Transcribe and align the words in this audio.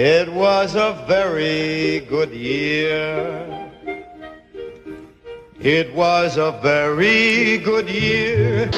It 0.00 0.32
was 0.32 0.76
a 0.76 0.94
very 1.08 2.06
good 2.08 2.30
year. 2.30 3.44
It 5.58 5.92
was 5.92 6.36
a 6.36 6.52
very 6.62 7.58
good 7.58 7.90
year. 7.90 8.70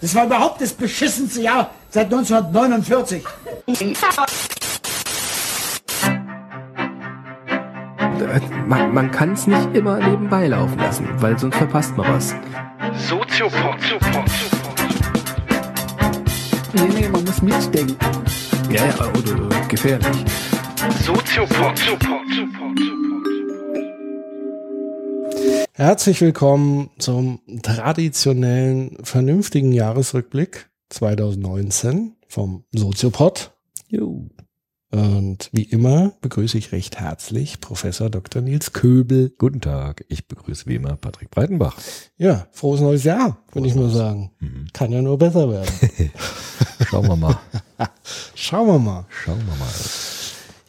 Das 0.00 0.12
war 0.16 0.24
überhaupt 0.26 0.60
das 0.60 0.72
beschissenste 0.72 1.40
Jahr 1.42 1.70
seit 1.88 2.06
1949. 2.06 3.22
Man, 8.66 8.92
man 8.92 9.10
kann 9.12 9.34
es 9.34 9.46
nicht 9.46 9.72
immer 9.72 9.98
nebenbei 10.00 10.48
laufen 10.48 10.80
lassen, 10.80 11.08
weil 11.18 11.38
sonst 11.38 11.58
verpasst 11.58 11.96
man 11.96 12.12
was. 12.12 12.34
Soziopod. 13.08 13.76
Nee, 16.72 16.88
nee, 16.92 17.08
man 17.08 17.24
muss 17.24 17.40
mitdenken. 17.40 17.96
Ja, 18.70 18.86
ja, 18.86 19.12
oder 19.12 19.66
gefährlich. 19.68 20.24
Soziopod. 21.02 21.80
Herzlich 25.72 26.20
willkommen 26.20 26.90
zum 26.98 27.40
traditionellen, 27.62 28.98
vernünftigen 29.02 29.72
Jahresrückblick 29.72 30.68
2019 30.90 32.16
vom 32.28 32.64
Soziopod. 32.72 33.52
Jo. 33.88 34.28
Und 34.90 35.50
wie 35.52 35.64
immer 35.64 36.12
begrüße 36.22 36.56
ich 36.56 36.72
recht 36.72 36.98
herzlich 36.98 37.60
Professor 37.60 38.08
Dr. 38.08 38.40
Nils 38.40 38.72
Köbel. 38.72 39.30
Guten 39.36 39.60
Tag, 39.60 40.04
ich 40.08 40.26
begrüße 40.26 40.66
wie 40.66 40.76
immer 40.76 40.96
Patrick 40.96 41.30
Breitenbach. 41.30 41.76
Ja, 42.16 42.46
frohes 42.52 42.80
neues 42.80 43.04
Jahr, 43.04 43.38
würde 43.52 43.68
ich 43.68 43.74
nur 43.74 43.90
sagen. 43.90 44.30
Kann 44.72 44.90
ja 44.90 45.02
nur 45.02 45.18
besser 45.18 45.50
werden. 45.50 45.70
Schauen 46.88 47.06
wir 47.06 47.16
mal. 47.16 47.38
Schauen 48.34 48.66
wir 48.66 48.78
mal. 48.78 49.06
Schauen 49.10 49.46
wir 49.46 49.56
mal. 49.56 49.72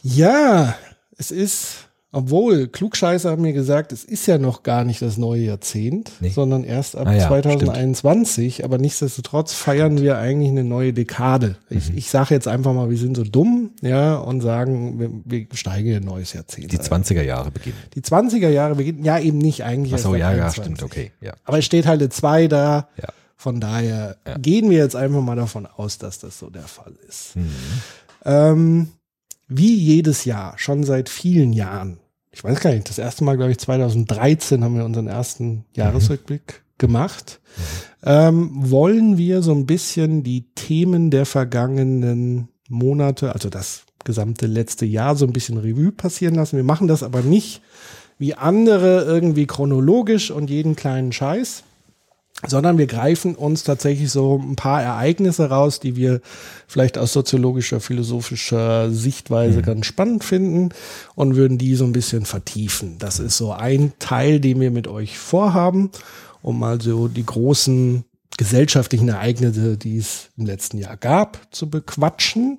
Ja, 0.02 0.76
es 1.16 1.30
ist, 1.30 1.88
obwohl 2.12 2.66
Klugscheißer 2.66 3.30
haben 3.30 3.42
mir 3.42 3.52
gesagt, 3.52 3.92
es 3.92 4.02
ist 4.04 4.26
ja 4.26 4.38
noch 4.38 4.62
gar 4.64 4.84
nicht 4.84 5.00
das 5.00 5.16
neue 5.16 5.42
Jahrzehnt, 5.42 6.10
Nee. 6.20 6.30
sondern 6.30 6.64
erst 6.64 6.96
ab 6.96 7.06
Ah 7.06 7.14
ja, 7.14 7.28
2021. 7.28 8.64
Aber 8.64 8.78
nichtsdestotrotz 8.78 9.52
feiern 9.52 10.00
wir 10.00 10.18
eigentlich 10.18 10.50
eine 10.50 10.64
neue 10.64 10.92
Dekade. 10.92 11.56
Mhm. 11.68 11.78
Ich, 11.78 11.96
ich 11.96 12.10
sage 12.10 12.34
jetzt 12.34 12.48
einfach 12.48 12.72
mal, 12.74 12.90
wir 12.90 12.98
sind 12.98 13.16
so 13.16 13.22
dumm, 13.24 13.70
ja, 13.80 14.16
und 14.16 14.40
sagen, 14.40 14.98
wir, 14.98 15.10
wir 15.24 15.46
steigen 15.52 15.88
in 15.90 15.96
ein 15.98 16.02
neues 16.04 16.32
Jahrzehnt. 16.32 16.72
Die 16.72 16.78
ein. 16.80 16.84
20er 17.04 17.22
Jahre 17.22 17.50
beginnen. 17.50 17.76
Die 17.94 18.00
20er 18.02 18.48
Jahre 18.48 18.74
beginnen, 18.74 19.04
ja 19.04 19.18
eben 19.18 19.38
nicht 19.38 19.62
eigentlich. 19.64 19.94
Achso, 19.94 20.08
ab 20.12 20.14
ja, 20.18 20.32
ja, 20.32 20.44
21. 20.46 20.62
stimmt, 20.64 20.82
okay. 20.82 21.12
Ja. 21.20 21.34
Aber 21.44 21.58
es 21.58 21.64
steht 21.64 21.86
halt 21.86 22.00
eine 22.00 22.08
2 22.08 22.48
da. 22.48 22.88
Ja. 23.00 23.08
Von 23.36 23.60
daher 23.60 24.16
Ja. 24.26 24.36
gehen 24.36 24.68
wir 24.68 24.78
jetzt 24.78 24.96
einfach 24.96 25.22
mal 25.22 25.36
davon 25.36 25.66
aus, 25.66 25.96
dass 25.96 26.18
das 26.18 26.38
so 26.38 26.50
der 26.50 26.64
Fall 26.64 26.92
ist. 27.08 27.36
Mhm. 27.36 27.50
Ähm, 28.24 28.88
wie 29.50 29.74
jedes 29.74 30.24
Jahr, 30.24 30.54
schon 30.56 30.84
seit 30.84 31.08
vielen 31.08 31.52
Jahren. 31.52 31.98
Ich 32.32 32.42
weiß 32.42 32.60
gar 32.60 32.72
nicht, 32.72 32.88
das 32.88 32.98
erste 32.98 33.24
Mal, 33.24 33.36
glaube 33.36 33.50
ich, 33.50 33.58
2013 33.58 34.62
haben 34.62 34.76
wir 34.76 34.84
unseren 34.84 35.08
ersten 35.08 35.64
Jahresrückblick 35.74 36.62
gemacht. 36.78 37.40
Ähm, 38.02 38.50
wollen 38.52 39.18
wir 39.18 39.42
so 39.42 39.52
ein 39.52 39.66
bisschen 39.66 40.22
die 40.22 40.46
Themen 40.54 41.10
der 41.10 41.26
vergangenen 41.26 42.48
Monate, 42.68 43.34
also 43.34 43.50
das 43.50 43.82
gesamte 44.04 44.46
letzte 44.46 44.86
Jahr, 44.86 45.16
so 45.16 45.26
ein 45.26 45.32
bisschen 45.32 45.58
Revue 45.58 45.92
passieren 45.92 46.36
lassen. 46.36 46.56
Wir 46.56 46.64
machen 46.64 46.88
das 46.88 47.02
aber 47.02 47.20
nicht 47.20 47.60
wie 48.18 48.34
andere 48.34 49.04
irgendwie 49.04 49.46
chronologisch 49.46 50.30
und 50.30 50.50
jeden 50.50 50.76
kleinen 50.76 51.10
Scheiß, 51.10 51.64
sondern 52.46 52.78
wir 52.78 52.86
greifen 52.86 53.34
uns 53.34 53.64
tatsächlich 53.64 54.10
so 54.10 54.40
ein 54.42 54.56
paar 54.56 54.82
Ereignisse 54.82 55.50
raus, 55.50 55.80
die 55.80 55.96
wir 55.96 56.20
vielleicht 56.66 56.96
aus 56.96 57.12
soziologischer, 57.12 57.80
philosophischer 57.80 58.90
Sichtweise 58.90 59.62
ganz 59.62 59.86
spannend 59.86 60.24
finden 60.24 60.70
und 61.14 61.36
würden 61.36 61.58
die 61.58 61.74
so 61.74 61.84
ein 61.84 61.92
bisschen 61.92 62.24
vertiefen. 62.24 62.96
Das 62.98 63.18
ist 63.18 63.36
so 63.36 63.52
ein 63.52 63.92
Teil, 63.98 64.40
den 64.40 64.60
wir 64.60 64.70
mit 64.70 64.88
euch 64.88 65.18
vorhaben, 65.18 65.90
um 66.42 66.58
mal 66.58 66.80
so 66.80 67.08
die 67.08 67.26
großen 67.26 68.04
gesellschaftlichen 68.38 69.08
Ereignisse, 69.08 69.76
die 69.76 69.98
es 69.98 70.30
im 70.38 70.46
letzten 70.46 70.78
Jahr 70.78 70.96
gab, 70.96 71.38
zu 71.50 71.68
bequatschen. 71.68 72.58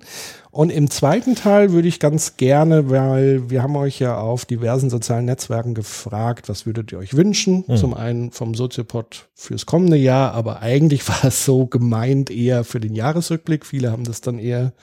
Und 0.52 0.70
im 0.70 0.90
zweiten 0.92 1.34
Teil 1.36 1.72
würde 1.72 1.88
ich 1.88 2.00
ganz 2.00 2.36
gerne, 2.38 2.90
weil 2.90 3.50
wir 3.50 3.64
haben 3.64 3.76
euch 3.78 3.98
ja 4.00 4.18
auf 4.20 4.46
diversen 4.46 4.90
sozialen 4.90 5.26
Netzwerken 5.26 5.74
gefragt, 5.74 6.50
was 6.50 6.66
würdet 6.66 6.92
ihr 6.92 6.98
euch 7.00 7.16
wünschen? 7.16 7.64
Zum 7.78 7.94
einen 7.94 8.32
vom 8.32 8.54
Soziopod 8.54 9.30
fürs 9.34 9.66
kommende 9.66 9.96
Jahr, 9.98 10.34
aber 10.34 10.62
eigentlich 10.62 11.08
war 11.10 11.24
es 11.24 11.46
so 11.46 11.66
gemeint 11.68 12.30
eher 12.30 12.64
für 12.64 12.80
den 12.82 12.94
Jahresrückblick. 12.94 13.66
Viele 13.66 13.92
haben 13.92 14.04
das 14.04 14.22
dann 14.22 14.40
eher 14.40 14.74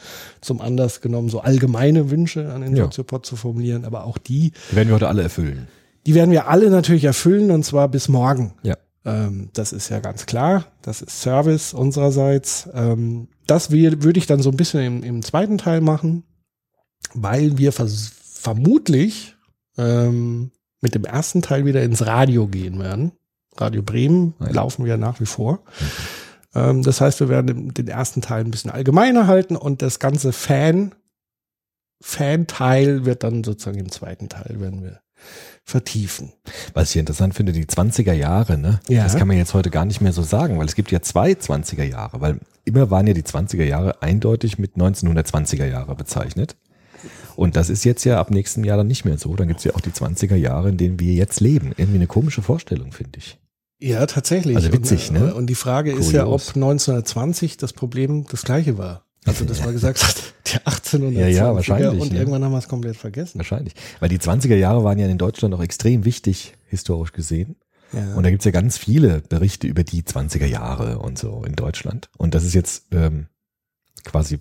zum 0.41 0.60
Anlass 0.60 1.00
genommen, 1.00 1.28
so 1.28 1.41
allgemeine 1.41 2.10
Wünsche 2.10 2.50
an 2.53 2.62
den 2.62 2.75
Ja. 2.75 2.84
Soziopod 2.84 3.27
zu 3.27 3.37
formulieren. 3.37 3.84
Aber 3.84 4.04
auch 4.04 4.19
die, 4.19 4.53
Die 4.72 4.77
werden 4.77 4.88
wir 4.88 4.94
heute 4.94 5.09
alle 5.09 5.22
erfüllen. 5.22 5.69
die 6.06 6.15
werden 6.15 6.31
wir 6.31 6.48
alle 6.48 6.71
natürlich 6.71 7.04
erfüllen 7.04 7.50
und 7.50 7.62
zwar 7.65 7.88
bis 7.88 8.09
morgen. 8.09 8.54
Ja. 8.62 8.75
Ähm, 9.04 9.50
das 9.53 9.72
ist 9.72 9.88
ja 9.88 10.00
ganz 10.00 10.26
klar. 10.26 10.66
Das 10.82 11.03
ist 11.03 11.20
Service 11.20 11.72
unsererseits. 11.75 12.69
Ähm, 12.75 13.28
das 13.47 13.70
würde 13.70 14.19
ich 14.19 14.26
dann 14.26 14.42
so 14.42 14.50
ein 14.50 14.56
bisschen 14.56 14.81
im, 14.84 15.03
im 15.03 15.22
zweiten 15.22 15.56
Teil 15.59 15.81
machen, 15.81 16.25
weil 17.14 17.56
wir 17.59 17.72
vermutlich 17.72 19.36
ähm, 19.76 20.50
mit 20.81 20.94
dem 20.94 21.04
ersten 21.04 21.42
Teil 21.42 21.64
wieder 21.64 21.82
ins 21.82 22.06
Radio 22.06 22.47
gehen 22.47 22.78
werden. 22.78 23.12
Radio 23.56 23.82
Bremen 23.82 24.34
Ah 24.38 24.47
ja. 24.47 24.53
laufen 24.53 24.84
wir 24.84 24.97
nach 24.97 25.19
wie 25.20 25.26
vor. 25.26 25.65
Ähm, 26.54 26.82
das 26.82 27.00
heißt, 27.00 27.20
wir 27.20 27.28
werden 27.28 27.47
den- 27.47 27.75
den 27.75 27.88
ersten 27.88 28.20
Teil 28.20 28.44
ein 28.44 28.50
bisschen 28.50 28.70
allgemeiner 28.70 29.26
halten 29.26 29.56
und 29.56 29.82
das 29.82 29.98
ganze 29.98 30.32
Fan, 30.32 30.94
Fan-Teil 32.00 33.04
wird 33.04 33.25
dann 33.25 33.42
sozusagen 33.42 33.78
im 33.78 33.91
zweiten 33.91 34.28
Teil 34.28 34.60
werden 34.60 34.82
wir 34.82 35.00
vertiefen. 35.64 36.32
Was 36.74 36.90
ich 36.90 36.96
interessant 36.96 37.34
finde, 37.34 37.52
die 37.52 37.66
20er 37.66 38.12
Jahre, 38.12 38.56
ne? 38.56 38.80
Ja. 38.88 39.04
Das 39.04 39.16
kann 39.16 39.28
man 39.28 39.36
jetzt 39.36 39.54
heute 39.54 39.70
gar 39.70 39.84
nicht 39.84 40.00
mehr 40.00 40.12
so 40.12 40.22
sagen, 40.22 40.58
weil 40.58 40.66
es 40.66 40.74
gibt 40.74 40.90
ja 40.90 41.02
zwei 41.02 41.32
20er 41.32 41.84
Jahre, 41.84 42.20
weil 42.20 42.40
immer 42.64 42.90
waren 42.90 43.06
ja 43.06 43.12
die 43.12 43.22
20er 43.22 43.64
Jahre 43.64 44.02
eindeutig 44.02 44.58
mit 44.58 44.76
1920er 44.76 45.66
Jahre 45.66 45.94
bezeichnet. 45.94 46.56
Und 47.36 47.54
das 47.54 47.70
ist 47.70 47.84
jetzt 47.84 48.04
ja 48.04 48.18
ab 48.18 48.30
nächstem 48.30 48.64
Jahr 48.64 48.78
dann 48.78 48.88
nicht 48.88 49.04
mehr 49.04 49.18
so. 49.18 49.36
Dann 49.36 49.46
gibt 49.48 49.58
es 49.60 49.64
ja 49.64 49.74
auch 49.74 49.80
die 49.80 49.90
20er 49.90 50.34
Jahre, 50.34 50.70
in 50.70 50.76
denen 50.76 50.98
wir 50.98 51.12
jetzt 51.12 51.40
leben. 51.40 51.72
Irgendwie 51.76 51.98
eine 51.98 52.08
komische 52.08 52.42
Vorstellung, 52.42 52.92
finde 52.92 53.18
ich. 53.18 53.38
Ja, 53.80 54.06
tatsächlich. 54.06 54.56
Also 54.56 54.72
witzig, 54.72 55.10
und, 55.10 55.20
ne? 55.20 55.34
Und 55.34 55.46
die 55.46 55.54
Frage 55.54 55.92
ist 55.92 56.10
ja, 56.10 56.22
ob 56.22 56.40
Kurios. 56.40 56.56
1920 56.56 57.56
das 57.56 57.72
Problem 57.72 58.26
das 58.28 58.42
gleiche 58.42 58.76
war. 58.76 59.04
Also, 59.28 59.44
dass 59.44 59.65
man 59.65 59.72
gesagt 59.72 60.03
hat, 60.03 60.34
die 60.47 60.59
1820er 60.59 61.11
Ja, 61.12 61.27
ja, 61.28 61.55
wahrscheinlich, 61.55 62.00
und 62.00 62.12
irgendwann 62.12 62.44
haben 62.44 62.53
wir 62.53 62.59
es 62.59 62.69
komplett 62.69 62.97
vergessen. 62.97 63.39
Wahrscheinlich. 63.39 63.75
Weil 64.00 64.09
die 64.09 64.19
20er 64.19 64.56
Jahre 64.56 64.84
waren 64.84 64.99
ja 64.99 65.06
in 65.06 65.19
Deutschland 65.19 65.55
auch 65.55 65.62
extrem 65.62 66.05
wichtig, 66.05 66.55
historisch 66.66 67.12
gesehen. 67.12 67.56
Ja. 67.93 68.15
Und 68.15 68.25
da 68.25 68.31
gibt's 68.31 68.44
ja 68.44 68.50
ganz 68.50 68.77
viele 68.77 69.22
Berichte 69.22 69.66
über 69.66 69.83
die 69.83 70.03
20er 70.03 70.47
Jahre 70.47 70.99
und 70.99 71.19
so 71.19 71.43
in 71.47 71.55
Deutschland. 71.55 72.11
Und 72.19 72.34
das 72.34 72.44
ist 72.44 72.55
jetzt 72.55 72.84
ähm, 72.93 73.28
quasi 74.05 74.41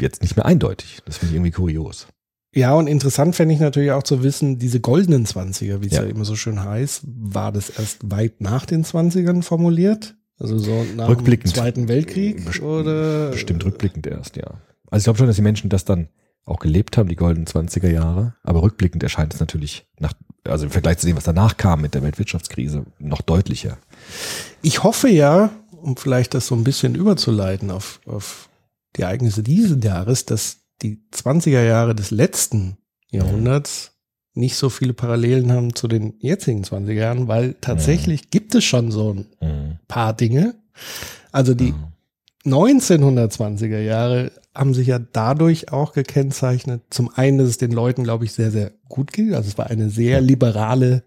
jetzt 0.00 0.22
nicht 0.22 0.36
mehr 0.36 0.46
eindeutig. 0.46 1.00
Das 1.04 1.18
finde 1.18 1.32
ich 1.32 1.36
irgendwie 1.36 1.52
kurios. 1.52 2.08
ja, 2.54 2.74
und 2.74 2.86
interessant 2.88 3.36
fände 3.36 3.54
ich 3.54 3.60
natürlich 3.60 3.92
auch 3.92 4.02
zu 4.02 4.22
wissen, 4.22 4.58
diese 4.58 4.80
goldenen 4.80 5.26
20er, 5.26 5.82
wie 5.82 5.86
es 5.86 5.92
ja. 5.92 6.02
Ja. 6.02 6.08
immer 6.08 6.24
so 6.24 6.34
schön 6.34 6.62
heißt, 6.62 7.02
war 7.06 7.52
das 7.52 7.70
erst 7.70 8.10
weit 8.10 8.40
nach 8.40 8.66
den 8.66 8.84
20ern 8.84 9.42
formuliert? 9.42 10.16
Also 10.38 10.58
so 10.58 10.84
nach 10.96 11.08
Rückblickend. 11.08 11.52
dem 11.52 11.54
Zweiten 11.54 11.88
Weltkrieg 11.88 12.44
Best- 12.44 12.60
oder? 12.62 13.30
Bestimmt 13.30 13.64
rückblickend 13.64 14.06
erst, 14.06 14.36
ja. 14.36 14.60
Also 14.90 15.02
ich 15.02 15.04
glaube 15.04 15.18
schon, 15.18 15.26
dass 15.26 15.36
die 15.36 15.42
Menschen 15.42 15.68
das 15.68 15.84
dann 15.84 16.08
auch 16.44 16.60
gelebt 16.60 16.96
haben, 16.96 17.08
die 17.08 17.16
goldenen 17.16 17.46
20er 17.46 17.90
Jahre. 17.90 18.34
Aber 18.42 18.62
rückblickend 18.62 19.02
erscheint 19.02 19.34
es 19.34 19.40
natürlich 19.40 19.86
nach, 19.98 20.12
also 20.44 20.64
im 20.64 20.70
Vergleich 20.70 20.98
zu 20.98 21.06
dem, 21.06 21.16
was 21.16 21.24
danach 21.24 21.56
kam 21.56 21.82
mit 21.82 21.94
der 21.94 22.02
Weltwirtschaftskrise, 22.02 22.86
noch 22.98 23.20
deutlicher. 23.20 23.78
Ich 24.62 24.82
hoffe 24.82 25.08
ja, 25.08 25.50
um 25.70 25.96
vielleicht 25.96 26.34
das 26.34 26.46
so 26.46 26.54
ein 26.54 26.64
bisschen 26.64 26.94
überzuleiten 26.94 27.70
auf, 27.70 28.00
auf 28.06 28.48
die 28.96 29.02
Ereignisse 29.02 29.42
dieses 29.42 29.82
Jahres, 29.84 30.24
dass 30.24 30.58
die 30.82 31.02
20er 31.12 31.62
Jahre 31.62 31.94
des 31.94 32.10
letzten 32.10 32.78
Jahrhunderts 33.10 33.97
nicht 34.38 34.56
so 34.56 34.70
viele 34.70 34.94
Parallelen 34.94 35.52
haben 35.52 35.74
zu 35.74 35.88
den 35.88 36.14
jetzigen 36.20 36.62
20er 36.64 36.92
Jahren, 36.92 37.28
weil 37.28 37.54
tatsächlich 37.60 38.30
gibt 38.30 38.54
es 38.54 38.64
schon 38.64 38.90
so 38.90 39.12
ein 39.14 39.26
Mhm. 39.40 39.78
paar 39.88 40.14
Dinge. 40.14 40.54
Also 41.32 41.54
die 41.54 41.68
Ja. 41.70 41.92
1920er 42.44 43.80
Jahre 43.80 44.32
haben 44.54 44.74
sich 44.74 44.86
ja 44.88 44.98
dadurch 44.98 45.72
auch 45.72 45.92
gekennzeichnet. 45.92 46.82
Zum 46.90 47.10
einen, 47.14 47.38
dass 47.38 47.48
es 47.48 47.58
den 47.58 47.72
Leuten, 47.72 48.04
glaube 48.04 48.24
ich, 48.24 48.32
sehr, 48.32 48.50
sehr 48.50 48.72
gut 48.88 49.12
ging. 49.12 49.34
Also 49.34 49.48
es 49.48 49.58
war 49.58 49.66
eine 49.68 49.90
sehr 49.90 50.20
liberale 50.20 51.04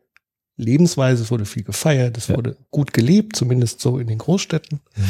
Lebensweise, 0.58 1.24
es 1.24 1.32
wurde 1.32 1.46
viel 1.46 1.64
gefeiert, 1.64 2.18
es 2.18 2.28
Ja. 2.28 2.36
wurde 2.38 2.58
gut 2.70 2.94
gelebt, 2.94 3.36
zumindest 3.36 3.82
so 3.82 3.98
in 3.98 4.08
den 4.08 4.20
Großstädten. 4.20 4.80
Mhm. 4.96 5.04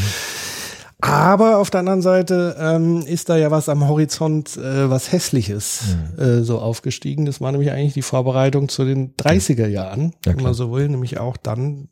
Aber 1.01 1.57
auf 1.57 1.69
der 1.69 1.79
anderen 1.81 2.01
Seite 2.01 2.55
ähm, 2.59 3.01
ist 3.01 3.29
da 3.29 3.37
ja 3.37 3.51
was 3.51 3.69
am 3.69 3.87
Horizont, 3.87 4.55
äh, 4.57 4.89
was 4.89 5.11
Hässliches 5.11 5.81
Mhm. 6.17 6.23
äh, 6.23 6.43
so 6.43 6.59
aufgestiegen. 6.59 7.25
Das 7.25 7.41
war 7.41 7.51
nämlich 7.51 7.71
eigentlich 7.71 7.93
die 7.93 8.01
Vorbereitung 8.01 8.69
zu 8.69 8.85
den 8.85 9.15
30er 9.17 9.67
Jahren, 9.67 10.13
Ja, 10.25 10.35
wenn 10.35 10.43
man 10.43 10.53
so 10.53 10.71
will, 10.71 10.87
nämlich 10.89 11.19
auch 11.19 11.37
dann 11.37 11.89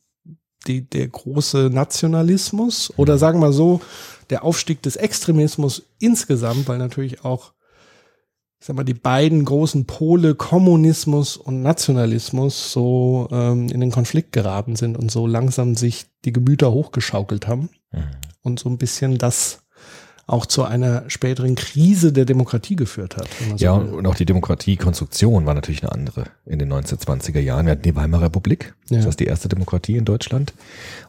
die, 0.68 0.88
der 0.88 1.08
große 1.08 1.70
Nationalismus 1.72 2.94
oder 2.98 3.18
sagen 3.18 3.40
wir 3.40 3.54
so, 3.54 3.82
der 4.30 4.44
Aufstieg 4.44 4.82
des 4.84 4.96
Extremismus 4.96 5.84
insgesamt, 6.00 6.68
weil 6.68 6.78
natürlich 6.78 7.24
auch 7.26 7.54
ich 8.62 8.66
sag 8.68 8.76
mal, 8.76 8.84
die 8.84 8.94
beiden 8.94 9.46
großen 9.46 9.86
Pole 9.86 10.36
Kommunismus 10.36 11.38
und 11.38 11.62
Nationalismus 11.62 12.74
so 12.74 13.30
ähm, 13.32 13.70
in 13.70 13.80
den 13.80 13.90
Konflikt 13.90 14.34
geraten 14.34 14.76
sind 14.76 14.98
und 14.98 15.10
so 15.10 15.26
langsam 15.28 15.76
sich 15.76 16.08
die 16.26 16.34
Gemüter 16.34 16.74
hochgeschaukelt 16.74 17.48
haben 17.48 17.70
Mhm. 17.92 18.04
und 18.44 18.60
so 18.60 18.70
ein 18.70 18.78
bisschen 18.78 19.18
das 19.18 19.62
auch 20.28 20.46
zu 20.46 20.64
einer 20.64 21.10
späteren 21.10 21.56
Krise 21.56 22.14
der 22.14 22.24
Demokratie 22.26 22.76
geführt 22.76 23.18
hat. 23.18 23.28
so 23.50 23.56
Ja, 23.66 23.82
will. 23.82 23.96
und 23.96 24.06
auch 24.06 24.14
die 24.14 24.26
Demokratiekonstruktion 24.26 25.48
war 25.48 25.56
natürlich 25.56 25.82
eine 25.82 25.92
andere 25.92 26.26
in 26.46 26.60
den 26.60 26.72
1920er 26.72 27.40
Jahren. 27.40 27.66
Wir 27.66 27.72
hatten 27.72 27.82
die 27.82 27.96
Weimarer 27.96 28.26
Republik, 28.26 28.76
Ja. 28.90 28.98
das 28.98 29.08
ist 29.08 29.20
die 29.20 29.26
erste 29.26 29.50
Demokratie 29.50 29.98
in 29.98 30.06
Deutschland. 30.06 30.54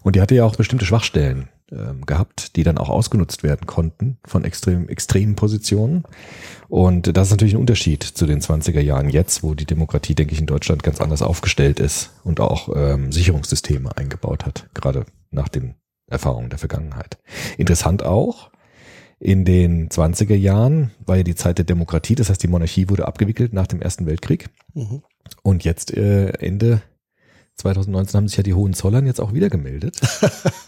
Und 0.02 0.16
die 0.16 0.22
hatte 0.22 0.34
ja 0.34 0.44
auch 0.46 0.56
bestimmte 0.56 0.86
Schwachstellen 0.86 1.48
ähm, 1.70 2.06
gehabt, 2.06 2.56
die 2.56 2.62
dann 2.62 2.78
auch 2.78 2.88
ausgenutzt 2.88 3.42
werden 3.42 3.66
konnten 3.66 4.16
von 4.24 4.42
extrem, 4.44 4.88
extremen 4.88 5.36
Positionen. 5.36 6.04
Und 6.68 7.14
das 7.14 7.28
ist 7.28 7.32
natürlich 7.32 7.54
ein 7.54 7.60
Unterschied 7.60 8.02
zu 8.02 8.24
den 8.24 8.40
20er 8.40 8.80
Jahren 8.80 9.10
jetzt, 9.10 9.42
wo 9.42 9.54
die 9.54 9.66
Demokratie, 9.66 10.14
denke 10.14 10.32
ich, 10.32 10.40
in 10.40 10.46
Deutschland 10.46 10.82
ganz 10.82 10.98
anders 11.00 11.20
aufgestellt 11.20 11.78
ist 11.78 12.10
und 12.24 12.40
auch 12.40 12.70
ähm, 12.74 13.12
Sicherungssysteme 13.12 13.94
eingebaut 13.98 14.46
hat, 14.46 14.66
gerade 14.72 15.04
nach 15.30 15.48
den 15.48 15.74
Erfahrungen 16.10 16.50
der 16.50 16.58
Vergangenheit. 16.58 17.18
Interessant 17.56 18.02
auch, 18.02 18.50
in 19.18 19.44
den 19.44 19.88
20er 19.88 20.34
Jahren 20.34 20.90
war 21.04 21.16
ja 21.16 21.22
die 21.22 21.34
Zeit 21.34 21.58
der 21.58 21.64
Demokratie, 21.64 22.14
das 22.14 22.30
heißt 22.30 22.42
die 22.42 22.48
Monarchie 22.48 22.88
wurde 22.88 23.06
abgewickelt 23.06 23.52
nach 23.52 23.66
dem 23.66 23.80
Ersten 23.80 24.06
Weltkrieg. 24.06 24.48
Mhm. 24.74 25.02
Und 25.42 25.64
jetzt 25.64 25.94
äh, 25.94 26.30
Ende 26.38 26.82
2019 27.56 28.16
haben 28.16 28.28
sich 28.28 28.38
ja 28.38 28.42
die 28.42 28.54
Hohenzollern 28.54 29.06
jetzt 29.06 29.20
auch 29.20 29.34
wieder 29.34 29.50
gemeldet 29.50 30.00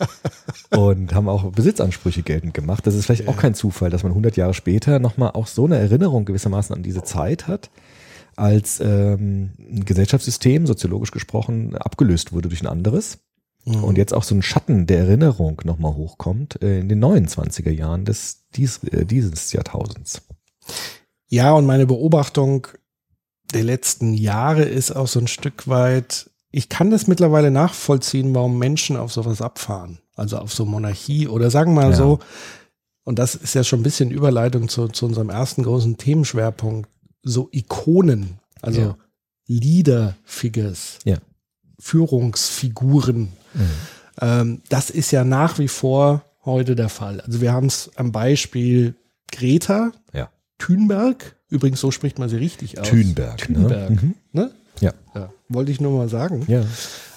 und 0.71 1.15
haben 1.15 1.29
auch 1.29 1.51
Besitzansprüche 1.51 2.23
geltend 2.23 2.53
gemacht. 2.53 2.87
Das 2.87 2.95
ist 2.95 3.07
vielleicht 3.07 3.29
auch 3.29 3.37
kein 3.37 3.55
Zufall, 3.55 3.91
dass 3.91 4.03
man 4.03 4.13
100 4.13 4.37
Jahre 4.37 4.55
später 4.55 4.99
nochmal 4.99 5.31
auch 5.31 5.47
so 5.47 5.65
eine 5.65 5.79
Erinnerung 5.79 6.27
gewissermaßen 6.27 6.77
an 6.77 6.83
diese 6.83 7.03
Zeit 7.03 7.49
hat, 7.49 7.71
als 8.37 8.81
ähm, 8.81 9.53
ein 9.59 9.85
Gesellschaftssystem, 9.87 10.67
soziologisch 10.67 11.11
gesprochen, 11.11 11.75
abgelöst 11.75 12.33
wurde 12.33 12.49
durch 12.49 12.61
ein 12.61 12.69
anderes. 12.69 13.19
Mhm. 13.65 13.85
Und 13.85 13.99
jetzt 13.99 14.13
auch 14.13 14.25
so 14.25 14.35
ein 14.35 14.43
Schatten 14.43 14.87
der 14.87 14.99
Erinnerung 15.01 15.61
nochmal 15.65 15.95
hochkommt 15.95 16.61
äh, 16.63 16.81
in 16.81 16.89
den 16.89 17.03
29er 17.03 17.71
Jahren 17.71 18.05
des, 18.05 18.45
dies, 18.55 18.79
äh, 18.85 19.05
dieses 19.07 19.53
Jahrtausends. 19.53 20.23
Ja, 21.29 21.53
und 21.53 21.65
meine 21.67 21.87
Beobachtung 21.87 22.67
der 23.55 23.65
letzten 23.65 24.15
Jahre 24.15 24.65
ist 24.65 24.91
auch 24.93 25.07
so 25.09 25.21
ein 25.21 25.29
Stück 25.29 25.69
weit, 25.69 26.31
ich 26.51 26.69
kann 26.69 26.91
das 26.91 27.07
mittlerweile 27.07 27.51
nachvollziehen, 27.51 28.35
warum 28.35 28.59
Menschen 28.59 28.97
auf 28.97 29.13
sowas 29.13 29.41
abfahren. 29.41 29.99
Also 30.17 30.39
auf 30.39 30.53
so 30.53 30.65
Monarchie 30.67 31.29
oder 31.29 31.51
sagen 31.51 31.75
wir 31.75 31.83
mal 31.83 31.91
Ja. 31.91 31.97
so, 31.97 32.19
und 33.05 33.19
das 33.19 33.35
ist 33.35 33.55
ja 33.55 33.65
schon 33.65 33.81
ein 33.81 33.85
bisschen 33.85 34.11
Überleitung 34.11 34.69
zu, 34.69 34.89
zu 34.89 35.07
unserem 35.07 35.31
ersten 35.31 35.63
großen 35.63 35.97
Themenschwerpunkt, 35.97 36.89
so 37.23 37.49
Ikonen, 37.53 38.39
also 38.61 38.81
Ja. 38.81 38.97
Leader-Figures, 39.47 40.99
Ja. 41.05 41.19
Führungsfiguren. 41.79 43.33
Ähm, 44.21 44.63
das 44.69 44.91
ist 44.91 45.11
ja 45.11 45.25
nach 45.25 45.59
wie 45.59 45.69
vor 45.69 46.25
heute 46.45 46.75
der 46.77 46.89
Fall. 46.89 47.21
Also 47.21 47.41
wir 47.41 47.53
haben 47.53 47.67
es 47.67 47.91
am 47.97 48.13
Beispiel 48.13 48.95
Greta 49.31 49.93
Ja. 50.13 50.31
Thunberg. 50.59 51.37
Übrigens, 51.49 51.81
so 51.81 51.91
spricht 51.91 52.19
man 52.19 52.29
sie 52.29 52.37
richtig 52.37 52.79
aus. 52.79 52.89
Thunberg. 52.89 53.39
Thunberg. 53.39 53.91
Ne? 53.91 53.97
Mhm. 54.03 54.15
Ne? 54.33 54.51
Ja. 54.81 54.93
Ja. 55.15 55.31
Wollte 55.49 55.71
ich 55.73 55.81
nur 55.81 55.93
mal 55.97 56.09
sagen. 56.09 56.45
ja. 56.49 56.65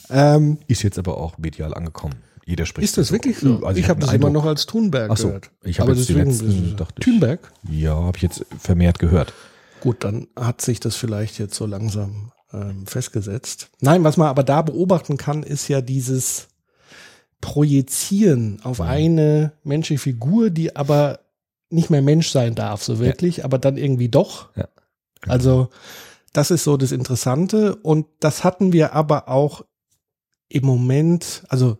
Ähm, 0.10 0.60
Ist 0.68 0.84
jetzt 0.84 1.00
aber 1.00 1.18
auch 1.18 1.38
medial 1.40 1.74
angekommen. 1.74 2.16
Jeder 2.46 2.68
spricht 2.68 2.86
ist 2.90 2.98
das 3.00 3.12
wirklich 3.12 3.40
so? 3.40 3.66
Also 3.66 3.80
ich 3.80 3.90
habe 3.90 4.00
hab 4.02 4.08
das 4.08 4.14
immer 4.14 4.30
noch 4.30 4.46
als 4.46 4.68
Thunberg 4.68 5.10
Ach 5.10 5.18
so, 5.18 5.28
gehört. 5.30 5.50
ich 5.64 5.80
habe 5.80 5.94
jetzt 5.94 6.08
die 6.10 6.14
deswegen- 6.14 6.30
letzten, 6.30 6.76
dachte 6.78 6.94
ich. 7.00 7.06
Thunberg? 7.06 7.52
Ja, 7.68 7.96
habe 7.96 8.16
ich 8.18 8.22
jetzt 8.22 8.46
vermehrt 8.60 9.00
gehört. 9.00 9.34
Gut, 9.82 10.04
dann 10.04 10.28
hat 10.36 10.62
sich 10.62 10.80
das 10.80 10.96
vielleicht 10.96 11.40
jetzt 11.40 11.56
so 11.56 11.66
langsam 11.66 12.32
ähm, 12.56 12.88
festgesetzt. 12.88 13.70
Nein, 13.82 14.04
was 14.04 14.18
man 14.18 14.28
aber 14.28 14.44
da 14.44 14.62
beobachten 14.62 15.18
kann, 15.18 15.44
ist 15.44 15.68
ja 15.68 15.82
dieses 15.82 16.48
Projizieren 17.42 18.60
auf 18.64 18.82
eine 18.82 19.54
menschliche 19.64 20.02
Figur, 20.02 20.50
die 20.50 20.76
aber 20.76 21.20
nicht 21.70 21.90
mehr 21.90 22.02
Mensch 22.02 22.30
sein 22.30 22.56
darf, 22.56 22.84
so 22.84 23.00
wirklich, 23.00 23.44
aber 23.44 23.58
dann 23.60 23.78
irgendwie 23.78 24.10
doch. 24.10 24.56
Ja. 24.56 24.68
Also 25.28 25.70
das 26.34 26.52
ist 26.52 26.64
so 26.64 26.78
das 26.78 26.92
Interessante 26.92 27.76
und 27.76 28.08
das 28.20 28.44
hatten 28.44 28.74
wir 28.74 28.94
aber 28.94 29.30
auch 29.30 29.64
im 30.50 30.66
Moment, 30.66 31.44
also 31.50 31.78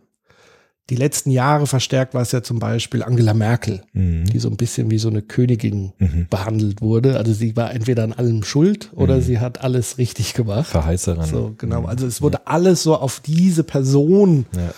die 0.88 0.94
letzten 0.96 1.30
Jahre 1.32 1.66
verstärkt 1.66 2.14
war 2.14 2.22
es 2.22 2.30
ja 2.32 2.42
zum 2.44 2.58
Beispiel 2.60 3.02
Angela 3.02 3.34
Merkel, 3.34 3.82
Mhm. 3.92 4.26
die 4.26 4.38
so 4.38 4.48
ein 4.48 4.56
bisschen 4.56 4.90
wie 4.90 4.98
so 4.98 5.08
eine 5.08 5.20
Königin 5.22 5.92
Mhm. 5.98 6.26
behandelt 6.30 6.80
wurde. 6.80 7.16
Also 7.16 7.32
sie 7.32 7.56
war 7.56 7.72
entweder 7.74 8.04
an 8.04 8.12
allem 8.12 8.44
schuld 8.44 8.90
oder 8.94 9.16
Mhm. 9.16 9.22
sie 9.22 9.38
hat 9.40 9.62
alles 9.62 9.98
richtig 9.98 10.34
gemacht. 10.34 10.68
Verheißerin. 10.68 11.24
So, 11.26 11.54
genau. 11.58 11.80
Mhm. 11.82 11.86
Also 11.86 12.06
es 12.06 12.22
wurde 12.22 12.46
alles 12.46 12.82
so 12.84 12.94
auf 12.96 13.18
diese 13.20 13.64
Person 13.64 14.46
Ja. 14.56 14.72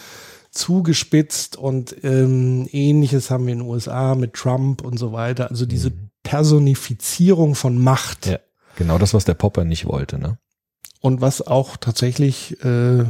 zugespitzt 0.51 1.57
und 1.57 1.95
ähm, 2.03 2.69
ähnliches 2.73 3.31
haben 3.31 3.47
wir 3.47 3.53
in 3.53 3.59
den 3.61 3.69
USA 3.69 4.15
mit 4.15 4.33
Trump 4.33 4.83
und 4.83 4.99
so 4.99 5.13
weiter. 5.13 5.51
Also 5.51 5.67
diese 5.67 5.93
Personifizierung 6.23 7.55
von 7.55 7.79
Macht 7.79 8.27
Mhm. 8.27 8.33
Ja. 8.33 8.39
Genau 8.77 8.99
das, 8.99 9.13
was 9.13 9.25
der 9.25 9.35
Popper 9.35 9.65
nicht 9.65 9.87
wollte, 9.87 10.19
ne? 10.19 10.39
und 11.01 11.21
was 11.21 11.47
auch 11.47 11.77
tatsächlich 11.77 12.63
äh, 12.65 13.05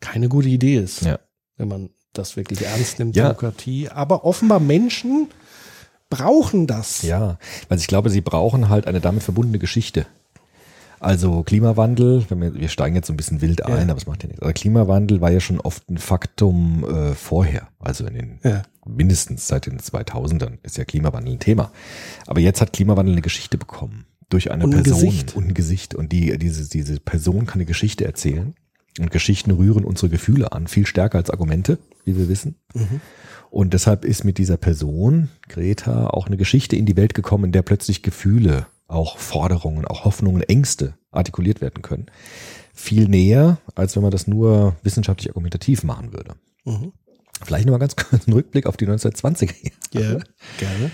keine 0.00 0.28
gute 0.28 0.48
Idee 0.48 0.76
ist, 0.76 1.02
Ja. 1.02 1.18
wenn 1.56 1.68
man 1.68 1.90
das 2.12 2.36
wirklich 2.36 2.62
ernst 2.64 2.98
nimmt, 2.98 3.16
Ja. 3.16 3.24
Demokratie. 3.24 3.88
Aber 3.88 4.24
offenbar 4.24 4.60
Menschen 4.60 5.28
brauchen 6.08 6.66
das. 6.66 7.02
Ja, 7.02 7.38
weil 7.68 7.78
ich 7.78 7.86
glaube, 7.86 8.10
sie 8.10 8.20
brauchen 8.20 8.68
halt 8.68 8.86
eine 8.86 9.00
damit 9.00 9.22
verbundene 9.22 9.58
Geschichte. 9.58 10.06
Also 10.98 11.42
Klimawandel, 11.44 12.26
wenn 12.28 12.42
wir, 12.42 12.54
wir 12.54 12.68
steigen 12.68 12.94
jetzt 12.94 13.06
so 13.06 13.12
ein 13.14 13.16
bisschen 13.16 13.40
wild 13.40 13.64
ein, 13.64 13.72
Ja. 13.74 13.82
aber 13.82 13.96
es 13.96 14.06
macht 14.06 14.22
ja 14.22 14.26
nichts. 14.28 14.42
Also 14.42 14.52
Klimawandel 14.52 15.20
war 15.22 15.30
ja 15.30 15.40
schon 15.40 15.58
oft 15.60 15.88
ein 15.88 15.96
Faktum 15.96 16.84
äh, 16.84 17.14
vorher, 17.14 17.68
also 17.78 18.04
in 18.06 18.14
den 18.14 18.38
Ja. 18.44 18.62
mindestens 18.84 19.46
seit 19.46 19.64
den 19.66 19.78
2000ern 19.78 20.58
ist 20.62 20.76
ja 20.76 20.84
Klimawandel 20.84 21.32
ein 21.34 21.38
Thema. 21.38 21.72
Aber 22.26 22.40
jetzt 22.40 22.60
hat 22.60 22.74
Klimawandel 22.74 23.14
eine 23.14 23.22
Geschichte 23.22 23.56
bekommen 23.56 24.04
durch 24.28 24.50
eine 24.50 24.64
Und 24.64 24.72
Person 24.72 25.00
Gesicht. 25.06 25.34
und 25.36 25.48
ein 25.48 25.54
Gesicht 25.54 25.94
und 25.94 26.12
die 26.12 26.36
diese 26.38 26.68
diese 26.68 27.00
Person 27.00 27.46
kann 27.46 27.54
eine 27.56 27.64
Geschichte 27.64 28.04
erzählen 28.04 28.54
und 29.02 29.10
Geschichten 29.10 29.50
rühren 29.50 29.84
unsere 29.84 30.08
Gefühle 30.08 30.52
an, 30.52 30.66
viel 30.66 30.86
stärker 30.86 31.18
als 31.18 31.30
Argumente, 31.30 31.78
wie 32.04 32.16
wir 32.16 32.28
wissen. 32.28 32.56
Und 33.50 33.74
deshalb 33.74 34.04
ist 34.04 34.24
mit 34.24 34.38
dieser 34.38 34.56
Person, 34.56 35.28
Greta, 35.48 36.06
auch 36.08 36.26
eine 36.26 36.36
Geschichte 36.36 36.76
in 36.76 36.86
die 36.86 36.96
Welt 36.96 37.14
gekommen, 37.14 37.46
in 37.46 37.52
der 37.52 37.62
plötzlich 37.62 38.02
Gefühle, 38.02 38.66
auch 38.86 39.18
Forderungen, 39.18 39.84
auch 39.84 40.04
Hoffnungen, 40.04 40.42
Ängste 40.42 40.94
artikuliert 41.10 41.60
werden 41.60 41.82
können. 41.82 42.06
Viel 42.72 43.08
näher, 43.08 43.58
als 43.74 43.96
wenn 43.96 44.02
man 44.02 44.12
das 44.12 44.26
nur 44.26 44.76
wissenschaftlich 44.82 45.30
argumentativ 45.30 45.82
machen 45.82 46.12
würde. 46.12 46.34
Mhm. 46.64 46.92
Vielleicht 47.42 47.66
nochmal 47.66 47.80
ganz 47.80 47.96
kurz 47.96 48.26
einen 48.26 48.34
Rückblick 48.34 48.66
auf 48.66 48.76
die 48.76 48.86
1920er 48.86 49.54
Jahre. 49.92 50.18
Ja, 50.18 50.24
gerne. 50.58 50.90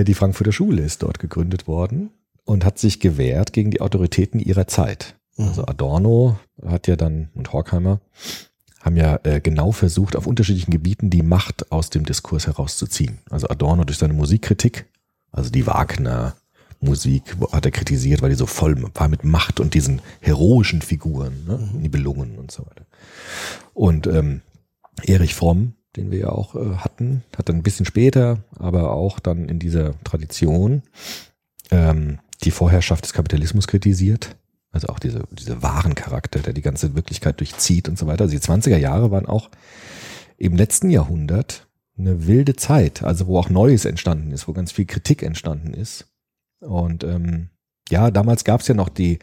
Äh, 0.00 0.04
die 0.04 0.14
Frankfurter 0.14 0.52
Schule 0.52 0.82
ist 0.82 1.02
dort 1.02 1.18
gegründet 1.18 1.66
worden 1.66 2.10
und 2.44 2.64
hat 2.64 2.78
sich 2.78 3.00
gewehrt 3.00 3.52
gegen 3.52 3.70
die 3.70 3.80
Autoritäten 3.80 4.40
ihrer 4.40 4.66
Zeit. 4.66 5.16
Also 5.38 5.66
Adorno 5.66 6.38
hat 6.64 6.86
ja 6.86 6.96
dann 6.96 7.30
und 7.34 7.52
Horkheimer 7.52 8.00
haben 8.80 8.96
ja 8.96 9.18
äh, 9.24 9.40
genau 9.40 9.72
versucht, 9.72 10.14
auf 10.16 10.26
unterschiedlichen 10.26 10.70
Gebieten 10.70 11.10
die 11.10 11.22
Macht 11.22 11.72
aus 11.72 11.90
dem 11.90 12.04
Diskurs 12.04 12.46
herauszuziehen. 12.46 13.18
Also 13.28 13.48
Adorno 13.48 13.84
durch 13.84 13.98
seine 13.98 14.14
Musikkritik, 14.14 14.86
also 15.32 15.50
die 15.50 15.66
Wagner 15.66 16.36
Musik 16.80 17.36
hat 17.52 17.64
er 17.64 17.72
kritisiert, 17.72 18.22
weil 18.22 18.30
die 18.30 18.36
so 18.36 18.46
voll 18.46 18.76
war 18.94 19.08
mit 19.08 19.24
Macht 19.24 19.60
und 19.60 19.74
diesen 19.74 20.02
heroischen 20.20 20.82
Figuren, 20.82 21.44
ne? 21.46 21.58
Nibelungen 21.74 22.38
und 22.38 22.50
so 22.50 22.64
weiter. 22.66 22.86
Und 23.74 24.06
ähm, 24.06 24.42
Erich 25.04 25.34
Fromm, 25.34 25.74
den 25.96 26.10
wir 26.10 26.18
ja 26.18 26.28
auch 26.28 26.54
äh, 26.54 26.76
hatten, 26.76 27.24
hat 27.36 27.48
dann 27.48 27.56
ein 27.56 27.62
bisschen 27.62 27.86
später, 27.86 28.38
aber 28.58 28.92
auch 28.92 29.18
dann 29.18 29.48
in 29.48 29.58
dieser 29.58 29.94
Tradition 30.04 30.82
ähm, 31.70 32.18
die 32.44 32.50
Vorherrschaft 32.50 33.04
des 33.04 33.12
Kapitalismus 33.12 33.66
kritisiert. 33.66 34.36
Also 34.76 34.88
auch 34.88 34.98
diese, 34.98 35.24
diese 35.30 35.62
wahren 35.62 35.94
Charakter, 35.94 36.40
der 36.40 36.52
die 36.52 36.60
ganze 36.60 36.94
Wirklichkeit 36.94 37.40
durchzieht 37.40 37.88
und 37.88 37.98
so 37.98 38.06
weiter. 38.06 38.24
Also 38.24 38.36
die 38.36 38.42
20er 38.42 38.76
Jahre 38.76 39.10
waren 39.10 39.24
auch 39.24 39.50
im 40.36 40.54
letzten 40.54 40.90
Jahrhundert 40.90 41.66
eine 41.96 42.26
wilde 42.26 42.56
Zeit, 42.56 43.02
also 43.02 43.26
wo 43.26 43.38
auch 43.38 43.48
Neues 43.48 43.86
entstanden 43.86 44.32
ist, 44.32 44.46
wo 44.48 44.52
ganz 44.52 44.72
viel 44.72 44.84
Kritik 44.84 45.22
entstanden 45.22 45.72
ist. 45.72 46.12
Und 46.60 47.04
ähm, 47.04 47.48
ja, 47.88 48.10
damals 48.10 48.44
gab 48.44 48.60
es 48.60 48.68
ja 48.68 48.74
noch 48.74 48.90
die, 48.90 49.18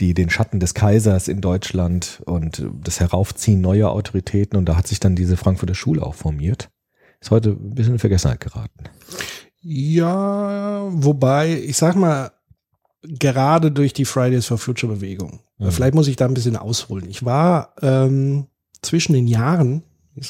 die, 0.00 0.14
den 0.14 0.30
Schatten 0.30 0.58
des 0.58 0.72
Kaisers 0.72 1.28
in 1.28 1.42
Deutschland 1.42 2.22
und 2.24 2.66
das 2.82 2.98
Heraufziehen 2.98 3.60
neuer 3.60 3.90
Autoritäten 3.90 4.56
und 4.56 4.66
da 4.66 4.76
hat 4.76 4.86
sich 4.86 5.00
dann 5.00 5.16
diese 5.16 5.36
Frankfurter 5.36 5.74
Schule 5.74 6.02
auch 6.02 6.14
formiert. 6.14 6.70
Ist 7.20 7.30
heute 7.30 7.50
ein 7.50 7.74
bisschen 7.74 7.94
in 7.94 7.98
Vergessenheit 7.98 8.40
geraten. 8.40 8.84
Ja, 9.60 10.88
wobei, 10.92 11.58
ich 11.58 11.76
sag 11.76 11.94
mal, 11.94 12.30
gerade 13.06 13.70
durch 13.70 13.92
die 13.92 14.04
Fridays 14.04 14.46
for 14.46 14.58
Future 14.58 14.92
Bewegung, 14.94 15.40
Mhm. 15.58 15.70
vielleicht 15.70 15.94
muss 15.94 16.08
ich 16.08 16.16
da 16.16 16.24
ein 16.26 16.34
bisschen 16.34 16.56
ausholen. 16.56 17.08
Ich 17.08 17.24
war 17.24 17.74
ähm, 17.82 18.46
zwischen 18.82 19.12
den 19.12 19.26
Jahren, 19.26 19.82
ja 20.16 20.22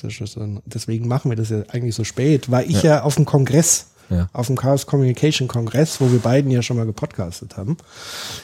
deswegen 0.66 1.08
machen 1.08 1.30
wir 1.30 1.36
das 1.36 1.50
ja 1.50 1.62
eigentlich 1.68 1.94
so 1.94 2.04
spät, 2.04 2.50
war 2.50 2.62
ich 2.64 2.82
ja, 2.82 3.02
auf 3.02 3.14
dem 3.16 3.24
Kongress 3.24 3.88
Ja. 4.10 4.28
auf 4.32 4.46
dem 4.48 4.56
Chaos 4.56 4.86
Communication 4.86 5.48
Kongress, 5.48 6.00
wo 6.00 6.10
wir 6.12 6.18
beiden 6.18 6.50
ja 6.50 6.62
schon 6.62 6.76
mal 6.76 6.86
gepodcastet 6.86 7.56
haben, 7.56 7.76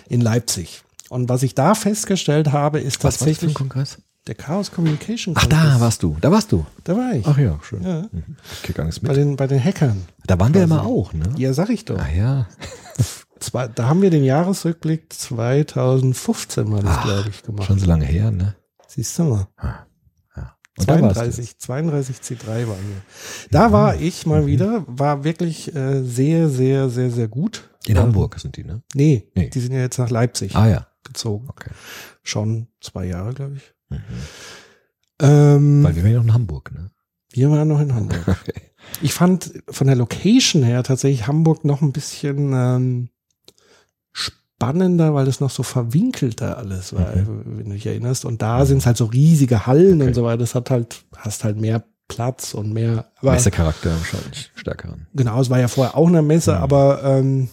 in 0.08 0.20
Leipzig. 0.20 0.82
Und 1.10 1.28
was 1.28 1.42
ich 1.42 1.54
da 1.54 1.74
festgestellt 1.74 2.52
habe, 2.52 2.80
ist 2.80 3.02
Was 3.02 3.04
war 3.04 3.10
das 3.10 3.16
für 3.18 3.24
ein 3.24 3.28
tatsächlich 3.32 3.54
Kongress? 3.54 3.98
der 4.26 4.34
Chaos 4.36 4.70
Communication 4.70 5.34
Ach, 5.36 5.42
Kongress. 5.48 5.72
da 5.74 5.80
warst 5.80 6.02
du. 6.02 6.16
Da 6.20 6.30
warst 6.30 6.52
du. 6.52 6.64
Da 6.84 6.96
war 6.96 7.14
ich. 7.14 7.26
Ach 7.26 7.36
ja, 7.38 7.58
schön. 7.62 7.82
Ja. 7.82 8.02
Mhm. 8.12 8.36
Ich 8.54 8.62
krieg 8.62 8.76
gar 8.76 8.84
nichts 8.84 9.00
Bei 9.00 9.08
mit. 9.08 9.16
den, 9.16 9.36
bei 9.36 9.46
den 9.46 9.62
Hackern. 9.62 10.02
Da 10.26 10.38
waren 10.38 10.52
wir 10.54 10.62
immer 10.62 10.84
auch, 10.86 11.12
ne? 11.12 11.24
Ja, 11.36 11.52
sag 11.52 11.68
ich 11.70 11.84
doch. 11.84 11.98
Ah 11.98 12.08
ja. 12.16 12.46
Zwei, 13.40 13.68
da 13.68 13.88
haben 13.88 14.02
wir 14.02 14.10
den 14.10 14.24
Jahresrückblick 14.24 15.12
2015 15.12 16.70
war 16.70 16.82
das, 16.82 17.02
glaube 17.02 17.28
ich, 17.30 17.42
gemacht. 17.42 17.66
Schon 17.66 17.78
so 17.78 17.86
lange 17.86 18.04
her, 18.04 18.30
ne? 18.30 18.54
Siehst 18.86 19.18
du 19.18 19.24
mal. 19.24 19.48
Ja. 19.62 19.86
Warst 20.76 20.88
du 20.88 20.94
32, 20.94 21.58
32 21.58 22.16
C3 22.18 22.46
waren 22.46 22.66
wir. 22.68 23.02
Da 23.50 23.72
war 23.72 23.96
ich 23.96 24.24
mal 24.26 24.46
wieder, 24.46 24.84
war 24.86 25.24
wirklich 25.24 25.74
äh, 25.74 26.02
sehr, 26.02 26.48
sehr, 26.48 26.88
sehr, 26.88 27.10
sehr 27.10 27.28
gut. 27.28 27.68
In 27.86 27.96
Ähm, 27.96 28.02
Hamburg 28.04 28.38
sind 28.38 28.56
die, 28.56 28.64
ne? 28.64 28.82
Nee, 28.94 29.28
Nee. 29.34 29.50
die 29.50 29.60
sind 29.60 29.72
ja 29.72 29.80
jetzt 29.80 29.98
nach 29.98 30.10
Leipzig 30.10 30.54
Ah 30.56 30.68
ja. 30.68 30.86
gezogen. 31.04 31.48
Okay. 31.48 31.70
Schon 32.22 32.68
zwei 32.80 33.06
Jahre, 33.06 33.34
glaube 33.34 33.56
ich. 33.56 33.74
Mhm. 33.88 33.98
Ähm, 35.20 35.84
Weil 35.84 35.96
wir 35.96 36.02
waren 36.04 36.12
ja 36.12 36.18
noch 36.18 36.24
in 36.24 36.34
Hamburg, 36.34 36.72
ne? 36.72 36.90
wir 37.32 37.50
waren 37.50 37.68
noch 37.68 37.80
in 37.80 37.94
Hamburg. 37.94 38.26
Okay. 38.42 38.60
Ich 39.02 39.12
fand 39.12 39.52
von 39.68 39.86
der 39.86 39.94
Location 39.96 40.62
her 40.62 40.82
tatsächlich 40.82 41.26
Hamburg 41.26 41.64
noch 41.64 41.80
ein 41.82 41.92
bisschen 41.92 42.52
ähm, 42.54 43.08
spannender, 44.60 45.14
weil 45.14 45.26
es 45.26 45.40
noch 45.40 45.48
so 45.50 45.62
verwinkelter 45.62 46.58
alles 46.58 46.92
war, 46.92 47.06
wenn 47.14 47.64
du 47.64 47.72
dich 47.72 47.86
erinnerst. 47.86 48.26
Und 48.26 48.42
da 48.42 48.66
sind 48.66 48.78
es 48.78 48.86
halt 48.86 48.98
so 48.98 49.06
riesige 49.06 49.66
Hallen 49.66 49.94
Mhm. 49.96 50.00
Okay. 50.02 50.08
und 50.08 50.14
so 50.14 50.22
weiter. 50.24 50.36
Das 50.38 50.54
hat 50.54 50.70
halt, 50.70 51.02
hast 51.16 51.44
halt 51.44 51.58
mehr 51.58 51.82
Platz 52.08 52.52
und 52.52 52.72
mehr. 52.72 53.06
Aber 53.22 53.32
Messecharakter 53.32 53.90
wahrscheinlich 53.90 54.50
stärkeren. 54.54 55.06
genau, 55.14 55.40
es 55.40 55.48
war 55.48 55.58
ja 55.60 55.68
vorher 55.68 55.96
auch 55.96 56.08
eine 56.08 56.20
Messe, 56.22 56.52
Mhm. 56.52 56.58
aber 56.62 57.02
ähm, 57.04 57.48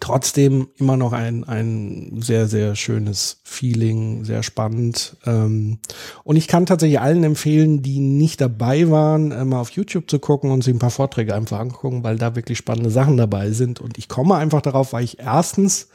trotzdem 0.00 0.68
immer 0.76 0.96
noch 0.96 1.12
ein, 1.12 1.44
ein 1.44 2.20
sehr, 2.20 2.46
sehr 2.46 2.76
schönes 2.76 3.40
Feeling, 3.44 4.24
sehr 4.24 4.42
spannend. 4.42 5.16
Ähm, 5.24 5.78
und 6.24 6.36
ich 6.36 6.46
kann 6.46 6.66
tatsächlich 6.66 7.00
allen 7.00 7.24
empfehlen, 7.24 7.82
die 7.82 7.98
nicht 8.00 8.40
dabei 8.40 8.90
waren, 8.90 9.32
äh, 9.32 9.44
mal 9.44 9.60
auf 9.60 9.70
YouTube 9.70 10.10
zu 10.10 10.18
gucken 10.18 10.50
und 10.50 10.62
sich 10.62 10.74
ein 10.74 10.78
paar 10.78 10.90
Vorträge 10.90 11.34
einfach 11.34 11.58
angucken, 11.58 12.04
weil 12.04 12.16
da 12.16 12.36
wirklich 12.36 12.58
spannende 12.58 12.90
Sachen 12.90 13.16
dabei 13.16 13.50
sind. 13.52 13.80
Und 13.80 13.98
ich 13.98 14.08
komme 14.08 14.36
einfach 14.36 14.60
darauf, 14.60 14.92
weil 14.92 15.04
ich 15.04 15.18
erstens 15.18 15.88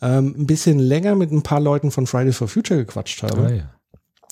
ähm, 0.00 0.34
ein 0.38 0.46
bisschen 0.46 0.78
länger 0.78 1.16
mit 1.16 1.32
ein 1.32 1.42
paar 1.42 1.60
Leuten 1.60 1.90
von 1.90 2.06
Fridays 2.06 2.36
for 2.36 2.48
Future 2.48 2.84
gequatscht 2.84 3.22
habe. 3.22 3.46
Ah 3.46 3.50
ja. 3.50 3.70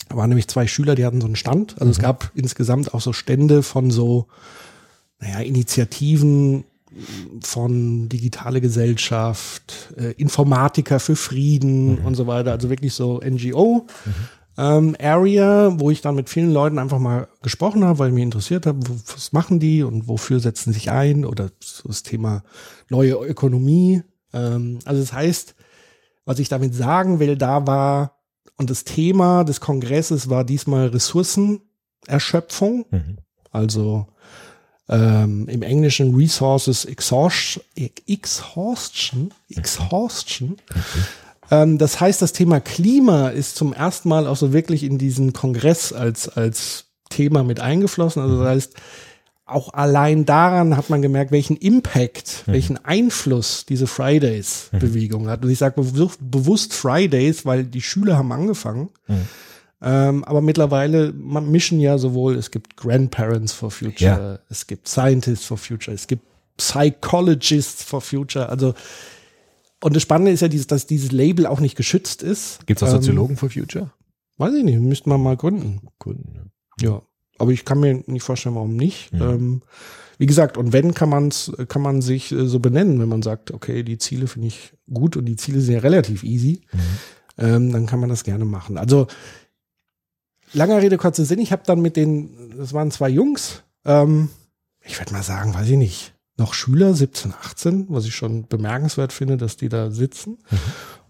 Da 0.09 0.17
waren 0.17 0.29
nämlich 0.29 0.49
zwei 0.49 0.67
Schüler, 0.67 0.95
die 0.95 1.05
hatten 1.05 1.21
so 1.21 1.27
einen 1.27 1.37
Stand. 1.37 1.81
Also 1.81 1.91
es 1.91 1.99
gab 1.99 2.31
insgesamt 2.35 2.95
auch 2.95 3.01
so 3.01 3.13
Stände 3.13 3.63
von 3.63 3.91
so, 3.91 4.27
naja, 5.19 5.41
Initiativen 5.41 6.65
von 7.43 8.09
digitale 8.09 8.61
Gesellschaft, 8.61 9.93
äh, 9.97 10.13
Informatiker 10.13 11.01
für 11.01 11.17
Frieden 11.17 11.99
und 11.99 12.15
so 12.15 12.27
weiter. 12.27 12.53
Also 12.53 12.71
wirklich 12.71 12.95
so 12.95 13.21
NGO. 13.21 13.87
Ähm, 14.59 14.95
Area, 15.01 15.81
wo 15.81 15.91
ich 15.91 16.03
dann 16.03 16.15
mit 16.15 16.29
vielen 16.29 16.53
Leuten 16.53 16.79
einfach 16.79 16.99
mal 16.99 17.27
gesprochen 17.41 17.85
habe, 17.85 17.99
weil 17.99 18.13
mich 18.13 18.23
interessiert 18.23 18.67
habe, 18.67 18.81
was 18.87 19.33
machen 19.33 19.61
die 19.61 19.83
und 19.83 20.09
wofür 20.09 20.41
setzen 20.41 20.75
sich 20.75 20.91
ein 20.91 21.25
oder 21.25 21.51
so 21.61 21.89
das 21.89 22.03
Thema 22.03 22.43
neue 22.91 23.15
Ökonomie. 23.15 24.03
Ähm, 24.35 24.79
also 24.85 25.01
das 25.01 25.15
heißt, 25.15 25.55
was 26.27 26.39
ich 26.39 26.51
damit 26.51 26.75
sagen 26.75 27.19
will, 27.19 27.37
da 27.37 27.67
war, 27.67 28.19
und 28.59 28.69
das 28.69 28.85
Thema 28.85 29.45
des 29.45 29.61
Kongresses 29.63 30.29
war 30.29 30.45
diesmal 30.45 30.89
Ressourcenerschöpfung, 30.89 32.85
Mhm. 32.91 33.17
also 33.51 34.07
ähm, 34.93 35.49
im 35.49 35.63
Englischen 35.63 36.15
Resources 36.15 36.85
Exhaustion, 36.85 37.65
Exhaustion, 38.07 39.33
Exhaustion. 39.49 40.59
Ähm, 41.51 41.79
das 41.79 42.01
heißt, 42.01 42.21
das 42.21 42.33
Thema 42.33 42.61
Klima 42.61 43.29
ist 43.29 43.57
zum 43.57 43.73
ersten 43.73 44.09
Mal 44.11 44.27
auch 44.27 44.37
so 44.37 44.53
wirklich 44.53 44.85
in 44.85 44.99
diesen 44.99 45.33
Kongress 45.33 45.93
als, 45.93 46.29
als 46.29 46.85
Thema 47.09 47.43
mit 47.43 47.59
eingeflossen. 47.59 48.23
Also 48.23 48.39
das 48.39 48.49
heißt, 48.49 48.75
auch 49.47 49.73
allein 49.75 50.25
daran 50.25 50.77
hat 50.77 50.89
man 50.91 51.03
gemerkt, 51.03 51.33
welchen 51.33 51.57
Impact, 51.57 52.45
welchen 52.47 52.83
Einfluss 52.85 53.67
diese 53.67 53.87
Fridays-Bewegung 53.87 55.29
hat. 55.29 55.45
Und 55.45 55.51
ich 55.51 55.59
sage 55.59 55.83
bewusst, 55.83 56.19
bewusst 56.21 56.75
Fridays, 56.75 57.45
weil 57.45 57.65
die 57.65 57.83
Schüler 57.83 58.17
haben 58.17 58.33
angefangen. 58.33 58.91
Ähm, 59.83 60.23
aber 60.25 60.41
mittlerweile 60.41 61.13
man 61.13 61.51
mischen 61.51 61.81
ja 61.81 61.99
sowohl, 61.99 62.37
es 62.37 62.51
gibt 62.51 62.77
Grandparents 62.77 63.53
for 63.53 63.71
Future, 63.71 64.41
es 64.49 64.67
gibt 64.67 64.87
Scientists 64.87 65.45
for 65.45 65.59
Future, 65.59 65.95
es 65.95 66.07
gibt 66.07 66.25
Psychologists 66.57 67.83
for 67.83 68.01
Future. 68.01 68.49
Also 68.49 68.75
und 69.83 69.97
das 69.97 70.03
Spannende 70.03 70.31
ist 70.31 70.41
ja, 70.41 70.49
dieses, 70.49 70.69
dass 70.69 70.87
dieses 70.87 71.11
Label 71.11 71.47
auch 71.47 71.59
nicht 71.59 71.77
geschützt 71.77 72.23
ist. 72.23 72.65
Gibt 72.67 72.81
es 72.81 72.89
auch 72.89 72.95
Ähm, 72.95 73.03
Soziologen 73.03 73.37
for 73.37 73.51
Future? 73.51 73.91
Weiß 74.39 74.55
ich 74.55 74.65
nicht, 74.65 74.79
müsste 74.79 75.09
man 75.09 75.21
mal 75.21 75.37
gründen. 75.37 75.89
Gründen, 75.99 76.33
ne? 76.33 76.51
Ja, 76.81 77.03
aber 77.39 77.51
ich 77.51 77.65
kann 77.65 77.81
mir 77.81 78.03
nicht 78.07 78.23
vorstellen, 78.23 78.55
warum 78.55 78.77
nicht. 78.77 79.13
Mhm. 79.13 79.23
Ähm, 79.23 79.63
wie 80.19 80.27
gesagt, 80.27 80.57
und 80.57 80.73
wenn 80.73 80.95
kann 80.95 81.09
man's, 81.09 81.51
kann 81.67 81.83
man 81.83 82.01
sich 82.01 82.31
äh, 82.31 82.47
so 82.47 82.61
benennen, 82.61 83.01
wenn 83.01 83.09
man 83.09 83.23
sagt, 83.23 83.51
okay, 83.51 83.83
die 83.83 83.99
Ziele 83.99 84.29
finde 84.29 84.49
ich 84.49 84.73
gut 84.93 85.17
und 85.17 85.25
die 85.25 85.37
Ziele 85.37 85.61
sind 85.61 85.75
ja 85.75 85.81
relativ 85.81 86.23
easy, 86.23 86.63
ähm, 87.39 87.73
dann 87.73 87.87
kann 87.87 87.99
man 87.99 88.09
das 88.09 88.23
gerne 88.23 88.45
machen. 88.45 88.79
Also 88.79 89.09
langer 90.53 90.83
Rede 90.83 90.99
kurzer 90.99 91.25
Sinn. 91.25 91.39
Ich 91.39 91.53
habe 91.53 91.63
dann 91.67 91.81
mit 91.81 91.97
den, 91.97 92.55
das 92.57 92.73
waren 92.73 92.91
zwei 92.91 93.09
Jungs, 93.09 93.63
ähm, 93.85 94.29
ich 94.85 94.99
würde 94.99 95.13
mal 95.13 95.23
sagen, 95.23 95.55
weiß 95.55 95.69
ich 95.69 95.77
nicht, 95.77 96.15
noch 96.37 96.55
Schüler, 96.55 96.95
17, 96.95 97.35
18, 97.41 97.87
was 97.89 98.05
ich 98.05 98.15
schon 98.15 98.47
bemerkenswert 98.49 99.13
finde, 99.13 99.37
dass 99.37 99.57
die 99.57 99.69
da 99.69 99.91
sitzen. 99.91 100.39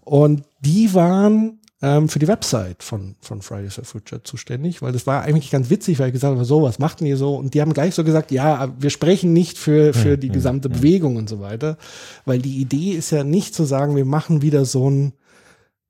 Und 0.01 0.43
die 0.59 0.93
waren 0.93 1.59
ähm, 1.81 2.09
für 2.09 2.19
die 2.19 2.27
Website 2.27 2.83
von, 2.83 3.15
von 3.19 3.41
Fridays 3.41 3.75
for 3.75 3.83
Future 3.83 4.21
zuständig, 4.23 4.81
weil 4.81 4.91
das 4.91 5.07
war 5.07 5.23
eigentlich 5.23 5.49
ganz 5.49 5.69
witzig, 5.69 5.99
weil 5.99 6.07
ich 6.07 6.13
gesagt 6.13 6.35
habe, 6.35 6.45
so, 6.45 6.61
was 6.61 6.79
macht 6.79 6.99
denn 6.99 7.07
ihr 7.07 7.17
so? 7.17 7.35
Und 7.35 7.53
die 7.53 7.61
haben 7.61 7.73
gleich 7.73 7.95
so 7.95 8.03
gesagt, 8.03 8.31
ja, 8.31 8.73
wir 8.79 8.89
sprechen 8.89 9.33
nicht 9.33 9.57
für, 9.57 9.93
für 9.93 10.17
die 10.17 10.29
gesamte 10.29 10.69
Bewegung 10.69 11.15
und 11.15 11.29
so 11.29 11.39
weiter, 11.39 11.77
weil 12.25 12.39
die 12.39 12.59
Idee 12.59 12.91
ist 12.91 13.11
ja 13.11 13.23
nicht 13.23 13.55
zu 13.55 13.63
sagen, 13.63 13.95
wir 13.95 14.05
machen 14.05 14.41
wieder 14.41 14.65
so 14.65 14.89
ein 14.89 15.13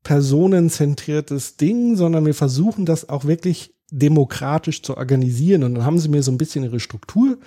personenzentriertes 0.03 1.57
Ding, 1.57 1.95
sondern 1.95 2.25
wir 2.25 2.33
versuchen 2.33 2.85
das 2.85 3.09
auch 3.09 3.25
wirklich 3.25 3.73
demokratisch 3.91 4.81
zu 4.81 4.97
organisieren. 4.97 5.63
Und 5.63 5.75
dann 5.75 5.85
haben 5.85 5.99
sie 5.99 6.09
mir 6.09 6.23
so 6.23 6.31
ein 6.31 6.37
bisschen 6.37 6.63
ihre 6.63 6.79
Struktur 6.79 7.37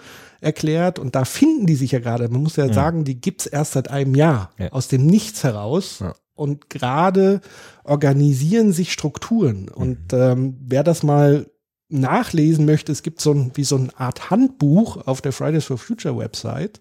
erklärt 0.41 0.99
und 0.99 1.15
da 1.15 1.25
finden 1.25 1.67
die 1.67 1.75
sich 1.75 1.93
ja 1.93 1.99
gerade. 1.99 2.29
Man 2.29 2.43
muss 2.43 2.57
ja 2.57 2.73
sagen, 2.73 3.05
die 3.05 3.21
gibt's 3.21 3.47
erst 3.47 3.73
seit 3.73 3.91
einem 3.91 4.15
Jahr 4.15 4.51
Ja. 4.59 4.71
aus 4.73 4.89
dem 4.89 5.07
Nichts 5.07 5.43
heraus. 5.45 5.99
Ja. 6.01 6.15
Und 6.35 6.69
gerade 6.69 7.41
organisieren 7.83 8.73
sich 8.73 8.93
Strukturen. 8.93 9.69
Und 9.71 10.13
ähm, 10.13 10.57
wer 10.61 10.85
das 10.85 11.03
mal 11.03 11.47
nachlesen 11.89 12.67
möchte, 12.67 12.93
es 12.93 13.03
gibt 13.03 13.21
so 13.21 13.33
ein, 13.33 13.53
wie 13.55 13.65
so 13.65 13.77
eine 13.77 13.89
Art 13.99 14.31
Handbuch 14.31 14.99
auf 15.07 15.23
der 15.23 15.33
Fridays 15.33 15.65
for 15.65 15.79
Future 15.79 16.17
Website, 16.19 16.81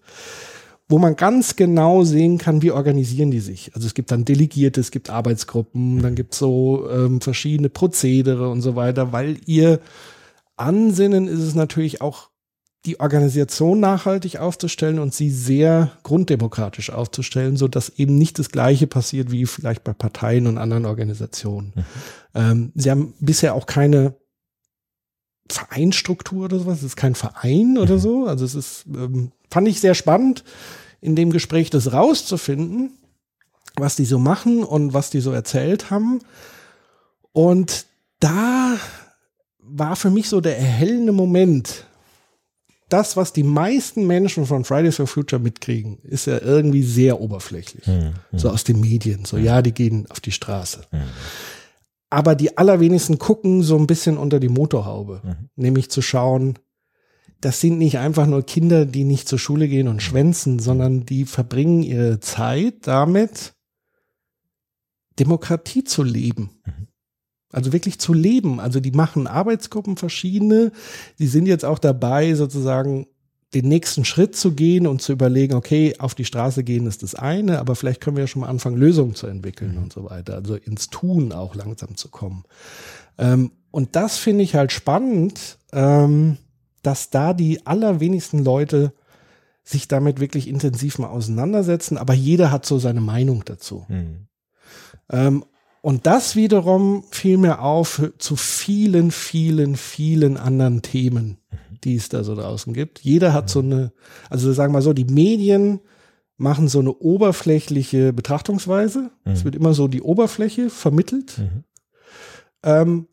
wo 0.88 0.98
man 0.98 1.16
ganz 1.16 1.56
genau 1.56 2.04
sehen 2.04 2.38
kann, 2.38 2.62
wie 2.62 2.70
organisieren 2.70 3.30
die 3.30 3.40
sich. 3.40 3.74
Also 3.74 3.86
es 3.86 3.94
gibt 3.94 4.10
dann 4.12 4.24
Delegierte, 4.24 4.80
es 4.80 4.90
gibt 4.90 5.10
Arbeitsgruppen, 5.10 6.00
dann 6.00 6.14
gibt 6.14 6.32
es 6.32 6.38
so 6.38 6.88
ähm, 6.90 7.20
verschiedene 7.20 7.68
Prozedere 7.68 8.48
und 8.48 8.62
so 8.62 8.76
weiter, 8.76 9.12
weil 9.12 9.38
ihr 9.46 9.80
Ansinnen 10.56 11.26
ist 11.26 11.40
es 11.40 11.54
natürlich 11.54 12.00
auch, 12.00 12.30
die 12.84 13.00
Organisation 13.00 13.80
nachhaltig 13.80 14.38
aufzustellen 14.38 15.00
und 15.00 15.12
sie 15.12 15.28
sehr 15.30 15.90
grunddemokratisch 16.04 16.90
aufzustellen, 16.90 17.56
so 17.56 17.66
dass 17.66 17.88
eben 17.98 18.16
nicht 18.16 18.38
das 18.38 18.50
Gleiche 18.50 18.86
passiert 18.86 19.32
wie 19.32 19.44
vielleicht 19.46 19.82
bei 19.82 19.92
Parteien 19.92 20.46
und 20.46 20.56
anderen 20.56 20.86
Organisationen. 20.86 21.72
Ähm, 22.32 22.70
sie 22.76 22.92
haben 22.92 23.12
bisher 23.18 23.54
auch 23.56 23.66
keine 23.66 24.14
Vereinstruktur 25.48 26.46
oder 26.46 26.58
sowas. 26.58 26.78
Es 26.78 26.84
ist 26.84 26.96
kein 26.96 27.14
Verein 27.14 27.78
oder 27.78 27.98
so. 27.98 28.26
Also 28.26 28.44
es 28.44 28.54
ist, 28.54 28.84
ähm, 28.86 29.32
fand 29.50 29.68
ich 29.68 29.80
sehr 29.80 29.94
spannend, 29.94 30.44
in 31.00 31.16
dem 31.16 31.30
Gespräch 31.30 31.70
das 31.70 31.92
rauszufinden, 31.92 32.90
was 33.76 33.96
die 33.96 34.04
so 34.06 34.18
machen 34.18 34.64
und 34.64 34.94
was 34.94 35.10
die 35.10 35.20
so 35.20 35.32
erzählt 35.32 35.90
haben. 35.90 36.20
Und 37.32 37.86
da 38.20 38.76
war 39.58 39.96
für 39.96 40.10
mich 40.10 40.28
so 40.28 40.40
der 40.40 40.58
erhellende 40.58 41.12
Moment. 41.12 41.84
Das, 42.88 43.16
was 43.16 43.32
die 43.32 43.42
meisten 43.42 44.06
Menschen 44.06 44.46
von 44.46 44.64
Fridays 44.64 44.96
for 44.96 45.08
Future 45.08 45.42
mitkriegen, 45.42 45.98
ist 46.04 46.26
ja 46.26 46.40
irgendwie 46.40 46.84
sehr 46.84 47.20
oberflächlich. 47.20 47.84
So 48.32 48.48
aus 48.48 48.62
den 48.62 48.80
Medien. 48.80 49.24
So, 49.24 49.38
ja, 49.38 49.60
die 49.60 49.72
gehen 49.72 50.06
auf 50.08 50.20
die 50.20 50.30
Straße. 50.30 50.82
Aber 52.16 52.34
die 52.34 52.56
allerwenigsten 52.56 53.18
gucken 53.18 53.62
so 53.62 53.76
ein 53.76 53.86
bisschen 53.86 54.16
unter 54.16 54.40
die 54.40 54.48
Motorhaube. 54.48 55.20
Nämlich 55.54 55.90
zu 55.90 56.00
schauen, 56.00 56.58
das 57.42 57.60
sind 57.60 57.76
nicht 57.76 57.98
einfach 57.98 58.26
nur 58.26 58.42
Kinder, 58.42 58.86
die 58.86 59.04
nicht 59.04 59.28
zur 59.28 59.38
Schule 59.38 59.68
gehen 59.68 59.86
und 59.86 60.02
schwänzen, 60.02 60.58
sondern 60.58 61.04
die 61.04 61.26
verbringen 61.26 61.82
ihre 61.82 62.18
Zeit 62.18 62.86
damit, 62.86 63.52
Demokratie 65.18 65.84
zu 65.84 66.02
leben. 66.02 66.52
Also 67.52 67.74
wirklich 67.74 67.98
zu 67.98 68.14
leben. 68.14 68.60
Also 68.60 68.80
die 68.80 68.92
machen 68.92 69.26
Arbeitsgruppen 69.26 69.98
verschiedene. 69.98 70.72
Die 71.18 71.26
sind 71.26 71.44
jetzt 71.44 71.66
auch 71.66 71.78
dabei, 71.78 72.34
sozusagen 72.34 73.08
den 73.56 73.68
nächsten 73.68 74.04
Schritt 74.04 74.36
zu 74.36 74.52
gehen 74.52 74.86
und 74.86 75.00
zu 75.00 75.12
überlegen, 75.12 75.54
okay, 75.54 75.94
auf 75.98 76.14
die 76.14 76.24
Straße 76.24 76.62
gehen 76.62 76.86
ist 76.86 77.02
das 77.02 77.14
eine, 77.14 77.58
aber 77.58 77.74
vielleicht 77.74 78.00
können 78.00 78.16
wir 78.16 78.24
ja 78.24 78.28
schon 78.28 78.40
mal 78.40 78.48
anfangen, 78.48 78.76
Lösungen 78.76 79.14
zu 79.14 79.26
entwickeln 79.26 79.78
und 79.78 79.92
so 79.92 80.04
weiter. 80.04 80.34
Also 80.34 80.56
ins 80.56 80.90
Tun 80.90 81.32
auch 81.32 81.54
langsam 81.54 81.96
zu 81.96 82.08
kommen. 82.08 82.44
Ähm, 83.18 83.52
und 83.70 83.96
das 83.96 84.18
finde 84.18 84.44
ich 84.44 84.54
halt 84.54 84.72
spannend, 84.72 85.58
ähm, 85.72 86.36
dass 86.82 87.10
da 87.10 87.32
die 87.32 87.66
allerwenigsten 87.66 88.44
Leute 88.44 88.92
sich 89.64 89.88
damit 89.88 90.20
wirklich 90.20 90.48
intensiv 90.48 90.98
mal 90.98 91.08
auseinandersetzen, 91.08 91.98
aber 91.98 92.14
jeder 92.14 92.50
hat 92.50 92.66
so 92.66 92.78
seine 92.78 93.00
Meinung 93.00 93.42
dazu. 93.44 93.86
Mhm. 93.88 94.28
Ähm, 95.10 95.44
und 95.80 96.06
das 96.06 96.36
wiederum 96.36 97.04
fiel 97.10 97.38
mir 97.38 97.60
auf 97.60 98.02
zu 98.18 98.36
vielen, 98.36 99.10
vielen, 99.12 99.76
vielen 99.76 100.36
anderen 100.36 100.82
Themen, 100.82 101.38
die 101.84 101.96
es 101.96 102.08
da 102.08 102.24
so 102.24 102.34
draußen 102.34 102.72
gibt. 102.72 103.00
Jeder 103.00 103.32
hat 103.32 103.50
so 103.50 103.60
eine, 103.60 103.92
also 104.30 104.52
sagen 104.52 104.72
wir 104.72 104.78
mal 104.78 104.82
so, 104.82 104.92
die 104.92 105.04
Medien 105.04 105.80
machen 106.36 106.68
so 106.68 106.80
eine 106.80 106.92
oberflächliche 106.92 108.12
Betrachtungsweise. 108.12 109.10
Es 109.24 109.44
wird 109.44 109.54
immer 109.54 109.72
so 109.72 109.88
die 109.88 110.02
Oberfläche 110.02 110.68
vermittelt. 110.68 111.38
Mhm. 111.38 111.64
Ähm, 112.62 113.08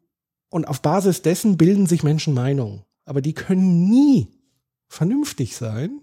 und 0.49 0.67
auf 0.67 0.81
Basis 0.81 1.21
dessen 1.21 1.57
bilden 1.57 1.87
sich 1.87 2.03
Menschen 2.03 2.33
Meinungen. 2.33 2.83
Aber 3.05 3.21
die 3.21 3.33
können 3.33 3.89
nie 3.89 4.27
vernünftig 4.87 5.55
sein, 5.55 6.01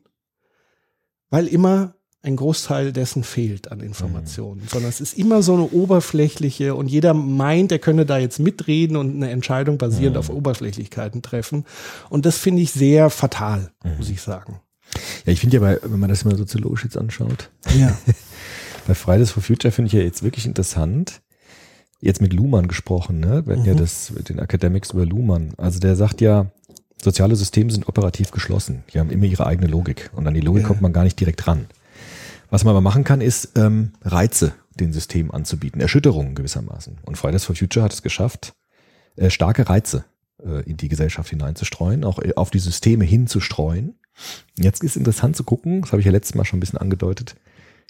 weil 1.28 1.46
immer 1.46 1.94
ein 2.22 2.36
Großteil 2.36 2.92
dessen 2.92 3.24
fehlt 3.24 3.72
an 3.72 3.80
Informationen, 3.80 4.62
sondern 4.70 4.90
es 4.90 5.00
ist 5.00 5.16
immer 5.16 5.42
so 5.42 5.54
eine 5.54 5.70
oberflächliche 5.70 6.74
und 6.74 6.86
jeder 6.88 7.14
meint, 7.14 7.72
er 7.72 7.78
könne 7.78 8.04
da 8.04 8.18
jetzt 8.18 8.38
mitreden 8.38 8.96
und 8.96 9.14
eine 9.16 9.30
Entscheidung 9.30 9.78
basierend 9.78 10.18
auf 10.18 10.28
Oberflächlichkeiten 10.28 11.22
treffen. 11.22 11.64
Und 12.10 12.26
das 12.26 12.36
finde 12.36 12.60
ich 12.62 12.72
sehr 12.72 13.08
fatal, 13.08 13.70
muss 13.96 14.10
ich 14.10 14.20
sagen. 14.20 14.60
Ja, 15.24 15.32
ich 15.32 15.40
finde 15.40 15.56
ja, 15.56 15.60
bei, 15.62 15.78
wenn 15.82 15.98
man 16.00 16.10
das 16.10 16.22
immer 16.22 16.36
soziologisch 16.36 16.84
jetzt 16.84 16.98
anschaut, 16.98 17.50
Ja. 17.74 17.96
bei 18.86 18.94
Fridays 18.94 19.30
for 19.30 19.42
Future 19.42 19.72
finde 19.72 19.86
ich 19.86 19.92
ja 19.94 20.00
jetzt 20.00 20.22
wirklich 20.22 20.44
interessant, 20.46 21.22
jetzt 22.02 22.20
mit 22.20 22.32
Luhmann 22.34 22.68
gesprochen, 22.68 23.20
ne? 23.20 23.42
Wir 23.46 23.56
hatten 23.56 23.66
ja 23.66 23.74
das 23.74 24.10
mit 24.10 24.28
den 24.28 24.38
Academics 24.40 24.90
über 24.90 25.06
Luhmann. 25.06 25.52
Also 25.56 25.78
der 25.80 25.96
sagt 25.96 26.20
ja, 26.20 26.50
soziale 27.02 27.36
Systeme 27.36 27.70
sind 27.70 27.88
operativ 27.88 28.30
geschlossen. 28.30 28.82
Die 28.92 28.98
haben 28.98 29.10
immer 29.10 29.24
ihre 29.26 29.46
eigene 29.46 29.68
Logik. 29.68 30.10
Und 30.14 30.26
an 30.26 30.34
die 30.34 30.40
Logik 30.40 30.62
Ja. 30.62 30.68
kommt 30.68 30.80
man 30.82 30.92
gar 30.92 31.04
nicht 31.04 31.18
direkt 31.20 31.46
ran. 31.46 31.66
Was 32.50 32.64
man 32.64 32.72
aber 32.72 32.80
machen 32.80 33.04
kann, 33.04 33.20
ist 33.20 33.56
ähm, 33.56 33.92
Reize 34.02 34.54
den 34.74 34.92
Systemen 34.92 35.30
anzubieten, 35.30 35.80
Erschütterungen 35.80 36.34
gewissermaßen. 36.34 36.98
Und 37.04 37.16
Fridays 37.16 37.44
for 37.44 37.54
Future 37.54 37.84
hat 37.84 37.92
es 37.92 38.02
geschafft, 38.02 38.52
äh, 39.16 39.30
starke 39.30 39.68
Reize 39.68 40.04
äh, 40.42 40.62
in 40.68 40.76
die 40.76 40.88
Gesellschaft 40.88 41.30
hineinzustreuen, 41.30 42.04
auch 42.04 42.18
äh, 42.18 42.34
auf 42.34 42.50
die 42.50 42.58
Systeme 42.58 43.04
hinzustreuen. 43.04 43.98
Jetzt 44.58 44.82
ist 44.82 44.96
interessant 44.96 45.36
zu 45.36 45.44
gucken, 45.44 45.82
das 45.82 45.92
habe 45.92 46.00
ich 46.00 46.06
ja 46.06 46.12
letztes 46.12 46.34
Mal 46.34 46.44
schon 46.44 46.58
ein 46.58 46.60
bisschen 46.60 46.78
angedeutet, 46.78 47.36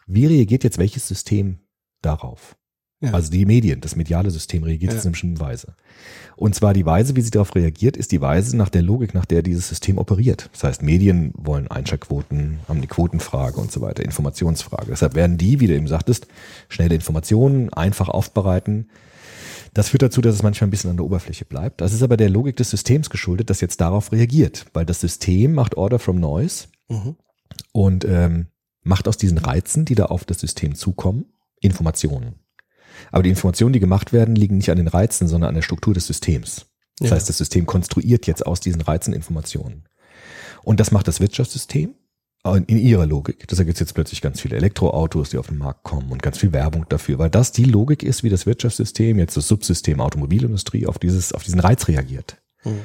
wie 0.07 0.27
reagiert 0.27 0.65
jetzt 0.65 0.79
welches 0.79 1.09
System 1.09 1.61
darauf? 2.03 2.57
Ja. 3.03 3.13
Also 3.13 3.31
die 3.31 3.47
Medien, 3.47 3.81
das 3.81 3.97
mediale 3.97 4.31
System 4.31 4.63
reagiert 4.63 4.93
Ja. 4.93 4.97
jetzt 4.97 5.05
in 5.05 5.09
einer 5.09 5.13
bestimmten 5.13 5.41
Weise. 5.41 5.75
Und 6.37 6.55
zwar 6.55 6.75
die 6.75 6.85
Weise, 6.85 7.17
wie 7.17 7.23
sie 7.23 7.31
darauf 7.31 7.55
reagiert, 7.55 7.97
ist 7.97 8.13
die 8.13 8.21
Weise 8.21 8.57
nach 8.57 8.69
der 8.69 8.83
Logik, 8.83 9.15
nach 9.15 9.25
der 9.25 9.43
dieses 9.43 9.69
System 9.69 9.97
operiert. 9.99 10.51
Das 10.53 10.65
heißt, 10.65 10.83
Medien 10.83 11.33
wollen 11.37 11.69
Einschaltquoten, 11.69 12.59
haben 12.69 12.81
die 12.83 12.87
Quotenfrage 12.89 13.59
und 13.59 13.73
so 13.73 13.81
weiter, 13.81 14.05
Informationsfrage. 14.05 14.87
Deshalb 14.91 15.15
werden 15.15 15.39
die, 15.39 15.61
wie 15.61 15.67
du 15.67 15.75
eben 15.75 15.89
sagtest, 15.89 16.27
schnelle 16.69 16.95
Informationen 16.95 17.73
einfach 17.73 18.09
aufbereiten. 18.09 18.91
Das 19.73 19.89
führt 19.89 20.03
dazu, 20.03 20.21
dass 20.21 20.35
es 20.35 20.43
manchmal 20.43 20.67
ein 20.69 20.71
bisschen 20.71 20.91
an 20.91 20.97
der 20.97 21.07
Oberfläche 21.07 21.45
bleibt. 21.45 21.81
Das 21.81 21.93
ist 21.93 22.03
aber 22.03 22.17
der 22.17 22.29
Logik 22.29 22.57
des 22.57 22.71
Systems 22.71 23.09
geschuldet, 23.09 23.49
das 23.51 23.61
jetzt 23.61 23.81
darauf 23.81 24.13
reagiert, 24.13 24.67
weil 24.75 24.85
das 24.85 25.01
System 25.01 25.55
macht 25.55 25.77
Order 25.77 25.99
from 25.99 26.19
Noise 26.21 26.67
Mhm. 26.89 27.15
und 27.73 28.05
ähm, 28.05 28.47
macht 28.83 29.07
aus 29.09 29.17
diesen 29.17 29.39
Reizen, 29.39 29.85
die 29.85 29.95
da 29.95 30.07
auf 30.07 30.25
das 30.25 30.41
System 30.41 30.75
zukommen, 30.75 31.27
Informationen. 31.61 32.35
Aber 33.11 33.23
die 33.23 33.31
Informationen, 33.31 33.73
die 33.73 33.81
gemacht 33.81 34.13
werden, 34.13 34.37
liegen 34.37 34.57
nicht 34.57 34.71
an 34.71 34.77
den 34.77 34.89
Reizen, 34.89 35.29
sondern 35.29 35.49
an 35.49 35.55
der 35.55 35.63
Struktur 35.63 35.95
des 35.95 36.07
Systems. 36.07 36.67
Das 36.99 37.11
Ja. 37.11 37.17
heißt, 37.17 37.29
das 37.29 37.39
System 37.39 37.67
konstruiert 37.67 38.27
jetzt 38.27 38.47
aus 38.47 38.61
diesen 38.61 38.81
Reizen 38.83 39.15
Informationen. 39.15 39.85
Und 40.63 40.81
das 40.81 40.91
macht 40.91 41.09
das 41.09 41.21
Wirtschaftssystem 41.21 41.95
in 42.67 42.79
ihrer 42.79 43.07
Logik. 43.07 43.47
Deshalb 43.49 43.67
gibt 43.67 43.77
es 43.77 43.81
jetzt 43.81 43.95
plötzlich 43.95 44.23
ganz 44.23 44.41
viele 44.41 44.57
Elektroautos, 44.57 45.31
die 45.31 45.39
auf 45.39 45.49
den 45.49 45.59
Markt 45.59 45.83
kommen 45.83 46.11
und 46.11 46.23
ganz 46.23 46.39
viel 46.39 46.53
Werbung 46.53 46.87
dafür, 46.89 47.19
weil 47.19 47.29
das 47.31 47.53
die 47.53 47.65
Logik 47.65 48.03
ist, 48.03 48.23
wie 48.23 48.31
das 48.31 48.47
Wirtschaftssystem, 48.47 49.19
jetzt 49.19 49.37
das 49.37 49.49
Subsystem 49.49 50.01
Automobilindustrie, 50.01 50.87
auf, 50.87 50.99
dieses, 50.99 51.33
auf 51.33 51.43
diesen 51.43 51.61
Reiz 51.61 51.89
reagiert. 51.89 52.41
Mhm. 52.65 52.81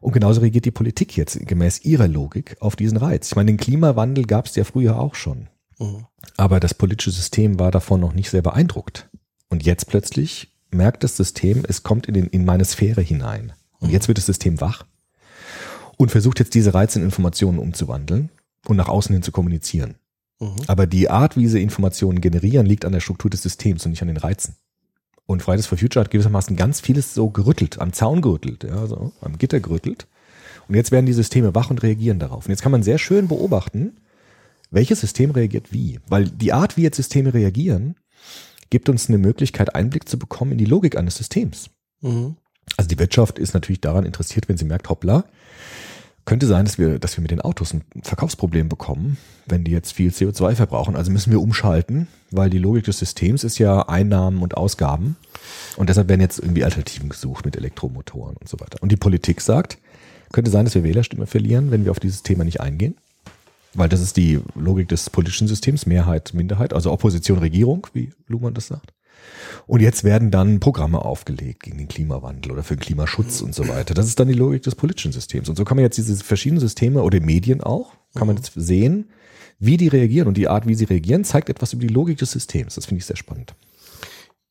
Und 0.00 0.12
genauso 0.12 0.42
reagiert 0.42 0.64
die 0.64 0.70
Politik 0.70 1.16
jetzt 1.16 1.44
gemäß 1.46 1.84
ihrer 1.84 2.06
Logik 2.06 2.56
auf 2.60 2.76
diesen 2.76 2.98
Reiz. 2.98 3.28
Ich 3.28 3.36
meine, 3.36 3.50
den 3.50 3.56
Klimawandel 3.56 4.26
gab 4.26 4.46
es 4.46 4.54
ja 4.54 4.64
früher 4.64 4.98
auch 5.00 5.14
schon. 5.14 5.48
Mhm. 5.78 6.06
Aber 6.36 6.60
das 6.60 6.74
politische 6.74 7.10
System 7.10 7.58
war 7.58 7.70
davon 7.70 8.00
noch 8.00 8.12
nicht 8.12 8.30
sehr 8.30 8.42
beeindruckt. 8.42 9.08
Und 9.48 9.64
jetzt 9.64 9.86
plötzlich 9.86 10.52
merkt 10.70 11.04
das 11.04 11.16
System, 11.16 11.64
es 11.68 11.82
kommt 11.82 12.06
in, 12.06 12.14
den, 12.14 12.26
in 12.26 12.44
meine 12.44 12.64
Sphäre 12.64 13.00
hinein. 13.00 13.52
Und 13.78 13.90
jetzt 13.90 14.08
wird 14.08 14.18
das 14.18 14.26
System 14.26 14.60
wach 14.60 14.84
und 15.96 16.10
versucht 16.10 16.38
jetzt 16.38 16.54
diese 16.54 16.74
Reize 16.74 16.98
in 16.98 17.04
Informationen 17.04 17.58
umzuwandeln 17.58 18.30
und 18.66 18.76
nach 18.76 18.88
außen 18.88 19.12
hin 19.12 19.22
zu 19.22 19.32
kommunizieren. 19.32 19.96
Mhm. 20.40 20.56
Aber 20.66 20.86
die 20.86 21.10
Art, 21.10 21.36
wie 21.36 21.46
sie 21.46 21.62
Informationen 21.62 22.20
generieren, 22.20 22.66
liegt 22.66 22.84
an 22.84 22.92
der 22.92 23.00
Struktur 23.00 23.30
des 23.30 23.42
Systems 23.42 23.84
und 23.84 23.90
nicht 23.90 24.02
an 24.02 24.08
den 24.08 24.16
Reizen. 24.16 24.56
Und 25.26 25.42
Fridays 25.42 25.66
for 25.66 25.78
Future 25.78 26.04
hat 26.04 26.10
gewissermaßen 26.10 26.56
ganz 26.56 26.80
vieles 26.80 27.14
so 27.14 27.30
gerüttelt, 27.30 27.78
am 27.78 27.92
Zaun 27.92 28.20
gerüttelt, 28.20 28.64
ja, 28.64 28.86
so, 28.86 29.12
am 29.20 29.38
Gitter 29.38 29.60
gerüttelt. 29.60 30.06
Und 30.68 30.74
jetzt 30.74 30.90
werden 30.90 31.06
die 31.06 31.12
Systeme 31.12 31.54
wach 31.54 31.70
und 31.70 31.82
reagieren 31.82 32.18
darauf. 32.18 32.46
Und 32.46 32.50
jetzt 32.50 32.62
kann 32.62 32.72
man 32.72 32.82
sehr 32.82 32.98
schön 32.98 33.28
beobachten, 33.28 33.96
welches 34.70 35.00
System 35.00 35.30
reagiert 35.30 35.72
wie. 35.72 36.00
Weil 36.08 36.28
die 36.28 36.52
Art, 36.52 36.76
wie 36.76 36.82
jetzt 36.82 36.96
Systeme 36.96 37.32
reagieren, 37.32 37.96
gibt 38.74 38.88
uns 38.88 39.08
eine 39.08 39.18
Möglichkeit, 39.18 39.76
Einblick 39.76 40.08
zu 40.08 40.18
bekommen 40.18 40.50
in 40.50 40.58
die 40.58 40.64
Logik 40.64 40.96
eines 40.96 41.14
Systems. 41.14 41.70
Mhm. 42.00 42.34
Also 42.76 42.88
die 42.88 42.98
Wirtschaft 42.98 43.38
ist 43.38 43.54
natürlich 43.54 43.80
daran 43.80 44.04
interessiert, 44.04 44.48
wenn 44.48 44.56
sie 44.56 44.64
merkt, 44.64 44.88
hoppla, 44.88 45.22
könnte 46.24 46.48
sein, 46.48 46.64
dass 46.64 46.76
wir, 46.76 46.98
dass 46.98 47.16
wir 47.16 47.22
mit 47.22 47.30
den 47.30 47.40
Autos 47.40 47.72
ein 47.72 47.84
Verkaufsproblem 48.02 48.68
bekommen, 48.68 49.16
wenn 49.46 49.62
die 49.62 49.70
jetzt 49.70 49.92
viel 49.92 50.10
CO2 50.10 50.56
verbrauchen. 50.56 50.96
Also 50.96 51.12
müssen 51.12 51.30
wir 51.30 51.40
umschalten, 51.40 52.08
weil 52.32 52.50
die 52.50 52.58
Logik 52.58 52.82
des 52.82 52.98
Systems 52.98 53.44
ist 53.44 53.58
ja 53.58 53.82
Einnahmen 53.88 54.42
und 54.42 54.56
Ausgaben. 54.56 55.14
Und 55.76 55.88
deshalb 55.88 56.08
werden 56.08 56.20
jetzt 56.20 56.40
irgendwie 56.40 56.64
Alternativen 56.64 57.10
gesucht 57.10 57.44
mit 57.44 57.56
Elektromotoren 57.56 58.36
und 58.36 58.48
so 58.48 58.58
weiter. 58.58 58.78
Und 58.82 58.90
die 58.90 58.96
Politik 58.96 59.40
sagt, 59.40 59.78
könnte 60.32 60.50
sein, 60.50 60.64
dass 60.64 60.74
wir 60.74 60.82
Wählerstimme 60.82 61.26
verlieren, 61.28 61.70
wenn 61.70 61.84
wir 61.84 61.92
auf 61.92 62.00
dieses 62.00 62.24
Thema 62.24 62.42
nicht 62.42 62.60
eingehen. 62.60 62.96
Weil 63.74 63.88
das 63.88 64.00
ist 64.00 64.16
die 64.16 64.40
Logik 64.54 64.88
des 64.88 65.10
politischen 65.10 65.48
Systems, 65.48 65.86
Mehrheit, 65.86 66.32
Minderheit, 66.34 66.72
also 66.72 66.92
Opposition, 66.92 67.38
Regierung, 67.38 67.86
wie 67.92 68.12
Luhmann 68.26 68.54
das 68.54 68.68
sagt. 68.68 68.92
Und 69.66 69.80
jetzt 69.80 70.04
werden 70.04 70.30
dann 70.30 70.60
Programme 70.60 71.04
aufgelegt 71.04 71.62
gegen 71.62 71.78
den 71.78 71.88
Klimawandel 71.88 72.52
oder 72.52 72.62
für 72.62 72.76
den 72.76 72.80
Klimaschutz 72.80 73.40
und 73.40 73.54
so 73.54 73.66
weiter. 73.68 73.94
Das 73.94 74.06
ist 74.06 74.20
dann 74.20 74.28
die 74.28 74.34
Logik 74.34 74.62
des 74.62 74.74
politischen 74.74 75.12
Systems. 75.12 75.48
Und 75.48 75.56
so 75.56 75.64
kann 75.64 75.76
man 75.76 75.84
jetzt 75.84 75.96
diese 75.96 76.22
verschiedenen 76.22 76.60
Systeme 76.60 77.02
oder 77.02 77.20
Medien 77.20 77.62
auch, 77.62 77.92
kann 78.14 78.26
man 78.26 78.36
jetzt 78.36 78.52
sehen, 78.54 79.10
wie 79.58 79.76
die 79.76 79.88
reagieren. 79.88 80.28
Und 80.28 80.36
die 80.36 80.48
Art, 80.48 80.66
wie 80.66 80.74
sie 80.74 80.84
reagieren, 80.84 81.24
zeigt 81.24 81.48
etwas 81.48 81.72
über 81.72 81.86
die 81.86 81.92
Logik 81.92 82.18
des 82.18 82.32
Systems. 82.32 82.74
Das 82.74 82.86
finde 82.86 82.98
ich 82.98 83.06
sehr 83.06 83.16
spannend. 83.16 83.54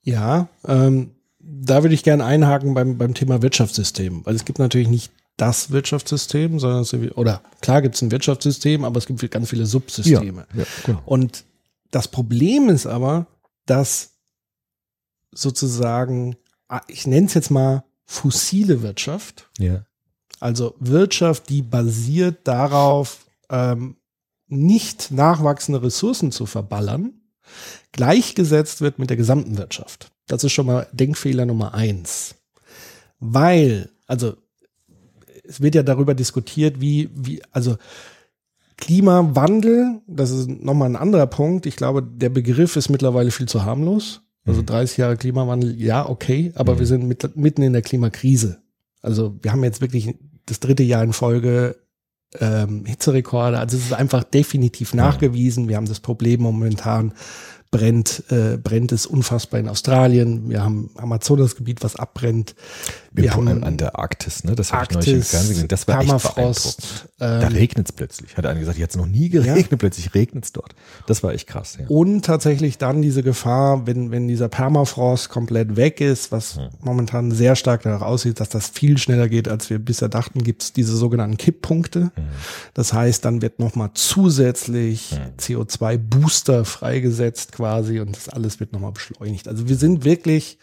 Ja, 0.01 0.49
ähm, 0.67 1.12
da 1.39 1.83
würde 1.83 1.95
ich 1.95 2.03
gerne 2.03 2.25
einhaken 2.25 2.73
beim, 2.73 2.97
beim 2.97 3.13
Thema 3.13 3.41
Wirtschaftssystem, 3.41 4.25
weil 4.25 4.36
es 4.36 4.45
gibt 4.45 4.59
natürlich 4.59 4.89
nicht 4.89 5.12
das 5.38 5.72
Wirtschaftssystem, 5.72 6.60
sondern 6.60 7.10
oder 7.12 7.41
klar 7.62 7.82
gibt 7.82 7.96
es 7.96 8.02
ein 8.02 8.12
Wirtschaftssystem, 8.12 8.84
aber 8.86 8.98
es 9.00 9.06
gibt 9.06 9.30
ganz 9.32 9.50
viele 9.50 9.65
Subsysteme. 9.65 10.46
Ja, 10.54 10.63
genau. 10.86 11.02
Und 11.06 11.43
das 11.91 12.08
Problem 12.08 12.69
ist 12.69 12.86
aber, 12.86 13.28
dass 13.65 14.12
sozusagen, 15.32 16.36
ah, 16.67 16.82
ich 16.88 17.08
nenne 17.08 17.28
es 17.28 17.34
jetzt 17.34 17.50
mal 17.52 17.84
fossile 18.06 18.82
Wirtschaft, 18.82 19.50
Ja. 19.58 19.86
also 20.39 20.76
Wirtschaft, 20.80 21.50
die 21.50 21.62
basiert 21.62 22.48
darauf, 22.48 23.26
ähm, 23.50 23.96
nicht 24.48 25.10
nachwachsende 25.12 25.82
Ressourcen 25.82 26.32
zu 26.32 26.46
verballern, 26.46 27.13
gleichgesetzt 27.91 28.82
wird 28.82 29.00
mit 29.00 29.10
der 29.10 29.17
gesamten 29.17 29.58
Wirtschaft. 29.58 30.12
Das 30.28 30.43
ist 30.43 30.52
schon 30.52 30.67
mal 30.67 30.88
Denkfehler 30.91 31.46
Nummer 31.46 31.74
eins. 31.74 32.36
Weil, 33.19 33.89
also 34.06 34.36
es 35.43 35.62
wird 35.62 35.75
ja 35.75 35.84
darüber 35.84 36.13
diskutiert, 36.13 36.82
wie, 36.82 37.10
wie, 37.13 37.41
also 37.51 37.77
Klimawandel, 38.77 40.01
das 40.08 40.32
ist 40.32 40.49
nochmal 40.49 40.89
ein 40.89 40.95
anderer 40.95 41.27
Punkt. 41.27 41.65
Ich 41.65 41.75
glaube, 41.75 42.03
der 42.03 42.29
Begriff 42.29 42.75
ist 42.75 42.89
mittlerweile 42.89 43.32
viel 43.32 43.47
zu 43.47 43.63
harmlos. 43.63 44.21
Also 44.45 44.62
30 44.62 44.97
Jahre 44.97 45.15
Klimawandel, 45.15 45.79
ja, 45.79 46.08
okay, 46.08 46.51
aber 46.56 46.77
wir 46.77 46.86
sind 46.86 47.08
mit, 47.08 47.38
mitten 47.38 47.62
in 47.62 47.71
der 47.71 47.82
Klimakrise. 47.82 48.62
Also 49.01 49.38
wir 49.41 49.53
haben 49.53 49.63
jetzt 49.63 49.79
wirklich 49.79 50.15
das 50.45 50.60
dritte 50.60 50.84
Jahr 50.84 51.03
in 51.03 51.13
Folge 51.13 51.77
ähm, 52.39 52.86
Hitzerekorde. 52.86 53.58
Also 53.60 53.77
es 53.77 53.86
ist 53.86 53.93
einfach 53.93 54.23
definitiv 54.23 54.93
nachgewiesen. 54.93 55.69
Wir 55.69 55.77
haben 55.77 55.88
das 55.88 56.01
Problem 56.01 56.41
momentan 56.41 57.13
brennt, 57.73 58.23
äh, 58.29 58.57
brennt 58.57 58.91
es 58.91 59.07
unfassbar 59.07 59.59
in 59.59 59.67
Australien. 59.67 60.47
Wir 60.47 60.63
haben 60.63 60.91
Amazonasgebiet, 60.95 61.83
was 61.83 61.95
abbrennt. 61.95 62.53
Wir 63.12 63.25
Wir 63.25 63.33
haben 63.33 63.63
an 63.63 63.77
der 63.77 63.97
Arktis, 63.97 64.43
ne? 64.43 64.55
Das 64.55 64.71
habe 64.71 64.86
ich 64.86 64.91
neulich 64.91 65.13
im 65.13 65.23
Fernsehen 65.23 65.53
gesehen. 65.53 65.67
Das 65.67 65.88
war 65.88 65.99
echt 65.99 66.05
Permafrost, 66.07 66.77
beeindruckend. 66.77 67.09
da 67.19 67.47
ähm, 67.47 67.53
regnet 67.53 67.89
es 67.89 67.91
plötzlich. 67.91 68.38
Hat 68.38 68.45
einer 68.45 68.59
gesagt, 68.59 68.77
hier 68.77 68.83
hat 68.83 68.91
es 68.91 68.95
noch 68.95 69.07
nie 69.07 69.29
geregnet, 69.29 69.79
plötzlich 69.79 70.13
regnet 70.13 70.45
es 70.45 70.53
dort. 70.53 70.75
Das 71.07 71.23
war 71.23 71.33
echt 71.33 71.47
krass, 71.47 71.77
ja. 71.79 71.86
Und 71.88 72.23
tatsächlich 72.25 72.77
dann 72.77 73.01
diese 73.01 73.23
Gefahr, 73.23 73.88
wenn, 73.88 74.12
wenn 74.12 74.27
dieser 74.27 74.49
Permafrost 74.49 75.29
komplett 75.29 75.75
weg 75.75 75.99
ist, 75.99 76.31
was 76.31 76.59
momentan 76.79 77.31
sehr 77.31 77.55
stark 77.55 77.81
danach 77.81 78.01
aussieht, 78.01 78.39
dass 78.39 78.49
das 78.49 78.69
viel 78.69 78.99
schneller 78.99 79.29
geht, 79.29 79.47
als 79.47 79.69
wir 79.71 79.79
bisher 79.79 80.09
dachten, 80.09 80.43
gibt 80.43 80.62
es 80.62 80.73
diese 80.73 80.95
sogenannten 80.95 81.38
Kipppunkte. 81.38 82.12
Das 82.75 82.93
heißt, 82.93 83.25
dann 83.25 83.41
wird 83.41 83.57
nochmal 83.59 83.91
zusätzlich 83.95 85.15
CO2-Booster 85.39 86.65
freigesetzt 86.65 87.51
quasi 87.63 88.02
und 88.02 88.13
das 88.13 88.28
alles 88.28 88.60
wird 88.60 88.73
nochmal 88.73 88.91
beschleunigt. 88.91 89.47
Also 89.47 89.69
wir 89.69 89.78
sind 89.78 90.04
wirklich, 90.04 90.58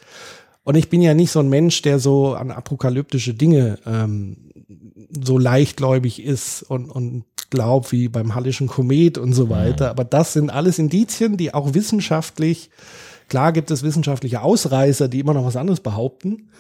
und 0.65 0.75
ich 0.75 0.91
bin 0.91 1.01
ja 1.01 1.15
nicht 1.15 1.31
so 1.31 1.41
ein 1.41 1.49
Mensch, 1.49 1.81
der 1.81 1.99
so 1.99 2.35
an 2.35 2.51
apokalyptische 2.51 3.33
Dinge 3.33 3.79
ähm, 3.87 4.37
so 5.25 5.39
leichtgläubig 5.39 6.23
ist 6.23 6.63
und, 6.63 6.91
und 6.91 7.25
glaubt 7.49 7.91
wie 7.91 8.09
beim 8.09 8.35
Hallischen 8.35 8.67
Komet 8.67 9.17
und 9.17 9.33
so 9.33 9.49
weiter. 9.49 9.89
Aber 9.89 10.05
das 10.05 10.35
sind 10.35 10.51
alles 10.51 10.79
Indizien, 10.79 11.39
die 11.39 11.55
auch 11.55 11.73
wissenschaftlich, 11.73 12.69
klar 13.29 13.53
gibt 13.53 13.71
es 13.71 13.83
wissenschaftliche 13.83 14.43
Ausreißer, 14.43 15.09
die 15.09 15.21
immer 15.21 15.33
noch 15.33 15.47
was 15.47 15.57
anderes 15.57 15.81
behaupten. 15.81 16.51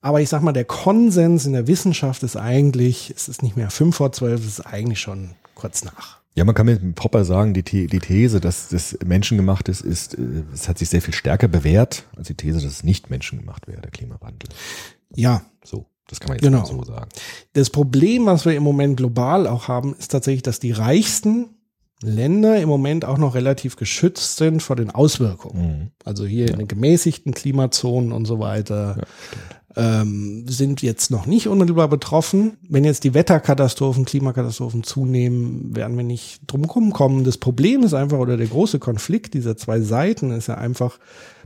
Aber 0.00 0.22
ich 0.22 0.30
sag 0.30 0.42
mal, 0.42 0.52
der 0.52 0.64
Konsens 0.64 1.44
in 1.44 1.52
der 1.52 1.66
Wissenschaft 1.66 2.22
ist 2.22 2.36
eigentlich, 2.36 3.12
es 3.14 3.28
ist 3.28 3.42
nicht 3.42 3.58
mehr 3.58 3.70
fünf 3.70 3.96
vor 3.96 4.10
zwölf, 4.10 4.40
es 4.40 4.58
ist 4.58 4.66
eigentlich 4.66 5.00
schon 5.00 5.32
kurz 5.54 5.84
nach. 5.84 6.21
Ja, 6.34 6.44
man 6.44 6.54
kann 6.54 6.66
mit 6.66 6.94
Popper 6.94 7.24
sagen, 7.24 7.52
die, 7.52 7.62
die 7.62 7.98
These, 7.98 8.40
dass 8.40 8.68
das 8.68 8.96
menschengemacht 9.04 9.68
ist, 9.68 9.82
ist, 9.82 10.14
äh, 10.14 10.44
es 10.52 10.68
hat 10.68 10.78
sich 10.78 10.88
sehr 10.88 11.02
viel 11.02 11.12
stärker 11.14 11.48
bewährt, 11.48 12.04
als 12.16 12.28
die 12.28 12.34
These, 12.34 12.54
dass 12.60 12.64
es 12.64 12.84
nicht 12.84 13.10
menschengemacht 13.10 13.66
wäre, 13.66 13.82
der 13.82 13.90
Klimawandel. 13.90 14.48
Ja, 15.14 15.42
So, 15.64 15.86
das 16.08 16.20
kann 16.20 16.28
man 16.28 16.38
jetzt 16.38 16.44
Genau. 16.44 16.64
so 16.64 16.82
sagen. 16.84 17.08
Das 17.52 17.68
Problem, 17.70 18.26
was 18.26 18.46
wir 18.46 18.54
im 18.54 18.62
Moment 18.62 18.96
global 18.96 19.46
auch 19.46 19.68
haben, 19.68 19.94
ist 19.98 20.10
tatsächlich, 20.10 20.42
dass 20.42 20.58
die 20.58 20.72
reichsten 20.72 21.50
Länder 22.02 22.60
im 22.60 22.68
Moment 22.68 23.04
auch 23.04 23.18
noch 23.18 23.34
relativ 23.36 23.76
geschützt 23.76 24.36
sind 24.36 24.60
vor 24.62 24.74
den 24.74 24.90
Auswirkungen. 24.90 25.92
Also 26.04 26.24
hier 26.24 26.48
in 26.50 26.58
den 26.58 26.66
gemäßigten 26.66 27.32
Klimazonen 27.32 28.10
und 28.10 28.24
so 28.24 28.40
weiter 28.40 29.02
ähm, 29.76 30.44
sind 30.48 30.82
jetzt 30.82 31.10
noch 31.10 31.26
nicht 31.26 31.48
unmittelbar 31.48 31.88
betroffen. 31.88 32.58
Wenn 32.68 32.84
jetzt 32.84 33.04
die 33.04 33.14
Wetterkatastrophen, 33.14 34.04
Klimakatastrophen 34.04 34.84
zunehmen, 34.84 35.74
werden 35.74 35.96
wir 35.96 36.04
nicht 36.04 36.40
drum 36.46 36.92
kommen. 36.92 37.24
Das 37.24 37.38
Problem 37.38 37.82
ist 37.82 37.94
einfach, 37.94 38.18
oder 38.18 38.36
der 38.36 38.46
große 38.46 38.78
Konflikt 38.78 39.34
dieser 39.34 39.56
zwei 39.56 39.80
Seiten 39.80 40.30
ist 40.30 40.48
ja 40.48 40.56
einfach, 40.56 40.98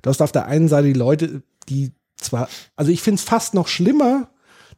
du 0.02 0.10
hast 0.10 0.22
auf 0.22 0.32
der 0.32 0.46
einen 0.46 0.68
Seite 0.68 0.88
die 0.88 0.98
Leute, 0.98 1.42
die 1.68 1.92
zwar, 2.16 2.48
also 2.74 2.90
ich 2.90 3.02
finde 3.02 3.20
es 3.20 3.24
fast 3.24 3.54
noch 3.54 3.68
schlimmer, 3.68 4.28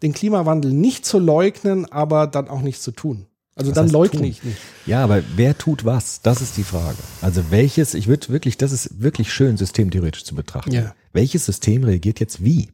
den 0.03 0.13
Klimawandel 0.13 0.73
nicht 0.73 1.07
zu 1.07 1.19
leugnen, 1.19 1.91
aber 1.91 2.27
dann 2.27 2.49
auch 2.49 2.61
nichts 2.61 2.83
zu 2.83 2.93
tun. 2.93 3.27
Also 3.57 3.73
dann 3.73 3.85
heißt 3.85 3.93
leugne 3.93 4.29
ich 4.29 4.45
nicht. 4.45 4.59
Ja, 4.87 5.03
aber 5.03 5.23
wer 5.35 5.59
tut 5.59 5.85
was? 5.85 6.23
Das 6.23 6.41
ist 6.41 6.57
die 6.57 6.63
Frage. 6.63 6.99
Also 7.23 7.51
welches, 7.51 7.95
ich 7.95 8.07
würde 8.07 8.29
wirklich, 8.29 8.57
das 8.57 8.71
ist 8.71 9.03
wirklich 9.03 9.33
schön 9.33 9.57
systemtheoretisch 9.57 10.25
zu 10.25 10.37
betrachten. 10.37 10.71
Ja. 10.71 10.95
Welches 11.13 11.47
System 11.47 11.83
reagiert 11.83 12.21
jetzt 12.21 12.45
wie? 12.45 12.69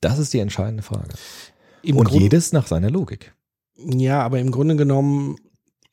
Das 0.00 0.18
ist 0.18 0.32
die 0.32 0.38
entscheidende 0.38 0.82
Frage. 0.82 1.14
Im 1.82 1.96
Und 1.96 2.08
Grund- 2.08 2.22
jedes 2.22 2.52
nach 2.52 2.66
seiner 2.66 2.90
Logik. 2.90 3.34
Ja, 3.76 4.22
aber 4.22 4.40
im 4.40 4.50
Grunde 4.50 4.76
genommen 4.76 5.36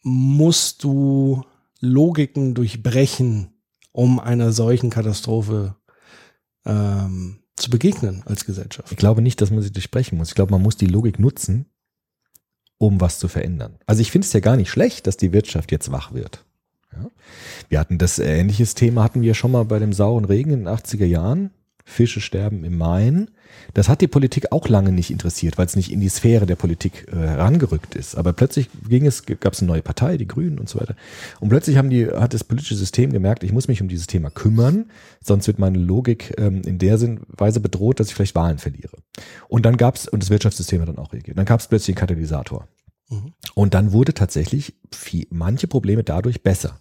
musst 0.01 0.83
du 0.83 1.43
Logiken 1.79 2.53
durchbrechen, 2.53 3.49
um 3.91 4.19
einer 4.19 4.51
solchen 4.51 4.89
Katastrophe 4.89 5.75
ähm, 6.65 7.39
zu 7.55 7.69
begegnen 7.69 8.23
als 8.25 8.45
Gesellschaft. 8.45 8.91
Ich 8.91 8.97
glaube 8.97 9.21
nicht, 9.21 9.39
dass 9.41 9.51
man 9.51 9.61
sie 9.61 9.71
durchbrechen 9.71 10.17
muss. 10.17 10.29
Ich 10.29 10.35
glaube, 10.35 10.51
man 10.51 10.61
muss 10.61 10.77
die 10.77 10.87
Logik 10.87 11.19
nutzen, 11.19 11.67
um 12.77 12.99
was 13.01 13.19
zu 13.19 13.27
verändern. 13.27 13.77
Also 13.85 14.01
ich 14.01 14.11
finde 14.11 14.25
es 14.25 14.33
ja 14.33 14.39
gar 14.39 14.57
nicht 14.57 14.69
schlecht, 14.69 15.07
dass 15.07 15.17
die 15.17 15.31
Wirtschaft 15.31 15.71
jetzt 15.71 15.91
wach 15.91 16.13
wird. 16.13 16.43
Ja? 16.91 17.09
Wir 17.69 17.79
hatten 17.79 17.97
das 17.97 18.19
ähnliches 18.19 18.73
Thema 18.75 19.03
hatten 19.03 19.21
wir 19.21 19.33
schon 19.33 19.51
mal 19.51 19.65
bei 19.65 19.79
dem 19.79 19.93
sauren 19.93 20.25
Regen 20.25 20.51
in 20.51 20.59
den 20.65 20.67
80er 20.67 21.05
Jahren. 21.05 21.51
Fische 21.87 22.19
sterben 22.19 22.63
im 22.63 22.77
Main. 22.77 23.29
Das 23.75 23.87
hat 23.87 24.01
die 24.01 24.07
Politik 24.07 24.51
auch 24.51 24.67
lange 24.67 24.91
nicht 24.91 25.11
interessiert, 25.11 25.57
weil 25.57 25.67
es 25.67 25.75
nicht 25.75 25.91
in 25.91 25.99
die 25.99 26.09
Sphäre 26.09 26.47
der 26.47 26.55
Politik 26.55 27.07
äh, 27.09 27.15
herangerückt 27.15 27.95
ist. 27.95 28.15
Aber 28.15 28.33
plötzlich 28.33 28.69
ging 28.89 29.05
es, 29.05 29.25
gab 29.25 29.53
es 29.53 29.61
eine 29.61 29.71
neue 29.71 29.83
Partei, 29.83 30.17
die 30.17 30.27
Grünen 30.27 30.57
und 30.57 30.67
so 30.67 30.79
weiter. 30.79 30.95
Und 31.39 31.49
plötzlich 31.49 31.77
haben 31.77 31.91
die, 31.91 32.07
hat 32.07 32.33
das 32.33 32.43
politische 32.43 32.75
System 32.75 33.13
gemerkt, 33.13 33.43
ich 33.43 33.53
muss 33.53 33.67
mich 33.67 33.81
um 33.81 33.87
dieses 33.87 34.07
Thema 34.07 34.31
kümmern, 34.31 34.85
sonst 35.23 35.45
wird 35.47 35.59
meine 35.59 35.77
Logik 35.77 36.33
ähm, 36.37 36.63
in 36.65 36.79
der 36.79 36.99
Weise 37.27 37.59
bedroht, 37.59 37.99
dass 37.99 38.07
ich 38.07 38.15
vielleicht 38.15 38.35
Wahlen 38.35 38.57
verliere. 38.57 38.97
Und 39.47 39.65
dann 39.65 39.77
gab 39.77 39.95
es, 39.95 40.07
und 40.07 40.23
das 40.23 40.31
Wirtschaftssystem 40.31 40.81
hat 40.81 40.89
dann 40.89 40.97
auch 40.97 41.13
reagiert, 41.13 41.37
dann 41.37 41.45
gab 41.45 41.59
es 41.59 41.67
plötzlich 41.67 41.95
einen 41.95 42.01
Katalysator. 42.01 42.67
Und 43.53 43.73
dann 43.75 43.91
wurde 43.91 44.13
tatsächlich 44.13 44.73
viel, 44.91 45.27
manche 45.29 45.67
Probleme 45.67 46.03
dadurch 46.03 46.41
besser. 46.41 46.79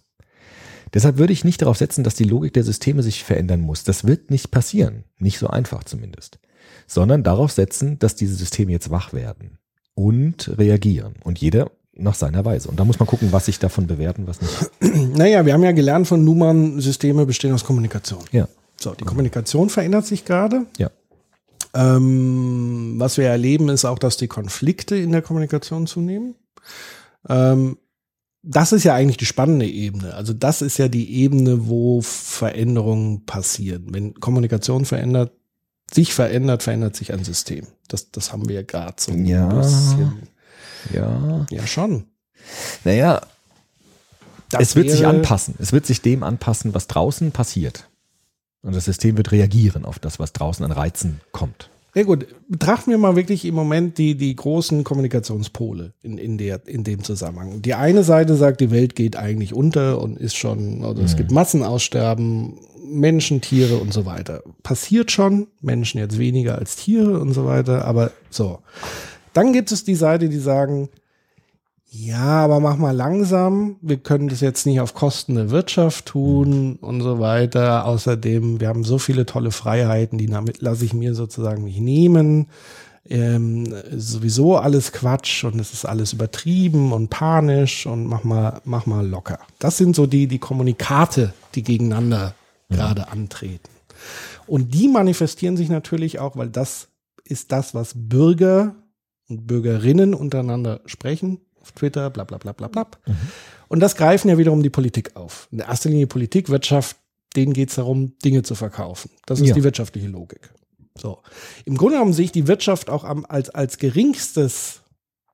Deshalb 0.93 1.17
würde 1.17 1.33
ich 1.33 1.43
nicht 1.43 1.61
darauf 1.61 1.77
setzen, 1.77 2.03
dass 2.03 2.15
die 2.15 2.23
Logik 2.23 2.53
der 2.53 2.63
Systeme 2.63 3.03
sich 3.03 3.23
verändern 3.23 3.61
muss. 3.61 3.83
Das 3.83 4.05
wird 4.05 4.31
nicht 4.31 4.51
passieren. 4.51 5.03
Nicht 5.17 5.39
so 5.39 5.47
einfach 5.47 5.83
zumindest. 5.83 6.39
Sondern 6.87 7.23
darauf 7.23 7.51
setzen, 7.51 7.99
dass 7.99 8.15
diese 8.15 8.35
Systeme 8.35 8.71
jetzt 8.71 8.91
wach 8.91 9.13
werden 9.13 9.57
und 9.93 10.51
reagieren. 10.57 11.15
Und 11.23 11.39
jeder 11.39 11.71
nach 11.97 12.15
seiner 12.15 12.43
Weise. 12.45 12.69
Und 12.69 12.79
da 12.79 12.85
muss 12.85 12.99
man 12.99 13.07
gucken, 13.07 13.31
was 13.31 13.45
sich 13.45 13.59
davon 13.59 13.87
bewerten, 13.87 14.27
was 14.27 14.41
nicht. 14.41 14.71
Naja, 15.17 15.45
wir 15.45 15.53
haben 15.53 15.63
ja 15.63 15.71
gelernt 15.71 16.07
von 16.07 16.23
Luhmann, 16.23 16.79
Systeme 16.81 17.25
bestehen 17.25 17.53
aus 17.53 17.63
Kommunikation. 17.63 18.23
Ja. 18.31 18.47
So, 18.77 18.93
die 18.93 19.05
Kommunikation 19.05 19.69
verändert 19.69 20.05
sich 20.05 20.25
gerade. 20.25 20.65
Ja. 20.77 20.91
Ähm, 21.73 22.95
was 22.97 23.17
wir 23.17 23.27
erleben, 23.27 23.69
ist 23.69 23.85
auch, 23.85 23.99
dass 23.99 24.17
die 24.17 24.27
Konflikte 24.27 24.95
in 24.95 25.11
der 25.11 25.21
Kommunikation 25.21 25.87
zunehmen. 25.87 26.35
Ähm, 27.27 27.77
das 28.47 28.71
ist 28.71 28.83
ja 28.83 28.93
eigentlich 28.93 29.17
die 29.17 29.25
spannende 29.25 29.67
Ebene. 29.67 30.13
Also 30.13 30.33
das 30.33 30.61
ist 30.61 30.77
ja 30.77 30.87
die 30.87 31.15
Ebene, 31.15 31.67
wo 31.67 32.01
Veränderungen 32.01 33.25
passieren. 33.25 33.87
Wenn 33.89 34.13
Kommunikation 34.15 34.85
verändert, 34.85 35.31
sich 35.91 36.13
verändert, 36.13 36.63
verändert 36.63 36.95
sich 36.95 37.11
ein 37.13 37.23
System. 37.23 37.67
Das, 37.87 38.11
das 38.11 38.31
haben 38.31 38.47
wir 38.47 38.55
ja 38.55 38.61
gerade 38.61 38.95
so 38.99 39.11
ein 39.11 39.25
Ja. 39.25 39.47
bisschen. 39.47 40.27
Ja. 40.93 41.45
Ja, 41.49 41.67
schon. 41.67 42.05
Naja, 42.83 43.21
Das 44.49 44.61
es 44.61 44.75
wird 44.75 44.91
sich 44.91 45.05
anpassen. 45.07 45.55
Es 45.59 45.73
wird 45.73 45.85
sich 45.85 46.01
dem 46.01 46.21
anpassen, 46.23 46.73
was 46.73 46.87
draußen 46.87 47.31
passiert. 47.31 47.89
Und 48.61 48.75
das 48.75 48.85
System 48.85 49.17
wird 49.17 49.31
reagieren 49.31 49.85
auf 49.85 49.99
das, 49.99 50.19
was 50.19 50.33
draußen 50.33 50.63
an 50.63 50.71
Reizen 50.71 51.21
kommt. 51.31 51.69
Ja 51.95 52.03
gut, 52.03 52.27
betrachten 52.49 52.91
wir 52.91 52.97
mal 52.97 53.15
wirklich 53.15 53.45
im 53.45 53.55
Moment 53.55 53.97
die, 53.97 54.15
die 54.15 54.35
großen 54.35 54.83
Kommunikationspole 54.83 55.93
in, 56.03 56.17
in, 56.17 56.37
der, 56.37 56.67
in 56.67 56.83
dem 56.83 57.03
Zusammenhang. 57.05 57.61
Die 57.61 57.73
eine 57.73 58.03
Seite 58.03 58.35
sagt, 58.35 58.59
die 58.59 58.69
Welt 58.69 58.95
geht 58.95 59.15
eigentlich 59.15 59.53
unter 59.53 60.01
und 60.01 60.19
ist 60.19 60.35
schon, 60.35 60.83
oder 60.83 61.01
es 61.01 61.15
gibt 61.15 61.31
Massenaussterben, 61.31 62.59
Menschen, 62.85 63.39
Tiere 63.39 63.77
und 63.77 63.93
so 63.93 64.05
weiter. 64.05 64.43
Passiert 64.61 65.09
schon, 65.09 65.47
Menschen 65.61 65.99
jetzt 65.99 66.19
weniger 66.19 66.57
als 66.57 66.75
Tiere 66.75 67.17
und 67.21 67.31
so 67.31 67.45
weiter, 67.45 67.85
aber 67.85 68.11
so. 68.29 68.59
Dann 69.31 69.53
gibt 69.53 69.71
es 69.71 69.85
die 69.85 69.95
Seite, 69.95 70.27
die 70.27 70.37
sagen, 70.37 70.89
ja, 71.97 72.43
aber 72.43 72.59
mach 72.59 72.75
mal 72.75 72.95
langsam. 72.95 73.77
Wir 73.81 73.95
können 73.95 74.27
das 74.27 74.41
jetzt 74.41 74.65
nicht 74.65 74.81
auf 74.81 74.93
Kosten 74.93 75.35
der 75.35 75.49
Wirtschaft 75.49 76.07
tun 76.07 76.75
und 76.81 76.99
so 76.99 77.19
weiter. 77.19 77.85
Außerdem, 77.85 78.59
wir 78.59 78.67
haben 78.67 78.83
so 78.83 78.97
viele 78.97 79.25
tolle 79.25 79.51
Freiheiten, 79.51 80.17
die 80.17 80.25
damit 80.25 80.61
lasse 80.61 80.83
ich 80.83 80.93
mir 80.93 81.15
sozusagen 81.15 81.63
nicht 81.63 81.79
nehmen. 81.79 82.47
Ähm, 83.07 83.73
sowieso 83.95 84.57
alles 84.57 84.91
Quatsch 84.91 85.45
und 85.45 85.57
es 85.59 85.71
ist 85.71 85.85
alles 85.85 86.11
übertrieben 86.11 86.91
und 86.91 87.09
panisch 87.09 87.85
und 87.85 88.07
mach 88.07 88.25
mal, 88.25 88.61
mach 88.65 88.85
mal 88.85 89.07
locker. 89.07 89.39
Das 89.59 89.77
sind 89.77 89.95
so 89.95 90.05
die, 90.05 90.27
die 90.27 90.39
Kommunikate, 90.39 91.33
die 91.53 91.63
gegeneinander 91.63 92.35
gerade 92.69 93.07
antreten. 93.07 93.69
Und 94.47 94.73
die 94.73 94.89
manifestieren 94.89 95.55
sich 95.55 95.69
natürlich 95.69 96.19
auch, 96.19 96.35
weil 96.35 96.49
das 96.49 96.89
ist 97.23 97.53
das, 97.53 97.73
was 97.73 97.93
Bürger 97.95 98.75
und 99.29 99.47
Bürgerinnen 99.47 100.13
untereinander 100.13 100.81
sprechen, 100.85 101.39
auf 101.65 101.71
Twitter, 101.71 102.09
bla 102.11 102.23
bla 102.23 102.37
bla 102.37 102.51
bla 102.53 102.67
bla. 102.67 102.87
Und 103.67 103.79
das 103.79 103.95
greifen 103.95 104.29
ja 104.29 104.37
wiederum 104.37 104.61
die 104.61 104.69
Politik 104.69 105.15
auf. 105.15 105.47
In 105.51 105.59
erster 105.59 105.89
Linie 105.89 106.05
Politik, 106.07 106.49
Wirtschaft, 106.49 106.97
denen 107.35 107.53
geht 107.53 107.69
es 107.69 107.75
darum, 107.75 108.13
Dinge 108.23 108.43
zu 108.43 108.53
verkaufen. 108.55 109.09
Das 109.25 109.39
ist 109.39 109.47
Ja. 109.47 109.55
die 109.55 109.63
wirtschaftliche 109.63 110.07
Logik. 110.07 110.51
So. 110.97 111.21
Im 111.65 111.75
Grunde 111.75 111.95
genommen 111.95 112.13
sehe 112.13 112.25
ich 112.25 112.31
die 112.31 112.47
Wirtschaft 112.47 112.89
auch 112.89 113.03
am, 113.03 113.25
als, 113.27 113.49
als 113.49 113.77
geringstes 113.79 114.81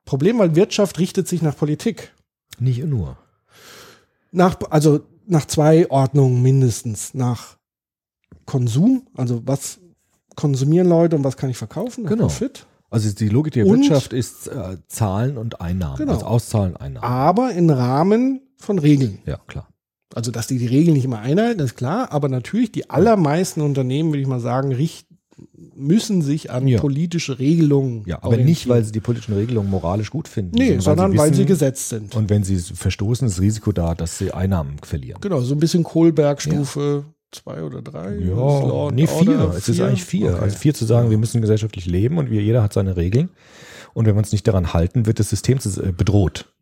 Problem, 0.04 0.38
weil 0.38 0.56
Wirtschaft 0.56 0.98
richtet 0.98 1.28
sich 1.28 1.42
nach 1.42 1.56
Politik. 1.56 2.12
Nicht 2.58 2.82
nur. 2.84 3.18
Nach, 4.32 4.56
also 4.70 5.00
nach 5.26 5.44
zwei 5.46 5.88
Ordnungen 5.90 6.42
mindestens. 6.42 7.14
Nach 7.14 7.56
Konsum, 8.46 9.06
also 9.14 9.42
was 9.46 9.78
konsumieren 10.34 10.88
Leute 10.88 11.14
und 11.16 11.24
was 11.24 11.36
kann 11.36 11.50
ich 11.50 11.58
verkaufen? 11.58 12.04
Nach 12.04 12.10
Genau. 12.10 12.24
Profit. 12.26 12.66
Also 12.92 13.10
die 13.12 13.28
Logik 13.28 13.54
der 13.54 13.66
Und- 13.66 13.80
Wirtschaft 13.80 14.12
ist 14.12 14.48
äh, 14.48 14.76
Zahlen 14.88 15.38
und 15.38 15.60
Einnahmen. 15.60 15.96
Genau. 15.96 16.12
Also 16.12 16.26
Auszahlen, 16.26 16.76
Einnahmen. 16.76 17.04
Aber 17.04 17.52
im 17.52 17.70
Rahmen 17.70 18.42
von 18.58 18.78
Regeln. 18.78 19.18
Ja, 19.26 19.38
klar. 19.46 19.68
Also, 20.14 20.30
dass 20.30 20.46
die 20.46 20.58
die 20.58 20.66
Regeln 20.66 20.94
nicht 20.94 21.06
immer 21.06 21.20
einhalten, 21.20 21.60
ist 21.60 21.74
klar, 21.74 22.12
aber 22.12 22.28
natürlich 22.28 22.70
die 22.70 22.90
allermeisten 22.90 23.62
Unternehmen, 23.62 24.10
würde 24.10 24.20
ich 24.20 24.26
mal 24.28 24.40
sagen, 24.40 24.70
richten, 24.72 25.16
müssen 25.74 26.20
sich 26.20 26.50
an 26.50 26.68
Ja. 26.68 26.78
politische 26.80 27.38
Regelungen 27.38 28.02
Ja, 28.06 28.18
aber 28.22 28.36
nicht, 28.36 28.68
weil 28.68 28.84
sie 28.84 28.92
die 28.92 29.00
politischen 29.00 29.34
Regelungen 29.34 29.70
moralisch 29.70 30.10
gut 30.10 30.28
finden. 30.28 30.54
Nee, 30.54 30.78
sondern 30.78 31.16
weil 31.16 31.30
sie 31.32 31.38
wissen, 31.40 31.46
gesetzt 31.46 31.88
sind. 31.88 32.14
Und 32.14 32.28
wenn 32.28 32.44
sie 32.44 32.58
verstoßen, 32.58 33.26
ist 33.26 33.38
das 33.38 33.42
Risiko 33.42 33.72
da, 33.72 33.94
dass 33.94 34.18
sie 34.18 34.32
Einnahmen 34.32 34.76
verlieren. 34.82 35.20
Genau, 35.22 35.40
so 35.40 35.54
ein 35.54 35.58
bisschen 35.58 35.82
Kohlberg-Stufe 35.82 37.04
zwei 37.32 37.62
oder 37.62 37.82
drei. 37.82 38.16
Ja, 38.16 38.90
nee, 38.92 39.06
vier. 39.06 39.40
Order, 39.40 39.54
Es 39.56 39.68
ist 39.68 39.80
eigentlich 39.80 40.04
vier. 40.04 40.34
Okay. 40.34 40.42
Also 40.42 40.56
vier 40.56 40.74
zu 40.74 40.84
sagen, 40.84 41.10
wir 41.10 41.18
müssen 41.18 41.40
gesellschaftlich 41.40 41.86
leben 41.86 42.18
und 42.18 42.30
wir, 42.30 42.42
jeder 42.42 42.62
hat 42.62 42.72
seine 42.72 42.96
Regeln. 42.96 43.30
Und 43.94 44.06
wenn 44.06 44.14
wir 44.14 44.18
uns 44.18 44.32
nicht 44.32 44.46
daran 44.46 44.72
halten, 44.72 45.06
wird 45.06 45.18
das 45.18 45.30
System 45.30 45.58
äh, 45.58 45.92
bedroht. 45.92 46.52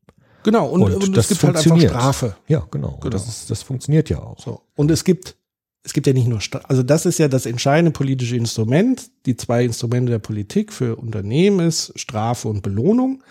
Genau, 0.42 0.68
und, 0.68 0.82
Und 0.82 0.94
und, 0.94 1.16
das 1.16 1.30
es 1.30 1.40
gibt 1.40 1.54
halt 1.54 1.56
einfach. 1.56 1.88
Strafe. 1.88 2.36
Ja, 2.48 2.66
genau. 2.70 2.98
Genau. 3.00 3.10
Das, 3.10 3.28
ist, 3.28 3.50
das 3.50 3.62
funktioniert 3.62 4.08
ja 4.08 4.18
auch. 4.18 4.38
So. 4.38 4.62
Und 4.74 4.90
es 4.90 5.04
gibt, 5.04 5.36
es 5.82 5.92
gibt 5.92 6.06
ja 6.06 6.12
nicht 6.12 6.28
nur, 6.28 6.40
Stra 6.40 6.60
also 6.64 6.82
das 6.82 7.06
ist 7.06 7.18
ja 7.18 7.28
das 7.28 7.46
entscheidende 7.46 7.90
politische 7.90 8.36
Instrument. 8.36 9.10
Die 9.26 9.36
zwei 9.36 9.64
Instrumente 9.64 10.12
der 10.12 10.18
Politik 10.18 10.72
für 10.72 10.96
Unternehmen 10.96 11.66
ist 11.66 11.92
Strafe 11.96 12.48
und 12.48 12.62
Belohnung. 12.62 13.22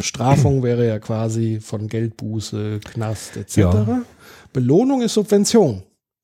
Strafung 0.00 0.62
wäre 0.62 0.86
ja 0.86 0.98
quasi 0.98 1.58
von 1.60 1.88
Geldbuße, 1.88 2.80
Knast 2.84 3.36
etc. 3.36 3.56
Ja. 3.56 4.02
Belohnung 4.52 5.02
ist 5.02 5.14
Subvention. 5.14 5.82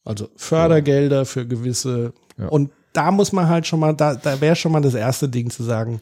Also 0.08 0.28
Fördergelder 0.36 1.24
für 1.26 1.46
gewisse. 1.46 2.12
Ja. 2.38 2.48
Und 2.48 2.70
da 2.92 3.10
muss 3.10 3.32
man 3.32 3.48
halt 3.48 3.66
schon 3.66 3.80
mal, 3.80 3.92
da, 3.94 4.14
da 4.14 4.40
wäre 4.40 4.56
schon 4.56 4.72
mal 4.72 4.80
das 4.80 4.94
erste 4.94 5.28
Ding 5.28 5.50
zu 5.50 5.62
sagen, 5.62 6.00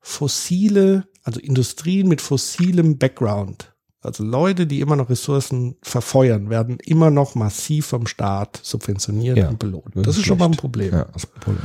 fossile, 0.00 1.06
also 1.24 1.40
Industrien 1.40 2.08
mit 2.08 2.20
fossilem 2.20 2.98
Background, 2.98 3.72
also 4.00 4.22
Leute, 4.22 4.66
die 4.68 4.80
immer 4.80 4.94
noch 4.94 5.10
Ressourcen 5.10 5.76
verfeuern, 5.82 6.48
werden 6.48 6.78
immer 6.84 7.10
noch 7.10 7.34
massiv 7.34 7.86
vom 7.86 8.06
Staat 8.06 8.60
subventioniert 8.62 9.36
Ja, 9.36 9.48
und 9.48 9.58
belohnt. 9.58 9.96
das 9.96 10.14
ist 10.14 10.18
ist 10.18 10.26
schon 10.26 10.38
mal 10.38 10.44
ein 10.44 10.52
schlecht. 10.52 10.60
Problem. 10.60 10.92
Ja, 10.92 11.06
das 11.12 11.26
Problem. 11.26 11.62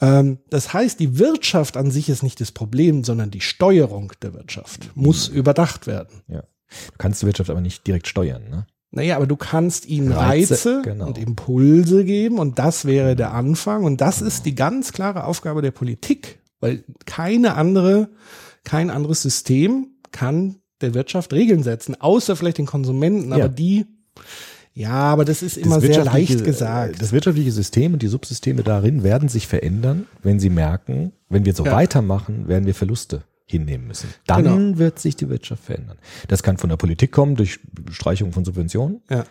Ähm, 0.00 0.38
das 0.48 0.72
heißt, 0.72 0.98
die 0.98 1.18
Wirtschaft 1.18 1.76
an 1.76 1.90
sich 1.90 2.08
ist 2.08 2.22
nicht 2.22 2.40
das 2.40 2.52
Problem, 2.52 3.04
sondern 3.04 3.30
die 3.30 3.42
Steuerung 3.42 4.12
der 4.22 4.32
Wirtschaft 4.32 4.90
muss 4.94 5.28
überdacht 5.28 5.86
werden. 5.86 6.22
Ja. 6.28 6.40
Du 6.42 6.96
kannst 6.96 7.20
die 7.20 7.26
Wirtschaft 7.26 7.50
aber 7.50 7.60
nicht 7.60 7.86
direkt 7.86 8.08
steuern. 8.08 8.48
Ne? 8.48 8.66
Naja, 8.90 9.16
aber 9.16 9.26
du 9.26 9.36
kannst 9.36 9.86
ihnen 9.86 10.12
Reize, 10.12 10.54
Reize, 10.54 10.82
genau. 10.82 11.08
und 11.08 11.18
Impulse 11.18 12.04
geben 12.04 12.38
und 12.38 12.58
das 12.58 12.86
wäre 12.86 13.16
der 13.16 13.34
Anfang 13.34 13.84
und 13.84 14.00
das 14.00 14.22
ist 14.22 14.46
die 14.46 14.54
ganz 14.54 14.92
klare 14.92 15.24
Aufgabe 15.24 15.60
der 15.60 15.72
Politik, 15.72 16.38
weil 16.60 16.84
keine 17.04 17.54
andere, 17.54 18.08
kein 18.64 18.88
anderes 18.90 19.20
System 19.22 19.88
kann 20.10 20.56
der 20.80 20.94
Wirtschaft 20.94 21.32
Regeln 21.34 21.62
setzen, 21.62 22.00
außer 22.00 22.34
vielleicht 22.34 22.58
den 22.58 22.66
Konsumenten, 22.66 23.28
Ja. 23.30 23.36
aber 23.36 23.48
die, 23.50 23.84
ja, 24.72 24.90
aber 24.92 25.24
das 25.26 25.42
ist 25.42 25.58
immer 25.58 25.80
sehr 25.80 25.90
wirtschaftliche- 25.90 26.34
leicht 26.34 26.44
gesagt. 26.46 27.02
Das 27.02 27.12
wirtschaftliche 27.12 27.52
System 27.52 27.92
und 27.92 28.00
die 28.02 28.06
Subsysteme 28.08 28.62
darin 28.62 29.02
werden 29.02 29.28
sich 29.28 29.46
verändern, 29.48 30.06
wenn 30.22 30.40
sie 30.40 30.50
merken, 30.50 31.12
wenn 31.28 31.44
wir 31.44 31.54
so 31.54 31.64
Ja. 31.66 31.72
weitermachen, 31.72 32.48
werden 32.48 32.64
wir 32.64 32.74
Verluste 32.74 33.22
hinnehmen 33.50 33.86
müssen. 33.86 34.08
Dann 34.26 34.44
Genau. 34.44 34.78
wird 34.78 34.98
sich 34.98 35.16
die 35.16 35.28
Wirtschaft 35.28 35.64
verändern. 35.64 35.98
Das 36.28 36.42
kann 36.42 36.58
von 36.58 36.68
der 36.70 36.76
Politik 36.76 37.12
kommen, 37.12 37.34
durch 37.36 37.60
Streichung 37.90 38.32
von 38.32 38.44
Subventionen. 38.44 39.00
Ja. 39.10 39.24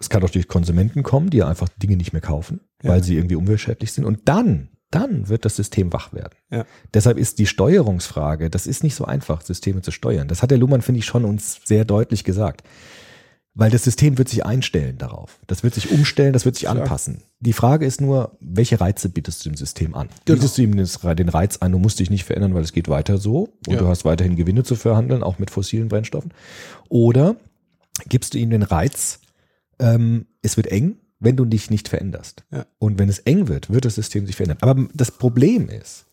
Es 0.00 0.08
kann 0.08 0.22
auch 0.22 0.30
durch 0.30 0.48
Konsumenten 0.48 1.02
kommen, 1.02 1.30
die 1.30 1.42
einfach 1.42 1.68
Dinge 1.82 1.96
nicht 1.96 2.12
mehr 2.12 2.22
kaufen, 2.22 2.60
Ja. 2.82 2.90
weil 2.90 3.02
sie 3.04 3.16
irgendwie 3.16 3.36
umweltschädlich 3.36 3.92
sind. 3.92 4.04
Und 4.04 4.20
dann, 4.28 4.68
dann 4.90 5.28
wird 5.28 5.44
das 5.44 5.56
System 5.56 5.92
wach 5.92 6.12
werden. 6.12 6.34
Ja. 6.50 6.64
Deshalb 6.94 7.18
ist 7.18 7.38
die 7.38 7.46
Steuerungsfrage, 7.46 8.48
das 8.50 8.66
ist 8.66 8.84
nicht 8.84 8.94
so 8.94 9.04
einfach, 9.04 9.40
Systeme 9.42 9.82
zu 9.82 9.90
steuern. 9.90 10.28
Das 10.28 10.42
hat 10.42 10.50
der 10.50 10.58
Luhmann, 10.58 10.82
finde 10.82 11.00
ich, 11.00 11.04
schon 11.06 11.24
uns 11.24 11.60
sehr 11.64 11.84
deutlich 11.84 12.22
gesagt. 12.24 12.62
Weil 13.56 13.70
das 13.70 13.84
System 13.84 14.18
wird 14.18 14.28
sich 14.28 14.44
einstellen 14.44 14.98
darauf. 14.98 15.38
Das 15.46 15.62
wird 15.62 15.74
sich 15.74 15.90
umstellen, 15.92 16.32
das 16.32 16.44
wird 16.44 16.56
sich 16.56 16.64
Klar. 16.64 16.76
anpassen. 16.82 17.22
Die 17.38 17.52
Frage 17.52 17.86
ist 17.86 18.00
nur, 18.00 18.36
welche 18.40 18.80
Reize 18.80 19.08
bietest 19.08 19.44
du 19.44 19.50
dem 19.50 19.56
System 19.56 19.94
an? 19.94 20.08
Genau. 20.24 20.36
Bietest 20.40 20.58
du 20.58 20.62
ihm 20.62 20.72
den 20.76 21.28
Reiz 21.28 21.58
an, 21.58 21.70
du 21.70 21.78
musst 21.78 22.00
dich 22.00 22.10
nicht 22.10 22.24
verändern, 22.24 22.54
weil 22.54 22.64
es 22.64 22.72
geht 22.72 22.88
weiter 22.88 23.16
so 23.18 23.50
und 23.68 23.74
Ja. 23.74 23.78
du 23.78 23.86
hast 23.86 24.04
weiterhin 24.04 24.34
Gewinne 24.34 24.64
zu 24.64 24.74
verhandeln, 24.74 25.22
auch 25.22 25.38
mit 25.38 25.50
fossilen 25.52 25.88
Brennstoffen? 25.88 26.32
Oder 26.88 27.36
gibst 28.08 28.34
du 28.34 28.38
ihm 28.38 28.50
den 28.50 28.64
Reiz, 28.64 29.20
ähm, 29.78 30.26
es 30.42 30.56
wird 30.56 30.66
eng, 30.68 30.96
wenn 31.20 31.36
du 31.36 31.44
dich 31.44 31.70
nicht 31.70 31.88
veränderst. 31.88 32.42
Ja. 32.50 32.66
Und 32.78 32.98
wenn 32.98 33.08
es 33.08 33.20
eng 33.20 33.46
wird, 33.46 33.70
wird 33.72 33.84
das 33.84 33.94
System 33.94 34.26
sich 34.26 34.34
verändern. 34.34 34.58
Aber 34.62 34.88
das 34.94 35.12
Problem 35.12 35.68
ist, 35.68 36.06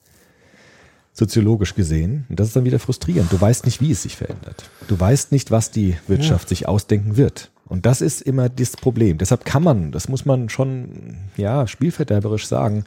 soziologisch 1.21 1.75
gesehen, 1.75 2.25
und 2.29 2.39
das 2.39 2.47
ist 2.47 2.55
dann 2.55 2.65
wieder 2.65 2.79
frustrierend, 2.79 3.31
du 3.31 3.39
weißt 3.39 3.65
nicht, 3.65 3.79
wie 3.79 3.91
es 3.91 4.01
sich 4.01 4.17
verändert. 4.17 4.63
Du 4.87 4.99
weißt 4.99 5.31
nicht, 5.31 5.51
was 5.51 5.69
die 5.69 5.95
Wirtschaft 6.07 6.49
sich 6.49 6.67
ausdenken 6.67 7.15
wird. 7.15 7.51
Und 7.65 7.85
das 7.85 8.01
ist 8.01 8.21
immer 8.21 8.49
das 8.49 8.71
Problem. 8.75 9.19
Deshalb 9.19 9.45
kann 9.45 9.63
man, 9.63 9.91
das 9.91 10.09
muss 10.09 10.25
man 10.25 10.49
schon, 10.49 11.19
ja, 11.37 11.67
spielverderberisch 11.67 12.47
sagen, 12.47 12.85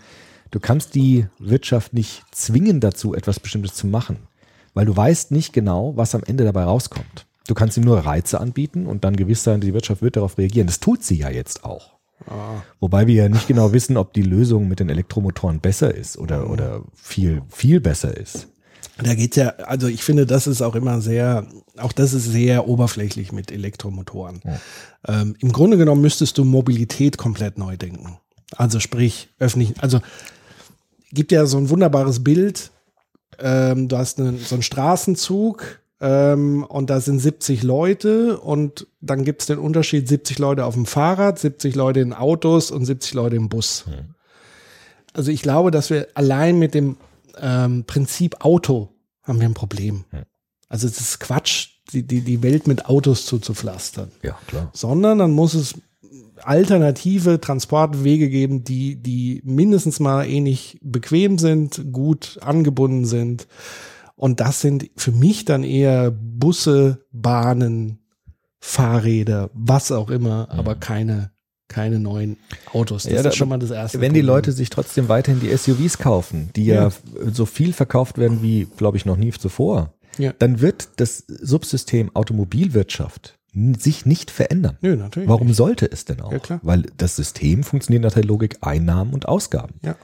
du 0.51 0.59
kannst 0.59 0.97
die 0.97 1.27
Wirtschaft 1.39 1.95
nicht 1.95 2.25
zwingen 2.33 2.81
dazu, 2.81 3.15
etwas 3.15 3.39
Bestimmtes 3.39 3.75
zu 3.75 3.87
machen. 3.87 4.17
Weil 4.75 4.87
du 4.87 4.97
weißt 4.97 5.31
nicht 5.31 5.53
genau, 5.53 5.97
was 5.97 6.17
am 6.17 6.25
Ende 6.27 6.43
dabei 6.43 6.65
rauskommt. 6.65 7.27
Du 7.47 7.55
kannst 7.55 7.77
ihm 7.77 7.85
nur 7.85 7.99
Reize 7.99 8.41
anbieten 8.41 8.87
und 8.87 9.05
dann 9.05 9.15
gewiss 9.15 9.45
sein, 9.45 9.61
die 9.61 9.75
Wirtschaft 9.75 10.03
wird 10.03 10.17
darauf 10.17 10.39
reagieren. 10.39 10.67
Das 10.67 10.81
tut 10.81 11.05
sie 11.05 11.19
ja 11.19 11.31
jetzt 11.31 11.65
auch. 11.65 11.94
Wobei 12.81 13.07
wir 13.07 13.15
ja 13.15 13.29
nicht 13.29 13.49
genau 13.49 13.73
wissen, 13.73 13.97
ob 13.97 14.13
die 14.13 14.23
Lösung 14.23 14.69
mit 14.69 14.81
den 14.81 14.89
Elektromotoren 14.89 15.61
besser 15.61 15.95
ist 15.95 16.19
oder, 16.19 16.51
oder 16.51 16.83
viel, 16.95 17.43
viel 17.49 17.81
besser 17.81 18.17
ist. 18.17 18.49
Da 19.03 19.15
geht's 19.15 19.37
ja, 19.37 19.49
also 19.49 19.89
ich 19.89 20.05
finde, 20.05 20.25
das 20.25 20.47
ist 20.47 20.63
auch 20.63 20.77
immer 20.77 21.01
sehr, 21.01 21.47
auch 21.79 21.93
das 21.93 22.13
ist 22.13 22.27
sehr 22.27 22.69
oberflächlich 22.69 23.33
mit 23.33 23.51
Elektromotoren. 23.51 24.41
Ähm, 25.07 25.35
Im 25.41 25.53
Grunde 25.53 25.77
genommen 25.77 26.01
müsstest 26.01 26.39
du 26.39 26.45
Mobilität 26.45 27.19
komplett 27.19 27.59
neu 27.59 27.77
denken. 27.77 28.19
Also 28.57 28.79
sprich, 28.79 29.31
öffentlich, 29.41 29.83
also 29.83 30.01
gibt 31.13 31.33
ja 31.33 31.47
so 31.47 31.59
ein 31.59 31.71
wunderbares 31.71 32.23
Bild. 32.23 32.71
Ähm, 33.41 33.89
du 33.89 33.99
hast 33.99 34.21
einen, 34.21 34.39
so 34.39 34.55
einen 34.55 34.63
Straßenzug 34.63 35.81
ähm, 36.05 36.65
und 36.65 36.91
da 36.91 37.01
sind 37.01 37.19
70 37.19 37.63
Leute 37.63 38.39
und 38.39 38.87
dann 39.01 39.25
gibt's 39.25 39.47
den 39.47 39.59
Unterschied 39.59 40.07
70 40.07 40.39
Leute 40.39 40.67
auf 40.67 40.75
dem 40.75 40.85
Fahrrad, 40.85 41.39
70 41.39 41.75
Leute 41.75 42.01
in 42.01 42.13
Autos 42.13 42.71
und 42.71 42.85
70 42.85 43.15
Leute 43.15 43.37
im 43.37 43.49
Bus. 43.49 43.87
Also 45.15 45.31
ich 45.31 45.41
glaube, 45.41 45.71
dass 45.71 45.89
wir 45.89 46.09
allein 46.13 46.59
mit 46.59 46.75
dem 46.75 46.99
ähm, 47.41 47.85
Prinzip 47.87 48.45
Auto 48.45 48.91
haben 49.23 49.41
wir 49.41 49.49
ein 49.49 49.55
Problem. 49.55 50.05
Also 50.69 50.87
es 50.87 51.01
ist 51.01 51.21
Quatsch, 51.21 51.71
die, 51.95 52.03
die, 52.03 52.21
die 52.21 52.43
Welt 52.43 52.67
mit 52.67 52.85
Autos 52.85 53.25
zuzupflastern. 53.25 54.11
Ja, 54.23 54.39
klar. 54.47 54.69
Sondern 54.75 55.19
dann 55.19 55.31
muss 55.31 55.55
es 55.55 55.75
alternative 56.43 57.41
Transportwege 57.41 58.29
geben, 58.29 58.63
die, 58.63 58.97
die 58.97 59.41
mindestens 59.43 60.01
mal 60.01 60.27
ähnlich 60.27 60.79
bequem 60.83 61.39
sind, 61.39 61.93
gut 61.93 62.39
angebunden 62.43 63.07
sind. 63.07 63.47
Und 64.17 64.41
das 64.41 64.61
sind 64.61 64.91
für 64.97 65.13
mich 65.13 65.45
dann 65.45 65.65
eher 65.65 66.11
Busse, 66.11 67.05
Bahnen, 67.13 67.99
Fahrräder, 68.61 69.51
was 69.53 69.93
auch 69.93 70.09
immer, 70.09 70.49
aber 70.51 70.75
keine, 70.77 71.33
keine 71.69 71.99
neuen 71.99 72.37
Autos. 72.73 73.03
Das 73.05 73.13
Ja, 73.13 73.21
ist 73.29 73.37
schon 73.37 73.49
mal 73.49 73.59
das 73.59 73.71
erste. 73.71 74.01
Wenn 74.01 74.15
die 74.15 74.21
Problem. 74.21 74.37
Leute 74.37 74.53
sich 74.53 74.71
trotzdem 74.71 75.09
weiterhin 75.09 75.41
die 75.41 75.55
SUVs 75.55 75.99
kaufen, 75.99 76.51
die 76.57 76.67
ja, 76.67 76.85
Ja. 76.89 76.93
so 77.33 77.45
viel 77.47 77.73
verkauft 77.73 78.17
werden 78.19 78.41
wie, 78.43 78.67
glaube 78.77 78.97
ich, 78.97 79.05
noch 79.05 79.17
nie 79.17 79.33
zuvor, 79.33 79.93
Ja. 80.17 80.33
dann 80.39 80.61
wird 80.61 80.89
das 81.01 81.19
Subsystem 81.27 82.11
Automobilwirtschaft 82.15 83.39
sich 83.79 84.05
nicht 84.07 84.31
verändern. 84.31 84.79
Nö, 84.81 84.97
natürlich. 84.97 85.29
Warum 85.29 85.49
nicht. 85.49 85.57
sollte 85.57 85.87
es 85.91 86.05
denn 86.05 86.21
auch? 86.21 86.33
Ja, 86.33 86.39
klar. 86.41 86.61
Weil 86.63 86.87
das 86.97 87.15
System 87.17 87.63
funktioniert 87.63 88.03
nach 88.03 88.13
der 88.15 88.25
Logik 88.25 88.59
Einnahmen 88.63 89.13
und 89.15 89.29
Ausgaben. 89.29 89.75
Ja. 89.83 89.97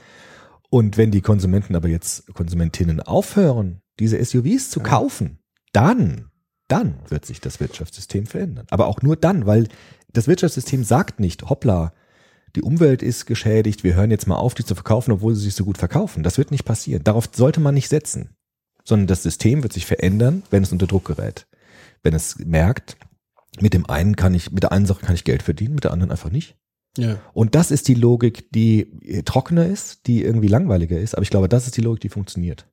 Und 0.69 0.95
wenn 0.97 1.11
die 1.11 1.19
Konsumenten 1.21 1.75
aber 1.75 1.89
jetzt, 1.89 2.33
Konsumentinnen 2.33 3.01
aufhören, 3.01 3.81
diese 3.99 4.23
SUVs 4.23 4.69
zu 4.69 4.79
kaufen, 4.79 5.39
dann, 5.73 6.29
dann 6.67 6.95
wird 7.09 7.25
sich 7.25 7.41
das 7.41 7.59
Wirtschaftssystem 7.59 8.25
verändern. 8.25 8.67
Aber 8.69 8.87
auch 8.87 9.01
nur 9.01 9.15
dann, 9.15 9.45
weil 9.45 9.67
das 10.13 10.27
Wirtschaftssystem 10.27 10.83
sagt 10.83 11.19
nicht, 11.19 11.49
hoppla, 11.49 11.93
die 12.55 12.61
Umwelt 12.61 13.01
ist 13.01 13.25
geschädigt, 13.25 13.83
wir 13.83 13.95
hören 13.95 14.11
jetzt 14.11 14.27
mal 14.27 14.35
auf, 14.35 14.53
die 14.53 14.65
zu 14.65 14.75
verkaufen, 14.75 15.11
obwohl 15.11 15.35
sie 15.35 15.43
sich 15.43 15.55
so 15.55 15.63
gut 15.63 15.77
verkaufen. 15.77 16.23
Das 16.23 16.37
wird 16.37 16.51
nicht 16.51 16.65
passieren. 16.65 17.03
Darauf 17.03 17.29
sollte 17.31 17.61
man 17.61 17.73
nicht 17.73 17.87
setzen. 17.87 18.35
Sondern 18.83 19.07
das 19.07 19.23
System 19.23 19.63
wird 19.63 19.73
sich 19.73 19.85
verändern, 19.85 20.43
wenn 20.49 20.63
es 20.63 20.71
unter 20.71 20.87
Druck 20.87 21.05
gerät. 21.05 21.47
Wenn 22.03 22.13
es 22.13 22.39
merkt, 22.39 22.97
mit 23.59 23.73
dem 23.73 23.85
einen 23.89 24.15
kann 24.15 24.33
ich, 24.33 24.51
mit 24.51 24.63
der 24.63 24.71
einen 24.71 24.85
Sache 24.85 25.05
kann 25.05 25.15
ich 25.15 25.23
Geld 25.23 25.43
verdienen, 25.43 25.75
mit 25.75 25.83
der 25.83 25.91
anderen 25.91 26.11
einfach 26.11 26.31
nicht. 26.31 26.57
Ja. 26.97 27.19
Und 27.33 27.55
das 27.55 27.71
ist 27.71 27.87
die 27.87 27.93
Logik, 27.93 28.51
die 28.51 29.23
trockener 29.23 29.65
ist, 29.65 30.07
die 30.07 30.23
irgendwie 30.23 30.47
langweiliger 30.47 30.99
ist. 30.99 31.15
Aber 31.15 31.23
ich 31.23 31.29
glaube, 31.29 31.47
das 31.47 31.67
ist 31.67 31.77
die 31.77 31.81
Logik, 31.81 32.01
die 32.01 32.09
funktioniert. 32.09 32.67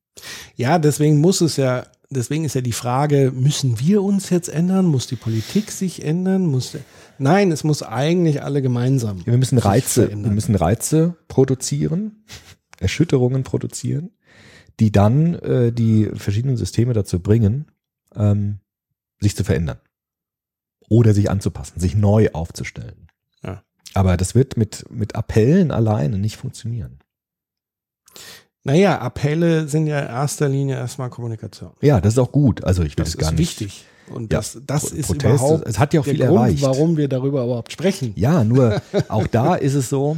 Ja, 0.56 0.78
deswegen 0.78 1.20
muss 1.20 1.40
es 1.40 1.56
ja, 1.56 1.86
deswegen 2.10 2.44
ist 2.44 2.54
ja 2.54 2.60
die 2.60 2.72
Frage, 2.72 3.32
müssen 3.34 3.80
wir 3.80 4.02
uns 4.02 4.30
jetzt 4.30 4.48
ändern? 4.48 4.86
Muss 4.86 5.06
die 5.06 5.16
Politik 5.16 5.70
sich 5.70 6.04
ändern? 6.04 6.46
Muss 6.46 6.76
nein, 7.18 7.52
es 7.52 7.64
muss 7.64 7.82
eigentlich 7.82 8.42
alle 8.42 8.62
gemeinsam. 8.62 9.18
Ja, 9.18 9.26
wir 9.26 9.38
müssen 9.38 9.58
Reize, 9.58 10.08
wir 10.08 10.16
müssen 10.16 10.54
Reize 10.54 11.16
produzieren, 11.28 12.24
Erschütterungen 12.78 13.42
produzieren, 13.42 14.10
die 14.80 14.92
dann 14.92 15.34
äh, 15.34 15.72
die 15.72 16.10
verschiedenen 16.14 16.56
Systeme 16.56 16.92
dazu 16.92 17.20
bringen, 17.20 17.66
ähm, 18.14 18.60
sich 19.20 19.36
zu 19.36 19.44
verändern. 19.44 19.78
oder 20.88 21.12
sich 21.12 21.28
anzupassen, 21.28 21.80
sich 21.80 21.94
neu 21.94 22.30
aufzustellen. 22.32 23.08
Ja. 23.44 23.62
Aber 23.94 24.16
das 24.16 24.34
wird 24.34 24.56
mit, 24.56 24.86
mit 24.90 25.14
Appellen 25.14 25.70
alleine 25.70 26.18
nicht 26.18 26.36
funktionieren. 26.36 27.00
Naja, 28.68 28.98
Appelle 29.00 29.66
sind 29.68 29.86
ja 29.86 29.98
in 30.00 30.06
erster 30.08 30.48
Linie 30.48 30.76
erstmal 30.76 31.10
Kommunikation. 31.10 31.70
Ja, 31.80 32.00
das 32.00 32.14
ist 32.14 32.18
auch 32.18 32.32
gut. 32.32 32.64
Also 32.64 32.82
ich 32.82 32.96
will 32.96 33.04
Das 33.04 33.08
es 33.14 33.18
gar 33.18 33.30
ist 33.32 33.38
nicht. 33.38 33.60
wichtig. 33.60 33.84
Und 34.10 34.32
Ja, 34.32 34.38
das, 34.38 34.58
das 34.66 34.84
ist 34.84 35.06
Protest, 35.08 35.42
überhaupt 35.42 35.66
es 35.66 35.78
hat 35.78 35.92
ja 35.94 36.00
auch 36.00 36.04
der 36.04 36.14
viel 36.14 36.26
Grund, 36.26 36.38
erreicht. 36.38 36.62
warum 36.62 36.96
wir 36.96 37.08
darüber 37.08 37.44
überhaupt 37.44 37.72
sprechen. 37.72 38.12
Ja, 38.16 38.44
nur 38.44 38.80
auch 39.08 39.26
da 39.26 39.54
ist 39.54 39.74
es 39.74 39.88
so, 39.90 40.16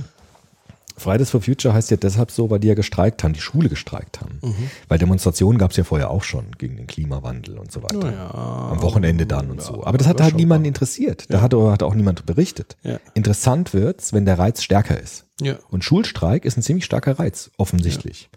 Fridays 0.97 1.31
for 1.31 1.41
Future 1.41 1.73
heißt 1.73 1.91
ja 1.91 1.97
deshalb 1.97 2.31
so, 2.31 2.51
weil 2.51 2.61
die 2.61 2.69
ja 2.69 2.75
gestreikt 2.75 3.25
haben, 3.25 3.33
die 3.33 3.41
Schule 3.41 3.69
gestreikt 3.71 4.21
haben. 4.21 4.39
Mhm. 4.43 4.71
Weil 4.89 4.99
Demonstrationen 4.99 5.59
gab 5.59 5.71
es 5.71 5.77
ja 5.79 5.85
vorher 5.85 6.11
auch 6.11 6.23
schon 6.23 6.45
gegen 6.59 6.77
den 6.77 6.87
Klimawandel 6.87 7.57
und 7.59 7.73
so 7.73 7.83
weiter. 7.83 7.99
Naja, 7.99 8.31
Am 8.31 8.83
Wochenende 8.83 9.27
dann 9.27 9.51
und 9.51 9.59
ja, 9.61 9.65
so. 9.67 9.85
Aber 9.85 9.97
das 9.97 10.07
hat 10.07 10.21
halt 10.21 10.37
niemanden 10.37 10.65
mal. 10.65 10.69
interessiert. 10.69 11.25
Da 11.31 11.41
hat, 11.41 11.55
hat 11.55 11.83
auch 11.83 11.95
niemand 11.95 12.27
berichtet. 12.27 12.77
Ja. 12.83 12.99
Interessant 13.15 13.73
wird's, 13.73 14.13
wenn 14.13 14.27
der 14.27 14.39
Reiz 14.39 14.63
stärker 14.63 15.01
ist. 15.01 15.25
Ja. 15.41 15.55
Und 15.71 15.85
Schulstreik 15.85 16.45
ist 16.45 16.59
ein 16.59 16.63
ziemlich 16.63 16.85
starker 16.85 17.19
Reiz, 17.19 17.51
offensichtlich. 17.57 18.29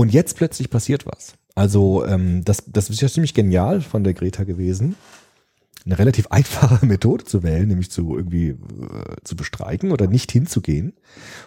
Und 0.00 0.14
jetzt 0.14 0.36
plötzlich 0.36 0.70
passiert 0.70 1.04
was. 1.04 1.34
Also 1.54 2.06
ähm, 2.06 2.42
das, 2.42 2.64
das 2.66 2.88
ist 2.88 3.02
ja 3.02 3.08
ziemlich 3.08 3.34
genial 3.34 3.82
von 3.82 4.02
der 4.02 4.14
Greta 4.14 4.44
gewesen, 4.44 4.96
eine 5.84 5.98
relativ 5.98 6.26
einfache 6.30 6.86
Methode 6.86 7.24
zu 7.24 7.42
wählen, 7.42 7.68
nämlich 7.68 7.90
zu 7.90 8.16
irgendwie 8.16 8.48
äh, 8.48 8.56
zu 9.24 9.36
bestreiken 9.36 9.92
oder 9.92 10.06
nicht 10.06 10.32
hinzugehen, 10.32 10.94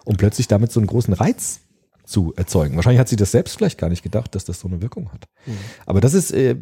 um 0.06 0.18
plötzlich 0.18 0.48
damit 0.48 0.72
so 0.72 0.80
einen 0.80 0.86
großen 0.86 1.16
Reiz 1.16 1.62
zu 2.06 2.32
erzeugen. 2.36 2.76
Wahrscheinlich 2.76 3.00
hat 3.00 3.10
sie 3.10 3.16
das 3.16 3.32
selbst 3.32 3.58
vielleicht 3.58 3.80
gar 3.80 3.90
nicht 3.90 4.04
gedacht, 4.04 4.36
dass 4.36 4.46
das 4.46 4.60
so 4.60 4.68
eine 4.68 4.84
Wirkung 4.84 5.12
hat. 5.12 5.26
Aber 5.88 6.00
das 6.00 6.14
ist 6.14 6.32
äh, 6.32 6.56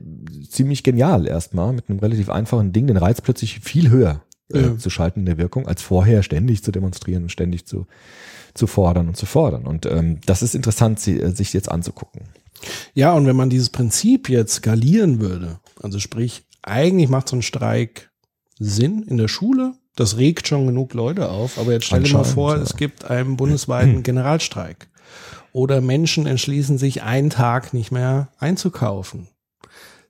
ziemlich 0.47 0.83
genial 0.83 1.27
erstmal, 1.27 1.73
mit 1.73 1.89
einem 1.89 1.99
relativ 1.99 2.29
einfachen 2.29 2.71
Ding 2.71 2.87
den 2.87 2.95
Reiz 2.95 3.19
plötzlich 3.19 3.59
viel 3.59 3.89
höher 3.89 4.23
äh, 4.53 4.61
Ja. 4.61 4.77
zu 4.77 4.89
schalten 4.89 5.21
in 5.21 5.25
der 5.25 5.37
Wirkung, 5.37 5.67
als 5.67 5.81
vorher 5.81 6.23
ständig 6.23 6.63
zu 6.63 6.71
demonstrieren 6.71 7.23
und 7.23 7.29
ständig 7.29 7.65
zu, 7.65 7.87
zu 8.53 8.67
fordern 8.67 9.07
und 9.07 9.17
zu 9.17 9.25
fordern. 9.25 9.65
Und 9.65 9.85
ähm, 9.85 10.19
das 10.25 10.41
ist 10.41 10.55
interessant, 10.55 10.99
sie, 10.99 11.19
äh, 11.19 11.31
sich 11.31 11.53
jetzt 11.53 11.71
anzugucken. 11.71 12.21
Ja, 12.93 13.13
und 13.13 13.25
wenn 13.25 13.35
man 13.35 13.49
dieses 13.49 13.69
Prinzip 13.69 14.29
jetzt 14.29 14.55
skalieren 14.55 15.19
würde, 15.19 15.59
also 15.81 15.99
sprich, 15.99 16.43
eigentlich 16.61 17.09
macht 17.09 17.27
so 17.29 17.35
ein 17.35 17.41
Streik 17.41 18.11
Sinn 18.59 19.03
in 19.03 19.17
der 19.17 19.27
Schule, 19.27 19.73
das 19.95 20.17
regt 20.17 20.47
schon 20.47 20.67
genug 20.67 20.93
Leute 20.93 21.29
auf, 21.29 21.57
aber 21.57 21.71
jetzt 21.73 21.85
stell 21.85 22.03
dir 22.03 22.13
mal 22.13 22.23
vor, 22.23 22.55
ja. 22.55 22.61
es 22.61 22.77
gibt 22.77 23.05
einen 23.09 23.35
bundesweiten 23.37 24.03
Generalstreik. 24.03 24.87
Oder 25.53 25.81
Menschen 25.81 26.27
entschließen 26.27 26.77
sich, 26.77 27.03
einen 27.03 27.29
Tag 27.29 27.73
nicht 27.73 27.91
mehr 27.91 28.29
einzukaufen. 28.37 29.27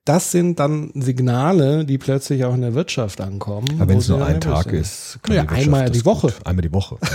Das 0.06 0.32
sind 0.32 0.60
dann 0.60 0.92
Signale, 0.96 1.86
die 1.86 1.98
plötzlich 2.00 2.44
auch 2.46 2.56
in 2.56 2.62
der 2.62 2.74
Wirtschaft 2.74 3.22
ankommen. 3.22 3.68
Aber 3.80 3.90
wenn 3.90 4.00
es 4.00 4.08
nur 4.10 4.26
ein 4.26 4.42
Tag 4.42 4.64
sind. 4.64 4.76
ist, 4.80 5.20
kann 5.22 5.36
Ja, 5.36 5.44
die 5.44 5.50
einmal 5.50 5.90
die 5.92 6.04
Woche. 6.06 6.28
Gut. 6.28 6.46
Einmal 6.46 6.62
die 6.64 6.74
Woche. 6.74 6.98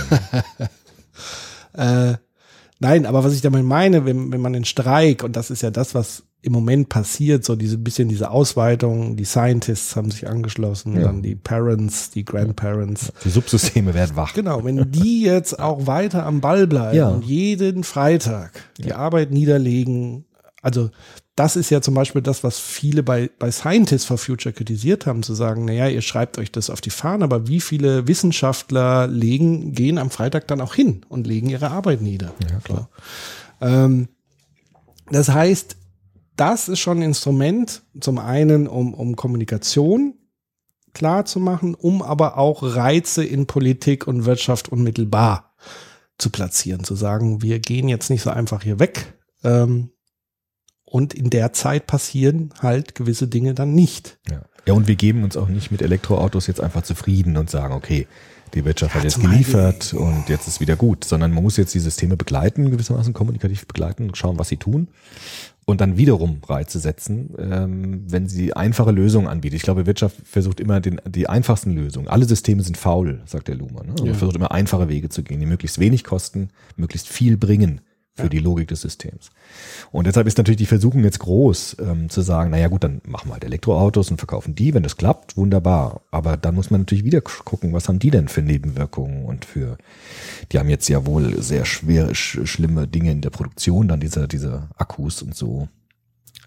Äh, 1.73 2.13
nein, 2.79 3.05
aber 3.05 3.23
was 3.23 3.33
ich 3.33 3.41
damit 3.41 3.63
meine, 3.63 4.05
wenn, 4.05 4.31
wenn 4.31 4.41
man 4.41 4.53
den 4.53 4.65
Streik, 4.65 5.23
und 5.23 5.35
das 5.35 5.49
ist 5.51 5.61
ja 5.61 5.69
das, 5.69 5.93
was 5.95 6.23
im 6.41 6.53
Moment 6.53 6.89
passiert, 6.89 7.43
so 7.43 7.55
diese 7.55 7.77
bisschen 7.77 8.09
diese 8.09 8.29
Ausweitung, 8.31 9.15
die 9.15 9.25
Scientists 9.25 9.95
haben 9.95 10.09
sich 10.11 10.27
angeschlossen, 10.27 10.95
Ja. 10.95 11.03
dann 11.03 11.21
die 11.21 11.35
Parents, 11.35 12.09
die 12.11 12.23
Grandparents. 12.25 13.11
Die 13.25 13.29
Subsysteme 13.29 13.93
werden 13.93 14.15
wach. 14.15 14.33
Genau, 14.33 14.63
wenn 14.63 14.91
die 14.91 15.23
jetzt 15.23 15.59
auch 15.59 15.87
weiter 15.87 16.25
am 16.25 16.41
Ball 16.41 16.67
bleiben 16.67 16.97
Ja. 16.97 17.09
und 17.09 17.25
jeden 17.25 17.83
Freitag 17.83 18.51
die 18.77 18.93
Arbeit 18.93 19.31
niederlegen, 19.31 20.25
also 20.61 20.89
das 21.37 21.55
ist 21.55 21.69
ja 21.69 21.81
zum 21.81 21.93
Beispiel 21.93 22.23
das, 22.23 22.43
was 22.43 22.57
viele 22.57 23.03
bei, 23.03 23.29
bei 23.37 23.51
Scientists 23.51 24.05
for 24.05 24.17
Future 24.17 24.51
kritisiert 24.51 25.05
haben, 25.05 25.21
zu 25.21 25.35
sagen, 25.35 25.65
naja, 25.65 25.87
ihr 25.87 26.01
schreibt 26.01 26.39
euch 26.39 26.51
das 26.51 26.71
auf 26.71 26.81
die 26.81 26.89
Fahne, 26.89 27.23
aber 27.23 27.47
wie 27.47 27.61
viele 27.61 28.07
Wissenschaftler 28.07 29.05
legen, 29.05 29.73
gehen 29.73 29.99
am 29.99 30.09
Freitag 30.09 30.47
dann 30.47 30.61
auch 30.61 30.73
hin 30.73 31.05
und 31.09 31.27
legen 31.27 31.47
ihre 31.47 31.69
Arbeit 31.69 32.01
nieder. 32.01 32.33
Ja, 32.49 32.59
klar. 32.59 32.89
Ähm, 33.61 34.07
das 35.11 35.29
heißt, 35.29 35.77
das 36.37 36.69
ist 36.69 36.79
schon 36.79 36.99
ein 36.99 37.03
Instrument, 37.03 37.83
zum 37.99 38.17
einen, 38.17 38.67
um, 38.67 38.95
um 38.95 39.15
Kommunikation 39.15 40.15
klar 40.93 41.25
zu 41.25 41.39
machen, 41.39 41.75
um 41.75 42.01
aber 42.01 42.39
auch 42.39 42.63
Reize 42.63 43.23
in 43.23 43.45
Politik 43.45 44.07
und 44.07 44.25
Wirtschaft 44.25 44.69
unmittelbar 44.69 45.53
zu 46.17 46.31
platzieren, 46.31 46.83
zu 46.83 46.95
sagen, 46.95 47.43
wir 47.43 47.59
gehen 47.59 47.89
jetzt 47.89 48.09
nicht 48.09 48.23
so 48.23 48.31
einfach 48.31 48.63
hier 48.63 48.79
weg. 48.79 49.13
Ähm, 49.43 49.91
und 50.89 51.13
in 51.13 51.29
der 51.29 51.51
Zeit 51.53 51.85
passieren 51.85 52.53
halt 52.61 52.95
gewisse 52.95 53.27
Dinge 53.27 53.53
dann 53.53 53.73
nicht. 53.73 54.17
Ja. 54.29 54.41
ja, 54.65 54.73
und 54.73 54.87
wir 54.87 54.95
geben 54.95 55.23
uns 55.23 55.35
auch 55.35 55.49
nicht 55.49 55.69
mit 55.69 55.81
Elektroautos 55.81 56.47
jetzt 56.47 56.61
einfach 56.61 56.81
zufrieden 56.83 57.35
und 57.37 57.49
sagen, 57.49 57.73
okay, 57.73 58.07
die 58.53 58.63
Wirtschaft 58.63 58.95
hat 58.95 59.03
jetzt 59.03 59.19
geliefert 59.19 59.93
und 59.93 60.29
jetzt 60.29 60.47
ist 60.47 60.61
wieder 60.61 60.77
gut, 60.77 61.03
sondern 61.03 61.33
man 61.33 61.43
muss 61.43 61.57
jetzt 61.57 61.73
die 61.73 61.79
Systeme 61.79 62.15
begleiten, 62.15 62.71
gewissermaßen 62.71 63.13
kommunikativ 63.13 63.67
begleiten 63.67 64.07
und 64.07 64.15
schauen, 64.17 64.39
was 64.39 64.47
sie 64.47 64.55
tun 64.55 64.87
und 65.65 65.81
dann 65.81 65.97
wiederum 65.97 66.39
Reize 66.47 66.79
setzen, 66.79 67.35
ähm, 67.37 68.03
wenn 68.07 68.29
sie 68.29 68.53
einfache 68.53 68.91
Lösungen 68.91 69.27
anbietet. 69.27 69.57
Ich 69.57 69.63
glaube, 69.63 69.85
Wirtschaft 69.85 70.15
versucht 70.23 70.61
immer 70.61 70.79
den, 70.79 71.01
die 71.05 71.27
einfachsten 71.27 71.73
Lösungen. 71.75 72.07
Alle 72.07 72.23
Systeme 72.23 72.63
sind 72.63 72.77
faul, 72.77 73.21
sagt 73.25 73.49
der 73.49 73.55
Luhmann. 73.55 73.87
Ne? 73.87 73.93
Man 73.97 74.05
Ja. 74.05 74.13
versucht 74.13 74.37
immer 74.37 74.53
einfache 74.53 74.87
Wege 74.87 75.09
zu 75.09 75.23
gehen, 75.23 75.41
die 75.41 75.45
möglichst 75.45 75.77
wenig 75.79 76.05
kosten, 76.05 76.51
möglichst 76.77 77.09
viel 77.09 77.35
bringen 77.35 77.81
für 78.17 78.29
die 78.29 78.39
Logik 78.39 78.67
des 78.67 78.81
Systems. 78.81 79.29
Und 79.91 80.07
deshalb 80.07 80.27
ist 80.27 80.37
natürlich 80.37 80.57
die 80.57 80.65
Versuchung 80.65 81.03
jetzt 81.03 81.19
groß, 81.19 81.77
ähm, 81.79 82.09
zu 82.09 82.21
sagen, 82.21 82.51
naja 82.51 82.67
gut, 82.67 82.83
dann 82.83 83.01
machen 83.07 83.29
wir 83.29 83.33
halt 83.33 83.45
Elektroautos 83.45 84.09
und 84.11 84.17
verkaufen 84.17 84.55
die, 84.55 84.73
wenn 84.73 84.83
das 84.83 84.97
klappt, 84.97 85.37
wunderbar. 85.37 86.01
Aber 86.11 86.35
dann 86.35 86.55
muss 86.55 86.71
man 86.71 86.81
natürlich 86.81 87.03
wieder 87.03 87.21
gucken, 87.21 87.73
was 87.73 87.87
haben 87.87 87.99
die 87.99 88.09
denn 88.09 88.27
für 88.27 88.41
Nebenwirkungen 88.41 89.25
und 89.25 89.45
für, 89.45 89.77
die 90.51 90.59
haben 90.59 90.69
jetzt 90.69 90.89
ja 90.89 91.05
wohl 91.05 91.41
sehr 91.41 91.65
schwere, 91.65 92.15
sch 92.15 92.39
schlimme 92.45 92.87
Dinge 92.87 93.11
in 93.11 93.21
der 93.21 93.29
Produktion, 93.29 93.87
dann 93.87 93.99
diese, 93.99 94.27
diese 94.27 94.67
Akkus 94.77 95.21
und 95.21 95.35
so, 95.35 95.67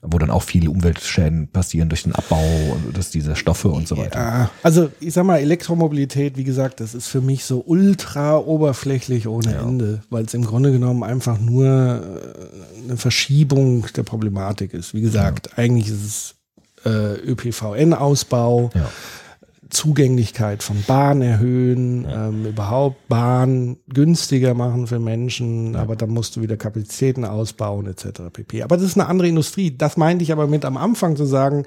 wo 0.03 0.19
dann 0.19 0.31
auch 0.31 0.43
viele 0.43 0.71
Umweltschäden 0.71 1.49
passieren 1.49 1.91
durch 1.91 2.05
den 2.05 2.15
Abbau 2.15 2.43
und 2.73 2.97
das, 2.97 3.11
diese 3.11 3.37
Stoffe 3.37 3.69
und 3.69 3.87
so 3.87 3.99
weiter. 3.99 4.19
Ja, 4.19 4.51
also 4.63 4.91
ich 4.99 5.13
sag 5.13 5.25
mal, 5.25 5.39
Elektromobilität, 5.39 6.37
wie 6.39 6.45
gesagt, 6.45 6.81
das 6.81 6.95
ist 6.95 7.09
für 7.09 7.21
mich 7.21 7.45
so 7.45 7.63
ultra 7.67 8.39
oberflächlich 8.39 9.29
ohne 9.29 9.55
Ende, 9.55 10.01
weil 10.09 10.25
es 10.25 10.33
im 10.33 10.45
Grunde 10.45 10.73
genommen 10.73 11.03
einfach 11.03 11.39
nur 11.39 11.67
äh, 11.67 12.83
eine 12.85 12.97
Verschiebung 12.97 13.87
der 13.95 14.03
Problematik 14.03 14.73
ist. 14.73 14.95
Wie 14.95 15.03
gesagt, 15.03 15.59
eigentlich 15.59 15.89
ist 15.89 16.05
es 16.05 16.35
äh, 16.87 17.15
ÖPVN-Ausbau, 17.31 18.71
Ja. 18.75 18.89
Zugänglichkeit 19.71 20.63
von 20.63 20.83
Bahn 20.87 21.23
erhöhen, 21.23 22.07
ähm, 22.11 22.47
überhaupt 22.47 23.09
Bahn 23.09 23.77
günstiger 23.89 24.55
machen 24.55 24.87
für 24.87 24.99
Menschen, 24.99 25.77
aber 25.77 25.97
dann 25.97 26.11
musst 26.11 26.37
du 26.37 26.43
wieder 26.43 26.57
Kapazitäten 26.57 27.25
ausbauen 27.25 27.87
etc. 27.87 28.23
pp. 28.33 28.63
Aber 28.63 28.77
das 28.77 28.87
ist 28.87 28.99
eine 28.99 29.09
andere 29.09 29.29
Industrie. 29.29 29.77
Das 29.77 29.97
meinte 29.97 30.23
ich 30.23 30.33
aber 30.33 30.47
mit 30.47 30.65
am 30.65 30.77
Anfang 30.77 31.17
zu 31.17 31.25
sagen, 31.25 31.65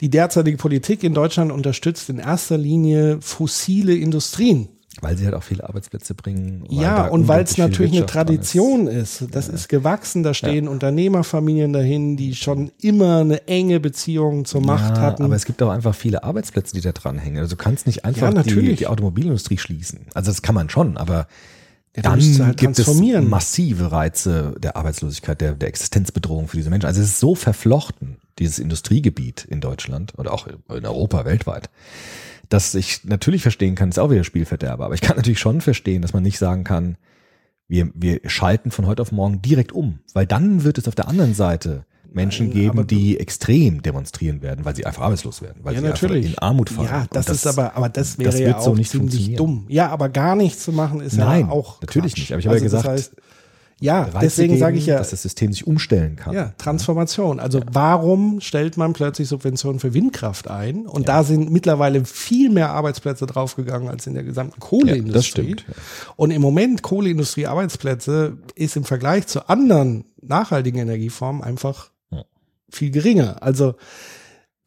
die 0.00 0.10
derzeitige 0.10 0.56
Politik 0.56 1.04
in 1.04 1.14
Deutschland 1.14 1.52
unterstützt 1.52 2.10
in 2.10 2.18
erster 2.18 2.58
Linie 2.58 3.18
fossile 3.20 3.94
Industrien. 3.94 4.68
Weil 5.02 5.18
sie 5.18 5.26
halt 5.26 5.34
auch 5.34 5.42
viele 5.42 5.68
Arbeitsplätze 5.68 6.14
bringen. 6.14 6.64
Ja, 6.70 7.08
und 7.08 7.28
weil 7.28 7.44
es 7.44 7.58
natürlich 7.58 7.94
eine 7.94 8.06
Tradition 8.06 8.86
ist. 8.86 9.26
Das 9.30 9.48
ist 9.48 9.68
gewachsen, 9.68 10.22
da 10.22 10.32
stehen 10.32 10.68
Unternehmerfamilien 10.68 11.72
dahin, 11.72 12.16
die 12.16 12.34
schon 12.34 12.70
immer 12.80 13.18
eine 13.18 13.46
enge 13.46 13.78
Beziehung 13.78 14.46
zur 14.46 14.62
Macht 14.62 14.96
ja, 14.96 15.02
hatten. 15.02 15.24
Aber 15.24 15.36
es 15.36 15.44
gibt 15.44 15.62
auch 15.62 15.70
einfach 15.70 15.94
viele 15.94 16.24
Arbeitsplätze, 16.24 16.74
die 16.74 16.80
da 16.80 16.92
dranhängen. 16.92 17.40
Also 17.40 17.56
du 17.56 17.62
kannst 17.62 17.86
nicht 17.86 18.04
einfach 18.06 18.22
Ja, 18.22 18.30
die, 18.30 18.36
natürlich. 18.36 18.78
die 18.78 18.86
Automobilindustrie 18.86 19.58
schließen. 19.58 20.06
Also 20.14 20.30
das 20.30 20.40
kann 20.40 20.54
man 20.54 20.70
schon, 20.70 20.96
aber 20.96 21.26
Ja, 21.94 22.02
dann 22.02 22.20
halt 22.20 22.56
gibt 22.56 22.78
es 22.78 23.00
massive 23.22 23.92
Reize 23.92 24.54
der 24.58 24.76
Arbeitslosigkeit, 24.76 25.40
der, 25.40 25.52
der 25.52 25.68
Existenzbedrohung 25.68 26.48
für 26.48 26.56
diese 26.56 26.70
Menschen. 26.70 26.86
Also 26.86 27.00
es 27.00 27.08
ist 27.08 27.20
so 27.20 27.34
verflochten, 27.34 28.16
dieses 28.38 28.58
Industriegebiet 28.58 29.44
in 29.44 29.60
Deutschland 29.60 30.12
oder 30.18 30.32
auch 30.32 30.46
in 30.46 30.84
Europa 30.84 31.24
weltweit, 31.24 31.70
dass 32.48 32.74
ich 32.74 33.04
natürlich 33.04 33.42
verstehen 33.42 33.74
kann, 33.74 33.88
ist 33.88 33.98
auch 33.98 34.10
wieder 34.10 34.24
Spielverderber, 34.24 34.84
aber 34.86 34.94
ich 34.94 35.00
kann 35.00 35.16
natürlich 35.16 35.38
schon 35.40 35.60
verstehen, 35.60 36.02
dass 36.02 36.12
man 36.12 36.22
nicht 36.22 36.38
sagen 36.38 36.64
kann, 36.64 36.96
wir, 37.68 37.90
wir 37.94 38.20
schalten 38.26 38.70
von 38.70 38.86
heute 38.86 39.02
auf 39.02 39.10
morgen 39.12 39.42
direkt 39.42 39.72
um, 39.72 39.98
weil 40.14 40.26
dann 40.26 40.62
wird 40.64 40.78
es 40.78 40.86
auf 40.88 40.94
der 40.94 41.08
anderen 41.08 41.34
Seite 41.34 41.84
Menschen 42.12 42.46
Nein, 42.46 42.54
geben, 42.54 42.86
die 42.86 43.18
extrem 43.18 43.82
demonstrieren 43.82 44.40
werden, 44.40 44.64
weil 44.64 44.74
sie 44.76 44.86
einfach 44.86 45.02
arbeitslos 45.02 45.42
werden, 45.42 45.58
weil 45.62 45.74
ja, 45.74 45.80
sie 45.80 45.86
natürlich. 45.86 46.26
einfach 46.26 46.38
in 46.42 46.48
Armut 46.48 46.70
fallen. 46.70 46.88
Ja, 46.88 47.00
Und 47.02 47.14
das, 47.14 47.28
ist 47.28 47.46
aber, 47.46 47.76
aber 47.76 47.88
das 47.88 48.18
wäre 48.18 48.30
das 48.30 48.40
ja 48.40 48.46
wird 48.46 48.62
so 48.62 48.70
auch 48.70 48.76
nicht 48.76 48.90
ziemlich 48.90 49.10
funktionieren. 49.12 49.36
dumm. 49.36 49.66
Ja, 49.68 49.88
aber 49.90 50.08
gar 50.08 50.34
nichts 50.36 50.64
zu 50.64 50.72
machen 50.72 51.00
ist 51.00 51.16
Nein, 51.16 51.46
ja 51.46 51.50
auch 51.50 51.80
natürlich 51.82 52.12
Quatsch. 52.14 52.20
nicht. 52.20 52.32
Aber 52.32 52.38
ich 52.40 52.46
habe 52.46 52.56
ja 52.56 52.62
Also 52.62 52.76
das 52.76 52.82
gesagt, 52.84 52.98
heißt, 52.98 53.16
ja, 53.78 54.08
deswegen 54.22 54.56
sage 54.56 54.78
ich 54.78 54.86
ja, 54.86 54.96
dass 54.96 55.10
das 55.10 55.20
System 55.22 55.52
sich 55.52 55.66
umstellen 55.66 56.16
kann. 56.16 56.34
ja, 56.34 56.54
Transformation. 56.56 57.38
Also 57.40 57.60
warum 57.70 58.40
stellt 58.40 58.78
man 58.78 58.94
plötzlich 58.94 59.28
Subventionen 59.28 59.80
für 59.80 59.92
Windkraft 59.92 60.48
ein? 60.48 60.86
Und 60.86 61.08
da 61.08 61.22
sind 61.24 61.50
mittlerweile 61.52 62.04
viel 62.06 62.48
mehr 62.48 62.70
Arbeitsplätze 62.70 63.26
draufgegangen 63.26 63.88
als 63.88 64.06
in 64.06 64.14
der 64.14 64.22
gesamten 64.24 64.60
Kohleindustrie. 64.60 65.08
Ja, 65.08 65.12
das 65.12 65.26
stimmt, 65.26 65.64
ja. 65.68 65.74
Und 66.16 66.30
im 66.30 66.40
Moment 66.40 66.82
Kohleindustrie 66.82 67.46
Arbeitsplätze 67.46 68.38
ist 68.54 68.76
im 68.76 68.84
Vergleich 68.84 69.26
zu 69.26 69.48
anderen 69.48 70.04
nachhaltigen 70.22 70.80
Energieformen 70.80 71.42
einfach 71.44 71.90
Ja. 72.10 72.24
viel 72.70 72.90
geringer. 72.90 73.42
Also 73.42 73.74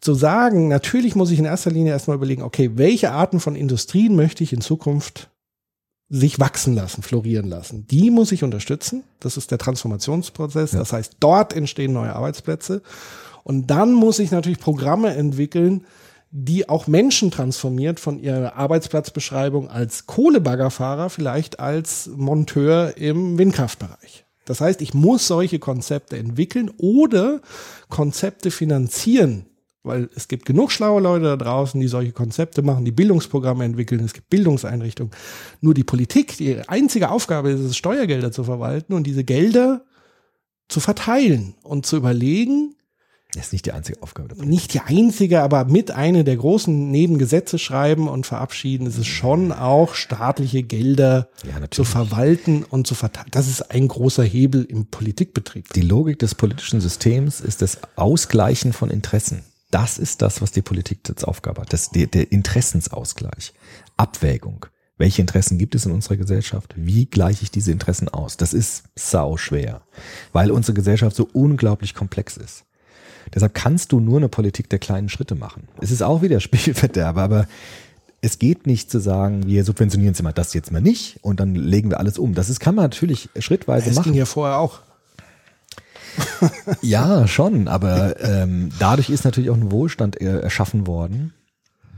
zu 0.02 0.14
sagen, 0.14 0.68
natürlich 0.68 1.16
muss 1.16 1.32
ich 1.32 1.40
in 1.40 1.46
erster 1.46 1.72
Linie 1.72 1.92
erstmal 1.94 2.16
überlegen, 2.16 2.44
okay, 2.44 2.72
welche 2.76 3.12
Arten 3.12 3.40
von 3.40 3.56
Industrien 3.56 4.16
möchte 4.16 4.44
ich 4.44 4.54
in 4.54 4.62
Zukunft 4.62 5.30
sich 6.10 6.40
wachsen 6.40 6.74
lassen, 6.76 7.04
florieren 7.04 7.48
lassen. 7.48 7.86
Die 7.88 8.10
muss 8.10 8.32
ich 8.32 8.44
unterstützen. 8.44 9.04
Das 9.20 9.38
ist 9.38 9.52
der 9.52 9.60
Transformationsprozess. 9.60 10.72
Das 10.72 10.92
heißt, 10.92 11.18
dort 11.20 11.56
entstehen 11.56 11.94
neue 11.94 12.16
Arbeitsplätze. 12.16 12.82
Und 13.44 13.68
dann 13.68 13.94
muss 13.94 14.20
ich 14.20 14.32
natürlich 14.32 14.60
Programme 14.60 15.16
entwickeln, 15.16 15.86
die 16.32 16.70
auch 16.70 16.88
Menschen 16.88 17.32
transformiert 17.32 18.00
von 18.00 18.20
ihrer 18.20 18.56
Arbeitsplatzbeschreibung 18.56 19.70
als 19.70 20.06
Kohlebaggerfahrer 20.06 21.10
vielleicht 21.10 21.60
als 21.60 22.10
Monteur 22.16 22.98
im 22.98 23.38
Windkraftbereich. 23.38 24.26
Das 24.46 24.62
heißt, 24.62 24.82
ich 24.82 24.94
muss 24.94 25.28
solche 25.28 25.60
Konzepte 25.60 26.18
entwickeln 26.18 26.72
oder 26.78 27.42
Konzepte 27.90 28.52
finanzieren, 28.52 29.46
weil 29.90 30.10
es 30.16 30.30
gibt 30.30 30.46
genug 30.46 30.72
schlaue 30.72 31.02
Leute 31.02 31.26
da 31.26 31.36
draußen, 31.36 31.82
die 31.82 31.90
solche 31.90 32.14
Konzepte 32.14 32.62
machen, 32.62 32.86
die 32.86 32.92
Bildungsprogramme 32.92 33.66
entwickeln, 33.66 34.02
es 34.06 34.14
gibt 34.14 34.30
Bildungseinrichtungen. 34.30 35.12
Nur 35.60 35.74
die 35.74 35.84
Politik, 35.84 36.38
die 36.38 36.58
einzige 36.70 37.10
Aufgabe 37.10 37.50
ist 37.50 37.60
es, 37.60 37.76
Steuergelder 37.76 38.32
zu 38.32 38.46
verwalten 38.46 38.94
und 38.94 39.06
diese 39.06 39.26
Gelder 39.26 39.84
zu 40.70 40.80
verteilen 40.80 41.56
und 41.64 41.86
zu 41.86 41.98
überlegen, 41.98 42.76
Das 43.36 43.48
ist 43.48 43.54
nicht 43.54 43.68
die 43.68 43.74
einzige 43.74 44.02
Aufgabe. 44.02 44.44
Nicht 44.44 44.74
die 44.74 44.80
einzige, 44.80 45.42
aber 45.42 45.66
mit 45.66 45.92
eine 45.92 46.24
der 46.24 46.36
großen 46.36 46.90
Nebengesetze 46.90 47.60
schreiben 47.60 48.08
und 48.08 48.26
verabschieden, 48.26 48.88
ist 48.88 48.98
es 48.98 49.06
schon 49.06 49.52
auch 49.52 49.94
staatliche 49.94 50.64
Gelder 50.64 51.30
Ja, 51.46 51.70
zu 51.70 51.84
verwalten 51.84 52.64
und 52.64 52.88
zu 52.88 52.96
verteilen. 52.96 53.30
Das 53.30 53.48
ist 53.48 53.70
ein 53.70 53.88
großer 53.88 54.24
Hebel 54.24 54.64
im 54.64 54.88
Politikbetrieb. 54.88 55.72
Die 55.74 55.82
Logik 55.82 56.18
des 56.18 56.34
politischen 56.34 56.82
Systems 56.82 57.40
ist 57.40 57.62
das 57.62 57.78
Ausgleichen 57.96 58.74
von 58.74 58.90
Interessen. 58.90 59.44
Das 59.72 59.98
ist 59.98 60.22
das, 60.22 60.42
was 60.42 60.52
die 60.52 60.62
Politik 60.62 61.00
als 61.10 61.24
Aufgabe 61.24 61.62
hat. 61.62 61.74
Das, 61.74 61.92
der, 61.92 62.08
der 62.08 62.32
Interessensausgleich. 62.32 63.54
Abwägung. 63.98 64.66
Welche 64.98 65.22
Interessen 65.22 65.58
gibt 65.58 65.76
es 65.76 65.86
in 65.86 65.94
unserer 65.94 66.18
Gesellschaft? 66.18 66.74
Wie 66.76 67.06
gleiche 67.06 67.44
ich 67.44 67.52
diese 67.52 67.72
Interessen 67.72 68.10
aus? 68.10 68.36
Das 68.36 68.54
ist 68.54 68.84
sau 68.96 69.38
schwer, 69.38 69.82
weil 70.34 70.52
unsere 70.52 70.74
Gesellschaft 70.74 71.16
so 71.16 71.30
unglaublich 71.32 71.94
komplex 71.94 72.36
ist. 72.36 72.66
Deshalb 73.34 73.54
kannst 73.54 73.92
du 73.92 74.00
nur 74.00 74.18
eine 74.18 74.28
Politik 74.28 74.70
der 74.70 74.80
kleinen 74.80 75.08
Schritte 75.08 75.36
machen. 75.36 75.68
Es 75.80 75.92
ist 75.92 76.02
auch 76.02 76.22
wieder 76.22 76.40
Spielverderber, 76.42 77.22
aber 77.22 77.48
es 78.22 78.40
geht 78.40 78.68
nicht 78.68 78.92
zu 78.92 79.00
sagen, 79.00 79.46
wir 79.48 79.64
subventionieren 79.64 80.14
jetzt 80.14 80.22
mal 80.22 80.34
das 80.34 80.54
jetzt 80.54 80.72
mal 80.72 80.82
nicht 80.82 81.20
und 81.22 81.40
dann 81.40 81.56
legen 81.56 81.90
wir 81.90 82.00
alles 82.00 82.18
um. 82.20 82.34
Das 82.34 82.50
ist, 82.50 82.60
kann 82.60 82.76
man 82.76 82.84
natürlich 82.84 83.30
schrittweise 83.40 83.88
Das 83.88 83.96
machen. 83.96 84.12
ging 84.12 84.20
ja 84.20 84.26
vorher 84.26 84.58
auch. 84.58 84.82
Ja, 86.82 87.28
schon, 87.28 87.68
aber 87.68 88.22
ähm, 88.22 88.70
dadurch 88.80 89.10
ist 89.10 89.26
natürlich 89.26 89.50
auch 89.50 89.58
ein 89.58 89.72
Wohlstand 89.72 90.20
äh, 90.22 90.40
erschaffen 90.40 90.88
worden, 90.88 91.34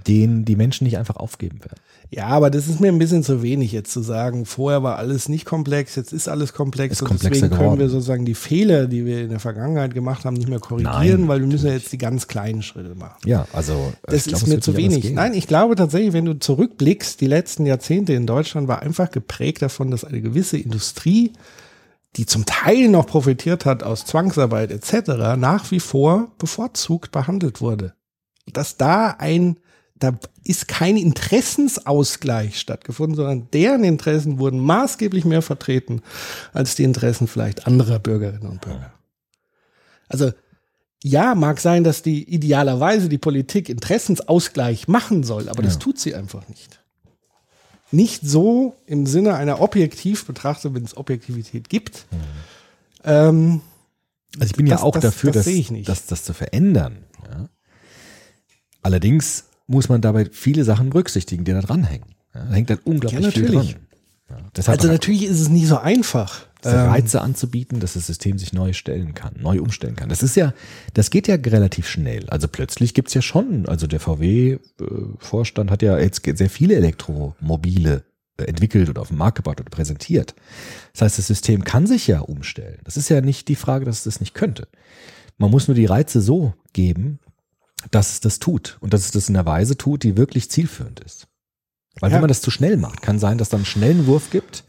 den 0.07 0.45
die 0.45 0.55
Menschen 0.55 0.85
nicht 0.85 0.97
einfach 0.97 1.15
aufgeben 1.15 1.59
werden. 1.63 1.79
Ja, 2.13 2.27
aber 2.27 2.49
das 2.49 2.67
ist 2.67 2.81
mir 2.81 2.89
ein 2.89 2.99
bisschen 2.99 3.23
zu 3.23 3.41
wenig 3.41 3.71
jetzt 3.71 3.93
zu 3.93 4.01
sagen, 4.01 4.45
vorher 4.45 4.83
war 4.83 4.97
alles 4.97 5.29
nicht 5.29 5.45
komplex, 5.45 5.95
jetzt 5.95 6.11
ist 6.11 6.27
alles 6.27 6.51
komplex 6.51 6.95
Ist 6.95 7.03
und 7.03 7.23
deswegen 7.23 7.39
können 7.39 7.51
geworden. 7.51 7.79
wir 7.79 7.87
sozusagen 7.87 8.25
die 8.25 8.35
Fehler, 8.35 8.87
die 8.87 9.05
wir 9.05 9.21
in 9.21 9.29
der 9.29 9.39
Vergangenheit 9.39 9.93
gemacht 9.93 10.25
haben, 10.25 10.33
nicht 10.33 10.49
mehr 10.49 10.59
korrigieren, 10.59 11.21
Nein, 11.21 11.27
weil 11.29 11.39
wir 11.39 11.47
müssen 11.47 11.67
ja 11.67 11.73
jetzt 11.73 11.93
die 11.93 11.97
ganz 11.97 12.27
kleinen 12.27 12.63
Schritte 12.63 12.95
machen. 12.95 13.15
Ja, 13.25 13.47
also 13.53 13.93
äh, 14.07 14.11
Das 14.11 14.25
glaub, 14.25 14.41
ist 14.41 14.47
mir 14.47 14.59
zu 14.59 14.75
wenig. 14.75 15.09
Nein, 15.13 15.33
ich 15.33 15.47
glaube 15.47 15.75
tatsächlich, 15.75 16.11
wenn 16.11 16.25
du 16.25 16.37
zurückblickst, 16.37 17.21
die 17.21 17.27
letzten 17.27 17.65
Jahrzehnte 17.65 18.11
in 18.11 18.27
Deutschland 18.27 18.67
war 18.67 18.81
einfach 18.81 19.09
geprägt 19.09 19.61
davon, 19.61 19.89
dass 19.89 20.03
eine 20.03 20.19
gewisse 20.19 20.57
Industrie, 20.57 21.31
die 22.17 22.25
zum 22.25 22.45
Teil 22.45 22.89
noch 22.89 23.07
profitiert 23.07 23.65
hat 23.65 23.83
aus 23.83 24.05
Zwangsarbeit 24.05 24.71
etc., 24.71 25.37
nach 25.37 25.71
wie 25.71 25.79
vor 25.79 26.31
bevorzugt 26.37 27.11
behandelt 27.11 27.61
wurde. 27.61 27.93
Dass 28.51 28.77
da 28.77 29.11
ein, 29.17 29.57
da 29.95 30.19
ist 30.43 30.67
kein 30.67 30.97
Interessensausgleich 30.97 32.59
stattgefunden, 32.59 33.15
sondern 33.15 33.47
deren 33.53 33.83
Interessen 33.83 34.39
wurden 34.39 34.59
maßgeblich 34.59 35.23
mehr 35.23 35.41
vertreten 35.41 36.01
als 36.53 36.75
die 36.75 36.83
Interessen 36.83 37.27
vielleicht 37.27 37.65
anderer 37.67 37.99
Bürgerinnen 37.99 38.49
und 38.49 38.61
Bürger. 38.61 38.93
Also 40.09 40.31
ja, 41.03 41.33
mag 41.33 41.59
sein, 41.59 41.83
dass 41.83 42.03
die 42.03 42.23
idealerweise 42.31 43.09
die 43.09 43.17
Politik 43.17 43.69
Interessensausgleich 43.69 44.87
machen 44.87 45.23
soll, 45.23 45.49
aber 45.49 45.63
das 45.63 45.75
Ja. 45.75 45.79
tut 45.79 45.97
sie 45.99 46.13
einfach 46.13 46.47
nicht. 46.47 46.80
Nicht 47.91 48.21
so 48.23 48.75
im 48.85 49.05
Sinne 49.05 49.35
einer 49.35 49.59
objektiv 49.61 50.25
betrachtet, 50.25 50.73
wenn 50.73 50.83
es 50.83 50.95
Objektivität 50.95 51.69
gibt. 51.69 52.05
Ähm, 53.03 53.61
Also 54.39 54.45
ich 54.51 54.53
bin 54.55 54.65
ja 54.67 54.75
das- 54.75 54.83
auch 54.83 54.93
das- 54.93 55.03
dafür, 55.03 55.31
das 55.31 55.45
das, 55.83 56.05
das, 56.05 56.23
zu 56.23 56.33
verändern. 56.33 57.03
Ja. 57.29 57.49
Allerdings 58.81 59.45
muss 59.67 59.89
man 59.89 60.01
dabei 60.01 60.29
viele 60.31 60.63
Sachen 60.63 60.89
berücksichtigen, 60.89 61.43
die 61.43 61.51
da 61.51 61.61
dranhängen. 61.61 62.15
Ja, 62.33 62.45
da 62.45 62.53
hängt 62.53 62.69
dann 62.69 62.79
unglaublich 62.83 63.23
Ja, 63.25 63.31
viel 63.31 63.51
dran. 63.51 63.75
Ja, 64.29 64.63
also 64.67 64.87
natürlich 64.87 65.23
ist 65.23 65.39
es 65.41 65.49
nicht 65.49 65.67
so 65.67 65.77
einfach. 65.77 66.45
Diese 66.63 66.75
Ähm, 66.75 66.89
Reize 66.89 67.21
anzubieten, 67.21 67.79
dass 67.79 67.93
das 67.93 68.07
System 68.07 68.37
sich 68.37 68.53
neu 68.53 68.73
stellen 68.73 69.13
kann, 69.13 69.33
neu 69.39 69.59
umstellen 69.61 69.95
kann. 69.95 70.09
Das 70.09 70.21
ist 70.23 70.35
ja, 70.35 70.53
das 70.93 71.09
geht 71.09 71.27
ja 71.27 71.35
relativ 71.35 71.87
schnell. 71.87 72.29
Also 72.29 72.47
plötzlich 72.47 72.93
gibt's 72.93 73.13
ja 73.13 73.21
schon, 73.21 73.65
also 73.67 73.87
der 73.87 73.99
VW-Vorstand 73.99 75.71
hat 75.71 75.81
ja 75.81 75.97
jetzt 75.99 76.21
sehr 76.37 76.49
viele 76.49 76.75
Elektromobile 76.75 78.03
äh, 78.37 78.43
entwickelt 78.43 78.89
oder 78.89 79.01
auf 79.01 79.09
den 79.09 79.17
Markt 79.17 79.37
gebaut 79.37 79.59
oder 79.59 79.69
präsentiert. 79.69 80.35
Das 80.93 81.01
heißt, 81.03 81.17
das 81.17 81.27
System 81.27 81.63
kann 81.63 81.87
sich 81.87 82.07
ja 82.07 82.19
umstellen. 82.19 82.79
Das 82.83 82.97
ist 82.97 83.09
ja 83.09 83.21
nicht 83.21 83.47
die 83.47 83.55
Frage, 83.55 83.85
dass 83.85 83.97
es 83.99 84.03
das 84.03 84.19
nicht 84.19 84.33
könnte. 84.33 84.67
Man 85.37 85.51
muss 85.51 85.67
nur 85.67 85.75
die 85.75 85.85
Reize 85.85 86.21
so 86.21 86.53
geben, 86.73 87.19
dass 87.89 88.11
es 88.13 88.19
das 88.19 88.39
tut 88.39 88.77
und 88.81 88.93
dass 88.93 89.05
es 89.05 89.11
das 89.11 89.29
in 89.29 89.35
einer 89.35 89.45
Weise 89.45 89.75
tut, 89.77 90.03
die 90.03 90.15
wirklich 90.17 90.51
zielführend 90.51 90.99
ist. 90.99 91.27
Weil 91.99 92.11
Ja. 92.11 92.15
wenn 92.15 92.21
man 92.21 92.27
das 92.29 92.41
zu 92.41 92.51
schnell 92.51 92.77
macht, 92.77 93.01
kann 93.01 93.17
sein, 93.19 93.37
dass 93.37 93.49
dann 93.49 93.61
einen 93.61 93.65
schnellen 93.65 94.05
Wurf 94.05 94.29
gibt, 94.29 94.63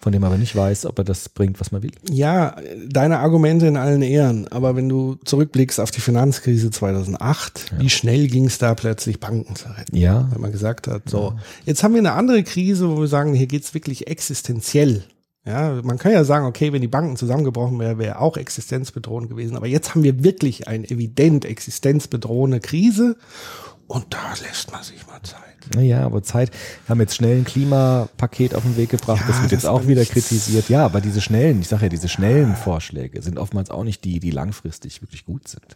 von 0.00 0.12
dem 0.12 0.22
man 0.22 0.30
aber 0.30 0.38
nicht 0.38 0.54
weiß, 0.54 0.86
ob 0.86 0.98
er 0.98 1.04
das 1.04 1.28
bringt, 1.28 1.60
was 1.60 1.72
man 1.72 1.82
will. 1.82 1.90
Ja, 2.10 2.56
deine 2.88 3.18
Argumente 3.18 3.66
in 3.66 3.76
allen 3.76 4.02
Ehren, 4.02 4.48
aber 4.48 4.76
wenn 4.76 4.88
du 4.88 5.16
zurückblickst 5.24 5.80
auf 5.80 5.90
die 5.90 6.00
Finanzkrise 6.00 6.70
2008, 6.70 7.72
wie 7.78 7.90
schnell 7.90 8.28
ging 8.28 8.46
es 8.46 8.58
da 8.58 8.74
plötzlich 8.74 9.20
Banken 9.20 9.56
zu 9.56 9.68
retten? 9.68 9.96
Ja. 9.96 10.28
Wenn 10.32 10.40
man 10.40 10.52
gesagt 10.52 10.86
hat, 10.86 11.08
so, 11.08 11.34
jetzt 11.64 11.82
haben 11.82 11.94
wir 11.94 12.00
eine 12.00 12.12
andere 12.12 12.42
Krise, 12.44 12.88
wo 12.90 13.00
wir 13.00 13.08
sagen, 13.08 13.34
hier 13.34 13.46
geht's 13.46 13.74
wirklich 13.74 14.06
existenziell. 14.06 15.04
Ja, 15.44 15.80
man 15.82 15.96
kann 15.96 16.12
ja 16.12 16.24
sagen, 16.24 16.44
okay, 16.44 16.74
wenn 16.74 16.82
die 16.82 16.88
Banken 16.88 17.16
zusammengebrochen 17.16 17.78
wären, 17.78 17.98
wäre 17.98 18.20
auch 18.20 18.36
existenzbedrohend 18.36 19.30
gewesen. 19.30 19.56
Aber 19.56 19.66
jetzt 19.66 19.94
haben 19.94 20.02
wir 20.02 20.22
wirklich 20.22 20.68
eine 20.68 20.88
evident 20.90 21.46
existenzbedrohende 21.46 22.60
Krise 22.60 23.16
und 23.88 24.06
da 24.10 24.34
lässt 24.42 24.70
man 24.70 24.82
sich 24.82 25.06
mal 25.06 25.20
Zeit. 25.22 25.40
Naja, 25.74 26.04
aber 26.04 26.22
Zeit, 26.22 26.50
wir 26.50 26.90
haben 26.90 27.00
jetzt 27.00 27.16
schnell 27.16 27.38
ein 27.38 27.44
Klimapaket 27.44 28.54
auf 28.54 28.62
den 28.62 28.76
Weg 28.76 28.90
gebracht, 28.90 29.22
Ja, 29.22 29.26
das 29.26 29.36
wird 29.36 29.46
das 29.46 29.62
jetzt 29.62 29.66
auch 29.66 29.86
wieder 29.86 30.04
kritisiert. 30.04 30.68
Ja, 30.68 30.84
aber 30.84 31.00
diese 31.00 31.20
schnellen, 31.20 31.60
ich 31.60 31.68
sage 31.68 31.84
ja, 31.84 31.88
diese 31.88 32.08
schnellen 32.08 32.54
Vorschläge 32.54 33.20
sind 33.22 33.38
oftmals 33.38 33.70
auch 33.70 33.84
nicht 33.84 34.04
die, 34.04 34.20
die 34.20 34.30
langfristig 34.30 35.02
wirklich 35.02 35.24
gut 35.24 35.48
sind. 35.48 35.74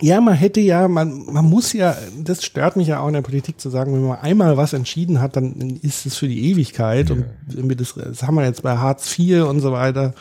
Ja, 0.00 0.20
man 0.20 0.34
hätte 0.34 0.60
ja, 0.60 0.88
man, 0.88 1.26
man 1.26 1.44
muss 1.44 1.72
ja, 1.72 1.96
das 2.18 2.44
stört 2.44 2.76
mich 2.76 2.88
ja 2.88 3.00
auch 3.00 3.06
in 3.06 3.14
der 3.14 3.22
Politik 3.22 3.60
zu 3.60 3.70
sagen, 3.70 3.94
wenn 3.94 4.02
man 4.02 4.18
einmal 4.18 4.56
was 4.56 4.72
entschieden 4.72 5.20
hat, 5.20 5.36
dann 5.36 5.78
ist 5.82 6.06
es 6.06 6.16
für 6.16 6.26
die 6.26 6.50
Ewigkeit. 6.50 7.10
Und 7.10 7.26
wenn 7.46 7.68
wir 7.68 7.76
das, 7.76 7.94
das 7.94 8.22
haben 8.24 8.34
wir 8.34 8.44
jetzt 8.44 8.62
bei 8.62 8.78
Hartz 8.78 9.16
IV 9.16 9.44
und 9.44 9.60
so 9.60 9.72
weiter. 9.72 10.14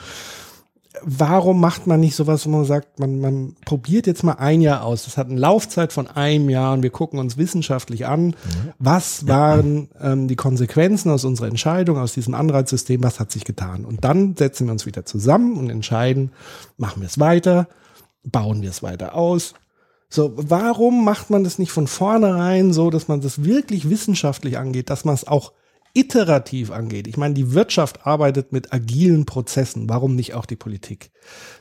Warum 1.03 1.61
macht 1.61 1.87
man 1.87 2.01
nicht 2.01 2.15
sowas, 2.15 2.45
wo 2.45 2.49
man 2.49 2.65
sagt, 2.65 2.99
man, 2.99 3.19
man 3.19 3.55
probiert 3.65 4.07
jetzt 4.07 4.23
mal 4.23 4.33
ein 4.33 4.59
Jahr 4.61 4.83
aus. 4.83 5.05
Das 5.05 5.17
hat 5.17 5.29
eine 5.29 5.39
Laufzeit 5.39 5.93
von 5.93 6.07
einem 6.07 6.49
Jahr 6.49 6.73
und 6.73 6.83
wir 6.83 6.89
gucken 6.89 7.17
uns 7.17 7.37
wissenschaftlich 7.37 8.05
an, 8.05 8.35
was 8.77 9.25
waren 9.27 9.89
ähm, 10.01 10.27
die 10.27 10.35
Konsequenzen 10.35 11.09
aus 11.09 11.23
unserer 11.23 11.47
Entscheidung, 11.47 11.97
aus 11.97 12.13
diesem 12.13 12.33
Anreizsystem, 12.33 13.01
was 13.03 13.19
hat 13.19 13.31
sich 13.31 13.45
getan. 13.45 13.85
Und 13.85 14.03
dann 14.03 14.35
setzen 14.35 14.67
wir 14.67 14.73
uns 14.73 14.85
wieder 14.85 15.05
zusammen 15.05 15.57
und 15.57 15.69
entscheiden, 15.69 16.31
machen 16.77 17.01
wir 17.01 17.07
es 17.07 17.19
weiter, 17.19 17.67
bauen 18.23 18.61
wir 18.61 18.69
es 18.69 18.83
weiter 18.83 19.15
aus, 19.15 19.53
so, 20.13 20.33
warum 20.35 21.05
macht 21.05 21.29
man 21.29 21.45
das 21.45 21.57
nicht 21.57 21.71
von 21.71 21.87
vornherein 21.87 22.73
so, 22.73 22.89
dass 22.89 23.07
man 23.07 23.21
das 23.21 23.45
wirklich 23.45 23.89
wissenschaftlich 23.89 24.57
angeht, 24.57 24.89
dass 24.89 25.05
man 25.05 25.15
es 25.15 25.25
auch 25.25 25.53
iterativ 25.93 26.71
angeht? 26.71 27.07
Ich 27.07 27.17
meine, 27.17 27.33
die 27.33 27.53
Wirtschaft 27.53 28.05
arbeitet 28.05 28.51
mit 28.51 28.73
agilen 28.73 29.25
Prozessen. 29.25 29.89
Warum 29.89 30.15
nicht 30.15 30.33
auch 30.33 30.45
die 30.45 30.55
Politik? 30.55 31.11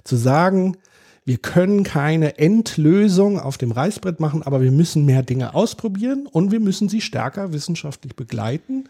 Zu 0.04 0.16
sagen, 0.16 0.76
wir 1.24 1.38
können 1.38 1.84
keine 1.84 2.38
Endlösung 2.38 3.38
auf 3.38 3.58
dem 3.58 3.72
Reißbrett 3.72 4.20
machen, 4.20 4.42
aber 4.42 4.62
wir 4.62 4.72
müssen 4.72 5.04
mehr 5.04 5.22
Dinge 5.22 5.54
ausprobieren 5.54 6.26
und 6.26 6.50
wir 6.50 6.60
müssen 6.60 6.88
sie 6.88 7.00
stärker 7.00 7.52
wissenschaftlich 7.52 8.16
begleiten, 8.16 8.88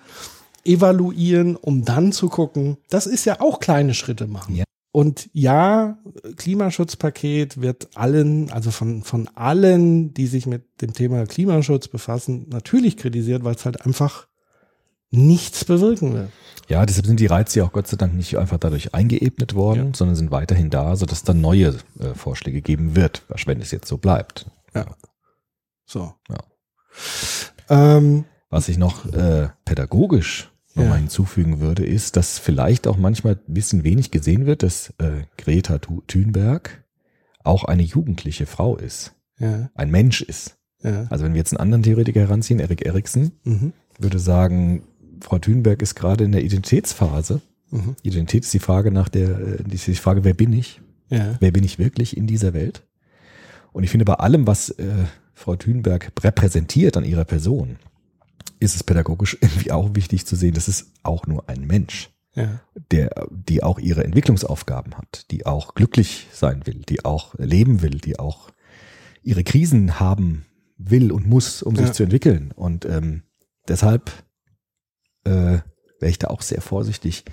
evaluieren, 0.64 1.56
um 1.56 1.84
dann 1.84 2.12
zu 2.12 2.28
gucken, 2.28 2.76
das 2.88 3.06
ist 3.06 3.24
ja 3.24 3.40
auch 3.40 3.60
kleine 3.60 3.94
Schritte 3.94 4.26
machen. 4.26 4.56
Ja. 4.56 4.64
Und 4.92 5.30
ja, 5.32 5.98
Klimaschutzpaket 6.36 7.60
wird 7.60 7.90
allen, 7.94 8.50
also 8.50 8.70
von, 8.70 9.02
von 9.02 9.28
allen, 9.34 10.14
die 10.14 10.26
sich 10.26 10.46
mit 10.46 10.80
dem 10.82 10.94
Thema 10.94 11.26
Klimaschutz 11.26 11.86
befassen, 11.88 12.46
natürlich 12.48 12.96
kritisiert, 12.96 13.44
weil 13.44 13.54
es 13.54 13.64
halt 13.64 13.84
einfach 13.86 14.26
nichts 15.10 15.64
bewirken 15.64 16.14
will. 16.14 16.28
Ja, 16.68 16.86
deshalb 16.86 17.06
sind 17.06 17.18
die 17.18 17.26
Reize 17.26 17.58
ja 17.58 17.64
auch 17.64 17.72
Gott 17.72 17.88
sei 17.88 17.96
Dank 17.96 18.14
nicht 18.14 18.36
einfach 18.38 18.58
dadurch 18.58 18.94
eingeebnet 18.94 19.54
worden, 19.54 19.92
sondern 19.94 20.14
sind 20.14 20.30
weiterhin 20.30 20.70
da, 20.70 20.94
sodass 20.94 21.24
dann 21.24 21.40
neue 21.40 21.74
äh, 21.98 22.14
Vorschläge 22.14 22.62
geben 22.62 22.94
wird, 22.94 23.22
wenn 23.46 23.60
es 23.60 23.72
jetzt 23.72 23.88
so 23.88 23.98
bleibt. 23.98 24.46
Ja. 24.74 24.86
So. 25.84 26.14
Ja. 26.28 26.38
Ähm, 27.68 28.24
Was 28.50 28.68
ich 28.68 28.78
noch 28.78 29.06
äh, 29.12 29.48
pädagogisch 29.64 30.50
Ja. 30.74 30.82
nochmal 30.82 30.98
hinzufügen 30.98 31.58
würde, 31.60 31.84
ist, 31.84 32.16
dass 32.16 32.38
vielleicht 32.38 32.86
auch 32.86 32.96
manchmal 32.96 33.34
ein 33.34 33.52
bisschen 33.54 33.82
wenig 33.82 34.12
gesehen 34.12 34.46
wird, 34.46 34.62
dass 34.62 34.90
äh, 34.98 35.24
Greta 35.38 35.78
Thu- 35.78 36.02
Thunberg 36.06 36.84
auch 37.42 37.64
eine 37.64 37.82
jugendliche 37.82 38.46
Frau 38.46 38.76
ist, 38.76 39.14
ja, 39.38 39.70
ein 39.74 39.90
Mensch 39.90 40.20
ist. 40.22 40.56
ja. 40.84 41.06
Also 41.10 41.24
wenn 41.24 41.32
wir 41.32 41.38
jetzt 41.38 41.52
einen 41.52 41.60
anderen 41.60 41.82
Theoretiker 41.82 42.20
heranziehen, 42.20 42.60
Erik 42.60 42.84
Eriksen, 42.86 43.32
Mhm. 43.44 43.72
würde 43.98 44.18
sagen, 44.20 44.84
Frau 45.20 45.38
Thunberg 45.38 45.82
ist 45.82 45.94
gerade 45.94 46.24
in 46.24 46.32
der 46.32 46.42
Identitätsphase. 46.42 47.40
Mhm. 47.70 47.94
Identität 48.02 48.44
ist 48.44 48.54
die 48.54 48.58
Frage 48.58 48.90
nach 48.90 49.08
der, 49.08 49.58
die, 49.62 49.76
die 49.76 49.94
Frage, 49.94 50.24
wer 50.24 50.34
bin 50.34 50.52
ich? 50.52 50.80
Ja. 51.08 51.36
Wer 51.40 51.50
bin 51.52 51.64
ich 51.64 51.78
wirklich 51.78 52.16
in 52.16 52.26
dieser 52.26 52.52
Welt? 52.52 52.82
Und 53.72 53.84
ich 53.84 53.90
finde, 53.90 54.04
bei 54.04 54.14
allem, 54.14 54.46
was 54.46 54.70
äh, 54.70 55.04
Frau 55.34 55.56
Thunberg 55.56 56.12
repräsentiert 56.22 56.96
an 56.96 57.04
ihrer 57.04 57.24
Person, 57.24 57.76
ist 58.58 58.74
es 58.74 58.82
pädagogisch 58.84 59.38
irgendwie 59.40 59.72
auch 59.72 59.94
wichtig 59.94 60.26
zu 60.26 60.36
sehen, 60.36 60.54
das 60.54 60.68
ist 60.68 60.92
auch 61.02 61.26
nur 61.26 61.48
ein 61.48 61.66
Mensch, 61.66 62.10
Ja. 62.34 62.60
der, 62.90 63.26
die 63.30 63.62
auch 63.62 63.78
ihre 63.78 64.04
Entwicklungsaufgaben 64.04 64.96
hat, 64.96 65.30
die 65.30 65.46
auch 65.46 65.74
glücklich 65.74 66.26
sein 66.32 66.66
will, 66.66 66.82
die 66.88 67.04
auch 67.04 67.34
leben 67.38 67.82
will, 67.82 67.98
die 67.98 68.18
auch 68.18 68.50
ihre 69.22 69.44
Krisen 69.44 70.00
haben 70.00 70.44
will 70.76 71.12
und 71.12 71.26
muss, 71.26 71.62
um 71.62 71.74
Ja. 71.76 71.82
sich 71.86 71.92
zu 71.92 72.02
entwickeln. 72.02 72.52
Und 72.54 72.84
ähm, 72.84 73.22
deshalb 73.68 74.10
äh, 75.24 75.58
wäre 76.00 76.10
ich 76.10 76.18
da 76.18 76.28
auch 76.28 76.42
sehr 76.42 76.60
vorsichtig, 76.62 77.24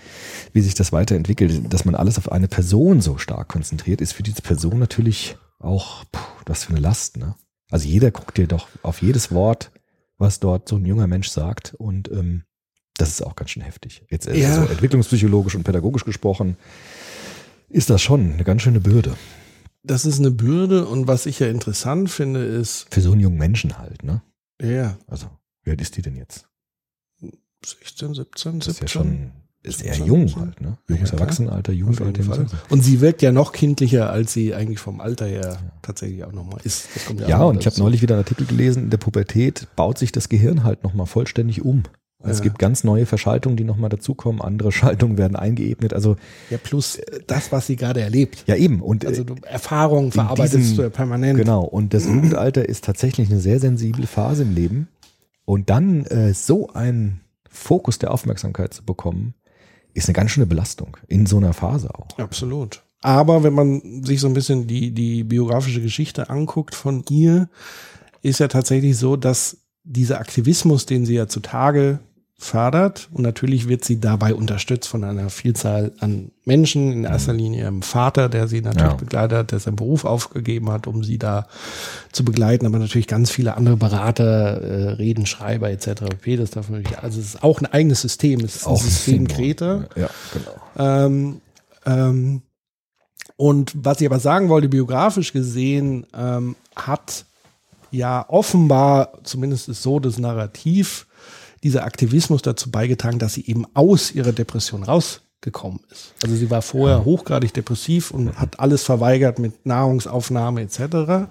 wie 0.53 0.61
sich 0.61 0.73
das 0.75 0.91
weiterentwickelt. 0.91 1.73
Dass 1.73 1.85
man 1.85 1.95
alles 1.95 2.17
auf 2.17 2.31
eine 2.31 2.47
Person 2.47 3.01
so 3.01 3.17
stark 3.17 3.47
konzentriert, 3.47 4.01
ist 4.01 4.13
für 4.13 4.23
diese 4.23 4.41
Person 4.41 4.79
natürlich 4.79 5.37
auch, 5.59 6.03
puh, 6.11 6.19
was 6.45 6.65
für 6.65 6.71
eine 6.71 6.79
Last. 6.81 7.17
Ne? 7.17 7.35
Also 7.71 7.87
jeder 7.87 8.11
guckt 8.11 8.37
dir 8.37 8.47
doch 8.47 8.67
auf 8.83 9.01
jedes 9.01 9.31
Wort, 9.31 9.71
was 10.17 10.39
dort 10.39 10.67
so 10.67 10.75
ein 10.75 10.85
junger 10.85 11.07
Mensch 11.07 11.29
sagt. 11.29 11.73
Und 11.75 12.11
ähm, 12.11 12.43
das 12.97 13.09
ist 13.09 13.21
auch 13.21 13.35
ganz 13.35 13.51
schön 13.51 13.63
heftig. 13.63 14.03
Jetzt 14.09 14.27
äh, 14.27 14.37
Ja. 14.37 14.65
entwicklungspsychologisch 14.65 15.55
und 15.55 15.63
pädagogisch 15.63 16.03
gesprochen, 16.05 16.57
ist 17.69 17.89
das 17.89 18.01
schon 18.01 18.33
eine 18.33 18.43
ganz 18.43 18.61
schöne 18.63 18.79
Bürde. 18.79 19.15
Das 19.83 20.05
ist 20.05 20.19
eine 20.19 20.31
Bürde 20.31 20.85
und 20.85 21.07
was 21.07 21.25
ich 21.25 21.39
ja 21.39 21.47
interessant 21.47 22.09
finde, 22.09 22.43
ist, 22.43 22.87
Für 22.91 23.01
so 23.01 23.11
einen 23.11 23.21
jungen 23.21 23.37
Menschen 23.37 23.77
halt, 23.77 24.03
ne? 24.03 24.21
ja, 24.61 24.97
Also, 25.07 25.27
wie 25.63 25.69
alt 25.69 25.79
ist 25.81 25.95
die 25.95 26.01
denn 26.01 26.15
jetzt? 26.17 26.46
16, 27.65 28.13
17, 28.13 28.59
Das 28.59 28.67
ist 28.67 28.77
17. 28.79 28.85
ja 28.85 28.87
schon 28.87 29.31
ist 29.63 29.79
sehr 29.79 29.93
17, 29.93 30.05
jung 30.07 30.27
17. 30.27 30.41
halt, 30.45 30.61
ne? 30.61 30.77
Junges 30.87 31.09
Ja. 31.11 31.17
Erwachsenenalter, 31.17 31.73
Jugendalter. 31.73 32.45
Und 32.69 32.81
sie 32.83 33.01
wirkt 33.01 33.21
ja 33.21 33.31
noch 33.31 33.51
kindlicher, 33.51 34.09
als 34.11 34.31
sie 34.31 34.53
eigentlich 34.53 34.79
vom 34.79 35.01
Alter 35.01 35.25
her 35.25 35.57
tatsächlich 35.81 36.23
auch 36.23 36.31
nochmal 36.31 36.59
ist. 36.63 36.87
Das 36.93 37.05
kommt 37.05 37.19
Ja, 37.21 37.39
noch 37.39 37.49
und 37.49 37.59
ich 37.59 37.65
habe 37.65 37.77
neulich 37.79 38.01
wieder 38.01 38.15
einen 38.15 38.23
Artikel 38.23 38.45
gelesen, 38.47 38.83
in 38.83 38.89
der 38.91 38.97
Pubertät 38.97 39.67
baut 39.75 39.97
sich 39.97 40.11
das 40.11 40.29
Gehirn 40.29 40.63
halt 40.63 40.83
nochmal 40.83 41.05
vollständig 41.07 41.63
um. 41.65 41.83
Also 42.19 42.31
Es 42.31 42.37
Ja. 42.39 42.43
gibt 42.45 42.59
ganz 42.59 42.83
neue 42.83 43.05
Verschaltungen, 43.05 43.57
die 43.57 43.63
nochmal 43.63 43.89
dazukommen, 43.89 44.41
andere 44.41 44.71
Schaltungen 45.05 45.17
werden 45.17 45.35
eingeebnet. 45.35 45.93
Also 45.93 46.15
Ja, 46.49 46.57
plus 46.57 46.99
das, 47.27 47.51
was 47.51 47.67
sie 47.67 47.75
gerade 47.75 47.99
erlebt. 48.01 48.43
ja 48.47 48.55
eben. 48.55 48.81
Und 48.81 49.05
Also 49.05 49.23
äh, 49.23 49.25
du, 49.25 49.35
Erfahrungen 49.43 50.11
verarbeitest 50.13 50.55
diesem- 50.55 50.77
du 50.77 50.81
ja 50.83 50.89
permanent. 50.89 51.37
genau. 51.37 51.63
Und 51.63 51.93
das 51.93 52.05
Jugendalter 52.05 52.67
ist 52.69 52.85
tatsächlich 52.85 53.29
eine 53.29 53.39
sehr 53.41 53.59
sensible 53.59 54.07
Phase 54.07 54.43
im 54.43 54.55
Leben. 54.55 54.87
Und 55.45 55.69
dann 55.69 56.05
äh, 56.05 56.33
so 56.33 56.69
einen 56.69 57.21
Fokus 57.57 57.99
der 57.99 58.11
Aufmerksamkeit 58.11 58.73
zu 58.73 58.85
bekommen, 58.85 59.33
ist 59.93 60.07
eine 60.07 60.13
ganz 60.13 60.31
schöne 60.31 60.45
Belastung. 60.45 60.97
In 61.07 61.25
so 61.25 61.37
einer 61.37 61.53
Phase 61.53 61.93
auch. 61.93 62.17
Absolut. 62.17 62.83
Aber 63.01 63.43
wenn 63.43 63.53
man 63.53 64.03
sich 64.03 64.21
so 64.21 64.27
ein 64.27 64.33
bisschen 64.33 64.67
die, 64.67 64.91
die 64.91 65.23
biografische 65.23 65.81
Geschichte 65.81 66.29
anguckt 66.29 66.75
von 66.75 67.03
ihr, 67.09 67.49
ist 68.21 68.39
ja 68.39 68.47
tatsächlich 68.47 68.97
so, 68.97 69.15
dass 69.15 69.57
dieser 69.83 70.19
Aktivismus, 70.19 70.85
den 70.85 71.05
sie 71.05 71.15
ja 71.15 71.27
zutage 71.27 71.99
fördert, 72.39 73.09
und 73.13 73.23
natürlich 73.23 73.67
wird 73.67 73.83
sie 73.83 73.99
dabei 73.99 74.35
unterstützt 74.35 74.87
von 74.87 75.03
einer 75.03 75.31
Vielzahl 75.31 75.91
an 75.99 76.31
Menschen, 76.45 76.91
in 76.91 77.03
erster 77.03 77.33
Linie 77.33 77.61
ihrem 77.63 77.81
Vater, 77.81 78.29
der 78.29 78.47
sie 78.47 78.61
natürlich 78.61 78.91
Ja. 78.91 78.95
begleitet 78.95 79.37
hat, 79.37 79.51
der 79.51 79.59
seinen 79.59 79.75
Beruf 79.75 80.05
aufgegeben 80.05 80.69
hat, 80.69 80.85
um 80.85 81.03
sie 81.03 81.17
da 81.17 81.47
zu 82.11 82.23
begleiten, 82.23 82.67
aber 82.67 82.77
natürlich 82.77 83.07
ganz 83.07 83.31
viele 83.31 83.57
andere 83.57 83.75
Berater, 83.75 84.61
äh, 84.61 84.89
Redenschreiber 84.91 85.71
etc. 85.71 86.01
pp. 86.09 86.37
Das 86.37 86.51
darf 86.51 86.69
man 86.69 86.81
natürlich, 86.83 86.99
also 87.03 87.19
es 87.19 87.25
ist 87.25 87.43
auch 87.43 87.59
ein 87.59 87.65
eigenes 87.65 88.01
System, 88.01 88.41
es 88.41 88.57
ist 88.57 88.67
ein 88.67 88.77
System 88.77 89.27
Greta. 89.27 89.85
Ja, 89.95 90.09
genau. 90.31 90.55
Ähm, 90.77 91.41
ähm, 91.87 92.41
und 93.35 93.73
was 93.75 93.99
ich 93.99 94.05
aber 94.07 94.19
sagen 94.19 94.47
wollte, 94.49 94.69
biografisch 94.69 95.33
gesehen, 95.33 96.05
ähm, 96.15 96.55
hat 96.75 97.25
ja 97.89 98.25
offenbar, 98.29 99.13
zumindest 99.23 99.69
ist 99.69 99.81
so 99.81 99.99
das 99.99 100.19
Narrativ, 100.19 101.06
dieser 101.67 101.83
Aktivismus 101.83 102.41
dazu 102.41 102.71
beigetragen, 102.71 103.19
dass 103.19 103.33
sie 103.33 103.45
eben 103.45 103.65
aus 103.73 104.13
ihrer 104.13 104.31
Depression 104.31 104.83
rausgekommen 104.83 105.81
ist. 105.91 106.13
Also 106.23 106.33
sie 106.33 106.49
war 106.49 106.61
vorher 106.61 107.03
hochgradig 107.03 107.53
depressiv 107.53 108.11
und 108.11 108.39
hat 108.39 108.61
alles 108.61 108.83
verweigert 108.83 109.37
mit 109.37 109.65
Nahrungsaufnahme 109.65 110.61
etc., 110.61 111.27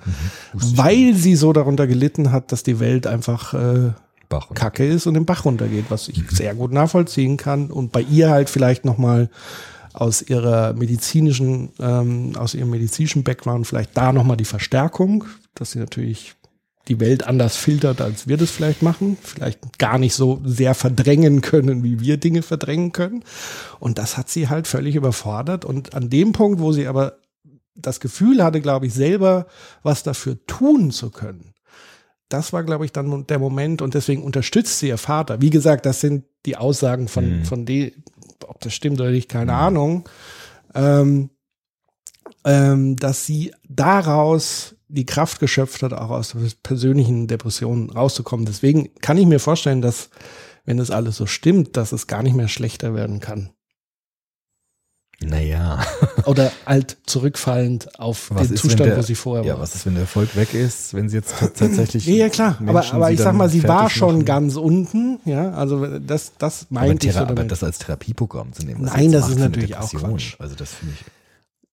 weil 0.52 1.14
sie 1.14 1.36
so 1.36 1.54
darunter 1.54 1.86
gelitten 1.86 2.32
hat, 2.32 2.52
dass 2.52 2.62
die 2.62 2.80
Welt 2.80 3.06
einfach 3.06 3.54
äh, 3.54 3.92
Kacke 4.54 4.86
ist 4.86 5.06
und 5.06 5.14
den 5.14 5.24
Bach 5.24 5.46
runtergeht, 5.46 5.86
was 5.88 6.08
ich 6.08 6.22
sehr 6.30 6.54
gut 6.54 6.72
nachvollziehen 6.72 7.38
kann. 7.38 7.70
Und 7.70 7.92
bei 7.92 8.02
ihr 8.02 8.28
halt 8.28 8.50
vielleicht 8.50 8.84
nochmal 8.84 9.30
aus 9.94 10.20
ihrer 10.20 10.74
medizinischen, 10.74 11.70
ähm, 11.80 12.32
aus 12.36 12.52
ihrem 12.52 12.68
medizinischen 12.68 13.24
Background 13.24 13.66
vielleicht 13.66 13.96
da 13.96 14.12
nochmal 14.12 14.36
die 14.36 14.44
Verstärkung, 14.44 15.24
dass 15.54 15.70
sie 15.70 15.78
natürlich 15.78 16.34
die 16.88 17.00
Welt 17.00 17.26
anders 17.26 17.56
filtert, 17.56 18.00
als 18.00 18.28
wir 18.28 18.36
das 18.36 18.50
vielleicht 18.50 18.82
machen, 18.82 19.18
vielleicht 19.20 19.78
gar 19.78 19.98
nicht 19.98 20.14
so 20.14 20.40
sehr 20.44 20.74
verdrängen 20.74 21.40
können, 21.40 21.82
wie 21.82 22.00
wir 22.00 22.16
Dinge 22.16 22.42
verdrängen 22.42 22.92
können. 22.92 23.24
Und 23.80 23.98
das 23.98 24.16
hat 24.16 24.28
sie 24.30 24.48
halt 24.48 24.66
völlig 24.66 24.94
überfordert. 24.94 25.64
Und 25.64 25.94
an 25.94 26.10
dem 26.10 26.32
Punkt, 26.32 26.60
wo 26.60 26.72
sie 26.72 26.86
aber 26.86 27.18
das 27.74 28.00
Gefühl 28.00 28.42
hatte, 28.42 28.60
glaube 28.60 28.86
ich, 28.86 28.94
selber 28.94 29.46
was 29.82 30.02
dafür 30.02 30.38
tun 30.46 30.90
zu 30.92 31.10
können, 31.10 31.52
das 32.28 32.52
war, 32.52 32.64
glaube 32.64 32.84
ich, 32.84 32.92
dann 32.92 33.26
der 33.26 33.38
Moment 33.38 33.82
und 33.82 33.94
deswegen 33.94 34.22
unterstützt 34.22 34.78
sie 34.78 34.88
ihr 34.88 34.98
Vater. 34.98 35.40
Wie 35.40 35.50
gesagt, 35.50 35.86
das 35.86 36.00
sind 36.00 36.24
die 36.44 36.56
Aussagen 36.56 37.08
von, 37.08 37.40
Mhm. 37.40 37.44
von 37.44 37.66
de, 37.66 37.92
ob 38.46 38.60
das 38.60 38.74
stimmt 38.74 39.00
oder 39.00 39.10
nicht, 39.10 39.28
keine 39.28 39.54
Ahnung. 39.54 40.08
Ähm, 40.74 41.30
ähm, 42.44 42.96
dass 42.96 43.26
sie 43.26 43.52
daraus 43.68 44.75
die 44.88 45.06
Kraft 45.06 45.40
geschöpft 45.40 45.82
hat, 45.82 45.92
auch 45.92 46.10
aus 46.10 46.30
der 46.32 46.40
persönlichen 46.62 47.26
Depression 47.26 47.90
rauszukommen. 47.90 48.46
Deswegen 48.46 48.90
kann 49.00 49.18
ich 49.18 49.26
mir 49.26 49.40
vorstellen, 49.40 49.82
dass, 49.82 50.10
wenn 50.64 50.76
das 50.76 50.90
alles 50.90 51.16
so 51.16 51.26
stimmt, 51.26 51.76
dass 51.76 51.92
es 51.92 52.06
gar 52.06 52.22
nicht 52.22 52.36
mehr 52.36 52.48
schlechter 52.48 52.94
werden 52.94 53.20
kann. 53.20 53.50
Naja. 55.20 55.82
Oder 56.26 56.52
halt 56.66 56.98
zurückfallend 57.06 57.98
auf 57.98 58.30
Was 58.34 58.48
den 58.48 58.56
Zustand, 58.58 58.90
der- 58.90 58.98
wo 58.98 59.02
sie 59.02 59.14
vorher 59.14 59.46
Ja, 59.46 59.54
war. 59.54 59.62
was 59.62 59.74
ist, 59.74 59.86
wenn 59.86 59.94
der 59.94 60.02
Erfolg 60.02 60.36
weg 60.36 60.52
ist, 60.52 60.92
wenn 60.92 61.08
sie 61.08 61.16
jetzt 61.16 61.34
tatsächlich. 61.38 62.06
Ja, 62.06 62.14
ja 62.26 62.28
klar. 62.28 62.56
aber 62.60 62.72
Menschen 62.74 62.96
aber 62.96 63.10
ich 63.10 63.20
sag 63.20 63.34
mal, 63.34 63.48
sie 63.48 63.64
war 63.64 63.88
schon 63.88 64.16
machen? 64.16 64.24
ganz 64.26 64.56
unten. 64.56 65.18
Ja, 65.24 65.52
also 65.52 65.98
das, 65.98 66.32
das 66.38 66.66
meinte 66.70 67.06
ich 67.06 67.14
so 67.14 67.20
aber 67.20 67.44
das 67.44 67.64
als 67.64 67.78
Therapieprogramm 67.78 68.52
zu 68.52 68.64
nehmen. 68.66 68.84
Nein, 68.84 69.10
das 69.10 69.30
ist 69.30 69.38
natürlich 69.38 69.76
auch. 69.76 69.90
Quatsch. 69.90 70.36
Also 70.38 70.54
das 70.54 70.74
finde 70.74 70.94
ich. 71.00 71.04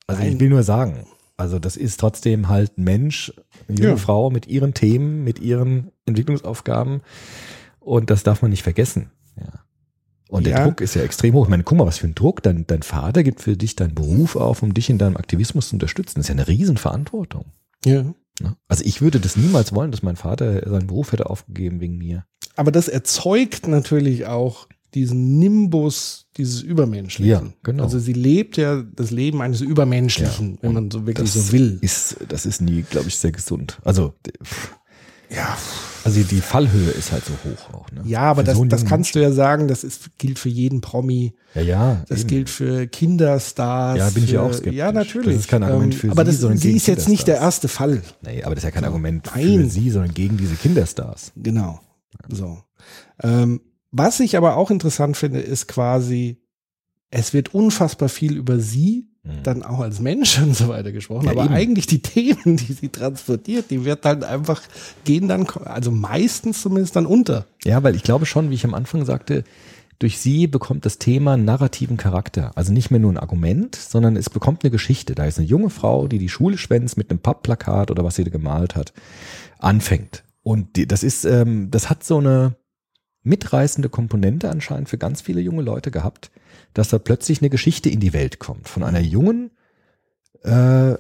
Also 0.08 0.22
Nein. 0.22 0.34
ich 0.34 0.40
will 0.40 0.50
nur 0.50 0.64
sagen, 0.64 1.06
also 1.38 1.60
das 1.60 1.76
ist 1.78 2.00
trotzdem 2.00 2.48
halt 2.50 2.78
ein 2.78 2.84
Mensch, 2.84 3.34
eine 3.68 3.78
junge 3.78 3.90
Ja. 3.92 3.98
Frau 3.98 4.30
mit 4.30 4.48
ihren 4.48 4.74
Themen, 4.74 5.24
mit 5.24 5.40
ihren 5.40 5.92
Entwicklungsaufgaben 6.06 7.02
und 7.80 8.10
das 8.10 8.24
darf 8.24 8.42
man 8.42 8.52
nicht 8.52 8.64
vergessen. 8.64 9.10
Ja. 9.38 9.64
Und 10.30 10.46
der 10.48 10.58
Ja. 10.58 10.64
Druck 10.66 10.82
ist 10.82 10.96
ja 10.96 11.04
extrem 11.04 11.34
hoch. 11.36 11.46
Ich 11.46 11.50
meine, 11.50 11.64
guck 11.64 11.78
mal, 11.78 11.86
was 11.86 12.00
für 12.00 12.08
ein 12.08 12.16
Druck. 12.16 12.42
Dein, 12.42 12.66
dein 12.66 12.82
Vater 12.82 13.24
gibt 13.24 13.42
für 13.42 13.56
dich 13.56 13.76
deinen 13.76 13.94
Beruf 13.94 14.36
auf, 14.36 14.64
um 14.64 14.74
dich 14.74 14.90
in 14.90 14.98
deinem 14.98 15.16
Aktivismus 15.18 15.70
zu 15.70 15.76
unterstützen. 15.76 16.16
Das 16.16 16.26
ist 16.26 16.30
ja 16.30 16.34
eine 16.36 16.48
Riesenverantwortung. 16.48 17.46
ja. 17.86 18.04
Ne? 18.42 18.56
Also 18.68 18.84
ich 18.84 19.00
würde 19.00 19.20
das 19.20 19.36
niemals 19.38 19.76
wollen, 19.76 19.92
dass 19.92 20.02
mein 20.02 20.16
Vater 20.16 20.68
seinen 20.68 20.88
Beruf 20.88 21.12
hätte 21.12 21.30
aufgegeben 21.30 21.80
wegen 21.82 22.00
mir. 22.00 22.26
Aber 22.56 22.72
das 22.72 22.88
erzeugt 22.88 23.68
natürlich 23.68 24.26
auch 24.26 24.68
diesen 24.94 25.40
Nimbus 25.40 26.28
dieses 26.38 26.62
Übermenschlichen. 26.62 27.48
Ja, 27.48 27.54
genau. 27.64 27.84
Also 27.84 28.00
sie 28.00 28.14
lebt 28.14 28.58
ja 28.58 28.84
das 28.96 29.12
Leben 29.12 29.42
eines 29.42 29.62
Übermenschlichen, 29.62 30.58
wenn 30.62 30.74
man 30.74 30.92
so 30.92 31.06
wirklich 31.06 31.32
so 31.32 31.52
will. 31.52 31.80
Ist, 31.82 32.18
das 32.28 32.46
ist 32.46 32.62
nie, 32.62 32.84
glaube 32.84 33.08
ich, 33.08 33.18
sehr 33.18 33.32
gesund. 33.32 33.80
Also, 33.84 34.14
ja. 35.30 35.58
Also 36.06 36.22
die 36.22 36.42
Fallhöhe 36.42 36.90
ist 36.92 37.14
halt 37.14 37.24
so 37.26 37.32
hoch 37.32 37.74
auch. 37.74 37.92
Ne? 37.92 38.02
Ja, 38.06 38.22
aber 38.22 38.42
Für 38.42 38.46
das, 38.48 38.58
so 38.58 38.66
das 38.66 38.86
kannst 38.86 39.16
du 39.16 39.22
ja 39.22 39.32
sagen, 39.32 39.70
das 39.70 39.86
ist, 39.86 40.18
gilt 40.18 40.38
für 40.38 40.50
jeden 40.50 40.82
Promi. 40.82 41.34
Menschen. 41.56 41.70
Ja, 41.70 41.78
ja. 41.78 42.04
Das 42.10 42.22
eben. 42.22 42.28
gilt 42.28 42.50
für 42.50 42.88
Kinderstars. 42.88 43.98
Ja, 43.98 44.10
bin 44.10 44.26
ich 44.26 44.32
ja 44.32 44.42
für, 44.42 44.50
auch 44.50 44.54
skeptisch. 44.54 44.74
Ja, 44.74 44.92
natürlich. 44.92 45.36
Das 45.36 45.46
ist 45.46 45.48
kein 45.48 45.64
Argument 45.64 45.96
für 45.96 46.12
aber 46.12 46.26
sie, 46.26 46.32
das, 46.32 46.40
sondern 46.42 46.58
sie 46.58 46.76
ist 46.76 46.88
jetzt 46.88 47.08
nicht 47.08 47.28
der 47.28 47.38
erste 47.38 47.70
Fall. 47.70 48.02
Nee, 48.22 48.44
aber 48.44 48.56
das 48.56 48.64
ist 48.64 48.68
ja 48.68 48.72
kein 48.72 48.84
Argument 48.84 49.28
für 49.28 49.40
Nein. 49.40 49.70
sie, 49.70 49.90
sondern 49.90 50.14
gegen 50.14 50.36
diese 50.36 50.56
Kinderstars. 50.56 51.32
Genau. 51.38 51.80
So. 52.30 52.60
Ähm, 53.22 53.62
was 53.94 54.20
ich 54.20 54.36
aber 54.36 54.58
auch 54.58 54.72
interessant 54.72 55.16
finde, 55.16 55.40
ist 55.40 55.68
quasi 55.68 56.42
es 57.12 57.32
wird 57.32 57.54
unfassbar 57.54 58.10
viel 58.10 58.36
über 58.36 58.60
sie, 58.60 59.08
dann 59.44 59.64
auch 59.64 59.80
als 59.80 60.02
Mensch 60.02 60.40
und 60.40 60.56
so 60.56 60.68
weiter 60.68 60.92
gesprochen. 60.92 61.26
Ja, 61.26 61.32
aber 61.32 61.46
eben. 61.46 61.54
eigentlich 61.54 61.88
die 61.88 62.02
Themen, 62.02 62.58
die 62.58 62.74
sie 62.74 62.90
transportiert, 62.90 63.70
die 63.70 63.86
wird 63.86 64.04
halt 64.04 64.24
einfach, 64.24 64.62
gehen 65.06 65.28
dann, 65.28 65.48
also 65.64 65.92
meistens 65.92 66.62
zumindest 66.62 66.96
dann 66.96 67.06
unter. 67.06 67.46
Ja, 67.64 67.84
weil 67.84 67.96
ich 67.96 68.04
glaube 68.04 68.26
schon, 68.26 68.50
wie 68.50 68.56
ich 68.56 68.66
am 68.66 68.74
Anfang 68.74 69.06
sagte, 69.06 69.44
durch 70.00 70.20
sie 70.20 70.48
bekommt 70.48 70.86
das 70.86 70.98
Thema 70.98 71.38
narrativen 71.38 71.96
Charakter. 71.96 72.52
Also 72.56 72.74
nicht 72.74 72.92
mehr 72.92 73.00
nur 73.00 73.14
ein 73.14 73.20
Argument, 73.20 73.76
sondern 73.76 74.18
es 74.18 74.30
bekommt 74.30 74.64
eine 74.64 74.72
Geschichte. 74.72 75.16
Da 75.16 75.26
ist 75.26 75.38
eine 75.38 75.48
junge 75.48 75.70
Frau, 75.70 76.08
die 76.08 76.18
die 76.18 76.30
Schule 76.30 76.58
schwänzt 76.58 76.98
mit 76.98 77.10
einem 77.10 77.20
Pappplakat 77.20 77.92
oder 77.92 78.04
was 78.04 78.16
sie 78.16 78.26
da 78.26 78.32
gemalt 78.32 78.76
hat, 78.76 78.92
anfängt. 79.60 80.24
Und 80.42 80.92
das 80.92 81.04
ist, 81.04 81.24
ähm, 81.24 81.70
das 81.72 81.90
hat 81.90 82.04
so 82.04 82.18
eine 82.18 82.56
mitreißende 83.24 83.90
Komponente 83.90 84.50
anscheinend 84.50 84.90
für 84.90 84.98
ganz 84.98 85.22
viele 85.22 85.42
junge 85.42 85.62
Leute 85.62 85.92
gehabt, 85.92 86.32
dass 86.74 86.90
da 86.90 87.00
plötzlich 87.00 87.42
eine 87.42 87.50
Geschichte 87.50 87.90
in 87.90 88.00
die 88.00 88.14
Welt 88.14 88.40
kommt 88.40 88.68
von 88.68 88.84
einer 88.84 89.00
jungen 89.00 89.52
äh, 90.44 90.50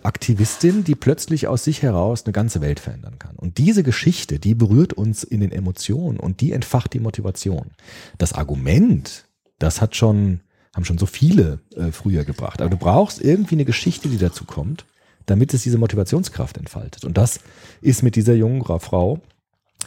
Aktivistin, 0.04 0.84
die 0.84 0.96
plötzlich 0.96 1.48
aus 1.48 1.64
sich 1.64 1.82
heraus 1.82 2.24
eine 2.26 2.34
ganze 2.34 2.62
Welt 2.62 2.80
verändern 2.80 3.20
kann. 3.20 3.36
Und 3.36 3.58
diese 3.58 3.84
Geschichte, 3.84 4.40
die 4.40 4.56
berührt 4.56 4.94
uns 4.94 5.24
in 5.24 5.42
den 5.42 5.52
Emotionen 5.52 6.20
und 6.20 6.42
die 6.42 6.54
entfacht 6.54 6.94
die 6.94 7.00
Motivation. 7.00 7.72
Das 8.18 8.34
Argument, 8.34 9.26
das 9.60 9.82
hat 9.82 9.96
schon, 9.96 10.42
haben 10.74 10.86
schon 10.86 10.98
so 10.98 11.06
viele 11.06 11.60
äh, 11.76 11.92
früher 11.92 12.24
gebracht. 12.24 12.62
Aber 12.62 12.70
du 12.70 12.78
brauchst 12.78 13.22
irgendwie 13.22 13.56
eine 13.56 13.66
Geschichte, 13.66 14.08
die 14.08 14.18
dazu 14.18 14.46
kommt, 14.46 14.86
damit 15.26 15.54
es 15.54 15.64
diese 15.64 15.78
Motivationskraft 15.78 16.58
entfaltet. 16.58 17.04
Und 17.04 17.18
das 17.18 17.40
ist 17.82 18.04
mit 18.04 18.16
dieser 18.16 18.34
jungen 18.34 18.64
Frau 18.80 19.22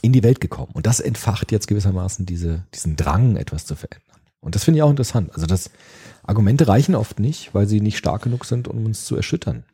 in 0.02 0.12
die 0.12 0.22
Welt 0.22 0.40
gekommen. 0.40 0.72
Und 0.74 0.86
das 0.86 1.00
entfacht 1.00 1.52
jetzt 1.52 1.68
gewissermaßen 1.68 2.26
diese, 2.26 2.64
diesen 2.74 2.96
Drang, 2.96 3.36
etwas 3.36 3.66
zu 3.66 3.74
verändern. 3.74 4.02
Und 4.40 4.54
das 4.54 4.64
finde 4.64 4.78
ich 4.78 4.82
auch 4.82 4.90
interessant. 4.90 5.30
Also 5.34 5.46
das 5.46 5.70
Argumente 6.22 6.68
reichen 6.68 6.94
oft 6.94 7.20
nicht, 7.20 7.54
weil 7.54 7.66
sie 7.66 7.80
nicht 7.80 7.98
stark 7.98 8.22
genug 8.22 8.44
sind, 8.44 8.68
um 8.68 8.84
uns 8.84 9.04
zu 9.04 9.16
erschüttern. 9.16 9.64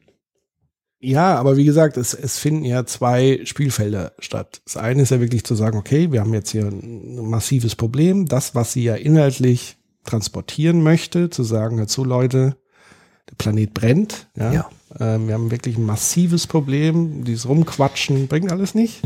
Ja, 1.04 1.34
aber 1.36 1.56
wie 1.56 1.64
gesagt, 1.64 1.96
es, 1.96 2.14
es 2.14 2.38
finden 2.38 2.64
ja 2.64 2.86
zwei 2.86 3.40
Spielfelder 3.44 4.12
statt. 4.20 4.62
Das 4.64 4.76
eine 4.76 5.02
ist 5.02 5.10
ja 5.10 5.20
wirklich 5.20 5.42
zu 5.42 5.56
sagen, 5.56 5.76
okay, 5.76 6.12
wir 6.12 6.20
haben 6.20 6.32
jetzt 6.32 6.50
hier 6.50 6.64
ein 6.64 7.28
massives 7.28 7.74
Problem. 7.74 8.26
Das, 8.26 8.54
was 8.54 8.72
sie 8.72 8.84
ja 8.84 8.94
inhaltlich 8.94 9.78
transportieren 10.04 10.82
möchte, 10.82 11.28
zu 11.28 11.42
sagen, 11.42 11.76
dazu 11.76 12.04
Leute, 12.04 12.56
der 13.28 13.34
Planet 13.34 13.74
brennt. 13.74 14.28
Ja. 14.36 14.52
Ja. 14.52 14.70
Ähm, 15.00 15.26
wir 15.28 15.34
haben 15.34 15.50
wirklich 15.50 15.76
ein 15.78 15.86
massives 15.86 16.46
Problem. 16.46 17.24
Dieses 17.24 17.48
Rumquatschen 17.48 18.28
bringt 18.28 18.52
alles 18.52 18.74
nicht. 18.74 19.02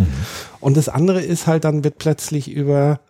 Und 0.60 0.76
das 0.76 0.88
andere 0.88 1.22
ist 1.22 1.46
halt, 1.46 1.64
dann 1.64 1.84
wird 1.84 1.98
plötzlich 1.98 2.50
über 2.50 3.00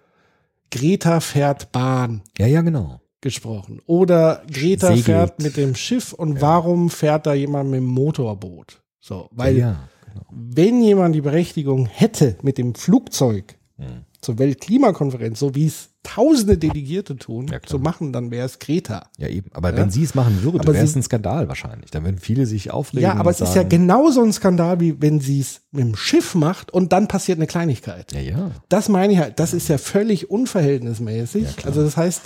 Greta 0.70 1.20
fährt 1.20 1.72
Bahn 1.72 2.22
Ja, 2.38 2.46
ja, 2.46 2.60
genau. 2.62 3.00
gesprochen. 3.20 3.80
Oder 3.86 4.42
Greta 4.50 4.88
Segelt. 4.88 5.04
fährt 5.04 5.42
mit 5.42 5.56
dem 5.56 5.74
Schiff 5.74 6.12
und 6.12 6.40
warum 6.40 6.90
fährt 6.90 7.26
da 7.26 7.34
jemand 7.34 7.70
mit 7.70 7.78
dem 7.78 7.86
Motorboot? 7.86 8.82
So, 9.00 9.28
weil 9.30 9.56
ja, 9.58 9.88
genau. 10.12 10.26
wenn 10.30 10.82
jemand 10.82 11.14
die 11.14 11.20
Berechtigung 11.20 11.86
hätte, 11.86 12.36
mit 12.42 12.58
dem 12.58 12.74
Flugzeug 12.74 13.56
Hm. 13.78 14.04
zur 14.22 14.38
Weltklimakonferenz, 14.38 15.38
so 15.38 15.54
wie 15.54 15.66
es 15.66 15.90
tausende 16.06 16.56
Delegierte 16.56 17.16
tun, 17.16 17.48
Ja, 17.48 17.60
zu 17.60 17.78
machen, 17.78 18.12
dann 18.12 18.30
wäre 18.30 18.46
es 18.46 18.58
Greta. 18.58 19.10
Ja, 19.18 19.28
eben. 19.28 19.50
Aber 19.52 19.70
Ja. 19.70 19.76
wenn 19.78 19.90
sie 19.90 20.04
es 20.04 20.14
machen 20.14 20.42
würde, 20.42 20.64
wäre 20.72 20.84
es 20.84 20.94
ein 20.94 21.02
Skandal 21.02 21.48
wahrscheinlich. 21.48 21.90
Dann 21.90 22.04
würden 22.04 22.18
viele 22.18 22.46
sich 22.46 22.70
aufregen. 22.70 23.02
Ja, 23.02 23.14
aber 23.14 23.30
es 23.30 23.40
ist 23.40 23.48
ja 23.50 23.62
sagen, 23.62 23.68
genauso 23.70 24.22
ein 24.22 24.32
Skandal, 24.32 24.80
wie 24.80 25.00
wenn 25.02 25.20
sie 25.20 25.40
es 25.40 25.62
mit 25.72 25.82
dem 25.84 25.96
Schiff 25.96 26.34
macht 26.34 26.72
und 26.72 26.92
dann 26.92 27.08
passiert 27.08 27.38
eine 27.38 27.46
Kleinigkeit. 27.46 28.12
Ja, 28.12 28.20
ja. 28.20 28.50
Das 28.68 28.88
meine 28.88 29.12
ich 29.12 29.18
halt, 29.18 29.38
das 29.40 29.52
ist 29.52 29.68
ja 29.68 29.78
völlig 29.78 30.30
unverhältnismäßig. 30.30 31.66
Also 31.66 31.82
das 31.82 31.96
heißt, 31.96 32.22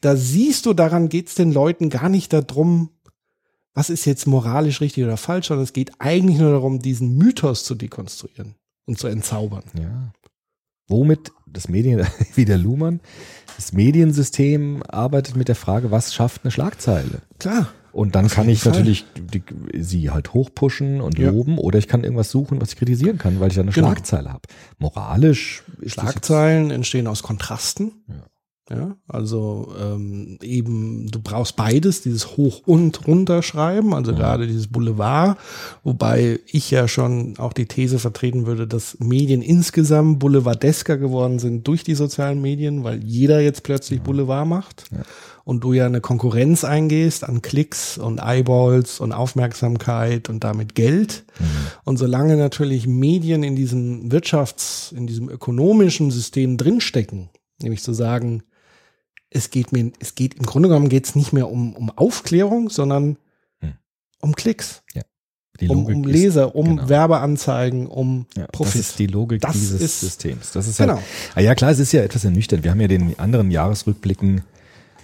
da 0.00 0.16
siehst 0.16 0.66
du, 0.66 0.72
daran 0.72 1.08
geht 1.08 1.28
es 1.28 1.34
den 1.34 1.52
Leuten 1.52 1.90
gar 1.90 2.08
nicht 2.08 2.32
darum, 2.32 2.90
was 3.74 3.90
ist 3.90 4.04
jetzt 4.04 4.26
moralisch 4.26 4.80
richtig 4.80 5.04
oder 5.04 5.16
falsch, 5.16 5.48
sondern 5.48 5.64
es 5.64 5.72
geht 5.72 5.92
eigentlich 5.98 6.38
nur 6.38 6.50
darum, 6.52 6.80
diesen 6.80 7.16
Mythos 7.16 7.64
zu 7.64 7.74
dekonstruieren 7.74 8.54
und 8.86 8.98
zu 8.98 9.06
entzaubern. 9.08 9.64
Ja. 9.78 10.12
Womit 10.88 11.32
das 11.52 11.68
Medien, 11.68 12.06
wieder 12.34 12.56
Luhmann, 12.56 13.00
das 13.56 13.72
Mediensystem 13.72 14.82
arbeitet 14.88 15.36
mit 15.36 15.48
der 15.48 15.54
Frage, 15.56 15.90
was 15.90 16.14
schafft 16.14 16.42
eine 16.44 16.50
Schlagzeile? 16.50 17.20
Klar. 17.38 17.68
Und 17.92 18.14
dann 18.14 18.28
kann 18.28 18.48
ich 18.48 18.60
Fall. 18.62 18.70
natürlich 18.72 19.04
die, 19.18 19.42
sie 19.82 20.10
halt 20.10 20.32
hochpushen 20.32 21.00
und 21.00 21.18
Ja. 21.18 21.30
loben 21.30 21.58
oder 21.58 21.78
ich 21.78 21.88
kann 21.88 22.04
irgendwas 22.04 22.30
suchen, 22.30 22.60
was 22.60 22.70
ich 22.72 22.76
kritisieren 22.76 23.18
kann, 23.18 23.40
weil 23.40 23.48
ich 23.48 23.56
da 23.56 23.62
eine 23.62 23.72
Genau. 23.72 23.88
Schlagzeile 23.88 24.32
habe. 24.32 24.42
Moralisch 24.78 25.64
Schlagzeilen 25.84 26.70
entstehen 26.70 27.08
aus 27.08 27.22
Kontrasten. 27.24 27.90
Ja, 28.08 28.14
also 29.08 29.72
ähm, 29.80 30.38
eben, 30.42 31.08
du 31.10 31.20
brauchst 31.20 31.56
beides, 31.56 32.02
dieses 32.02 32.36
Hoch- 32.36 32.62
und 32.66 33.06
Runterschreiben, 33.06 33.92
also 33.92 34.14
gerade 34.14 34.46
dieses 34.46 34.68
Boulevard, 34.68 35.38
wobei 35.82 36.38
ich 36.46 36.70
ja 36.70 36.86
schon 36.86 37.36
auch 37.38 37.52
die 37.52 37.66
These 37.66 37.98
vertreten 37.98 38.46
würde, 38.46 38.68
dass 38.68 38.98
Medien 39.00 39.42
insgesamt 39.42 40.20
boulevardesker 40.20 40.98
geworden 40.98 41.40
sind 41.40 41.66
durch 41.66 41.82
die 41.82 41.96
sozialen 41.96 42.40
Medien, 42.40 42.84
weil 42.84 43.02
jeder 43.02 43.40
jetzt 43.40 43.64
plötzlich 43.64 44.02
Boulevard 44.02 44.46
macht. 44.46 44.84
Und 45.42 45.64
du 45.64 45.72
ja 45.72 45.86
eine 45.86 46.00
Konkurrenz 46.00 46.62
eingehst 46.62 47.24
an 47.24 47.42
Klicks 47.42 47.98
und 47.98 48.20
Eyeballs 48.20 49.00
und 49.00 49.10
Aufmerksamkeit 49.12 50.28
und 50.28 50.44
damit 50.44 50.76
Geld. 50.76 51.24
Und 51.84 51.96
solange 51.96 52.36
natürlich 52.36 52.86
Medien 52.86 53.42
in 53.42 53.56
diesem 53.56 54.10
Wirtschafts-, 54.10 54.94
in 54.94 55.08
diesem 55.08 55.28
ökonomischen 55.28 56.12
System 56.12 56.56
drinstecken, 56.56 57.30
nämlich 57.60 57.82
zu 57.82 57.92
sagen, 57.92 58.44
es 59.30 59.50
geht 59.50 59.72
mir, 59.72 59.92
es 60.00 60.14
geht, 60.14 60.34
im 60.34 60.44
Grunde 60.46 60.68
genommen 60.68 60.88
geht 60.88 61.06
es 61.06 61.14
nicht 61.14 61.32
mehr 61.32 61.48
um, 61.48 61.74
um 61.76 61.90
Aufklärung, 61.90 62.68
sondern 62.70 63.16
Hm. 63.60 63.74
um 64.20 64.34
Klicks, 64.34 64.82
die 65.60 65.68
um, 65.68 65.84
um 65.86 66.04
Leser, 66.04 66.54
um 66.54 66.76
genau. 66.76 66.88
Werbeanzeigen, 66.88 67.86
um 67.86 68.26
Ja, 68.36 68.46
Profit. 68.46 68.74
Das 68.80 68.80
ist 68.90 68.98
die 68.98 69.06
Logik 69.06 69.42
Das 69.42 69.52
dieses 69.52 70.00
Systems. 70.00 70.52
Das 70.52 70.66
ist 70.66 70.78
Genau. 70.78 70.94
halt, 70.96 71.04
ah 71.34 71.40
ja 71.40 71.54
klar, 71.54 71.70
es 71.70 71.78
ist 71.78 71.92
ja 71.92 72.02
etwas 72.02 72.24
ernüchternd. 72.24 72.64
Wir 72.64 72.70
haben 72.70 72.80
ja 72.80 72.88
den 72.88 73.18
anderen 73.18 73.50
Jahresrückblicken 73.50 74.42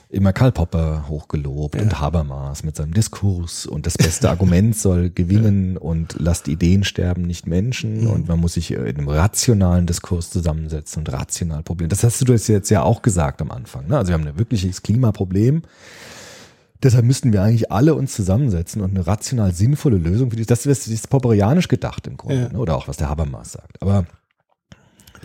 immer 0.09 0.33
Karl 0.33 0.53
Popper 0.53 1.09
hochgelobt 1.09 1.81
und 1.81 2.01
Habermas 2.01 2.63
mit 2.63 2.77
seinem 2.77 2.95
Diskurs 2.95 3.67
und 3.67 3.87
das 3.87 3.99
beste 3.99 4.31
Argument 4.31 4.77
soll 4.79 5.11
gewinnen 5.11 5.77
und 5.77 6.15
lasst 6.19 6.47
Ideen 6.49 6.85
sterben, 6.85 7.23
nicht 7.23 7.47
Menschen 7.47 8.03
Mhm. 8.03 8.11
und 8.11 8.29
man 8.29 8.39
muss 8.41 8.55
sich 8.55 8.71
in 8.71 8.79
einem 8.87 9.09
rationalen 9.09 9.87
Diskurs 9.87 10.31
zusammensetzen 10.31 11.01
und 11.01 11.13
rational 11.13 11.63
Probleme. 11.63 11.89
Das 11.89 12.05
hast 12.05 12.27
du 12.27 12.33
jetzt 12.33 12.71
ja 12.71 12.83
auch 12.83 13.03
gesagt 13.03 13.43
am 13.43 13.51
Anfang. 13.51 13.89
Ne? 13.89 13.97
Also 13.99 14.11
wir 14.11 14.15
haben 14.15 14.27
ein 14.27 14.39
wirkliches 14.39 14.83
Klimaproblem. 14.83 15.63
Deshalb 16.83 17.05
müssten 17.07 17.33
wir 17.33 17.43
eigentlich 17.43 17.73
alle 17.73 17.95
uns 17.95 18.15
zusammensetzen 18.15 18.83
und 18.83 18.91
eine 18.91 19.07
rational 19.07 19.53
sinnvolle 19.53 19.97
Lösung 19.97 20.31
für 20.31 20.37
die, 20.37 20.45
das 20.47 20.67
ist, 20.67 20.87
das 20.87 20.93
ist 20.93 21.09
popperianisch 21.11 21.69
gedacht 21.69 22.07
im 22.07 22.17
Grunde, 22.17 22.43
Ja. 22.43 22.49
ne? 22.51 22.59
oder 22.59 22.77
auch 22.77 22.87
was 22.87 22.99
der 22.99 23.09
Habermas 23.09 23.53
sagt. 23.53 23.81
Aber 23.83 24.05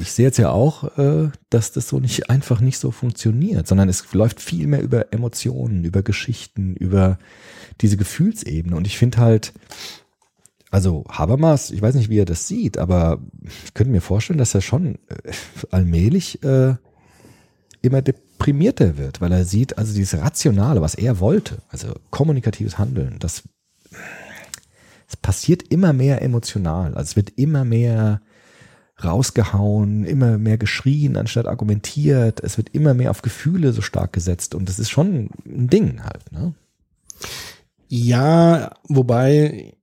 ich 0.01 0.11
sehe 0.11 0.25
jetzt 0.25 0.37
ja 0.37 0.49
auch, 0.49 0.97
äh, 0.97 1.29
dass 1.49 1.71
das 1.71 1.87
so 1.87 1.99
nicht 1.99 2.29
einfach 2.29 2.59
nicht 2.61 2.77
so 2.77 2.91
funktioniert, 2.91 3.67
sondern 3.67 3.89
es 3.89 4.13
läuft 4.13 4.41
viel 4.41 4.67
mehr 4.67 4.81
über 4.81 5.13
Emotionen, 5.13 5.83
über 5.85 6.03
Geschichten, 6.03 6.75
über 6.75 7.19
diese 7.81 7.97
Gefühlsebene. 7.97 8.75
Und 8.75 8.87
ich 8.87 8.97
finde 8.97 9.19
halt, 9.19 9.53
also 10.69 11.03
Habermas, 11.09 11.71
ich 11.71 11.81
weiß 11.81 11.95
nicht, 11.95 12.09
wie 12.09 12.19
er 12.19 12.25
das 12.25 12.47
sieht, 12.47 12.77
aber 12.77 13.21
ich 13.65 13.73
könnte 13.73 13.91
mir 13.91 14.01
vorstellen, 14.01 14.39
dass 14.39 14.55
er 14.55 14.61
schon 14.61 14.95
äh, 14.95 15.31
allmählich 15.69 16.43
äh, 16.43 16.75
immer 17.81 18.01
deprimierter 18.01 18.97
wird, 18.97 19.21
weil 19.21 19.31
er 19.31 19.45
sieht, 19.45 19.77
also 19.77 19.93
dieses 19.93 20.19
Rationale, 20.19 20.81
was 20.81 20.95
er 20.95 21.19
wollte, 21.19 21.57
also 21.69 21.93
kommunikatives 22.09 22.77
Handeln, 22.77 23.17
das 23.19 23.43
es 25.11 25.17
passiert 25.17 25.63
immer 25.63 25.91
mehr 25.91 26.21
emotional. 26.21 26.95
Also 26.95 27.09
es 27.09 27.15
wird 27.17 27.31
immer 27.31 27.65
mehr 27.65 28.21
rausgehauen, 29.03 30.05
immer 30.05 30.37
mehr 30.37 30.57
geschrien, 30.57 31.17
anstatt 31.17 31.47
argumentiert. 31.47 32.39
Es 32.41 32.57
wird 32.57 32.69
immer 32.69 32.93
mehr 32.93 33.11
auf 33.11 33.21
Gefühle 33.21 33.73
so 33.73 33.81
stark 33.81 34.13
gesetzt 34.13 34.55
und 34.55 34.67
das 34.69 34.79
ist 34.79 34.89
schon 34.89 35.29
ein 35.45 35.67
Ding 35.67 36.03
halt. 36.03 36.31
Ne? 36.31 36.53
Ja, 37.87 38.71
wobei 38.87 39.73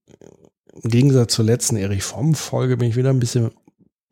im 0.83 0.91
Gegensatz 0.91 1.35
zur 1.35 1.45
letzten 1.45 1.77
Erich 1.77 2.03
Fromm 2.03 2.35
Folge 2.35 2.77
bin 2.77 2.89
ich 2.89 2.97
wieder 2.97 3.11
ein 3.11 3.21
bisschen 3.21 3.51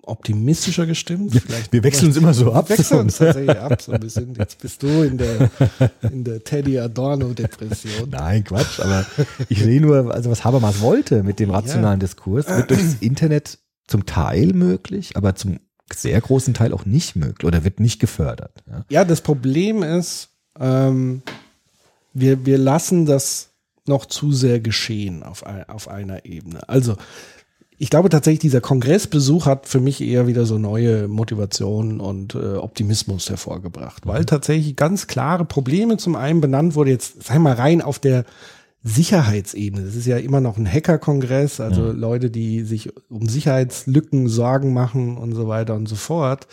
optimistischer 0.06 0.86
gestimmt. 0.86 1.32
Vielleicht 1.34 1.72
wir 1.72 1.82
wechseln 1.82 2.08
uns 2.08 2.16
immer 2.16 2.32
so 2.32 2.52
ab. 2.52 2.70
wechseln 2.70 3.00
uns 3.00 3.16
tatsächlich 3.18 3.58
ab 3.58 3.80
so 3.82 3.92
ein 3.92 4.00
bisschen. 4.00 4.34
Jetzt 4.34 4.60
bist 4.60 4.82
du 4.82 5.02
in 5.02 5.18
der 5.18 5.50
in 6.02 6.24
der 6.24 6.42
Teddy 6.42 6.78
Adorno 6.78 7.34
Depression. 7.34 8.10
Nein, 8.10 8.44
Quatsch, 8.44 8.80
aber 8.80 9.04
ich 9.48 9.62
sehe 9.62 9.80
nur, 9.80 10.14
also 10.14 10.30
was 10.30 10.44
Habermas 10.44 10.80
wollte 10.80 11.22
mit 11.22 11.40
dem 11.40 11.50
rationalen 11.50 12.00
Diskurs, 12.00 12.48
wird 12.48 12.70
durchs 12.70 12.94
Internet 13.00 13.58
zum 13.86 14.06
Teil 14.06 14.52
möglich, 14.52 15.16
aber 15.16 15.34
zum 15.34 15.58
sehr 15.94 16.20
großen 16.20 16.54
Teil 16.54 16.72
auch 16.72 16.84
nicht 16.84 17.16
möglich 17.16 17.46
oder 17.46 17.64
wird 17.64 17.80
nicht 17.80 18.00
gefördert. 18.00 18.64
Ja? 18.68 18.84
Ja, 18.88 19.04
das 19.04 19.20
Problem 19.20 19.82
ist, 19.82 20.30
ähm, 20.58 21.22
wir, 22.12 22.44
wir 22.46 22.58
lassen 22.58 23.06
das 23.06 23.50
noch 23.86 24.06
zu 24.06 24.32
sehr 24.32 24.58
geschehen 24.60 25.22
auf, 25.22 25.46
ein, 25.46 25.68
auf 25.68 25.88
einer 25.88 26.24
Ebene. 26.24 26.68
Also, 26.68 26.96
ich 27.78 27.90
glaube 27.90 28.08
tatsächlich, 28.08 28.40
dieser 28.40 28.62
Kongressbesuch 28.62 29.44
hat 29.44 29.66
für 29.66 29.80
mich 29.80 30.00
eher 30.00 30.26
wieder 30.26 30.46
so 30.46 30.58
neue 30.58 31.08
Motivationen 31.08 32.00
und 32.00 32.34
äh, 32.34 32.56
Optimismus 32.56 33.28
hervorgebracht, 33.28 34.06
weil 34.06 34.24
tatsächlich 34.24 34.76
ganz 34.76 35.06
klare 35.06 35.44
Probleme 35.44 35.98
zum 35.98 36.16
einen 36.16 36.40
benannt 36.40 36.74
wurde, 36.74 36.90
jetzt 36.90 37.30
ich 37.30 37.38
mal 37.38 37.52
rein 37.52 37.82
auf 37.82 37.98
der 37.98 38.24
Sicherheitsebene. 38.88 39.84
Das 39.84 39.96
ist 39.96 40.06
ja 40.06 40.16
immer 40.16 40.40
noch 40.40 40.56
ein 40.56 40.72
Hacker-Kongress, 40.72 41.58
also 41.58 41.90
Leute, 41.90 42.30
die 42.30 42.62
sich 42.62 42.90
um 43.10 43.28
Sicherheitslücken 43.28 44.28
Sorgen 44.28 44.72
machen 44.72 45.18
und 45.18 45.34
so 45.34 45.48
weiter 45.48 45.74
und 45.74 45.88
so 45.88 45.96
fort. 45.96 46.46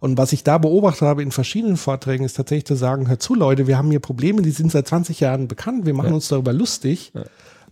Und 0.00 0.18
was 0.18 0.32
ich 0.32 0.42
da 0.42 0.58
beobachtet 0.58 1.02
habe 1.02 1.22
in 1.22 1.30
verschiedenen 1.30 1.76
Vorträgen, 1.76 2.24
ist 2.24 2.34
tatsächlich 2.34 2.66
zu 2.66 2.74
sagen, 2.74 3.08
hör 3.08 3.20
zu 3.20 3.36
Leute, 3.36 3.68
wir 3.68 3.78
haben 3.78 3.90
hier 3.90 4.00
Probleme, 4.00 4.42
die 4.42 4.50
sind 4.50 4.72
seit 4.72 4.88
20 4.88 5.20
Jahren 5.20 5.46
bekannt, 5.46 5.86
wir 5.86 5.94
machen 5.94 6.12
uns 6.12 6.26
darüber 6.26 6.52
lustig. 6.52 7.12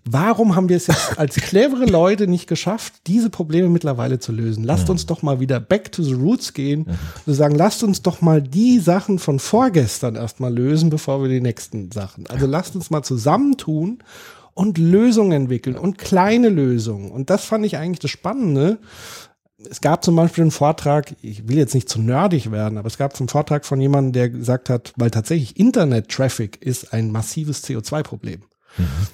Warum 0.07 0.55
haben 0.55 0.69
wir 0.69 0.77
es 0.77 0.87
jetzt 0.87 1.19
als 1.19 1.37
clevere 1.37 1.87
Leute 1.87 2.27
nicht 2.27 2.47
geschafft, 2.47 2.93
diese 3.07 3.31
Probleme 3.31 3.71
mittlerweile 3.71 4.19
zu 4.19 4.33
lösen? 4.33 4.63
Lasst 4.63 4.91
uns 4.91 5.07
doch 5.07 5.23
mal 5.23 5.41
wieder 5.41 5.61
back 5.61 5.93
to 5.93 6.03
the 6.03 6.13
roots 6.13 6.53
gehen 6.53 6.87
und 7.25 7.35
sagen, 7.35 7.55
lasst 7.55 7.83
uns 7.83 8.03
doch 8.03 8.21
mal 8.21 8.43
die 8.43 8.81
Sachen 8.81 9.19
von 9.19 9.39
vorgestern 9.39 10.17
erstmal 10.17 10.53
lösen, 10.53 10.91
bevor 10.91 11.23
wir 11.23 11.31
die 11.31 11.41
nächsten 11.41 11.91
Sachen. 11.91 12.27
Also 12.27 12.47
lasst 12.47 12.77
uns 12.77 12.91
mal 12.91 13.03
zusammentun 13.03 14.03
und 14.53 14.77
Lösungen 14.77 15.33
entwickeln 15.33 15.77
und 15.77 15.97
kleine 15.97 16.51
Lösungen. 16.51 17.11
Und 17.11 17.31
das 17.31 17.47
fand 17.47 17.65
ich 17.65 17.79
eigentlich 17.79 18.01
das 18.01 18.11
Spannende. 18.11 18.79
Es 19.71 19.81
gab 19.81 20.05
zum 20.05 20.17
Beispiel 20.17 20.43
einen 20.43 20.51
Vortrag, 20.51 21.15
ich 21.23 21.49
will 21.49 21.57
jetzt 21.57 21.75
nicht 21.75 21.89
zu 21.89 21.99
nerdig 21.99 22.51
werden, 22.53 22.77
aber 22.77 22.89
es 22.89 22.99
gab 22.99 23.19
einen 23.19 23.29
Vortrag 23.31 23.65
von 23.65 23.81
jemandem, 23.81 24.13
der 24.13 24.29
gesagt 24.29 24.69
hat, 24.69 24.93
weil 24.97 25.11
tatsächlich 25.11 25.59
Internet-Traffic 25.59 26.61
ist 26.61 26.93
ein 26.93 27.11
massives 27.11 27.65
CO2-Problem. 27.65 28.43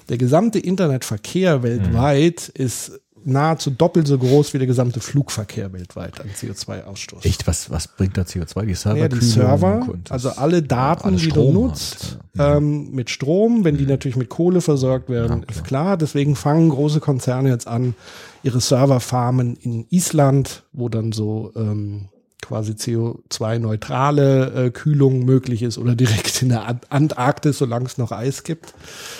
Der 0.09 0.17
gesamte 0.17 0.59
Internetverkehr 0.59 1.63
weltweit 1.63 2.49
ist 2.49 2.99
nahezu 3.23 3.71
doppelt 3.71 4.07
so 4.07 4.17
groß 4.17 4.53
wie 4.53 4.57
der 4.57 4.67
gesamte 4.67 4.99
Flugverkehr 4.99 5.71
weltweit 5.73 6.19
an 6.19 6.27
CO2-Ausstoß. 6.29 7.23
Echt, 7.23 7.47
was, 7.47 7.69
was 7.69 7.87
bringt 7.87 8.17
da 8.17 8.23
CO2? 8.23 8.65
Die 8.65 8.73
Server? 8.73 8.99
Ja, 8.99 9.07
die 9.07 9.21
Server, 9.21 9.87
also 10.09 10.29
alle 10.31 10.63
Daten, 10.63 11.07
alle 11.07 11.17
die 11.17 11.29
du 11.29 11.51
nutzt, 11.51 12.17
halt, 12.37 12.57
ähm, 12.57 12.91
mit 12.91 13.09
Strom, 13.09 13.63
wenn 13.63 13.77
die 13.77 13.85
natürlich 13.85 14.17
mit 14.17 14.29
Kohle 14.29 14.61
versorgt 14.61 15.09
werden, 15.09 15.43
ist 15.49 15.63
klar. 15.63 15.97
Deswegen 15.97 16.35
fangen 16.35 16.69
große 16.69 16.99
Konzerne 16.99 17.49
jetzt 17.49 17.67
an, 17.67 17.95
ihre 18.43 18.61
Serverfarmen 18.61 19.55
in 19.55 19.85
Island, 19.89 20.63
wo 20.71 20.89
dann 20.89 21.11
so 21.11 21.51
ähm, 21.55 22.09
quasi 22.41 22.73
CO2-neutrale 22.73 24.65
äh, 24.67 24.71
Kühlung 24.71 25.25
möglich 25.25 25.63
ist 25.63 25.77
oder 25.77 25.95
direkt 25.95 26.41
in 26.41 26.49
der 26.49 26.67
Ant- 26.67 26.85
Antarktis, 26.89 27.57
solange 27.57 27.85
es 27.85 27.97
noch 27.97 28.11
Eis 28.11 28.43
gibt. 28.43 28.73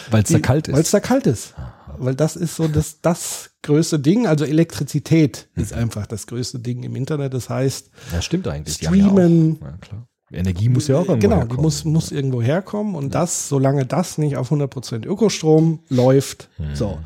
Weil 0.09 0.23
es 0.23 0.29
da 0.29 0.39
kalt 0.39 0.67
Weil 0.67 0.75
es 0.79 0.87
ist. 0.87 0.93
da 0.93 0.99
kalt 0.99 1.27
ist. 1.27 1.53
Weil 1.97 2.15
das 2.15 2.35
ist 2.35 2.55
so 2.55 2.67
das, 2.67 3.01
das 3.01 3.51
größte 3.63 3.99
Ding. 3.99 4.25
Also 4.27 4.45
Elektrizität 4.45 5.49
Mhm. 5.55 5.63
ist 5.63 5.73
einfach 5.73 6.07
das 6.07 6.25
größte 6.27 6.59
Ding 6.59 6.83
im 6.83 6.95
Internet. 6.95 7.33
Das 7.33 7.49
heißt, 7.49 7.91
Ja, 8.11 8.21
stimmt 8.21 8.47
eigentlich. 8.47 8.75
Streamen. 8.77 9.59
Ja, 9.61 9.67
ja, 9.67 9.77
klar. 9.77 10.07
Energie 10.33 10.69
muss 10.69 10.87
ja 10.87 10.95
auch 10.95 11.09
irgendwo 11.09 11.27
Genau, 11.27 11.35
die 11.35 11.41
herkommen. 11.41 11.61
muss, 11.61 11.83
muss 11.83 12.09
irgendwo 12.13 12.41
herkommen 12.41 12.95
und 12.95 13.13
das, 13.13 13.49
solange 13.49 13.85
das 13.85 14.17
nicht 14.17 14.37
auf 14.37 14.49
100% 14.49 15.05
Ökostrom 15.05 15.79
läuft. 15.89 16.47
Hm. 16.55 16.73
So. 16.73 16.99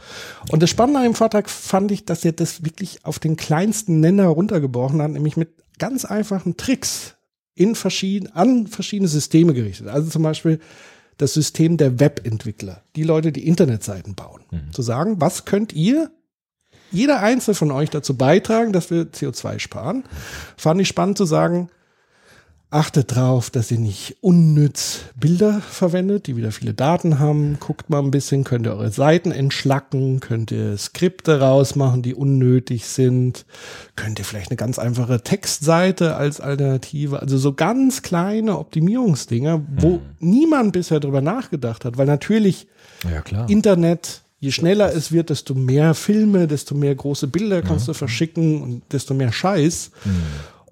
Und 0.51 0.61
das 0.61 0.69
Spannende 0.69 0.99
an 0.99 1.05
dem 1.05 1.15
Vortrag 1.15 1.49
fand 1.49 1.91
ich, 1.91 2.05
dass 2.05 2.23
er 2.23 2.33
das 2.33 2.63
wirklich 2.63 3.03
auf 3.03 3.17
den 3.17 3.35
kleinsten 3.35 3.99
Nenner 3.99 4.27
runtergebrochen 4.27 5.01
hat, 5.01 5.09
nämlich 5.09 5.37
mit 5.37 5.49
ganz 5.79 6.05
einfachen 6.05 6.57
Tricks 6.57 7.15
in 7.53 7.75
verschieden, 7.75 8.31
an 8.33 8.67
verschiedene 8.67 9.07
Systeme 9.07 9.53
gerichtet. 9.53 9.87
Also 9.87 10.09
zum 10.09 10.23
Beispiel 10.23 10.59
das 11.17 11.33
System 11.33 11.77
der 11.77 11.99
Webentwickler, 11.99 12.83
die 12.95 13.03
Leute, 13.03 13.31
die 13.31 13.47
Internetseiten 13.47 14.15
bauen. 14.15 14.41
Mhm. 14.51 14.73
Zu 14.73 14.81
sagen, 14.81 15.21
was 15.21 15.45
könnt 15.45 15.73
ihr 15.73 16.11
jeder 16.91 17.21
einzelne 17.21 17.55
von 17.55 17.71
euch 17.71 17.89
dazu 17.89 18.15
beitragen, 18.15 18.71
dass 18.71 18.89
wir 18.89 19.11
CO2 19.11 19.59
sparen. 19.59 20.03
Fand 20.55 20.79
ich 20.79 20.87
spannend 20.87 21.17
zu 21.17 21.25
sagen, 21.25 21.69
achtet 22.75 23.15
drauf, 23.15 23.49
dass 23.49 23.71
ihr 23.71 23.79
nicht 23.79 24.17
unnütz 24.19 24.99
Bilder 25.17 25.61
verwendet, 25.61 26.27
die 26.27 26.35
wieder 26.35 26.51
viele 26.51 26.73
Daten 26.73 27.19
haben. 27.19 27.57
Guckt 27.61 27.89
mal 27.89 27.99
ein 27.99 28.11
bisschen, 28.11 28.43
könnt 28.43 28.67
ihr 28.67 28.73
eure 28.73 28.91
Seiten 28.91 29.31
entschlacken, 29.31 30.19
könnt 30.19 30.51
ihr 30.51 30.77
Skripte 30.77 31.39
rausmachen, 31.39 32.01
die 32.01 32.13
unnötig 32.13 32.85
sind. 32.85 33.45
Könnt 33.95 34.19
ihr 34.19 34.25
vielleicht 34.25 34.51
eine 34.51 34.57
ganz 34.57 34.77
einfache 34.77 35.23
Textseite 35.23 36.17
als 36.17 36.41
Alternative, 36.41 37.21
also 37.21 37.37
so 37.37 37.53
ganz 37.53 38.01
kleine 38.01 38.59
Optimierungsdinger, 38.59 39.61
wo 39.77 40.01
niemand 40.19 40.73
bisher 40.73 40.99
drüber 40.99 41.21
nachgedacht 41.21 41.85
hat, 41.85 41.97
weil 41.97 42.07
natürlich 42.07 42.67
ja, 43.09 43.21
klar. 43.21 43.49
Internet, 43.49 44.23
je 44.39 44.51
schneller 44.51 44.93
es 44.93 45.13
wird, 45.13 45.29
desto 45.29 45.55
mehr 45.55 45.93
Filme, 45.93 46.47
desto 46.47 46.75
mehr 46.75 46.93
große 46.93 47.27
Bilder 47.27 47.61
kannst 47.61 47.87
du 47.87 47.93
verschicken 47.93 48.61
und 48.61 48.83
desto 48.91 49.13
mehr 49.13 49.31
Scheiß. 49.31 49.91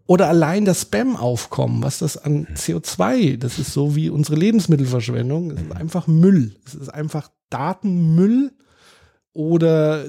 Oder 0.06 0.28
allein 0.28 0.66
das 0.66 0.82
Spam-Aufkommen, 0.82 1.82
was 1.82 2.00
das 2.00 2.18
an 2.18 2.46
CO2, 2.56 3.38
das 3.38 3.58
ist 3.58 3.72
so 3.74 3.96
wie 3.96 4.10
unsere 4.10 4.36
Lebensmittelverschwendung, 4.36 5.52
es 5.52 5.62
ist 5.62 5.72
einfach 5.76 6.08
Müll. 6.08 6.56
Es 6.66 6.76
ist 6.76 6.90
einfach 6.90 7.30
Datenmüll 7.50 8.52
oder 9.34 10.06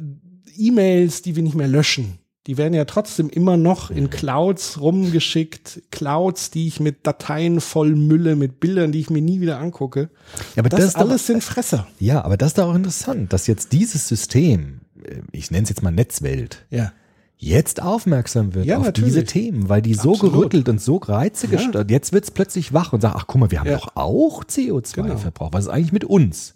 E-Mails, 0.56 1.22
die 1.22 1.36
wir 1.36 1.42
nicht 1.42 1.54
mehr 1.54 1.68
löschen. 1.68 2.18
Die 2.46 2.58
werden 2.58 2.74
ja 2.74 2.84
trotzdem 2.84 3.30
immer 3.30 3.56
noch 3.56 3.90
in 3.90 4.10
Clouds 4.10 4.78
rumgeschickt. 4.78 5.80
Clouds, 5.90 6.50
die 6.50 6.66
ich 6.66 6.78
mit 6.78 7.06
Dateien 7.06 7.60
voll 7.62 7.94
Mülle, 7.96 8.36
mit 8.36 8.60
Bildern, 8.60 8.92
die 8.92 9.00
ich 9.00 9.08
mir 9.08 9.22
nie 9.22 9.40
wieder 9.40 9.58
angucke. 9.60 10.10
Ja, 10.54 10.60
aber 10.60 10.68
das, 10.68 10.80
das 10.80 10.88
ist 10.88 10.96
doch- 10.96 11.00
alles 11.08 11.26
sind 11.26 11.42
Fresser. 11.42 11.86
ja, 11.98 12.22
aber 12.22 12.36
das 12.36 12.48
ist 12.48 12.58
doch 12.58 12.68
auch 12.68 12.74
interessant, 12.74 13.32
dass 13.32 13.46
jetzt 13.46 13.72
dieses 13.72 14.08
System, 14.08 14.80
äh, 15.02 15.20
ich 15.32 15.50
nenne 15.50 15.62
es 15.62 15.70
jetzt 15.70 15.82
mal 15.82 15.90
Netzwelt, 15.90 16.66
Ja. 16.70 16.92
Jetzt 17.36 17.82
aufmerksam 17.82 18.54
wird 18.54 18.66
Ja, 18.66 18.78
auf 18.78 18.84
natürlich. 18.86 19.12
diese 19.12 19.24
Themen, 19.24 19.68
weil 19.68 19.82
die 19.82 19.94
so 19.94 20.12
Absolut. 20.12 20.34
gerüttelt 20.34 20.68
und 20.68 20.80
so 20.80 20.96
Reize 20.96 21.46
Ja. 21.46 21.52
gestört. 21.52 21.90
Jetzt 21.90 22.12
wird's 22.12 22.30
plötzlich 22.30 22.72
wach 22.72 22.92
und 22.92 23.00
sagt, 23.00 23.16
ach 23.16 23.26
guck 23.26 23.40
mal, 23.40 23.50
wir 23.50 23.60
haben 23.60 23.68
Ja. 23.70 23.76
doch 23.76 23.96
auch 23.96 24.44
CO2 24.44 25.02
Genau. 25.02 25.50
Was 25.52 25.64
ist 25.64 25.70
eigentlich 25.70 25.92
mit 25.92 26.04
uns? 26.04 26.54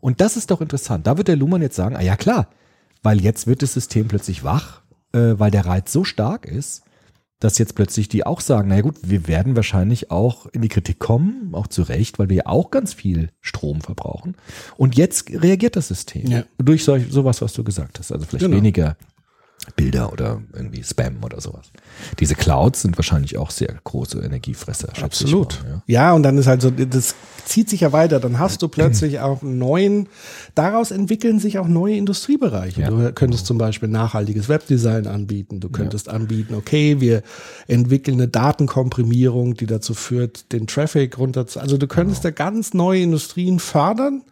Und 0.00 0.20
das 0.20 0.36
ist 0.36 0.50
doch 0.50 0.60
interessant. 0.60 1.06
Da 1.06 1.16
wird 1.16 1.28
der 1.28 1.36
Luhmann 1.36 1.62
jetzt 1.62 1.76
sagen, 1.76 1.96
ah 1.96 2.02
ja 2.02 2.16
klar, 2.16 2.48
weil 3.02 3.20
jetzt 3.20 3.46
wird 3.46 3.62
das 3.62 3.74
System 3.74 4.08
plötzlich 4.08 4.44
wach, 4.44 4.80
äh, 5.12 5.34
weil 5.38 5.50
der 5.50 5.66
Reiz 5.66 5.92
so 5.92 6.04
stark 6.04 6.46
ist, 6.46 6.82
dass 7.40 7.58
jetzt 7.58 7.74
plötzlich 7.74 8.08
die 8.08 8.24
auch 8.24 8.40
sagen, 8.40 8.68
na 8.68 8.76
ja 8.76 8.80
gut, 8.80 8.96
wir 9.02 9.28
werden 9.28 9.54
wahrscheinlich 9.56 10.10
auch 10.10 10.46
in 10.46 10.62
die 10.62 10.68
Kritik 10.68 10.98
kommen, 10.98 11.50
auch 11.52 11.66
zu 11.66 11.82
Recht, 11.82 12.18
weil 12.18 12.30
wir 12.30 12.36
ja 12.36 12.46
auch 12.46 12.70
ganz 12.70 12.94
viel 12.94 13.28
Strom 13.42 13.82
verbrauchen. 13.82 14.34
Und 14.78 14.96
jetzt 14.96 15.28
reagiert 15.30 15.76
das 15.76 15.88
System 15.88 16.26
Ja. 16.28 16.44
durch 16.58 16.84
solch, 16.84 17.04
sowas, 17.10 17.42
was 17.42 17.52
du 17.52 17.62
gesagt 17.62 17.98
hast. 17.98 18.12
Also 18.12 18.24
vielleicht 18.24 18.44
Genau. 18.46 18.56
weniger 18.56 18.96
Bilder 19.76 20.12
oder 20.12 20.42
irgendwie 20.52 20.82
Spam 20.84 21.22
oder 21.24 21.40
sowas. 21.40 21.70
Diese 22.20 22.34
Clouds 22.34 22.82
sind 22.82 22.96
wahrscheinlich 22.98 23.38
auch 23.38 23.50
sehr 23.50 23.74
große 23.84 24.20
Energiefresser. 24.20 24.88
Absolut. 25.02 25.60
mal, 25.62 25.70
ja. 25.70 25.82
Ja, 25.86 26.12
und 26.12 26.22
dann 26.22 26.38
ist 26.38 26.46
halt 26.46 26.62
so, 26.62 26.70
das 26.70 27.14
zieht 27.44 27.68
sich 27.68 27.80
ja 27.80 27.92
weiter. 27.92 28.20
Dann 28.20 28.38
hast 28.38 28.62
du 28.62 28.68
plötzlich 28.68 29.20
auch 29.20 29.42
einen 29.42 29.58
neuen, 29.58 30.08
daraus 30.54 30.90
entwickeln 30.90 31.38
sich 31.38 31.58
auch 31.58 31.68
neue 31.68 31.96
Industriebereiche. 31.96 32.82
Ja. 32.82 32.90
Du 32.90 33.12
könntest 33.12 33.46
zum 33.46 33.58
Beispiel 33.58 33.88
nachhaltiges 33.88 34.48
Webdesign 34.48 35.06
anbieten. 35.06 35.60
Du 35.60 35.68
könntest 35.68 36.08
anbieten, 36.08 36.54
okay, 36.54 37.00
wir 37.00 37.22
entwickeln 37.66 38.18
eine 38.18 38.28
Datenkomprimierung, 38.28 39.54
die 39.54 39.66
dazu 39.66 39.94
führt, 39.94 40.52
den 40.52 40.66
Traffic 40.66 41.18
runter 41.18 41.46
zu, 41.46 41.60
also 41.60 41.78
du 41.78 41.86
könntest 41.86 42.22
Genau. 42.22 42.34
da 42.36 42.44
ganz 42.44 42.74
neue 42.74 43.02
Industrien 43.02 43.58
fördern. 43.58 44.22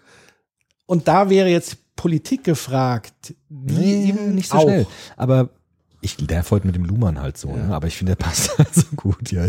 Und 0.86 1.08
da 1.08 1.30
wäre 1.30 1.48
jetzt 1.48 1.78
Politik 1.96 2.44
gefragt. 2.44 3.34
Die 3.48 3.72
Nee, 3.74 4.08
eben 4.08 4.34
nicht 4.34 4.50
so 4.50 4.58
auch. 4.58 4.62
schnell. 4.62 4.86
Aber 5.16 5.50
ich 6.00 6.18
nerv 6.18 6.50
heute 6.50 6.66
mit 6.66 6.74
dem 6.74 6.84
Luhmann 6.84 7.20
halt 7.20 7.38
so, 7.38 7.54
ne? 7.54 7.74
aber 7.74 7.86
ich 7.86 7.96
finde, 7.96 8.16
der 8.16 8.24
passt 8.24 8.58
halt 8.58 8.74
so 8.74 8.86
gut, 8.96 9.30
ja. 9.30 9.46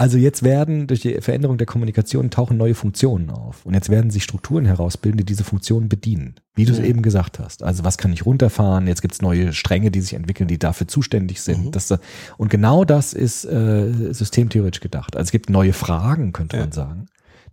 Also 0.00 0.16
jetzt 0.16 0.44
werden 0.44 0.86
durch 0.86 1.00
die 1.00 1.20
Veränderung 1.20 1.58
der 1.58 1.66
Kommunikation 1.66 2.30
tauchen 2.30 2.56
neue 2.56 2.76
Funktionen 2.76 3.30
auf. 3.30 3.66
Und 3.66 3.74
jetzt 3.74 3.88
werden 3.88 4.12
sich 4.12 4.22
Strukturen 4.22 4.64
herausbilden, 4.64 5.18
die 5.18 5.24
diese 5.24 5.42
Funktionen 5.42 5.88
bedienen. 5.88 6.36
Wie 6.54 6.64
du 6.64 6.72
es 6.72 6.78
eben 6.78 7.02
gesagt 7.02 7.40
hast. 7.40 7.64
Also 7.64 7.82
was 7.82 7.98
kann 7.98 8.12
ich 8.12 8.24
runterfahren? 8.24 8.86
Jetzt 8.86 9.02
gibt 9.02 9.14
es 9.14 9.22
neue 9.22 9.52
Stränge, 9.52 9.90
die 9.90 10.00
sich 10.00 10.14
entwickeln, 10.14 10.46
die 10.46 10.58
dafür 10.58 10.86
zuständig 10.86 11.40
sind. 11.40 11.74
Das, 11.74 11.92
und 12.36 12.48
genau 12.48 12.84
das 12.84 13.12
ist 13.12 13.44
äh, 13.44 14.12
systemtheoretisch 14.12 14.80
gedacht. 14.80 15.16
Also 15.16 15.26
es 15.26 15.32
gibt 15.32 15.50
neue 15.50 15.72
Fragen, 15.72 16.32
könnte 16.32 16.58
man 16.58 16.70
sagen, 16.70 17.06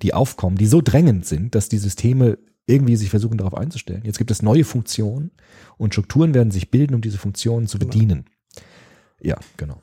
die 0.04 0.14
aufkommen, 0.14 0.56
die 0.56 0.68
so 0.68 0.82
drängend 0.82 1.26
sind, 1.26 1.56
dass 1.56 1.68
die 1.68 1.80
Systeme 1.80 2.38
irgendwie 2.68 2.96
sich 2.96 3.10
versuchen 3.10 3.38
darauf 3.38 3.56
einzustellen. 3.56 4.02
Jetzt 4.06 4.18
gibt 4.18 4.32
es 4.32 4.42
neue 4.42 4.64
Funktionen 4.64 5.32
und 5.78 5.94
Strukturen 5.94 6.34
werden 6.34 6.52
sich 6.52 6.72
bilden, 6.72 6.96
um 6.96 7.02
diese 7.02 7.18
Funktionen 7.18 7.68
zu 7.68 7.78
bedienen. 7.80 8.26
Ja, 9.22 9.38
genau. 9.58 9.82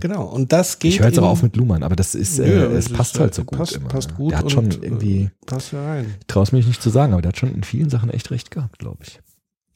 Genau. 0.00 0.24
Und 0.24 0.52
das 0.52 0.78
geht. 0.78 0.92
Ich 0.92 1.00
höre 1.00 1.08
jetzt 1.08 1.18
aber 1.18 1.28
auf 1.28 1.42
mit 1.42 1.56
Luhmann, 1.56 1.82
aber 1.82 1.94
das 1.94 2.14
ist, 2.14 2.38
äh, 2.38 2.46
Nö, 2.46 2.64
es 2.76 2.86
ist, 2.86 2.94
passt 2.94 3.16
äh, 3.16 3.20
halt 3.20 3.34
so 3.34 3.44
gut. 3.44 3.58
Passt, 3.58 3.76
immer, 3.76 3.88
passt 3.88 4.10
ne? 4.10 4.16
gut. 4.16 4.30
Der 4.32 4.38
hat 4.38 4.50
schon 4.50 4.64
und, 4.64 4.82
irgendwie, 4.82 5.24
äh, 5.24 5.30
Passt 5.46 5.72
ja 5.72 5.84
rein. 5.84 6.06
ich 6.20 6.26
traue 6.26 6.42
es 6.44 6.52
mich 6.52 6.66
nicht 6.66 6.82
zu 6.82 6.88
sagen, 6.90 7.12
aber 7.12 7.20
der 7.20 7.30
hat 7.30 7.36
schon 7.38 7.54
in 7.54 7.62
vielen 7.64 7.90
Sachen 7.90 8.08
echt 8.10 8.30
recht 8.30 8.50
gehabt, 8.50 8.78
glaube 8.78 9.04
ich. 9.04 9.20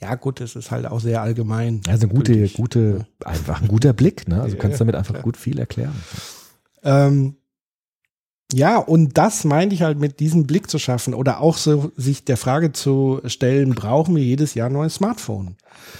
Ja, 0.00 0.14
gut, 0.14 0.40
es 0.40 0.56
ist 0.56 0.70
halt 0.70 0.86
auch 0.86 1.00
sehr 1.00 1.20
allgemein. 1.22 1.80
Also 1.88 2.06
eine 2.06 2.14
gute, 2.14 2.48
gute, 2.48 3.06
einfach 3.24 3.60
ein 3.60 3.68
guter 3.68 3.92
Blick, 3.92 4.28
ne? 4.28 4.36
Also 4.36 4.52
du 4.52 4.56
Ja, 4.56 4.62
kannst 4.62 4.80
damit 4.80 4.94
einfach 4.94 5.12
klar. 5.14 5.24
gut 5.24 5.36
viel 5.36 5.58
erklären. 5.58 5.94
Ähm, 6.84 7.36
Ja, 8.52 8.78
und 8.78 9.18
das 9.18 9.44
meinte 9.44 9.74
ich 9.74 9.82
halt 9.82 9.98
mit 9.98 10.20
diesem 10.20 10.46
Blick 10.46 10.70
zu 10.70 10.78
schaffen 10.78 11.12
oder 11.12 11.40
auch 11.40 11.58
so 11.58 11.92
sich 11.96 12.24
der 12.24 12.38
Frage 12.38 12.72
zu 12.72 13.20
stellen, 13.26 13.74
brauchen 13.74 14.16
wir 14.16 14.22
jedes 14.24 14.54
Jahr 14.54 14.68
ein 14.70 14.72
neues 14.72 14.94
Smartphone? 14.94 15.56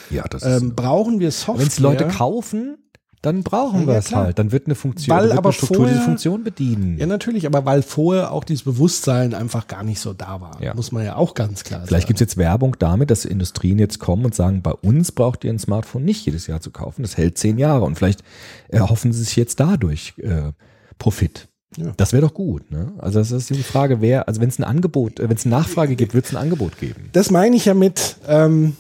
Ja, 0.08 0.24
das 0.24 0.42
ist. 0.42 0.62
Ähm, 0.62 0.74
brauchen 0.74 1.20
wir 1.20 1.30
Software? 1.30 1.60
Wenn 1.60 1.68
es 1.68 1.78
Leute 1.78 2.08
kaufen, 2.08 2.78
dann 3.20 3.42
brauchen 3.42 3.82
Ja, 3.82 3.86
wir 3.88 3.94
es 3.96 4.14
halt. 4.14 4.38
Dann 4.38 4.50
wird 4.50 4.64
eine 4.66 4.76
Funktion, 4.76 5.14
Weil 5.14 5.24
wird 5.28 5.36
aber 5.36 5.48
eine 5.50 5.52
Struktur 5.52 5.84
diese 5.86 5.96
vorher- 5.96 6.04
Funktion 6.06 6.42
bedienen. 6.44 6.96
Ja, 6.98 7.04
natürlich, 7.06 7.46
aber 7.46 7.66
weil 7.66 7.82
vorher 7.82 8.32
auch 8.32 8.44
dieses 8.44 8.62
Bewusstsein 8.62 9.34
einfach 9.34 9.66
gar 9.66 9.82
nicht 9.82 10.00
so 10.00 10.14
da 10.14 10.40
war. 10.40 10.62
Ja. 10.62 10.72
Muss 10.74 10.90
man 10.90 11.04
ja 11.04 11.16
auch 11.16 11.34
ganz 11.34 11.64
klar 11.64 11.82
Vielleicht 11.84 12.02
sagen. 12.04 12.08
gibt 12.08 12.16
es 12.18 12.20
jetzt 12.20 12.36
Werbung 12.38 12.76
damit, 12.78 13.10
dass 13.10 13.26
Industrien 13.26 13.78
jetzt 13.78 13.98
kommen 13.98 14.24
und 14.24 14.34
sagen, 14.34 14.62
bei 14.62 14.72
uns 14.72 15.12
braucht 15.12 15.44
ihr 15.44 15.52
ein 15.52 15.58
Smartphone 15.58 16.04
nicht 16.04 16.24
jedes 16.24 16.46
Jahr 16.46 16.60
zu 16.62 16.70
kaufen. 16.70 17.02
Das 17.02 17.18
hält 17.18 17.36
zehn 17.36 17.58
Jahre 17.58 17.84
und 17.84 17.96
vielleicht 17.96 18.22
erhoffen 18.68 19.12
sie 19.12 19.22
sich 19.24 19.36
jetzt 19.36 19.60
dadurch 19.60 20.14
äh, 20.18 20.52
Profit. 20.98 21.48
Ja. 21.76 21.92
Das 21.96 22.12
wäre 22.12 22.22
doch 22.22 22.34
gut. 22.34 22.70
Ne? 22.70 22.92
Also 22.98 23.18
das 23.18 23.30
ist 23.30 23.50
die 23.50 23.62
Frage, 23.62 24.00
wer, 24.00 24.26
also 24.26 24.40
wenn 24.40 24.48
es 24.48 24.58
ein 24.58 24.64
Angebot, 24.64 25.20
äh, 25.20 25.28
wenn 25.28 25.36
es 25.36 25.44
eine 25.44 25.54
Nachfrage 25.54 25.96
gibt, 25.96 26.14
wird 26.14 26.24
es 26.24 26.32
ein 26.32 26.38
Angebot 26.38 26.78
geben. 26.78 27.10
Das 27.12 27.30
meine 27.30 27.56
ich 27.56 27.66
ja 27.66 27.74
mit, 27.74 28.16
ähm, 28.26 28.76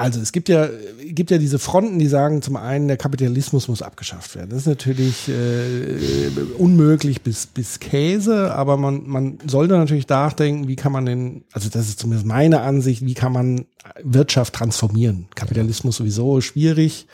also 0.00 0.18
es 0.20 0.32
gibt 0.32 0.48
ja, 0.48 0.66
gibt 1.04 1.30
ja 1.30 1.36
diese 1.36 1.58
Fronten, 1.58 1.98
die 1.98 2.06
sagen 2.06 2.40
zum 2.40 2.56
einen, 2.56 2.88
der 2.88 2.96
Kapitalismus 2.96 3.68
muss 3.68 3.82
abgeschafft 3.82 4.34
werden. 4.34 4.48
Das 4.48 4.60
ist 4.60 4.66
natürlich 4.66 5.28
äh, 5.28 6.30
unmöglich 6.56 7.20
bis, 7.20 7.46
bis 7.46 7.80
Käse, 7.80 8.54
aber 8.54 8.78
man, 8.78 9.06
man 9.06 9.38
sollte 9.46 9.76
natürlich 9.76 10.08
nachdenken, 10.08 10.68
wie 10.68 10.76
kann 10.76 10.92
man 10.92 11.04
den, 11.04 11.44
also 11.52 11.68
das 11.68 11.88
ist 11.88 11.98
zumindest 11.98 12.26
meine 12.26 12.62
Ansicht, 12.62 13.04
wie 13.04 13.12
kann 13.12 13.32
man 13.32 13.66
Wirtschaft 14.02 14.54
transformieren. 14.54 15.26
Kapitalismus 15.34 15.96
sowieso 15.96 16.40
schwierig 16.40 17.06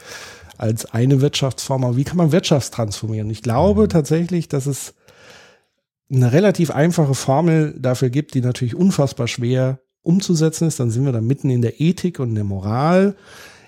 als 0.57 0.87
eine 0.87 1.21
Wirtschaftsform, 1.21 1.83
aber 1.85 1.97
wie 1.97 2.05
kann 2.05 2.17
man 2.17 2.31
Wirtschaft 2.31 2.73
transformieren? 2.73 3.29
Ich 3.31 3.43
glaube 3.43 3.89
tatsächlich, 3.89 4.47
dass 4.47 4.67
es 4.67 4.95
eine 6.11 6.33
relativ 6.33 6.71
einfache 6.71 7.15
Formel 7.15 7.75
dafür 7.79 8.11
gibt, 8.11 8.35
die 8.35 8.41
natürlich 8.41 8.75
unfassbar 8.75 9.29
schwer 9.29 9.81
umzusetzen 10.03 10.69
ist, 10.69 10.79
dann 10.79 10.91
sind 10.91 11.05
wir 11.05 11.13
da 11.13 11.21
mitten 11.21 11.51
in 11.51 11.63
der 11.63 11.81
Ethik 11.81 12.21
und 12.21 12.35
der 12.35 12.45
Moral, 12.45 13.17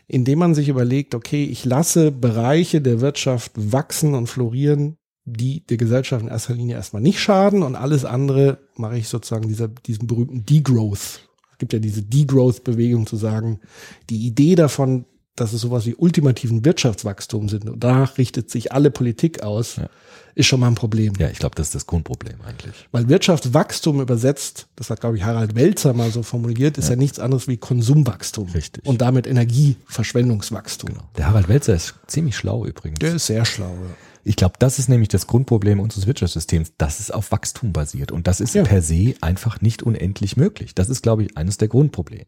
indem 0.06 0.38
man 0.38 0.54
sich 0.54 0.68
überlegt, 0.68 1.14
okay, 1.14 1.44
ich 1.44 1.64
lasse 1.64 2.12
Bereiche 2.12 2.80
der 2.80 3.00
Wirtschaft 3.00 3.52
wachsen 3.56 4.14
und 4.14 4.28
florieren, 4.28 4.96
die 5.24 5.66
der 5.66 5.76
Gesellschaft 5.76 6.22
in 6.22 6.28
erster 6.28 6.54
Linie 6.54 6.76
erstmal 6.76 7.02
nicht 7.02 7.20
schaden 7.20 7.62
und 7.62 7.74
alles 7.74 8.04
andere 8.04 8.58
mache 8.76 8.98
ich 8.98 9.08
sozusagen 9.08 9.48
dieser, 9.48 9.68
diesem 9.68 10.06
berühmten 10.06 10.46
Degrowth. 10.46 11.28
Es 11.52 11.58
gibt 11.58 11.72
ja 11.72 11.80
diese 11.80 12.02
Degrowth-Bewegung 12.02 13.06
zu 13.06 13.16
sagen, 13.16 13.60
die 14.08 14.26
Idee 14.26 14.54
davon, 14.54 15.04
dass 15.34 15.52
es 15.52 15.60
sowas 15.60 15.86
wie 15.86 15.94
ultimativen 15.96 16.64
Wirtschaftswachstum 16.64 17.48
sind 17.48 17.68
und 17.68 17.82
danach 17.82 18.16
richtet 18.16 18.48
sich 18.50 18.72
alle 18.72 18.90
Politik 18.90 19.42
aus, 19.42 19.76
Ja. 19.76 19.90
Ist 20.34 20.46
schon 20.46 20.60
mal 20.60 20.68
ein 20.68 20.74
Problem. 20.74 21.12
Ja, 21.18 21.28
ich 21.30 21.38
glaube, 21.38 21.54
das 21.56 21.68
ist 21.68 21.74
das 21.74 21.86
Grundproblem 21.86 22.40
eigentlich. 22.46 22.74
Weil 22.92 23.08
Wirtschaftswachstum 23.08 24.00
übersetzt, 24.00 24.68
das 24.76 24.90
hat, 24.90 25.00
glaube 25.00 25.16
ich, 25.16 25.24
Harald 25.24 25.54
Welzer 25.54 25.92
mal 25.94 26.10
so 26.10 26.22
formuliert, 26.22 26.78
ist 26.78 26.88
ja, 26.90 26.96
nichts 26.96 27.18
anderes 27.18 27.48
wie 27.48 27.56
Konsumwachstum. 27.56 28.48
Richtig. 28.50 28.86
Und 28.86 29.00
damit 29.00 29.26
Energieverschwendungswachstum. 29.26 30.90
Der 31.16 31.26
Harald 31.26 31.48
Welzer 31.48 31.74
ist 31.74 31.94
ziemlich 32.06 32.36
schlau 32.36 32.64
übrigens. 32.66 32.98
Der 33.00 33.14
ist 33.14 33.26
sehr 33.26 33.44
schlau. 33.44 33.70
ja. 33.70 33.94
Ich 34.24 34.36
glaube, 34.36 34.54
das 34.58 34.78
ist 34.78 34.88
nämlich 34.88 35.08
das 35.08 35.26
Grundproblem 35.26 35.80
unseres 35.80 36.06
Wirtschaftssystems, 36.06 36.72
dass 36.76 37.00
es 37.00 37.10
auf 37.10 37.32
Wachstum 37.32 37.72
basiert. 37.72 38.12
Und 38.12 38.26
das 38.26 38.40
ist 38.40 38.54
Ja. 38.54 38.62
per 38.62 38.82
se 38.82 39.14
einfach 39.22 39.60
nicht 39.62 39.82
unendlich 39.82 40.36
möglich. 40.36 40.74
Das 40.74 40.90
ist, 40.90 41.02
glaube 41.02 41.22
ich, 41.24 41.36
eines 41.38 41.56
der 41.56 41.68
Grundprobleme. 41.68 42.26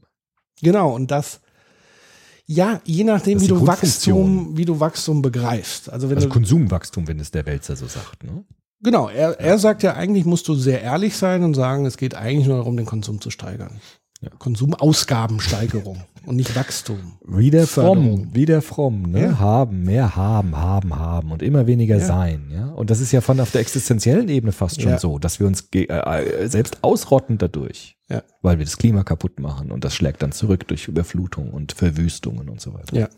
Genau, 0.63 0.95
und 0.95 1.11
das, 1.11 1.41
ja, 2.53 2.81
je 2.85 3.05
nachdem, 3.05 3.41
wie 3.41 3.47
du. 3.47 3.65
Wachstum, 3.65 4.57
wie 4.57 4.65
du 4.65 4.81
Wachstum 4.81 5.23
begreifst. 5.23 5.89
Also 5.89 6.11
wenn 6.11 6.17
Also 6.17 6.27
du, 6.27 6.35
Konsumwachstum, 6.35 7.07
wenn 7.07 7.21
es 7.21 7.31
der 7.31 7.47
Welzer 7.47 7.77
so 7.77 7.87
sagt. 7.87 8.25
Ne? 8.25 8.45
genau, 8.83 9.09
er, 9.09 9.39
er 9.39 9.57
sagt 9.59 9.85
ja 9.85 9.95
eigentlich, 9.95 10.25
musst 10.25 10.49
du 10.49 10.55
sehr 10.55 10.83
ehrlich 10.83 11.17
sein 11.17 11.45
und 11.45 11.55
sagen, 11.55 11.87
es 11.87 11.97
geht 11.97 12.17
eigentlich 12.17 12.49
nur 12.49 12.57
darum, 12.57 12.77
den 12.77 12.87
Konsum 12.87 13.21
zu 13.21 13.31
steigern. 13.31 13.81
Ja. 14.23 14.29
Konsumausgabensteigerung 14.39 15.99
und 16.27 16.37
nicht 16.37 16.55
Wachstum. 16.55 16.99
Wieder 17.27 17.67
fromm, 17.67 18.29
wieder 18.35 18.61
fromm, 18.63 19.03
ne? 19.11 19.23
Ja. 19.23 19.39
Haben, 19.39 19.85
mehr 19.85 20.15
haben, 20.17 20.57
haben, 20.57 20.95
haben 20.99 21.33
und 21.33 21.43
immer 21.43 21.67
weniger 21.67 21.97
Ja. 21.99 22.05
sein, 22.05 22.51
ja. 22.53 22.67
Und 22.67 22.91
das 22.91 23.01
ist 23.01 23.13
ja 23.13 23.21
von 23.23 23.41
auf 23.41 23.51
der 23.51 23.61
existenziellen 23.63 24.29
Ebene 24.29 24.53
fast 24.53 24.83
schon 24.83 24.99
so, 24.99 25.19
dass 25.19 25.41
wir 25.41 25.47
uns 25.47 25.71
ge- 25.71 25.87
äh, 25.89 26.49
selbst 26.49 26.79
ausrotten 26.83 27.39
dadurch, 27.39 27.97
weil 28.43 28.59
wir 28.59 28.65
das 28.67 28.77
Klima 28.77 29.05
kaputt 29.05 29.41
machen 29.41 29.71
und 29.73 29.85
das 29.85 29.95
schlägt 29.95 30.23
dann 30.23 30.33
zurück 30.33 30.69
durch 30.69 30.89
Überflutung 30.89 31.51
und 31.51 31.73
Verwüstungen 31.73 32.49
und 32.51 32.61
so 32.61 32.75
weiter. 32.75 32.97
Ja. 32.97 33.09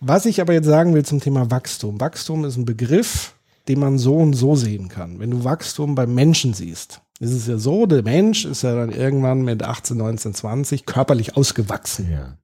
Was 0.00 0.26
ich 0.26 0.40
aber 0.40 0.52
jetzt 0.54 0.66
sagen 0.66 0.92
will 0.94 1.04
zum 1.04 1.20
Thema 1.20 1.50
Wachstum. 1.52 2.00
Wachstum 2.00 2.44
ist 2.44 2.56
ein 2.56 2.64
Begriff, 2.64 3.34
den 3.68 3.78
man 3.78 3.96
so 3.98 4.16
und 4.16 4.32
so 4.34 4.56
sehen 4.56 4.88
kann. 4.88 5.18
Wenn 5.20 5.30
du 5.30 5.44
Wachstum 5.44 5.94
beim 5.94 6.14
Menschen 6.14 6.52
siehst, 6.52 7.00
ist 7.20 7.32
es 7.32 7.46
ja 7.46 7.56
so, 7.58 7.86
der 7.86 8.02
Mensch 8.02 8.44
ist 8.44 8.62
ja 8.62 8.74
dann 8.74 8.90
irgendwann 8.90 9.42
mit 9.42 9.62
18, 9.62 9.96
19, 9.96 10.34
20 10.34 10.86
körperlich 10.86 11.36
ausgewachsen. 11.36 12.10
Ja. 12.10 12.36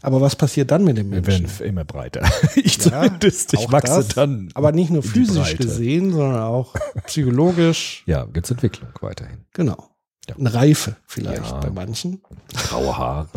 Aber 0.00 0.20
was 0.20 0.36
passiert 0.36 0.70
dann 0.70 0.84
mit 0.84 0.96
dem 0.96 1.10
Wir 1.10 1.22
Menschen? 1.22 1.44
werden 1.58 1.66
immer 1.66 1.84
breiter. 1.84 2.22
Ich 2.54 2.76
Ja, 2.84 3.02
zumindest. 3.02 3.54
Ich 3.54 3.72
wachse 3.72 3.96
das, 3.96 4.08
dann. 4.08 4.48
Aber 4.54 4.70
nicht 4.72 4.90
nur 4.90 5.02
physisch 5.02 5.56
gesehen, 5.56 6.12
sondern 6.12 6.40
auch 6.42 6.74
psychologisch. 7.06 8.04
Ja, 8.06 8.24
gibt's 8.26 8.50
Entwicklung 8.50 8.90
weiterhin. 9.00 9.38
Genau. 9.54 9.88
Ja. 10.28 10.36
Eine 10.36 10.52
Reife 10.54 10.96
vielleicht 11.06 11.46
Ja. 11.50 11.58
bei 11.60 11.70
manchen. 11.70 12.20
Graue 12.68 12.96
Haare. 12.96 13.28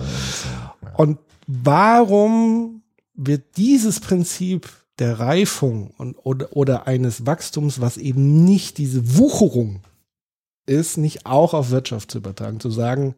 Und 0.97 1.17
warum 1.47 2.81
wird 3.15 3.57
dieses 3.57 3.99
Prinzip 3.99 4.69
der 4.99 5.19
Reifung 5.19 5.91
und, 5.97 6.15
oder, 6.23 6.55
oder 6.55 6.85
eines 6.87 7.25
Wachstums, 7.25 7.81
was 7.81 7.97
eben 7.97 8.43
nicht 8.45 8.77
diese 8.77 9.17
Wucherung 9.17 9.81
ist, 10.71 10.97
nicht 10.97 11.25
auch 11.25 11.53
auf 11.53 11.69
Wirtschaft 11.69 12.11
zu 12.11 12.17
übertragen? 12.19 12.59
Zu 12.59 12.71
sagen, 12.71 13.15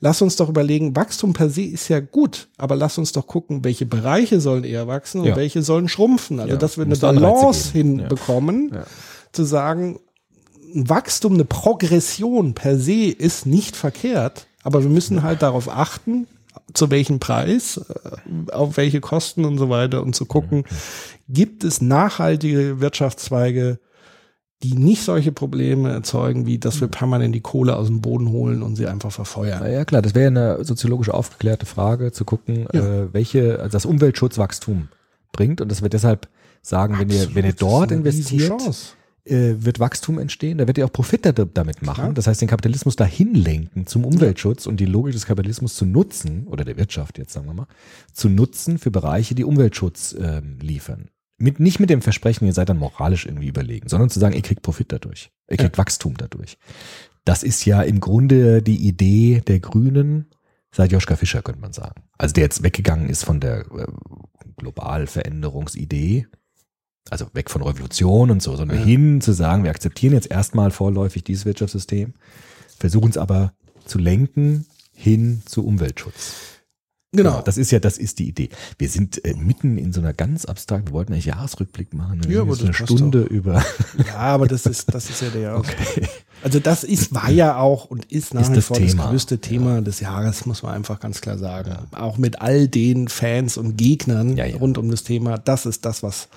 lass 0.00 0.22
uns 0.22 0.36
doch 0.36 0.48
überlegen, 0.48 0.96
Wachstum 0.96 1.32
per 1.32 1.50
se 1.50 1.62
ist 1.62 1.88
ja 1.88 2.00
gut, 2.00 2.48
aber 2.56 2.76
lass 2.76 2.96
uns 2.98 3.12
doch 3.12 3.26
gucken, 3.26 3.64
welche 3.64 3.84
Bereiche 3.86 4.40
sollen 4.40 4.64
eher 4.64 4.86
wachsen 4.86 5.20
und 5.20 5.26
Ja. 5.28 5.36
welche 5.36 5.62
sollen 5.62 5.88
schrumpfen. 5.88 6.40
Also, 6.40 6.52
Ja, 6.54 6.56
dass 6.58 6.78
wir 6.78 6.84
eine 6.86 6.96
Balance 6.96 7.72
hinbekommen, 7.72 8.70
Ja. 8.72 8.84
zu 9.32 9.44
sagen, 9.44 9.98
ein 10.74 10.88
Wachstum, 10.88 11.34
eine 11.34 11.44
Progression 11.44 12.54
per 12.54 12.78
se 12.78 13.06
ist 13.10 13.44
nicht 13.44 13.74
verkehrt, 13.76 14.46
aber 14.62 14.82
wir 14.82 14.90
müssen 14.90 15.22
halt 15.24 15.42
darauf 15.42 15.68
achten, 15.68 16.26
zu 16.74 16.90
welchem 16.90 17.18
Preis, 17.18 17.78
äh, 17.78 18.52
auf 18.52 18.76
welche 18.76 19.00
Kosten 19.00 19.44
und 19.44 19.58
so 19.58 19.68
weiter 19.68 20.02
und 20.02 20.14
zu 20.14 20.26
gucken, 20.26 20.64
gibt 21.28 21.64
es 21.64 21.80
nachhaltige 21.80 22.80
Wirtschaftszweige, 22.80 23.78
die 24.62 24.74
nicht 24.74 25.02
solche 25.02 25.32
Probleme 25.32 25.90
erzeugen, 25.90 26.44
wie 26.44 26.58
dass 26.58 26.80
wir 26.80 26.88
permanent 26.88 27.34
die 27.34 27.40
Kohle 27.40 27.76
aus 27.76 27.86
dem 27.86 28.00
Boden 28.02 28.28
holen 28.28 28.62
und 28.62 28.76
sie 28.76 28.86
einfach 28.86 29.10
verfeuern. 29.10 29.70
Ja, 29.72 29.84
klar, 29.86 30.02
das 30.02 30.14
wäre 30.14 30.26
eine 30.26 30.64
soziologisch 30.64 31.08
aufgeklärte 31.08 31.64
Frage, 31.64 32.12
zu 32.12 32.24
gucken, 32.24 32.66
Ja. 32.72 32.80
äh, 33.04 33.12
welche 33.14 33.58
also 33.58 33.72
das 33.72 33.86
Umweltschutzwachstum 33.86 34.88
bringt. 35.32 35.60
Und 35.60 35.70
das 35.70 35.80
wird 35.80 35.94
deshalb 35.94 36.28
sagen, 36.62 36.98
wenn 36.98 37.08
ihr, 37.08 37.34
wenn 37.34 37.46
ihr 37.46 37.52
Absolut, 37.52 37.72
dort 37.72 37.92
investiert, 37.92 38.52
äh, 39.24 39.54
wird 39.58 39.80
Wachstum 39.80 40.18
entstehen, 40.18 40.58
da 40.58 40.62
werdet 40.62 40.78
ihr 40.78 40.84
auch 40.84 40.92
Profit 40.92 41.24
da, 41.24 41.32
damit 41.32 41.80
machen. 41.82 42.02
Klar. 42.02 42.12
Das 42.14 42.26
heißt, 42.26 42.40
den 42.42 42.48
Kapitalismus 42.48 42.96
dahin 42.96 43.34
lenken 43.34 43.86
zum 43.86 44.04
Umweltschutz 44.04 44.66
und 44.66 44.78
die 44.78 44.86
Logik 44.86 45.14
des 45.14 45.24
Kapitalismus 45.24 45.74
zu 45.74 45.86
nutzen, 45.86 46.46
oder 46.48 46.64
der 46.64 46.76
Wirtschaft 46.76 47.16
jetzt 47.16 47.32
sagen 47.32 47.46
wir 47.46 47.54
mal, 47.54 47.66
zu 48.12 48.28
nutzen 48.28 48.76
für 48.78 48.90
Bereiche, 48.90 49.34
die 49.34 49.44
Umweltschutz 49.44 50.14
ähm, 50.20 50.58
liefern. 50.60 51.08
Mit, 51.42 51.58
nicht 51.58 51.80
mit 51.80 51.88
dem 51.90 52.02
Versprechen, 52.02 52.46
ihr 52.46 52.52
seid 52.52 52.68
dann 52.68 52.76
moralisch 52.78 53.24
irgendwie 53.24 53.48
überlegen, 53.48 53.88
sondern 53.88 54.10
zu 54.10 54.20
sagen, 54.20 54.34
ihr 54.34 54.42
kriegt 54.42 54.62
Profit 54.62 54.92
dadurch. 54.92 55.30
Ihr 55.48 55.56
kriegt 55.56 55.78
Wachstum 55.78 56.14
dadurch. 56.16 56.58
Das 57.24 57.42
ist 57.42 57.64
ja 57.64 57.82
im 57.82 57.98
Grunde 58.00 58.62
die 58.62 58.86
Idee 58.86 59.42
der 59.46 59.58
Grünen 59.60 60.26
seit 60.70 60.92
Joschka 60.92 61.16
Fischer, 61.16 61.42
könnte 61.42 61.60
man 61.60 61.72
sagen. 61.72 62.02
Also 62.18 62.34
der 62.34 62.44
jetzt 62.44 62.62
weggegangen 62.62 63.08
ist 63.08 63.24
von 63.24 63.40
der 63.40 63.60
äh, 63.60 63.86
Globalveränderungsidee, 64.56 66.26
also 67.08 67.26
weg 67.32 67.50
von 67.50 67.62
Revolution 67.62 68.30
und 68.30 68.42
so, 68.42 68.56
sondern 68.56 68.78
Ja. 68.78 68.84
hin 68.84 69.20
zu 69.20 69.32
sagen, 69.32 69.64
wir 69.64 69.70
akzeptieren 69.70 70.12
jetzt 70.14 70.30
erstmal 70.30 70.70
vorläufig 70.70 71.24
dieses 71.24 71.44
Wirtschaftssystem, 71.44 72.14
versuchen 72.78 73.10
es 73.10 73.16
aber 73.16 73.52
zu 73.84 73.98
lenken 73.98 74.66
hin 74.92 75.42
zu 75.46 75.64
Umweltschutz. 75.66 76.59
Genau. 77.12 77.42
Das 77.42 77.56
ist 77.58 77.72
ja, 77.72 77.80
das 77.80 77.98
ist 77.98 78.20
die 78.20 78.28
Idee. 78.28 78.50
Wir 78.78 78.88
sind 78.88 79.24
äh, 79.24 79.34
mitten 79.34 79.78
in 79.78 79.92
so 79.92 80.00
einer 80.00 80.12
ganz 80.12 80.44
abstrakten, 80.44 80.88
wir 80.88 80.92
wollten 80.92 81.12
eigentlich 81.12 81.24
Jahresrückblick 81.26 81.92
machen, 81.92 82.20
Ja, 82.28 82.42
aber 82.42 82.52
eine 82.56 82.68
das 82.68 82.78
passt 82.78 82.92
Stunde 82.92 83.22
über. 83.22 83.64
Ja, 84.06 84.14
aber 84.18 84.46
das 84.46 84.64
ist, 84.66 84.94
das 84.94 85.10
ist 85.10 85.20
ja 85.20 85.28
der. 85.30 85.60
Also 86.44 86.60
das 86.60 86.84
ist, 86.84 87.12
war 87.12 87.28
ja 87.30 87.56
auch 87.56 87.86
und 87.86 88.04
ist 88.12 88.32
nach 88.32 88.42
Ist 88.42 88.50
wie 88.52 88.54
das 88.54 88.66
vor 88.66 88.76
Thema. 88.76 89.02
das 89.02 89.10
größte 89.10 89.38
Thema 89.38 89.82
des 89.82 89.98
Jahres, 89.98 90.46
muss 90.46 90.62
man 90.62 90.72
einfach 90.74 91.00
ganz 91.00 91.20
klar 91.20 91.36
sagen. 91.36 91.76
Auch 91.92 92.16
mit 92.16 92.40
all 92.40 92.68
den 92.68 93.08
Fans 93.08 93.56
und 93.56 93.76
Gegnern 93.76 94.36
Ja, 94.36 94.44
ja. 94.46 94.56
rund 94.56 94.78
um 94.78 94.88
das 94.88 95.02
Thema. 95.02 95.36
Das 95.36 95.66
ist 95.66 95.84
das, 95.84 96.04
was 96.04 96.28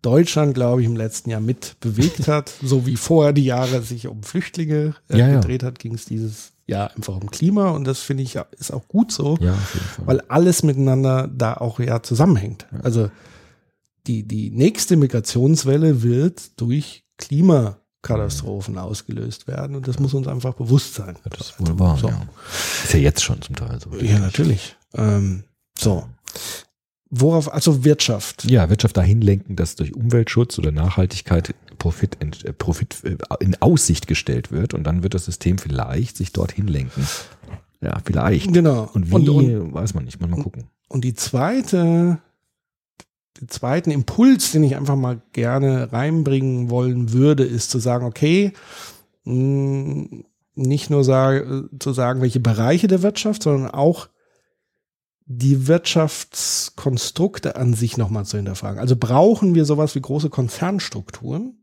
Deutschland, 0.00 0.54
glaube 0.54 0.80
ich, 0.80 0.86
im 0.86 0.96
letzten 0.96 1.28
Jahr 1.30 1.40
mit 1.40 1.76
bewegt 1.80 2.26
hat. 2.26 2.52
so 2.62 2.86
wie 2.86 2.96
vorher 2.96 3.34
die 3.34 3.44
Jahre 3.44 3.82
sich 3.82 4.06
um 4.08 4.22
Flüchtlinge 4.22 4.94
äh, 5.10 5.18
Ja, 5.18 5.28
ja. 5.28 5.40
gedreht 5.40 5.62
hat, 5.62 5.78
ging 5.78 5.94
es 5.94 6.06
dieses 6.06 6.52
Jahr 6.66 6.94
einfach 6.94 7.16
um 7.16 7.30
Klima. 7.30 7.70
Und 7.70 7.84
das 7.84 8.00
finde 8.00 8.22
ich 8.22 8.38
ist 8.58 8.72
auch 8.72 8.88
gut 8.88 9.12
so 9.12 9.36
Ja, 9.40 9.56
weil 10.04 10.20
alles 10.22 10.62
miteinander 10.62 11.28
da 11.28 11.54
auch 11.54 11.80
ja 11.80 12.02
zusammenhängt. 12.02 12.66
Also 12.82 13.10
die, 14.06 14.22
die 14.22 14.50
nächste 14.50 14.96
Migrationswelle 14.96 16.02
wird 16.02 16.60
durch 16.60 17.04
Katastrophen 18.02 18.78
ausgelöst 18.78 19.48
werden 19.48 19.74
und 19.74 19.88
das 19.88 19.98
muss 19.98 20.14
uns 20.14 20.28
einfach 20.28 20.54
bewusst 20.54 20.94
sein. 20.94 21.16
Das 21.28 21.48
ist 21.48 21.60
wohl 21.60 21.78
wahr, 21.78 21.98
So. 21.98 22.08
ja. 22.08 22.22
Ist 22.84 22.92
ja 22.94 23.00
jetzt 23.00 23.24
schon 23.24 23.42
zum 23.42 23.56
Teil 23.56 23.80
so. 23.80 23.90
Ja, 23.96 24.20
natürlich. 24.20 24.76
Ähm, 24.94 25.42
so. 25.76 26.06
Worauf, 27.10 27.52
also 27.52 27.84
Wirtschaft. 27.84 28.44
Ja, 28.44 28.68
Wirtschaft 28.70 28.96
dahin 28.96 29.22
lenken, 29.22 29.56
dass 29.56 29.74
durch 29.74 29.94
Umweltschutz 29.94 30.58
oder 30.58 30.70
Nachhaltigkeit 30.70 31.54
Profit, 31.86 32.16
äh, 32.44 32.52
Profit 32.52 33.04
äh, 33.04 33.16
in 33.40 33.60
Aussicht 33.62 34.06
gestellt 34.06 34.50
wird 34.50 34.74
und 34.74 34.84
dann 34.84 35.02
wird 35.02 35.14
das 35.14 35.24
System 35.24 35.58
vielleicht 35.58 36.16
sich 36.16 36.32
dorthin 36.32 36.66
lenken. 36.66 37.06
Ja, 37.80 37.98
vielleicht. 38.04 38.52
Genau. 38.52 38.90
Und 38.92 39.10
wie, 39.10 39.14
Und, 39.14 39.28
und, 39.28 39.74
weiß 39.74 39.94
man 39.94 40.04
nicht. 40.04 40.20
Mal, 40.20 40.28
mal 40.28 40.42
gucken. 40.42 40.64
und 40.88 41.04
die 41.04 41.14
zweite, 41.14 42.18
den 43.40 43.48
zweiten 43.48 43.90
Impuls, 43.90 44.50
den 44.52 44.64
ich 44.64 44.76
einfach 44.76 44.96
mal 44.96 45.20
gerne 45.32 45.92
reinbringen 45.92 46.70
wollen 46.70 47.12
würde, 47.12 47.44
ist 47.44 47.70
zu 47.70 47.78
sagen, 47.78 48.04
okay, 48.04 48.52
mh, 49.24 50.24
nicht 50.54 50.90
nur 50.90 51.04
sage, 51.04 51.68
zu 51.78 51.92
sagen, 51.92 52.20
welche 52.22 52.40
Bereiche 52.40 52.88
der 52.88 53.02
Wirtschaft, 53.02 53.42
sondern 53.42 53.70
auch 53.70 54.08
die 55.26 55.66
Wirtschaftskonstrukte 55.66 57.56
an 57.56 57.74
sich 57.74 57.96
nochmal 57.96 58.24
zu 58.24 58.36
hinterfragen. 58.36 58.78
Also 58.78 58.94
brauchen 58.96 59.54
wir 59.54 59.64
sowas 59.64 59.94
wie 59.96 60.00
große 60.00 60.30
Konzernstrukturen 60.30 61.58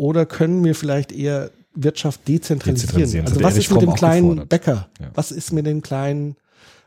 oder 0.00 0.24
können 0.24 0.64
wir 0.64 0.74
vielleicht 0.74 1.12
eher 1.12 1.50
Wirtschaft 1.74 2.26
dezentralisieren? 2.26 2.74
Dezentralisieren. 2.74 3.26
Also 3.26 3.42
was 3.42 3.58
ist 3.58 3.70
mit 3.70 3.82
dem 3.82 3.92
kleinen. 3.92 4.48
Bäcker? 4.48 4.88
Ja. 4.98 5.10
Was 5.12 5.30
ist 5.30 5.52
mit 5.52 5.66
den 5.66 5.82
kleinen, 5.82 6.36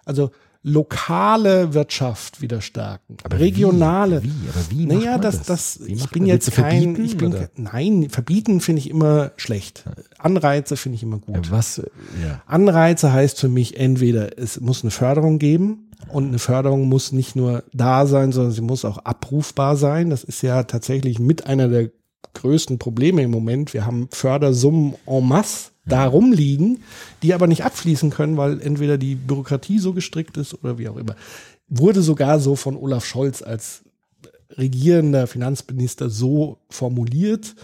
also 0.04 0.32
lokale 0.64 1.76
Wirtschaft 1.76 2.42
wieder 2.42 2.60
stärken, 2.62 3.18
Aber 3.24 3.38
regionale. 3.38 4.24
Wie? 4.24 4.30
wie? 4.30 4.50
Aber 4.50 4.72
wie 4.72 4.86
Naja, 4.88 5.18
das, 5.20 5.44
das? 5.44 5.78
das, 5.78 5.88
ich 5.88 6.10
bin 6.10 6.26
jetzt 6.26 6.52
kein, 6.54 6.96
ich 7.04 7.16
bin, 7.16 7.34
oder? 7.34 7.50
nein, 7.56 8.10
verbieten 8.10 8.62
finde 8.62 8.80
ich 8.80 8.90
immer 8.90 9.32
schlecht. 9.38 9.84
Anreize 10.18 10.76
finde 10.76 10.96
ich 10.96 11.04
immer 11.04 11.20
gut. 11.20 11.46
Ja, 11.46 11.52
was? 11.52 11.84
Ja. 12.24 12.42
Anreize 12.48 13.14
heißt 13.14 13.40
für 13.40 13.50
mich 13.50 13.78
entweder, 13.78 14.40
es 14.40 14.60
muss 14.60 14.82
eine 14.84 14.92
Förderung 14.92 15.38
geben 15.38 15.92
und 16.08 16.30
eine 16.30 16.40
Förderung 16.40 16.90
muss 16.90 17.12
nicht 17.12 17.36
nur 17.36 17.64
da 17.74 18.08
sein, 18.08 18.32
sondern 18.32 18.54
sie 18.54 18.62
muss 18.62 18.86
auch 18.86 18.98
abrufbar 19.00 19.76
sein. 19.76 20.10
Das 20.10 20.24
ist 20.24 20.42
ja 20.42 20.64
tatsächlich 20.64 21.20
mit 21.20 21.46
einer 21.46 21.68
der 21.68 21.92
größten 22.34 22.80
Probleme 22.80 23.22
im 23.22 23.32
Moment. 23.32 23.74
Wir 23.74 23.86
haben 23.86 24.08
Fördersummen 24.12 24.96
en 25.06 25.28
masse 25.28 25.72
da 25.86 26.06
rumliegen, 26.06 26.84
die 27.22 27.34
aber 27.34 27.48
nicht 27.48 27.66
abfließen 27.66 28.10
können, 28.10 28.38
weil 28.38 28.62
entweder 28.62 28.98
die 28.98 29.16
Bürokratie 29.16 29.80
so 29.80 29.94
gestrickt 29.94 30.38
ist 30.38 30.54
oder 30.54 30.78
wie 30.78 30.88
auch 30.88 30.98
immer. 30.98 31.16
Wurde 31.68 32.02
sogar 32.02 32.40
so 32.40 32.56
von 32.56 32.78
Olaf 32.78 33.06
Scholz 33.06 33.42
als 33.42 33.84
regierender 34.58 35.28
Finanzminister 35.28 36.10
so 36.10 36.58
formuliert. 36.70 37.56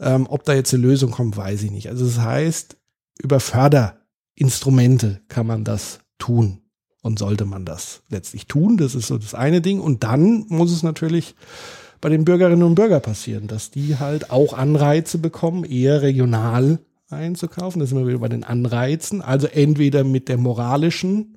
Ähm, 0.00 0.26
ob 0.28 0.44
da 0.44 0.54
jetzt 0.54 0.72
eine 0.72 0.82
Lösung 0.82 1.10
kommt, 1.10 1.36
weiß 1.36 1.62
ich 1.62 1.70
nicht. 1.70 1.88
Also 1.88 2.06
das 2.06 2.20
heißt, 2.20 2.76
über 3.18 3.40
Förderinstrumente 3.40 5.20
kann 5.28 5.46
man 5.46 5.64
das 5.64 5.98
tun 6.18 6.60
und 7.02 7.18
sollte 7.18 7.44
man 7.44 7.64
das 7.64 8.02
letztlich 8.08 8.46
tun. 8.46 8.76
Das 8.76 8.94
ist 8.94 9.08
so 9.08 9.18
das 9.18 9.34
eine 9.34 9.60
Ding. 9.60 9.80
Und 9.80 10.04
dann 10.04 10.44
muss 10.48 10.72
es 10.72 10.82
natürlich 10.82 11.34
bei 12.00 12.08
den 12.08 12.24
Bürgerinnen 12.24 12.62
und 12.62 12.74
Bürgern 12.74 13.02
passieren, 13.02 13.46
dass 13.46 13.70
die 13.70 13.98
halt 13.98 14.30
auch 14.30 14.52
Anreize 14.52 15.18
bekommen, 15.18 15.64
eher 15.64 16.02
regional 16.02 16.78
einzukaufen. 17.10 17.80
Das 17.80 17.90
sind 17.90 17.98
wir 17.98 18.06
wieder 18.06 18.18
bei 18.18 18.28
den 18.28 18.44
Anreizen. 18.44 19.22
Also 19.22 19.46
entweder 19.46 20.04
mit 20.04 20.28
der 20.28 20.36
moralischen 20.36 21.36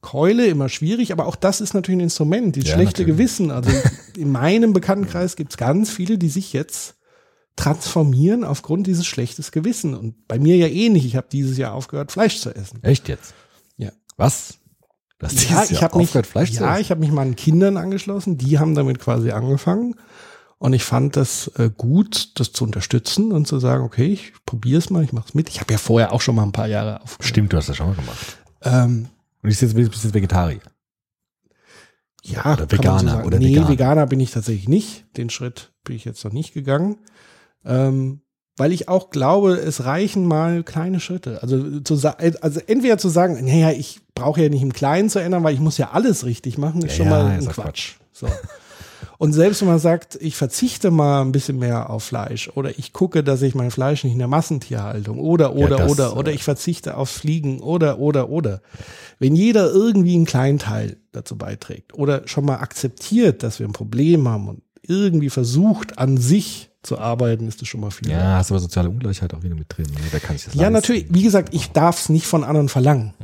Keule, 0.00 0.46
immer 0.46 0.68
schwierig, 0.68 1.12
aber 1.12 1.26
auch 1.26 1.36
das 1.36 1.60
ist 1.60 1.72
natürlich 1.72 1.98
ein 1.98 2.04
Instrument, 2.04 2.54
dieses 2.56 2.70
Ja, 2.70 2.76
schlechte 2.76 3.02
natürlich. 3.02 3.16
Gewissen. 3.16 3.50
Also 3.50 3.70
in 4.16 4.30
meinem 4.30 4.72
Bekanntenkreis 4.72 5.36
gibt 5.36 5.52
es 5.52 5.56
ganz 5.56 5.90
viele, 5.90 6.18
die 6.18 6.28
sich 6.28 6.52
jetzt 6.52 6.96
transformieren 7.56 8.44
aufgrund 8.44 8.86
dieses 8.86 9.06
schlechtes 9.06 9.52
Gewissen. 9.52 9.94
Und 9.94 10.26
bei 10.28 10.38
mir 10.38 10.56
ja 10.56 10.66
ähnlich. 10.66 11.06
Ich 11.06 11.16
habe 11.16 11.28
dieses 11.30 11.56
Jahr 11.56 11.72
aufgehört, 11.72 12.12
Fleisch 12.12 12.38
zu 12.40 12.54
essen. 12.54 12.82
Echt 12.82 13.08
jetzt? 13.08 13.34
Ja. 13.76 13.92
Was? 14.16 14.58
Das 15.18 15.32
Ja, 15.34 15.60
dieses 15.60 15.70
ich 15.70 15.82
habe 15.82 15.96
mich, 15.98 16.10
Fleisch 16.10 16.50
ja, 16.50 16.78
ich 16.78 16.90
habe 16.90 17.00
mich 17.00 17.10
meinen 17.10 17.36
Kindern 17.36 17.76
angeschlossen. 17.76 18.36
Die 18.36 18.58
haben 18.58 18.74
damit 18.74 18.98
quasi 18.98 19.30
angefangen. 19.30 19.94
Und 20.58 20.72
ich 20.72 20.84
fand 20.84 21.16
das 21.16 21.48
äh, 21.56 21.70
gut, 21.76 22.38
das 22.40 22.52
zu 22.52 22.64
unterstützen 22.64 23.32
und 23.32 23.46
zu 23.46 23.58
sagen, 23.58 23.84
okay, 23.84 24.06
ich 24.06 24.32
probiere 24.46 24.78
es 24.78 24.88
mal, 24.88 25.04
ich 25.04 25.12
mache 25.12 25.26
es 25.28 25.34
mit. 25.34 25.48
Ich 25.48 25.60
habe 25.60 25.72
ja 25.72 25.78
vorher 25.78 26.12
auch 26.12 26.20
schon 26.20 26.34
mal 26.36 26.42
ein 26.42 26.52
paar 26.52 26.68
Jahre 26.68 27.02
aufgehört. 27.02 27.24
Stimmt, 27.28 27.52
du 27.52 27.56
hast 27.56 27.68
das 27.68 27.76
schon 27.76 27.88
mal 27.88 27.96
gemacht. 27.96 28.38
Ähm, 28.62 29.08
Und 29.42 29.50
ich 29.50 29.60
jetzt, 29.60 29.74
bist 29.74 30.04
jetzt 30.04 30.14
Vegetarier. 30.14 30.60
ja, 32.22 32.54
Oder 32.54 32.70
Veganer 32.70 33.12
sagen. 33.12 33.26
oder 33.26 33.38
nee, 33.38 33.50
Veganer. 33.50 33.68
Veganer 33.68 34.06
bin 34.06 34.20
ich 34.20 34.30
tatsächlich 34.30 34.68
nicht. 34.68 35.04
Den 35.16 35.28
Schritt 35.28 35.72
bin 35.84 35.96
ich 35.96 36.04
jetzt 36.04 36.24
noch 36.24 36.32
nicht 36.32 36.54
gegangen. 36.54 36.96
Ähm, 37.64 38.22
weil 38.56 38.72
ich 38.72 38.88
auch 38.88 39.10
glaube, 39.10 39.54
es 39.54 39.84
reichen 39.84 40.26
mal 40.26 40.62
kleine 40.62 41.00
Schritte. 41.00 41.42
Also, 41.42 41.80
zu, 41.80 41.94
also 42.16 42.60
entweder 42.66 42.98
zu 42.98 43.08
sagen, 43.08 43.44
naja, 43.44 43.70
ich 43.70 44.00
brauche 44.14 44.42
ja 44.42 44.48
nicht 44.48 44.62
im 44.62 44.72
Kleinen 44.72 45.10
zu 45.10 45.18
ändern, 45.18 45.42
weil 45.42 45.54
ich 45.54 45.60
muss 45.60 45.78
ja 45.78 45.90
alles 45.90 46.24
richtig 46.24 46.58
machen, 46.58 46.82
ist 46.82 46.92
Ja, 46.92 46.96
schon 46.96 47.06
ja, 47.06 47.10
mal 47.10 47.38
ist 47.38 47.46
ein 47.46 47.50
auch 47.50 47.54
Quatsch. 47.54 47.94
So. 48.12 48.28
Und 49.18 49.32
selbst 49.32 49.60
wenn 49.60 49.68
man 49.68 49.78
sagt, 49.78 50.18
ich 50.20 50.36
verzichte 50.36 50.90
mal 50.90 51.22
ein 51.22 51.32
bisschen 51.32 51.58
mehr 51.58 51.90
auf 51.90 52.04
Fleisch 52.04 52.50
oder 52.54 52.78
ich 52.78 52.92
gucke, 52.92 53.22
dass 53.22 53.42
ich 53.42 53.54
mein 53.54 53.70
Fleisch 53.70 54.04
nicht 54.04 54.12
in 54.12 54.18
der 54.18 54.28
Massentierhaltung 54.28 55.18
oder, 55.18 55.54
oder, 55.54 55.76
das, 55.76 55.90
oder, 55.90 56.16
oder 56.16 56.32
äh, 56.32 56.34
ich 56.34 56.44
verzichte 56.44 56.96
aufs 56.96 57.18
Fliegen 57.18 57.60
oder, 57.60 57.98
oder, 57.98 58.28
oder. 58.28 58.60
Wenn 59.18 59.36
jeder 59.36 59.70
irgendwie 59.70 60.14
einen 60.14 60.26
kleinen 60.26 60.58
Teil 60.58 60.96
dazu 61.12 61.36
beiträgt 61.36 61.94
oder 61.94 62.26
schon 62.26 62.44
mal 62.44 62.56
akzeptiert, 62.56 63.42
dass 63.42 63.60
wir 63.60 63.68
ein 63.68 63.72
Problem 63.72 64.28
haben 64.28 64.48
und 64.48 64.62
irgendwie 64.82 65.30
versucht, 65.30 65.98
an 65.98 66.18
sich 66.18 66.70
zu 66.84 66.98
arbeiten, 66.98 67.48
ist 67.48 67.60
das 67.60 67.68
schon 67.68 67.80
mal 67.80 67.90
viel. 67.90 68.10
Ja, 68.10 68.36
hast 68.36 68.50
aber 68.50 68.60
soziale 68.60 68.90
Ungleichheit 68.90 69.34
auch 69.34 69.42
wieder 69.42 69.54
mit 69.54 69.66
drin. 69.76 69.86
Ne? 69.86 70.00
Da 70.12 70.18
kann 70.18 70.36
ich 70.36 70.44
das 70.44 70.54
Ja, 70.54 70.62
leisten. 70.62 70.72
natürlich. 70.74 71.06
Wie 71.10 71.22
gesagt, 71.22 71.54
ich 71.54 71.72
darf 71.72 72.00
es 72.00 72.08
nicht 72.08 72.26
von 72.26 72.44
anderen 72.44 72.68
verlangen. 72.68 73.14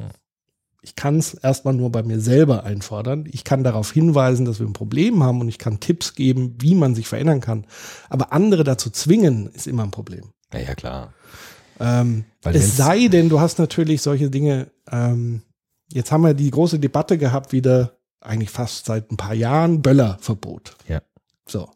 Ich 0.82 0.94
kann 0.94 1.18
es 1.18 1.34
erstmal 1.34 1.74
nur 1.74 1.92
bei 1.92 2.02
mir 2.02 2.20
selber 2.20 2.64
einfordern. 2.64 3.26
Ich 3.30 3.44
kann 3.44 3.62
darauf 3.64 3.92
hinweisen, 3.92 4.46
dass 4.46 4.61
wir 4.61 4.66
ein 4.66 4.72
Problem 4.72 5.22
haben 5.22 5.40
und 5.42 5.48
ich 5.48 5.58
kann 5.58 5.78
Tipps 5.78 6.14
geben, 6.14 6.54
wie 6.58 6.74
man 6.74 6.94
sich 6.94 7.06
verändern 7.06 7.40
kann. 7.40 7.66
Aber 8.08 8.32
andere 8.32 8.64
dazu 8.64 8.88
zwingen, 8.88 9.50
ist 9.52 9.66
immer 9.66 9.82
ein 9.82 9.90
Problem. 9.90 10.32
Ja, 10.54 10.61
ja, 10.61 10.74
klar. 10.74 11.12
Ähm, 11.78 12.24
es 12.44 12.76
sei 12.78 13.08
denn, 13.08 13.28
du 13.28 13.40
hast 13.40 13.58
natürlich 13.58 14.00
solche 14.00 14.30
Dinge. 14.30 14.70
Ähm, 14.90 15.42
jetzt 15.92 16.12
haben 16.12 16.22
wir 16.24 16.32
die 16.34 16.50
große 16.50 16.78
Debatte 16.78 17.18
gehabt, 17.18 17.52
wieder 17.52 17.98
eigentlich 18.22 18.50
fast 18.50 18.86
seit 18.86 19.11
ein 19.11 19.16
paar 19.18 19.34
Jahren, 19.34 19.82
Böllerverbot. 19.82 20.76
Ja. 20.88 21.02
So. 21.46 21.68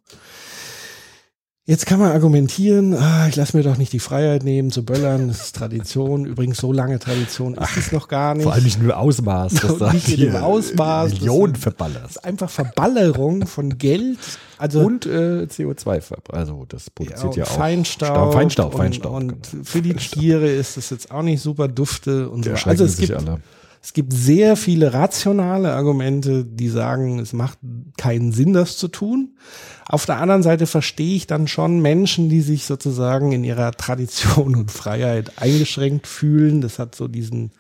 Jetzt 1.67 1.87
kann 1.87 1.99
man 1.99 2.13
argumentieren, 2.13 2.93
ah, 2.93 3.27
ich 3.27 3.37
lasse 3.37 3.57
mir 3.57 3.63
doch 3.63 3.79
nicht 3.79 3.91
die 3.95 3.99
Freiheit 3.99 4.45
nehmen 4.45 4.71
zu 4.71 4.85
böllern, 4.85 5.29
das 5.29 5.45
ist 5.45 5.57
Tradition. 5.57 6.27
Übrigens, 6.27 6.59
so 6.59 6.75
lange 6.75 6.99
Tradition 6.99 7.55
ist 7.55 7.79
es 7.79 7.91
noch 7.91 8.09
gar 8.09 8.35
nicht. 8.35 8.43
Vor 8.43 8.53
allem 8.53 8.65
nicht 8.65 8.83
nur 8.83 8.95
Ausmaß, 8.99 9.55
dass 9.63 9.71
Und 9.71 9.81
da 9.81 9.91
nicht 9.95 10.11
in 10.11 10.21
dem 10.21 10.37
Ausmaß, 10.37 11.13
das 11.13 11.21
Millionen 11.21 11.55
verballerst. 11.55 12.05
Das 12.05 12.11
ist 12.17 12.25
einfach 12.25 12.51
Verballerung 12.51 13.47
von 13.47 13.79
Geld. 13.79 14.19
Also 14.59 14.81
Und 14.81 15.07
äh, 15.07 15.47
CO2, 15.51 16.03
ver- 16.03 16.19
also 16.29 16.67
das 16.69 16.91
produziert 16.91 17.35
ja, 17.37 17.45
auch 17.45 17.49
Feinstaub. 17.49 18.09
Staub, 18.09 18.33
Feinstaub, 18.35 18.73
und, 18.75 18.79
Feinstaub. 18.79 19.15
Und 19.15 19.51
genau. 19.51 19.65
für 19.65 19.81
die 19.81 19.95
Tiere 19.95 20.51
ist 20.51 20.77
es 20.77 20.91
jetzt 20.91 21.11
auch 21.11 21.23
nicht 21.23 21.41
super 21.41 21.69
dufte 21.69 22.29
und 22.29 22.45
so. 22.45 22.51
Weiter. 22.51 22.51
erschrecken 22.51 22.71
Also 22.71 22.85
es 22.85 22.99
gibt, 22.99 23.13
alle. 23.15 23.41
Es 23.85 23.93
gibt 23.93 24.15
sehr 24.15 24.57
viele 24.57 24.95
rationale 24.95 25.75
Argumente, 25.75 26.47
die 26.47 26.71
sagen, 26.71 27.19
es 27.19 27.35
macht 27.35 27.59
keinen 27.99 28.33
Sinn, 28.33 28.55
das 28.55 28.79
zu 28.79 28.89
tun. 28.89 29.37
Auf 29.85 30.07
der 30.07 30.23
anderen 30.23 30.43
Seite 30.43 30.67
verstehe 30.67 31.17
ich 31.17 31.27
dann 31.27 31.49
schon 31.49 31.83
Menschen, 31.83 32.31
die 32.31 32.41
sich 32.41 32.65
sozusagen 32.65 33.33
in 33.33 33.45
ihrer 33.45 33.73
Tradition 33.73 34.57
und 34.57 34.71
Freiheit 34.71 35.33
eingeschränkt 35.37 36.07
fühlen. 36.07 36.63
Das 36.63 36.79
hat 36.79 36.95
so 36.95 37.09
diesen, 37.09 37.53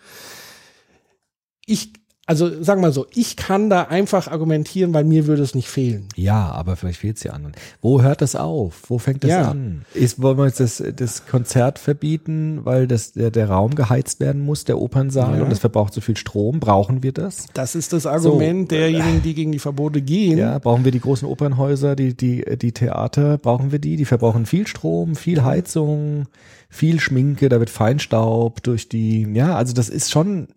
ich, 1.67 1.93
also 2.27 2.49
sagen 2.63 2.81
wir 2.81 2.89
mal 2.89 2.93
so, 2.93 3.07
ich 3.15 3.37
kann 3.37 3.69
da 3.69 3.83
einfach 3.83 4.29
argumentieren, 4.29 4.95
weil 4.95 5.05
mir 5.05 5.27
würde 5.27 5.43
es 5.43 5.55
nicht 5.55 5.69
fehlen. 5.69 6.09
Ja, 6.17 6.51
aber 6.53 6.77
vielleicht 6.77 7.01
fehlt 7.01 7.19
es 7.19 7.23
ja 7.25 7.33
an. 7.33 7.53
Wo 7.83 8.01
hört 8.03 8.23
das 8.23 8.35
auf? 8.35 8.83
Wo 8.89 8.99
fängt 8.99 9.25
das 9.25 9.31
Ja. 9.31 9.51
an? 9.51 9.85
Ist, 9.93 10.23
wollen 10.23 10.39
wir 10.39 10.47
jetzt 10.47 10.61
das, 10.61 10.83
das 10.97 11.27
Konzert 11.27 11.79
verbieten, 11.79 12.61
weil 12.65 12.87
das, 12.87 13.13
der, 13.13 13.31
der 13.31 13.51
Raum 13.51 13.75
geheizt 13.75 14.21
werden 14.21 14.43
muss, 14.43 14.65
der 14.65 14.79
Opernsaal, 14.81 15.37
Ja. 15.39 15.43
und 15.45 15.51
das 15.51 15.59
verbraucht 15.59 15.93
so 15.93 16.01
viel 16.01 16.17
Strom? 16.17 16.61
Brauchen 16.61 17.03
wir 17.03 17.13
das? 17.13 17.47
Das 17.53 17.75
ist 17.75 17.93
das 17.93 18.07
Argument 18.07 18.71
derjenigen, 18.71 19.23
die 19.23 19.35
gegen 19.35 19.53
die 19.53 19.59
Verbote 19.59 20.01
gehen. 20.01 20.39
Ja, 20.39 20.59
brauchen 20.59 20.85
wir 20.85 20.93
die 20.93 21.01
großen 21.01 21.29
Opernhäuser, 21.29 21.95
die, 21.95 22.17
die, 22.17 22.43
die 22.57 22.73
Theater, 22.73 23.37
brauchen 23.39 23.71
wir 23.71 23.79
die? 23.79 23.97
Die 23.97 24.05
verbrauchen 24.07 24.47
viel 24.47 24.67
Strom, 24.67 25.15
viel 25.15 25.45
Heizung, 25.45 26.27
viel 26.71 27.01
Schminke, 27.01 27.49
da 27.51 27.59
wird 27.61 27.71
Feinstaub 27.71 28.63
durch 28.63 28.89
die, 28.89 29.29
ja, 29.35 29.55
also 29.57 29.75
das 29.75 29.89
ist 29.91 30.11
schon, 30.11 30.49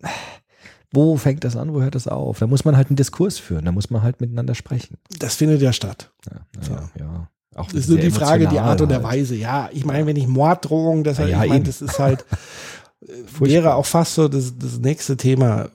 wo 0.91 1.17
fängt 1.17 1.43
das 1.43 1.55
an, 1.55 1.73
wo 1.73 1.81
hört 1.81 1.95
das 1.95 2.07
auf? 2.07 2.39
Da 2.39 2.47
muss 2.47 2.65
man 2.65 2.77
halt 2.77 2.88
einen 2.89 2.95
Diskurs 2.95 3.38
führen, 3.38 3.65
da 3.65 3.71
muss 3.71 3.89
man 3.89 4.03
halt 4.03 4.21
miteinander 4.21 4.55
sprechen. 4.55 4.97
Das 5.19 5.35
findet 5.35 5.61
ja 5.61 5.73
statt. 5.73 6.11
Ja, 6.29 6.39
ja, 6.69 6.89
ja. 6.99 7.29
Auch 7.55 7.67
Das 7.67 7.81
ist 7.81 7.89
nur 7.89 7.97
die 7.97 8.11
Frage, 8.11 8.47
die 8.47 8.59
Art 8.59 8.81
und 8.81 8.89
der 8.89 9.03
halt. 9.03 9.17
Weise. 9.17 9.35
Ja, 9.35 9.69
ich 9.73 9.83
meine, 9.83 10.05
wenn 10.05 10.15
ich 10.15 10.27
Morddrohung, 10.27 11.03
das, 11.03 11.17
Ja, 11.17 11.25
ja, 11.25 11.43
ich 11.43 11.49
meine, 11.49 11.55
eben. 11.55 11.65
das 11.65 11.81
ist 11.81 11.97
halt, 11.97 12.25
äh, 13.01 13.39
wäre 13.39 13.75
auch 13.75 13.85
fast 13.85 14.13
so 14.13 14.27
das, 14.27 14.57
das 14.57 14.77
nächste 14.79 15.17
Thema, 15.17 15.63
äh, 15.65 15.69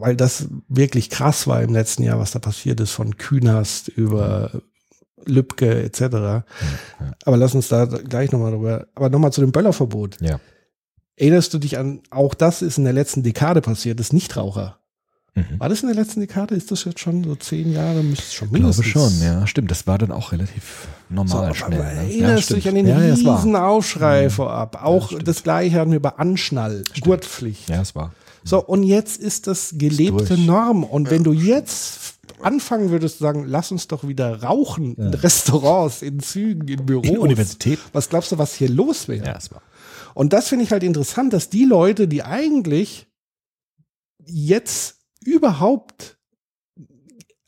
weil 0.00 0.16
das 0.16 0.48
wirklich 0.68 1.10
krass 1.10 1.46
war 1.46 1.62
im 1.62 1.74
letzten 1.74 2.02
Jahr, 2.02 2.18
was 2.18 2.30
da 2.30 2.38
passiert 2.38 2.80
ist, 2.80 2.92
von 2.92 3.18
Künast 3.18 3.88
über 3.88 4.50
Lübcke 5.26 5.82
etc. 5.82 6.44
Aber 7.24 7.36
lass 7.36 7.54
uns 7.54 7.68
da 7.68 7.84
gleich 7.84 8.32
nochmal 8.32 8.52
drüber. 8.52 8.86
Aber 8.94 9.10
nochmal 9.10 9.32
zu 9.32 9.42
dem 9.42 9.52
Böllerverbot. 9.52 10.16
Ja. 10.22 10.40
Erinnerst 11.20 11.52
du 11.52 11.58
dich 11.58 11.76
an, 11.78 12.00
auch 12.10 12.34
das 12.34 12.62
ist 12.62 12.78
in 12.78 12.84
der 12.84 12.92
letzten 12.94 13.22
Dekade 13.22 13.60
passiert, 13.60 14.00
das 14.00 14.12
Nichtraucher. 14.12 14.78
Mhm. 15.34 15.44
War 15.60 15.68
das 15.68 15.82
in 15.82 15.88
der 15.88 15.94
letzten 15.96 16.20
Dekade? 16.20 16.54
Ist 16.54 16.70
das 16.72 16.84
jetzt 16.84 16.98
schon 16.98 17.22
so 17.22 17.36
zehn 17.36 17.72
Jahre? 17.72 18.02
Müsste 18.02 18.24
es 18.24 18.32
schon 18.34 18.48
Ich 18.48 18.54
glaube 18.54 18.74
mindestens. 18.74 18.86
schon, 18.86 19.22
ja. 19.22 19.46
Stimmt, 19.46 19.70
das 19.70 19.86
war 19.86 19.98
dann 19.98 20.10
auch 20.12 20.32
relativ 20.32 20.88
So, 21.08 21.14
normal 21.14 21.44
aber 21.46 21.54
schnell. 21.54 21.78
ne? 21.78 22.00
erinnerst 22.02 22.50
du 22.50 22.54
dich 22.54 22.68
an 22.68 22.74
den 22.74 22.86
ja, 22.88 23.00
ja, 23.00 23.14
riesen 23.14 23.54
Aufschrei 23.54 24.24
Mhm. 24.24 24.30
vorab? 24.30 24.82
Auch 24.82 25.08
stimmt. 25.08 25.28
das 25.28 25.42
gleiche 25.42 25.78
hatten 25.78 25.92
wir 25.92 26.00
bei 26.00 26.10
Anschnall, 26.16 26.82
Gurtpflicht. 27.00 27.68
Ja, 27.68 27.82
es 27.82 27.94
war. 27.94 28.12
So, 28.42 28.64
und 28.64 28.82
jetzt 28.82 29.20
ist 29.20 29.46
das 29.46 29.74
gelebte 29.76 30.24
durch. 30.24 30.46
Norm. 30.46 30.82
Und 30.84 31.10
wenn 31.10 31.22
du 31.22 31.32
jetzt 31.32 32.14
anfangen 32.42 32.90
würdest 32.90 33.18
zu 33.18 33.24
sagen, 33.24 33.44
lass 33.46 33.70
uns 33.70 33.86
doch 33.86 34.08
wieder 34.08 34.42
rauchen 34.42 34.94
in 34.96 35.12
Restaurants, 35.12 36.00
in 36.00 36.20
Zügen, 36.20 36.66
in 36.66 36.86
Büros. 36.86 37.06
In 37.06 37.18
Universitäten. 37.18 37.82
Was 37.92 38.08
glaubst 38.08 38.32
du, 38.32 38.38
was 38.38 38.54
hier 38.54 38.70
los 38.70 39.06
wäre? 39.08 39.26
Ja, 39.26 39.34
es 39.36 39.50
war. 39.52 39.60
Und 40.14 40.32
das 40.32 40.48
finde 40.48 40.64
ich 40.64 40.72
halt 40.72 40.82
interessant, 40.82 41.32
dass 41.32 41.50
die 41.50 41.64
Leute, 41.64 42.08
die 42.08 42.22
eigentlich 42.22 43.06
jetzt 44.24 44.96
überhaupt 45.24 46.18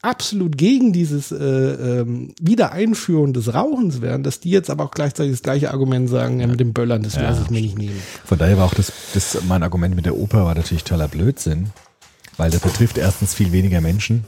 absolut 0.02 0.58
gegen 0.58 0.92
dieses 0.92 1.30
äh, 1.30 1.36
ähm, 1.36 2.34
Wiedereinführen 2.40 3.32
des 3.32 3.54
Rauchens 3.54 4.02
wären, 4.02 4.24
dass 4.24 4.40
die 4.40 4.50
jetzt 4.50 4.68
aber 4.68 4.84
auch 4.84 4.90
gleichzeitig 4.90 5.32
das 5.32 5.42
gleiche 5.42 5.70
Argument 5.70 6.10
sagen, 6.10 6.40
ja, 6.40 6.48
mit 6.48 6.58
dem 6.58 6.72
Böllern, 6.72 7.02
das 7.02 7.14
Ja, 7.14 7.22
lasse 7.22 7.42
ich 7.44 7.50
mir 7.50 7.60
nicht 7.60 7.78
nehmen. 7.78 8.02
Von 8.24 8.36
daher 8.36 8.58
war 8.58 8.66
auch 8.66 8.74
das, 8.74 8.92
das, 9.14 9.38
mein 9.46 9.62
Argument 9.62 9.94
mit 9.94 10.04
der 10.04 10.16
Oper 10.16 10.44
war 10.44 10.56
natürlich 10.56 10.82
totaler 10.82 11.06
Blödsinn, 11.06 11.70
weil 12.36 12.50
das 12.50 12.60
betrifft 12.60 12.98
erstens 12.98 13.32
viel 13.34 13.52
weniger 13.52 13.80
Menschen 13.80 14.24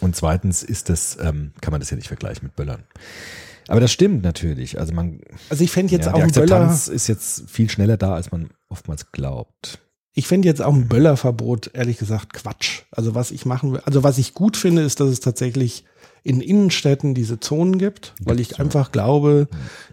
und 0.00 0.14
zweitens 0.14 0.62
ist 0.62 0.90
das, 0.90 1.16
ähm, 1.20 1.52
kann 1.62 1.72
man 1.72 1.80
das 1.80 1.88
ja 1.88 1.96
nicht 1.96 2.08
vergleichen 2.08 2.44
mit 2.44 2.54
Böllern. 2.54 2.84
Aber 3.68 3.80
das 3.80 3.92
stimmt 3.92 4.22
natürlich. 4.22 4.78
Also 4.78 4.92
man, 4.92 5.20
Also 5.48 5.64
ich 5.64 5.70
fände 5.70 5.92
jetzt 5.92 6.06
ja, 6.06 6.14
auch 6.14 6.18
die 6.18 6.24
ein 6.24 6.32
Böller, 6.32 6.72
ist 6.72 7.06
jetzt 7.06 7.48
viel 7.48 7.70
schneller 7.70 7.96
da, 7.96 8.14
als 8.14 8.32
man 8.32 8.50
oftmals 8.68 9.12
glaubt. 9.12 9.78
ich 10.14 10.26
fände 10.26 10.48
jetzt 10.48 10.62
auch 10.62 10.74
ein 10.74 10.88
Böllerverbot, 10.88 11.70
ehrlich 11.74 11.98
gesagt, 11.98 12.32
Quatsch. 12.32 12.82
Also 12.90 13.14
was 13.14 13.30
ich 13.30 13.46
machen 13.46 13.72
will, 13.72 13.80
also 13.84 14.02
was 14.02 14.18
ich 14.18 14.34
gut 14.34 14.56
finde, 14.56 14.82
ist, 14.82 15.00
dass 15.00 15.08
es 15.08 15.20
tatsächlich 15.20 15.84
in 16.24 16.40
Innenstädten 16.40 17.14
diese 17.14 17.40
Zonen 17.40 17.78
gibt, 17.78 18.14
weil 18.22 18.38
ich 18.38 18.60
einfach 18.60 18.92
glaube, 18.92 19.48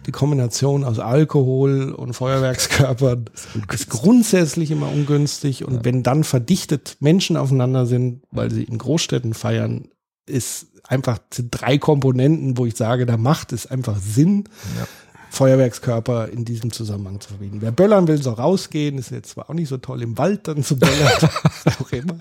die 0.06 0.12
Kombination 0.12 0.84
aus 0.84 1.00
Alkohol 1.00 1.92
und 1.92 2.12
Feuerwerkskörpern 2.12 3.24
ist 3.72 3.90
grundsätzlich 3.90 4.70
immer 4.70 4.92
ungünstig 4.92 5.64
und 5.64 5.84
wenn 5.84 6.02
dann 6.04 6.22
verdichtet 6.22 6.96
Menschen 7.00 7.36
aufeinander 7.36 7.84
sind, 7.86 8.22
weil 8.30 8.50
sie 8.50 8.62
in 8.62 8.78
Großstädten 8.78 9.34
feiern, 9.34 9.88
ist 10.26 10.68
einfach 10.90 11.18
sind 11.32 11.48
drei 11.50 11.78
Komponenten, 11.78 12.58
wo 12.58 12.66
ich 12.66 12.76
sage, 12.76 13.06
da 13.06 13.16
macht 13.16 13.52
es 13.52 13.66
einfach 13.66 13.96
Sinn, 13.98 14.44
Feuerwerkskörper 15.30 16.28
in 16.28 16.44
diesem 16.44 16.72
Zusammenhang 16.72 17.20
zu 17.20 17.28
verbinden. 17.28 17.58
Wer 17.60 17.70
böllern 17.70 18.08
will, 18.08 18.20
soll 18.20 18.34
rausgehen, 18.34 18.98
ist 18.98 19.10
jetzt 19.10 19.30
zwar 19.30 19.48
auch 19.48 19.54
nicht 19.54 19.68
so 19.68 19.78
toll 19.78 20.02
im 20.02 20.18
Wald 20.18 20.48
dann 20.48 20.64
zu 20.64 20.76
böllern, 20.78 21.12
was 21.64 21.80
auch 21.80 21.92
immer, 21.92 22.18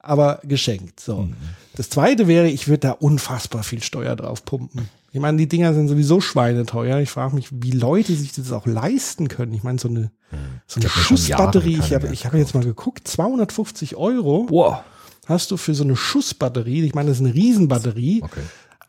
aber 0.00 0.40
geschenkt. 0.42 0.98
So. 0.98 1.28
Das 1.76 1.88
zweite 1.88 2.26
wäre, 2.26 2.48
ich 2.48 2.66
würde 2.66 2.80
da 2.80 2.90
unfassbar 2.92 3.62
viel 3.62 3.82
Steuer 3.82 4.16
drauf 4.16 4.44
pumpen. 4.44 4.88
Ich 5.12 5.20
meine, 5.20 5.38
die 5.38 5.46
Dinger 5.46 5.72
sind 5.74 5.86
sowieso 5.86 6.20
schweineteuer. 6.20 6.98
Ich 6.98 7.10
frage 7.10 7.36
mich, 7.36 7.48
wie 7.52 7.70
Leute 7.70 8.12
sich 8.16 8.32
das 8.32 8.50
auch 8.50 8.66
leisten 8.66 9.28
können. 9.28 9.54
Ich 9.54 9.62
meine, 9.62 9.78
so 9.78 9.86
eine, 9.86 10.10
so 10.66 10.80
eine 10.80 10.88
Schussbatterie, 10.88 11.78
ich 11.78 11.94
habe 11.94 12.08
ich 12.08 12.26
hab 12.26 12.34
jetzt 12.34 12.54
mal 12.56 12.64
geguckt, 12.64 13.06
250 13.06 13.94
Euro 13.94 14.48
Wow. 14.50 14.78
Hast 15.28 15.50
du 15.50 15.56
für 15.56 15.74
so 15.74 15.84
eine 15.84 15.96
Schussbatterie. 15.96 16.82
Ich 16.84 16.94
meine, 16.94 17.08
das 17.08 17.18
ist 17.20 17.24
eine 17.24 17.34
Riesenbatterie, 17.34 18.22
Okay. 18.22 18.40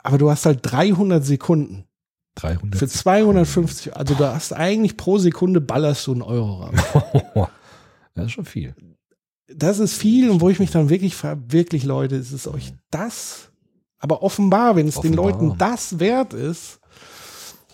aber 0.03 0.17
du 0.17 0.29
hast 0.29 0.45
halt 0.45 0.59
300 0.63 1.23
Sekunden. 1.25 1.85
300. 2.35 2.77
Für 2.77 2.87
250, 2.87 3.95
also 3.95 4.13
du 4.15 4.25
hast 4.25 4.51
eigentlich 4.53 4.97
pro 4.97 5.17
Sekunde 5.17 5.61
ballerst 5.61 6.05
du 6.07 6.11
einen 6.13 6.21
Euro 6.21 6.65
raus. 6.65 7.47
Das 8.13 8.27
ist 8.27 8.31
schon 8.31 8.45
viel. 8.45 8.73
Das 9.53 9.79
ist 9.79 9.93
viel 9.95 10.29
und 10.29 10.39
wo 10.39 10.49
ich 10.49 10.59
mich 10.59 10.71
dann 10.71 10.89
wirklich 10.89 11.15
frage, 11.15 11.41
wirklich 11.49 11.83
Leute, 11.83 12.15
ist 12.15 12.31
es 12.31 12.47
euch 12.47 12.73
das? 12.89 13.51
Aber 13.99 14.23
offenbar, 14.23 14.75
wenn 14.77 14.87
es 14.87 14.95
den 15.01 15.19
Offenbar. 15.19 15.41
Leuten 15.49 15.57
das 15.57 15.99
wert 15.99 16.33
ist, 16.33 16.79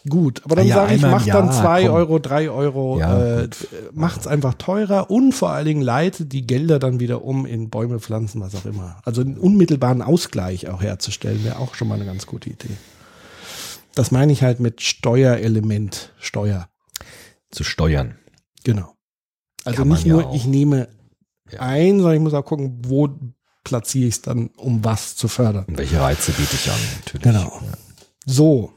gut. 0.09 0.41
Aber 0.43 0.55
dann 0.55 0.67
Ja, 0.67 0.75
sage 0.75 0.95
ich, 0.95 1.01
mach 1.01 1.25
dann 1.25 1.47
Jahr, 1.47 1.51
zwei 1.61 1.83
komm. 1.85 1.93
Euro, 1.93 2.19
drei 2.19 2.49
Euro, 2.49 2.99
Ja, 2.99 3.41
äh, 3.41 3.49
macht's 3.93 4.27
einfach 4.27 4.53
teurer 4.55 5.09
und 5.11 5.31
vor 5.33 5.51
allen 5.51 5.65
Dingen 5.65 5.81
leitet 5.81 6.33
die 6.33 6.45
Gelder 6.47 6.79
dann 6.79 6.99
wieder 6.99 7.23
um 7.23 7.45
in 7.45 7.69
Bäume, 7.69 7.99
Pflanzen, 7.99 8.41
was 8.41 8.55
auch 8.55 8.65
immer. 8.65 9.01
Also 9.05 9.21
einen 9.21 9.37
unmittelbaren 9.37 10.01
Ausgleich 10.01 10.69
auch 10.69 10.81
herzustellen, 10.81 11.43
wäre 11.43 11.59
auch 11.59 11.75
schon 11.75 11.87
mal 11.87 11.95
eine 11.95 12.05
ganz 12.05 12.25
gute 12.25 12.49
Idee. 12.49 12.69
Das 13.95 14.11
meine 14.11 14.31
ich 14.31 14.41
halt 14.43 14.59
mit 14.59 14.81
Steuerelement, 14.81 16.13
Steuer. 16.19 16.69
Zu 17.51 17.63
steuern. 17.63 18.15
Genau. 18.63 18.93
Also 19.65 19.83
nicht 19.83 20.05
ja 20.05 20.13
nur, 20.13 20.27
auch. 20.27 20.35
ich 20.35 20.45
nehme 20.45 20.87
Ja. 21.51 21.59
ein, 21.59 21.97
sondern 21.97 22.15
ich 22.15 22.21
muss 22.21 22.33
auch 22.33 22.45
gucken, 22.45 22.79
wo 22.87 23.09
platziere 23.63 24.07
ich 24.07 24.15
es 24.15 24.21
dann, 24.21 24.47
um 24.55 24.83
was 24.85 25.15
zu 25.17 25.27
fördern. 25.27 25.65
Und 25.65 25.77
welche 25.77 25.99
Reize 25.99 26.31
biete 26.31 26.55
ich 26.55 26.71
an? 26.71 26.79
Natürlich. 26.99 27.21
Genau. 27.23 27.59
So. 28.25 28.71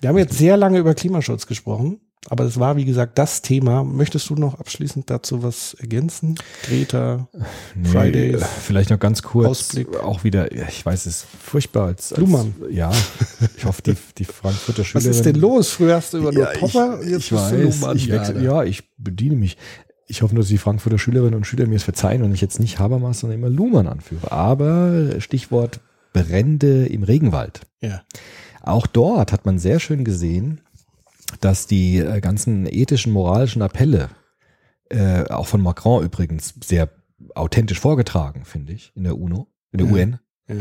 Wir 0.00 0.08
haben 0.10 0.18
jetzt 0.18 0.36
sehr 0.38 0.56
lange 0.56 0.78
über 0.78 0.94
Klimaschutz 0.94 1.46
gesprochen, 1.46 2.00
aber 2.28 2.44
es 2.44 2.58
war, 2.60 2.76
wie 2.76 2.84
gesagt, 2.84 3.18
das 3.18 3.40
Thema. 3.42 3.84
Möchtest 3.84 4.28
du 4.30 4.34
noch 4.34 4.58
abschließend 4.58 5.08
dazu 5.10 5.42
was 5.42 5.74
ergänzen? 5.74 6.34
Greta, 6.64 7.28
Nee, 7.74 7.88
Fridays. 7.88 8.42
äh, 8.42 8.44
Vielleicht 8.62 8.90
noch 8.90 8.98
ganz 8.98 9.22
kurz. 9.22 9.46
Ausblick. 9.48 9.96
Auch 10.00 10.24
wieder, 10.24 10.50
ich 10.52 10.84
weiß, 10.84 11.06
es 11.06 11.24
furchtbar 11.42 11.86
als, 11.86 12.12
als 12.12 12.20
Luhmann. 12.20 12.54
Ja, 12.70 12.90
ich 13.56 13.64
hoffe, 13.64 13.80
die, 13.82 13.94
die 14.18 14.24
Frankfurter 14.24 14.80
was 14.80 14.86
Schülerin. 14.88 15.10
ist 15.10 15.24
denn 15.24 15.36
los? 15.36 15.70
Früher 15.70 15.94
hast 15.96 16.12
du 16.14 16.18
über 16.18 16.32
nur 16.32 16.42
Ja, 16.52 16.58
Popper, 16.58 17.00
ich, 17.02 17.10
jetzt 17.10 17.24
ich 17.26 17.32
weiß, 17.32 17.52
Luhmann. 17.80 17.96
ich 17.96 18.10
wechsle, 18.10 18.42
Ja, 18.44 18.64
ich 18.64 18.82
bediene 18.98 19.36
mich. 19.36 19.56
Ich 20.08 20.22
hoffe 20.22 20.34
nur, 20.34 20.42
dass 20.42 20.48
die 20.50 20.58
Frankfurter 20.58 20.98
Schülerinnen 20.98 21.34
und 21.34 21.46
Schüler 21.46 21.66
mir 21.66 21.76
es 21.76 21.82
verzeihen 21.82 22.22
und 22.22 22.32
ich 22.32 22.40
jetzt 22.40 22.60
nicht 22.60 22.78
Habermas, 22.78 23.20
sondern 23.20 23.38
immer 23.40 23.48
Luhmann 23.50 23.88
anführe. 23.88 24.30
Aber 24.30 25.20
Stichwort 25.20 25.80
Brände 26.12 26.86
im 26.86 27.02
Regenwald. 27.02 27.60
ja. 27.80 28.02
Auch 28.66 28.86
dort 28.86 29.32
hat 29.32 29.46
man 29.46 29.58
sehr 29.58 29.80
schön 29.80 30.04
gesehen, 30.04 30.60
dass 31.40 31.66
die 31.66 31.98
äh, 31.98 32.20
ganzen 32.20 32.66
ethischen, 32.66 33.12
moralischen 33.12 33.62
Appelle, 33.62 34.10
äh, 34.90 35.24
auch 35.30 35.46
von 35.46 35.60
Macron 35.62 36.04
übrigens, 36.04 36.54
sehr 36.64 36.90
authentisch 37.34 37.80
vorgetragen, 37.80 38.44
finde 38.44 38.72
ich, 38.72 38.92
in 38.94 39.04
der 39.04 39.16
UNO, 39.18 39.48
in 39.72 39.78
der 39.78 39.86
Ja. 39.86 39.92
UN, 39.94 40.18
Ja. 40.48 40.56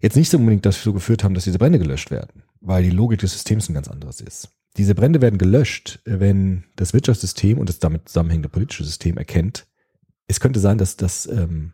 jetzt 0.00 0.16
nicht 0.16 0.30
so 0.30 0.36
unbedingt 0.38 0.66
dazu 0.66 0.92
geführt 0.92 1.24
haben, 1.24 1.34
dass 1.34 1.44
diese 1.44 1.58
Brände 1.58 1.78
gelöscht 1.78 2.10
werden, 2.10 2.42
weil 2.60 2.82
die 2.82 2.90
Logik 2.90 3.20
des 3.20 3.32
Systems 3.32 3.68
ein 3.68 3.74
ganz 3.74 3.88
anderes 3.88 4.20
ist. 4.20 4.50
Diese 4.76 4.94
Brände 4.94 5.20
werden 5.20 5.38
gelöscht, 5.38 6.00
wenn 6.04 6.64
das 6.76 6.92
Wirtschaftssystem 6.92 7.58
und 7.58 7.68
das 7.68 7.78
damit 7.78 8.08
zusammenhängende 8.08 8.48
politische 8.48 8.84
System 8.84 9.16
erkennt, 9.16 9.66
es 10.26 10.40
könnte 10.40 10.60
sein, 10.60 10.78
dass, 10.78 10.96
dass 10.96 11.26
ähm, 11.26 11.72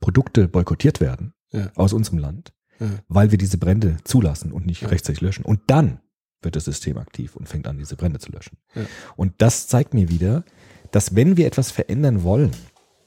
Produkte 0.00 0.46
boykottiert 0.48 1.00
werden 1.00 1.34
Ja. 1.52 1.70
aus 1.74 1.92
unserem 1.92 2.18
Land, 2.18 2.52
Weil 3.08 3.30
wir 3.30 3.38
diese 3.38 3.58
Brände 3.58 3.96
zulassen 4.04 4.52
und 4.52 4.66
nicht 4.66 4.82
Ja. 4.82 4.88
rechtzeitig 4.88 5.20
löschen. 5.20 5.44
Und 5.44 5.60
dann 5.66 6.00
wird 6.42 6.56
das 6.56 6.64
System 6.66 6.98
aktiv 6.98 7.34
und 7.36 7.48
fängt 7.48 7.66
an, 7.66 7.78
diese 7.78 7.96
Brände 7.96 8.18
zu 8.18 8.30
löschen. 8.32 8.58
Ja. 8.74 8.82
Und 9.16 9.34
das 9.38 9.66
zeigt 9.68 9.94
mir 9.94 10.08
wieder, 10.08 10.44
dass 10.92 11.14
wenn 11.14 11.36
wir 11.36 11.46
etwas 11.46 11.70
verändern 11.70 12.22
wollen, 12.22 12.50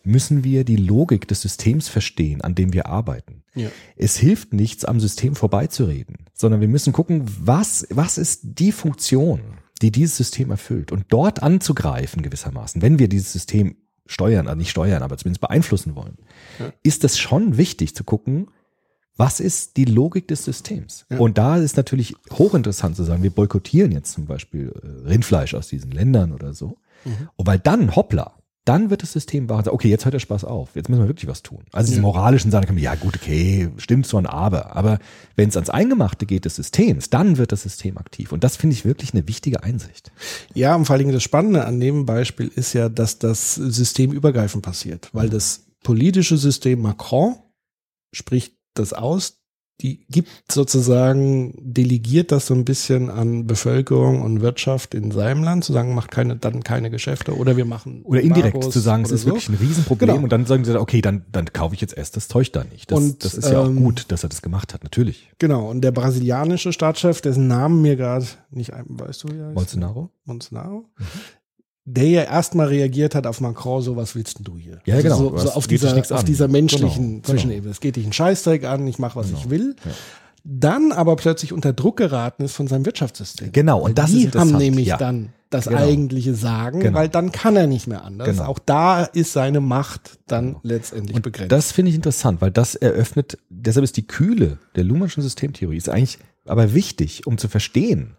müssen 0.03 0.43
wir 0.43 0.63
die 0.63 0.75
Logik 0.77 1.27
des 1.27 1.41
Systems 1.41 1.87
verstehen, 1.89 2.41
an 2.41 2.55
dem 2.55 2.73
wir 2.73 2.87
arbeiten. 2.87 3.43
Ja. 3.53 3.69
Es 3.95 4.17
hilft 4.17 4.53
nichts, 4.53 4.85
am 4.85 4.99
System 4.99 5.35
vorbeizureden, 5.35 6.25
sondern 6.33 6.61
wir 6.61 6.67
müssen 6.67 6.93
gucken, 6.93 7.23
was, 7.39 7.85
was 7.89 8.17
ist 8.17 8.41
die 8.43 8.71
Funktion, 8.71 9.41
die 9.81 9.91
dieses 9.91 10.17
System 10.17 10.51
erfüllt 10.51 10.91
und 10.91 11.05
dort 11.09 11.43
anzugreifen 11.43 12.21
gewissermaßen, 12.21 12.81
wenn 12.81 12.97
wir 12.99 13.07
dieses 13.07 13.31
System 13.33 13.75
steuern, 14.05 14.47
also 14.47 14.57
nicht 14.57 14.71
steuern, 14.71 15.03
aber 15.03 15.17
zumindest 15.17 15.41
beeinflussen 15.41 15.95
wollen, 15.95 16.17
Ja. 16.59 16.71
ist 16.81 17.03
es 17.03 17.19
schon 17.19 17.57
wichtig 17.57 17.95
zu 17.95 18.03
gucken, 18.03 18.47
was 19.19 19.41
ist 19.41 19.75
die 19.75 19.83
Logik 19.83 20.29
des 20.29 20.45
Systems? 20.45 21.05
Ja. 21.11 21.17
Und 21.17 21.37
da 21.37 21.57
ist 21.57 21.75
natürlich 21.75 22.15
hochinteressant 22.31 22.95
zu 22.95 23.03
sagen, 23.03 23.21
wir 23.21 23.31
boykottieren 23.31 23.91
jetzt 23.91 24.13
zum 24.13 24.25
Beispiel 24.25 24.71
äh, 24.81 25.09
Rindfleisch 25.09 25.53
aus 25.55 25.67
diesen 25.67 25.91
Ländern 25.91 26.31
oder 26.31 26.53
so. 26.53 26.77
Mhm. 27.03 27.27
Und 27.35 27.45
weil 27.45 27.59
dann, 27.59 27.97
hoppla, 27.97 28.35
dann 28.63 28.89
wird 28.89 29.03
das 29.03 29.11
System 29.11 29.49
wach 29.49 29.57
und 29.57 29.65
sagt, 29.65 29.73
okay, 29.73 29.89
jetzt 29.89 30.05
hört 30.05 30.13
der 30.13 30.19
Spaß 30.19 30.45
auf, 30.45 30.69
jetzt 30.75 30.87
müssen 30.87 31.01
wir 31.01 31.09
wirklich 31.09 31.27
was 31.29 31.43
tun. 31.43 31.65
Also 31.73 31.87
diese 31.87 31.97
Ja. 31.99 32.03
moralischen 32.03 32.49
Sachen 32.49 32.77
ja 32.77 32.95
gut, 32.95 33.17
okay, 33.17 33.69
stimmt 33.75 34.07
so 34.07 34.17
ein 34.17 34.25
Aber. 34.25 34.77
Aber 34.77 34.99
wenn 35.35 35.49
es 35.49 35.57
ans 35.57 35.69
Eingemachte 35.69 36.25
geht 36.25 36.45
des 36.45 36.55
Systems, 36.55 37.09
dann 37.09 37.37
wird 37.37 37.51
das 37.51 37.63
System 37.63 37.97
aktiv. 37.97 38.31
Und 38.31 38.45
das 38.45 38.55
finde 38.55 38.75
ich 38.75 38.85
wirklich 38.85 39.13
eine 39.13 39.27
wichtige 39.27 39.63
Einsicht. 39.63 40.13
Ja, 40.53 40.75
und 40.75 40.85
vor 40.85 40.93
allen 40.93 40.99
Dingen 41.01 41.13
das 41.13 41.23
Spannende 41.23 41.65
an 41.65 41.81
dem 41.81 42.05
Beispiel 42.05 42.49
ist 42.55 42.71
ja, 42.71 42.87
dass 42.87 43.19
das 43.19 43.55
systemübergreifend 43.55 44.63
passiert, 44.63 45.09
weil 45.11 45.29
das 45.29 45.65
politische 45.83 46.37
System 46.37 46.81
Macron 46.81 47.35
spricht 48.13 48.58
das 48.79 48.93
aus, 48.93 49.39
die 49.81 50.05
gibt 50.09 50.27
sozusagen, 50.51 51.53
delegiert 51.57 52.33
das 52.33 52.47
so 52.47 52.53
ein 52.53 52.65
bisschen 52.65 53.09
an 53.09 53.47
Bevölkerung 53.47 54.21
und 54.21 54.41
Wirtschaft 54.41 54.93
in 54.93 55.11
seinem 55.11 55.41
Land, 55.41 55.63
zu 55.63 55.71
sagen, 55.71 55.95
macht 55.95 56.11
keine, 56.11 56.35
dann 56.35 56.63
keine 56.63 56.89
Geschäfte 56.89 57.33
oder 57.37 57.55
wir 57.55 57.63
machen. 57.63 58.01
Oder 58.03 58.19
indirekt 58.19 58.55
Embargos 58.55 58.73
zu 58.73 58.79
sagen, 58.79 59.03
es 59.05 59.11
ist 59.11 59.21
so. 59.21 59.27
wirklich 59.27 59.47
ein 59.47 59.55
Riesenproblem 59.55 60.09
Genau. 60.09 60.23
und 60.23 60.31
dann 60.33 60.45
sagen 60.45 60.65
sie, 60.65 60.77
okay, 60.79 61.01
dann, 61.01 61.25
dann 61.31 61.53
kaufe 61.53 61.75
ich 61.75 61.81
jetzt 61.81 61.95
erst 61.95 62.17
das 62.17 62.27
Zeug 62.27 62.51
da 62.51 62.65
nicht. 62.65 62.91
Das, 62.91 62.99
Und, 62.99 63.23
das 63.23 63.35
ist 63.35 63.49
ja 63.49 63.61
auch 63.61 63.67
ähm, 63.67 63.77
gut, 63.81 64.11
dass 64.11 64.23
er 64.23 64.29
das 64.29 64.41
gemacht 64.41 64.73
hat, 64.73 64.83
natürlich. 64.83 65.31
Genau, 65.39 65.69
und 65.69 65.79
der 65.81 65.91
brasilianische 65.91 66.73
Staatschef, 66.73 67.21
dessen 67.21 67.47
Namen 67.47 67.81
mir 67.81 67.95
gerade 67.95 68.25
nicht 68.51 68.73
ein, 68.73 68.85
weißt 68.89 69.23
du, 69.23 69.27
wie 69.29 69.37
er 69.37 69.45
heißt? 69.45 69.55
Bolsonaro? 69.55 70.09
Bolsonaro. 70.25 70.89
Mhm. 70.97 71.05
Der 71.91 72.07
ja 72.07 72.21
erstmal 72.23 72.67
reagiert 72.67 73.15
hat 73.15 73.25
auf 73.25 73.41
Macron, 73.41 73.81
so 73.81 73.95
was 73.95 74.13
willst 74.13 74.37
denn 74.37 74.43
du 74.45 74.57
hier? 74.57 74.79
Ja, 74.85 75.01
genau, 75.01 75.17
So, 75.17 75.37
so 75.37 75.49
auf, 75.53 75.65
dieser, 75.65 75.97
auf 76.13 76.23
dieser 76.23 76.47
menschlichen 76.47 76.87
Genau, 77.05 77.21
genau. 77.21 77.27
Zwischenebene. 77.27 77.71
Es 77.71 77.79
geht 77.79 77.95
dich 77.95 78.03
einen 78.03 78.13
Scheißdreck 78.13 78.63
an, 78.65 78.85
ich 78.87 78.99
mache, 78.99 79.15
was 79.15 79.27
Genau. 79.27 79.39
ich 79.39 79.49
will. 79.49 79.75
Ja. 79.83 79.91
Dann 80.43 80.91
aber 80.91 81.15
plötzlich 81.15 81.51
unter 81.51 81.73
Druck 81.73 81.97
geraten 81.97 82.43
ist 82.43 82.53
von 82.55 82.67
seinem 82.67 82.85
Wirtschaftssystem. 82.85 83.51
Genau, 83.51 83.79
und 83.81 83.97
das 83.97 84.11
die 84.11 84.25
ist 84.25 84.35
haben 84.35 84.55
nämlich 84.55 84.87
ja. 84.87 84.97
dann 84.97 85.29
das 85.49 85.65
Genau. 85.65 85.79
eigentliche 85.79 86.35
Sagen, 86.35 86.79
Genau. 86.79 86.97
weil 86.99 87.09
dann 87.09 87.31
kann 87.31 87.55
er 87.55 87.65
nicht 87.65 87.87
mehr 87.87 88.03
anders. 88.03 88.27
Genau. 88.27 88.45
Auch 88.45 88.59
da 88.59 89.03
ist 89.03 89.33
seine 89.33 89.59
Macht 89.59 90.19
dann 90.27 90.57
letztendlich 90.61 91.15
Und 91.15 91.23
begrenzt. 91.23 91.51
das 91.51 91.71
finde 91.71 91.89
ich 91.89 91.95
interessant, 91.95 92.39
weil 92.39 92.51
das 92.51 92.75
eröffnet, 92.75 93.39
deshalb 93.49 93.83
ist 93.83 93.97
die 93.97 94.05
Kühle 94.05 94.59
der 94.75 94.83
Luhmannschen 94.83 95.23
Systemtheorie 95.23 95.77
ist 95.77 95.89
eigentlich 95.89 96.19
aber 96.45 96.73
wichtig, 96.75 97.25
um 97.25 97.37
zu 97.39 97.47
verstehen, 97.47 98.15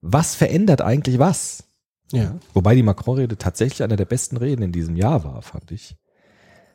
was 0.00 0.36
verändert 0.36 0.80
eigentlich 0.82 1.18
was. 1.18 1.64
Ja. 2.12 2.36
Wobei 2.54 2.74
die 2.74 2.82
Macron-Rede 2.82 3.36
tatsächlich 3.36 3.82
einer 3.82 3.96
der 3.96 4.04
besten 4.04 4.36
Reden 4.36 4.62
in 4.62 4.72
diesem 4.72 4.96
Jahr 4.96 5.24
war, 5.24 5.42
fand 5.42 5.70
ich. 5.70 5.96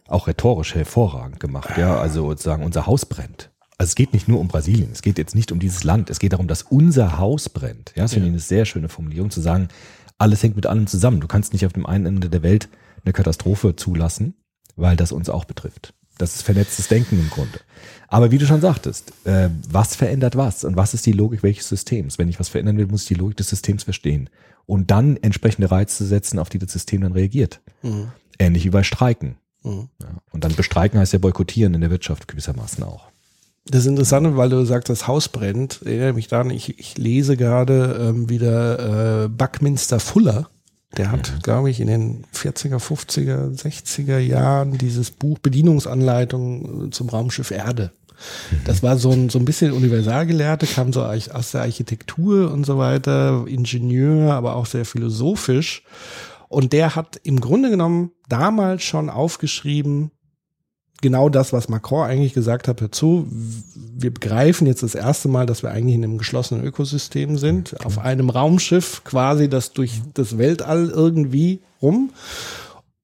Auch 0.07 0.27
rhetorisch 0.27 0.75
hervorragend 0.75 1.39
gemacht, 1.39 1.77
ja. 1.77 1.97
Also 1.97 2.29
sozusagen, 2.29 2.63
unser 2.63 2.87
Haus 2.87 3.05
brennt. 3.05 3.49
Also 3.77 3.91
es 3.91 3.95
geht 3.95 4.13
nicht 4.13 4.27
nur 4.27 4.39
um 4.39 4.47
Brasilien, 4.47 4.91
es 4.91 5.01
geht 5.01 5.17
jetzt 5.17 5.35
nicht 5.35 5.51
um 5.51 5.59
dieses 5.59 5.83
Land, 5.83 6.09
es 6.09 6.19
geht 6.19 6.33
darum, 6.33 6.47
dass 6.47 6.63
unser 6.63 7.17
Haus 7.17 7.49
brennt. 7.49 7.93
Ja, 7.95 8.03
das 8.03 8.13
finde 8.13 8.27
ich 8.27 8.33
eine 8.33 8.39
sehr 8.39 8.65
schöne 8.65 8.89
Formulierung, 8.89 9.31
zu 9.31 9.41
sagen, 9.41 9.69
alles 10.17 10.43
hängt 10.43 10.55
mit 10.55 10.67
allem 10.67 10.87
zusammen. 10.87 11.19
Du 11.19 11.27
kannst 11.27 11.53
nicht 11.53 11.65
auf 11.65 11.73
dem 11.73 11.85
einen 11.85 12.05
Ende 12.05 12.29
der 12.29 12.43
Welt 12.43 12.69
eine 13.03 13.13
Katastrophe 13.13 13.75
zulassen, 13.75 14.35
weil 14.75 14.95
das 14.95 15.11
uns 15.11 15.29
auch 15.29 15.45
betrifft. 15.45 15.93
Das 16.17 16.35
ist 16.35 16.43
vernetztes 16.43 16.87
Denken 16.87 17.19
im 17.19 17.29
Grunde. 17.29 17.59
Aber 18.07 18.29
wie 18.29 18.37
du 18.37 18.45
schon 18.45 18.61
sagtest, 18.61 19.11
äh, 19.25 19.49
was 19.67 19.95
verändert 19.95 20.37
was 20.37 20.63
und 20.63 20.75
was 20.75 20.93
ist 20.93 21.05
die 21.07 21.11
Logik 21.11 21.41
welches 21.41 21.67
Systems? 21.67 22.19
Wenn 22.19 22.29
ich 22.29 22.39
was 22.39 22.49
verändern 22.49 22.77
will, 22.77 22.85
muss 22.85 23.01
ich 23.01 23.07
die 23.07 23.15
Logik 23.15 23.37
des 23.37 23.49
Systems 23.49 23.83
verstehen 23.83 24.29
und 24.65 24.91
dann 24.91 25.17
entsprechende 25.17 25.69
Reize 25.69 26.05
setzen, 26.05 26.39
auf 26.39 26.49
die 26.49 26.59
das 26.59 26.71
System 26.71 27.01
dann 27.01 27.11
reagiert. 27.11 27.61
Mhm. 27.81 28.11
Ähnlich 28.39 28.65
wie 28.65 28.69
bei 28.69 28.83
Streiken. 28.83 29.35
Mhm. 29.63 29.89
Ja. 30.01 30.07
Und 30.31 30.43
dann 30.43 30.55
bestreiken 30.55 30.99
heißt 30.99 31.13
ja 31.13 31.19
boykottieren 31.19 31.73
in 31.73 31.81
der 31.81 31.91
Wirtschaft 31.91 32.27
gewissermaßen 32.27 32.83
auch. 32.83 33.09
Das 33.65 33.85
Interessante, 33.85 34.35
weil 34.35 34.49
du 34.49 34.65
sagst, 34.65 34.89
das 34.89 35.07
Haus 35.07 35.29
brennt, 35.29 35.81
erinnere 35.85 36.13
mich 36.13 36.27
daran, 36.27 36.49
ich, 36.49 36.77
ich 36.79 36.97
lese 36.97 37.37
gerade 37.37 38.09
ähm, 38.09 38.29
wieder 38.29 39.23
äh, 39.23 39.29
Buckminster 39.29 39.99
Fuller. 39.99 40.49
Der 40.97 41.11
hat, 41.11 41.41
glaube 41.41 41.71
ich, 41.71 41.79
in 41.79 41.87
den 41.87 42.25
40er, 42.35 42.77
50er, 42.77 43.57
60er 43.57 44.19
Jahren 44.19 44.77
dieses 44.77 45.09
Buch 45.09 45.39
Bedienungsanleitung 45.39 46.87
äh, 46.87 46.89
zum 46.91 47.09
Raumschiff 47.09 47.51
Erde. 47.51 47.91
Das 48.65 48.83
war 48.83 48.97
so 48.97 49.11
ein, 49.11 49.29
so 49.29 49.39
ein 49.39 49.45
bisschen 49.45 49.71
Universalgelehrte, 49.71 50.65
kam 50.67 50.93
so 50.93 51.03
aus 51.03 51.51
der 51.51 51.61
Architektur 51.61 52.51
und 52.51 52.65
so 52.65 52.77
weiter, 52.77 53.45
Ingenieur, 53.47 54.33
aber 54.33 54.55
auch 54.55 54.65
sehr 54.65 54.85
philosophisch. 54.85 55.83
Und 56.49 56.71
der 56.73 56.95
hat 56.95 57.19
im 57.23 57.41
Grunde 57.41 57.69
genommen 57.69 58.11
damals 58.29 58.83
schon 58.83 59.09
aufgeschrieben, 59.09 60.11
genau 61.01 61.29
das, 61.29 61.53
was 61.53 61.69
Macron 61.69 62.07
eigentlich 62.07 62.33
gesagt 62.33 62.67
hat, 62.67 62.81
dazu. 62.81 63.27
Wir 63.29 64.11
begreifen 64.11 64.65
jetzt 64.65 64.81
das 64.81 64.95
erste 64.95 65.27
Mal, 65.27 65.45
dass 65.45 65.61
wir 65.61 65.69
eigentlich 65.69 65.95
in 65.95 66.03
einem 66.03 66.17
geschlossenen 66.17 66.65
Ökosystem 66.65 67.37
sind, 67.37 67.85
auf 67.85 67.99
einem 67.99 68.29
Raumschiff 68.29 69.03
quasi 69.03 69.49
das 69.49 69.73
durch 69.73 70.01
das 70.13 70.37
Weltall 70.39 70.89
irgendwie 70.89 71.61
rum. 71.81 72.11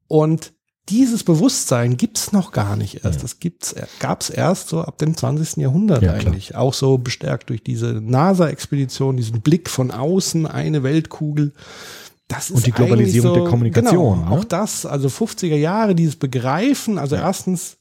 Und 0.08 0.54
dieses 0.90 1.24
Bewusstsein 1.24 1.98
gibt's 1.98 2.32
noch 2.32 2.52
gar 2.52 2.76
nicht 2.76 3.04
erst. 3.04 3.24
Das 3.24 3.40
gibt's, 3.40 3.76
gab's 4.00 4.30
erst 4.30 4.70
so 4.70 4.82
ab 4.82 4.98
dem 4.98 5.16
20. 5.16 5.58
Jahrhundert 5.58 6.02
Ja, 6.02 6.14
klar. 6.14 6.26
eigentlich. 6.34 6.56
Auch 6.56 6.74
so 6.74 6.98
bestärkt 6.98 7.50
durch 7.50 7.64
diese 7.64 8.02
NASA-Expedition, 8.02 9.18
diesen 9.18 9.42
Blick 9.42 9.70
von 9.70 9.92
außen, 9.92 10.46
eine 10.48 10.84
Weltkugel. 10.84 11.54
Das 12.28 12.50
ist 12.50 12.58
Und 12.58 12.66
die 12.68 12.72
Globalisierung 12.72 13.32
eigentlich 13.32 13.44
der 13.44 13.50
Kommunikation, 13.50 14.20
Genau, 14.20 14.30
ne? 14.36 14.40
auch 14.40 14.44
das, 14.44 14.86
also 14.86 15.08
50er 15.08 15.56
Jahre, 15.56 15.96
dieses 15.96 16.16
Begreifen, 16.16 16.98
also 16.98 17.16
erstens, 17.16 17.78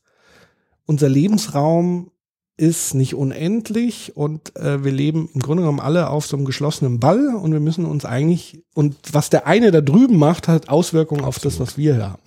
unser 0.86 1.08
Lebensraum 1.08 2.10
ist 2.58 2.92
nicht 2.94 3.14
unendlich 3.14 4.16
und 4.16 4.54
äh, 4.56 4.82
wir 4.82 4.90
leben 4.90 5.30
im 5.32 5.40
Grunde 5.40 5.62
genommen 5.62 5.78
alle 5.78 6.10
auf 6.10 6.26
so 6.26 6.36
einem 6.36 6.44
geschlossenen 6.44 6.98
Ball 6.98 7.34
und 7.36 7.52
wir 7.52 7.60
müssen 7.60 7.84
uns 7.84 8.04
eigentlich, 8.04 8.64
und 8.74 8.96
was 9.12 9.30
der 9.30 9.46
eine 9.46 9.70
da 9.70 9.80
drüben 9.80 10.16
macht, 10.16 10.48
hat 10.48 10.68
Auswirkungen 10.68 11.24
auf 11.24 11.38
das, 11.38 11.60
was 11.60 11.78
wir 11.78 11.94
hier 11.94 12.10
haben. 12.10 12.22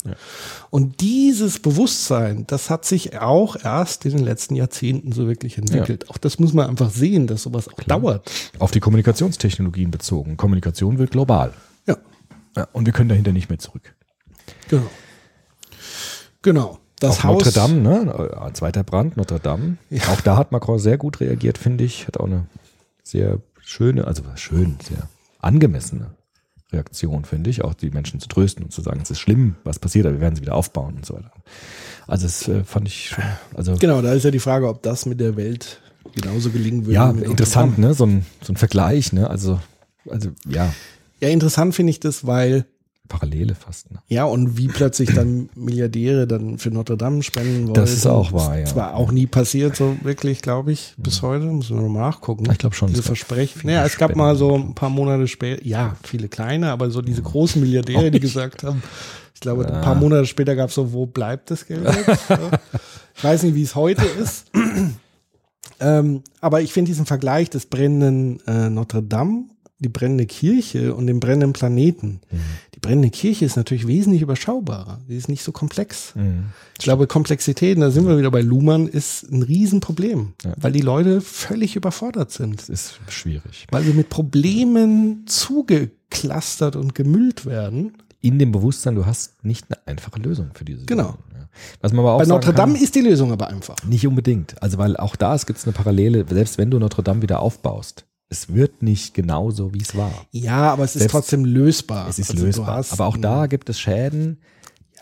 Und 0.69 1.01
dieses 1.01 1.59
Bewusstsein, 1.59 2.45
das 2.47 2.69
hat 2.69 2.85
sich 2.85 3.19
auch 3.19 3.57
erst 3.61 4.05
in 4.05 4.11
den 4.11 4.23
letzten 4.23 4.55
Jahrzehnten 4.55 5.11
so 5.11 5.27
wirklich 5.27 5.57
entwickelt. 5.57 6.09
Auch 6.09 6.17
das 6.17 6.39
muss 6.39 6.53
man 6.53 6.69
einfach 6.69 6.91
sehen, 6.91 7.27
dass 7.27 7.43
sowas 7.43 7.67
auch 7.67 7.83
dauert. 7.83 8.31
Auf 8.57 8.71
die 8.71 8.79
Kommunikationstechnologien 8.79 9.91
bezogen. 9.91 10.37
Kommunikation 10.37 10.97
wird 10.97 11.11
global. 11.11 11.53
Ja, 11.87 11.97
Ja, 12.55 12.69
und 12.71 12.85
wir 12.85 12.93
können 12.93 13.09
dahinter 13.09 13.33
nicht 13.33 13.49
mehr 13.49 13.59
zurück. 13.59 13.93
genau. 14.69 14.89
Genau. 16.41 16.79
Das 17.01 17.19
auch 17.19 17.23
Haus. 17.23 17.45
Notre 17.45 17.51
Dame, 17.51 17.75
ne? 17.81 18.31
Äh, 18.47 18.53
Zweiter 18.53 18.83
Brand, 18.83 19.17
Notre 19.17 19.39
Dame. 19.39 19.77
Auch 20.11 20.21
da 20.21 20.37
hat 20.37 20.51
Macron 20.51 20.79
sehr 20.79 20.97
gut 20.97 21.19
reagiert, 21.19 21.57
finde 21.57 21.83
ich. 21.83 22.07
Hat 22.07 22.17
auch 22.17 22.25
eine 22.25 22.45
sehr 23.03 23.39
schöne, 23.59 24.05
also 24.07 24.23
schön, 24.35 24.77
sehr 24.87 25.09
angemessene 25.39 26.11
Reaktion, 26.71 27.25
finde 27.25 27.49
ich. 27.49 27.63
Auch 27.63 27.73
die 27.73 27.89
Menschen 27.89 28.19
zu 28.19 28.27
trösten 28.27 28.63
und 28.63 28.71
zu 28.71 28.81
sagen, 28.81 28.99
es 29.03 29.11
ist 29.11 29.19
schlimm, 29.19 29.55
was 29.63 29.79
passiert, 29.79 30.05
aber 30.05 30.15
wir 30.15 30.21
werden 30.21 30.35
sie 30.35 30.41
wieder 30.41 30.55
aufbauen 30.55 30.95
und 30.95 31.05
so 31.05 31.15
weiter. 31.15 31.31
Also 32.07 32.25
das 32.27 32.47
äh, 32.47 32.63
fand 32.63 32.87
ich 32.87 33.09
schon, 33.09 33.23
also 33.55 33.75
Genau, 33.77 34.01
da 34.01 34.13
ist 34.13 34.23
ja 34.23 34.31
die 34.31 34.39
Frage, 34.39 34.67
ob 34.67 34.81
das 34.83 35.05
mit 35.05 35.19
der 35.19 35.35
Welt 35.35 35.81
genauso 36.15 36.49
gelingen 36.51 36.85
würde. 36.85 36.93
ja, 36.93 37.09
interessant, 37.11 37.77
ne? 37.77 37.93
So 37.93 38.05
ein, 38.05 38.25
so 38.41 38.53
ein 38.53 38.57
Vergleich, 38.57 39.11
ne? 39.13 39.29
Also, 39.29 39.59
also 40.09 40.29
ja, 40.47 40.73
Ja, 41.19 41.29
interessant 41.29 41.73
finde 41.75 41.91
ich 41.91 41.99
das, 41.99 42.25
weil 42.25 42.65
Parallele 43.07 43.55
fast. 43.55 43.91
Ne? 43.91 43.99
Ja, 44.07 44.25
und 44.25 44.57
wie 44.57 44.67
plötzlich 44.67 45.13
dann 45.13 45.49
Milliardäre 45.55 46.27
dann 46.27 46.57
für 46.57 46.71
Notre 46.71 46.97
Dame 46.97 47.23
spenden 47.23 47.65
wollen. 47.65 47.73
Das 47.73 47.91
ist 47.91 48.07
auch 48.07 48.31
wahr, 48.31 48.57
ja. 48.57 48.63
Das 48.63 48.75
war 48.75 48.95
auch 48.95 49.11
nie 49.11 49.27
passiert, 49.27 49.75
so 49.75 49.97
wirklich, 50.03 50.41
glaube 50.41 50.71
ich, 50.71 50.93
bis 50.97 51.21
heute. 51.21 51.45
Muss 51.45 51.69
man 51.69 51.83
noch 51.83 51.99
nachgucken. 51.99 52.49
Ich 52.51 52.57
glaub 52.57 52.73
schon, 52.73 52.89
Diese 52.89 53.03
Versprechen. 53.03 53.61
Naja, 53.65 53.85
es 53.85 53.97
gab 53.97 54.15
mal 54.15 54.35
so 54.35 54.55
ein 54.55 54.73
paar 54.75 54.89
Monate 54.89 55.27
später, 55.27 55.65
ja, 55.65 55.95
viele 56.03 56.29
kleine, 56.29 56.71
aber 56.71 56.89
so 56.89 57.01
diese 57.01 57.21
großen 57.21 57.61
Milliardäre, 57.61 58.11
die 58.11 58.19
gesagt 58.19 58.63
haben, 58.63 58.81
ich 59.33 59.41
glaube, 59.41 59.65
ein 59.67 59.81
paar 59.81 59.95
Monate 59.95 60.27
später 60.27 60.55
gab 60.55 60.69
es 60.69 60.75
so, 60.75 60.93
wo 60.93 61.05
bleibt 61.05 61.51
das 61.51 61.65
Geld 61.65 61.83
jetzt? 61.83 62.21
Ich 63.17 63.23
weiß 63.23 63.43
nicht, 63.43 63.55
wie 63.55 63.63
es 63.63 63.75
heute 63.75 64.05
ist. 64.05 64.49
ähm, 65.79 66.23
aber 66.39 66.61
ich 66.61 66.73
finde 66.73 66.89
diesen 66.89 67.05
Vergleich 67.05 67.49
des 67.49 67.65
brennenden 67.65 68.39
äh, 68.47 68.69
Notre 68.69 69.03
Dame, 69.03 69.45
die 69.81 69.89
brennende 69.89 70.25
Kirche 70.27 70.93
und 70.95 71.07
dem 71.07 71.19
brennenden 71.19 71.53
Planeten. 71.53 72.21
Mhm. 72.31 72.39
Die 72.75 72.79
brennende 72.79 73.09
Kirche 73.09 73.45
ist 73.45 73.55
natürlich 73.57 73.87
wesentlich 73.87 74.21
überschaubarer. 74.21 74.99
Sie 75.07 75.17
ist 75.17 75.27
nicht 75.27 75.43
so 75.43 75.51
komplex. 75.51 76.13
Mhm. 76.15 76.45
Ich 76.77 76.83
glaube, 76.83 77.07
Komplexität, 77.07 77.75
und 77.77 77.81
da 77.81 77.91
sind 77.91 78.07
wir 78.07 78.17
wieder 78.17 78.31
bei 78.31 78.41
Luhmann, 78.41 78.87
ist 78.87 79.23
ein 79.31 79.41
Riesenproblem, 79.43 80.33
Ja. 80.43 80.53
weil 80.57 80.71
die 80.71 80.81
Leute 80.81 81.19
völlig 81.21 81.75
überfordert 81.75 82.31
sind. 82.31 82.59
Das 82.61 82.69
ist 82.69 82.99
schwierig. 83.09 83.67
Weil 83.71 83.85
wir 83.85 83.93
mit 83.93 84.09
Problemen 84.09 85.25
zugeklustert 85.25 86.75
und 86.75 86.95
gemüllt 86.95 87.45
werden. 87.45 87.93
In 88.23 88.37
dem 88.37 88.51
Bewusstsein, 88.51 88.93
du 88.95 89.05
hast 89.07 89.43
nicht 89.43 89.65
eine 89.69 89.79
einfache 89.87 90.19
Lösung 90.19 90.51
für 90.53 90.63
diese 90.63 90.85
Genau. 90.85 91.17
Ja. 91.33 91.49
Was 91.81 91.91
man 91.91 92.01
aber 92.05 92.13
auch 92.13 92.19
Bei 92.19 92.25
Notre 92.27 92.53
kann, 92.53 92.71
Dame 92.71 92.79
ist 92.81 92.93
die 92.93 93.01
Lösung 93.01 93.31
aber 93.31 93.47
einfach. 93.47 93.75
Nicht 93.83 94.05
unbedingt. 94.05 94.61
Also, 94.61 94.77
weil 94.77 94.95
auch 94.95 95.15
da 95.15 95.35
gibt 95.37 95.57
es 95.57 95.65
eine 95.65 95.73
Parallele, 95.73 96.23
selbst 96.29 96.57
wenn 96.59 96.69
du 96.69 96.77
Notre 96.79 97.01
Dame 97.03 97.23
wieder 97.23 97.39
aufbaust, 97.39 98.05
es 98.31 98.53
wird 98.53 98.81
nicht 98.81 99.13
genauso, 99.13 99.73
wie 99.73 99.81
es 99.81 99.95
war. 99.95 100.11
Ja, 100.31 100.71
aber 100.71 100.85
es 100.85 100.95
ist 100.95 100.99
Selbst- 101.01 101.11
trotzdem 101.11 101.43
lösbar. 101.45 102.07
Es 102.07 102.17
ist 102.17 102.31
Also 102.31 102.45
lösbar. 102.45 102.77
hast 102.77 102.93
Aber 102.93 103.05
auch 103.05 103.17
da 103.17 103.45
gibt 103.47 103.69
es 103.69 103.79
Schäden, 103.79 104.37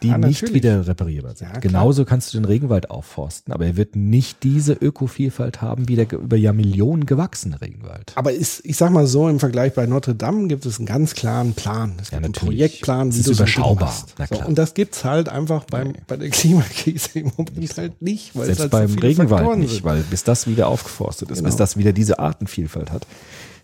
die 0.02 0.08
Ja, 0.10 0.18
nicht 0.18 0.54
wieder 0.54 0.88
reparierbar 0.88 1.36
sind. 1.36 1.50
Ja. 1.54 1.60
Genauso 1.60 2.06
kannst 2.06 2.34
du 2.34 2.38
den 2.38 2.46
Regenwald 2.46 2.90
aufforsten, 2.90 3.54
aber 3.54 3.66
er 3.66 3.78
wird 3.78 3.96
nicht 3.96 4.44
diese 4.44 4.74
Ökovielfalt 4.74 5.62
haben 5.62 5.88
wie 5.88 5.96
der 5.96 6.12
über 6.14 6.38
Jahr 6.38 6.54
Millionen 6.54 7.06
gewachsene 7.06 7.60
Regenwald. 7.62 8.14
Aber 8.16 8.32
ist, 8.32 8.62
ich 8.66 8.78
sag 8.78 8.92
mal 8.92 9.08
so, 9.08 9.28
im 9.30 9.40
Vergleich 9.40 9.74
bei 9.74 9.86
Notre 9.86 10.16
Dame 10.16 10.48
gibt 10.48 10.66
es 10.66 10.78
einen 10.78 10.86
ganz 10.86 11.14
klaren 11.14 11.54
Plan. 11.54 11.94
Es 12.02 12.12
gibt 12.12 12.22
Ja, 12.22 12.26
einen. 12.26 12.34
Projektplan, 12.34 13.14
wie 13.14 13.20
ist 13.20 13.28
du 13.28 13.34
so 13.34 13.44
überschaubar. 13.44 13.94
So, 14.30 14.46
und 14.46 14.58
das 14.58 14.74
gibt's 14.74 15.04
halt 15.06 15.30
einfach 15.30 15.66
beim, 15.66 15.94
bei 16.08 16.18
der 16.18 16.30
Klimakrise 16.30 17.20
im 17.20 17.32
Moment 17.38 17.78
halt 17.78 18.02
nicht. 18.02 18.36
Weil 18.36 18.50
es 18.50 18.58
Selbst 18.58 18.62
halt 18.62 18.72
so 18.72 18.78
beim 18.78 18.90
viele 18.90 19.04
Regenwald 19.04 19.30
Faktoren 19.30 19.60
nicht, 19.60 19.72
sind. 19.76 19.84
weil 19.84 20.02
bis 20.04 20.24
das 20.24 20.48
wieder 20.48 20.68
aufgeforstet 20.68 21.30
ist, 21.32 21.38
Genau. 21.40 21.48
bis 21.48 21.56
das 21.58 21.78
wieder 21.78 21.94
diese 21.94 22.20
Artenvielfalt 22.20 22.92
hat. 22.92 23.06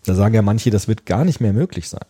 Da 0.04 0.14
sagen 0.14 0.34
ja 0.34 0.42
manche, 0.42 0.70
das 0.70 0.86
wird 0.88 1.04
gar 1.06 1.24
nicht 1.24 1.40
mehr 1.40 1.52
möglich 1.52 1.88
sein. 1.88 2.04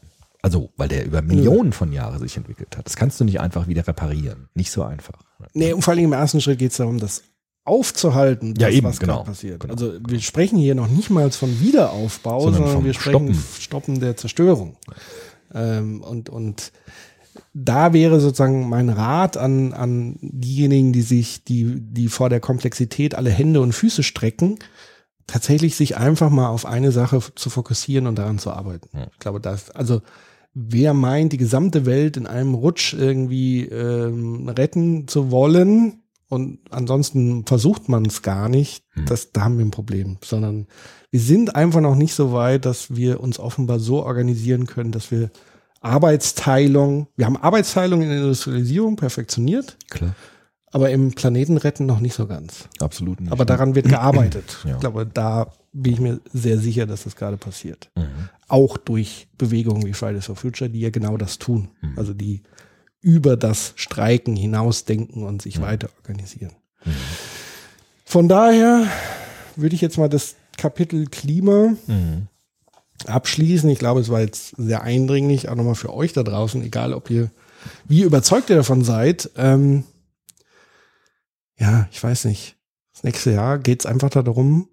Also, 0.47 0.71
weil 0.77 0.87
der 0.87 1.05
über 1.05 1.23
Millionen 1.23 1.73
von 1.73 1.93
Jahren 1.93 2.21
sich 2.21 2.37
entwickelt 2.37 2.77
hat. 2.77 2.87
Das 2.87 2.95
kannst 2.95 3.19
du 3.19 3.25
nicht 3.25 3.41
einfach 3.41 3.67
wieder 3.67 3.85
reparieren. 3.89 4.49
Nicht 4.55 4.71
so 4.71 4.85
einfach. 4.85 5.19
Nee, 5.55 5.73
und 5.73 5.83
vor 5.83 5.93
allem 5.93 6.05
im 6.05 6.13
ersten 6.13 6.41
Schritt 6.41 6.61
geht 6.61 6.71
es 6.71 6.77
darum, 6.77 7.01
das 7.01 7.25
aufzuhalten, 7.65 8.55
Ja, 8.57 8.69
eben, 8.69 8.87
was 8.87 9.01
genau. 9.01 9.17
gerade 9.17 9.31
passiert. 9.31 9.59
Genau, 9.59 9.75
also 9.75 9.95
wir 10.07 10.21
sprechen 10.21 10.57
hier 10.57 10.77
noch 10.77 10.87
nicht 10.87 11.11
mal 11.11 11.29
von 11.33 11.61
Wiederaufbau, 11.61 12.43
Sondern 12.43 12.63
sondern, 12.63 12.85
wir 12.85 12.95
sprechen 12.95 13.35
Stoppen. 13.35 13.45
Stoppen 13.59 14.01
der 14.01 14.17
Zerstörung. 14.17 14.77
Ähm, 15.53 16.01
und, 16.01 16.29
und 16.29 16.71
da 17.53 17.93
wäre 17.93 18.21
sozusagen 18.21 18.69
mein 18.69 18.89
Rat 18.89 19.37
an, 19.37 19.73
an 19.73 20.17
diejenigen, 20.21 20.93
die 20.93 21.03
sich, 21.03 21.43
die, 21.43 21.75
die 21.81 22.07
vor 22.07 22.29
der 22.29 22.39
Komplexität 22.39 23.17
alle 23.17 23.31
Hände 23.31 23.61
und 23.63 23.73
Füße 23.73 24.05
strecken, 24.05 24.61
tatsächlich 25.27 25.75
sich 25.75 25.97
einfach 25.97 26.31
mal 26.31 26.51
auf 26.51 26.67
eine 26.67 26.93
Sache 26.93 27.21
zu 27.35 27.51
fokussieren 27.51 28.07
und 28.07 28.17
daran 28.17 28.39
zu 28.39 28.53
arbeiten. 28.53 28.89
Ich 29.11 29.19
glaube, 29.19 29.41
das, 29.41 29.71
also 29.73 30.03
wer 30.59 30.95
meint, 30.95 31.33
die 31.35 31.37
gesamte 31.37 31.85
Welt 31.85 32.17
in 32.17 32.27
einem 32.27 32.55
Rutsch 32.55 32.95
irgendwie 32.95 33.67
ähm, 33.67 34.49
retten 34.49 35.07
zu 35.07 35.31
wollen 35.31 36.03
und 36.29 36.59
ansonsten 36.71 37.45
versucht 37.45 37.89
man 37.91 38.07
es 38.07 38.23
gar 38.23 38.49
nicht, 38.49 38.85
das, 39.07 39.33
da 39.33 39.43
haben 39.43 39.59
wir 39.59 39.65
ein 39.65 39.71
Problem, 39.71 40.17
sondern 40.25 40.67
wir 41.11 41.21
sind 41.21 41.55
einfach 41.55 41.81
noch 41.81 41.95
nicht 41.95 42.15
so 42.15 42.33
weit, 42.33 42.65
dass 42.65 42.97
wir 42.97 43.21
uns 43.21 43.39
offenbar 43.39 43.79
so 43.79 44.03
organisieren 44.03 44.67
können, 44.67 44.93
dass 44.93 45.11
wir 45.11 45.31
Arbeitsteilung, 45.83 47.07
wir 47.17 47.27
haben 47.27 47.37
Arbeitsteilung 47.37 48.03
in 48.03 48.09
der 48.09 48.19
Industrialisierung 48.19 48.97
perfektioniert, 48.97 49.77
Klar. 49.91 50.17
aber 50.73 50.91
im 50.91 51.13
Planetenretten 51.13 51.85
noch 51.85 52.01
nicht 52.01 52.15
so 52.15 52.27
ganz. 52.27 52.69
Absolut 52.81 53.21
nicht. 53.21 53.31
Aber 53.31 53.45
daran 53.45 53.75
wird 53.75 53.89
gearbeitet. 53.89 54.57
Ja. 54.65 54.75
Ich 54.75 54.81
glaube, 54.81 55.07
da 55.07 55.53
bin 55.73 55.93
ich 55.93 56.01
mir 56.01 56.21
sehr 56.33 56.59
sicher, 56.59 56.87
dass 56.87 57.05
das 57.05 57.15
gerade 57.15 57.37
passiert. 57.37 57.91
Mhm. 57.95 58.31
Auch 58.49 58.77
durch 58.77 59.27
Bewegungen 59.39 59.85
wie 59.87 59.93
Fridays 59.93 60.27
for 60.27 60.37
Future, 60.37 60.71
die 60.71 60.81
ja 60.81 60.91
genau 60.91 61.17
das 61.17 61.39
tun. 61.39 61.69
Mhm. 61.83 61.99
Also 61.99 62.15
die 62.15 62.43
über 63.01 63.37
das 63.37 63.73
Streiken 63.77 64.37
hinausdenken 64.37 65.23
und 65.25 65.35
Mhm. 65.37 65.41
sich 65.41 65.61
weiter 65.61 65.89
organisieren. 65.99 66.53
Von 68.05 68.29
daher 68.29 68.87
würde 69.57 69.75
ich 69.75 69.81
jetzt 69.81 69.99
mal 69.99 70.09
das 70.09 70.37
Kapitel 70.57 71.07
Klima 71.07 71.75
Mhm. 71.87 72.29
abschließen. 73.07 73.69
Ich 73.71 73.79
glaube, 73.79 74.01
es 74.01 74.09
war 74.09 74.21
jetzt 74.21 74.55
sehr 74.57 74.83
eindringlich, 74.83 75.49
auch 75.49 75.55
nochmal 75.57 75.75
für 75.75 75.93
euch 75.93 76.13
da 76.13 76.23
draußen, 76.23 76.63
egal 76.63 76.95
ob 76.95 77.11
ihr, 77.11 77.31
wie 77.87 78.03
überzeugt 78.03 78.49
ihr 78.51 78.57
davon 78.57 78.83
seid. 78.85 79.31
Ähm, 79.37 79.85
ja, 81.59 81.89
ich 81.91 82.03
weiß 82.03 82.25
nicht. 82.27 82.57
Das 82.93 83.03
nächste 83.03 83.33
Jahr 83.33 83.59
geht 83.59 83.81
es 83.81 83.87
einfach 83.87 84.11
darum, 84.11 84.69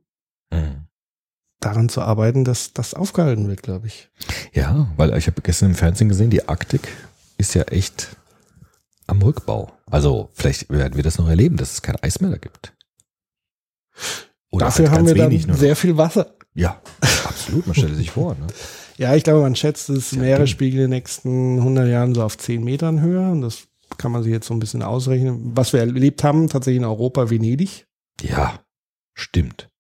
Mhm. 0.52 0.88
Daran 1.66 1.90
zu 1.90 2.02
arbeiten, 2.02 2.44
dass 2.44 2.74
das 2.74 2.94
aufgehalten 2.94 3.48
wird, 3.48 3.64
glaube 3.64 3.88
ich. 3.88 4.10
Ja, 4.54 4.88
weil 4.98 5.16
ich 5.18 5.28
habe 5.28 5.42
gestern 5.42 5.70
im 5.70 5.76
Fernsehen 5.76 6.10
gesehen, 6.10 6.30
die 6.30 6.48
Arktik 6.48 6.88
ist 7.38 7.54
ja 7.56 7.64
echt 7.64 8.16
am 9.08 9.22
Rückbau. 9.22 9.72
Also 9.90 10.30
vielleicht 10.34 10.70
werden 10.70 10.96
wir 10.96 11.04
das 11.04 11.18
noch 11.18 11.28
erleben, 11.30 11.58
dass 11.58 11.74
es 11.74 11.82
kein 11.82 11.96
Eis 11.98 12.20
mehr 12.22 12.32
da 12.32 12.38
gibt. 12.38 12.74
Oder 14.52 14.66
Dafür 14.68 14.90
halt 14.90 15.00
haben 15.00 15.08
wir 15.08 15.16
dann 15.16 15.34
noch. 15.48 15.58
sehr 15.58 15.76
viel 15.76 15.98
Wasser. 15.98 16.36
Ja, 16.54 16.80
absolut. 17.26 17.66
Man 17.68 17.76
stelle 17.76 17.96
sich 17.96 18.12
vor. 18.12 18.36
Ne? 18.36 18.48
Ja, 18.96 19.16
ich 19.16 19.24
glaube, 19.24 19.42
man 19.42 19.56
schätzt 19.56 19.90
das 19.90 20.12
Ja, 20.12 20.20
Meeresspiegel 20.20 20.82
in 20.82 20.92
den 20.92 20.98
nächsten 20.98 21.58
100 21.58 21.90
Jahren 21.90 22.14
so 22.14 22.22
auf 22.22 22.38
10 22.38 22.64
Metern 22.64 23.02
Höhe. 23.02 23.32
Und 23.32 23.42
das 23.42 23.64
kann 23.98 24.12
man 24.12 24.22
sich 24.22 24.32
jetzt 24.32 24.46
so 24.46 24.54
ein 24.54 24.60
bisschen 24.60 24.84
ausrechnen. 24.84 25.52
Was 25.56 25.74
wir 25.74 25.80
erlebt 25.80 26.24
haben, 26.24 26.48
tatsächlich 26.48 26.78
in 26.78 26.86
Europa, 26.86 27.32
Venedig. 27.32 27.88
Ja, 28.22 28.60
stimmt. 29.16 29.72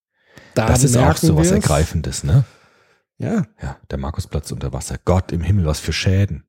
Da 0.55 0.67
das 0.67 0.84
ist 0.84 0.95
auch 0.97 1.15
so 1.17 1.35
was 1.35 1.45
wir's. 1.47 1.51
Ergreifendes, 1.51 2.23
ne? 2.23 2.43
Ja, 3.17 3.45
Ja, 3.61 3.77
der 3.89 3.97
Markusplatz 3.97 4.51
unter 4.51 4.73
Wasser. 4.73 4.97
Gott 5.03 5.31
im 5.31 5.41
Himmel, 5.41 5.65
was 5.65 5.80
für 5.80 5.93
Schäden. 5.93 6.43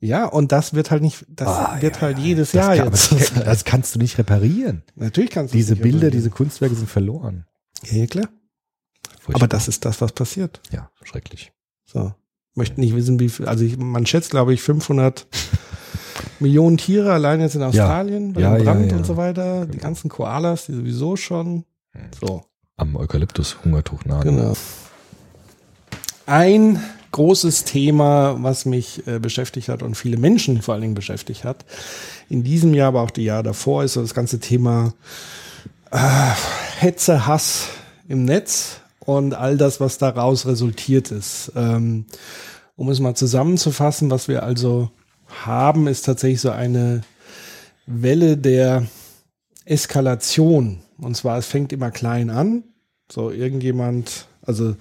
ja, 0.00 0.24
und 0.26 0.52
das 0.52 0.72
wird 0.74 0.90
halt 0.90 1.02
nicht, 1.02 1.26
das 1.28 1.48
Ah, 1.48 1.76
wird 1.80 1.96
ja, 1.96 2.02
halt 2.02 2.18
ja, 2.18 2.24
jedes 2.24 2.52
Jahr 2.52 2.76
kann, 2.76 2.86
jetzt. 2.86 3.12
Das, 3.12 3.32
das 3.34 3.64
kannst 3.64 3.94
du 3.94 3.98
nicht 3.98 4.16
reparieren. 4.18 4.82
Natürlich 4.94 5.30
kannst 5.30 5.52
du 5.52 5.58
Diese 5.58 5.74
Bilder, 5.76 5.88
reparieren. 5.96 6.12
diese 6.12 6.30
Kunstwerke 6.30 6.74
sind 6.74 6.88
verloren. 6.88 7.46
Ja, 7.90 8.06
klar. 8.06 8.28
Furchtbar. 9.20 9.34
Aber 9.42 9.48
das 9.48 9.68
ist 9.68 9.84
das, 9.84 10.00
was 10.00 10.12
passiert. 10.12 10.60
Ja, 10.70 10.90
schrecklich. 11.02 11.52
So. 11.86 12.14
Möchten 12.54 12.80
nicht 12.80 12.94
wissen, 12.94 13.20
wie 13.20 13.28
viel, 13.28 13.46
also 13.46 13.64
ich, 13.64 13.76
man 13.76 14.06
schätzt, 14.06 14.30
glaube 14.30 14.52
ich, 14.54 14.62
500 14.62 15.26
Millionen 16.40 16.78
Tiere 16.78 17.12
allein 17.12 17.40
jetzt 17.40 17.54
in 17.54 17.62
Australien, 17.62 18.32
bei 18.32 18.40
Ja, 18.40 18.56
dem 18.56 18.64
ja, 18.66 18.72
Brand 18.72 18.92
und 18.92 19.04
so 19.06 19.16
weiter. 19.16 19.66
Die 19.66 19.72
Genau. 19.72 19.82
ganzen 19.82 20.08
Koalas, 20.08 20.66
die 20.66 20.74
sowieso 20.74 21.16
schon. 21.16 21.64
So. 22.18 22.44
Am 22.80 22.96
Eukalyptus-Hungertuch 22.96 24.06
nagen. 24.06 24.36
Genau. 24.36 24.54
Ein 26.24 26.82
großes 27.12 27.64
Thema, 27.64 28.36
was 28.40 28.64
mich 28.64 29.06
äh, 29.06 29.18
beschäftigt 29.18 29.68
hat 29.68 29.82
und 29.82 29.96
viele 29.96 30.16
Menschen 30.16 30.62
vor 30.62 30.72
allen 30.72 30.80
Dingen 30.80 30.94
beschäftigt 30.94 31.44
hat, 31.44 31.66
in 32.30 32.42
diesem 32.42 32.72
Jahr, 32.72 32.88
aber 32.88 33.02
auch 33.02 33.10
die 33.10 33.24
Jahre 33.24 33.42
davor, 33.42 33.84
ist 33.84 33.96
das 33.96 34.14
ganze 34.14 34.40
Thema 34.40 34.94
äh, 35.90 35.98
Hetze, 36.78 37.26
Hass 37.26 37.68
im 38.08 38.24
Netz 38.24 38.80
und 39.00 39.34
all 39.34 39.58
das, 39.58 39.80
was 39.80 39.98
daraus 39.98 40.46
resultiert 40.46 41.10
ist. 41.10 41.52
Ähm, 41.56 42.06
um 42.76 42.88
es 42.88 42.98
mal 42.98 43.14
zusammenzufassen, 43.14 44.10
was 44.10 44.26
wir 44.26 44.42
also 44.42 44.90
haben, 45.44 45.86
ist 45.86 46.06
tatsächlich 46.06 46.40
so 46.40 46.50
eine 46.50 47.02
Welle 47.84 48.38
der 48.38 48.86
Eskalation. 49.66 50.80
Und 50.98 51.16
zwar, 51.16 51.38
es 51.38 51.46
fängt 51.46 51.72
immer 51.72 51.90
klein 51.90 52.30
an. 52.30 52.64
So 53.12 53.30
irgendjemand, 53.30 54.26
also 54.42 54.76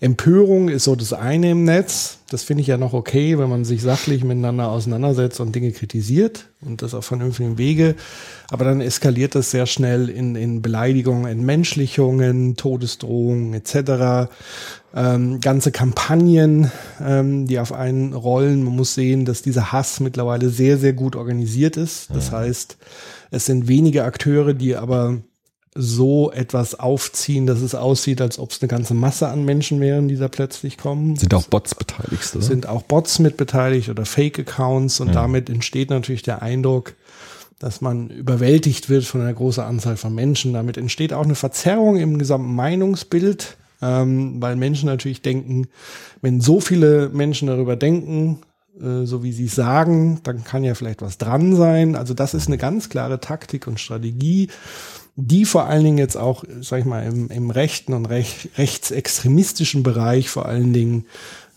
Empörung 0.00 0.70
ist 0.70 0.84
so 0.84 0.96
das 0.96 1.12
eine 1.12 1.50
im 1.50 1.64
Netz. 1.64 2.18
Das 2.30 2.42
finde 2.42 2.62
ich 2.62 2.66
ja 2.66 2.78
noch 2.78 2.94
okay, 2.94 3.38
wenn 3.38 3.50
man 3.50 3.64
sich 3.64 3.82
sachlich 3.82 4.24
miteinander 4.24 4.70
auseinandersetzt 4.70 5.38
und 5.38 5.54
Dinge 5.54 5.70
kritisiert 5.70 6.46
und 6.62 6.80
das 6.80 6.94
auf 6.94 7.04
vernünftigen 7.04 7.58
Wege. 7.58 7.94
Aber 8.50 8.64
dann 8.64 8.80
eskaliert 8.80 9.34
das 9.34 9.50
sehr 9.50 9.66
schnell 9.66 10.08
in, 10.08 10.34
in 10.34 10.62
Beleidigungen, 10.62 11.26
Entmenschlichungen, 11.26 12.56
Todesdrohungen 12.56 13.52
etc. 13.52 14.30
Ähm, 14.94 15.40
ganze 15.40 15.70
Kampagnen, 15.70 16.70
ähm, 17.04 17.46
die 17.46 17.58
auf 17.58 17.72
einen 17.72 18.14
rollen. 18.14 18.64
Man 18.64 18.76
muss 18.76 18.94
sehen, 18.94 19.26
dass 19.26 19.42
dieser 19.42 19.72
Hass 19.72 20.00
mittlerweile 20.00 20.48
sehr, 20.48 20.78
sehr 20.78 20.94
gut 20.94 21.16
organisiert 21.16 21.76
ist. 21.76 22.08
Das 22.14 22.32
heißt, 22.32 22.78
es 23.30 23.44
sind 23.44 23.68
wenige 23.68 24.04
Akteure, 24.04 24.54
die 24.54 24.74
aber 24.74 25.18
so 25.74 26.30
etwas 26.30 26.78
aufziehen, 26.78 27.46
dass 27.46 27.60
es 27.60 27.74
aussieht, 27.74 28.20
als 28.20 28.38
ob 28.38 28.52
es 28.52 28.62
eine 28.62 28.68
ganze 28.68 28.94
Masse 28.94 29.28
an 29.28 29.44
Menschen 29.44 29.80
wären, 29.80 30.06
die 30.06 30.16
da 30.16 30.28
plötzlich 30.28 30.78
kommen. 30.78 31.16
Sind 31.16 31.34
auch 31.34 31.46
Bots 31.46 31.74
beteiligt, 31.74 32.34
oder? 32.34 32.44
Sind 32.44 32.68
auch 32.68 32.82
Bots 32.82 33.18
mit 33.18 33.36
beteiligt 33.36 33.88
oder 33.88 34.04
Fake-Accounts 34.04 35.00
und 35.00 35.14
damit 35.14 35.50
entsteht 35.50 35.90
natürlich 35.90 36.22
der 36.22 36.42
Eindruck, 36.42 36.94
dass 37.58 37.80
man 37.80 38.08
überwältigt 38.10 38.88
wird 38.88 39.04
von 39.04 39.20
einer 39.20 39.32
großen 39.32 39.64
Anzahl 39.64 39.96
von 39.96 40.14
Menschen. 40.14 40.52
Damit 40.52 40.76
entsteht 40.76 41.12
auch 41.12 41.24
eine 41.24 41.34
Verzerrung 41.34 41.96
im 41.96 42.18
gesamten 42.18 42.54
Meinungsbild, 42.54 43.56
ähm, 43.82 44.40
weil 44.40 44.54
Menschen 44.54 44.86
natürlich 44.86 45.22
denken, 45.22 45.66
wenn 46.20 46.40
so 46.40 46.60
viele 46.60 47.08
Menschen 47.08 47.48
darüber 47.48 47.74
denken, 47.74 48.40
äh, 48.80 49.04
so 49.04 49.22
wie 49.22 49.32
sie 49.32 49.46
es 49.46 49.54
sagen, 49.54 50.20
dann 50.24 50.44
kann 50.44 50.64
ja 50.64 50.74
vielleicht 50.74 51.02
was 51.02 51.18
dran 51.18 51.56
sein. 51.56 51.96
Also 51.96 52.14
das 52.14 52.34
ist 52.34 52.46
eine 52.48 52.58
ganz 52.58 52.88
klare 52.88 53.20
Taktik 53.20 53.66
und 53.66 53.80
Strategie, 53.80 54.48
die 55.16 55.44
vor 55.44 55.66
allen 55.66 55.84
Dingen 55.84 55.98
jetzt 55.98 56.16
auch, 56.16 56.44
sag 56.60 56.80
ich 56.80 56.84
mal, 56.84 57.04
im, 57.04 57.30
im 57.30 57.50
rechten 57.50 57.92
und 57.92 58.06
rech, 58.06 58.50
rechtsextremistischen 58.56 59.82
Bereich 59.82 60.28
vor 60.28 60.46
allen 60.46 60.72
Dingen 60.72 61.06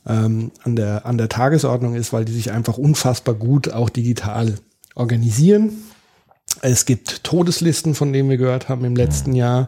ähm, 0.06 0.52
an, 0.64 0.76
der, 0.76 1.06
an 1.06 1.18
der 1.18 1.30
Tagesordnung 1.30 1.96
ist, 1.96 2.14
weil 2.14 2.26
die 2.26 2.34
sich 2.34 2.52
einfach 2.52 2.78
unfassbar 2.78 3.36
gut 3.36 3.70
auch 3.72 3.90
digital 3.90 4.56
organisieren. 4.96 5.72
Es 6.62 6.86
gibt 6.86 7.24
Todeslisten, 7.24 7.96
von 7.96 8.14
denen 8.14 8.30
wir 8.30 8.38
gehört 8.38 8.70
haben 8.70 8.86
im 8.86 8.96
letzten 8.96 9.34
Jahr. 9.34 9.68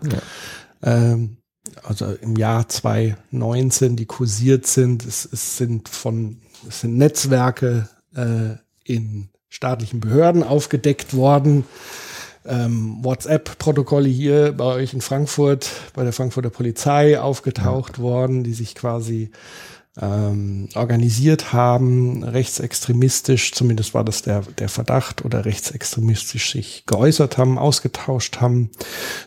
Ähm, 0.84 1.38
also 1.84 2.14
im 2.22 2.36
Jahr 2.36 2.68
2019, 2.68 3.96
die 3.96 4.06
kursiert 4.06 4.66
sind. 4.66 5.06
Es, 5.06 5.28
es 5.32 5.58
sind 5.58 5.90
von, 5.90 6.42
es 6.68 6.82
sind 6.82 6.98
Netzwerke 6.98 7.90
äh, 8.16 8.56
in 8.84 9.30
staatlichen 9.50 10.00
Behörden 10.00 10.44
aufgedeckt 10.44 11.14
worden. 11.14 11.66
Ähm, 12.50 12.98
WhatsApp-Protokolle 13.02 14.10
hier 14.10 14.54
bei 14.54 14.66
euch 14.66 14.94
in 14.94 15.02
Frankfurt, 15.02 15.70
bei 15.94 16.04
der 16.04 16.14
Frankfurter 16.14 16.50
Polizei 16.50 17.20
aufgetaucht 17.20 18.00
worden, 18.00 18.44
die 18.44 18.54
sich 18.54 18.74
quasi 18.76 19.32
ähm, 20.02 20.70
organisiert 20.76 21.54
haben, 21.54 22.24
rechtsextremistisch, 22.24 23.52
zumindest 23.52 23.94
war 23.94 24.04
das 24.04 24.22
der, 24.22 24.42
der 24.58 24.70
Verdacht, 24.70 25.26
oder 25.26 25.46
rechtsextremistisch 25.46 26.52
sich 26.52 26.84
geäußert 26.86 27.38
haben, 27.38 27.58
ausgetauscht 27.58 28.40
haben. 28.40 28.70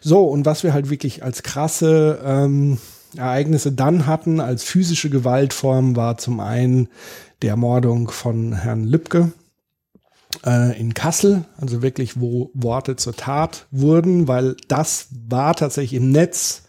So, 0.01 0.25
und 0.25 0.47
was 0.47 0.63
wir 0.63 0.73
halt 0.73 0.91
wirklich 0.91 1.23
als 1.23 1.43
krasse 1.43 2.21
ähm, 2.25 2.79
Ereignisse 3.17 3.73
dann 3.73 4.07
hatten, 4.07 4.41
als 4.41 4.65
physische 4.65 5.11
Gewaltform, 5.11 5.97
war 5.97 6.17
zum 6.19 6.41
einen 6.41 6.89
die 7.43 7.49
Ermordung 7.49 8.11
von 8.11 8.55
Herrn 8.55 8.85
Lübcke 8.85 9.33
äh, 10.45 10.79
in 10.79 10.95
Kassel, 10.95 11.45
also 11.59 11.83
wirklich, 11.83 12.21
wo 12.21 12.51
Worte 12.55 12.97
zur 12.97 13.15
Tat 13.15 13.67
wurden, 13.71 14.29
weil 14.29 14.57
das 14.69 15.09
war 15.29 15.55
tatsächlich 15.55 16.01
im 16.01 16.11
Netz 16.11 16.63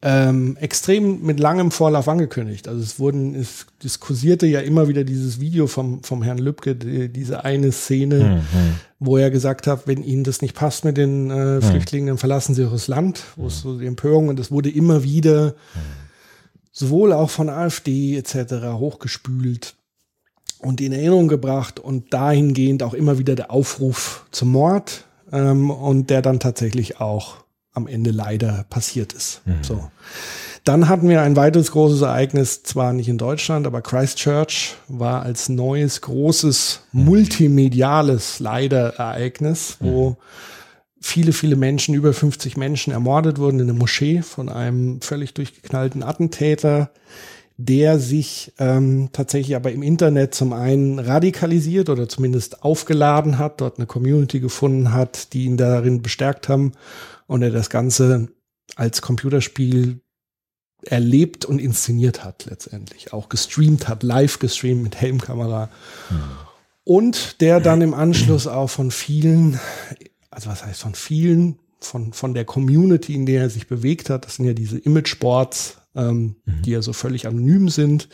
ähm, 0.00 0.56
extrem 0.60 1.22
mit 1.22 1.40
langem 1.40 1.72
Vorlauf 1.72 2.08
angekündigt. 2.08 2.68
Also 2.68 2.80
es 2.80 3.00
wurden, 3.00 3.34
es 3.34 3.66
diskursierte 3.82 4.46
ja 4.46 4.60
immer 4.60 4.86
wieder 4.86 5.02
dieses 5.02 5.40
Video 5.40 5.66
vom, 5.66 6.04
vom 6.04 6.22
Herrn 6.22 6.38
Lübcke, 6.38 6.76
die, 6.76 7.08
diese 7.08 7.44
eine 7.44 7.72
Szene, 7.72 8.42
wo 9.00 9.16
er 9.16 9.30
gesagt 9.30 9.66
hat, 9.66 9.88
wenn 9.88 10.04
Ihnen 10.04 10.22
das 10.22 10.40
nicht 10.40 10.54
passt 10.54 10.84
mit 10.84 10.96
den 10.96 11.30
äh, 11.30 11.60
Flüchtlingen, 11.60 12.08
dann 12.08 12.18
verlassen 12.18 12.54
Sie 12.54 12.64
auch 12.64 12.72
das 12.72 12.86
Land, 12.86 13.24
wo 13.34 13.48
es 13.48 13.60
so 13.60 13.76
die 13.76 13.86
Empörung 13.86 14.28
und 14.28 14.38
es 14.38 14.52
wurde 14.52 14.70
immer 14.70 15.02
wieder 15.02 15.54
sowohl 16.70 17.12
auch 17.12 17.30
von 17.30 17.48
AfD 17.48 18.16
etc. 18.16 18.74
hochgespült 18.74 19.74
und 20.60 20.80
in 20.80 20.92
Erinnerung 20.92 21.28
gebracht 21.28 21.80
und 21.80 22.12
dahingehend 22.12 22.82
auch 22.82 22.94
immer 22.94 23.18
wieder 23.18 23.34
der 23.34 23.50
Aufruf 23.50 24.26
zum 24.30 24.50
Mord 24.52 25.04
ähm, 25.32 25.70
und 25.70 26.10
der 26.10 26.22
dann 26.22 26.40
tatsächlich 26.40 27.00
auch 27.00 27.44
am 27.72 27.86
Ende 27.86 28.10
leider 28.10 28.64
passiert 28.70 29.12
ist. 29.12 29.42
So. 29.62 29.88
Dann 30.64 30.88
hatten 30.88 31.08
wir 31.08 31.22
ein 31.22 31.36
weiteres 31.36 31.70
großes 31.70 32.02
Ereignis, 32.02 32.62
zwar 32.62 32.92
nicht 32.92 33.08
in 33.08 33.16
Deutschland, 33.16 33.66
aber 33.66 33.80
Christchurch 33.80 34.74
war 34.88 35.22
als 35.22 35.48
neues 35.48 36.00
großes 36.02 36.82
multimediales 36.92 38.40
leider 38.40 38.96
Ereignis, 38.96 39.78
wo 39.80 40.16
viele, 41.00 41.32
viele 41.32 41.56
Menschen, 41.56 41.94
über 41.94 42.12
50 42.12 42.56
Menschen 42.56 42.92
ermordet 42.92 43.38
wurden 43.38 43.60
in 43.60 43.70
einer 43.70 43.78
Moschee 43.78 44.22
von 44.22 44.48
einem 44.48 45.00
völlig 45.00 45.32
durchgeknallten 45.34 46.02
Attentäter, 46.02 46.90
der 47.60 47.98
sich 47.98 48.52
ähm, 48.58 49.10
tatsächlich 49.12 49.56
aber 49.56 49.72
im 49.72 49.82
Internet 49.82 50.32
zum 50.32 50.52
einen 50.52 51.00
radikalisiert 51.00 51.88
oder 51.88 52.08
zumindest 52.08 52.62
aufgeladen 52.62 53.38
hat, 53.38 53.60
dort 53.60 53.78
eine 53.78 53.86
Community 53.86 54.38
gefunden 54.38 54.92
hat, 54.92 55.32
die 55.32 55.44
ihn 55.44 55.56
darin 55.56 56.00
bestärkt 56.00 56.48
haben 56.48 56.72
und 57.26 57.42
er 57.42 57.50
das 57.50 57.68
Ganze 57.68 58.28
als 58.76 59.02
Computerspiel 59.02 60.00
erlebt 60.82 61.44
und 61.44 61.58
inszeniert 61.58 62.24
hat 62.24 62.46
letztendlich, 62.48 63.12
auch 63.12 63.28
gestreamt 63.28 63.88
hat, 63.88 64.04
live 64.04 64.38
gestreamt 64.38 64.84
mit 64.84 65.00
Helmkamera. 65.00 65.68
Und 66.84 67.40
der 67.40 67.58
dann 67.58 67.82
im 67.82 67.92
Anschluss 67.92 68.46
auch 68.46 68.68
von 68.70 68.92
vielen, 68.92 69.58
also 70.30 70.48
was 70.48 70.64
heißt 70.64 70.80
von 70.80 70.94
vielen, 70.94 71.58
von, 71.80 72.12
von 72.12 72.34
der 72.34 72.44
Community, 72.44 73.14
in 73.14 73.26
der 73.26 73.42
er 73.42 73.50
sich 73.50 73.66
bewegt 73.66 74.10
hat, 74.10 74.26
das 74.26 74.36
sind 74.36 74.46
ja 74.46 74.52
diese 74.52 74.78
Imageboards, 74.78 75.78
ähm, 75.98 76.36
die 76.64 76.70
ja 76.70 76.82
so 76.82 76.92
völlig 76.92 77.26
anonym 77.26 77.68
sind, 77.68 78.08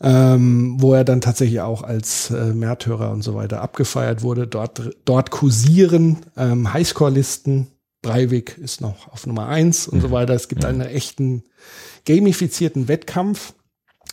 ähm, 0.00 0.76
wo 0.78 0.94
er 0.94 1.04
dann 1.04 1.20
tatsächlich 1.20 1.60
auch 1.60 1.82
als 1.82 2.30
äh, 2.30 2.52
Märtyrer 2.52 3.10
und 3.10 3.22
so 3.22 3.34
weiter 3.34 3.60
abgefeiert 3.60 4.22
wurde. 4.22 4.46
Dort, 4.46 4.96
dort 5.04 5.30
kursieren 5.30 6.18
ähm, 6.36 6.72
Highscore-Listen. 6.72 7.68
Breivik 8.02 8.56
ist 8.56 8.80
noch 8.80 9.08
auf 9.08 9.26
Nummer 9.26 9.48
eins 9.48 9.86
und 9.86 10.00
so 10.00 10.10
weiter. 10.10 10.32
Es 10.32 10.48
gibt 10.48 10.64
einen 10.64 10.80
echten 10.80 11.42
gamifizierten 12.06 12.88
Wettkampf. 12.88 13.52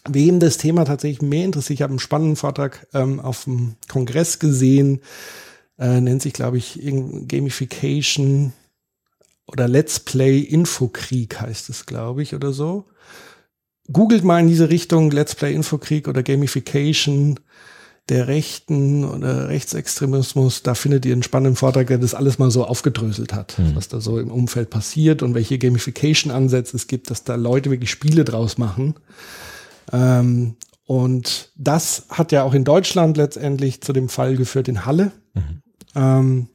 Wem 0.10 0.40
das 0.40 0.58
Thema 0.58 0.84
tatsächlich 0.84 1.22
mehr 1.22 1.46
interessiert, 1.46 1.80
ich 1.80 1.82
habe 1.82 1.92
einen 1.92 2.00
spannenden 2.00 2.36
Vortrag 2.36 2.88
ähm, 2.94 3.20
auf 3.20 3.46
dem 3.46 3.76
Kongress 3.90 4.40
gesehen, 4.40 5.02
äh, 5.80 6.02
nennt 6.02 6.22
sich, 6.22 6.34
glaube 6.34 6.58
ich, 6.58 6.80
Gamification 7.28 8.54
oder 9.48 9.68
Let's 9.68 10.00
Play 10.00 10.40
Infokrieg 10.40 11.40
heißt 11.40 11.70
es, 11.70 11.86
glaube 11.86 12.22
ich, 12.22 12.36
oder 12.36 12.54
so. 12.54 12.86
Googelt 13.92 14.24
mal 14.24 14.42
in 14.42 14.48
diese 14.48 14.70
Richtung 14.70 15.12
Let's 15.12 15.36
Play 15.36 15.54
Infokrieg 15.54 16.08
oder 16.08 16.22
Gamification 16.22 17.40
der 18.10 18.28
Rechten 18.28 19.04
oder 19.04 19.50
Rechtsextremismus. 19.50 20.64
Da 20.64 20.76
findet 20.76 21.06
ihr 21.06 21.14
einen 21.14 21.24
spannenden 21.24 21.56
Vortrag, 21.56 21.88
der 21.88 21.98
das 21.98 22.14
alles 22.14 22.40
mal 22.40 22.52
so 22.52 22.66
aufgedröselt 22.66 23.34
hat, 23.34 23.58
was 23.76 23.88
da 23.90 24.00
so 24.00 24.20
im 24.20 24.32
Umfeld 24.32 24.70
passiert 24.70 25.24
und 25.24 25.34
welche 25.34 25.58
Gamification-Ansätze 25.58 26.78
es 26.78 26.88
gibt, 26.88 27.10
dass 27.10 27.24
da 27.24 27.36
Leute 27.36 27.70
wirklich 27.70 27.92
Spiele 27.92 28.24
draus 28.24 28.58
machen. 28.58 28.96
Ähm, 29.92 30.56
und 30.86 31.52
das 31.56 32.06
hat 32.10 32.32
ja 32.32 32.44
auch 32.44 32.54
in 32.54 32.64
Deutschland 32.64 33.18
letztendlich 33.18 33.82
zu 33.82 33.92
dem 33.92 34.08
Fall 34.08 34.38
geführt 34.38 34.70
in 34.70 34.86
Halle 34.86 35.12
ähm, 35.96 36.48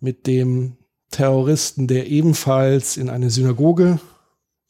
mit 0.00 0.26
dem 0.26 0.77
Terroristen, 1.10 1.86
der 1.86 2.08
ebenfalls 2.08 2.96
in 2.96 3.08
eine 3.08 3.30
Synagoge, 3.30 3.98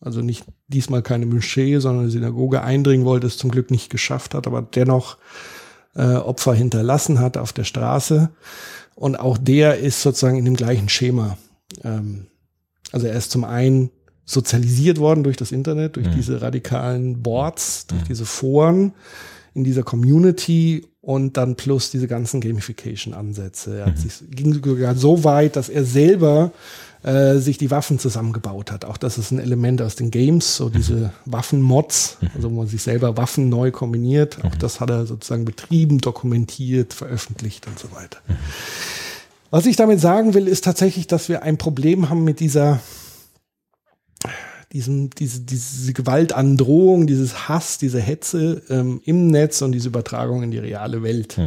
also 0.00 0.20
nicht 0.20 0.44
diesmal 0.68 1.02
keine 1.02 1.26
Moschee, 1.26 1.78
sondern 1.78 2.04
eine 2.04 2.10
Synagoge 2.10 2.62
eindringen 2.62 3.04
wollte, 3.04 3.26
es 3.26 3.38
zum 3.38 3.50
Glück 3.50 3.70
nicht 3.70 3.90
geschafft 3.90 4.34
hat, 4.34 4.46
aber 4.46 4.62
dennoch 4.62 5.18
äh, 5.94 6.14
Opfer 6.14 6.54
hinterlassen 6.54 7.18
hat 7.18 7.36
auf 7.36 7.52
der 7.52 7.64
Straße. 7.64 8.30
Und 8.94 9.18
auch 9.18 9.38
der 9.38 9.78
ist 9.78 10.02
sozusagen 10.02 10.38
in 10.38 10.44
dem 10.44 10.56
gleichen 10.56 10.88
Schema. 10.88 11.36
Ähm, 11.82 12.26
also 12.92 13.06
er 13.06 13.14
ist 13.14 13.30
zum 13.30 13.44
einen 13.44 13.90
sozialisiert 14.24 14.98
worden 14.98 15.24
durch 15.24 15.36
das 15.36 15.52
Internet, 15.52 15.96
durch 15.96 16.08
diese 16.10 16.42
radikalen 16.42 17.22
Boards, 17.22 17.86
durch 17.86 18.02
diese 18.02 18.26
Foren 18.26 18.92
in 19.54 19.64
dieser 19.64 19.82
Community 19.82 20.86
und 21.08 21.38
dann 21.38 21.56
plus 21.56 21.90
diese 21.90 22.06
ganzen 22.06 22.42
Gamification-Ansätze. 22.42 23.78
Er 23.78 23.86
hat 23.86 23.98
sich, 23.98 24.12
ging 24.30 24.52
sogar 24.52 24.94
so 24.94 25.24
weit, 25.24 25.56
dass 25.56 25.70
er 25.70 25.86
selber 25.86 26.52
äh, 27.02 27.36
sich 27.38 27.56
die 27.56 27.70
Waffen 27.70 27.98
zusammengebaut 27.98 28.70
hat. 28.70 28.84
Auch 28.84 28.98
das 28.98 29.16
ist 29.16 29.30
ein 29.30 29.38
Element 29.38 29.80
aus 29.80 29.96
den 29.96 30.10
Games, 30.10 30.56
so 30.56 30.68
diese 30.68 31.14
Waffenmods, 31.24 32.18
also 32.34 32.50
wo 32.50 32.56
man 32.56 32.66
sich 32.66 32.82
selber 32.82 33.16
Waffen 33.16 33.48
neu 33.48 33.70
kombiniert. 33.70 34.44
Auch 34.44 34.54
das 34.56 34.80
hat 34.80 34.90
er 34.90 35.06
sozusagen 35.06 35.46
betrieben, 35.46 35.96
dokumentiert, 35.96 36.92
veröffentlicht 36.92 37.66
und 37.66 37.78
so 37.78 37.90
weiter. 37.92 38.18
Was 39.48 39.64
ich 39.64 39.76
damit 39.76 40.00
sagen 40.00 40.34
will, 40.34 40.46
ist 40.46 40.64
tatsächlich, 40.64 41.06
dass 41.06 41.30
wir 41.30 41.42
ein 41.42 41.56
Problem 41.56 42.10
haben 42.10 42.22
mit 42.22 42.38
dieser 42.38 42.80
diesem, 44.72 45.10
diese, 45.10 45.40
diese 45.40 45.92
Gewaltandrohung, 45.92 47.06
dieses 47.06 47.48
Hass, 47.48 47.78
diese 47.78 48.00
Hetze 48.00 48.62
ähm, 48.68 49.00
im 49.04 49.28
Netz 49.28 49.62
und 49.62 49.72
diese 49.72 49.88
Übertragung 49.88 50.42
in 50.42 50.50
die 50.50 50.58
reale 50.58 51.02
Welt. 51.02 51.40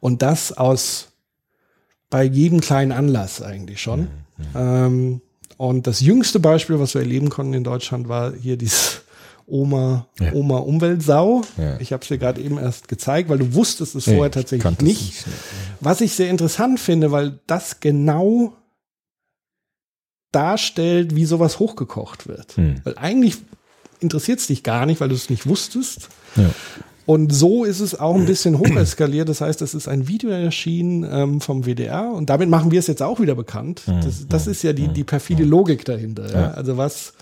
Und 0.00 0.22
das 0.22 0.52
aus 0.52 1.08
bei 2.10 2.24
jedem 2.24 2.60
kleinen 2.60 2.92
Anlass 2.92 3.42
eigentlich 3.42 3.80
schon. 3.80 4.08
Ähm, 4.54 5.20
und 5.56 5.86
das 5.86 6.00
jüngste 6.00 6.40
Beispiel, 6.40 6.78
was 6.78 6.94
wir 6.94 7.00
erleben 7.00 7.30
konnten 7.30 7.54
in 7.54 7.64
Deutschland, 7.64 8.08
war 8.08 8.32
hier 8.34 8.56
dieses 8.56 9.02
Oma, 9.46 10.06
Ja. 10.20 10.32
Oma 10.32 10.58
Umweltsau. 10.58 11.42
Ja. 11.56 11.78
Ich 11.80 11.92
habe 11.92 12.02
es 12.02 12.08
dir 12.08 12.18
gerade 12.18 12.40
eben 12.40 12.58
erst 12.58 12.88
gezeigt, 12.88 13.28
weil 13.28 13.38
du 13.38 13.54
wusstest 13.54 13.94
es 13.94 14.06
Nee, 14.06 14.14
vorher 14.14 14.30
ich 14.30 14.34
tatsächlich 14.34 14.80
nicht. 14.80 15.24
Was 15.80 16.00
ich 16.00 16.14
sehr 16.14 16.30
interessant 16.30 16.80
finde, 16.80 17.12
weil 17.12 17.40
das 17.46 17.80
genau 17.80 18.52
darstellt, 20.32 21.14
wie 21.14 21.24
sowas 21.24 21.58
hochgekocht 21.58 22.26
wird. 22.26 22.56
Hm. 22.56 22.80
Weil 22.84 22.96
eigentlich 22.98 23.36
interessiert 24.00 24.40
es 24.40 24.46
dich 24.46 24.62
gar 24.62 24.86
nicht, 24.86 25.00
weil 25.00 25.08
du 25.08 25.14
es 25.14 25.30
nicht 25.30 25.46
wusstest. 25.46 26.08
Ja. 26.36 26.50
Und 27.04 27.32
so 27.32 27.64
ist 27.64 27.80
es 27.80 27.98
auch 27.98 28.14
ein 28.14 28.26
bisschen 28.26 28.58
hocheskaliert. 28.58 29.28
Das 29.28 29.40
heißt, 29.40 29.62
es 29.62 29.74
ist 29.74 29.88
ein 29.88 30.08
Video 30.08 30.30
erschienen 30.30 31.06
ähm, 31.10 31.40
vom 31.40 31.64
WDR 31.64 32.10
und 32.12 32.30
damit 32.30 32.48
machen 32.48 32.70
wir 32.70 32.78
es 32.78 32.86
jetzt 32.86 33.02
auch 33.02 33.20
wieder 33.20 33.34
bekannt. 33.34 33.82
Das, 33.86 34.26
das 34.28 34.46
ist 34.46 34.62
ja 34.62 34.72
die, 34.72 34.88
die 34.88 35.04
perfide 35.04 35.44
Logik 35.44 35.84
dahinter. 35.84 36.32
Ja? 36.32 36.50
Also 36.52 36.76
was 36.76 37.12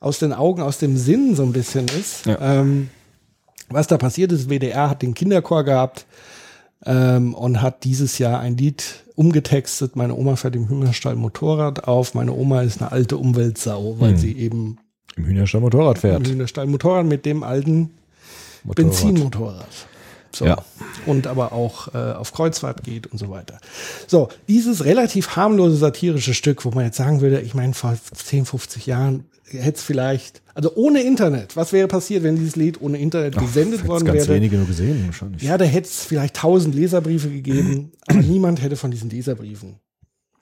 aus 0.00 0.18
den 0.18 0.32
Augen, 0.32 0.62
aus 0.62 0.78
dem 0.78 0.96
Sinn 0.96 1.36
so 1.36 1.44
ein 1.44 1.52
bisschen 1.52 1.86
ist. 1.88 2.26
Ja. 2.26 2.38
Ähm, 2.40 2.88
was 3.68 3.86
da 3.86 3.96
passiert 3.96 4.32
ist, 4.32 4.50
WDR 4.50 4.90
hat 4.90 5.02
den 5.02 5.14
Kinderchor 5.14 5.64
gehabt 5.64 6.06
ähm, 6.86 7.34
und 7.34 7.62
hat 7.62 7.84
dieses 7.84 8.18
Jahr 8.18 8.40
ein 8.40 8.56
Lied 8.56 9.04
umgetextet. 9.14 9.96
Meine 9.96 10.14
Oma 10.14 10.36
fährt 10.36 10.56
im 10.56 10.68
Hühnerstall 10.68 11.16
Motorrad 11.16 11.84
auf. 11.84 12.14
Meine 12.14 12.32
Oma 12.32 12.62
ist 12.62 12.80
eine 12.80 12.92
alte 12.92 13.16
Umweltsau, 13.16 13.96
weil 13.98 14.16
sie 14.16 14.32
eben 14.32 14.78
Im 15.16 15.26
Hühnerstall 15.26 15.60
Motorrad 15.60 15.96
im 15.96 16.00
fährt. 16.00 16.28
Hühnerstall 16.28 16.66
Motorrad 16.66 17.06
mit 17.06 17.26
dem 17.26 17.42
alten 17.42 17.90
Motorrad. 18.64 18.90
Benzinmotorrad. 18.90 19.88
So. 20.34 20.46
Ja. 20.46 20.64
Und 21.06 21.26
aber 21.26 21.52
auch 21.52 21.94
äh, 21.94 21.98
auf 21.98 22.32
Kreuzfahrt 22.32 22.84
geht 22.84 23.06
und 23.06 23.18
so 23.18 23.30
weiter. 23.30 23.58
So, 24.06 24.28
dieses 24.48 24.84
relativ 24.84 25.36
harmlose 25.36 25.76
satirische 25.76 26.34
Stück, 26.34 26.64
wo 26.64 26.70
man 26.70 26.84
jetzt 26.84 26.96
sagen 26.96 27.20
würde, 27.20 27.40
ich 27.40 27.54
meine, 27.54 27.74
vor 27.74 27.96
10, 28.14 28.46
50 28.46 28.86
Jahren 28.86 29.24
hätte 29.44 29.76
es 29.76 29.82
vielleicht, 29.82 30.42
also 30.54 30.72
ohne 30.74 31.02
Internet, 31.02 31.56
was 31.56 31.72
wäre 31.72 31.88
passiert, 31.88 32.22
wenn 32.22 32.36
dieses 32.36 32.56
Lied 32.56 32.80
ohne 32.80 32.98
Internet 32.98 33.36
gesendet 33.36 33.80
Hätt's 33.80 33.88
worden 33.88 34.04
ganz 34.04 34.20
wäre? 34.20 34.36
wenige 34.36 34.56
nur 34.56 34.66
gesehen, 34.66 35.04
wahrscheinlich. 35.06 35.42
Ja, 35.42 35.58
da 35.58 35.64
hätte 35.64 35.88
es 35.88 36.04
vielleicht 36.04 36.36
tausend 36.36 36.74
Leserbriefe 36.74 37.30
gegeben, 37.30 37.92
aber 38.06 38.20
niemand 38.22 38.62
hätte 38.62 38.76
von 38.76 38.90
diesen 38.90 39.10
Leserbriefen 39.10 39.76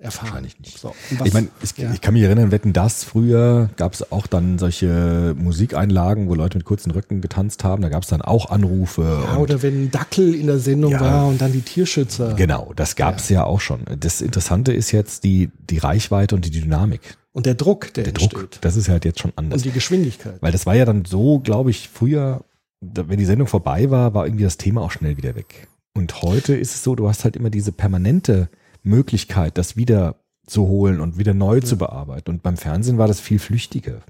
erfahren. 0.00 0.28
Wahrscheinlich 0.28 0.58
nicht. 0.58 0.78
So, 0.78 0.94
Ich 1.24 1.32
meine, 1.32 1.48
ich, 1.62 1.76
ja. 1.76 1.92
ich 1.92 2.00
kann 2.00 2.14
mich 2.14 2.22
erinnern, 2.22 2.50
wetten 2.50 2.72
das 2.72 3.04
früher 3.04 3.70
gab 3.76 3.92
es 3.92 4.10
auch 4.12 4.26
dann 4.26 4.58
solche 4.58 5.34
Musikeinlagen, 5.38 6.28
wo 6.28 6.34
Leute 6.34 6.58
mit 6.58 6.64
kurzen 6.64 6.90
Röcken 6.90 7.20
getanzt 7.20 7.64
haben. 7.64 7.82
Da 7.82 7.88
gab 7.88 8.02
es 8.02 8.08
dann 8.08 8.22
auch 8.22 8.50
Anrufe. 8.50 9.02
ja, 9.26 9.36
oder 9.36 9.62
wenn 9.62 9.84
ein 9.84 9.90
Dackel 9.90 10.34
in 10.34 10.46
der 10.46 10.58
Sendung 10.58 10.92
Ja. 10.92 11.00
war 11.00 11.26
und 11.28 11.40
dann 11.40 11.52
die 11.52 11.60
Tierschützer. 11.60 12.34
genau, 12.34 12.72
das 12.76 12.96
gab 12.96 13.18
es 13.18 13.28
ja. 13.28 13.44
auch 13.44 13.60
schon. 13.60 13.80
Das 13.98 14.20
Interessante 14.20 14.72
ist 14.72 14.90
jetzt 14.92 15.24
die, 15.24 15.50
die 15.68 15.78
Reichweite 15.78 16.34
und 16.34 16.44
die 16.44 16.50
Dynamik. 16.50 17.00
Und 17.32 17.46
der 17.46 17.54
Druck, 17.54 17.92
der, 17.94 18.04
Der 18.04 18.14
entsteht. 18.14 18.32
Druck, 18.32 18.60
das 18.60 18.76
ist 18.76 18.88
halt 18.88 19.04
jetzt 19.04 19.20
schon 19.20 19.32
anders. 19.36 19.58
Und 19.60 19.64
die 19.64 19.70
Geschwindigkeit. 19.70 20.38
Weil 20.40 20.50
das 20.52 20.66
war 20.66 20.74
ja 20.74 20.84
dann 20.84 21.04
so, 21.04 21.38
glaube 21.38 21.70
ich, 21.70 21.88
früher, 21.88 22.42
wenn 22.80 23.18
die 23.18 23.24
Sendung 23.24 23.46
vorbei 23.46 23.90
war, 23.90 24.14
war 24.14 24.26
irgendwie 24.26 24.44
das 24.44 24.56
Thema 24.56 24.80
auch 24.80 24.90
schnell 24.90 25.16
wieder 25.16 25.36
weg. 25.36 25.68
Und 25.94 26.22
heute 26.22 26.56
ist 26.56 26.74
es 26.74 26.82
so, 26.82 26.94
du 26.96 27.08
hast 27.08 27.24
halt 27.24 27.36
immer 27.36 27.50
diese 27.50 27.72
permanente 27.72 28.48
Möglichkeit, 28.82 29.58
das 29.58 29.76
wieder 29.76 30.16
zu 30.46 30.66
holen 30.66 31.00
und 31.00 31.18
wieder 31.18 31.34
neu 31.34 31.60
zu 31.60 31.76
bearbeiten. 31.76 32.30
Und 32.30 32.42
beim 32.42 32.56
Fernsehen 32.56 32.98
war 32.98 33.06
das 33.08 33.20
viel 33.20 33.38
flüchtiger. 33.38 34.00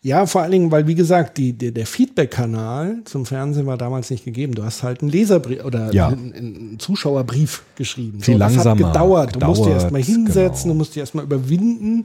Ja, 0.00 0.26
vor 0.26 0.42
allen 0.42 0.52
Dingen, 0.52 0.70
weil 0.70 0.86
wie 0.86 0.94
gesagt, 0.94 1.38
die, 1.38 1.52
der, 1.52 1.72
der 1.72 1.86
Feedback-Kanal 1.86 2.98
zum 3.04 3.26
Fernsehen 3.26 3.66
war 3.66 3.76
damals 3.76 4.10
nicht 4.10 4.24
gegeben. 4.24 4.54
Du 4.54 4.62
hast 4.62 4.84
halt 4.84 5.02
einen 5.02 5.10
Leserbrief 5.10 5.64
oder 5.64 5.92
Ja. 5.92 6.08
einen, 6.08 6.32
einen 6.32 6.78
Zuschauerbrief 6.78 7.64
geschrieben. 7.74 8.20
Viel 8.20 8.38
das 8.38 8.54
langsamer 8.54 8.86
hat 8.86 8.92
gedauert. 8.94 9.34
Du 9.34 9.44
musst 9.44 9.60
dich 9.60 9.66
gedauert, 9.66 9.82
erstmal 9.82 10.02
hinsetzen, 10.02 10.62
genau. 10.64 10.74
du 10.74 10.78
musst 10.78 10.94
dich 10.94 11.00
erstmal 11.00 11.24
überwinden, 11.24 12.04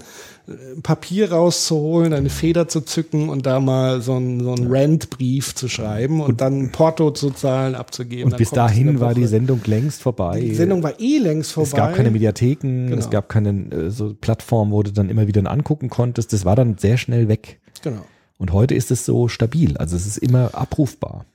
Papier 0.84 1.32
rauszuholen, 1.32 2.14
eine 2.14 2.30
Feder 2.30 2.68
zu 2.68 2.82
zücken 2.82 3.30
und 3.30 3.46
da 3.46 3.60
mal 3.60 4.02
so 4.02 4.14
einen, 4.16 4.44
so 4.44 4.54
einen 4.54 4.68
Rant-Brief 4.72 5.56
zu 5.56 5.68
schreiben 5.68 6.22
und 6.22 6.42
dann 6.42 6.72
Porto 6.72 7.12
zu 7.12 7.32
zahlen, 7.32 7.76
abzugeben. 7.76 8.26
Und 8.26 8.32
Dann 8.34 8.38
bis 8.40 8.52
dahin 8.52 9.00
war 9.00 9.14
die. 9.14 9.26
Sendung 9.26 9.62
längst 9.66 10.02
vorbei. 10.02 10.40
Die 10.42 10.56
Sendung 10.56 10.84
war 10.84 11.00
eh 11.00 11.18
längst 11.18 11.52
vorbei. 11.54 11.70
es 11.70 11.76
gab 11.76 11.96
keine 11.96 12.12
Mediatheken, 12.12 12.88
Genau. 12.88 12.98
es 12.98 13.10
gab 13.10 13.30
keine 13.30 13.50
äh, 13.72 13.90
so 13.90 14.14
Plattform, 14.14 14.72
wo 14.72 14.84
du 14.84 14.92
dann 14.92 15.10
immer 15.10 15.28
wieder 15.28 15.50
angucken 15.50 15.90
konntest. 15.90 16.34
Das 16.34 16.46
war 16.46 16.56
dann 16.56 16.78
sehr 16.78 16.98
schnell 16.98 17.28
weg. 17.28 17.60
Genau. 17.82 18.02
Und 18.38 18.54
heute 18.54 18.74
ist 18.76 18.92
es 18.92 19.06
so 19.06 19.28
stabil. 19.28 19.78
Also 19.78 19.96
es 19.96 20.06
ist 20.08 20.18
immer 20.18 20.56
abrufbar. 20.56 21.26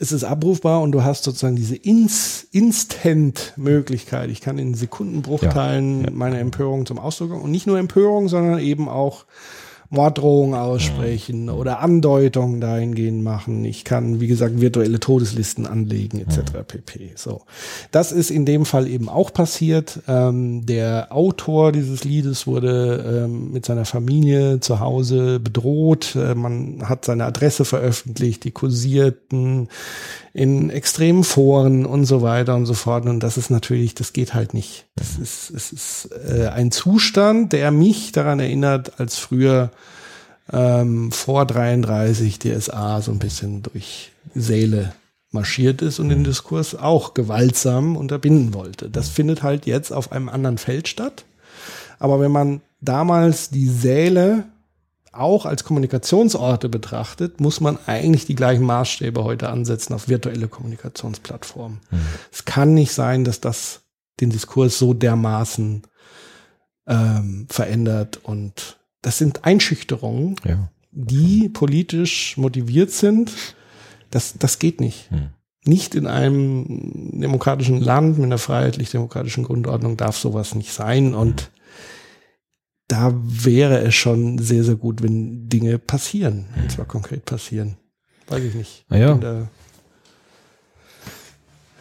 Es 0.00 0.12
ist 0.12 0.24
abrufbar 0.24 0.80
und 0.80 0.92
du 0.92 1.02
hast 1.02 1.24
sozusagen 1.24 1.56
diese 1.56 1.76
Ins 1.76 2.46
Instant-Möglichkeit. 2.52 4.30
Ich 4.30 4.40
kann 4.40 4.58
in 4.58 4.74
Sekundenbruchteilen 4.74 6.00
Ja, 6.02 6.06
ja. 6.06 6.12
meine 6.12 6.38
Empörung 6.38 6.86
zum 6.86 6.98
Ausdruck 6.98 7.30
bringen. 7.30 7.42
und 7.42 7.50
nicht 7.50 7.66
nur 7.66 7.78
Empörung, 7.78 8.28
sondern 8.28 8.58
eben 8.60 8.88
auch 8.88 9.24
Morddrohungen 9.90 10.54
aussprechen 10.54 11.48
oder 11.48 11.80
Andeutungen 11.80 12.60
dahingehend 12.60 13.22
machen. 13.22 13.64
Ich 13.64 13.84
kann, 13.84 14.20
wie 14.20 14.26
gesagt, 14.26 14.60
virtuelle 14.60 15.00
Todeslisten 15.00 15.66
anlegen 15.66 16.20
etc. 16.20 16.40
pp. 16.66 17.12
So, 17.14 17.42
das 17.90 18.12
ist 18.12 18.30
in 18.30 18.44
dem 18.44 18.66
Fall 18.66 18.86
eben 18.86 19.08
auch 19.08 19.32
passiert. 19.32 20.00
Ähm, 20.06 20.66
der 20.66 21.08
Autor 21.10 21.72
dieses 21.72 22.04
Liedes 22.04 22.46
wurde 22.46 23.24
ähm, 23.24 23.52
mit 23.52 23.64
seiner 23.64 23.86
Familie 23.86 24.60
zu 24.60 24.80
Hause 24.80 25.40
bedroht. 25.40 26.14
Äh, 26.16 26.34
man 26.34 26.86
hat 26.86 27.06
seine 27.06 27.24
Adresse 27.24 27.64
veröffentlicht, 27.64 28.44
die 28.44 28.50
kursierten 28.50 29.68
in 30.32 30.70
extremen 30.70 31.24
Foren 31.24 31.86
und 31.86 32.04
so 32.04 32.22
weiter 32.22 32.54
und 32.54 32.66
so 32.66 32.74
fort. 32.74 33.06
Und 33.06 33.20
das 33.20 33.36
ist 33.36 33.50
natürlich, 33.50 33.94
das 33.94 34.12
geht 34.12 34.34
halt 34.34 34.54
nicht. 34.54 34.86
Das 34.96 35.16
ist, 35.16 35.50
es 35.50 35.72
ist 35.72 36.10
äh, 36.28 36.48
ein 36.48 36.70
Zustand, 36.70 37.52
der 37.52 37.70
mich 37.70 38.12
daran 38.12 38.40
erinnert, 38.40 39.00
als 39.00 39.16
früher 39.16 39.70
ähm, 40.52 41.12
vor 41.12 41.46
33 41.46 42.38
DSA 42.38 43.00
so 43.00 43.12
ein 43.12 43.18
bisschen 43.18 43.62
durch 43.62 44.12
Säle 44.34 44.92
marschiert 45.30 45.82
ist 45.82 45.98
und 45.98 46.08
den 46.08 46.24
Diskurs 46.24 46.74
auch 46.74 47.14
gewaltsam 47.14 47.96
unterbinden 47.96 48.54
wollte. 48.54 48.88
Das 48.88 49.08
findet 49.08 49.42
halt 49.42 49.66
jetzt 49.66 49.92
auf 49.92 50.12
einem 50.12 50.28
anderen 50.28 50.58
Feld 50.58 50.88
statt. 50.88 51.24
Aber 51.98 52.20
wenn 52.20 52.32
man 52.32 52.60
damals 52.80 53.50
die 53.50 53.68
Säle 53.68 54.44
auch 55.12 55.46
als 55.46 55.64
Kommunikationsorte 55.64 56.68
betrachtet, 56.68 57.40
muss 57.40 57.60
man 57.60 57.78
eigentlich 57.86 58.26
die 58.26 58.34
gleichen 58.34 58.64
Maßstäbe 58.64 59.24
heute 59.24 59.48
ansetzen 59.48 59.94
auf 59.94 60.08
virtuelle 60.08 60.48
Kommunikationsplattformen. 60.48 61.80
Es 62.32 62.44
kann 62.44 62.74
nicht 62.74 62.92
sein, 62.92 63.24
dass 63.24 63.40
das 63.40 63.80
den 64.20 64.30
Diskurs 64.30 64.78
so 64.78 64.94
dermaßen 64.94 65.82
ähm, 66.86 67.46
verändert 67.48 68.20
und 68.22 68.78
das 69.02 69.18
sind 69.18 69.44
Einschüchterungen, 69.44 70.36
Ja. 70.44 70.70
die 70.90 71.48
politisch 71.48 72.36
motiviert 72.36 72.90
sind. 72.90 73.32
Das, 74.10 74.34
das 74.38 74.58
geht 74.58 74.80
nicht. 74.80 75.10
Hm. 75.10 75.28
Nicht 75.64 75.94
in 75.94 76.06
einem 76.06 77.20
demokratischen 77.20 77.80
Land 77.80 78.16
mit 78.16 78.24
einer 78.26 78.38
freiheitlich-demokratischen 78.38 79.44
Grundordnung 79.44 79.96
darf 79.96 80.16
sowas 80.16 80.54
nicht 80.54 80.72
sein. 80.72 81.14
Und 81.14 81.50
da 82.88 83.12
wäre 83.22 83.80
es 83.82 83.94
schon 83.94 84.38
sehr, 84.38 84.64
sehr 84.64 84.76
gut, 84.76 85.02
wenn 85.02 85.48
Dinge 85.48 85.78
passieren. 85.78 86.46
Und 86.60 86.72
zwar 86.72 86.86
konkret 86.86 87.24
passieren. 87.26 87.76
Weiß 88.28 88.42
ich 88.42 88.54
nicht. 88.54 88.84
Na 88.88 88.96
ja. 88.98 89.12
Bin 89.12 89.20
da- 89.20 89.48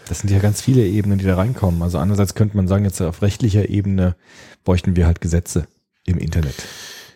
Das 0.07 0.19
sind 0.19 0.29
ja 0.31 0.39
ganz 0.39 0.61
viele 0.61 0.85
Ebenen, 0.85 1.17
die 1.17 1.25
da 1.25 1.35
reinkommen. 1.35 1.81
Also 1.81 1.97
einerseits 1.97 2.33
könnte 2.35 2.55
man 2.55 2.67
sagen, 2.67 2.85
jetzt 2.85 3.01
auf 3.01 3.21
rechtlicher 3.21 3.67
Ebene 3.69 4.15
bräuchten 4.63 4.95
wir 4.95 5.05
halt 5.05 5.19
Gesetze 5.21 5.67
im 6.05 6.17
Internet, 6.17 6.55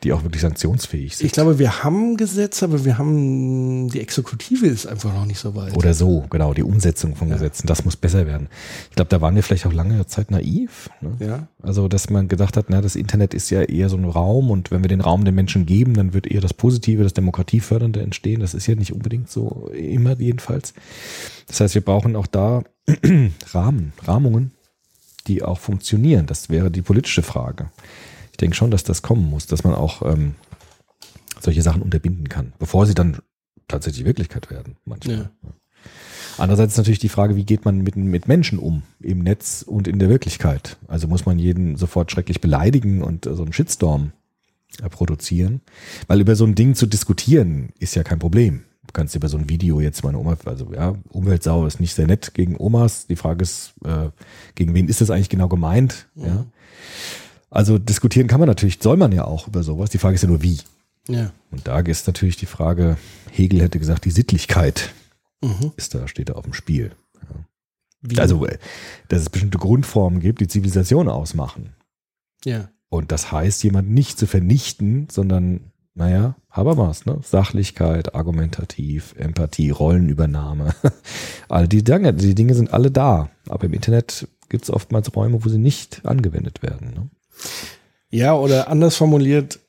die 0.03 0.13
auch 0.13 0.23
wirklich 0.23 0.41
sanktionsfähig 0.41 1.15
sind. 1.15 1.27
Ich 1.27 1.31
glaube, 1.31 1.59
wir 1.59 1.83
haben 1.83 2.17
Gesetze, 2.17 2.65
aber 2.65 2.85
wir 2.85 2.97
haben, 2.97 3.89
die 3.89 3.99
Exekutive 4.01 4.65
ist 4.65 4.87
einfach 4.87 5.13
noch 5.13 5.25
nicht 5.25 5.37
so 5.37 5.53
weit. 5.55 5.77
Oder 5.77 5.93
so, 5.93 6.25
genau, 6.29 6.53
die 6.53 6.63
Umsetzung 6.63 7.15
von 7.15 7.29
Gesetzen, 7.29 7.67
das 7.67 7.85
muss 7.85 7.95
besser 7.95 8.25
werden. 8.25 8.47
Ich 8.89 8.95
glaube, 8.95 9.09
da 9.09 9.21
waren 9.21 9.35
wir 9.35 9.43
vielleicht 9.43 9.67
auch 9.67 9.73
lange 9.73 10.05
Zeit 10.07 10.31
naiv. 10.31 10.89
Ne? 11.01 11.15
Ja. 11.19 11.47
Also, 11.61 11.87
dass 11.87 12.09
man 12.09 12.27
gedacht 12.27 12.57
hat, 12.57 12.65
na, 12.69 12.81
das 12.81 12.95
Internet 12.95 13.35
ist 13.35 13.51
ja 13.51 13.61
eher 13.61 13.89
so 13.89 13.97
ein 13.97 14.05
Raum 14.05 14.49
und 14.49 14.71
wenn 14.71 14.83
wir 14.83 14.89
den 14.89 15.01
Raum 15.01 15.23
den 15.23 15.35
Menschen 15.35 15.67
geben, 15.67 15.93
dann 15.93 16.13
wird 16.13 16.25
eher 16.25 16.41
das 16.41 16.53
Positive, 16.53 17.03
das 17.03 17.13
Demokratiefördernde 17.13 18.01
entstehen. 18.01 18.39
Das 18.39 18.55
ist 18.55 18.65
ja 18.65 18.75
nicht 18.75 18.93
unbedingt 18.93 19.29
so 19.29 19.69
immer 19.73 20.19
jedenfalls. 20.19 20.73
Das 21.47 21.59
heißt, 21.59 21.75
wir 21.75 21.85
brauchen 21.85 22.15
auch 22.15 22.27
da 22.27 22.63
Rahmen, 23.53 23.93
Rahmungen, 24.03 24.51
die 25.27 25.43
auch 25.43 25.59
funktionieren. 25.59 26.25
Das 26.25 26.49
wäre 26.49 26.71
die 26.71 26.81
politische 26.81 27.21
Frage. 27.21 27.69
Ich 28.31 28.37
denke 28.37 28.55
schon, 28.55 28.71
dass 28.71 28.83
das 28.83 29.01
kommen 29.01 29.29
muss, 29.29 29.45
dass 29.45 29.63
man 29.63 29.73
auch 29.73 30.01
ähm, 30.01 30.35
solche 31.39 31.61
Sachen 31.61 31.81
unterbinden 31.81 32.29
kann, 32.29 32.53
bevor 32.59 32.85
sie 32.85 32.95
dann 32.95 33.17
tatsächlich 33.67 34.05
Wirklichkeit 34.05 34.49
werden. 34.49 34.77
Manchmal. 34.85 35.31
Ja. 35.43 35.49
Andererseits 36.37 36.73
ist 36.73 36.77
natürlich 36.77 36.99
die 36.99 37.09
Frage, 37.09 37.35
wie 37.35 37.43
geht 37.43 37.65
man 37.65 37.81
mit, 37.81 37.95
mit 37.95 38.27
Menschen 38.27 38.57
um 38.57 38.83
im 38.99 39.19
Netz 39.19 39.63
und 39.65 39.87
in 39.87 39.99
der 39.99 40.09
Wirklichkeit? 40.09 40.77
Also 40.87 41.07
muss 41.07 41.25
man 41.25 41.39
jeden 41.39 41.75
sofort 41.75 42.11
schrecklich 42.11 42.41
beleidigen 42.41 43.03
und 43.03 43.25
äh, 43.25 43.35
so 43.35 43.43
einen 43.43 43.53
Shitstorm 43.53 44.11
äh, 44.81 44.89
produzieren? 44.89 45.61
Weil 46.07 46.21
über 46.21 46.35
so 46.35 46.45
ein 46.45 46.55
Ding 46.55 46.75
zu 46.75 46.87
diskutieren 46.87 47.69
ist 47.79 47.95
ja 47.95 48.03
kein 48.03 48.19
Problem. 48.19 48.63
Du 48.87 48.93
kannst 48.93 49.15
über 49.15 49.29
so 49.29 49.37
ein 49.37 49.49
Video 49.49 49.79
jetzt 49.79 50.03
meine 50.03 50.17
Oma, 50.17 50.35
also 50.45 50.73
ja, 50.73 50.95
Umweltsau 51.09 51.65
ist 51.65 51.79
nicht 51.79 51.93
sehr 51.93 52.07
nett 52.07 52.33
gegen 52.33 52.57
Omas. 52.57 53.07
Die 53.07 53.15
Frage 53.15 53.43
ist, 53.43 53.73
äh, 53.85 54.09
gegen 54.55 54.73
wen 54.73 54.87
ist 54.87 55.01
das 55.01 55.11
eigentlich 55.11 55.29
genau 55.29 55.47
gemeint? 55.47 56.09
Ja. 56.15 56.45
Also 57.51 57.77
diskutieren 57.77 58.27
kann 58.27 58.39
man 58.39 58.47
natürlich, 58.47 58.79
soll 58.81 58.97
man 58.97 59.11
ja 59.11 59.25
auch 59.25 59.47
über 59.47 59.61
sowas. 59.61 59.89
Die 59.91 59.97
Frage 59.99 60.15
ist 60.15 60.23
ja 60.23 60.29
nur 60.29 60.41
wie. 60.41 60.57
Ja. 61.07 61.31
Und 61.51 61.67
da 61.67 61.79
ist 61.79 62.07
natürlich 62.07 62.37
die 62.37 62.45
Frage, 62.47 62.97
Hegel 63.29 63.61
hätte 63.61 63.77
gesagt, 63.77 64.05
die 64.05 64.11
Sittlichkeit 64.11 64.93
Mhm. 65.43 65.71
ist 65.75 65.93
da, 65.95 66.07
steht 66.07 66.29
da 66.29 66.33
auf 66.33 66.43
dem 66.45 66.53
Spiel. 66.53 66.91
Wie? 68.01 68.17
Also, 68.19 68.45
äh, 68.45 68.57
dass 69.09 69.21
es 69.21 69.29
bestimmte 69.29 69.57
Grundformen 69.57 70.19
gibt, 70.19 70.39
die 70.41 70.47
Zivilisation 70.47 71.07
ausmachen. 71.07 71.73
ja. 72.45 72.69
Und 72.89 73.13
das 73.13 73.31
heißt, 73.31 73.63
jemanden 73.63 73.93
nicht 73.93 74.19
zu 74.19 74.27
vernichten, 74.27 75.07
sondern, 75.09 75.71
naja, 75.95 76.35
Habermas, 76.49 77.05
ne? 77.05 77.19
Sachlichkeit, 77.23 78.13
argumentativ, 78.13 79.15
Empathie, 79.17 79.69
Rollenübernahme. 79.69 80.75
All 81.47 81.69
die 81.69 81.85
Dinge, 81.85 82.13
die 82.13 82.35
Dinge 82.35 82.53
sind 82.53 82.73
alle 82.73 82.91
da. 82.91 83.29
Aber 83.47 83.63
im 83.63 83.73
Internet 83.73 84.27
gibt 84.49 84.65
es 84.65 84.69
oftmals 84.69 85.15
Räume, 85.15 85.45
wo 85.45 85.47
sie 85.47 85.57
nicht 85.57 86.05
angewendet 86.05 86.61
werden. 86.63 86.89
Ne? 86.93 87.09
Ja, 88.09 88.35
oder 88.35 88.67
anders 88.67 88.95
formuliert, 88.95 89.59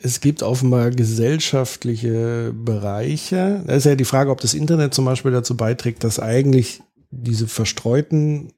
es 0.00 0.20
gibt 0.20 0.42
offenbar 0.42 0.90
gesellschaftliche 0.90 2.52
Bereiche. 2.54 3.62
Da 3.66 3.74
ist 3.74 3.84
ja 3.86 3.96
die 3.96 4.04
Frage, 4.04 4.30
ob 4.30 4.40
das 4.40 4.54
Internet 4.54 4.94
zum 4.94 5.04
Beispiel 5.04 5.32
dazu 5.32 5.56
beiträgt, 5.56 6.04
dass 6.04 6.20
eigentlich 6.20 6.82
diese 7.10 7.48
verstreuten 7.48 8.52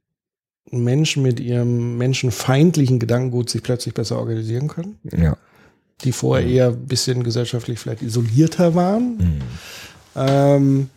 Menschen 0.71 1.23
mit 1.23 1.41
ihrem 1.41 1.97
menschenfeindlichen 1.97 2.99
Gedankengut 2.99 3.51
sich 3.51 3.63
plötzlich 3.63 3.95
besser 3.95 4.19
organisieren 4.19 4.69
können, 4.69 4.99
Ja. 5.17 5.37
die 6.05 6.13
vorher 6.13 6.47
eher 6.47 6.69
ein 6.69 6.87
bisschen 6.87 7.23
gesellschaftlich 7.23 7.79
vielleicht 7.79 8.03
isolierter 8.03 8.75
waren. 8.75 9.17
Mhm. 9.17 9.41
Ähm, 10.17 10.91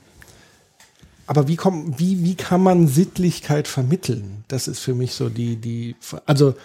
aber 1.25 1.47
wie, 1.47 1.55
kommt, 1.55 1.99
wie, 1.99 2.23
wie 2.23 2.35
kann 2.35 2.61
man 2.61 2.87
Sittlichkeit 2.87 3.67
vermitteln? 3.67 4.43
Das 4.47 4.67
ist 4.67 4.79
für 4.79 4.93
mich 4.93 5.13
so 5.13 5.29
die, 5.29 5.55
die, 5.55 5.95
also 6.25 6.55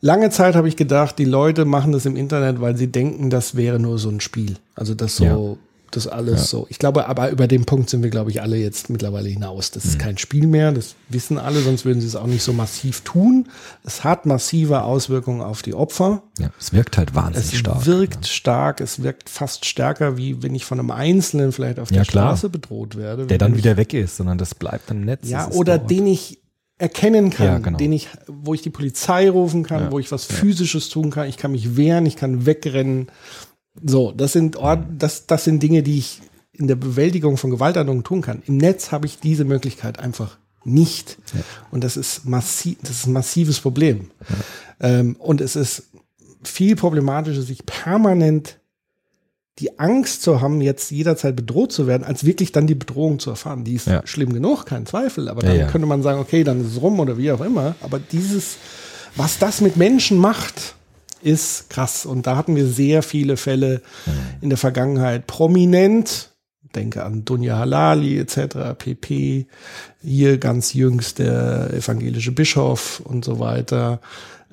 lange 0.00 0.30
Zeit 0.30 0.54
habe 0.56 0.68
ich 0.68 0.76
gedacht, 0.76 1.18
die 1.18 1.24
Leute 1.24 1.64
machen 1.64 1.92
das 1.92 2.06
im 2.06 2.16
Internet, 2.16 2.60
weil 2.60 2.76
sie 2.76 2.88
denken, 2.88 3.30
das 3.30 3.56
wäre 3.56 3.78
nur 3.78 3.98
so 3.98 4.08
ein 4.08 4.20
Spiel. 4.20 4.56
Also 4.74 4.94
das 4.94 5.16
so, 5.16 5.24
Ja. 5.24 5.38
das 5.92 6.06
alles 6.08 6.50
so. 6.50 6.66
Ich 6.68 6.78
glaube, 6.78 7.08
aber 7.08 7.30
über 7.30 7.46
den 7.46 7.64
Punkt 7.64 7.88
sind 7.88 8.02
wir, 8.02 8.10
glaube 8.10 8.30
ich, 8.30 8.42
alle 8.42 8.56
jetzt 8.56 8.90
mittlerweile 8.90 9.28
hinaus. 9.28 9.70
Das 9.70 9.84
ist 9.84 9.98
kein 9.98 10.18
Spiel 10.18 10.46
mehr, 10.46 10.72
das 10.72 10.94
wissen 11.08 11.38
alle, 11.38 11.60
sonst 11.60 11.84
würden 11.84 12.00
sie 12.00 12.06
es 12.06 12.16
auch 12.16 12.26
nicht 12.26 12.42
so 12.42 12.52
massiv 12.52 13.00
tun. 13.02 13.48
Es 13.84 14.04
hat 14.04 14.26
massive 14.26 14.82
Auswirkungen 14.82 15.40
auf 15.40 15.62
die 15.62 15.74
Opfer. 15.74 16.22
ja. 16.38 16.50
Es 16.60 16.72
wirkt 16.72 16.98
halt 16.98 17.14
wahnsinnig 17.14 17.52
Es 17.54 17.58
stark. 17.58 17.86
wirkt 17.86 18.26
stark, 18.26 18.80
es 18.80 19.02
wirkt 19.02 19.30
fast 19.30 19.64
stärker, 19.64 20.16
wie 20.18 20.42
wenn 20.42 20.54
ich 20.54 20.64
von 20.66 20.78
einem 20.78 20.90
Einzelnen 20.90 21.52
vielleicht 21.52 21.78
auf 21.78 21.88
der 21.88 21.98
Ja. 21.98 22.04
Straße 22.04 22.48
bedroht 22.50 22.96
werde. 22.96 23.26
Der 23.26 23.38
dann 23.38 23.56
wieder 23.56 23.76
weg 23.76 23.94
ist, 23.94 24.16
sondern 24.18 24.36
das 24.38 24.54
bleibt 24.54 24.90
im 24.90 25.02
Netz. 25.02 25.28
Ja, 25.30 25.48
oder 25.52 25.78
dort. 25.78 25.90
den 25.90 26.06
ich 26.08 26.40
erkennen 26.78 27.30
kann, 27.30 27.46
Ja, 27.46 27.58
genau. 27.58 27.78
den 27.78 27.92
ich, 27.92 28.08
wo 28.26 28.54
ich 28.54 28.62
die 28.62 28.70
Polizei 28.70 29.30
rufen 29.30 29.62
kann, 29.62 29.84
Ja, 29.84 29.92
wo 29.92 29.98
ich 29.98 30.12
was 30.12 30.24
Physisches 30.24 30.88
tun 30.88 31.10
kann, 31.10 31.28
ich 31.28 31.36
kann 31.36 31.52
mich 31.52 31.76
wehren, 31.76 32.06
ich 32.06 32.16
kann 32.16 32.46
wegrennen. 32.46 33.08
So, 33.82 34.12
das 34.12 34.32
sind 34.32 34.56
Ort, 34.56 34.84
das, 34.98 35.26
das 35.26 35.44
sind 35.44 35.62
Dinge, 35.62 35.82
die 35.82 35.98
ich 35.98 36.20
in 36.52 36.68
der 36.68 36.76
Bewältigung 36.76 37.36
von 37.36 37.50
Gewaltandungen 37.50 38.04
tun 38.04 38.22
kann. 38.22 38.42
Im 38.46 38.56
Netz 38.56 38.92
habe 38.92 39.06
ich 39.06 39.20
diese 39.20 39.44
Möglichkeit 39.44 39.98
einfach 39.98 40.38
nicht. 40.64 41.18
Und 41.70 41.84
das 41.84 41.96
ist 41.96 42.24
massiv, 42.24 42.78
das 42.82 42.90
ist 42.90 43.06
ein 43.06 43.12
massives 43.12 43.60
Problem. 43.60 44.10
Ähm, 44.80 45.16
und 45.18 45.40
es 45.40 45.54
ist 45.56 45.84
viel 46.42 46.76
problematischer, 46.76 47.42
sich 47.42 47.64
permanent 47.66 48.58
die 49.58 49.78
Angst 49.78 50.22
zu 50.22 50.40
haben, 50.42 50.60
jetzt 50.60 50.90
jederzeit 50.90 51.34
bedroht 51.34 51.72
zu 51.72 51.86
werden, 51.86 52.04
als 52.04 52.24
wirklich 52.24 52.52
dann 52.52 52.66
die 52.66 52.74
Bedrohung 52.74 53.18
zu 53.18 53.30
erfahren. 53.30 53.64
Die 53.64 53.74
ist 53.74 53.86
Ja. 53.86 54.02
schlimm 54.06 54.32
genug, 54.34 54.66
kein 54.66 54.84
Zweifel. 54.84 55.28
Aber 55.28 55.42
Ja, 55.42 55.48
dann 55.48 55.58
ja. 55.58 55.66
könnte 55.68 55.86
man 55.86 56.02
sagen, 56.02 56.20
okay, 56.20 56.44
dann 56.44 56.60
ist 56.60 56.72
es 56.72 56.82
rum 56.82 57.00
oder 57.00 57.16
wie 57.16 57.32
auch 57.32 57.40
immer. 57.40 57.74
Aber 57.80 57.98
dieses, 57.98 58.56
was 59.16 59.38
das 59.38 59.62
mit 59.62 59.76
Menschen 59.78 60.18
macht, 60.18 60.74
ist 61.22 61.70
krass. 61.70 62.04
Und 62.04 62.26
da 62.26 62.36
hatten 62.36 62.54
wir 62.54 62.66
sehr 62.66 63.02
viele 63.02 63.38
Fälle 63.38 63.80
in 64.42 64.50
der 64.50 64.58
Vergangenheit. 64.58 65.26
Prominent, 65.26 66.32
denke 66.74 67.02
an 67.04 67.24
Dunja 67.24 67.56
Halali 67.58 68.18
etc., 68.18 68.76
pp. 68.76 69.46
Hier 70.02 70.36
ganz 70.36 70.74
jüngst 70.74 71.18
der 71.18 71.70
evangelische 71.72 72.32
Bischof 72.32 73.00
und 73.00 73.24
so 73.24 73.38
weiter. 73.40 74.00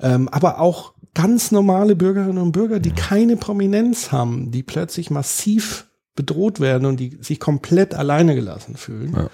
Ähm, 0.00 0.28
aber 0.30 0.58
auch 0.60 0.93
ganz 1.14 1.52
normale 1.52 1.96
Bürgerinnen 1.96 2.38
und 2.38 2.52
Bürger, 2.52 2.80
die 2.80 2.92
keine 2.92 3.36
Prominenz 3.36 4.12
haben, 4.12 4.50
die 4.50 4.62
plötzlich 4.62 5.10
massiv 5.10 5.86
bedroht 6.14 6.60
werden 6.60 6.86
und 6.86 6.98
die 6.98 7.18
sich 7.20 7.40
komplett 7.40 7.94
alleine 7.94 8.34
gelassen 8.34 8.76
fühlen. 8.76 9.12
Ja. 9.16 9.30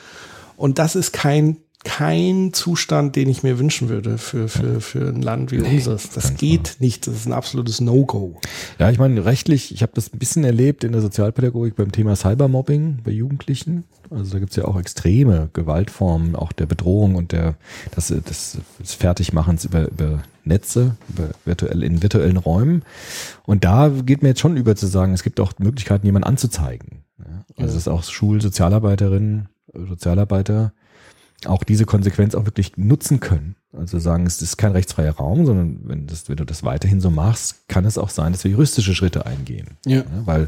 Und 0.56 0.78
das 0.78 0.96
ist 0.96 1.12
kein 1.12 1.58
kein 1.82 2.52
Zustand, 2.52 3.16
den 3.16 3.30
ich 3.30 3.42
mir 3.42 3.58
wünschen 3.58 3.88
würde 3.88 4.18
für, 4.18 4.48
für, 4.48 4.82
für 4.82 5.08
ein 5.08 5.22
Land 5.22 5.50
wie 5.50 5.60
unseres. 5.60 6.10
Das 6.10 6.36
geht 6.36 6.76
nicht. 6.78 7.06
Das 7.06 7.14
ist 7.14 7.26
ein 7.26 7.32
absolutes 7.32 7.80
No-Go. 7.80 8.38
Ja, 8.78 8.90
ich 8.90 8.98
meine, 8.98 9.24
rechtlich, 9.24 9.72
ich 9.72 9.82
habe 9.82 9.92
das 9.94 10.12
ein 10.12 10.18
bisschen 10.18 10.44
erlebt 10.44 10.84
in 10.84 10.92
der 10.92 11.00
Sozialpädagogik 11.00 11.76
beim 11.76 11.90
Thema 11.90 12.16
Cybermobbing 12.16 12.98
bei 13.02 13.12
Jugendlichen. 13.12 13.84
Also 14.10 14.32
da 14.32 14.38
gibt's 14.40 14.56
ja 14.56 14.66
auch 14.66 14.78
extreme 14.78 15.48
Gewaltformen, 15.54 16.36
auch 16.36 16.52
der 16.52 16.66
Bedrohung 16.66 17.14
und 17.14 17.32
der 17.32 17.56
das, 17.94 18.08
des, 18.08 18.58
des 18.78 18.94
Fertigmachens 18.94 19.64
über, 19.64 19.88
über 19.88 20.22
Netze, 20.44 20.96
virtuell, 21.44 21.82
in 21.82 22.02
virtuellen 22.02 22.36
Räumen. 22.36 22.82
Und 23.44 23.64
da 23.64 23.88
geht 23.88 24.22
mir 24.22 24.30
jetzt 24.30 24.40
schon 24.40 24.56
über 24.56 24.76
zu 24.76 24.86
sagen, 24.86 25.12
es 25.12 25.22
gibt 25.22 25.40
auch 25.40 25.52
Möglichkeiten, 25.58 26.06
jemanden 26.06 26.28
anzuzeigen. 26.28 27.04
Also 27.56 27.74
dass 27.74 27.88
auch 27.88 28.02
Schulsozialarbeiterinnen, 28.02 29.48
Sozialarbeiter 29.74 30.72
auch 31.46 31.64
diese 31.64 31.86
Konsequenz 31.86 32.34
auch 32.34 32.44
wirklich 32.44 32.76
nutzen 32.76 33.20
können. 33.20 33.56
Also 33.72 33.98
sagen, 33.98 34.26
es 34.26 34.42
ist 34.42 34.56
kein 34.56 34.72
rechtsfreier 34.72 35.12
Raum, 35.12 35.46
sondern 35.46 35.80
wenn, 35.84 36.06
das, 36.06 36.28
wenn 36.28 36.36
du 36.36 36.44
das 36.44 36.64
weiterhin 36.64 37.00
so 37.00 37.10
machst, 37.10 37.68
kann 37.68 37.84
es 37.84 37.98
auch 37.98 38.10
sein, 38.10 38.32
dass 38.32 38.44
wir 38.44 38.50
juristische 38.50 38.94
Schritte 38.94 39.26
eingehen. 39.26 39.68
Ja. 39.86 40.04
weil 40.24 40.46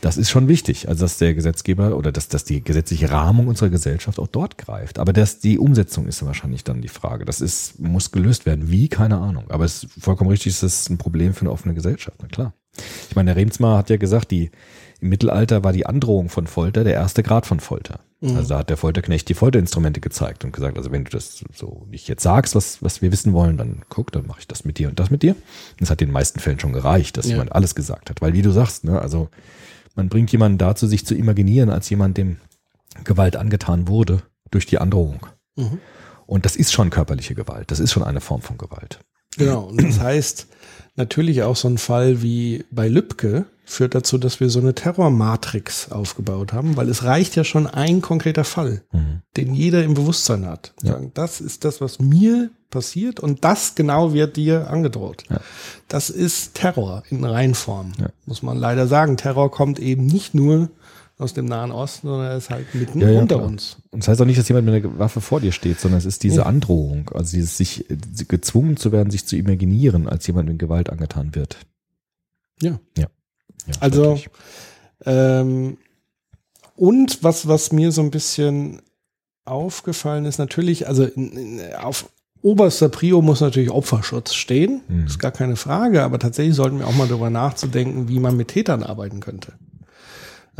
das 0.00 0.16
ist 0.16 0.30
schon 0.30 0.48
wichtig, 0.48 0.88
also 0.88 1.04
dass 1.04 1.18
der 1.18 1.34
Gesetzgeber 1.34 1.96
oder 1.96 2.12
dass, 2.12 2.28
dass 2.28 2.44
die 2.44 2.62
gesetzliche 2.62 3.10
Rahmung 3.10 3.48
unserer 3.48 3.68
Gesellschaft 3.70 4.18
auch 4.18 4.26
dort 4.28 4.56
greift. 4.58 4.98
Aber 4.98 5.12
dass 5.12 5.40
die 5.40 5.58
Umsetzung 5.58 6.06
ist 6.06 6.24
wahrscheinlich 6.24 6.64
dann 6.64 6.80
die 6.82 6.88
Frage. 6.88 7.24
Das 7.24 7.40
ist, 7.40 7.78
muss 7.78 8.10
gelöst 8.10 8.46
werden. 8.46 8.70
Wie? 8.70 8.88
Keine 8.88 9.18
Ahnung. 9.18 9.44
Aber 9.50 9.64
es 9.64 9.84
ist 9.84 9.92
vollkommen 10.02 10.30
richtig, 10.30 10.52
es 10.54 10.62
ist 10.62 10.90
ein 10.90 10.98
Problem 10.98 11.34
für 11.34 11.42
eine 11.42 11.52
offene 11.52 11.74
Gesellschaft. 11.74 12.16
Na 12.22 12.28
klar. 12.28 12.54
Ich 13.08 13.16
meine, 13.16 13.34
der 13.34 13.36
Remsmar 13.42 13.78
hat 13.78 13.90
ja 13.90 13.96
gesagt, 13.96 14.30
die, 14.30 14.50
im 15.00 15.08
Mittelalter 15.08 15.64
war 15.64 15.72
die 15.72 15.86
Androhung 15.86 16.28
von 16.28 16.46
Folter 16.46 16.84
der 16.84 16.94
erste 16.94 17.22
Grad 17.22 17.46
von 17.46 17.60
Folter. 17.60 18.00
Also 18.22 18.50
da 18.50 18.58
hat 18.58 18.68
der 18.68 18.76
Folterknecht 18.76 19.30
die 19.30 19.34
Folterinstrumente 19.34 19.98
gezeigt 20.00 20.44
und 20.44 20.52
gesagt, 20.52 20.76
also 20.76 20.92
wenn 20.92 21.04
du 21.04 21.10
das 21.10 21.42
so 21.54 21.86
nicht 21.90 22.06
jetzt 22.06 22.22
sagst, 22.22 22.54
was, 22.54 22.82
was 22.82 23.00
wir 23.00 23.10
wissen 23.12 23.32
wollen, 23.32 23.56
dann 23.56 23.80
guck, 23.88 24.12
dann 24.12 24.26
mache 24.26 24.40
ich 24.40 24.46
das 24.46 24.66
mit 24.66 24.76
dir 24.76 24.88
und 24.90 25.00
das 25.00 25.10
mit 25.10 25.22
dir. 25.22 25.34
Das 25.78 25.88
hat 25.88 26.02
in 26.02 26.08
den 26.08 26.12
meisten 26.12 26.38
Fällen 26.38 26.60
schon 26.60 26.74
gereicht, 26.74 27.16
dass 27.16 27.24
Ja. 27.26 27.32
jemand 27.32 27.52
alles 27.54 27.74
gesagt 27.74 28.10
hat. 28.10 28.20
Weil 28.20 28.34
wie 28.34 28.42
du 28.42 28.50
sagst, 28.50 28.84
ne, 28.84 29.00
also 29.00 29.30
man 29.94 30.08
bringt 30.08 30.32
jemanden 30.32 30.58
dazu, 30.58 30.86
sich 30.86 31.04
zu 31.04 31.14
imaginieren, 31.14 31.70
als 31.70 31.90
jemand, 31.90 32.16
dem 32.16 32.38
Gewalt 33.04 33.36
angetan 33.36 33.88
wurde 33.88 34.22
durch 34.50 34.66
die 34.66 34.78
Androhung. 34.78 35.26
Und 36.26 36.44
das 36.44 36.56
ist 36.56 36.72
schon 36.72 36.90
körperliche 36.90 37.34
Gewalt. 37.34 37.70
Das 37.70 37.80
ist 37.80 37.92
schon 37.92 38.02
eine 38.02 38.20
Form 38.20 38.42
von 38.42 38.58
Gewalt. 38.58 39.00
Genau. 39.36 39.64
Und 39.64 39.82
das 39.82 40.00
heißt, 40.00 40.46
natürlich 41.00 41.42
auch 41.42 41.56
so 41.56 41.68
ein 41.68 41.78
Fall 41.78 42.22
wie 42.22 42.64
bei 42.70 42.88
Lübcke 42.88 43.46
führt 43.64 43.94
dazu, 43.94 44.18
dass 44.18 44.40
wir 44.40 44.50
so 44.50 44.58
eine 44.60 44.74
Terrormatrix 44.74 45.90
aufgebaut 45.92 46.52
haben, 46.52 46.76
weil 46.76 46.88
es 46.88 47.04
reicht 47.04 47.36
ja 47.36 47.44
schon 47.44 47.66
ein 47.66 48.00
konkreter 48.02 48.44
Fall, 48.44 48.82
den 49.36 49.54
jeder 49.54 49.84
im 49.84 49.94
Bewusstsein 49.94 50.46
hat. 50.46 50.72
Ja. 50.82 50.92
Sagen, 50.92 51.12
das 51.14 51.40
ist 51.40 51.64
das, 51.64 51.80
was 51.80 52.00
mir 52.00 52.50
passiert 52.70 53.20
und 53.20 53.44
das 53.44 53.74
genau 53.76 54.12
wird 54.12 54.36
dir 54.36 54.70
angedroht. 54.70 55.24
Ja. 55.30 55.40
Das 55.88 56.10
ist 56.10 56.54
Terror 56.54 57.02
in 57.10 57.24
Reinform, 57.24 57.92
Ja. 57.98 58.08
muss 58.26 58.42
man 58.42 58.58
leider 58.58 58.86
sagen. 58.88 59.16
Terror 59.16 59.50
kommt 59.50 59.78
eben 59.78 60.06
nicht 60.06 60.34
nur 60.34 60.68
aus 61.20 61.34
dem 61.34 61.44
Nahen 61.46 61.70
Osten, 61.72 62.08
sondern 62.08 62.28
er 62.30 62.36
ist 62.36 62.50
halt 62.50 62.74
mitten 62.74 63.00
Ja, 63.00 63.10
ja, 63.10 63.20
unter 63.20 63.36
klar. 63.36 63.46
uns. 63.48 63.76
Und 63.90 64.02
das 64.02 64.08
heißt 64.08 64.20
auch 64.20 64.26
nicht, 64.26 64.38
dass 64.38 64.48
jemand 64.48 64.66
mit 64.66 64.74
einer 64.84 64.98
Waffe 64.98 65.20
vor 65.20 65.40
dir 65.40 65.52
steht, 65.52 65.78
sondern 65.80 65.98
es 65.98 66.06
ist 66.06 66.22
diese. 66.22 66.46
Androhung, 66.46 67.10
also 67.14 67.36
dieses 67.36 67.56
sich 67.56 67.90
äh, 67.90 67.96
gezwungen 68.28 68.76
zu 68.76 68.92
werden, 68.92 69.10
sich 69.10 69.26
zu 69.26 69.36
imaginieren, 69.36 70.08
als 70.08 70.26
jemand 70.26 70.48
mit 70.48 70.58
Gewalt 70.58 70.90
angetan 70.90 71.34
wird. 71.34 71.58
Ja. 72.62 72.80
Ja. 72.96 73.06
ja 73.66 73.74
Also. 73.80 74.18
Ähm, 75.04 75.78
und 76.76 77.22
was, 77.22 77.46
was 77.48 77.72
mir 77.72 77.92
so 77.92 78.00
ein 78.02 78.10
bisschen 78.10 78.80
aufgefallen 79.44 80.24
ist, 80.24 80.38
natürlich, 80.38 80.88
also 80.88 81.04
in, 81.04 81.32
in, 81.58 81.74
auf 81.74 82.08
oberster 82.42 82.88
Prio 82.88 83.20
muss 83.20 83.40
natürlich 83.40 83.70
Opferschutz 83.70 84.32
stehen, 84.34 84.80
Mhm. 84.88 85.06
ist 85.06 85.18
gar 85.18 85.30
keine 85.30 85.56
Frage, 85.56 86.02
aber 86.02 86.18
tatsächlich 86.18 86.54
sollten 86.56 86.78
wir 86.78 86.86
auch 86.86 86.94
mal 86.96 87.06
darüber 87.08 87.28
nachzudenken, 87.30 88.08
wie 88.08 88.18
man 88.18 88.36
mit 88.36 88.48
Tätern 88.48 88.82
arbeiten 88.82 89.20
könnte. 89.20 89.52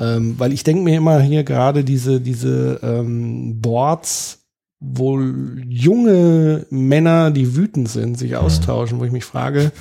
Ähm, 0.00 0.38
weil 0.38 0.52
ich 0.52 0.64
denke 0.64 0.82
mir 0.82 0.96
immer 0.96 1.20
hier 1.20 1.44
gerade 1.44 1.84
diese, 1.84 2.20
diese 2.20 2.80
ähm, 2.82 3.60
Boards, 3.60 4.38
wo 4.80 5.20
junge 5.20 6.66
Männer, 6.70 7.30
die 7.30 7.54
wütend 7.54 7.88
sind, 7.90 8.18
sich 8.18 8.36
austauschen, 8.36 8.98
wo 8.98 9.04
ich 9.04 9.12
mich 9.12 9.26
frage, 9.26 9.72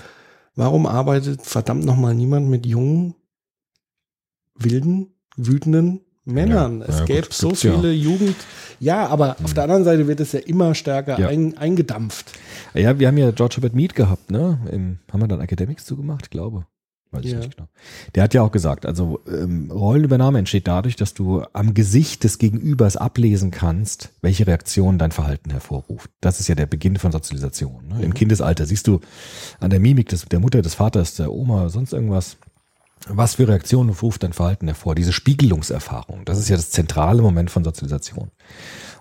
warum 0.55 0.85
arbeitet 0.85 1.41
verdammt 1.41 1.85
nochmal 1.85 2.13
niemand 2.13 2.49
mit 2.49 2.65
jungen, 2.65 3.15
wilden, 4.55 5.07
wütenden 5.37 6.01
Männern? 6.25 6.81
Ja, 6.81 6.87
es 6.87 6.99
ja, 6.99 7.05
gäbe 7.05 7.21
gut, 7.21 7.33
so 7.33 7.47
gibt's 7.47 7.63
ja. 7.63 7.79
viele 7.79 7.93
Jugend. 7.93 8.35
Ja, 8.81 9.07
aber 9.07 9.37
auf 9.41 9.53
der 9.53 9.63
anderen 9.63 9.85
Seite 9.85 10.07
wird 10.07 10.19
es 10.19 10.33
ja 10.33 10.39
immer 10.39 10.75
stärker 10.75 11.17
Ja. 11.17 11.29
ein, 11.29 11.57
eingedampft. 11.57 12.37
Ja, 12.73 12.99
wir 12.99 13.07
haben 13.07 13.17
ja 13.17 13.31
George 13.31 13.55
Herbert 13.55 13.73
Mead 13.73 13.95
gehabt, 13.95 14.31
ne? 14.31 14.59
Im, 14.69 14.99
haben 15.11 15.21
wir 15.21 15.27
dann 15.29 15.39
Academics 15.39 15.85
zugemacht? 15.85 16.25
Ich 16.25 16.29
glaube. 16.29 16.65
Weiß 17.11 17.25
ich 17.25 17.31
Ja. 17.31 17.39
nicht 17.39 17.55
genau. 17.55 17.67
Der 18.13 18.23
hat 18.23 18.33
ja 18.33 18.43
auch 18.43 18.51
gesagt, 18.51 18.85
also 18.85 19.19
ähm, 19.27 19.71
Rollenübernahme 19.71 20.37
entsteht 20.39 20.67
dadurch, 20.67 20.95
dass 20.95 21.13
du 21.15 21.43
am 21.53 21.73
Gesicht 21.73 22.23
des 22.23 22.37
Gegenübers 22.37 22.97
ablesen 22.97 23.49
kannst, 23.49 24.11
welche 24.21 24.45
Reaktion 24.45 24.99
dein 24.99 25.11
Verhalten 25.11 25.49
hervorruft. 25.49 26.11
Das 26.21 26.39
ist 26.39 26.47
ja 26.47 26.55
der 26.55 26.67
Beginn 26.67 26.97
von 26.97 27.11
Sozialisation. 27.11 27.87
Ne? 27.87 28.03
Im 28.03 28.13
Kindesalter 28.13 28.65
siehst 28.67 28.85
du 28.87 28.99
an 29.59 29.71
der 29.71 29.79
Mimik 29.79 30.09
des, 30.09 30.25
der 30.25 30.39
Mutter, 30.39 30.61
des 30.61 30.75
Vaters, 30.75 31.15
der 31.15 31.31
Oma, 31.33 31.69
sonst 31.69 31.93
irgendwas, 31.93 32.37
was 33.07 33.35
für 33.35 33.47
Reaktionen 33.47 33.89
ruft 33.89 34.23
dein 34.23 34.33
Verhalten 34.33 34.67
hervor? 34.67 34.93
Diese 34.93 35.13
Spiegelungserfahrung, 35.13 36.25
das 36.25 36.37
ist 36.37 36.49
ja 36.49 36.57
das 36.57 36.69
zentrale 36.69 37.21
Moment 37.21 37.49
von 37.49 37.63
Sozialisation. 37.63 38.29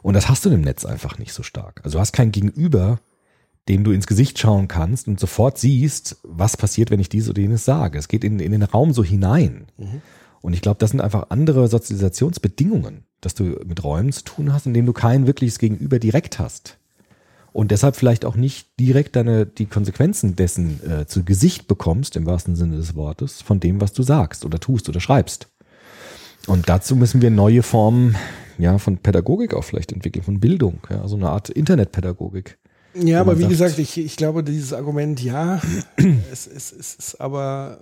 Und 0.02 0.14
das 0.14 0.28
hast 0.28 0.44
du 0.44 0.50
im 0.50 0.60
Netz 0.62 0.84
einfach 0.84 1.18
nicht 1.18 1.32
so 1.32 1.42
stark. 1.42 1.80
Also 1.84 1.98
du 1.98 2.00
hast 2.00 2.12
kein 2.12 2.30
Gegenüber, 2.30 3.00
dem 3.68 3.84
du 3.84 3.92
ins 3.92 4.06
Gesicht 4.06 4.38
schauen 4.38 4.68
kannst 4.68 5.08
und 5.08 5.20
sofort 5.20 5.58
siehst, 5.58 6.16
was 6.22 6.56
passiert, 6.56 6.90
wenn 6.90 7.00
ich 7.00 7.08
dies 7.08 7.28
oder 7.28 7.40
jenes 7.40 7.64
sage. 7.64 7.98
Es 7.98 8.08
geht 8.08 8.24
in, 8.24 8.40
in 8.40 8.52
den 8.52 8.62
Raum 8.62 8.92
so 8.92 9.04
hinein. 9.04 9.66
Und 10.40 10.52
ich 10.52 10.62
glaube, 10.62 10.78
das 10.78 10.90
sind 10.90 11.00
einfach 11.00 11.26
andere 11.30 11.68
Sozialisationsbedingungen, 11.68 13.04
dass 13.20 13.34
du 13.34 13.44
mit 13.66 13.82
Räumen 13.84 14.12
zu 14.12 14.24
tun 14.24 14.52
hast, 14.52 14.66
in 14.66 14.74
denen 14.74 14.86
du 14.86 14.92
kein 14.92 15.26
wirkliches 15.26 15.58
Gegenüber 15.58 15.98
direkt 15.98 16.38
hast. 16.38 16.78
Und 17.52 17.70
deshalb 17.70 17.96
vielleicht 17.96 18.24
auch 18.24 18.36
nicht 18.36 18.68
direkt 18.78 19.16
deine, 19.16 19.46
die 19.46 19.66
Konsequenzen 19.66 20.36
dessen 20.36 20.80
äh, 20.88 21.06
zu 21.06 21.24
Gesicht 21.24 21.66
bekommst, 21.66 22.14
im 22.14 22.26
wahrsten 22.26 22.56
Sinne 22.56 22.76
des 22.76 22.94
Wortes, 22.94 23.42
von 23.42 23.58
dem, 23.58 23.80
was 23.80 23.92
du 23.92 24.02
sagst 24.02 24.44
oder 24.44 24.60
tust 24.60 24.88
oder 24.88 25.00
schreibst. 25.00 25.48
Und 26.46 26.68
dazu 26.68 26.94
müssen 26.94 27.20
wir 27.20 27.30
neue 27.30 27.62
Formen 27.62 28.16
ja, 28.58 28.78
von 28.78 28.98
Pädagogik 28.98 29.54
auch 29.54 29.64
vielleicht 29.64 29.92
entwickeln, 29.92 30.24
von 30.24 30.40
Bildung, 30.40 30.80
ja, 30.88 31.06
so 31.08 31.16
eine 31.16 31.30
Art 31.30 31.48
Internetpädagogik. 31.48 32.58
Ja, 33.02 33.20
aber 33.20 33.36
wie 33.38 33.42
sagt- 33.42 33.50
gesagt, 33.52 33.78
ich, 33.78 33.98
ich 33.98 34.16
glaube, 34.16 34.42
dieses 34.42 34.72
Argument, 34.72 35.22
ja, 35.22 35.60
es, 36.32 36.46
es, 36.46 36.72
es 36.72 36.94
ist 36.94 37.20
aber, 37.20 37.78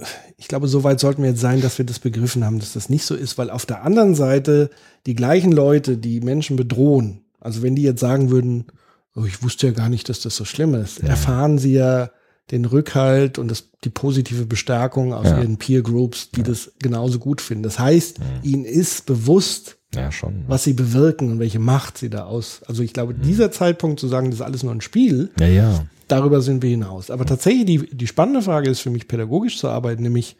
äh, 0.00 0.04
ich 0.36 0.48
glaube, 0.48 0.68
so 0.68 0.84
weit 0.84 1.00
sollten 1.00 1.22
wir 1.22 1.30
jetzt 1.30 1.40
sein, 1.40 1.60
dass 1.60 1.78
wir 1.78 1.84
das 1.84 1.98
begriffen 1.98 2.44
haben, 2.44 2.58
dass 2.58 2.72
das 2.72 2.88
nicht 2.88 3.04
so 3.04 3.14
ist, 3.14 3.38
weil 3.38 3.50
auf 3.50 3.66
der 3.66 3.82
anderen 3.84 4.14
Seite 4.14 4.70
die 5.06 5.14
gleichen 5.14 5.52
Leute, 5.52 5.96
die 5.96 6.20
Menschen 6.20 6.56
bedrohen, 6.56 7.20
also 7.40 7.62
wenn 7.62 7.74
die 7.74 7.82
jetzt 7.82 8.00
sagen 8.00 8.30
würden, 8.30 8.66
oh, 9.14 9.24
ich 9.24 9.42
wusste 9.42 9.66
ja 9.68 9.72
gar 9.72 9.88
nicht, 9.88 10.08
dass 10.08 10.20
das 10.20 10.36
so 10.36 10.44
schlimm 10.44 10.74
ist, 10.74 11.00
erfahren 11.02 11.58
sie 11.58 11.72
ja 11.74 12.10
den 12.50 12.64
Rückhalt 12.64 13.38
und 13.38 13.48
das, 13.50 13.70
die 13.84 13.88
positive 13.90 14.44
Bestärkung 14.46 15.14
aus 15.14 15.26
Ja. 15.26 15.40
ihren 15.40 15.56
Peer 15.56 15.82
Groups, 15.82 16.30
die 16.30 16.42
das 16.42 16.72
genauso 16.80 17.18
gut 17.18 17.40
finden. 17.40 17.62
Das 17.62 17.78
heißt, 17.78 18.18
ihnen 18.42 18.64
ist 18.64 19.06
bewusst, 19.06 19.78
Ja, 19.94 20.10
schon. 20.12 20.44
was 20.48 20.64
sie 20.64 20.72
bewirken 20.74 21.30
und 21.30 21.38
welche 21.38 21.58
Macht 21.60 21.98
sie 21.98 22.10
da 22.10 22.24
aus. 22.24 22.60
Also 22.66 22.82
ich 22.82 22.92
glaube, 22.92 23.14
dieser 23.14 23.50
Zeitpunkt 23.52 24.00
zu 24.00 24.08
sagen, 24.08 24.26
das 24.30 24.40
ist 24.40 24.44
alles 24.44 24.62
nur 24.64 24.72
ein 24.72 24.80
Spiel, 24.80 25.30
Ja, 25.38 25.46
ja. 25.46 25.86
darüber 26.08 26.40
sind 26.42 26.62
wir 26.62 26.70
hinaus. 26.70 27.10
Aber 27.10 27.24
tatsächlich, 27.24 27.64
die, 27.64 27.96
die 27.96 28.06
spannende 28.06 28.42
Frage 28.42 28.68
ist 28.68 28.80
für 28.80 28.90
mich, 28.90 29.08
pädagogisch 29.08 29.56
zu 29.58 29.68
arbeiten, 29.68 30.02
nämlich, 30.02 30.36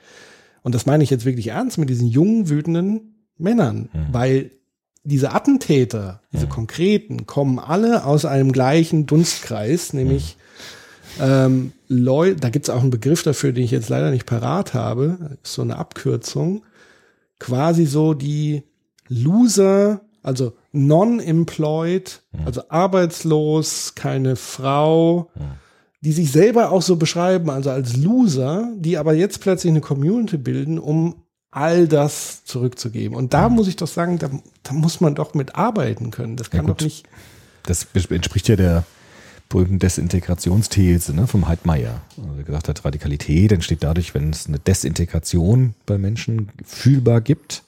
und 0.63 0.75
das 0.75 0.85
meine 0.87 1.05
ich 1.05 1.11
jetzt 1.11 1.25
wirklich 1.25 1.49
ernst, 1.49 1.79
mit 1.79 1.89
diesen 1.89 2.09
jungen, 2.09 2.49
wütenden 2.51 3.27
Männern, 3.39 3.89
weil 4.13 4.51
diese 5.05 5.33
Attentäter, 5.33 6.21
diese 6.33 6.47
konkreten, 6.47 7.27
kommen 7.27 7.59
alle 7.59 8.05
aus 8.05 8.25
einem 8.25 8.53
gleichen 8.53 9.07
Dunstkreis, 9.07 9.93
nämlich 9.95 10.37
ähm, 11.21 11.73
Leu 11.89 12.35
da 12.35 12.49
gibt's 12.49 12.71
auch 12.71 12.81
einen 12.81 12.91
Begriff 12.91 13.23
dafür, 13.23 13.53
den 13.53 13.65
ich 13.65 13.71
jetzt 13.71 13.89
leider 13.89 14.11
nicht 14.11 14.27
parat 14.27 14.75
habe, 14.75 15.39
ist 15.43 15.55
so 15.55 15.63
eine 15.63 15.77
Abkürzung, 15.77 16.65
quasi 17.39 17.87
so 17.87 18.15
die 18.15 18.63
Loser, 19.09 20.01
also 20.23 20.55
non-employed, 20.73 22.23
also 22.45 22.63
arbeitslos, 22.69 23.95
keine 23.95 24.37
Frau, 24.37 25.31
die 26.01 26.13
sich 26.13 26.33
selber 26.33 26.71
auch 26.71 26.83
so 26.83 26.97
beschreiben, 26.97 27.51
also 27.51 27.71
als 27.71 27.97
Loser, 27.97 28.73
die 28.77 28.99
aber 28.99 29.15
jetzt 29.15 29.41
plötzlich 29.41 29.71
eine 29.71 29.81
Community 29.81 30.37
bilden, 30.37 30.79
um 30.79 31.23
all 31.51 31.87
das 31.87 32.45
zurückzugeben. 32.45 33.17
Und 33.17 33.35
da 33.35 33.49
muss 33.49 33.69
ich 33.69 33.77
doch 33.77 33.87
sagen, 33.87 34.19
da, 34.19 34.31
da 34.63 34.73
muss 34.73 35.01
man 35.01 35.15
doch 35.15 35.35
mit 35.35 35.55
arbeiten 35.55 36.11
können. 36.11 36.37
Das 36.37 36.51
kann 36.51 36.67
gut. 36.67 36.81
doch 36.81 36.85
nicht. 36.85 37.07
Das 37.65 37.87
entspricht 37.95 38.49
ja 38.49 38.57
der 38.57 38.85
berühmten 39.53 39.79
Desintegrationsthese 39.79 41.15
ne, 41.15 41.27
vom 41.27 41.47
Heidmeier. 41.47 42.01
Also 42.17 42.39
er 42.39 42.45
gesagt 42.45 42.69
hat, 42.69 42.85
Radikalität 42.85 43.53
entsteht 43.53 43.83
dadurch, 43.83 44.15
wenn 44.15 44.31
es 44.31 44.47
eine 44.47 44.59
Desintegration 44.59 45.75
bei 45.87 45.99
Menschen 45.99 46.49
fühlbar 46.65 47.21
gibt, 47.21 47.63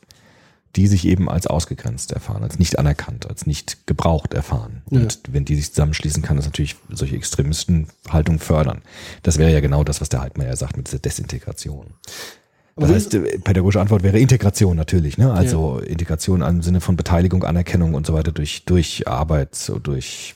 die 0.76 0.86
sich 0.88 1.06
eben 1.06 1.28
als 1.28 1.46
ausgegrenzt 1.46 2.10
erfahren, 2.12 2.42
als 2.42 2.58
nicht 2.58 2.78
anerkannt, 2.78 3.28
als 3.28 3.46
nicht 3.46 3.86
gebraucht 3.86 4.34
erfahren. 4.34 4.82
Ja. 4.90 5.00
Und 5.00 5.20
wenn 5.30 5.44
die 5.44 5.54
sich 5.56 5.70
zusammenschließen, 5.70 6.22
kann 6.22 6.36
das 6.36 6.46
natürlich 6.46 6.76
solche 6.88 7.16
Extremistenhaltung 7.16 8.38
fördern. 8.40 8.80
Das 9.22 9.38
wäre 9.38 9.52
ja 9.52 9.60
genau 9.60 9.84
das, 9.84 10.00
was 10.00 10.08
der 10.08 10.22
Heidmeier 10.22 10.56
sagt 10.56 10.76
mit 10.76 10.88
dieser 10.88 10.98
Desintegration. 10.98 11.86
Das 12.76 12.86
Aber 12.86 12.94
heißt, 12.94 13.14
äh, 13.14 13.38
pädagogische 13.38 13.80
Antwort 13.80 14.02
wäre 14.02 14.18
Integration 14.18 14.76
natürlich, 14.76 15.16
ne? 15.16 15.32
Also 15.32 15.78
Integration 15.78 16.42
im 16.42 16.62
Sinne 16.62 16.80
von 16.80 16.96
Beteiligung, 16.96 17.44
Anerkennung 17.44 17.94
und 17.94 18.04
so 18.04 18.14
weiter 18.14 18.32
durch, 18.32 18.64
durch 18.64 19.06
Arbeit, 19.06 19.54
so 19.54 19.78
durch 19.78 20.34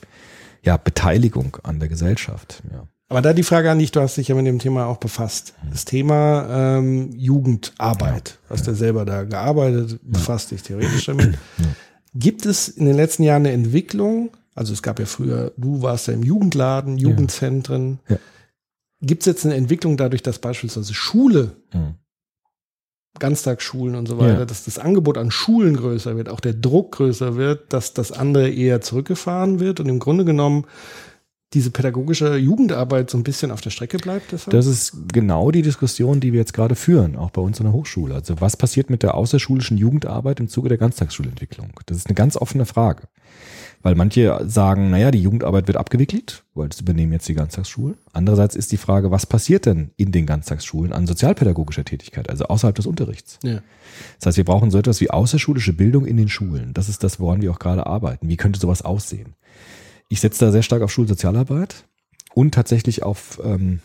ja, 0.63 0.77
Beteiligung 0.77 1.57
an 1.63 1.79
der 1.79 1.89
Gesellschaft. 1.89 2.61
Ja. 2.71 2.87
Aber 3.07 3.21
da 3.23 3.33
die 3.33 3.43
Frage 3.43 3.71
an 3.71 3.79
dich, 3.79 3.91
du 3.91 4.01
hast 4.01 4.17
dich 4.17 4.27
ja 4.27 4.35
mit 4.35 4.45
dem 4.45 4.59
Thema 4.59 4.85
auch 4.85 4.97
befasst. 4.97 5.53
Das 5.71 5.83
Thema 5.85 6.77
ähm, 6.77 7.11
Jugendarbeit. 7.13 8.37
Hast 8.49 8.67
ja 8.67 8.73
selber 8.75 9.03
da 9.03 9.23
gearbeitet, 9.23 9.99
befasst 10.03 10.51
dich 10.51 10.61
theoretisch 10.61 11.05
damit. 11.05 11.37
Gibt 12.13 12.45
es 12.45 12.67
in 12.67 12.85
den 12.85 12.95
letzten 12.95 13.23
Jahren 13.23 13.45
eine 13.45 13.51
Entwicklung? 13.51 14.31
Also 14.53 14.73
es 14.73 14.83
gab 14.83 14.99
ja 14.99 15.05
früher, 15.05 15.53
du 15.57 15.81
warst 15.81 16.07
ja 16.07 16.13
im 16.13 16.23
Jugendladen, 16.23 16.97
Jugendzentren. 16.97 17.99
Ja. 18.09 18.17
Gibt 19.01 19.23
es 19.23 19.25
jetzt 19.27 19.45
eine 19.45 19.55
Entwicklung 19.55 19.97
dadurch, 19.97 20.21
dass 20.21 20.39
beispielsweise 20.39 20.93
Schule, 20.93 21.55
Mhm. 21.73 21.95
Ganztagsschulen 23.17 23.95
und 23.95 24.07
so 24.07 24.17
weiter, 24.19 24.39
Ja. 24.39 24.45
dass 24.45 24.65
das 24.65 24.77
Angebot 24.77 25.17
an 25.17 25.31
Schulen 25.31 25.75
größer 25.75 26.15
wird, 26.15 26.29
auch 26.29 26.39
der 26.39 26.53
Druck 26.53 26.93
größer 26.93 27.35
wird, 27.35 27.73
dass 27.73 27.93
das 27.93 28.11
andere 28.11 28.49
eher 28.49 28.81
zurückgefahren 28.81 29.59
wird 29.59 29.79
und 29.79 29.89
im 29.89 29.99
Grunde 29.99 30.25
genommen 30.25 30.65
diese 31.53 31.71
pädagogische 31.71 32.37
Jugendarbeit 32.37 33.09
so 33.09 33.17
ein 33.17 33.23
bisschen 33.23 33.49
auf 33.49 33.61
der 33.61 33.71
Strecke 33.71 33.97
bleibt? 33.97 34.31
Deshalb? 34.31 34.51
Das 34.51 34.67
ist 34.67 34.93
genau 35.11 35.49
die 35.49 35.63
Diskussion, 35.63 36.19
die 36.19 36.31
wir 36.31 36.39
jetzt 36.39 36.53
gerade 36.53 36.75
führen, 36.75 37.15
auch 37.15 37.31
bei 37.31 37.41
uns 37.41 37.59
an 37.59 37.65
der 37.65 37.73
Hochschule. 37.73 38.13
Also 38.13 38.39
was 38.39 38.55
passiert 38.55 38.91
mit 38.91 39.01
der 39.01 39.15
außerschulischen 39.15 39.75
Jugendarbeit 39.75 40.39
im 40.39 40.47
Zuge 40.47 40.69
der 40.69 40.77
Ganztagsschulentwicklung? 40.77 41.71
Das 41.87 41.97
ist 41.97 42.05
eine 42.07 42.13
ganz 42.15 42.37
offene 42.37 42.65
Frage. 42.67 43.03
Weil 43.81 43.95
manche 43.95 44.41
sagen, 44.45 44.89
naja, 44.89 45.09
die 45.09 45.21
Jugendarbeit 45.21 45.67
wird 45.67 45.77
abgewickelt, 45.77 46.43
weil 46.53 46.67
das 46.67 46.81
übernehmen 46.81 47.13
jetzt 47.13 47.29
die 47.29 47.33
Ganztagsschulen. 47.33 47.97
Andererseits 48.11 48.57
ist 48.57 48.73
die 48.73 48.77
Frage, 48.77 49.09
was 49.09 49.25
passiert 49.25 49.65
denn 49.65 49.91
in 49.95 50.11
den 50.11 50.25
Ganztagsschulen 50.25 50.91
an 50.91 51.07
sozialpädagogischer 51.07 51.85
Tätigkeit, 51.85 52.29
also 52.29 52.45
außerhalb 52.45 52.75
des 52.75 52.85
Unterrichts? 52.85 53.39
ja. 53.43 53.61
Das 54.19 54.27
heißt, 54.27 54.37
wir 54.37 54.45
brauchen 54.45 54.71
so 54.71 54.77
etwas 54.77 55.01
wie 55.01 55.09
außerschulische 55.09 55.73
Bildung 55.73 56.05
in 56.05 56.17
den 56.17 56.29
Schulen. 56.29 56.73
Das 56.73 56.89
ist 56.89 57.03
das, 57.03 57.19
woran 57.19 57.41
wir 57.41 57.51
auch 57.51 57.59
gerade 57.59 57.87
arbeiten. 57.87 58.29
Wie 58.29 58.37
könnte 58.37 58.59
sowas 58.59 58.81
aussehen? 58.81 59.35
Ich 60.09 60.21
setze 60.21 60.45
da 60.45 60.51
sehr 60.51 60.63
stark 60.63 60.81
auf 60.81 60.91
Schulsozialarbeit 60.91 61.85
und 62.33 62.53
tatsächlich 62.53 63.03
auf 63.03 63.41
ähm, 63.43 63.79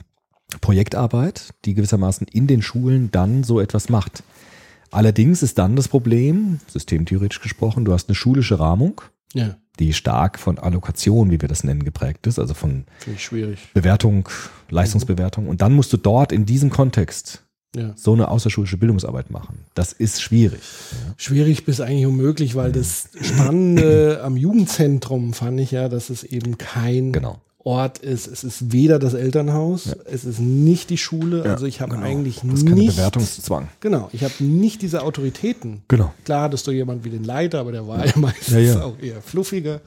Projektarbeit, 0.60 1.54
die 1.64 1.74
gewissermaßen 1.74 2.26
in 2.32 2.46
den 2.46 2.62
Schulen 2.62 3.10
dann 3.10 3.44
so 3.44 3.60
etwas 3.60 3.88
macht. 3.88 4.22
Allerdings 4.90 5.42
ist 5.42 5.58
dann 5.58 5.76
das 5.76 5.88
Problem, 5.88 6.60
systemtheoretisch 6.68 7.40
gesprochen, 7.40 7.84
du 7.84 7.92
hast 7.92 8.08
eine 8.08 8.14
schulische 8.14 8.60
Rahmung, 8.60 9.00
ja, 9.34 9.56
die 9.78 9.92
stark 9.92 10.38
von 10.38 10.58
Allokation, 10.58 11.30
wie 11.30 11.40
wir 11.40 11.48
das 11.48 11.64
nennen, 11.64 11.84
geprägt 11.84 12.26
ist, 12.26 12.38
also 12.38 12.54
von. 12.54 12.84
Bewertung, 13.74 14.28
Leistungsbewertung. 14.70 15.48
Und 15.48 15.60
dann 15.62 15.72
musst 15.74 15.92
du 15.92 15.96
dort 15.96 16.32
in 16.32 16.46
diesem 16.46 16.70
Kontext 16.70 17.42
Ja. 17.76 17.92
so 17.96 18.12
eine 18.12 18.28
außerschulische 18.28 18.76
Bildungsarbeit 18.76 19.30
machen. 19.30 19.58
Das 19.74 19.92
ist 19.92 20.22
schwierig. 20.22 20.60
Schwierig 21.16 21.64
bis 21.64 21.80
eigentlich 21.80 22.06
unmöglich, 22.06 22.54
weil 22.54 22.70
das 22.72 23.08
Spannende 23.20 24.20
am 24.22 24.36
Jugendzentrum 24.36 25.34
fand 25.34 25.58
ich 25.60 25.72
ja, 25.72 25.88
dass 25.88 26.08
es 26.10 26.22
eben 26.24 26.56
kein 26.56 27.12
Genau. 27.12 27.40
Ort 27.66 27.98
ist. 27.98 28.26
Es 28.26 28.44
ist 28.44 28.72
weder 28.72 28.98
das 28.98 29.14
Elternhaus, 29.14 29.96
es 30.04 30.26
ist 30.26 30.38
nicht 30.38 30.90
die 30.90 30.98
Schule. 30.98 31.44
also 31.44 31.64
ich 31.64 31.80
habe 31.80 31.96
eigentlich 31.98 32.40
Das 32.42 32.58
ist 32.60 32.68
nicht. 32.68 32.96
Bewertungszwang. 32.96 33.68
Genau, 33.80 34.10
ich 34.12 34.22
habe 34.22 34.34
nicht 34.44 34.82
diese 34.82 35.02
Autoritäten. 35.02 35.82
Genau. 35.88 36.12
Klar 36.26 36.42
hattest 36.42 36.66
du 36.66 36.72
jemand 36.72 37.04
wie 37.06 37.10
den 37.10 37.24
Leiter, 37.24 37.60
aber 37.60 37.72
der 37.72 37.88
war 37.88 38.04
ja 38.04 38.12
meistens 38.16 38.48
Ja, 38.52 38.58
ja. 38.58 38.82
auch 38.82 38.98
eher 39.00 39.22
fluffiger. 39.22 39.80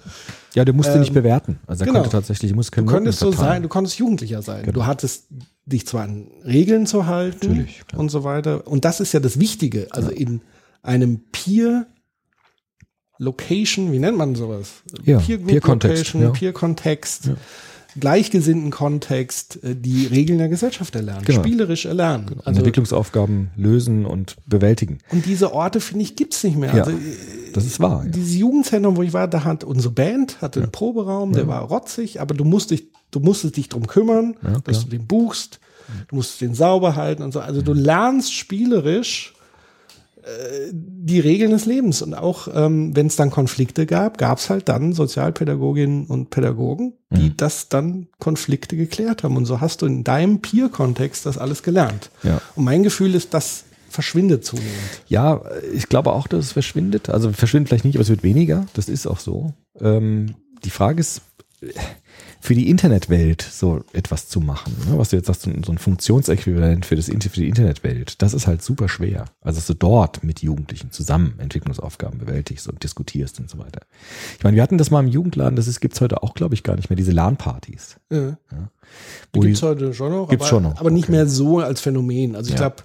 Ja, 0.55 0.65
der 0.65 0.73
musste 0.73 0.93
Ähm, 0.93 1.01
nicht 1.01 1.13
bewerten. 1.13 1.59
Also 1.67 1.83
er 1.83 1.85
genau. 1.85 1.99
konnte 1.99 2.09
tatsächlich, 2.17 2.51
muss 2.55 2.71
Du 2.71 2.83
konntest 2.83 3.19
so 3.19 3.31
sein, 3.31 3.61
du 3.61 3.69
konntest 3.69 3.99
Jugendlicher 3.99 4.41
sein. 4.41 4.63
Genau. 4.63 4.73
Du 4.73 4.85
hattest 4.87 5.25
dich 5.67 5.85
zwar 5.85 6.03
an 6.05 6.27
Regeln 6.45 6.87
zu 6.87 7.05
halten 7.05 7.67
und 7.95 8.09
so 8.09 8.23
weiter. 8.23 8.65
Und 8.65 8.85
das 8.85 8.99
ist 9.01 9.13
ja 9.13 9.19
das 9.19 9.39
Wichtige. 9.39 9.85
Also 9.91 10.09
in 10.09 10.41
einem 10.81 11.19
Peer 11.31 11.85
Location, 13.19 13.91
wie 13.91 13.99
nennt 13.99 14.17
man 14.17 14.35
sowas? 14.35 14.83
Ja, 15.03 15.19
Peer 15.19 15.37
Group 15.37 15.49
Peer-Kontext, 15.49 16.13
Location, 16.13 16.21
ja. 16.21 16.29
Peer-Kontext, 16.29 17.29
gleichgesinnten 17.99 18.71
Kontext, 18.71 19.63
äh, 19.63 19.75
die 19.75 20.05
Regeln 20.07 20.39
der 20.39 20.49
Gesellschaft 20.49 20.95
erlernen, 20.95 21.23
Genau. 21.25 21.39
spielerisch 21.41 21.85
erlernen. 21.85 22.25
Also, 22.29 22.41
Also, 22.45 22.59
Entwicklungsaufgaben 22.59 23.49
lösen 23.55 24.05
und 24.05 24.35
bewältigen. 24.45 24.99
und 25.11 25.25
diese 25.25 25.53
Orte, 25.53 25.79
finde 25.79 26.03
ich, 26.03 26.15
gibt's 26.15 26.43
nicht 26.43 26.57
mehr. 26.57 26.73
Ja, 26.75 26.83
Also, 26.83 26.97
das 27.53 27.65
ist 27.65 27.79
wahr. 27.79 28.03
Ja. 28.05 28.11
dieses 28.11 28.35
Jugendzentrum, 28.35 28.97
wo 28.97 29.03
ich 29.03 29.13
war, 29.13 29.27
da 29.27 29.43
hat 29.43 29.63
unsere 29.63 29.93
Band 29.93 30.41
hatte 30.41 30.61
einen 30.61 30.71
Proberaum, 30.71 31.33
der 31.33 31.47
war 31.47 31.61
rotzig, 31.63 32.21
aber 32.21 32.33
du 32.35 32.43
musst 32.43 32.71
dich, 32.71 32.87
du 33.11 33.19
musstest 33.19 33.57
dich 33.57 33.69
drum 33.69 33.87
kümmern, 33.87 34.35
Ja, 34.43 34.59
dass 34.63 34.83
du 34.83 34.89
den 34.89 35.07
buchst, 35.07 35.59
du 36.09 36.15
musst 36.17 36.39
den 36.41 36.53
sauber 36.53 36.95
halten 36.95 37.23
und 37.23 37.31
so. 37.33 37.39
Also 37.39 37.61
du 37.61 37.73
lernst 37.73 38.33
spielerisch 38.33 39.33
die 40.71 41.19
Regeln 41.19 41.51
des 41.51 41.65
Lebens. 41.65 42.01
Und 42.01 42.13
auch 42.13 42.47
ähm, 42.53 42.95
wenn 42.95 43.07
es 43.07 43.15
dann 43.15 43.29
Konflikte 43.31 43.85
gab, 43.85 44.17
gab 44.17 44.39
es 44.39 44.49
halt 44.49 44.67
dann 44.69 44.93
Sozialpädagoginnen 44.93 46.05
und 46.07 46.29
Pädagogen, 46.29 46.93
die 47.11 47.29
Mhm. 47.29 47.37
das 47.37 47.69
dann 47.69 48.07
Konflikte 48.19 48.75
geklärt 48.75 49.23
haben. 49.23 49.37
Und 49.37 49.45
so 49.45 49.61
hast 49.61 49.81
du 49.81 49.85
in 49.85 50.03
deinem 50.03 50.39
Peer-Kontext 50.41 51.25
das 51.25 51.37
alles 51.37 51.63
gelernt. 51.63 52.09
Ja. 52.23 52.41
Und 52.55 52.65
mein 52.65 52.83
Gefühl 52.83 53.15
ist, 53.15 53.33
das 53.33 53.63
verschwindet 53.89 54.43
zunehmend. 54.43 54.73
Ja, 55.07 55.41
ich 55.73 55.87
glaube 55.87 56.11
auch, 56.11 56.27
dass 56.27 56.45
es 56.45 56.51
verschwindet. 56.51 57.09
Also 57.09 57.31
verschwindet 57.31 57.69
vielleicht 57.69 57.85
nicht, 57.85 57.95
aber 57.95 58.03
es 58.03 58.09
wird 58.09 58.23
weniger. 58.23 58.65
Das 58.73 58.89
ist 58.89 59.07
auch 59.07 59.19
so. 59.19 59.53
Ähm, 59.79 60.35
die 60.65 60.69
Frage 60.69 60.99
ist, 60.99 61.21
für 62.39 62.53
die 62.53 62.69
Internetwelt 62.69 63.41
so 63.41 63.83
etwas 63.93 64.29
zu 64.29 64.39
machen, 64.39 64.75
ne? 64.89 64.97
was 64.97 65.09
du 65.09 65.15
jetzt 65.15 65.25
sagst, 65.25 65.41
so 65.43 65.71
ein, 65.71 65.77
Funktionsäquivalent 65.77 66.85
für, 66.85 66.95
das, 66.95 67.07
für 67.07 67.15
die 67.15 67.47
Internetwelt, 67.47 68.21
das 68.21 68.33
ist 68.33 68.45
halt 68.45 68.61
super 68.61 68.87
schwer. 68.87 69.25
Also, 69.41 69.57
dass 69.57 69.67
du 69.67 69.73
dort 69.73 70.23
mit 70.23 70.41
Jugendlichen 70.41 70.91
zusammen 70.91 71.35
Entwicklungsaufgaben 71.39 72.19
bewältigst 72.19 72.67
und 72.67 72.83
diskutierst 72.83 73.39
und 73.39 73.49
so 73.49 73.57
weiter. 73.57 73.81
Ich 74.37 74.43
meine, 74.43 74.55
wir 74.55 74.63
hatten 74.63 74.77
das 74.77 74.91
mal 74.91 74.99
im 74.99 75.07
Jugendladen, 75.07 75.55
das 75.55 75.79
gibt 75.79 75.95
es 75.95 76.01
heute 76.01 76.21
auch, 76.21 76.35
glaube 76.35 76.53
ich, 76.53 76.63
gar 76.63 76.75
nicht 76.75 76.89
mehr, 76.89 76.97
diese 76.97 77.11
LAN-Partys. 77.11 77.97
Ja. 78.11 78.37
Die 79.33 79.39
gibt's 79.39 79.59
die- 79.59 79.65
heute 79.65 79.93
schon 79.93 80.11
noch, 80.11 80.29
Gibt's 80.29 80.45
aber, 80.45 80.49
schon 80.49 80.63
noch, 80.63 80.79
aber 80.79 80.91
nicht 80.91 81.05
okay. 81.05 81.13
mehr 81.13 81.27
so 81.27 81.59
als 81.59 81.81
Phänomen. 81.81 82.35
Also 82.35 82.49
ich 82.49 82.53
Ja. 82.59 82.67
glaube, 82.69 82.83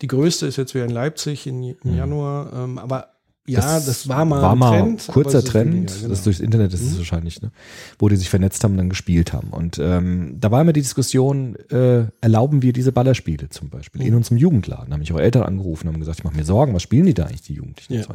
die 0.00 0.06
größte 0.06 0.46
ist 0.46 0.56
jetzt 0.56 0.74
wieder 0.74 0.84
in 0.84 0.90
Leipzig 0.90 1.46
in, 1.46 1.62
im 1.62 1.96
Januar, 1.96 2.52
ähm, 2.52 2.78
aber 2.78 3.08
ja, 3.46 3.80
das, 3.80 4.08
war 4.08 4.24
mal 4.24 4.40
war 4.40 4.52
ein 4.52 4.58
mal 4.58 4.78
Trend. 4.78 5.06
kurzer 5.08 5.38
ist 5.40 5.48
Trend, 5.48 5.72
weniger, 5.74 5.94
genau. 5.94 6.08
das 6.08 6.18
ist 6.18 6.26
durchs 6.26 6.40
Internet 6.40 6.72
ist 6.74 6.82
es 6.82 6.96
wahrscheinlich, 6.98 7.42
ne? 7.42 7.50
wo 7.98 8.08
die 8.08 8.16
sich 8.16 8.30
vernetzt 8.30 8.62
haben 8.62 8.72
und 8.72 8.78
dann 8.78 8.88
gespielt 8.88 9.32
haben. 9.32 9.48
Und 9.50 9.78
ähm, 9.82 10.36
da 10.40 10.50
war 10.50 10.60
immer 10.62 10.72
die 10.72 10.82
Diskussion, 10.82 11.56
äh, 11.70 12.04
erlauben 12.20 12.62
wir 12.62 12.72
diese 12.72 12.92
Ballerspiele 12.92 13.48
zum 13.48 13.68
Beispiel 13.68 14.00
Mhm. 14.02 14.06
in 14.08 14.14
unserem 14.14 14.36
Jugendladen? 14.36 14.86
Da 14.88 14.92
haben 14.94 15.00
mich 15.00 15.12
auch 15.12 15.18
Eltern 15.18 15.42
angerufen 15.42 15.88
und 15.88 15.94
haben 15.94 16.00
gesagt, 16.00 16.20
ich 16.20 16.24
mache 16.24 16.36
mir 16.36 16.44
Sorgen, 16.44 16.72
was 16.74 16.82
spielen 16.82 17.06
die 17.06 17.14
da 17.14 17.24
eigentlich, 17.24 17.42
die 17.42 17.54
Jugendlichen? 17.54 17.94
Ja. 17.94 18.06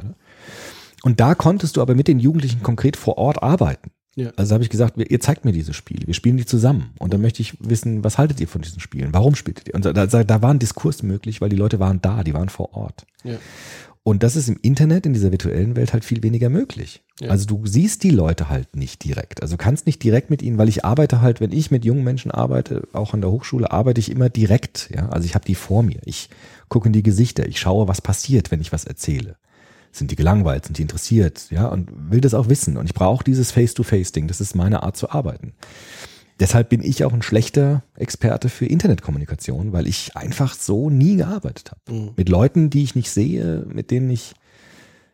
Und, 1.03 1.19
da 1.19 1.35
konntest 1.35 1.75
du 1.77 1.81
aber 1.81 1.93
mit 1.93 2.07
den 2.07 2.19
Jugendlichen 2.19 2.63
konkret 2.63 2.95
vor 2.97 3.17
Ort 3.17 3.43
arbeiten. 3.43 3.91
Ja. 4.15 4.31
Also 4.35 4.55
habe 4.55 4.63
ich 4.63 4.71
gesagt, 4.71 4.97
ihr 4.97 5.19
zeigt 5.19 5.45
mir 5.45 5.51
diese 5.51 5.73
Spiele, 5.73 6.07
wir 6.07 6.15
spielen 6.15 6.37
die 6.37 6.45
zusammen. 6.45 6.89
Und 6.97 7.13
dann 7.13 7.21
möchte 7.21 7.41
ich 7.43 7.53
wissen, 7.59 8.03
was 8.03 8.17
haltet 8.17 8.41
ihr 8.41 8.47
von 8.47 8.61
diesen 8.63 8.79
Spielen? 8.79 9.09
Warum 9.13 9.35
spielt 9.35 9.59
ihr 9.59 9.63
die? 9.65 9.73
Und 9.73 9.85
da, 9.85 9.93
da, 9.93 10.05
da 10.23 10.41
war 10.41 10.49
ein 10.49 10.57
Diskurs 10.57 11.03
möglich, 11.03 11.39
weil 11.39 11.49
die 11.49 11.55
Leute 11.55 11.79
waren 11.79 12.01
da, 12.01 12.23
die 12.23 12.33
waren 12.33 12.49
vor 12.49 12.73
Ort. 12.75 13.05
Ja. 13.23 13.35
Und 14.07 14.23
das 14.23 14.37
ist 14.37 14.47
im 14.47 14.57
Internet, 14.61 15.05
in 15.05 15.11
dieser 15.11 15.33
virtuellen 15.33 15.75
Welt 15.75 15.91
halt 15.91 16.05
viel 16.05 16.23
weniger 16.23 16.47
möglich. 16.47 17.03
Ja. 17.19 17.29
Also 17.29 17.45
du 17.45 17.65
siehst 17.65 18.03
die 18.03 18.09
Leute 18.09 18.47
halt 18.47 18.73
nicht 18.73 19.03
direkt. 19.03 19.41
Also 19.41 19.57
kannst 19.57 19.85
nicht 19.85 20.01
direkt 20.01 20.29
mit 20.29 20.41
ihnen, 20.41 20.57
weil 20.57 20.69
ich 20.69 20.85
arbeite 20.85 21.19
halt, 21.19 21.41
wenn 21.41 21.51
ich 21.51 21.71
mit 21.71 21.83
jungen 21.83 22.05
Menschen 22.05 22.31
arbeite, 22.31 22.87
auch 22.93 23.13
an 23.13 23.19
der 23.19 23.31
Hochschule, 23.31 23.69
arbeite 23.69 23.99
ich 23.99 24.09
immer 24.09 24.29
direkt. 24.29 24.89
Ja, 24.95 25.09
also 25.09 25.25
ich 25.25 25.35
habe 25.35 25.43
die 25.43 25.55
vor 25.55 25.83
mir. 25.83 25.99
Ich 26.05 26.29
gucke 26.69 26.87
in 26.87 26.93
die 26.93 27.03
Gesichter. 27.03 27.49
Ich 27.49 27.59
schaue, 27.59 27.89
was 27.89 27.99
passiert, 27.99 28.49
wenn 28.49 28.61
ich 28.61 28.71
was 28.71 28.85
erzähle. 28.85 29.35
Sind 29.91 30.09
die 30.09 30.15
gelangweilt? 30.15 30.63
Sind 30.63 30.77
die 30.77 30.83
interessiert? 30.83 31.47
Ja, 31.49 31.67
und 31.67 31.89
will 32.09 32.21
das 32.21 32.33
auch 32.33 32.47
wissen. 32.47 32.77
Und 32.77 32.85
ich 32.85 32.93
brauche 32.93 33.25
dieses 33.25 33.51
Face-to-Face-Ding. 33.51 34.29
Das 34.29 34.39
ist 34.39 34.55
meine 34.55 34.83
Art 34.83 34.95
zu 34.95 35.09
arbeiten. 35.09 35.51
Deshalb 36.39 36.69
bin 36.69 36.83
ich 36.83 37.03
auch 37.03 37.13
ein 37.13 37.21
schlechter 37.21 37.83
Experte 37.95 38.49
für 38.49 38.65
Internetkommunikation, 38.65 39.73
weil 39.73 39.87
ich 39.87 40.15
einfach 40.15 40.53
so 40.53 40.89
nie 40.89 41.17
gearbeitet 41.17 41.71
habe. 41.71 41.93
Mhm. 41.93 42.11
Mit 42.15 42.29
Leuten, 42.29 42.69
die 42.69 42.83
ich 42.83 42.95
nicht 42.95 43.11
sehe, 43.11 43.65
mit 43.67 43.91
denen 43.91 44.09
ich 44.09 44.33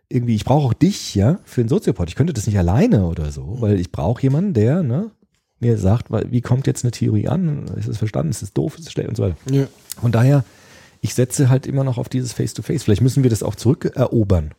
irgendwie, 0.09 0.35
ich 0.35 0.45
brauche 0.45 0.67
auch 0.67 0.73
dich, 0.73 1.15
ja, 1.15 1.39
für 1.43 1.61
einen 1.61 1.69
Soziopod. 1.69 2.09
Ich 2.09 2.15
könnte 2.15 2.33
das 2.33 2.45
nicht 2.45 2.57
alleine 2.57 3.07
oder 3.07 3.31
so, 3.31 3.57
weil 3.61 3.79
ich 3.79 3.91
brauche 3.91 4.21
jemanden, 4.21 4.53
der, 4.53 4.83
ne, 4.83 5.11
mir 5.59 5.77
sagt, 5.77 6.07
wie 6.11 6.41
kommt 6.41 6.67
jetzt 6.67 6.83
eine 6.83 6.91
Theorie 6.91 7.27
an? 7.27 7.65
Ist 7.77 7.87
es 7.87 7.97
verstanden? 7.97 8.29
Ist 8.29 8.43
es 8.43 8.53
doof? 8.53 8.77
Ist 8.77 8.87
es 8.87 8.91
schlecht 8.91 9.09
und 9.09 9.15
so 9.15 9.23
weiter. 9.23 9.37
Ja. 9.49 9.67
Von 9.99 10.11
daher, 10.11 10.43
ich 11.01 11.15
setze 11.15 11.49
halt 11.49 11.65
immer 11.65 11.83
noch 11.83 11.97
auf 11.97 12.09
dieses 12.09 12.33
Face-to-Face. 12.33 12.83
Vielleicht 12.83 13.01
müssen 13.01 13.23
wir 13.23 13.29
das 13.29 13.43
auch 13.43 13.55
zurückerobern. 13.55 14.53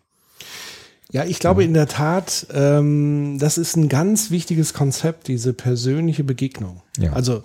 Ja, 1.15 1.25
ich 1.25 1.39
glaube 1.39 1.63
in 1.63 1.75
der 1.75 1.87
Tat, 1.87 2.49
ähm, 2.53 3.39
das 3.39 3.57
ist 3.57 3.77
ein 3.77 3.89
ganz 3.89 4.33
wichtiges 4.33 4.75
Konzept, 4.75 5.29
diese 5.29 5.53
persönliche 5.53 6.25
Begegnung. 6.25 6.83
Ja. 6.99 7.13
Also 7.13 7.45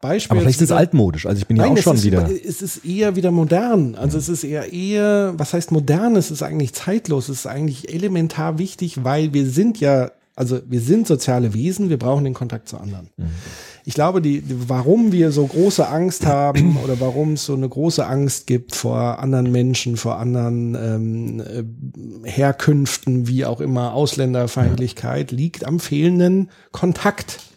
Beispiel. 0.00 0.32
Aber 0.32 0.40
vielleicht 0.40 0.60
ist 0.60 0.70
es 0.70 0.76
altmodisch. 0.76 1.24
Also 1.24 1.38
ich 1.38 1.46
bin 1.46 1.58
ja 1.58 1.66
auch 1.66 1.78
schon 1.78 1.94
ist, 1.94 2.04
wieder. 2.04 2.28
Es 2.28 2.60
ist 2.60 2.84
eher 2.84 3.14
wieder 3.14 3.30
modern. 3.30 3.94
Also 3.94 4.18
es 4.18 4.28
ist 4.28 4.42
eher 4.42 4.72
eher, 4.72 5.32
was 5.36 5.54
heißt 5.54 5.70
modern? 5.70 6.16
Es 6.16 6.32
ist 6.32 6.42
eigentlich 6.42 6.74
zeitlos. 6.74 7.28
Es 7.28 7.40
ist 7.40 7.46
eigentlich 7.46 7.94
elementar 7.94 8.58
wichtig, 8.58 9.04
weil 9.04 9.32
wir 9.32 9.46
sind 9.46 9.78
ja, 9.78 10.10
also 10.34 10.58
wir 10.66 10.80
sind 10.80 11.06
soziale 11.06 11.54
Wesen. 11.54 11.90
Wir 11.90 12.00
brauchen 12.00 12.24
den 12.24 12.34
Kontakt 12.34 12.68
zu 12.68 12.78
anderen. 12.78 13.10
Ich 13.88 13.94
glaube, 13.94 14.20
die, 14.20 14.42
warum 14.46 15.12
wir 15.12 15.32
so 15.32 15.46
große 15.46 15.88
Angst 15.88 16.26
haben 16.26 16.76
oder 16.84 17.00
warum 17.00 17.32
es 17.32 17.46
so 17.46 17.54
eine 17.54 17.66
große 17.66 18.06
Angst 18.06 18.46
gibt 18.46 18.74
vor 18.74 19.18
anderen 19.18 19.50
Menschen, 19.50 19.96
vor 19.96 20.18
anderen 20.18 20.74
ähm, 20.74 21.40
äh, 21.40 22.28
Herkünften, 22.28 23.28
wie 23.28 23.46
auch 23.46 23.62
immer, 23.62 23.94
Ausländerfeindlichkeit, 23.94 25.30
liegt 25.30 25.64
am 25.64 25.80
fehlenden 25.80 26.50
Kontakt. 26.70 27.47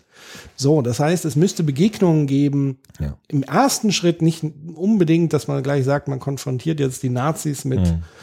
So, 0.62 0.84
das 0.84 1.00
heißt, 1.00 1.26
es 1.26 1.36
müsste 1.36 1.64
Begegnungen 1.64 2.28
geben. 2.28 2.78
Ja. 3.00 3.18
Im 3.30 3.42
ersten 3.42 3.92
Schritt 3.92 4.22
nicht 4.22 4.44
unbedingt, 4.76 5.34
dass 5.34 5.48
man 5.48 5.64
gleich 5.64 5.84
sagt, 5.86 6.08
man 6.08 6.20
konfrontiert 6.20 6.80
jetzt 6.80 7.02
die 7.02 7.10
Nazis 7.10 7.66
mit 7.66 7.80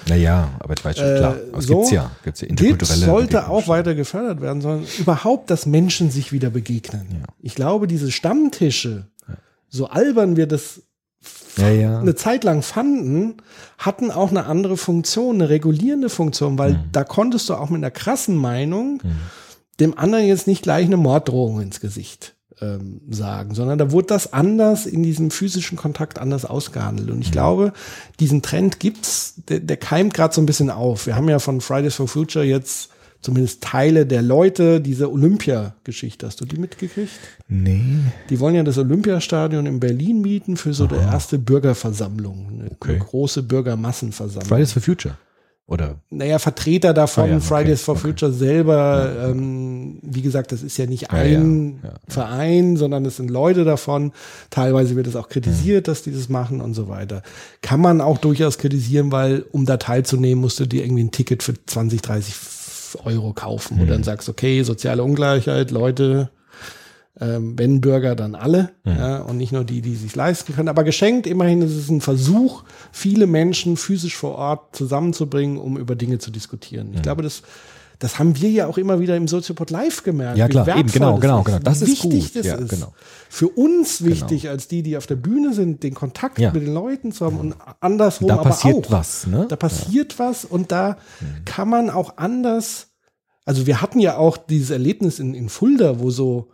Naja, 0.08 0.48
aber 0.60 0.74
ich 0.78 0.84
weiß 0.84 0.96
schon, 0.98 1.16
klar. 1.16 1.36
Aber 1.50 1.58
es 1.58 1.66
so. 1.66 1.74
gibt's 1.78 1.90
ja. 1.90 2.10
Gibt's 2.22 2.40
ja 2.42 2.46
interkulturelle 2.46 3.04
sollte 3.06 3.48
auch 3.48 3.66
weiter 3.66 3.96
gefördert 3.96 4.40
werden, 4.40 4.62
sondern 4.62 4.86
überhaupt, 4.98 5.50
dass 5.50 5.66
Menschen 5.66 6.12
sich 6.12 6.30
wieder 6.30 6.50
begegnen. 6.50 7.24
Ich 7.40 7.56
glaube, 7.56 7.88
diese 7.88 8.12
Stammtische, 8.12 9.08
so 9.68 9.88
albern 9.88 10.36
wir 10.36 10.46
das 10.46 10.82
Ja, 11.56 11.70
ja. 11.70 11.98
eine 11.98 12.14
Zeit 12.14 12.44
lang 12.44 12.62
fanden, 12.62 13.34
hatten 13.78 14.12
auch 14.12 14.30
eine 14.30 14.46
andere 14.46 14.76
Funktion, 14.76 15.34
eine 15.34 15.48
regulierende 15.48 16.08
Funktion, 16.08 16.56
weil 16.56 16.74
Mhm. 16.74 16.78
da 16.92 17.02
konntest 17.02 17.48
du 17.48 17.54
auch 17.54 17.68
mit 17.68 17.78
einer 17.78 17.90
krassen 17.90 18.36
Meinung 18.36 19.02
dem 19.80 19.96
anderen 19.96 20.26
jetzt 20.26 20.46
nicht 20.46 20.62
gleich 20.62 20.86
eine 20.86 20.96
Morddrohung 20.96 21.60
ins 21.60 21.80
Gesicht 21.80 22.34
ähm, 22.60 23.00
sagen, 23.08 23.54
sondern 23.54 23.78
da 23.78 23.92
wurde 23.92 24.08
das 24.08 24.32
anders 24.32 24.86
in 24.86 25.02
diesem 25.02 25.30
physischen 25.30 25.76
Kontakt 25.76 26.18
anders 26.18 26.44
ausgehandelt. 26.44 27.08
Mhm. 27.08 27.16
Und 27.16 27.20
ich 27.22 27.32
glaube, 27.32 27.72
diesen 28.20 28.42
Trend 28.42 28.80
gibt's, 28.80 29.34
der, 29.48 29.60
der 29.60 29.76
keimt 29.76 30.14
gerade 30.14 30.34
so 30.34 30.40
ein 30.40 30.46
bisschen 30.46 30.70
auf. 30.70 31.06
Wir 31.06 31.16
haben 31.16 31.28
ja 31.28 31.38
von 31.38 31.60
Fridays 31.60 31.94
for 31.94 32.08
Future 32.08 32.44
jetzt 32.44 32.90
zumindest 33.20 33.62
Teile 33.62 34.06
der 34.06 34.22
Leute, 34.22 34.80
diese 34.80 35.10
Olympia-Geschichte, 35.10 36.26
hast 36.26 36.40
du 36.40 36.44
die 36.44 36.56
mitgekriegt? 36.56 37.10
Nee. 37.48 37.82
Die 38.30 38.38
wollen 38.38 38.54
ja 38.54 38.62
das 38.62 38.78
Olympiastadion 38.78 39.66
in 39.66 39.80
Berlin 39.80 40.20
mieten 40.20 40.56
für 40.56 40.72
so 40.72 40.86
eine 40.86 41.00
erste 41.00 41.38
Bürgerversammlung, 41.38 42.48
eine, 42.48 42.70
Okay. 42.70 42.92
eine 42.92 42.98
große 43.00 43.42
Bürgermassenversammlung. 43.42 44.48
Fridays 44.48 44.72
for 44.72 44.82
Future. 44.82 45.16
Oder? 45.68 45.96
Naja, 46.08 46.38
Vertreter 46.38 46.94
davon, 46.94 47.24
Ah 47.24 47.26
ja, 47.26 47.36
okay, 47.36 47.44
Fridays 47.44 47.82
for 47.82 47.92
okay. 47.94 48.08
Future 48.08 48.32
selber, 48.32 49.12
ähm, 49.28 49.98
wie 50.00 50.22
gesagt, 50.22 50.50
das 50.50 50.62
ist 50.62 50.78
ja 50.78 50.86
nicht 50.86 51.02
Ja, 51.02 51.08
ein 51.10 51.80
ja, 51.82 51.90
ja, 51.90 51.94
ja. 51.94 52.00
Verein, 52.08 52.78
sondern 52.78 53.04
es 53.04 53.18
sind 53.18 53.30
Leute 53.30 53.64
davon. 53.64 54.12
Teilweise 54.48 54.96
wird 54.96 55.06
es 55.06 55.14
auch 55.14 55.28
kritisiert, 55.28 55.86
dass 55.86 56.02
die 56.02 56.10
das 56.10 56.30
machen 56.30 56.62
und 56.62 56.72
so 56.72 56.88
weiter. 56.88 57.22
Kann 57.60 57.80
man 57.80 58.00
auch 58.00 58.16
durchaus 58.16 58.56
kritisieren, 58.56 59.12
weil 59.12 59.44
um 59.52 59.66
da 59.66 59.76
teilzunehmen, 59.76 60.40
musst 60.40 60.58
du 60.58 60.64
dir 60.64 60.82
irgendwie 60.84 61.04
ein 61.04 61.10
Ticket 61.10 61.42
für 61.42 61.52
20, 61.66 62.00
30 62.00 62.34
Euro 63.04 63.34
kaufen. 63.34 63.76
Mhm. 63.76 63.82
Und 63.82 63.90
dann 63.90 64.04
sagst, 64.04 64.30
okay, 64.30 64.62
soziale 64.62 65.02
Ungleichheit, 65.02 65.70
Leute, 65.70 66.30
ähm, 67.20 67.58
wenn 67.58 67.80
Bürger, 67.80 68.14
dann 68.14 68.34
alle 68.34 68.70
ja, 68.84 69.18
und 69.18 69.36
nicht 69.38 69.52
nur 69.52 69.64
die, 69.64 69.80
die 69.82 69.96
sich 69.96 70.14
leisten 70.14 70.54
können. 70.54 70.68
Aber 70.68 70.84
geschenkt, 70.84 71.26
immerhin 71.26 71.62
ist 71.62 71.74
es 71.74 71.88
ein 71.90 72.00
Versuch, 72.00 72.62
viele 72.92 73.26
Menschen 73.26 73.76
physisch 73.76 74.16
vor 74.16 74.36
Ort 74.36 74.76
zusammenzubringen, 74.76 75.58
um 75.58 75.76
über 75.76 75.94
Dinge 75.96 76.18
zu 76.18 76.30
diskutieren. 76.30 76.92
Ich 76.94 77.02
glaube, 77.02 77.22
das, 77.22 77.42
das 77.98 78.20
haben 78.20 78.40
wir 78.40 78.48
ja 78.50 78.68
auch 78.68 78.78
immer 78.78 79.00
wieder 79.00 79.16
im 79.16 79.26
Soziopod 79.26 79.70
Live 79.70 80.04
gemerkt. 80.04 80.38
Ja, 80.38 80.46
klar, 80.46 80.68
eben, 80.76 80.88
genau, 80.92 81.12
das 81.14 81.20
genau, 81.20 81.42
genau. 81.42 81.58
Das 81.58 81.82
ist 81.82 81.88
wichtig 82.04 82.26
gut. 82.34 82.36
Das 82.36 82.46
Ja, 82.46 82.54
ist. 82.54 82.68
genau. 82.70 82.92
Für 83.28 83.48
uns 83.48 84.04
wichtig, 84.04 84.48
als 84.48 84.68
die, 84.68 84.84
die 84.84 84.96
auf 84.96 85.06
der 85.08 85.16
Bühne 85.16 85.52
sind, 85.52 85.82
den 85.82 85.94
Kontakt 85.94 86.38
Ja. 86.38 86.52
mit 86.52 86.62
den 86.62 86.72
Leuten 86.72 87.10
zu 87.10 87.26
haben 87.26 87.38
und 87.40 87.56
andersrum 87.80 88.28
Da 88.28 88.34
aber 88.34 88.44
passiert 88.50 88.86
auch. 88.86 88.92
was, 88.92 89.26
ne? 89.26 89.46
Da 89.48 89.56
passiert 89.56 90.20
was 90.20 90.44
und 90.44 90.70
da 90.70 90.98
kann 91.44 91.68
man 91.68 91.90
auch 91.90 92.16
anders. 92.18 92.90
Also 93.44 93.66
wir 93.66 93.82
hatten 93.82 93.98
ja 93.98 94.16
auch 94.18 94.36
dieses 94.36 94.70
Erlebnis 94.70 95.18
in, 95.18 95.34
in 95.34 95.48
Fulda, 95.48 95.98
wo 95.98 96.10
so 96.10 96.50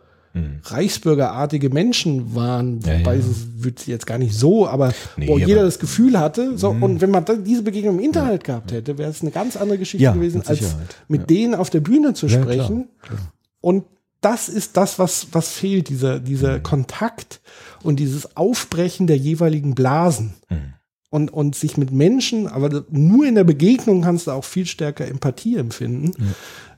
reichsbürgerartige 0.63 1.69
Menschen 1.69 2.35
waren, 2.35 2.79
Ja, 2.81 2.99
wobei 2.99 3.15
ja. 3.15 3.19
es 3.21 3.63
wird 3.63 3.87
jetzt 3.87 4.05
gar 4.05 4.17
nicht 4.17 4.35
so, 4.35 4.67
aber 4.67 4.93
Nee, 5.17 5.27
wo 5.27 5.37
jeder 5.37 5.63
das 5.63 5.79
Gefühl 5.79 6.19
hatte, 6.19 6.57
so 6.57 6.69
und 6.69 7.01
wenn 7.01 7.11
man 7.11 7.25
diese 7.45 7.63
Begegnung 7.63 7.99
im 7.99 8.03
Internet 8.03 8.43
gehabt 8.43 8.71
hätte, 8.71 8.97
wäre 8.97 9.09
es 9.09 9.21
eine 9.21 9.31
ganz 9.31 9.55
andere 9.55 9.77
Geschichte 9.77 10.03
Ja, 10.03 10.11
gewesen, 10.13 10.39
mit 10.39 10.49
als 10.49 10.75
mit 11.07 11.21
Ja. 11.21 11.27
denen 11.27 11.55
auf 11.55 11.69
der 11.69 11.79
Bühne 11.79 12.13
zu 12.13 12.27
Ja, 12.27 12.41
sprechen. 12.41 12.89
klar, 13.01 13.19
Und 13.61 13.85
das 14.21 14.49
ist 14.49 14.75
das, 14.77 14.99
was, 14.99 15.27
was 15.31 15.49
fehlt, 15.49 15.89
dieser, 15.89 16.19
Mhm. 16.19 16.25
dieser 16.25 16.59
Kontakt 16.59 17.41
und 17.83 17.99
dieses 17.99 18.35
Aufbrechen 18.35 19.07
der 19.07 19.17
jeweiligen 19.17 19.75
Blasen. 19.75 20.33
Mhm. 20.49 20.73
Und, 21.11 21.31
und 21.31 21.55
sich 21.55 21.77
mit 21.77 21.91
Menschen, 21.91 22.47
aber 22.47 22.83
nur 22.89 23.25
in 23.25 23.35
der 23.35 23.45
Begegnung 23.45 24.01
kannst 24.01 24.27
du 24.27 24.31
auch 24.31 24.43
viel 24.43 24.65
stärker 24.65 25.07
Empathie 25.07 25.55
empfinden. 25.55 26.11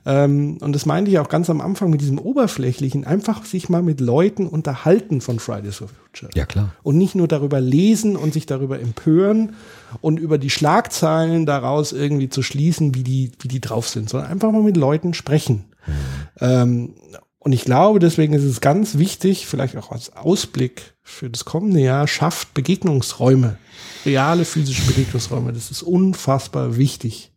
Ähm, 0.08 0.58
und 0.62 0.74
das 0.74 0.86
meinte 0.86 1.12
ich 1.12 1.20
auch 1.20 1.28
ganz 1.28 1.50
am 1.50 1.60
Anfang 1.60 1.90
mit 1.90 2.00
diesem 2.00 2.18
Oberflächlichen, 2.18 3.04
einfach 3.04 3.44
sich 3.44 3.68
mal 3.68 3.84
mit 3.84 4.00
Leuten 4.00 4.48
unterhalten 4.48 5.20
von 5.20 5.38
Fridays 5.38 5.76
for 5.76 5.90
Future. 5.90 6.32
Ja, 6.34 6.46
klar. 6.46 6.74
Und 6.82 6.98
nicht 6.98 7.14
nur 7.14 7.28
darüber 7.28 7.60
lesen 7.60 8.16
und 8.16 8.32
sich 8.34 8.46
darüber 8.46 8.80
empören 8.80 9.56
und 10.00 10.18
über 10.18 10.38
die 10.38 10.50
Schlagzeilen 10.50 11.46
daraus 11.46 11.92
irgendwie 11.92 12.30
zu 12.30 12.42
schließen, 12.42 12.96
wie 12.96 13.04
die, 13.04 13.34
wie 13.42 13.50
die 13.50 13.60
drauf 13.60 13.90
sind, 13.90 14.10
sondern 14.10 14.32
einfach 14.32 14.50
mal 14.50 14.64
mit 14.64 14.78
Leuten 14.78 15.14
sprechen. 15.14 15.66
Ähm, 16.40 16.94
und 17.40 17.52
ich 17.52 17.66
glaube, 17.66 18.00
deswegen 18.00 18.34
ist 18.34 18.44
es 18.44 18.62
ganz 18.62 18.98
wichtig, 18.98 19.46
vielleicht 19.46 19.76
auch 19.76 19.92
als 19.92 20.16
Ausblick 20.16 20.96
für 21.04 21.30
das 21.30 21.44
kommende 21.44 21.82
Jahr, 21.82 22.08
schafft 22.08 22.54
Begegnungsräume, 22.54 23.58
reale 24.06 24.46
physische 24.46 24.86
Begegnungsräume. 24.86 25.52
Das 25.52 25.70
ist 25.70 25.84
unfassbar 25.84 26.78
wichtig, 26.78 27.34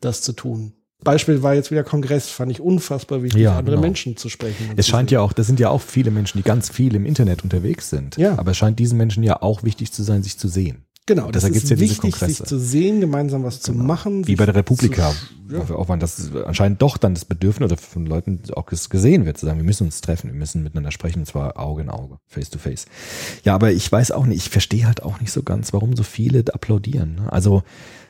das 0.00 0.22
zu 0.22 0.32
tun. 0.32 0.72
Beispiel 1.04 1.42
war 1.42 1.54
jetzt 1.54 1.70
wieder 1.70 1.84
Kongress, 1.84 2.28
fand 2.28 2.50
ich 2.50 2.60
unfassbar 2.60 3.22
wichtig, 3.22 3.40
Ja, 3.42 3.56
andere 3.56 3.76
genau. 3.76 3.82
Menschen 3.86 4.16
zu 4.16 4.28
sprechen. 4.28 4.70
Es 4.76 4.86
zu 4.86 4.90
scheint 4.92 5.10
sehen. 5.10 5.14
ja 5.16 5.20
auch, 5.20 5.32
das 5.32 5.46
sind 5.46 5.60
ja 5.60 5.70
auch 5.70 5.80
viele 5.80 6.10
Menschen, 6.10 6.38
die 6.38 6.42
ganz 6.44 6.68
viel 6.70 6.94
im 6.96 7.06
Internet 7.06 7.44
unterwegs 7.44 7.88
sind. 7.90 8.16
Ja. 8.16 8.36
Aber 8.38 8.50
es 8.50 8.56
scheint 8.56 8.78
diesen 8.78 8.98
Menschen 8.98 9.22
ja 9.22 9.40
auch 9.40 9.62
wichtig 9.62 9.92
zu 9.92 10.02
sein, 10.02 10.22
sich 10.22 10.38
zu 10.38 10.48
sehen. 10.48 10.84
Genau, 11.06 11.30
das 11.30 11.42
ist 11.44 11.70
ja 11.70 11.78
wichtig, 11.80 12.16
sich 12.16 12.42
zu 12.44 12.58
sehen, 12.58 13.00
gemeinsam 13.00 13.42
was 13.42 13.60
zu 13.62 13.72
machen. 13.72 14.26
Wie 14.26 14.36
bei 14.36 14.44
der 14.44 14.54
Republika, 14.56 15.12
zu- 15.12 15.56
wo 15.58 15.66
wir 15.70 15.78
auch 15.78 15.88
waren, 15.88 16.00
dass 16.00 16.30
anscheinend 16.44 16.82
doch 16.82 16.98
dann 16.98 17.14
das 17.14 17.24
Bedürfnis 17.24 17.72
oder 17.72 17.80
von 17.80 18.04
Leuten 18.04 18.42
auch 18.54 18.68
ges- 18.68 18.90
gesehen 18.90 19.24
wird, 19.24 19.38
zu 19.38 19.46
sagen, 19.46 19.56
wir 19.58 19.64
müssen 19.64 19.84
uns 19.86 20.02
treffen, 20.02 20.30
wir 20.30 20.36
müssen 20.38 20.62
miteinander 20.62 20.90
sprechen, 20.90 21.20
und 21.20 21.24
zwar 21.26 21.58
Auge 21.58 21.80
in 21.80 21.88
Auge, 21.88 22.18
face 22.26 22.50
to 22.50 22.58
face. 22.58 22.84
Ja, 23.42 23.54
aber 23.54 23.72
ich 23.72 23.90
weiß 23.90 24.10
auch 24.10 24.26
nicht, 24.26 24.36
ich 24.44 24.50
verstehe 24.50 24.84
halt 24.86 25.02
auch 25.02 25.18
nicht 25.18 25.32
so 25.32 25.42
ganz, 25.42 25.72
warum 25.72 25.96
so 25.96 26.02
viele 26.02 26.44
applaudieren. 26.52 27.14
ne? 27.14 27.32
Also, 27.32 27.62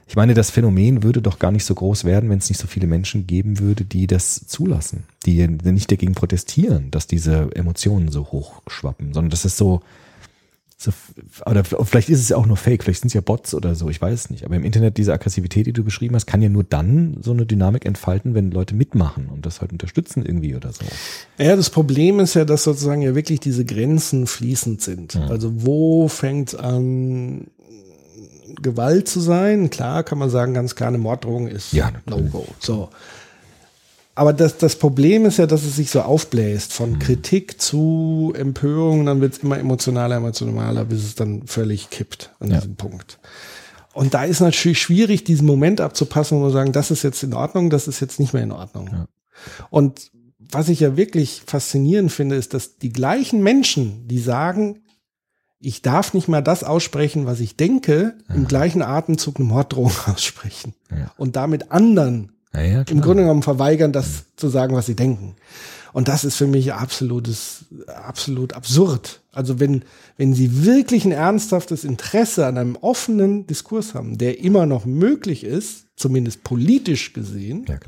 ich 0.08 0.16
meine, 0.16 0.32
das 0.32 0.50
Phänomen 0.50 1.02
würde 1.02 1.20
doch 1.20 1.38
gar 1.38 1.50
nicht 1.50 1.64
so 1.64 1.74
groß 1.74 2.04
werden, 2.04 2.30
wenn 2.30 2.38
es 2.38 2.48
nicht 2.48 2.58
so 2.58 2.66
viele 2.66 2.86
Menschen 2.86 3.26
geben 3.26 3.58
würde, 3.58 3.84
die 3.84 4.06
das 4.06 4.46
zulassen, 4.46 5.04
die 5.26 5.46
nicht 5.46 5.90
dagegen 5.90 6.14
protestieren, 6.14 6.90
dass 6.90 7.06
diese 7.06 7.50
Emotionen 7.54 8.08
so 8.08 8.24
hochschwappen, 8.32 9.12
sondern 9.12 9.30
das 9.30 9.44
ist 9.44 9.58
so, 9.58 9.82
so, 10.78 10.92
oder 11.44 11.64
vielleicht 11.64 12.08
ist 12.08 12.20
es 12.20 12.28
ja 12.30 12.36
auch 12.36 12.46
nur 12.46 12.56
Fake, 12.56 12.84
vielleicht 12.84 13.00
sind 13.00 13.08
es 13.08 13.14
ja 13.14 13.20
Bots 13.20 13.52
oder 13.52 13.74
so, 13.74 13.90
ich 13.90 14.00
weiß 14.00 14.30
nicht. 14.30 14.44
Aber 14.44 14.56
im 14.56 14.64
Internet 14.64 14.96
diese 14.96 15.12
Aggressivität, 15.12 15.66
die 15.66 15.72
du 15.72 15.84
beschrieben 15.84 16.14
hast, 16.14 16.26
kann 16.26 16.40
ja 16.40 16.48
nur 16.48 16.64
dann 16.64 17.18
so 17.20 17.32
eine 17.32 17.44
Dynamik 17.44 17.84
entfalten, 17.84 18.34
wenn 18.34 18.50
Leute 18.50 18.76
mitmachen 18.76 19.28
und 19.28 19.44
das 19.44 19.60
halt 19.60 19.72
unterstützen 19.72 20.24
irgendwie 20.24 20.54
oder 20.54 20.72
so. 20.72 20.84
Ja, 21.36 21.54
das 21.54 21.68
Problem 21.68 22.20
ist 22.20 22.34
ja, 22.34 22.44
dass 22.44 22.64
sozusagen 22.64 23.02
ja 23.02 23.14
wirklich 23.14 23.40
diese 23.40 23.64
Grenzen 23.64 24.26
fließend 24.26 24.80
sind. 24.80 25.16
Also 25.16 25.52
wo 25.66 26.08
fängt 26.08 26.58
an 26.58 27.48
Gewalt 28.56 29.08
zu 29.08 29.20
sein? 29.20 29.70
Klar 29.70 30.04
kann 30.04 30.18
man 30.18 30.30
sagen, 30.30 30.54
ganz 30.54 30.74
klar, 30.74 30.88
eine 30.88 30.98
Morddrohung 30.98 31.48
ist 31.48 31.72
Ja. 31.72 31.92
No-Go. 32.06 32.46
So. 32.60 32.88
Aber 34.14 34.32
das, 34.32 34.58
das 34.58 34.74
Problem 34.76 35.26
ist 35.26 35.38
ja, 35.38 35.46
dass 35.46 35.62
es 35.64 35.76
sich 35.76 35.90
so 35.90 36.00
aufbläst 36.00 36.72
von 36.72 36.92
Mhm. 36.92 36.98
Kritik 36.98 37.60
zu 37.60 38.32
Empörung, 38.36 39.06
dann 39.06 39.20
wird 39.20 39.34
es 39.34 39.38
immer 39.40 39.58
emotionaler, 39.58 40.16
emotionaler, 40.16 40.84
bis 40.84 41.04
es 41.04 41.14
dann 41.14 41.46
völlig 41.46 41.90
kippt 41.90 42.32
an 42.40 42.50
Ja. 42.50 42.56
diesem 42.56 42.74
Punkt. 42.74 43.18
Und 43.94 44.14
da 44.14 44.24
ist 44.24 44.40
natürlich 44.40 44.80
schwierig, 44.80 45.24
diesen 45.24 45.46
Moment 45.46 45.80
abzupassen, 45.80 46.38
wo 46.38 46.44
wir 46.44 46.50
sagen, 46.50 46.72
das 46.72 46.90
ist 46.90 47.02
jetzt 47.04 47.22
in 47.22 47.32
Ordnung, 47.34 47.70
das 47.70 47.86
ist 47.88 48.00
jetzt 48.00 48.18
nicht 48.20 48.32
mehr 48.32 48.42
in 48.42 48.52
Ordnung. 48.52 49.06
Und 49.70 50.10
was 50.50 50.68
ich 50.68 50.80
ja 50.80 50.96
wirklich 50.96 51.42
faszinierend 51.46 52.10
finde, 52.10 52.36
ist, 52.36 52.54
dass 52.54 52.78
die 52.78 52.92
gleichen 52.92 53.42
Menschen, 53.42 54.06
die 54.08 54.18
sagen, 54.18 54.80
ich 55.60 55.82
darf 55.82 56.14
nicht 56.14 56.28
mal 56.28 56.42
das 56.42 56.62
aussprechen, 56.64 57.26
was 57.26 57.40
ich 57.40 57.56
denke, 57.56 58.14
im 58.32 58.46
gleichen 58.46 58.82
Atemzug 58.82 59.36
eine 59.36 59.48
Morddrohung 59.48 59.92
aussprechen. 60.06 60.74
Ja. 60.90 61.10
Und 61.16 61.36
damit 61.36 61.72
anderen 61.72 62.32
Ja, 62.52 62.62
ja, 62.62 62.82
im. 62.82 63.00
Grunde 63.00 63.24
genommen 63.24 63.42
verweigern, 63.42 63.92
das 63.92 64.24
zu 64.36 64.48
sagen, 64.48 64.74
was 64.74 64.86
sie 64.86 64.96
denken. 64.96 65.34
Und 65.92 66.06
das 66.08 66.22
ist 66.24 66.36
für 66.36 66.46
mich 66.46 66.72
absolutes, 66.72 67.64
absolut 67.86 68.52
absurd. 68.52 69.20
Also 69.32 69.58
wenn, 69.58 69.82
wenn 70.16 70.34
sie 70.34 70.64
wirklich 70.64 71.04
ein 71.04 71.12
ernsthaftes 71.12 71.82
Interesse 71.82 72.46
an 72.46 72.58
einem 72.58 72.76
offenen 72.76 73.46
Diskurs 73.46 73.94
haben, 73.94 74.18
der 74.18 74.38
immer 74.40 74.66
noch 74.66 74.84
möglich 74.84 75.44
ist, 75.44 75.86
zumindest 75.96 76.44
politisch 76.44 77.14
gesehen, 77.14 77.64
Ja, 77.68 77.78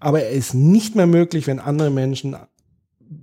aber 0.00 0.22
er 0.22 0.30
ist 0.30 0.54
nicht 0.54 0.94
mehr 0.94 1.06
möglich, 1.06 1.46
wenn 1.46 1.58
andere 1.58 1.90
Menschen 1.90 2.36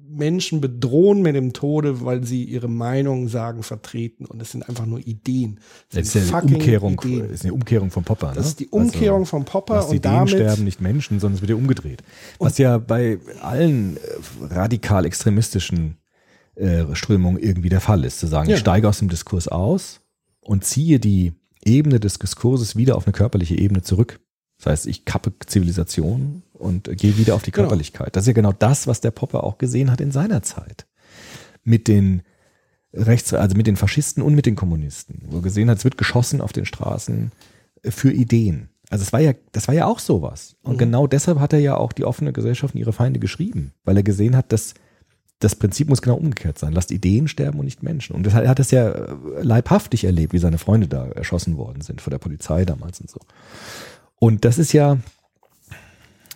Menschen 0.10 0.62
bedrohen 0.62 1.22
mit 1.22 1.36
dem 1.36 1.54
Tode, 1.54 2.04
weil 2.06 2.24
sie 2.24 2.44
ihre 2.44 2.68
Meinung 2.70 3.28
sagen, 3.28 3.64
vertreten. 3.64 4.26
Und 4.26 4.42
es 4.42 4.52
sind 4.52 4.68
einfach 4.68 4.86
nur 4.86 5.00
Ideen. 5.00 5.60
Das 5.92 6.08
Es 6.08 6.16
ist 6.16 6.32
ja 6.32 6.38
eine 6.40 6.56
Umkehrung, 6.56 7.02
Ideen. 7.04 7.30
ist 7.30 7.44
eine 7.44 7.54
Umkehrung 7.54 7.92
vom 7.92 8.04
Popper. 8.04 8.30
Ne? 8.30 8.36
Das 8.36 8.48
ist 8.48 8.60
die 8.60 8.68
Umkehrung 8.70 9.20
also, 9.22 9.30
vom 9.32 9.46
Popper 9.46 9.88
und 9.88 9.96
Ideen 9.96 10.02
damit 10.14 10.30
sterben, 10.30 10.64
nicht 10.64 10.82
Menschen, 10.82 11.20
sondern 11.20 11.36
es 11.36 11.42
wird 11.42 11.50
ja 11.50 11.56
umgedreht. 11.56 12.02
Was 12.40 12.58
ja 12.58 12.78
bei 12.78 13.20
allen 13.42 13.98
äh, 13.98 14.00
radikal 14.54 15.06
extremistischen 15.06 15.98
äh, 16.56 16.86
Strömungen 16.96 17.42
irgendwie 17.42 17.70
der 17.70 17.82
Fall 17.82 18.04
ist, 18.06 18.20
zu 18.20 18.28
sagen, 18.28 18.50
Ja. 18.50 18.56
ich 18.56 18.62
steige 18.62 18.88
aus 18.88 19.00
dem 19.00 19.10
Diskurs 19.10 19.48
aus 19.50 20.02
und 20.40 20.64
ziehe 20.64 21.00
die 21.00 21.34
Ebene 21.66 22.00
des 22.00 22.20
Diskurses 22.20 22.76
wieder 22.78 22.96
auf 22.96 23.06
eine 23.06 23.14
körperliche 23.14 23.56
Ebene 23.58 23.82
zurück. 23.82 24.20
Das 24.58 24.68
heißt, 24.68 24.88
ich 24.88 25.04
kappe 25.04 25.34
Zivilisation 25.46 26.44
und 26.58 26.90
gehe 26.98 27.18
wieder 27.18 27.36
auf 27.36 27.44
die 27.44 27.52
Genau. 27.52 27.64
Körperlichkeit. 27.68 28.16
Das 28.16 28.24
ist 28.24 28.28
ja 28.28 28.34
genau 28.34 28.54
das, 28.54 28.88
was 28.88 29.02
der 29.02 29.12
Popper 29.12 29.44
auch 29.44 29.58
gesehen 29.58 29.92
hat 29.92 30.02
in 30.02 30.12
seiner 30.12 30.42
Zeit. 30.42 30.86
Mit 31.64 31.88
den 31.88 32.22
Rechts, 32.94 33.34
also 33.34 33.58
mit 33.58 33.68
den 33.68 33.76
Faschisten 33.76 34.24
und 34.24 34.36
mit 34.36 34.46
den 34.46 34.56
Kommunisten, 34.56 35.24
wo 35.28 35.38
er 35.38 35.42
gesehen 35.42 35.70
hat, 35.70 35.80
es 35.80 35.84
wird 35.84 35.98
geschossen 35.98 36.42
auf 36.42 36.54
den 36.54 36.66
Straßen 36.66 37.32
für 37.84 38.12
Ideen. 38.12 38.70
Also 38.90 39.04
es 39.04 39.12
war 39.12 39.20
ja, 39.20 39.34
das 39.52 39.68
war 39.68 39.76
ja 39.76 39.86
auch 39.86 40.00
sowas. 40.00 40.56
Und 40.62 40.78
genau 40.78 41.08
deshalb 41.08 41.40
hat 41.40 41.54
er 41.54 41.60
ja 41.60 41.76
auch 41.76 41.92
die 41.92 42.06
offene 42.06 42.32
Gesellschaft 42.32 42.76
und 42.76 42.80
ihre 42.80 42.94
Feinde 42.94 43.20
geschrieben, 43.20 43.74
weil 43.84 43.98
er 43.98 44.04
gesehen 44.04 44.36
hat, 44.36 44.52
dass 44.54 44.76
das 45.40 45.56
Prinzip 45.56 45.90
muss 45.90 46.02
genau 46.02 46.16
umgekehrt 46.16 46.58
sein. 46.58 46.72
Lasst 46.72 46.92
Ideen 46.92 47.28
sterben 47.28 47.60
und 47.60 47.66
nicht 47.66 47.84
Menschen. 47.84 48.16
Und 48.16 48.26
deshalb 48.26 48.46
er 48.46 48.50
hat 48.50 48.60
es 48.60 48.72
ja 48.72 48.90
äh, 48.90 49.16
leibhaftig 49.42 50.06
erlebt, 50.06 50.34
wie 50.34 50.38
seine 50.40 50.58
Freunde 50.58 50.88
da 50.88 51.08
erschossen 51.08 51.58
worden 51.58 51.82
sind 51.82 52.00
von 52.00 52.12
der 52.12 52.20
Polizei 52.20 52.64
damals 52.64 53.02
und 53.02 53.10
so. 53.10 53.20
Und 54.18 54.46
das 54.46 54.58
ist 54.58 54.72
ja, 54.72 54.98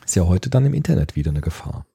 ist 0.10 0.16
ja 0.16 0.26
heute 0.28 0.50
dann 0.50 0.66
im 0.66 0.74
Internet 0.74 1.16
wieder 1.16 1.30
eine 1.32 1.42
Gefahr, 1.42 1.86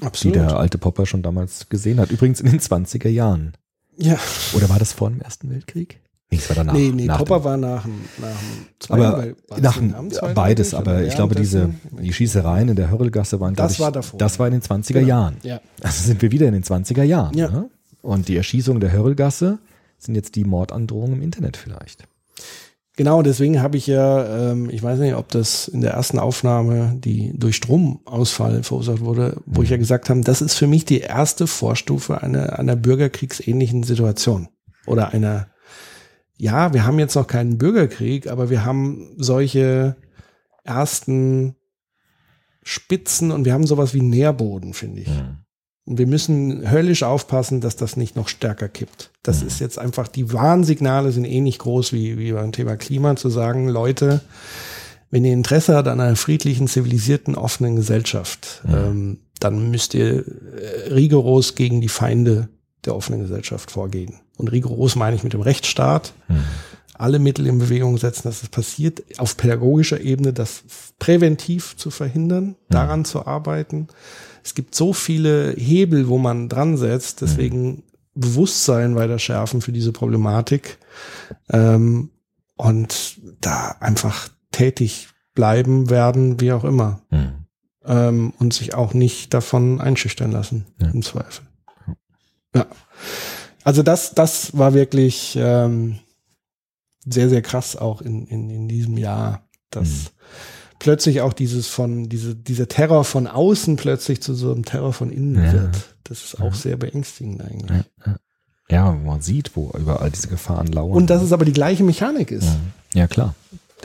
die 0.00 0.04
Absolut. 0.06 0.36
der 0.36 0.56
alte 0.56 0.78
Popper 0.78 1.06
schon 1.06 1.22
damals 1.22 1.68
gesehen 1.68 1.98
hat. 2.00 2.10
Übrigens 2.10 2.40
in 2.40 2.50
den 2.50 2.60
20er 2.60 3.08
Jahren. 3.08 3.54
ja. 3.96 4.18
Oder 4.54 4.68
war 4.68 4.78
das 4.78 4.92
vor 4.92 5.10
dem 5.10 5.20
Ersten 5.20 5.50
Weltkrieg? 5.50 6.00
Nee, 6.30 6.36
es 6.38 6.48
war 6.50 6.56
danach. 6.56 6.74
nee, 6.74 6.90
nee, 6.94 7.06
nach 7.06 7.18
Popper 7.18 7.38
dem- 7.38 7.44
war 7.44 7.56
nach 7.56 7.82
dem, 7.84 8.00
nach 8.20 8.28
dem 8.38 8.66
Zweiten 8.78 9.02
aber 9.02 9.18
Wel- 9.24 9.36
war 9.48 9.60
das 9.60 9.60
nach, 9.62 10.08
Zweiten 10.10 10.34
beides, 10.34 10.72
Weltkrieg 10.72 10.78
aber 10.94 11.02
ich 11.04 11.14
glaube, 11.14 11.34
diese, 11.34 11.70
die 11.98 12.12
Schießereien 12.12 12.68
in 12.68 12.76
der 12.76 12.90
Hörlgasse 12.90 13.40
waren, 13.40 13.54
Das 13.54 13.72
ich, 13.72 13.80
war 13.80 13.90
davor. 13.92 14.18
Das 14.18 14.38
war 14.38 14.46
in 14.46 14.52
den 14.52 14.62
20er 14.62 14.92
Genau. 14.92 15.06
Jahren. 15.08 15.36
Ja. 15.42 15.60
Also 15.82 16.04
sind 16.06 16.20
wir 16.22 16.30
wieder 16.30 16.46
in 16.46 16.52
den 16.52 16.62
20er 16.64 17.02
Jahren. 17.02 17.36
Ja. 17.36 17.48
Ne? 17.50 17.70
Und 18.02 18.28
die 18.28 18.36
Erschießung 18.36 18.78
der 18.78 18.92
Hörlgasse 18.92 19.58
sind 19.98 20.14
jetzt 20.16 20.36
die 20.36 20.44
Mordandrohungen 20.44 21.14
im 21.14 21.22
Internet 21.22 21.56
vielleicht. 21.56 22.06
Genau, 22.98 23.22
deswegen 23.22 23.62
habe 23.62 23.76
ich 23.76 23.86
ja, 23.86 24.50
ähm, 24.50 24.68
ich 24.70 24.82
weiß 24.82 24.98
nicht, 24.98 25.14
ob 25.14 25.28
das 25.28 25.68
in 25.68 25.82
der 25.82 25.92
ersten 25.92 26.18
Aufnahme, 26.18 26.96
die 26.98 27.32
durch 27.32 27.54
Stromausfall 27.54 28.64
verursacht 28.64 29.02
wurde, 29.02 29.40
wo 29.46 29.62
ich 29.62 29.70
ja 29.70 29.76
gesagt 29.76 30.10
habe, 30.10 30.22
das 30.22 30.42
ist 30.42 30.56
für 30.56 30.66
mich 30.66 30.84
die 30.84 30.98
erste 30.98 31.46
Vorstufe 31.46 32.24
einer, 32.24 32.58
einer 32.58 32.74
bürgerkriegsähnlichen 32.74 33.84
Situation. 33.84 34.48
Oder 34.84 35.10
einer, 35.10 35.46
ja, 36.38 36.74
wir 36.74 36.84
haben 36.84 36.98
jetzt 36.98 37.14
noch 37.14 37.28
keinen 37.28 37.56
Bürgerkrieg, 37.56 38.26
aber 38.26 38.50
wir 38.50 38.64
haben 38.64 39.14
solche 39.16 39.94
ersten 40.64 41.54
Spitzen 42.64 43.30
und 43.30 43.44
wir 43.44 43.52
haben 43.52 43.68
sowas 43.68 43.94
wie 43.94 44.02
Nährboden, 44.02 44.74
finde 44.74 45.02
ich. 45.02 45.08
Und 45.88 45.96
wir 45.96 46.06
müssen 46.06 46.70
höllisch 46.70 47.02
aufpassen, 47.02 47.62
dass 47.62 47.74
das 47.74 47.96
nicht 47.96 48.14
noch 48.14 48.28
stärker 48.28 48.68
kippt. 48.68 49.10
Das 49.22 49.40
ist 49.40 49.58
jetzt 49.58 49.78
einfach, 49.78 50.06
die 50.06 50.34
Warnsignale 50.34 51.12
sind 51.12 51.24
ähnlich 51.24 51.58
groß 51.58 51.94
wie, 51.94 52.18
wie 52.18 52.32
beim 52.32 52.52
Thema 52.52 52.76
Klima, 52.76 53.16
zu 53.16 53.30
sagen, 53.30 53.68
Leute, 53.68 54.20
wenn 55.10 55.24
ihr 55.24 55.32
Interesse 55.32 55.74
habt 55.74 55.88
an 55.88 55.98
einer 55.98 56.14
friedlichen, 56.14 56.68
zivilisierten, 56.68 57.34
offenen 57.34 57.76
Gesellschaft, 57.76 58.62
ähm, 58.68 59.20
dann 59.40 59.70
müsst 59.70 59.94
ihr 59.94 60.26
äh, 60.26 60.92
rigoros 60.92 61.54
gegen 61.54 61.80
die 61.80 61.88
Feinde 61.88 62.50
der 62.84 62.94
offenen 62.94 63.20
Gesellschaft 63.20 63.70
vorgehen. 63.70 64.20
Und 64.36 64.48
rigoros 64.48 64.94
meine 64.94 65.16
ich 65.16 65.24
mit 65.24 65.32
dem 65.32 65.40
Rechtsstaat, 65.40 66.12
alle 66.92 67.18
Mittel 67.18 67.46
in 67.46 67.58
Bewegung 67.58 67.96
setzen, 67.96 68.24
dass 68.24 68.42
es 68.42 68.50
passiert, 68.50 69.02
auf 69.18 69.38
pädagogischer 69.38 70.02
Ebene 70.02 70.34
das 70.34 70.64
präventiv 70.98 71.78
zu 71.78 71.90
verhindern, 71.90 72.56
daran 72.68 73.06
zu 73.06 73.26
arbeiten. 73.26 73.88
Es 74.48 74.54
gibt 74.54 74.74
so 74.74 74.94
viele 74.94 75.52
Hebel, 75.58 76.08
wo 76.08 76.16
man 76.16 76.48
dran 76.48 76.78
setzt, 76.78 77.20
deswegen 77.20 77.82
Bewusstsein 78.14 78.96
weiter 78.96 79.18
schärfen 79.18 79.60
für 79.60 79.72
diese 79.72 79.92
Problematik 79.92 80.78
ähm, 81.50 82.08
und 82.56 83.20
da 83.42 83.76
einfach 83.80 84.30
tätig 84.50 85.08
bleiben 85.34 85.90
werden, 85.90 86.40
wie 86.40 86.52
auch 86.52 86.64
immer. 86.64 87.02
Hm. 87.10 87.44
Ähm, 87.84 88.32
und 88.38 88.54
sich 88.54 88.72
auch 88.72 88.94
nicht 88.94 89.34
davon 89.34 89.82
einschüchtern 89.82 90.32
lassen, 90.32 90.64
Ja. 90.80 90.88
im 90.88 91.02
Zweifel. 91.02 91.44
Ja. 92.54 92.66
Also 93.64 93.82
das, 93.82 94.14
das 94.14 94.56
war 94.56 94.72
wirklich 94.72 95.36
ähm, 95.38 95.98
sehr, 97.04 97.28
sehr 97.28 97.42
krass 97.42 97.76
auch 97.76 98.00
in, 98.00 98.26
in, 98.28 98.48
in 98.48 98.66
diesem 98.66 98.96
Jahr, 98.96 99.46
dass 99.68 99.88
Mhm. 99.88 100.08
Plötzlich 100.78 101.20
auch 101.20 101.32
dieses 101.32 101.66
von, 101.66 102.08
diese, 102.08 102.34
dieser 102.34 102.68
Terror 102.68 103.04
von 103.04 103.26
außen 103.26 103.76
plötzlich 103.76 104.20
zu 104.22 104.34
so 104.34 104.52
einem 104.52 104.64
Terror 104.64 104.92
von 104.92 105.10
innen 105.10 105.42
Ja. 105.44 105.52
wird. 105.52 105.94
Das 106.04 106.24
ist 106.24 106.40
auch 106.40 106.54
sehr 106.54 106.76
beängstigend 106.76 107.42
eigentlich. 107.42 107.84
Ja, 108.06 108.12
ja. 108.12 108.16
ja, 108.70 108.92
man 108.92 109.20
sieht, 109.20 109.56
wo 109.56 109.70
überall 109.78 110.10
diese 110.10 110.28
Gefahren 110.28 110.68
lauern. 110.68 110.92
Und 110.96 111.10
dass 111.10 111.22
es 111.22 111.32
aber 111.32 111.44
die 111.44 111.52
gleiche 111.52 111.84
Mechanik 111.84 112.30
ist. 112.30 112.48
ja, 112.94 113.06
klar. 113.06 113.34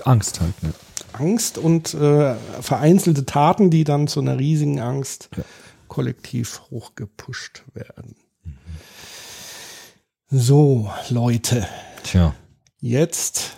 Angst 0.06 0.40
halt. 0.42 0.62
Ne? 0.64 0.74
Angst 1.14 1.58
und 1.58 1.94
äh, 1.94 2.36
vereinzelte 2.62 3.26
Taten, 3.26 3.70
die 3.70 3.84
dann 3.84 4.08
zu 4.08 4.20
einer 4.22 4.40
riesigen 4.40 4.80
Angst 4.80 5.30
Ja. 5.38 5.44
kollektiv 5.88 6.62
hochgepusht 6.72 7.64
werden. 7.74 8.16
So, 10.30 10.90
Leute, 11.10 11.68
Tja. 12.04 12.34
jetzt 12.80 13.52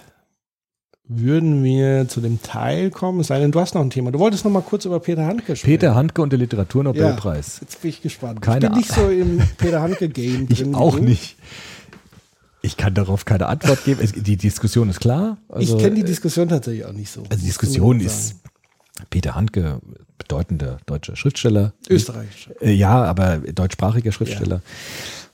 würden 1.07 1.63
wir 1.63 2.07
zu 2.07 2.19
dem 2.19 2.41
Teil 2.41 2.89
kommen, 2.89 3.19
es 3.19 3.27
sei 3.27 3.39
denn, 3.39 3.51
du 3.51 3.59
hast 3.59 3.75
noch 3.75 3.81
ein 3.81 3.89
Thema. 3.91 4.11
Du 4.11 4.19
wolltest 4.19 4.43
noch 4.43 4.51
mal 4.51 4.61
kurz 4.61 4.85
über 4.85 4.99
Peter 4.99 5.25
Handke 5.25 5.55
sprechen. 5.55 5.65
Peter 5.65 5.95
Handke 5.95 6.21
und 6.21 6.31
der 6.31 6.39
Literaturnobelpreis. 6.39 7.59
Jetzt 7.61 7.81
bin 7.81 7.89
ich 7.89 8.01
gespannt. 8.01 8.41
Keine 8.41 8.65
ich 8.65 8.71
bin 8.71 8.77
nicht 8.79 8.91
so 8.91 9.09
im 9.09 9.41
Peter 9.57 9.81
Handke-Game 9.81 10.47
Ich 10.49 10.59
drin. 10.59 10.71
wie 10.71 10.75
auch 10.75 10.99
nicht. 10.99 11.35
Ich 12.61 12.77
kann 12.77 12.95
darauf 12.95 13.25
keine 13.25 13.45
Antwort 13.45 13.85
geben. 13.85 14.01
Die 14.15 14.37
Diskussion 14.37 14.89
ist 14.89 14.99
klar. 14.99 15.37
Also, 15.49 15.77
ich 15.77 15.83
kenne 15.83 15.95
die 15.97 16.03
Diskussion 16.03 16.49
tatsächlich 16.49 16.85
auch 16.85 16.93
nicht 16.93 17.11
so. 17.11 17.21
Also 17.29 17.39
die 17.39 17.45
Diskussion 17.45 17.99
ist. 17.99 18.37
Peter 19.11 19.35
Handke, 19.35 19.81
bedeutender 20.17 20.77
deutscher 20.87 21.15
Schriftsteller. 21.15 21.73
österreichisch. 21.89 22.49
Äh, 22.61 22.71
Ja, 22.71 23.03
aber 23.03 23.37
deutschsprachiger 23.39 24.11
Schriftsteller 24.11 24.61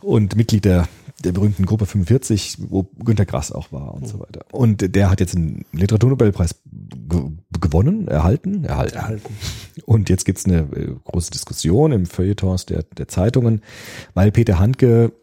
und 0.01 0.35
Mitglied 0.35 0.65
der, 0.65 0.87
der 1.21 1.31
berühmten 1.31 1.65
Gruppe 1.65 1.85
45, 1.85 2.57
wo 2.69 2.83
Günter 3.03 3.25
Grass 3.25 3.51
auch 3.51 3.71
war 3.71 3.93
und 3.93 4.07
so 4.07 4.19
weiter. 4.19 4.45
Und 4.51 4.95
der 4.95 5.09
hat 5.09 5.19
jetzt 5.19 5.35
einen 5.35 5.65
Literaturnobelpreis 5.71 6.55
ge 6.65 7.21
gewonnen, 7.59 8.07
erhalten, 8.07 8.63
erhalten. 8.63 8.95
Erhalten. 8.95 9.33
Und 9.85 10.09
jetzt 10.09 10.25
gibt's 10.25 10.45
eine 10.45 10.59
äh, 10.75 10.95
große 11.03 11.31
Diskussion 11.31 11.91
im 11.91 12.05
Feuilletons 12.05 12.65
der, 12.65 12.83
der 12.83 13.07
Zeitungen, 13.07 13.61
weil 14.13 14.31
Peter 14.31 14.57
Handke 14.59 15.13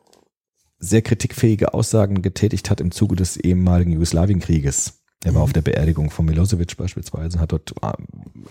sehr 0.79 1.03
kritikfähige 1.03 1.75
Aussagen 1.75 2.23
getätigt 2.23 2.71
hat 2.71 2.81
im 2.81 2.93
Zuge 2.93 3.17
des 3.17 3.37
ehemaligen 3.37 3.93
Jugoslawienkrieges. 3.93 4.95
Er 5.25 5.35
war 5.35 5.43
auf 5.43 5.53
der 5.53 5.63
Beerdigung 5.63 6.11
von 6.11 6.27
Milosevic 6.27 6.77
beispielsweise 6.77 7.39
und 7.39 7.43
hat 7.43 7.53
dort 7.53 7.75
äh, 7.83 7.93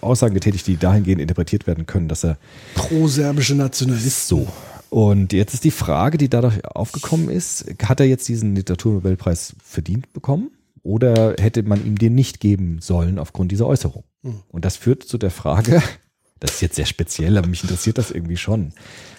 Aussagen 0.01 0.33
getätigt, 0.33 0.67
die 0.67 0.75
dahingehend 0.75 1.21
interpretiert 1.21 1.65
werden 1.65 1.85
können, 1.85 2.09
dass 2.09 2.25
er 2.25 2.37
Pro-serbische 2.75 3.55
Nationalist. 3.55 4.27
so. 4.27 4.47
Und 4.89 5.33
jetzt 5.33 5.53
ist 5.53 5.63
die 5.63 5.71
Frage, 5.71 6.17
die 6.17 6.29
dadurch 6.29 6.65
aufgekommen 6.65 7.29
ist, 7.29 7.65
hat 7.83 7.99
er 7.99 8.05
jetzt 8.05 8.27
diesen 8.27 8.55
Literaturnobelpreis 8.55 9.55
verdient 9.61 10.13
bekommen 10.13 10.51
oder 10.83 11.35
hätte 11.39 11.63
man 11.63 11.85
ihm 11.85 11.97
den 11.97 12.15
nicht 12.15 12.39
geben 12.39 12.79
sollen 12.79 13.19
aufgrund 13.19 13.51
dieser 13.51 13.67
Äußerung? 13.67 14.03
Und 14.49 14.65
das 14.65 14.77
führt 14.77 15.03
zu 15.03 15.17
der 15.17 15.31
Frage, 15.31 15.81
das 16.39 16.55
ist 16.55 16.61
jetzt 16.61 16.75
sehr 16.75 16.85
speziell, 16.85 17.37
aber 17.37 17.47
mich 17.47 17.63
interessiert 17.63 17.97
das 17.97 18.11
irgendwie 18.11 18.37
schon. 18.37 18.73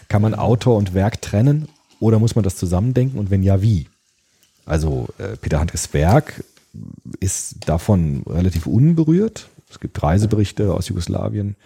Kann 0.09 0.23
man 0.23 0.35
Autor 0.35 0.77
und 0.77 0.95
Werk 0.95 1.21
trennen 1.21 1.69
oder 2.01 2.19
muss 2.19 2.35
man 2.35 2.45
das 2.45 2.57
zusammendenken 2.57 3.19
und 3.19 3.31
wenn 3.31 3.43
ja, 3.43 3.61
wie? 3.63 3.87
Also 4.65 5.09
äh, 5.19 5.37
Peter 5.37 5.61
Handkes 5.61 5.93
Werk 5.93 6.45
ist 7.21 7.57
davon 7.67 8.23
relativ 8.27 8.67
unberührt 8.67 9.49
Es 9.71 9.81
gibt 9.81 10.03
Reiseberichte 10.03 10.73
aus 10.73 10.89
Jugoslawien. 10.89 11.57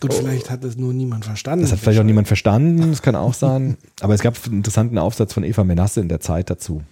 Gut, 0.00 0.14
vielleicht 0.14 0.50
hat 0.50 0.64
es 0.64 0.76
nur 0.76 0.94
niemand 0.94 1.26
verstanden. 1.26 1.62
Das 1.62 1.72
hat 1.72 1.78
vielleicht 1.78 2.00
auch 2.00 2.04
niemand 2.04 2.26
verstanden, 2.26 2.90
das 2.90 3.02
kann 3.02 3.16
auch 3.16 3.34
sein. 3.34 3.76
Aber 4.00 4.14
es 4.14 4.22
gab 4.22 4.34
einen 4.46 4.56
interessanten 4.56 4.96
Aufsatz 4.98 5.34
von 5.34 5.44
Eva 5.44 5.62
Menasse 5.64 6.00
in 6.00 6.08
der 6.08 6.20
Zeit 6.20 6.48
dazu, 6.48 6.82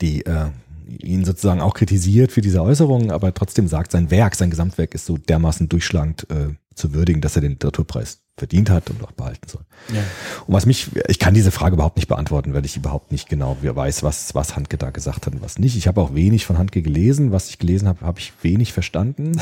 die 0.00 0.24
äh, 0.24 0.46
ihn 0.88 1.24
sozusagen 1.24 1.60
auch 1.60 1.74
kritisiert 1.74 2.32
für 2.32 2.40
diese 2.40 2.62
Äußerungen, 2.62 3.10
aber 3.10 3.34
trotzdem 3.34 3.68
sagt, 3.68 3.92
sein 3.92 4.10
Werk, 4.10 4.34
sein 4.34 4.50
Gesamtwerk 4.50 4.94
ist 4.94 5.06
so 5.06 5.18
dermaßen 5.18 5.68
durchschlagend 5.68 6.26
äh, 6.30 6.54
zu 6.74 6.94
würdigen, 6.94 7.20
dass 7.20 7.36
er 7.36 7.42
den 7.42 7.52
Literaturpreis 7.52 8.22
verdient 8.36 8.70
hat 8.70 8.88
und 8.90 9.02
auch 9.02 9.12
behalten 9.12 9.48
soll. 9.48 9.62
Ja. 9.92 10.02
Und 10.46 10.54
was 10.54 10.64
mich, 10.64 10.90
ich 11.08 11.18
kann 11.18 11.34
diese 11.34 11.50
Frage 11.50 11.74
überhaupt 11.74 11.96
nicht 11.96 12.08
beantworten, 12.08 12.54
weil 12.54 12.64
ich 12.64 12.76
überhaupt 12.76 13.12
nicht 13.12 13.28
genau 13.28 13.56
weiß, 13.60 14.02
was, 14.02 14.34
was 14.34 14.56
Handke 14.56 14.78
da 14.78 14.90
gesagt 14.90 15.26
hat 15.26 15.34
und 15.34 15.42
was 15.42 15.58
nicht. 15.58 15.76
Ich 15.76 15.88
habe 15.88 16.00
auch 16.00 16.14
wenig 16.14 16.46
von 16.46 16.56
Handke 16.56 16.80
gelesen. 16.80 17.32
Was 17.32 17.50
ich 17.50 17.58
gelesen 17.58 17.88
habe, 17.88 18.06
habe 18.06 18.20
ich 18.20 18.32
wenig 18.42 18.72
verstanden. 18.72 19.40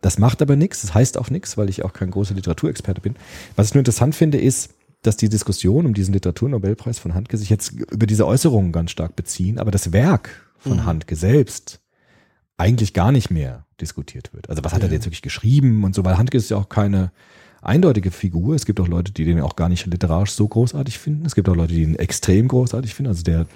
Das 0.00 0.18
macht 0.18 0.40
aber 0.40 0.54
nichts, 0.54 0.82
das 0.82 0.94
heißt 0.94 1.18
auch 1.18 1.28
nichts, 1.28 1.58
weil 1.58 1.68
ich 1.68 1.84
auch 1.84 1.92
kein 1.92 2.12
großer 2.12 2.34
Literaturexperte 2.34 3.00
bin. 3.00 3.16
Was 3.56 3.68
ich 3.68 3.74
nur 3.74 3.80
interessant 3.80 4.14
finde, 4.14 4.38
ist, 4.38 4.70
dass 5.02 5.16
die 5.16 5.28
Diskussion 5.28 5.86
um 5.86 5.94
diesen 5.94 6.14
Literaturnobelpreis 6.14 6.98
von 6.98 7.14
Handke 7.14 7.36
sich 7.36 7.50
jetzt 7.50 7.72
über 7.72 8.06
diese 8.06 8.26
Äußerungen 8.26 8.72
ganz 8.72 8.90
stark 8.90 9.16
beziehen, 9.16 9.58
aber 9.58 9.70
das 9.70 9.92
Werk 9.92 10.47
von 10.58 10.84
Handke 10.84 11.16
selbst 11.16 11.80
eigentlich 12.56 12.92
gar 12.92 13.12
nicht 13.12 13.30
mehr 13.30 13.64
diskutiert 13.80 14.32
wird. 14.34 14.48
Also 14.50 14.64
was 14.64 14.72
hat 14.72 14.82
er 14.82 14.88
Ja. 14.88 14.94
jetzt 14.94 15.06
wirklich 15.06 15.22
geschrieben 15.22 15.84
und 15.84 15.94
so, 15.94 16.04
weil 16.04 16.18
Handke 16.18 16.36
ist 16.36 16.50
ja 16.50 16.56
auch 16.56 16.68
keine 16.68 17.12
eindeutige 17.62 18.10
Figur. 18.10 18.54
Es 18.54 18.66
gibt 18.66 18.80
auch 18.80 18.88
Leute, 18.88 19.12
die 19.12 19.24
den 19.24 19.40
auch 19.40 19.56
gar 19.56 19.68
nicht 19.68 19.86
literarisch 19.86 20.32
so 20.32 20.46
großartig 20.46 20.98
finden. 20.98 21.26
Es 21.26 21.34
gibt 21.34 21.48
auch 21.48 21.56
Leute, 21.56 21.74
die 21.74 21.82
ihn 21.82 21.94
extrem 21.96 22.48
großartig 22.48 22.94
finden. 22.94 23.10
Also 23.10 23.22
der 23.22 23.40
hat 23.40 23.48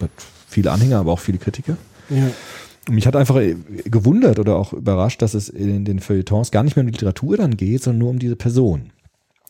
viele 0.49 0.71
Anhänger, 0.71 0.99
aber 0.99 1.13
auch 1.13 1.21
viele 1.21 1.39
Kritiker. 1.39 1.77
Ja. 2.09 2.31
Und 2.89 2.95
mich 2.95 3.07
hat 3.07 3.15
einfach 3.15 3.41
gewundert 3.85 4.39
oder 4.41 4.57
auch 4.57 4.73
überrascht, 4.73 5.23
dass 5.23 5.35
es 5.35 5.49
in 5.49 5.85
den 5.85 6.01
Feuilletons 6.01 6.51
gar 6.51 6.65
nicht 6.65 6.75
mehr 6.77 6.83
um 6.85 6.89
die 6.89 6.93
Literatur 6.99 7.37
dann 7.37 7.57
geht, 7.57 7.83
sondern 7.85 7.99
nur 8.01 8.11
um 8.11 8.19
diese 8.19 8.37
Person. 8.37 8.91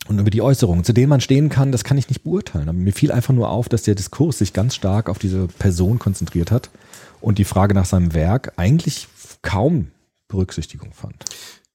Und 0.07 0.19
über 0.19 0.29
die 0.29 0.41
Äußerungen, 0.41 0.83
zu 0.83 0.93
denen 0.93 1.09
man 1.09 1.21
stehen 1.21 1.49
kann, 1.49 1.71
das 1.71 1.83
kann 1.83 1.97
ich 1.97 2.09
nicht 2.09 2.23
beurteilen. 2.23 2.69
Aber 2.69 2.77
mir 2.77 2.93
fiel 2.93 3.11
einfach 3.11 3.33
nur 3.33 3.49
auf, 3.49 3.69
dass 3.69 3.83
der 3.83 3.95
Diskurs 3.95 4.37
sich 4.37 4.53
ganz 4.53 4.75
stark 4.75 5.09
auf 5.09 5.17
diese 5.17 5.47
Person 5.47 5.97
konzentriert 5.97 6.51
hat 6.51 6.69
und 7.23 7.37
die 7.37 7.45
Frage 7.45 7.73
nach 7.73 7.85
seinem 7.85 8.13
Werk 8.13 8.53
eigentlich 8.57 9.07
kaum 9.41 9.87
Berücksichtigung 10.27 10.91
fand. 10.93 11.25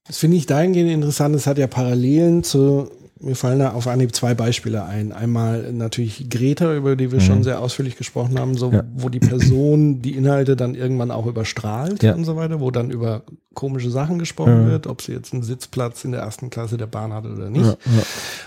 Das 0.07 0.19
finde 0.19 0.37
ich 0.37 0.47
dahingehend 0.47 0.91
interessant. 0.91 1.35
Es 1.35 1.47
hat 1.47 1.59
ja 1.59 1.67
Parallelen 1.67 2.43
zu, 2.43 2.91
mir 3.21 3.35
fallen 3.37 3.59
da 3.59 3.73
auf 3.73 3.87
Anhieb 3.87 4.15
zwei 4.15 4.35
Beispiele 4.35 4.85
ein. 4.85 5.13
Einmal 5.13 5.73
natürlich 5.73 6.31
Greta, 6.31 6.75
über 6.75 6.97
die 6.97 7.13
wir 7.13 7.21
schon 7.21 7.43
sehr 7.43 7.61
ausführlich 7.61 7.97
gesprochen 7.97 8.39
haben, 8.39 8.57
so, 8.57 8.69
Mhm. 8.69 8.75
Ja. 8.75 8.85
wo 8.95 9.09
die 9.11 9.21
Person 9.21 10.01
die 10.03 10.15
Inhalte 10.17 10.57
dann 10.57 10.75
irgendwann 10.75 11.11
auch 11.11 11.27
überstrahlt 11.27 12.03
Ja. 12.03 12.15
und 12.15 12.25
so 12.25 12.37
weiter, 12.37 12.61
wo 12.61 12.71
dann 12.71 12.91
über 12.91 13.23
komische 13.55 13.91
Sachen 13.91 14.19
gesprochen 14.19 14.65
Ja. 14.65 14.69
wird, 14.71 14.87
ob 14.87 15.03
sie 15.03 15.13
jetzt 15.13 15.35
einen 15.35 15.43
Sitzplatz 15.43 16.05
in 16.05 16.13
der 16.13 16.21
ersten 16.23 16.49
Klasse 16.51 16.77
der 16.79 16.87
Bahn 16.87 17.13
hatte 17.13 17.29
oder 17.33 17.51
nicht. 17.51 17.77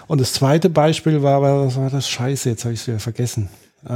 Und 0.08 0.20
das 0.22 0.34
zweite 0.34 0.70
Beispiel 0.70 1.22
war 1.22 1.36
aber, 1.38 1.66
was 1.68 1.76
war 1.78 1.90
das? 1.90 2.10
Scheiße, 2.10 2.50
jetzt 2.50 2.64
habe 2.66 2.74
ich 2.74 2.82
es 2.82 2.88
wieder 2.88 3.00
vergessen. 3.00 3.50
Äh, 3.86 3.92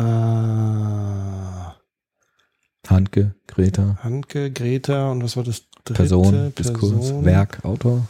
Handke, 2.90 3.36
Greta, 3.48 3.98
Handke, 4.04 4.52
Greta 4.52 5.12
und 5.12 5.24
was 5.24 5.36
war 5.38 5.44
das 5.44 5.64
dritte? 5.84 5.94
Person, 5.98 6.54
Diskurs, 6.58 6.92
Person. 6.92 7.26
Werk, 7.26 7.60
Autor. 7.64 8.08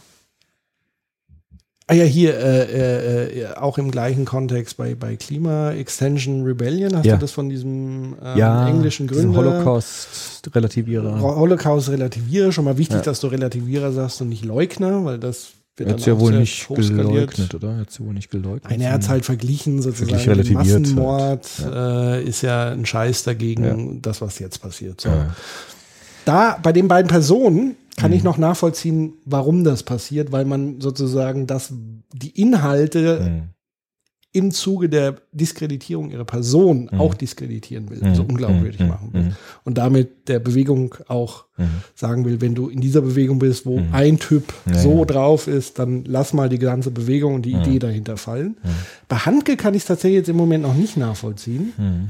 Ah 1.88 1.94
ja, 1.94 2.02
hier 2.04 2.34
äh, 2.36 2.62
äh, 2.64 3.40
äh, 3.42 3.54
auch 3.54 3.78
im 3.78 3.92
gleichen 3.92 4.24
Kontext 4.24 4.76
bei, 4.76 4.96
bei 4.96 5.14
Klima 5.14 5.70
Extension 5.70 6.42
Rebellion. 6.42 6.96
Hast 6.96 7.06
Ja. 7.06 7.14
du 7.14 7.20
das 7.20 7.30
von 7.30 7.48
diesem 7.48 8.16
ähm, 8.20 8.36
ja, 8.36 8.68
englischen 8.68 9.06
Gründer? 9.06 9.38
Holocaust-Relativierer. 9.38 11.20
Ho- 11.20 11.36
Holocaust 11.36 11.88
Relativierer. 11.90 12.50
Schon 12.50 12.64
mal 12.64 12.76
wichtig, 12.76 12.96
Ja. 12.96 13.02
dass 13.02 13.20
du 13.20 13.28
Relativierer 13.28 13.92
sagst 13.92 14.20
und 14.20 14.30
nicht 14.30 14.44
Leugner, 14.44 15.04
weil 15.04 15.18
das 15.20 15.52
wird 15.76 15.88
Er 15.90 15.92
hat 15.94 16.06
ja 16.06 16.14
auch 16.14 16.20
wohl 16.20 16.32
nicht 16.38 16.68
geleugnet, 16.68 17.54
oder? 17.54 17.70
Er 17.72 17.76
hat 17.78 17.90
sie 17.90 18.04
wohl 18.04 18.14
nicht 18.14 18.30
geleugnet. 18.30 18.70
Nein, 18.70 18.80
er 18.80 18.92
hat 18.92 19.02
es 19.02 19.08
halt 19.08 19.24
verglichen, 19.24 19.82
sozusagen. 19.82 20.12
Mit 20.16 20.26
relativiert 20.26 20.80
Massenmord 20.80 21.48
halt. 21.62 22.24
äh, 22.24 22.28
ist 22.28 22.42
ja 22.42 22.70
ein 22.70 22.86
Scheiß 22.86 23.24
dagegen, 23.24 23.64
Ja. 23.64 23.98
das, 24.02 24.20
was 24.20 24.38
jetzt 24.38 24.58
passiert. 24.62 25.00
So. 25.00 25.08
Ja. 25.10 25.34
Da, 26.24 26.58
bei 26.62 26.72
den 26.72 26.88
beiden 26.88 27.08
Personen 27.08 27.76
kann 27.96 28.10
Mhm. 28.10 28.16
ich 28.16 28.24
noch 28.24 28.36
nachvollziehen, 28.38 29.14
warum 29.24 29.64
das 29.64 29.82
passiert, 29.82 30.32
weil 30.32 30.44
man 30.44 30.80
sozusagen 30.80 31.46
das, 31.46 31.72
die 32.12 32.30
Inhalte 32.40 33.20
Mhm. 33.20 33.42
Im 34.36 34.50
Zuge 34.50 34.88
der 34.88 35.16
Diskreditierung 35.32 36.10
ihrer 36.10 36.24
Person 36.26 36.88
Mhm. 36.92 37.00
auch 37.00 37.14
diskreditieren 37.14 37.88
will, 37.90 38.14
so 38.14 38.22
unglaubwürdig 38.22 38.80
Mhm. 38.80 38.88
machen 38.88 39.08
will. 39.12 39.22
Mhm. 39.22 39.36
Und 39.64 39.78
damit 39.78 40.28
der 40.28 40.38
Bewegung 40.40 40.94
auch 41.08 41.44
Mhm. 41.56 41.64
sagen 41.94 42.24
will, 42.26 42.40
wenn 42.42 42.54
du 42.54 42.68
in 42.68 42.80
dieser 42.80 43.00
Bewegung 43.00 43.38
bist, 43.38 43.64
wo 43.64 43.78
Mhm. 43.78 43.88
ein 43.92 44.18
Typ 44.18 44.52
Ja, 44.66 44.74
so 44.78 44.98
ja. 44.98 45.04
drauf 45.06 45.48
ist, 45.48 45.78
dann 45.78 46.04
lass 46.04 46.32
mal 46.34 46.48
die 46.50 46.58
ganze 46.58 46.90
Bewegung 46.90 47.34
und 47.36 47.42
die 47.46 47.54
Mhm. 47.54 47.62
Idee 47.62 47.78
dahinter 47.78 48.16
fallen. 48.18 48.56
Bei 49.08 49.16
Handke 49.16 49.56
kann 49.56 49.74
ich 49.74 49.82
es 49.82 49.86
tatsächlich 49.88 50.18
jetzt 50.18 50.28
im 50.28 50.36
Moment 50.36 50.62
noch 50.64 50.74
nicht 50.74 50.96
nachvollziehen, 50.98 51.72
Mhm. 51.78 52.08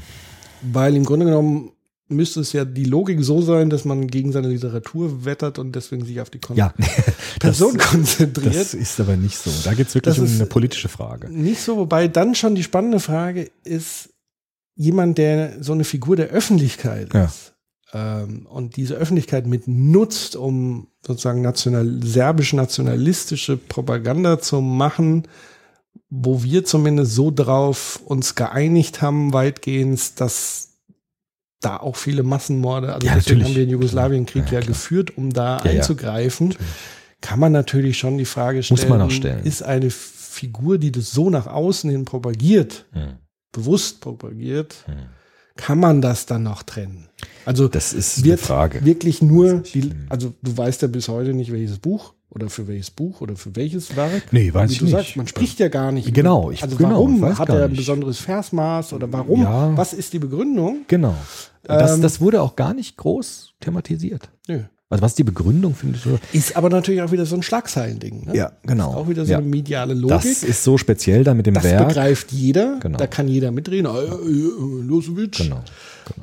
weil 0.73 0.97
im 0.97 1.05
Grunde 1.05 1.27
genommen 1.27 1.71
müsste 2.09 2.41
es 2.41 2.53
ja 2.53 2.65
die 2.65 2.85
Logik 2.85 3.23
so 3.23 3.43
sein, 3.43 3.69
dass 3.71 3.85
man 3.85 4.07
gegen 4.07 4.31
seine 4.33 4.49
Literatur 4.49 5.25
wettert 5.25 5.59
und 5.59 5.73
deswegen 5.75 6.05
sich 6.05 6.21
auf 6.21 6.31
die 6.31 6.39
Kon 6.39 6.57
Ja, 6.57 6.73
Person 7.41 7.77
das, 7.77 7.87
konzentriert. 7.89 8.55
das 8.55 8.75
ist 8.75 9.01
aber 9.01 9.17
nicht 9.17 9.37
so. 9.37 9.51
Da 9.65 9.75
geht 9.75 9.89
es 9.89 9.95
wirklich 9.95 10.15
Das 10.17 10.19
um 10.29 10.33
eine 10.35 10.47
politische 10.47 10.89
Frage. 10.89 11.29
Nicht 11.31 11.61
so, 11.61 11.77
wobei 11.77 12.07
dann 12.09 12.35
schon 12.35 12.55
die 12.55 12.63
spannende 12.63 13.01
Frage 13.01 13.51
ist, 13.65 14.11
jemand, 14.77 15.19
der 15.19 15.63
so 15.63 15.73
eine 15.73 15.85
Figur 15.85 16.17
der 16.17 16.29
Öffentlichkeit 16.29 17.13
Ja. 17.15 17.25
ist 17.25 17.55
ähm, 17.93 18.47
und 18.47 18.77
diese 18.77 18.95
Öffentlichkeit 18.95 19.47
mit 19.47 19.67
nutzt, 19.67 20.37
um 20.37 20.89
sozusagen 21.05 21.41
national, 21.41 22.01
serbisch-nationalistische 22.05 23.57
Propaganda 23.57 24.39
zu 24.41 24.61
machen, 24.61 25.27
wo 26.11 26.43
wir 26.43 26.65
zumindest 26.65 27.15
so 27.15 27.31
drauf 27.31 28.01
uns 28.05 28.35
geeinigt 28.35 29.03
haben, 29.03 29.33
weitgehend, 29.33 30.21
dass 30.21 30.66
da 31.61 31.79
auch 31.79 31.97
viele 31.97 32.23
Massenmorde, 32.23 32.93
also 32.95 33.07
Ja, 33.07 33.15
deswegen 33.15 33.39
natürlich. 33.39 33.45
haben 33.45 33.55
wir 33.57 33.65
den 33.67 33.71
Jugoslawienkrieg 33.71 34.47
Ja, 34.53 34.61
ja, 34.61 34.67
geführt, 34.67 35.17
um 35.17 35.33
da 35.33 35.57
Ja, 35.59 35.63
einzugreifen, 35.71 36.55
kann 37.21 37.41
man 37.41 37.53
natürlich 37.53 37.99
schon 37.99 38.19
die 38.19 38.25
Frage 38.27 38.63
stellen, 38.63 38.79
Muss 38.81 38.89
man 38.89 39.01
auch 39.01 39.11
stellen. 39.11 39.45
ist 39.45 39.63
eine 39.63 39.91
Figur, 39.91 40.79
die 40.79 40.93
das 40.93 41.11
so 41.13 41.31
nach 41.31 41.47
außen 41.47 41.89
hin 41.91 42.05
propagiert, 42.05 42.85
Mhm. 42.95 43.17
bewusst 43.53 44.01
propagiert, 44.03 44.85
Mhm. 44.87 44.93
kann 45.57 45.81
man 45.81 46.03
das 46.03 46.27
dann 46.27 46.43
noch 46.43 46.63
trennen? 46.63 47.09
Also 47.47 47.69
Das 47.69 47.95
ist 47.95 48.23
wird 48.23 48.41
Frage. 48.41 48.85
wirklich 48.85 49.23
nur, 49.23 49.61
die, 49.61 49.93
also 50.11 50.35
du 50.43 50.57
weißt 50.57 50.83
ja 50.83 50.89
bis 50.89 51.09
heute 51.09 51.33
nicht, 51.33 51.51
welches 51.53 51.79
Buch 51.79 52.13
oder 52.31 52.51
für 52.51 52.67
welches 52.69 52.91
Buch 52.91 53.21
oder 53.21 53.37
für 53.37 53.55
welches 53.57 53.97
Werk. 53.97 54.33
Nee, 54.33 54.53
weiß 54.53 54.69
Wie 54.69 54.73
ich 54.75 54.79
du 54.81 54.85
nicht. 54.87 54.93
sagst, 54.95 55.17
man 55.17 55.27
spricht 55.29 55.59
ja 55.61 55.69
gar 55.69 55.93
nicht. 55.93 56.13
Genau, 56.13 56.51
ich- 56.51 56.63
also 56.63 56.77
genau, 56.77 56.91
warum 56.91 57.39
hat 57.39 57.49
er 57.49 57.65
ein 57.65 57.71
nicht. 57.71 57.79
besonderes 57.79 58.19
Versmaß 58.19 58.93
oder 58.93 59.11
warum? 59.13 59.43
Ja. 59.43 59.77
Was 59.77 59.93
ist 59.93 60.13
die 60.13 60.19
Begründung? 60.19 60.81
Genau. 60.89 61.15
Das, 61.63 61.97
Ähm, 61.97 62.03
das 62.03 62.21
wurde 62.21 62.43
auch 62.43 62.55
gar 62.57 62.75
nicht 62.75 62.97
groß 62.97 63.55
thematisiert. 63.61 64.29
Nö. 64.49 64.61
Also 64.89 65.03
was 65.03 65.13
ist 65.13 65.19
die 65.19 65.25
Begründung, 65.25 65.75
finde 65.75 65.99
ich? 66.33 66.35
Ist 66.49 66.57
aber 66.57 66.69
natürlich 66.71 67.03
auch 67.03 67.11
wieder 67.11 67.27
so 67.27 67.35
ein 67.35 67.43
Schlagzeilending. 67.43 68.27
Ne? 68.27 68.37
Ja, 68.37 68.53
genau. 68.65 68.91
Ist 68.91 68.97
auch 68.97 69.09
wieder 69.09 69.25
so 69.27 69.33
Ja. 69.33 69.39
eine 69.39 69.47
mediale 69.49 69.95
Logik. 69.95 70.17
Das 70.17 70.45
ist 70.45 70.63
so 70.63 70.79
speziell 70.79 71.25
dann 71.25 71.37
mit 71.37 71.47
dem 71.47 71.55
Das 71.55 71.65
Werk. 71.65 71.89
begreift 71.89 72.31
jeder. 72.31 72.79
Genau. 72.81 72.97
Da 72.97 73.09
kann 73.09 73.27
jeder 73.27 73.51
mitreden. 73.51 73.87
Ah, 73.89 74.01
ja, 74.01 74.11
ja, 74.15 74.83
Losewitsch. 74.87 75.39
Genau. 75.39 75.61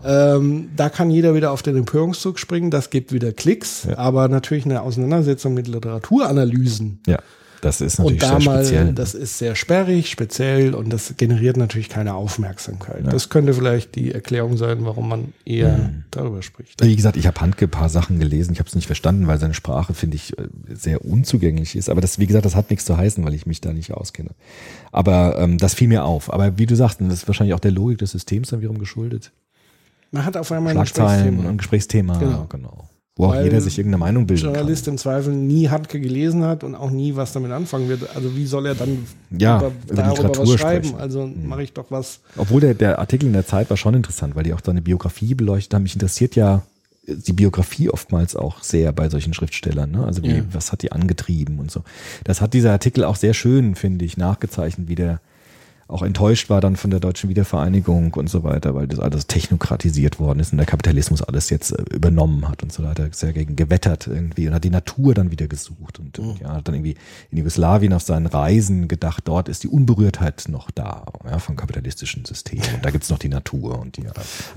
Ähm, 0.05 0.69
da 0.77 0.87
kann 0.87 1.09
jeder 1.11 1.35
wieder 1.35 1.51
auf 1.51 1.61
den 1.61 1.75
Empörungszug 1.75 2.39
springen. 2.39 2.71
Das 2.71 2.89
gibt 2.89 3.11
wieder 3.11 3.33
Klicks. 3.33 3.83
Ja. 3.89 3.97
Aber 3.97 4.29
natürlich 4.29 4.63
eine 4.63 4.81
Auseinandersetzung 4.81 5.53
mit 5.53 5.67
Literaturanalysen. 5.67 7.01
Ja, 7.05 7.19
das 7.63 7.81
ist 7.81 7.99
Und 7.99 8.15
natürlich 8.17 8.21
da 8.21 8.39
sehr 8.39 8.49
mal, 8.49 8.63
speziell. 8.65 8.93
das 8.93 9.13
ist 9.15 9.37
sehr 9.37 9.55
sperrig, 9.55 10.09
speziell 10.09 10.73
und 10.75 10.91
das 10.91 11.13
generiert 11.17 11.57
natürlich 11.57 11.89
keine 11.89 12.13
Aufmerksamkeit. 12.13 13.03
Ja. 13.05 13.09
Das 13.11 13.29
könnte 13.29 13.53
vielleicht 13.53 13.95
die 13.95 14.11
Erklärung 14.11 14.57
sein, 14.57 14.85
warum 14.85 15.07
man 15.09 15.33
eher 15.45 15.77
Mhm. 15.77 16.03
darüber 16.11 16.41
spricht. 16.41 16.83
Wie 16.83 16.95
gesagt, 16.95 17.17
ich 17.17 17.25
habe 17.27 17.39
Handke 17.41 17.65
ein 17.65 17.71
paar 17.71 17.89
Sachen 17.89 18.19
gelesen. 18.19 18.53
Ich 18.53 18.59
habe 18.59 18.67
es 18.67 18.75
nicht 18.75 18.87
verstanden, 18.87 19.27
weil 19.27 19.39
seine 19.39 19.53
Sprache, 19.53 19.93
finde 19.93 20.15
ich, 20.17 20.37
äh, 20.37 20.43
sehr 20.73 21.05
unzugänglich 21.05 21.75
ist. 21.75 21.89
Aber 21.89 22.01
das, 22.01 22.19
wie 22.19 22.27
gesagt, 22.27 22.45
das 22.45 22.55
hat 22.55 22.69
nichts 22.69 22.85
zu 22.85 22.97
heißen, 22.97 23.23
weil 23.25 23.33
ich 23.33 23.45
mich 23.45 23.61
da 23.61 23.71
nicht 23.73 23.91
auskenne. 23.93 24.31
Aber 24.91 25.37
ähm, 25.39 25.57
das 25.57 25.73
fiel 25.73 25.87
mir 25.87 26.05
auf. 26.05 26.31
Aber 26.33 26.57
wie 26.57 26.65
du 26.65 26.75
sagst, 26.75 26.99
und 27.01 27.09
das 27.09 27.19
ist 27.19 27.27
wahrscheinlich 27.27 27.53
auch 27.53 27.59
der 27.59 27.71
Logik 27.71 27.97
des 27.99 28.11
Systems 28.11 28.49
dann 28.49 28.59
wiederum 28.59 28.77
geschuldet. 28.77 29.31
Man 30.11 30.25
hat 30.25 30.37
auf 30.37 30.51
einmal 30.51 30.75
ein 30.77 30.81
Gesprächsthema. 30.81 31.49
und 31.49 31.57
Gesprächsthema. 31.57 32.17
Genau. 32.19 32.45
genau. 32.49 32.89
Wo 33.15 33.25
auch 33.27 33.35
jeder 33.43 33.61
sich 33.61 33.77
irgendeine 33.77 33.99
Meinung 33.99 34.25
bilden 34.25 34.43
Journalist 34.45 34.85
kann. 34.85 34.95
im 34.95 34.97
Zweifel 34.97 35.33
nie 35.33 35.69
Handke 35.69 35.99
gelesen 35.99 36.43
hat 36.43 36.63
und 36.63 36.73
auch 36.73 36.89
nie 36.89 37.15
was 37.15 37.31
damit 37.31 37.51
anfangen 37.51 37.87
wird. 37.87 38.15
Also 38.15 38.35
wie 38.35 38.47
soll 38.47 38.65
er 38.65 38.73
dann 38.73 39.05
Ja, 39.29 39.57
über, 39.57 39.67
über 39.67 39.95
darüber 40.01 40.09
Literatur 40.15 40.47
was 40.53 40.59
schreiben? 40.59 40.83
sprechen. 40.85 40.99
Also 40.99 41.27
Mhm. 41.27 41.47
mache 41.47 41.61
ich 41.61 41.73
doch 41.73 41.91
was. 41.91 42.21
Obwohl 42.37 42.61
der, 42.61 42.73
der 42.73 42.97
Artikel 42.97 43.27
in 43.27 43.33
der 43.33 43.45
Zeit 43.45 43.69
war 43.69 43.77
schon 43.77 43.93
interessant, 43.93 44.35
weil 44.35 44.43
die 44.43 44.53
auch 44.53 44.61
seine 44.65 44.81
Biografie 44.81 45.35
beleuchtet 45.35 45.75
haben. 45.75 45.83
Mich 45.83 45.93
interessiert 45.93 46.35
ja 46.35 46.63
die 47.05 47.33
Biografie 47.33 47.89
oftmals 47.89 48.35
auch 48.35 48.63
sehr 48.63 48.91
bei 48.93 49.09
solchen 49.09 49.35
Schriftstellern. 49.35 49.91
Ne? 49.91 50.03
Also 50.05 50.23
wie, 50.23 50.37
Ja. 50.37 50.43
was 50.51 50.71
hat 50.71 50.81
die 50.81 50.91
angetrieben 50.91 51.59
und 51.59 51.69
so. 51.69 51.83
Das 52.23 52.41
hat 52.41 52.55
dieser 52.55 52.71
Artikel 52.71 53.03
auch 53.03 53.17
sehr 53.17 53.35
schön, 53.35 53.75
finde 53.75 54.05
ich, 54.05 54.17
nachgezeichnet, 54.17 54.87
wie 54.87 54.95
der 54.95 55.19
auch 55.93 56.01
enttäuscht 56.01 56.49
war 56.49 56.59
dann 56.61 56.75
von 56.75 56.91
der 56.91 56.99
deutschen 56.99 57.29
Wiedervereinigung 57.29 58.13
und 58.15 58.29
so 58.29 58.43
weiter, 58.43 58.75
weil 58.75 58.87
das 58.87 58.99
alles 58.99 59.27
technokratisiert 59.27 60.19
worden 60.19 60.39
ist 60.39 60.51
und 60.51 60.57
der 60.57 60.65
Kapitalismus 60.65 61.21
alles 61.21 61.49
jetzt 61.49 61.71
äh, 61.71 61.83
übernommen 61.93 62.47
hat 62.49 62.63
und 62.63 62.71
so 62.73 62.83
weiter, 62.83 63.07
sehr 63.11 63.33
gegen 63.33 63.55
gewettert 63.55 64.07
irgendwie 64.07 64.47
und 64.47 64.53
hat 64.53 64.63
die 64.63 64.69
Natur 64.69 65.13
dann 65.13 65.31
wieder 65.31 65.47
gesucht 65.47 65.99
und 65.99 66.17
Mhm. 66.17 66.35
ja, 66.41 66.53
hat 66.53 66.67
dann 66.67 66.75
irgendwie 66.75 66.95
in 67.31 67.37
Jugoslawien 67.39 67.93
auf 67.93 68.03
seinen 68.03 68.27
Reisen 68.27 68.87
gedacht, 68.87 69.23
dort 69.25 69.49
ist 69.49 69.63
die 69.63 69.67
Unberührtheit 69.67 70.45
noch 70.47 70.69
da, 70.71 71.05
ja, 71.25 71.39
vom 71.39 71.55
kapitalistischen 71.55 72.25
System 72.25 72.59
und 72.73 72.83
da 72.83 72.91
gibt's 72.91 73.09
noch 73.09 73.19
die 73.19 73.29
Natur 73.29 73.79
und 73.79 73.97
die, 73.97 74.03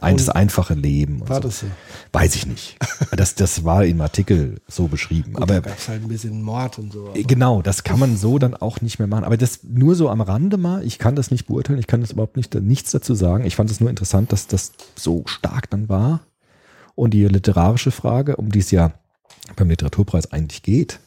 ein, 0.01 0.17
das 0.17 0.29
einfache 0.29 0.75
Leben. 0.75 1.21
Und 1.23 1.29
War 1.29 1.37
so. 1.37 1.43
das 1.43 1.61
so? 1.61 1.67
Weiß 2.13 2.35
ich 2.35 2.47
nicht. 2.47 2.77
Das, 3.17 3.35
das 3.35 3.65
war 3.65 3.85
im 3.85 4.01
Artikel 4.01 4.61
so 4.69 4.89
beschrieben. 4.89 5.35
Gut, 5.35 5.43
aber 5.43 5.63
es 5.67 5.89
halt 5.89 6.03
ein 6.03 6.09
bisschen 6.09 6.43
Mord 6.43 6.79
und 6.79 6.93
so. 6.93 7.11
Genau, 7.15 7.63
das 7.63 7.85
kann 7.85 7.99
man 7.99 8.17
so 8.17 8.39
dann 8.39 8.55
auch 8.55 8.81
nicht 8.81 8.99
mehr 8.99 9.09
machen. 9.09 9.25
Aber 9.25 9.37
das 9.37 9.61
nur 9.65 9.95
so 9.95 10.09
am 10.11 10.21
Rande 10.21 10.57
mal. 10.57 10.85
Ich 10.85 10.99
kann 10.99 11.15
das 11.17 11.26
nicht 11.31 11.47
beurteilen. 11.47 11.79
Ich 11.79 11.87
kann 11.87 12.01
das 12.01 12.13
überhaupt 12.13 12.37
nicht, 12.37 12.55
nichts 12.55 12.91
dazu 12.91 13.15
sagen. 13.15 13.45
Ich 13.45 13.57
fand 13.57 13.71
es 13.71 13.81
nur 13.81 13.91
interessant, 13.91 14.33
dass 14.33 14.47
das 14.47 14.73
so 14.95 15.23
stark 15.27 15.71
dann 15.71 15.89
war. 15.89 16.21
Und 16.95 17.13
die 17.13 17.27
literarische 17.27 17.91
Frage, 17.91 18.37
um 18.37 18.51
die 18.51 18.61
es 18.61 18.71
ja 18.71 18.93
beim 19.57 19.69
Literaturpreis 19.69 20.33
eigentlich 20.33 20.63
geht, 20.63 21.01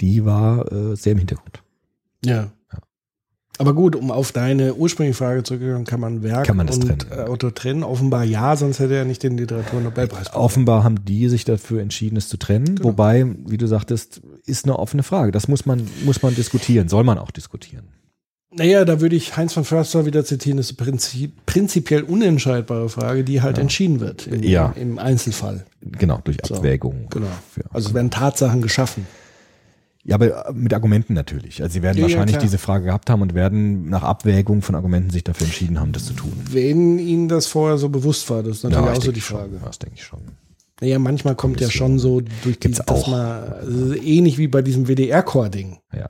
die 0.00 0.24
war 0.24 0.70
äh, 0.72 0.96
sehr 0.96 1.12
im 1.12 1.18
Hintergrund. 1.18 1.62
Ja. 2.24 2.50
Aber 3.60 3.74
gut, 3.74 3.96
um 3.96 4.12
auf 4.12 4.30
deine 4.30 4.74
ursprüngliche 4.74 5.18
Frage 5.18 5.42
zurückzukommen, 5.42 5.84
kann 5.84 5.98
man 5.98 6.22
Werk 6.22 6.46
Kann 6.46 6.56
man 6.56 6.68
das 6.68 6.76
und 6.76 6.86
trennen? 6.86 7.06
äh, 7.10 7.28
Autor 7.28 7.52
trennen? 7.52 7.82
Offenbar 7.82 8.22
ja, 8.22 8.54
sonst 8.54 8.78
hätte 8.78 8.94
er 8.94 9.04
nicht 9.04 9.24
den 9.24 9.36
Literaturnobelpreis. 9.36 10.32
Offenbar 10.32 10.84
haben 10.84 11.04
die 11.04 11.28
sich 11.28 11.44
dafür 11.44 11.82
entschieden, 11.82 12.16
es 12.16 12.28
zu 12.28 12.36
trennen. 12.36 12.78
Wobei, 12.84 13.26
wie 13.46 13.56
du 13.56 13.66
sagtest, 13.66 14.20
ist 14.46 14.64
eine 14.64 14.78
offene 14.78 15.02
Frage. 15.02 15.32
Das 15.32 15.48
muss 15.48 15.66
man, 15.66 15.88
muss 16.04 16.22
man 16.22 16.36
diskutieren. 16.36 16.88
Soll 16.88 17.02
man 17.02 17.18
auch 17.18 17.32
diskutieren. 17.32 17.88
Naja, 18.50 18.84
da 18.86 19.00
würde 19.02 19.14
ich 19.14 19.36
Heinz 19.36 19.52
von 19.52 19.64
Förster 19.64 20.06
wieder 20.06 20.24
zitieren, 20.24 20.56
das 20.56 20.70
ist 20.70 20.80
eine 20.80 20.86
Prinzip, 20.90 21.44
prinzipiell 21.44 22.02
unentscheidbare 22.02 22.88
Frage, 22.88 23.22
die 23.22 23.42
halt 23.42 23.58
entschieden 23.58 24.00
wird 24.00 24.26
im, 24.26 24.42
Ja. 24.42 24.72
im 24.74 24.98
Einzelfall. 24.98 25.66
Genau, 25.82 26.20
durch 26.24 26.38
So, 26.46 26.54
Abwägung. 26.56 27.08
Genau. 27.10 27.26
Ja. 27.56 27.62
Also 27.72 27.92
werden 27.92 28.10
Tatsachen 28.10 28.62
geschaffen. 28.62 29.06
Ja, 30.04 30.14
aber 30.14 30.50
mit 30.54 30.72
Argumenten 30.72 31.12
natürlich. 31.12 31.60
Also 31.62 31.74
sie 31.74 31.82
werden 31.82 31.98
Ja, 31.98 32.04
ja, 32.06 32.10
wahrscheinlich 32.14 32.36
klar. 32.36 32.42
diese 32.42 32.56
Frage 32.56 32.86
gehabt 32.86 33.10
haben 33.10 33.20
und 33.20 33.34
werden 33.34 33.90
nach 33.90 34.02
Abwägung 34.02 34.62
von 34.62 34.74
Argumenten 34.74 35.10
sich 35.10 35.24
dafür 35.24 35.46
entschieden 35.46 35.78
haben, 35.78 35.92
das 35.92 36.06
zu 36.06 36.14
tun. 36.14 36.32
Wenn 36.50 36.98
Ihnen 36.98 37.28
das 37.28 37.46
vorher 37.46 37.76
so 37.76 37.90
bewusst 37.90 38.30
war, 38.30 38.42
das 38.42 38.58
ist 38.58 38.62
natürlich 38.64 38.86
Ja, 38.86 38.92
auch 38.92 39.02
so 39.02 39.12
die 39.12 39.20
schon. 39.20 39.36
Frage. 39.38 39.56
Ja, 39.60 39.66
Das 39.66 39.78
denke 39.78 39.96
ich 39.98 40.04
schon. 40.04 40.20
Naja, 40.80 40.98
manchmal 40.98 41.34
kommt 41.34 41.60
ja 41.60 41.68
schon 41.70 41.98
so 41.98 42.20
durch 42.20 42.58
die, 42.58 42.68
Gibt's 42.68 42.78
dass 42.78 42.88
auch. 43.04 43.08
man, 43.08 43.20
also 43.52 43.94
ähnlich 43.94 44.38
wie 44.38 44.48
bei 44.48 44.62
diesem 44.62 44.86
WDR-Core-Ding. 44.88 45.78
Ja, 45.94 46.06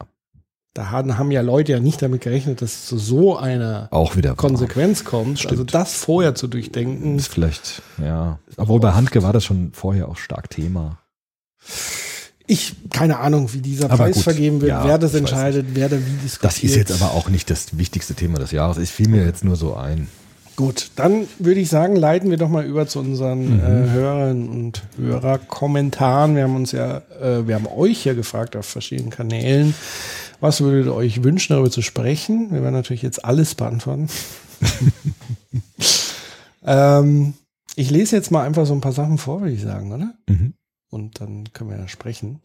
Da 0.78 0.90
haben, 0.90 1.32
ja 1.32 1.40
Leute 1.40 1.72
ja 1.72 1.80
nicht 1.80 2.00
damit 2.00 2.20
gerechnet, 2.20 2.62
dass 2.62 2.70
es 2.72 2.86
zu 2.86 2.98
so 2.98 3.36
einer 3.36 3.88
auch 3.90 4.14
wieder. 4.14 4.30
wahr. 4.30 4.36
Konsequenz 4.36 5.04
kommt. 5.04 5.44
Also 5.50 5.64
das 5.64 5.94
vorher 5.94 6.36
zu 6.36 6.46
durchdenken. 6.46 7.18
Ist 7.18 7.26
vielleicht, 7.32 7.82
ja. 8.00 8.38
Obwohl 8.56 8.78
bei 8.78 8.92
Handke 8.92 9.24
war 9.24 9.32
das 9.32 9.44
schon 9.44 9.72
vorher 9.72 10.08
auch 10.08 10.16
stark 10.16 10.50
Thema. 10.50 10.98
Ich, 12.46 12.76
keine 12.90 13.18
Ahnung, 13.18 13.52
wie 13.54 13.60
dieser 13.60 13.86
Aber 13.86 14.04
Preis 14.04 14.14
gut, 14.14 14.22
vergeben 14.22 14.60
wird, 14.60 14.70
ja, 14.70 14.84
wer 14.86 14.98
das 14.98 15.14
entscheidet, 15.14 15.66
wer 15.74 15.88
da 15.88 15.96
wie 15.96 16.22
diskutiert. 16.22 16.44
Das 16.44 16.62
ist 16.62 16.76
jetzt 16.76 16.92
aber 17.02 17.12
auch 17.12 17.28
nicht 17.28 17.50
das 17.50 17.76
wichtigste 17.76 18.14
Thema 18.14 18.38
des 18.38 18.52
Jahres. 18.52 18.78
Ich 18.78 18.90
fiel 18.90 19.08
mir 19.08 19.24
jetzt 19.24 19.42
nur 19.44 19.56
so 19.56 19.74
ein. 19.74 20.06
Gut, 20.54 20.90
dann 20.94 21.26
würde 21.40 21.58
ich 21.60 21.68
sagen, 21.70 21.96
leiten 21.96 22.30
wir 22.30 22.36
doch 22.36 22.48
mal 22.48 22.64
über 22.64 22.86
zu 22.86 23.00
unseren 23.00 23.54
Mhm. 23.56 23.60
äh, 23.60 23.90
Hörerinnen 23.90 24.48
und 24.48 24.82
Hörerkommentaren. 24.96 26.36
Wir 26.36 26.44
haben 26.44 26.54
uns 26.56 26.70
ja, 26.70 27.02
äh, 27.20 27.46
wir 27.48 27.56
haben 27.56 27.66
euch 27.66 28.04
ja 28.04 28.14
gefragt 28.14 28.54
auf 28.54 28.64
verschiedenen 28.66 29.10
Kanälen, 29.10 29.74
was 30.40 30.60
würdet 30.60 30.86
ihr 30.86 30.94
euch 30.94 31.24
wünschen, 31.24 31.52
darüber 31.52 31.70
zu 31.70 31.82
sprechen? 31.82 32.52
Wir 32.52 32.62
werden 32.62 32.74
natürlich 32.74 33.02
jetzt 33.02 33.24
alles 33.24 33.54
beantworten. 33.54 34.08
ähm, 36.64 37.34
ich 37.76 37.90
lese 37.90 38.16
jetzt 38.16 38.30
mal 38.30 38.44
einfach 38.44 38.66
so 38.66 38.74
ein 38.74 38.80
paar 38.80 38.92
Sachen 38.92 39.18
vor, 39.18 39.40
würde 39.40 39.54
ich 39.54 39.62
sagen, 39.62 39.92
oder? 39.92 40.14
Mhm. 40.28 40.54
Und 40.90 41.20
dann 41.20 41.44
können 41.52 41.68
wir 41.68 41.76
ja 41.76 41.86
sprechen. 41.86 42.40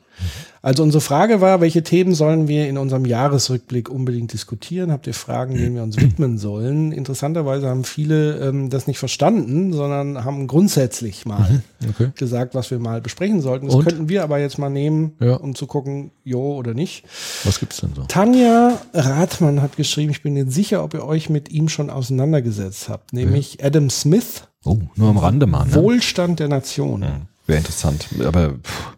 Also 0.61 0.83
unsere 0.83 0.99
Frage 0.99 1.39
war, 1.39 1.61
welche 1.61 1.81
Themen 1.81 2.13
sollen 2.13 2.49
wir 2.49 2.67
in 2.67 2.77
unserem 2.77 3.05
Jahresrückblick 3.05 3.87
unbedingt 3.89 4.33
diskutieren? 4.33 4.91
Habt 4.91 5.07
ihr 5.07 5.13
Fragen, 5.13 5.53
denen 5.55 5.75
wir 5.75 5.83
uns 5.83 5.95
widmen 5.95 6.37
sollen? 6.37 6.91
Interessanterweise 6.91 7.69
haben 7.69 7.85
viele 7.85 8.37
ähm, 8.39 8.69
das 8.69 8.85
nicht 8.85 8.99
verstanden, 8.99 9.71
sondern 9.71 10.25
haben 10.25 10.47
grundsätzlich 10.47 11.25
mal 11.25 11.63
Okay. 11.89 12.11
gesagt, 12.15 12.53
was 12.53 12.69
wir 12.69 12.79
mal 12.79 12.99
besprechen 12.99 13.39
sollten. 13.41 13.67
Das 13.67 13.75
Und? 13.75 13.85
könnten 13.85 14.09
wir 14.09 14.23
aber 14.23 14.39
jetzt 14.39 14.57
mal 14.57 14.69
nehmen, 14.69 15.13
Ja. 15.21 15.35
um 15.35 15.55
zu 15.55 15.65
gucken, 15.65 16.11
jo 16.25 16.55
oder 16.55 16.73
nicht. 16.73 17.05
Was 17.45 17.59
gibt's 17.61 17.77
denn 17.79 17.93
so? 17.95 18.03
Tanja 18.09 18.77
Rathmann 18.93 19.61
hat 19.61 19.77
geschrieben, 19.77 20.11
ich 20.11 20.21
bin 20.21 20.33
nicht 20.33 20.51
sicher, 20.51 20.83
ob 20.83 20.93
ihr 20.93 21.05
euch 21.05 21.29
mit 21.29 21.49
ihm 21.49 21.69
schon 21.69 21.89
auseinandergesetzt 21.89 22.89
habt, 22.89 23.13
nämlich 23.13 23.63
Adam 23.63 23.89
Smith, 23.89 24.43
Oh, 24.65 24.79
nur 24.95 25.09
am 25.09 25.17
Rande 25.17 25.45
mal. 25.45 25.65
Ne? 25.65 25.75
Wohlstand 25.75 26.39
der 26.39 26.47
Nation. 26.49 27.05
Wäre 27.45 27.59
interessant. 27.59 28.07
Aber 28.23 28.53
pff, 28.53 28.93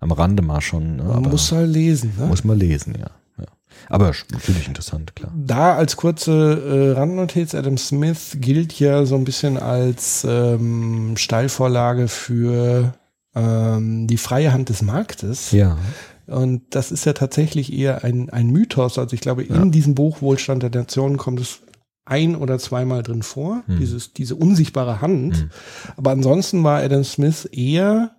am 0.00 0.12
Rande 0.12 0.42
mal 0.42 0.60
schon. 0.60 0.96
Ne? 0.96 1.04
Man 1.04 1.22
muss 1.22 1.52
halt 1.52 1.70
lesen. 1.70 2.12
Ne? 2.18 2.26
muss 2.26 2.44
man 2.44 2.58
lesen, 2.58 2.94
ja. 2.98 3.10
ja. 3.38 3.46
Aber 3.88 4.12
natürlich 4.30 4.66
interessant, 4.66 5.14
klar. 5.14 5.32
Da 5.36 5.76
als 5.76 5.96
kurze 5.96 6.92
äh, 6.94 6.98
Randnotiz, 6.98 7.54
Adam 7.54 7.78
Smith 7.78 8.36
gilt 8.40 8.78
ja 8.78 9.04
so 9.06 9.14
ein 9.14 9.24
bisschen 9.24 9.58
als 9.58 10.26
ähm, 10.28 11.16
Steilvorlage 11.16 12.08
für 12.08 12.94
ähm, 13.34 14.06
die 14.06 14.18
freie 14.18 14.52
Hand 14.52 14.68
des 14.68 14.82
Marktes. 14.82 15.52
Ja. 15.52 15.78
Und 16.26 16.62
das 16.70 16.92
ist 16.92 17.04
ja 17.04 17.12
tatsächlich 17.12 17.72
eher 17.72 18.04
ein, 18.04 18.30
ein 18.30 18.48
Mythos. 18.50 18.98
Also 18.98 19.14
ich 19.14 19.20
glaube, 19.20 19.42
in 19.42 19.70
diesem 19.70 19.94
Buch 19.94 20.22
Wohlstand 20.22 20.62
der 20.62 20.70
Nation 20.70 21.16
kommt 21.16 21.40
es 21.40 21.60
ein 22.04 22.34
oder 22.36 22.58
zweimal 22.58 23.02
drin 23.02 23.22
vor, 23.22 23.62
Hm. 23.66 23.78
dieses, 23.78 24.12
diese 24.12 24.34
unsichtbare 24.34 25.00
Hand. 25.00 25.36
Hm. 25.36 25.50
Aber 25.96 26.10
ansonsten 26.10 26.64
war 26.64 26.80
Adam 26.80 27.04
Smith 27.04 27.44
eher 27.46 28.16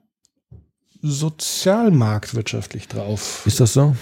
sozialmarktwirtschaftlich 1.02 2.88
drauf. 2.88 3.44
Ist 3.46 3.60
das 3.60 3.74
so? 3.74 3.96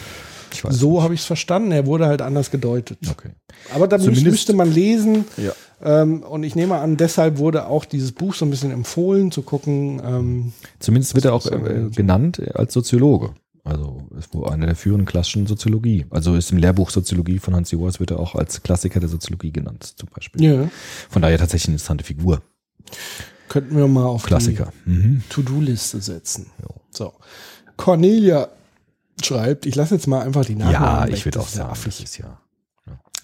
Ich 0.53 0.63
weiß. 0.63 0.75
So 0.75 1.01
habe 1.01 1.13
ich 1.13 1.21
es 1.21 1.25
verstanden. 1.25 1.71
Er 1.71 1.85
wurde 1.85 2.05
halt 2.07 2.21
anders 2.21 2.51
gedeutet. 2.51 2.99
Okay. 3.09 3.29
Aber 3.73 3.87
da 3.87 3.97
müsste 3.97 4.53
man 4.53 4.71
lesen. 4.71 5.25
Ja. 5.37 5.53
Ähm, 5.81 6.23
und 6.23 6.43
ich 6.43 6.55
nehme 6.55 6.77
an, 6.77 6.97
deshalb 6.97 7.37
wurde 7.37 7.65
auch 7.67 7.85
dieses 7.85 8.11
Buch 8.11 8.35
so 8.35 8.45
ein 8.45 8.51
bisschen 8.51 8.71
empfohlen, 8.71 9.31
zu 9.31 9.41
gucken. 9.41 10.01
Ähm, 10.05 10.53
Zumindest 10.79 11.15
wird 11.15 11.25
er 11.25 11.33
auch 11.33 11.45
äh, 11.47 11.89
genannt 11.95 12.41
als 12.53 12.73
Soziologe. 12.73 13.33
Also 13.63 14.07
ist 14.17 14.33
wohl 14.33 14.49
einer 14.49 14.65
der 14.65 14.75
führenden 14.75 15.05
klassischen 15.05 15.45
Soziologie. 15.47 16.05
Also 16.09 16.35
ist 16.35 16.51
im 16.51 16.57
Lehrbuch 16.57 16.89
Soziologie 16.89 17.37
von 17.39 17.55
Hans 17.55 17.69
Joas 17.71 17.99
wird 17.99 18.11
er 18.11 18.19
auch 18.19 18.33
als 18.35 18.63
Klassiker 18.63 18.99
der 18.99 19.09
Soziologie 19.09 19.51
genannt, 19.51 19.93
zum 19.97 20.09
Beispiel. 20.09 20.43
ja, 20.43 20.69
Von 21.09 21.21
daher 21.21 21.37
tatsächlich 21.37 21.67
eine 21.69 21.75
interessante 21.75 22.03
Figur. 22.03 22.41
könnten 23.49 23.75
wir 23.77 23.87
mal 23.87 24.05
auf 24.05 24.23
Klassiker. 24.23 24.73
Mhm. 24.85 25.21
die 25.25 25.29
To-Do-Liste 25.29 26.01
setzen. 26.01 26.47
Jo. 26.61 26.69
So. 26.89 27.13
Cornelia 27.77 28.47
schreibt, 29.23 29.65
ich 29.65 29.75
lasse 29.75 29.95
jetzt 29.95 30.07
mal 30.07 30.21
einfach 30.21 30.45
die 30.45 30.55
Namen 30.55 30.71
Ja, 30.73 31.05
weg, 31.07 31.13
ich 31.13 31.25
würde 31.25 31.39
auch 31.39 31.49
ja 31.49 31.57
sagen, 31.57 31.69
affig. 31.71 31.97
das 31.97 32.03
ist 32.03 32.17
ja. 32.17 32.39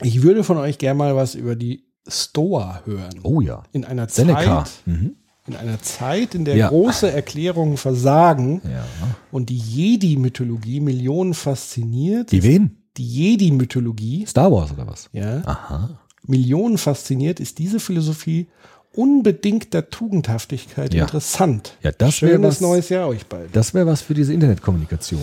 Ich 0.04 0.22
würde 0.22 0.44
von 0.44 0.58
euch 0.58 0.78
gerne 0.78 0.98
mal 0.98 1.16
was 1.16 1.34
über 1.34 1.56
die 1.56 1.86
Stoa 2.08 2.82
hören. 2.86 3.20
Oh 3.24 3.42
ja. 3.42 3.64
In 3.72 3.84
einer 3.86 4.08
Seneca. 4.08 4.66
Zeit, 4.66 4.72
Mhm. 4.86 5.16
In 5.48 5.56
einer 5.56 5.82
Zeit, 5.82 6.36
in 6.36 6.46
der 6.46 6.56
Ja. 6.56 6.68
große 6.70 7.12
Erklärungen 7.12 7.78
versagen 7.78 8.62
Ja. 8.66 8.84
und 9.32 9.50
die 9.50 9.58
Jedi-Mythologie 9.58 10.80
Millionen 10.80 11.34
fasziniert. 11.34 12.32
Die 12.32 12.44
wen? 12.44 12.78
Die 12.98 13.08
Jedi-Mythologie, 13.08 14.26
Star 14.28 14.52
Wars 14.52 14.72
oder 14.72 14.88
was? 14.88 15.10
ja, 15.14 15.42
Aha. 15.46 16.00
Millionen 16.26 16.78
fasziniert, 16.78 17.40
ist 17.40 17.58
diese 17.60 17.80
Philosophie 17.80 18.48
unbedingter 18.94 19.90
Tugendhaftigkeit 19.90 20.94
Ja. 20.94 21.04
interessant. 21.04 21.78
Ja, 21.84 21.92
das 21.92 22.22
wäre 22.22 22.42
was. 22.42 22.60
neues 22.62 22.90
Jahr 22.90 23.08
euch 23.08 23.26
bald. 23.28 23.56
Das 23.56 23.74
wäre 23.74 23.86
was 23.86 24.02
für 24.02 24.14
diese 24.16 24.34
Internetkommunikation. 24.34 25.22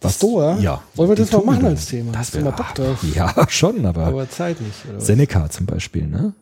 Was 0.00 0.16
Stoa? 0.16 0.58
Ja. 0.58 0.82
Wollen 0.96 1.10
wir 1.10 1.16
das 1.16 1.30
mal 1.30 1.44
machen 1.44 1.66
als 1.66 1.86
Thema? 1.86 2.12
Das 2.12 2.20
Hast 2.20 2.34
du 2.34 2.38
wäre 2.38 2.50
mal 2.50 2.56
Bock 2.56 2.74
drauf? 2.74 3.04
Ja, 3.14 3.34
schon, 3.48 3.84
aber, 3.84 4.06
Aber 4.06 4.28
Zeit 4.30 4.60
nicht. 4.60 4.72
Oder 4.88 4.96
was? 4.96 5.06
Seneca 5.06 5.48
zum 5.50 5.66
Beispiel, 5.66 6.06
ne? 6.06 6.32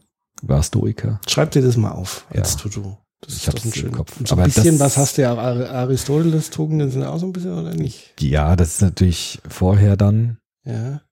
War 0.42 0.62
Stoiker. 0.62 1.20
Schreib 1.28 1.51
dir 1.51 1.60
das 1.60 1.76
mal 1.76 1.90
auf 1.90 2.24
als 2.30 2.52
Ja. 2.55 2.60
To-Do. 2.60 2.97
Das 3.22 3.34
Ich 3.36 3.42
ist 3.42 3.48
hab's 3.48 3.64
ein 3.76 3.86
im. 3.86 3.92
Kopf. 3.92 4.16
So 4.26 4.34
ein 4.36 4.42
bisschen 4.44 4.78
das- 4.78 4.80
was 4.80 4.97
hast 4.97 5.18
du 5.18 5.22
ja 5.22 5.34
Aristoteles 5.36 6.51
Tugenden 6.51 6.90
sind 6.90 7.05
auch 7.05 7.18
so 7.18 7.26
ein 7.26 7.32
bisschen 7.32 7.52
oder 7.59 7.74
nicht? 7.74 8.14
Ja, 8.20 8.56
das 8.56 8.74
ist 8.74 8.82
natürlich 8.82 9.40
vorher 9.48 9.97
dann 9.97 10.38
Ja. 10.64 11.02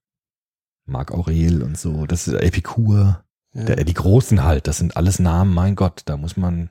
Marc 0.86 1.12
Aurel 1.12 1.62
und 1.62 1.76
so. 1.78 2.06
Das 2.06 2.26
ist 2.28 2.34
Epikur. 2.34 3.22
ja. 3.54 3.64
Der, 3.64 3.84
die 3.84 3.94
Großen 3.94 4.42
halt. 4.44 4.66
Das 4.66 4.78
sind 4.78 4.96
alles 4.96 5.18
Namen, 5.18 5.52
mein 5.52 5.74
Gott, 5.76 6.02
da 6.06 6.16
muss 6.16 6.36
man 6.36 6.70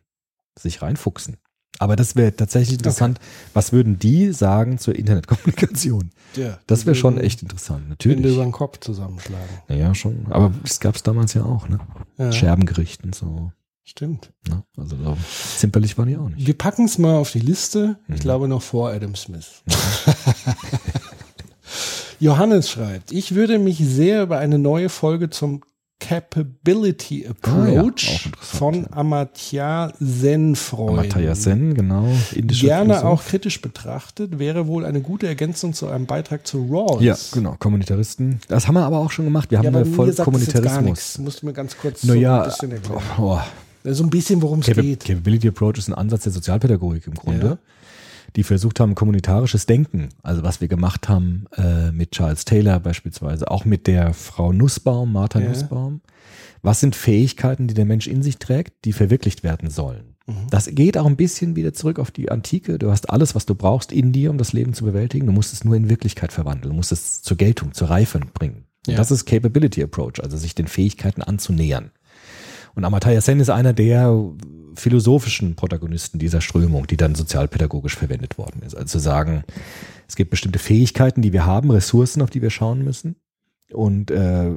sich 0.58 0.82
reinfuchsen. 0.82 1.38
Aber 1.80 1.96
das 1.96 2.16
wäre 2.16 2.36
tatsächlich 2.36 2.80
interessant. 2.80 3.20
Was 3.54 3.72
würden 3.72 4.00
die 4.00 4.32
sagen 4.34 4.80
zur 4.80 4.96
Internetkommunikation? 4.96 6.10
ja. 6.36 6.58
Das 6.66 6.88
wäre 6.88 6.96
schon 6.96 7.20
echt 7.20 7.44
interessant. 7.44 7.82
Wenn 7.84 7.90
Natürlich. 7.90 8.22
du 8.24 8.30
über 8.34 8.44
den 8.44 8.52
Kopf 8.52 8.80
zusammenschlagen. 8.80 9.46
Naja, 9.68 9.94
schon. 9.94 10.26
Aber 10.32 10.52
es 10.64 10.80
gab 10.80 10.96
es 10.96 11.04
damals 11.04 11.36
ja 11.36 11.44
auch, 11.44 11.70
ne? 11.70 11.80
Ja, 12.18 12.32
Scherbengericht 12.32 13.04
und 13.04 13.14
so. 13.14 13.52
Stimmt. 13.90 14.32
Ne? 14.48 14.64
Also 14.78 14.96
so 15.04 15.18
zimperlich 15.58 15.98
waren 15.98 16.08
die 16.10 16.18
auch 16.18 16.30
nicht. 16.30 16.46
Wir 16.46 16.58
packen 16.58 16.86
es 16.86 16.98
mal 16.98 17.16
auf 17.16 17.32
die 17.32 17.40
Liste. 17.40 17.98
Ich 18.08 18.16
Mhm. 18.16 18.20
glaube 18.20 18.48
noch 18.48 18.62
vor 18.62 18.90
Adam 18.92 19.16
Smith. 19.16 19.64
Johannes 22.20 22.70
schreibt, 22.70 23.12
ich 23.12 23.36
würde 23.36 23.60
mich 23.60 23.78
sehr 23.78 24.24
über 24.24 24.40
eine 24.40 24.58
neue 24.58 24.90
Folge 24.90 25.30
zum 25.30 25.62
Capability 26.00 27.28
Ah 27.42 27.66
ja, 27.68 27.80
Approach 27.82 28.30
von 28.40 28.84
ja. 28.84 28.88
Amartya 28.92 29.94
Sen 30.00 30.56
Freund. 30.56 30.96
Matthias 30.96 31.44
Sen, 31.44 31.74
genau. 31.74 32.08
Indischer 32.34 32.68
Gerne 32.68 32.94
Philosoph. 33.00 33.20
auch 33.20 33.26
kritisch 33.26 33.62
betrachtet, 33.62 34.38
wäre 34.38 34.68
wohl 34.68 34.86
eine 34.86 35.02
gute 35.02 35.28
Ergänzung 35.28 35.74
zu 35.74 35.88
einem 35.88 36.06
Beitrag 36.06 36.46
zu 36.46 36.68
Rawls. 36.72 37.02
Ja, 37.04 37.16
genau, 37.34 37.56
Kommunitaristen. 37.58 38.40
Das 38.48 38.68
haben 38.68 38.76
wir 38.76 38.86
aber 38.86 39.00
auch 39.00 39.10
schon 39.12 39.26
gemacht. 39.26 39.50
Wir 39.50 39.58
haben 39.58 39.66
Ja, 39.66 39.72
eine 39.72 39.86
mir 39.86 39.96
voll 39.96 40.12
sagt 40.14 40.28
das 40.32 40.42
jetzt 40.42 40.54
gar 40.54 40.64
Kommunitarismus. 40.64 40.84
nichts. 40.86 41.18
Musst 41.18 41.42
du 41.42 41.46
mir 41.48 41.54
ganz 41.54 41.76
kurz 41.78 42.04
Naja, 42.04 42.38
so 42.38 42.44
ein 42.44 42.50
bisschen 42.70 42.72
erklären. 42.74 43.02
oh, 43.20 43.40
So 43.84 44.04
ein 44.04 44.10
bisschen, 44.10 44.42
worum 44.42 44.60
es 44.60 44.68
geht. 44.68 45.06
Capability 45.06 45.48
Approach 45.50 45.78
ist 45.78 45.88
ein 45.88 45.94
Ansatz 45.94 46.24
der 46.24 46.32
Sozialpädagogik 46.34 47.08
im 47.08 47.14
Grunde, 47.16 47.46
Ja. 47.48 47.58
die 48.36 48.44
versucht 48.44 48.80
haben, 48.80 48.96
kommunitarisches 48.96 49.66
Denken, 49.66 50.10
also 50.24 50.44
was 50.44 50.60
wir 50.62 50.68
gemacht 50.68 51.08
haben 51.10 51.46
äh, 51.56 51.92
mit 51.92 52.12
Charles 52.12 52.46
Taylor 52.46 52.80
beispielsweise, 52.80 53.50
auch 53.50 53.66
mit 53.66 53.88
der 53.88 54.14
Frau 54.14 54.52
Nussbaum, 54.52 55.14
Martha 55.14 55.40
Ja. 55.40 55.50
Nussbaum. 55.50 56.02
Was 56.62 56.80
sind 56.80 56.96
Fähigkeiten, 56.96 57.68
die 57.68 57.74
der 57.74 57.86
Mensch 57.86 58.08
in 58.08 58.22
sich 58.24 58.38
trägt, 58.40 58.84
die 58.86 58.92
verwirklicht 58.94 59.44
werden 59.44 59.70
sollen? 59.70 60.16
Mhm. 60.26 60.48
Das 60.50 60.66
geht 60.74 60.98
auch 60.98 61.06
ein 61.06 61.16
bisschen 61.16 61.56
wieder 61.56 61.74
zurück 61.74 62.00
auf 62.00 62.12
die 62.12 62.30
Antike. 62.30 62.78
Du 62.80 62.92
hast 62.92 63.10
alles, 63.10 63.36
was 63.36 63.46
du 63.46 63.56
brauchst 63.56 63.92
in 63.94 64.12
dir, 64.12 64.30
um 64.32 64.38
das 64.38 64.52
Leben 64.52 64.74
zu 64.74 64.84
bewältigen. 64.84 65.26
Du 65.28 65.32
musst 65.32 65.54
es 65.54 65.64
nur 65.64 65.76
in 65.76 65.90
Wirklichkeit 65.90 66.34
verwandeln. 66.34 66.72
Du 66.72 66.76
musst 66.76 66.92
es 66.92 67.22
zur 67.22 67.38
Geltung, 67.38 67.72
zur 67.74 67.90
Reife 67.90 68.20
bringen. 68.34 68.66
Ja. 68.88 68.98
Das 68.98 69.12
ist 69.12 69.26
Capability 69.26 69.82
Approach, 69.84 70.22
also 70.22 70.36
sich 70.36 70.56
den 70.56 70.68
Fähigkeiten 70.68 71.22
anzunähern. 71.22 71.92
Und 72.78 72.86
Amartya 72.86 73.20
Sen 73.22 73.40
ist 73.40 73.50
einer 73.50 73.74
der 73.74 74.16
philosophischen 74.76 75.56
Protagonisten 75.56 76.20
dieser 76.20 76.42
Strömung, 76.42 76.86
die 76.86 76.96
dann 76.96 77.16
sozialpädagogisch 77.16 77.96
verwendet 77.96 78.38
worden 78.38 78.62
ist. 78.62 78.76
Also 78.76 78.86
zu 78.86 79.00
sagen, 79.00 79.44
es 80.08 80.16
gibt 80.16 80.30
bestimmte 80.30 80.60
Fähigkeiten, 80.60 81.24
die 81.24 81.34
wir 81.34 81.48
haben, 81.48 81.72
Ressourcen, 81.72 82.22
auf 82.22 82.30
die 82.30 82.44
wir 82.44 82.52
schauen 82.52 82.84
müssen. 82.84 83.16
Und 83.74 84.12
äh, 84.12 84.52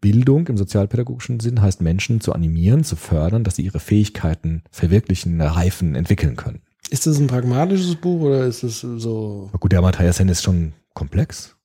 Bildung 0.00 0.46
im 0.46 0.56
sozialpädagogischen 0.58 1.40
Sinn 1.40 1.60
heißt 1.60 1.80
Menschen 1.80 2.20
zu 2.20 2.32
animieren, 2.34 2.84
zu 2.84 2.94
fördern, 2.94 3.42
dass 3.42 3.56
sie 3.56 3.62
ihre 3.62 3.80
Fähigkeiten 3.80 4.62
verwirklichen, 4.70 5.40
reifen, 5.40 5.96
entwickeln 5.96 6.36
können. 6.36 6.60
Ist 6.88 7.08
das 7.08 7.18
ein 7.18 7.26
pragmatisches 7.26 7.96
Buch 7.96 8.20
oder 8.20 8.44
ist 8.44 8.62
es 8.62 8.80
so? 8.80 9.48
Aber 9.48 9.58
gut, 9.58 9.72
der 9.72 9.80
Amartya 9.80 10.12
Sen 10.12 10.28
ist 10.28 10.44
schon 10.44 10.72
komplex. 10.94 11.56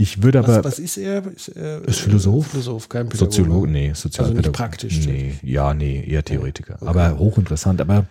Ich 0.00 0.22
würde 0.22 0.38
aber 0.38 0.58
Was, 0.58 0.64
was 0.64 0.78
ist 0.78 0.96
er? 0.96 1.26
Ist, 1.26 1.48
er 1.48 1.82
Ist 1.82 1.98
Philosoph? 2.00 2.46
Philosoph, 2.46 2.88
kein 2.88 3.08
Pädagoge. 3.08 3.32
Soziologe, 3.32 3.68
nee, 3.68 3.92
Sozialpädagoge. 3.92 4.46
Also 4.46 4.52
praktisch 4.52 5.06
Nee, 5.06 5.34
ja, 5.42 5.74
nee, 5.74 6.04
eher 6.06 6.24
Theoretiker. 6.24 6.76
Okay. 6.76 6.86
Aber 6.86 7.18
hochinteressant. 7.18 7.80
Aber 7.80 8.06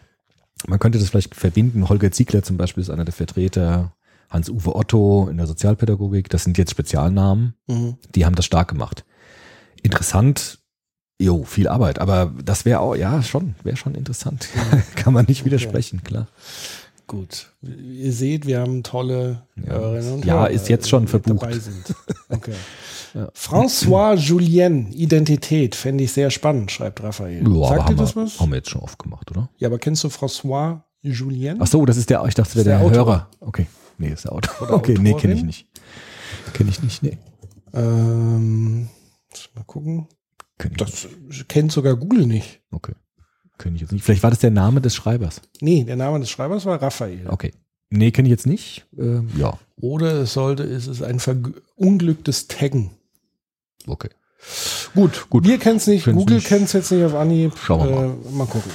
man 0.68 0.80
könnte 0.80 1.00
das 1.00 1.10
vielleicht 1.10 1.34
verbinden. 1.34 1.88
Holger 1.88 2.12
Ziegler 2.12 2.44
zum 2.44 2.58
Beispiel 2.58 2.82
ist 2.82 2.90
einer 2.90 3.06
der 3.06 3.14
Vertreter. 3.14 3.94
Hans-Uwe 4.30 4.76
Otto 4.76 5.30
in 5.32 5.38
der 5.38 5.48
Sozialpädagogik. 5.48 6.28
Das 6.30 6.44
sind 6.44 6.58
jetzt 6.58 6.72
Spezialnamen. 6.72 7.54
Mhm. 7.68 7.96
Die 8.14 8.26
haben 8.26 8.36
das 8.36 8.46
stark 8.46 8.68
gemacht. 8.68 9.06
Interessant. 9.82 10.60
Jo, 11.20 11.46
viel 11.46 11.70
Arbeit. 11.70 12.00
Aber 12.00 12.34
das 12.44 12.66
wäre 12.66 12.82
auch, 12.82 12.96
ja, 12.96 13.24
schon, 13.24 13.56
wäre 13.64 13.78
schon 13.78 13.96
interessant. 13.96 14.50
Kann 14.96 15.14
man 15.14 15.26
nicht 15.26 15.46
widersprechen, 15.46 16.04
klar. 16.04 16.28
Gut. 17.08 17.54
Ihr 17.62 18.12
seht, 18.12 18.46
wir 18.46 18.60
haben 18.60 18.84
tolle 18.84 19.44
Ja. 19.56 19.74
Hörerinnen 19.74 20.14
und 20.16 20.26
Ja, 20.26 20.34
Hörer, 20.36 20.50
ist 20.52 20.68
jetzt 20.70 20.90
schon 20.90 21.08
verbucht. 21.08 21.48
Okay. 22.30 22.54
François 23.34 24.16
Julien, 24.16 24.92
Identität, 24.92 25.76
fände 25.76 26.04
ich 26.04 26.12
sehr 26.12 26.30
spannend, 26.30 26.72
schreibt 26.72 27.02
Raphael. 27.02 27.42
Ja, 27.48 27.68
Sagt 27.70 27.84
haben 27.84 27.98
das 27.98 28.16
wir, 28.16 28.24
was? 28.24 28.40
haben 28.40 28.52
wir 28.52 28.58
jetzt 28.58 28.70
schon 28.70 28.82
oft 28.82 29.00
gemacht, 29.00 29.32
oder? 29.32 29.50
Ja, 29.58 29.70
aber 29.70 29.80
kennst 29.80 30.04
du 30.04 30.10
François 30.10 30.82
Julien? 31.02 31.58
Ach 31.62 31.68
so, 31.68 31.86
das 31.86 31.96
ist 31.98 32.10
der, 32.10 32.24
ich 32.26 32.36
dachte, 32.36 32.56
der, 32.56 32.64
der 32.66 32.78
der, 32.80 32.86
Autor. 32.86 32.98
Hörer. 33.06 33.30
Okay. 33.40 33.68
Nee, 33.98 34.10
ist 34.10 34.26
der 34.26 34.34
Autor. 34.34 34.72
Okay, 34.72 34.96
nee, 35.00 35.14
kenne 35.14 35.34
ich 35.34 35.40
Autorin? 35.40 35.46
nicht. 35.46 35.68
Kenne 36.54 36.70
ich 36.70 36.84
nicht, 36.84 37.02
nee. 37.02 37.18
Ähm, 37.74 38.90
mal 39.56 39.64
gucken. 39.66 40.08
Kenn. 40.60 40.74
Das 40.78 41.08
kennt 41.48 41.72
sogar 41.72 41.96
Google 41.96 42.28
nicht. 42.28 42.62
Okay. 42.72 42.94
Kenne 43.58 43.76
ich 43.76 43.82
jetzt 43.82 43.92
nicht. 43.92 44.04
Vielleicht 44.04 44.24
war 44.24 44.30
das 44.30 44.40
der 44.40 44.52
Name 44.52 44.82
des 44.82 44.96
Schreibers. 44.96 45.42
Nee, 45.62 45.84
der 45.84 45.96
Name 45.96 46.20
des 46.20 46.30
Schreibers 46.30 46.66
war 46.66 46.82
Raphael. 46.82 47.28
Okay. 47.28 47.54
Nee, 47.90 48.12
kenne 48.12 48.28
ich 48.28 48.32
jetzt 48.32 48.46
nicht. 48.48 48.86
Ähm, 48.98 49.30
ja, 49.38 49.58
Oder 49.80 50.14
es 50.22 50.34
sollte, 50.34 50.64
es 50.64 50.88
ist 50.88 51.02
ein 51.02 51.20
verunglücktes 51.20 52.48
Taggen. 52.48 52.92
okay. 53.88 54.10
Gut, 54.94 55.28
Gut. 55.30 55.46
wir 55.46 55.58
kennen 55.58 55.78
es 55.78 55.88
nicht, 55.88 56.06
Kennen's 56.06 56.24
Google 56.24 56.42
kennt 56.42 56.66
es 56.66 56.74
jetzt 56.74 56.92
nicht 56.92 57.04
auf 57.04 57.16
Anhieb. 57.16 57.54
Schauen 57.58 57.90
wir 57.90 57.96
mal. 57.96 58.06
Äh, 58.06 58.32
mal 58.32 58.46
gucken. 58.48 58.72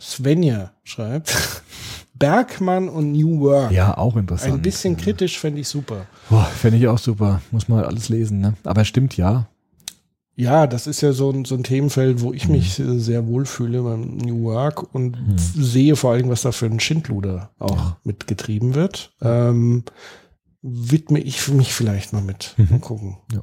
Svenja 0.00 0.72
schreibt, 0.82 1.34
Bergmann 2.14 2.88
und 2.88 3.12
New 3.12 3.40
Work. 3.40 3.70
Ja, 3.70 3.96
auch 3.96 4.16
interessant. 4.16 4.54
Ein 4.54 4.62
bisschen 4.62 4.96
kritisch 4.96 5.38
fände 5.38 5.60
ich 5.60 5.68
super. 5.68 6.06
Boah, 6.30 6.44
fände 6.44 6.78
ich 6.78 6.88
auch 6.88 6.98
super. 6.98 7.42
Muss 7.50 7.68
man 7.68 7.78
halt 7.78 7.88
alles 7.88 8.08
lesen, 8.08 8.40
ne? 8.40 8.54
Aber 8.64 8.84
stimmt, 8.84 9.16
ja. 9.16 9.48
Ja, 10.36 10.66
das 10.66 10.86
ist 10.88 11.00
ja 11.00 11.12
so 11.12 11.30
ein, 11.30 11.44
so 11.44 11.54
ein 11.54 11.62
Themenfeld, 11.62 12.20
wo 12.20 12.28
Mhm. 12.30 12.34
ich 12.34 12.48
mich 12.48 12.80
äh, 12.80 12.98
sehr 12.98 13.26
wohlfühle 13.26 13.82
beim 13.82 14.16
New 14.16 14.44
Work 14.44 14.94
und 14.94 15.16
sehe 15.36 15.94
vor 15.96 16.12
allem, 16.12 16.28
was 16.28 16.42
da 16.42 16.50
für 16.52 16.66
ein 16.66 16.80
Schindluder 16.80 17.50
auch 17.58 17.96
mitgetrieben 18.02 18.74
wird. 18.74 19.12
Ähm, 19.22 19.84
widme 20.66 21.20
ich 21.20 21.46
mich 21.48 21.74
vielleicht 21.74 22.14
mal 22.14 22.22
mit. 22.22 22.54
Mal 22.56 22.78
gucken. 22.80 23.18
Mhm. 23.30 23.36
Ja. 23.36 23.42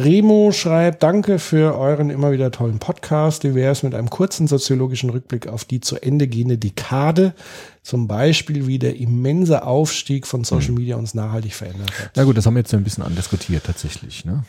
Remo 0.00 0.50
schreibt, 0.52 1.02
danke 1.02 1.38
für 1.40 1.76
euren 1.76 2.10
immer 2.10 2.30
wieder 2.32 2.50
tollen 2.52 2.78
Podcast. 2.78 3.42
Wie 3.44 3.54
wäre 3.54 3.72
es 3.72 3.82
mit 3.82 3.94
einem 3.94 4.08
kurzen 4.08 4.46
soziologischen 4.46 5.10
Rückblick 5.10 5.48
auf 5.48 5.64
die 5.64 5.80
zu 5.80 6.00
Ende 6.00 6.26
gehende 6.28 6.56
Dekade? 6.56 7.34
Zum 7.82 8.06
Beispiel, 8.08 8.66
wie 8.68 8.78
der 8.78 8.96
immense 8.96 9.64
Aufstieg 9.66 10.26
von 10.28 10.44
Social 10.44 10.70
Mhm. 10.70 10.78
Media 10.78 10.96
uns 10.96 11.12
nachhaltig 11.14 11.54
verändert 11.54 11.90
hat. 11.98 12.10
Na 12.16 12.24
gut, 12.24 12.36
das 12.36 12.46
haben 12.46 12.54
wir 12.54 12.60
jetzt 12.60 12.72
ein 12.72 12.84
bisschen 12.84 13.04
andiskutiert 13.04 13.64
tatsächlich, 13.64 14.24
ne? 14.24 14.44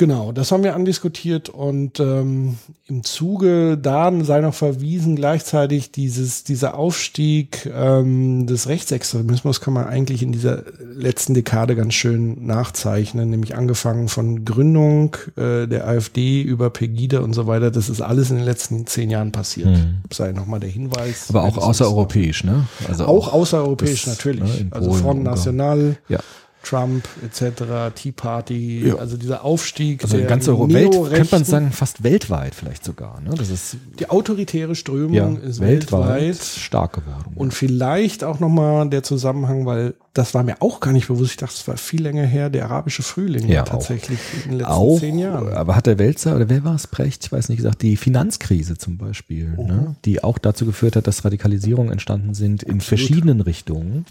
Genau, 0.00 0.32
das 0.32 0.50
haben 0.50 0.64
wir 0.64 0.74
andiskutiert 0.74 1.50
und 1.50 2.00
ähm, 2.00 2.56
im 2.86 3.04
Zuge 3.04 3.76
da 3.76 4.10
sei 4.24 4.40
noch 4.40 4.54
verwiesen 4.54 5.14
gleichzeitig 5.14 5.92
dieses 5.92 6.42
dieser 6.42 6.74
Aufstieg 6.74 7.70
ähm, 7.70 8.46
des 8.46 8.66
Rechtsextremismus 8.66 9.60
kann 9.60 9.74
man 9.74 9.84
eigentlich 9.84 10.22
in 10.22 10.32
dieser 10.32 10.64
letzten 10.80 11.34
Dekade 11.34 11.76
ganz 11.76 11.92
schön 11.92 12.46
nachzeichnen, 12.46 13.28
nämlich 13.28 13.54
angefangen 13.54 14.08
von 14.08 14.46
Gründung 14.46 15.18
äh, 15.36 15.66
der 15.66 15.86
AfD 15.86 16.40
über 16.40 16.70
Pegida 16.70 17.20
und 17.20 17.34
so 17.34 17.46
weiter. 17.46 17.70
Das 17.70 17.90
ist 17.90 18.00
alles 18.00 18.30
in 18.30 18.36
den 18.36 18.46
letzten 18.46 18.86
zehn 18.86 19.10
Jahren 19.10 19.32
passiert. 19.32 19.68
Mhm. 19.68 19.96
Sei 20.10 20.32
nochmal 20.32 20.60
der 20.60 20.70
Hinweis. 20.70 21.26
Aber 21.28 21.44
auch 21.44 21.58
außereuropäisch, 21.58 22.44
ne? 22.44 22.66
Also 22.88 23.04
Auch 23.04 23.34
außereuropäisch 23.34 24.06
das, 24.06 24.16
natürlich. 24.16 24.60
ne, 24.60 24.68
also 24.70 24.92
Front. 24.92 25.24
National. 25.24 25.98
Ja. 26.08 26.20
Trump 26.62 27.08
etc., 27.24 27.92
Tea 27.94 28.12
Party, 28.12 28.86
Ja. 28.88 28.96
also 28.96 29.16
dieser 29.16 29.44
Aufstieg 29.44 30.04
Also 30.04 30.16
der 30.18 30.26
ganze 30.26 30.50
Euro 30.50 30.72
Welt, 30.72 30.92
könnte 30.92 31.28
man 31.34 31.44
sagen, 31.44 31.72
fast 31.72 32.02
weltweit 32.02 32.54
vielleicht 32.54 32.84
sogar. 32.84 33.20
Ne? 33.20 33.30
Das 33.36 33.48
ist 33.50 33.76
Die 33.98 34.10
autoritäre 34.10 34.74
Strömung 34.74 35.14
ja, 35.14 35.28
ist 35.48 35.60
weltweit, 35.60 36.20
weltweit. 36.22 36.44
stark 36.44 36.92
geworden. 36.94 37.32
Und 37.34 37.54
vielleicht 37.54 38.24
auch 38.24 38.40
nochmal 38.40 38.88
der 38.90 39.02
Zusammenhang, 39.02 39.64
weil 39.66 39.94
das 40.12 40.34
war 40.34 40.42
mir 40.42 40.56
auch 40.60 40.80
gar 40.80 40.92
nicht 40.92 41.06
bewusst. 41.08 41.30
Ich 41.30 41.36
dachte, 41.38 41.54
es 41.56 41.66
war 41.68 41.76
viel 41.76 42.02
länger 42.02 42.24
her, 42.26 42.50
der 42.50 42.64
arabische 42.66 43.02
Frühling 43.02 43.48
Ja, 43.48 43.62
tatsächlich 43.62 44.18
in 44.44 44.50
den 44.50 44.58
letzten 44.58 44.72
auch, 44.72 44.98
zehn 44.98 45.18
Jahren. 45.18 45.52
aber 45.52 45.76
hat 45.76 45.86
der 45.86 45.98
Welzer 45.98 46.36
oder 46.36 46.48
wer 46.48 46.62
war 46.64 46.74
es, 46.74 46.86
Brecht, 46.88 47.24
ich 47.26 47.32
weiß 47.32 47.48
nicht 47.48 47.58
gesagt, 47.58 47.82
die 47.82 47.96
Finanzkrise 47.96 48.76
zum 48.76 48.98
Beispiel, 48.98 49.46
Mhm. 49.56 49.66
ne? 49.66 49.96
die 50.04 50.22
auch 50.22 50.38
dazu 50.38 50.66
geführt 50.66 50.96
hat, 50.96 51.06
dass 51.06 51.24
Radikalisierungen 51.24 51.92
entstanden 51.92 52.34
sind 52.34 52.62
in 52.64 52.80
verschiedenen 52.80 53.40
Richtungen. 53.40 54.04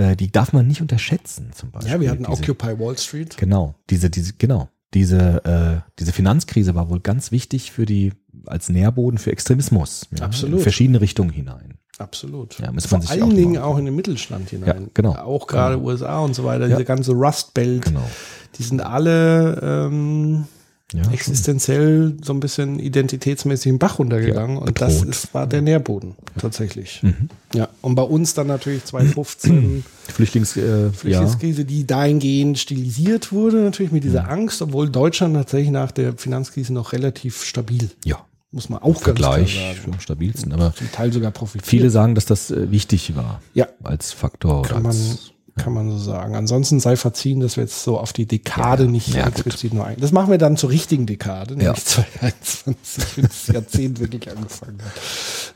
Äh, 0.00 0.16
die 0.16 0.32
darf 0.32 0.52
man 0.52 0.66
nicht 0.66 0.80
unterschätzen 0.80 1.50
zum 1.54 1.70
Beispiel. 1.70 1.92
Ja, 1.92 2.00
wir 2.00 2.10
hatten 2.10 2.24
Diese- 2.24 2.42
Occupy 2.42 2.78
Wall 2.78 2.96
Street. 2.96 3.36
Genau, 3.36 3.74
diese, 3.90 4.08
diese, 4.08 4.32
genau. 4.34 4.68
Diese, 4.94 5.44
äh, 5.84 5.90
diese 6.00 6.12
Finanzkrise 6.12 6.74
war 6.74 6.88
wohl 6.90 6.98
ganz 7.00 7.30
wichtig 7.30 7.70
für 7.70 7.86
die, 7.86 8.12
als 8.46 8.68
Nährboden 8.70 9.18
für 9.18 9.30
Extremismus. 9.30 10.08
Ja, 10.18 10.24
Absolut. 10.24 10.58
In 10.58 10.62
verschiedene 10.62 11.00
Richtungen 11.00 11.30
hinein. 11.30 11.74
Absolut. 11.98 12.58
Ja, 12.58 12.72
muss 12.72 12.86
Vor 12.86 12.98
man 12.98 13.02
sich 13.02 13.10
allen 13.10 13.22
auch 13.24 13.28
Dingen 13.28 13.58
auch 13.58 13.76
in 13.78 13.84
den 13.84 13.94
Mittelstand 13.94 14.48
hinein. 14.50 14.82
Ja, 14.84 14.88
genau. 14.94 15.14
Auch 15.16 15.46
gerade 15.46 15.78
USA 15.80 16.20
und 16.20 16.34
so 16.34 16.44
weiter, 16.44 16.66
diese 16.66 16.84
ganze 16.86 17.12
Rust 17.12 17.52
Belt, 17.54 17.84
Genau. 17.84 18.02
die 18.58 18.62
sind 18.62 18.80
alle 18.80 19.60
ähm, 19.62 20.46
Ja, 20.92 21.02
existenziell 21.12 22.16
so 22.22 22.32
ein 22.32 22.40
bisschen 22.40 22.78
identitätsmäßig 22.80 23.70
im 23.70 23.78
Bach 23.78 23.98
runtergegangen. 23.98 24.56
Ja, 24.56 24.62
und 24.62 24.80
das 24.80 25.02
ist, 25.02 25.32
war 25.34 25.46
der 25.46 25.62
Nährboden 25.62 26.16
tatsächlich. 26.38 27.00
Mhm. 27.02 27.28
Ja, 27.54 27.68
und 27.80 27.94
bei 27.94 28.02
uns 28.02 28.34
dann 28.34 28.48
natürlich 28.48 28.84
2015 28.84 29.84
Flüchtlings, 30.08 30.56
äh, 30.56 30.86
ja. 30.86 30.92
Flüchtlingskrise, 30.92 31.64
die 31.64 31.86
dahingehend 31.86 32.58
stilisiert 32.58 33.30
wurde, 33.32 33.58
natürlich 33.58 33.92
mit 33.92 34.02
dieser 34.04 34.28
Angst, 34.28 34.60
obwohl 34.62 34.90
Deutschland 34.90 35.34
tatsächlich 35.34 35.70
nach 35.70 35.92
der 35.92 36.14
Finanzkrise 36.16 36.72
noch 36.72 36.92
relativ 36.92 37.44
stabil, 37.44 37.90
ja, 38.04 38.24
muss 38.50 38.68
man 38.68 38.80
auch 38.82 39.00
ganz 39.02 39.16
klar 39.16 39.34
Vergleich 39.34 39.54
sagen. 39.76 39.92
am 39.94 40.00
stabilsten. 40.00 40.52
Aber 40.52 40.74
Zum 40.74 40.90
Teil 40.90 41.12
sogar 41.12 41.30
profitiert. 41.30 41.66
viele 41.68 41.90
sagen, 41.90 42.16
dass 42.16 42.26
das 42.26 42.50
äh, 42.50 42.70
wichtig 42.72 43.14
war 43.14 43.40
Ja. 43.54 43.68
als 43.84 44.12
Faktor. 44.12 44.62
kann 44.62 44.72
oder 44.72 44.80
man, 44.80 44.90
als, 44.90 45.30
kann 45.62 45.72
man 45.72 45.90
so 45.90 45.98
sagen. 45.98 46.34
Ansonsten 46.34 46.80
sei 46.80 46.96
verziehen, 46.96 47.40
dass 47.40 47.56
wir 47.56 47.64
jetzt 47.64 47.82
so 47.82 47.98
auf 47.98 48.12
die 48.12 48.26
Dekade 48.26 48.84
Ja, 48.84 48.90
nicht 48.90 49.14
ja, 49.14 49.24
gut. 49.24 49.32
explizit 49.34 49.74
nur 49.74 49.84
ein. 49.86 49.96
Das 50.00 50.12
machen 50.12 50.30
wir 50.30 50.38
dann 50.38 50.56
zur 50.56 50.70
richtigen 50.70 51.06
Dekade, 51.06 51.54
nämlich 51.56 51.66
Ja. 51.66 51.74
2021, 51.74 53.16
wenn 53.16 53.24
das 53.24 53.46
Jahrzehnt 53.48 54.00
wirklich 54.00 54.30
angefangen 54.30 54.78
hat. 54.82 54.92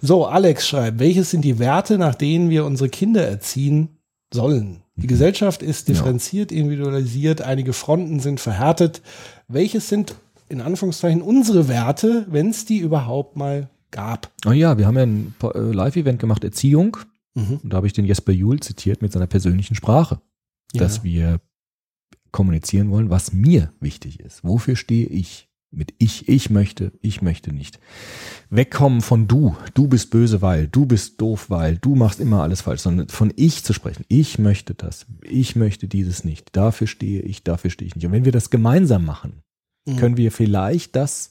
So, 0.03 0.27
Alex 0.27 0.69
schreibt, 0.69 0.99
welches 0.99 1.31
sind 1.31 1.43
die 1.45 1.59
Werte, 1.59 1.99
nach 1.99 2.15
denen 2.15 2.51
wir 2.51 2.65
unsere 2.65 2.89
Kinder 2.89 3.27
erziehen 3.27 3.99
sollen? 4.33 4.83
Die 4.97 5.07
Gesellschaft 5.09 5.63
ist 5.63 5.89
differenziert, 5.89 6.53
individualisiert, 6.53 7.43
einige 7.43 7.73
Fronten 7.73 8.21
sind 8.21 8.39
verhärtet. 8.39 9.03
Welches 9.49 9.89
sind 9.89 10.15
in 10.49 10.61
Anführungszeichen 10.61 11.21
unsere 11.23 11.67
Werte, 11.69 12.27
wenn 12.29 12.51
es 12.51 12.65
die 12.65 12.79
überhaupt 12.79 13.37
mal 13.37 13.69
gab. 13.91 14.31
Oh 14.47 14.51
ja, 14.53 14.77
wir 14.79 14.87
haben 14.87 14.97
ja 14.97 15.03
ein 15.05 15.35
äh, 15.43 15.59
Live-Event 15.59 16.19
gemacht, 16.21 16.45
Erziehung. 16.45 16.97
Mhm. 17.35 17.61
Und 17.63 17.73
da 17.73 17.77
habe 17.79 17.87
ich 17.87 17.93
den 17.93 18.05
Jesper 18.05 18.33
Juhl 18.33 18.61
zitiert 18.61 19.03
mit 19.03 19.13
seiner 19.13 19.27
persönlichen 19.27 19.75
Sprache. 19.75 20.21
Dass 20.73 21.05
wir 21.05 21.41
kommunizieren 22.33 22.91
wollen, 22.91 23.11
was 23.11 23.33
mir 23.33 23.73
wichtig 23.81 24.19
ist. 24.19 24.43
Wofür 24.43 24.75
stehe 24.75 25.07
ich? 25.07 25.49
Mit 25.71 25.95
ich, 25.99 26.29
ich 26.29 26.51
möchte, 26.51 26.93
ich 27.01 27.23
möchte 27.23 27.53
nicht. 27.53 27.79
Wegkommen 28.51 29.01
von 29.01 29.27
du. 29.29 29.57
Du 29.75 29.89
bist 29.89 30.11
böse, 30.11 30.43
weil, 30.43 30.69
du 30.69 30.87
bist 30.87 31.21
doof, 31.21 31.51
weil, 31.51 31.79
du 31.79 31.95
machst 31.97 32.21
immer 32.21 32.43
alles 32.43 32.61
falsch, 32.63 32.81
sondern 32.81 33.09
von 33.09 33.33
ich 33.37 33.65
zu 33.65 33.73
sprechen. 33.73 34.05
Ich 34.09 34.39
möchte 34.39 34.75
das. 34.75 35.07
Ich 35.23 35.57
möchte 35.57 35.87
dieses 35.89 36.25
nicht. 36.25 36.57
Dafür 36.57 36.87
stehe 36.87 37.23
ich, 37.23 37.43
dafür 37.43 37.71
stehe 37.71 37.89
ich 37.89 37.97
nicht. 37.97 38.07
Und 38.07 38.13
wenn 38.13 38.25
wir 38.25 38.33
das 38.33 38.51
gemeinsam 38.51 39.05
machen, 39.05 39.43
Mhm. 39.87 39.97
können 39.97 40.17
wir 40.17 40.33
vielleicht 40.33 40.97
das 40.97 41.31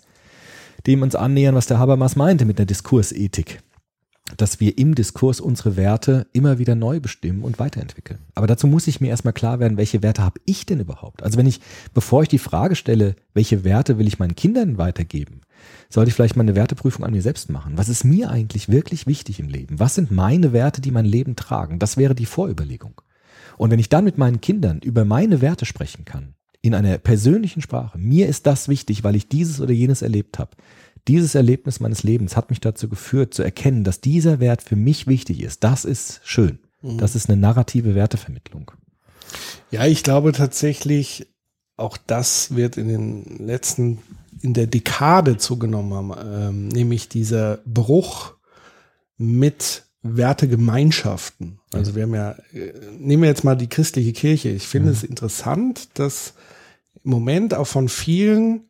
dem 0.86 1.02
uns 1.02 1.16
annähern, 1.16 1.56
was 1.56 1.68
der 1.68 1.80
Habermas 1.80 2.16
meinte 2.16 2.46
mit 2.46 2.60
der 2.60 2.66
Diskursethik. 2.66 3.62
Dass 4.38 4.60
wir 4.60 4.78
im 4.78 4.96
Diskurs 4.96 5.40
unsere 5.40 5.78
Werte 5.78 6.28
immer 6.34 6.60
wieder 6.60 6.76
neu 6.76 7.00
bestimmen 7.00 7.44
und 7.44 7.60
weiterentwickeln. 7.60 8.20
Aber 8.36 8.48
dazu 8.48 8.68
muss 8.68 8.88
ich 8.88 9.02
mir 9.02 9.10
erstmal 9.10 9.34
klar 9.34 9.60
werden, 9.60 9.78
welche 9.78 10.02
Werte 10.02 10.24
habe 10.24 10.40
ich 10.46 10.66
denn 10.66 10.80
überhaupt? 10.80 11.24
Also 11.24 11.38
wenn 11.38 11.46
ich, 11.46 11.62
bevor 11.94 12.24
ich 12.24 12.30
die 12.30 12.40
Frage 12.40 12.76
stelle, 12.76 13.16
welche 13.34 13.64
Werte 13.64 13.98
will 13.98 14.08
ich 14.08 14.20
meinen 14.20 14.36
Kindern 14.36 14.78
weitergeben, 14.78 15.42
sollte 15.90 16.10
ich 16.10 16.16
vielleicht 16.16 16.36
mal 16.36 16.44
eine 16.44 16.56
Werteprüfung 16.56 17.06
an 17.06 17.14
mir 17.14 17.22
selbst 17.22 17.50
machen. 17.50 17.78
Was 17.78 17.90
ist 17.90 18.04
mir 18.04 18.30
eigentlich 18.30 18.70
wirklich 18.70 19.08
wichtig 19.08 19.40
im 19.40 19.48
Leben? 19.48 19.80
Was 19.80 19.96
sind 19.96 20.12
meine 20.12 20.54
Werte, 20.54 20.82
die 20.82 20.92
mein 20.92 21.06
Leben 21.06 21.36
tragen? 21.36 21.80
Das 21.80 21.98
wäre 21.98 22.16
die 22.16 22.26
Vorüberlegung. 22.26 23.02
Und 23.58 23.72
wenn 23.72 23.80
ich 23.80 23.90
dann 23.90 24.04
mit 24.04 24.18
meinen 24.18 24.42
Kindern 24.42 24.80
über 24.80 25.06
meine 25.06 25.42
Werte 25.42 25.66
sprechen 25.66 26.06
kann, 26.06 26.34
in 26.62 26.74
einer 26.74 26.98
persönlichen 26.98 27.62
Sprache, 27.62 27.98
mir 27.98 28.28
ist 28.28 28.48
das 28.48 28.70
wichtig, 28.70 29.04
weil 29.04 29.18
ich 29.18 29.28
dieses 29.28 29.60
oder 29.60 29.74
jenes 29.74 30.02
erlebt 30.02 30.40
habe. 30.40 30.52
Dieses 31.08 31.36
Erlebnis 31.36 31.80
meines 31.80 32.04
Lebens 32.04 32.38
hat 32.38 32.50
mich 32.50 32.62
dazu 32.62 32.88
geführt, 32.88 33.34
zu 33.34 33.44
erkennen, 33.44 33.84
dass 33.84 34.00
dieser 34.00 34.40
Wert 34.40 34.62
für 34.62 34.76
mich 34.76 35.08
wichtig 35.08 35.42
ist. 35.42 35.64
Das 35.64 35.86
ist 35.86 36.22
schön. 36.24 36.60
Das 36.84 37.16
ist 37.16 37.30
eine 37.30 37.40
narrative 37.40 37.96
Wertevermittlung. 37.96 38.72
Ja, 39.72 39.86
ich 39.86 40.04
glaube 40.04 40.34
tatsächlich, 40.34 41.28
auch 41.78 41.98
das 41.98 42.56
wird 42.56 42.78
in 42.78 42.90
den 42.90 43.38
letzten, 43.40 44.00
in 44.42 44.54
der 44.54 44.68
Dekade 44.68 45.38
zugenommen 45.38 45.94
haben, 45.94 46.14
ähm, 46.24 46.68
nämlich 46.68 47.08
dieser 47.08 47.60
Bruch 47.66 48.34
mit 49.18 49.86
Wertegemeinschaften. 50.02 51.60
Also 51.72 51.96
wir 51.96 52.04
haben 52.04 52.14
ja, 52.14 52.32
äh, 52.52 52.74
nehmen 53.00 53.24
wir 53.24 53.30
jetzt 53.30 53.46
mal 53.46 53.56
die 53.56 53.70
christliche 53.70 54.12
Kirche. 54.12 54.50
Ich 54.50 54.68
finde 54.68 54.92
es 54.92 55.04
interessant, 55.04 55.98
dass 55.98 56.34
im 57.04 57.12
Moment 57.12 57.54
auch 57.54 57.68
von 57.68 57.88
vielen 57.88 58.70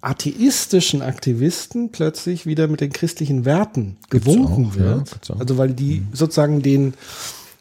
atheistischen 0.00 1.02
Aktivisten 1.02 1.90
plötzlich 1.90 2.46
wieder 2.46 2.68
mit 2.68 2.80
den 2.80 2.92
christlichen 2.92 3.44
Werten 3.44 3.96
gewunken 4.10 4.70
auch, 4.72 4.76
ja, 4.76 4.84
wird. 4.96 5.30
auch. 5.30 5.40
also 5.40 5.58
weil 5.58 5.72
die 5.72 6.02
sozusagen 6.12 6.62
den 6.62 6.94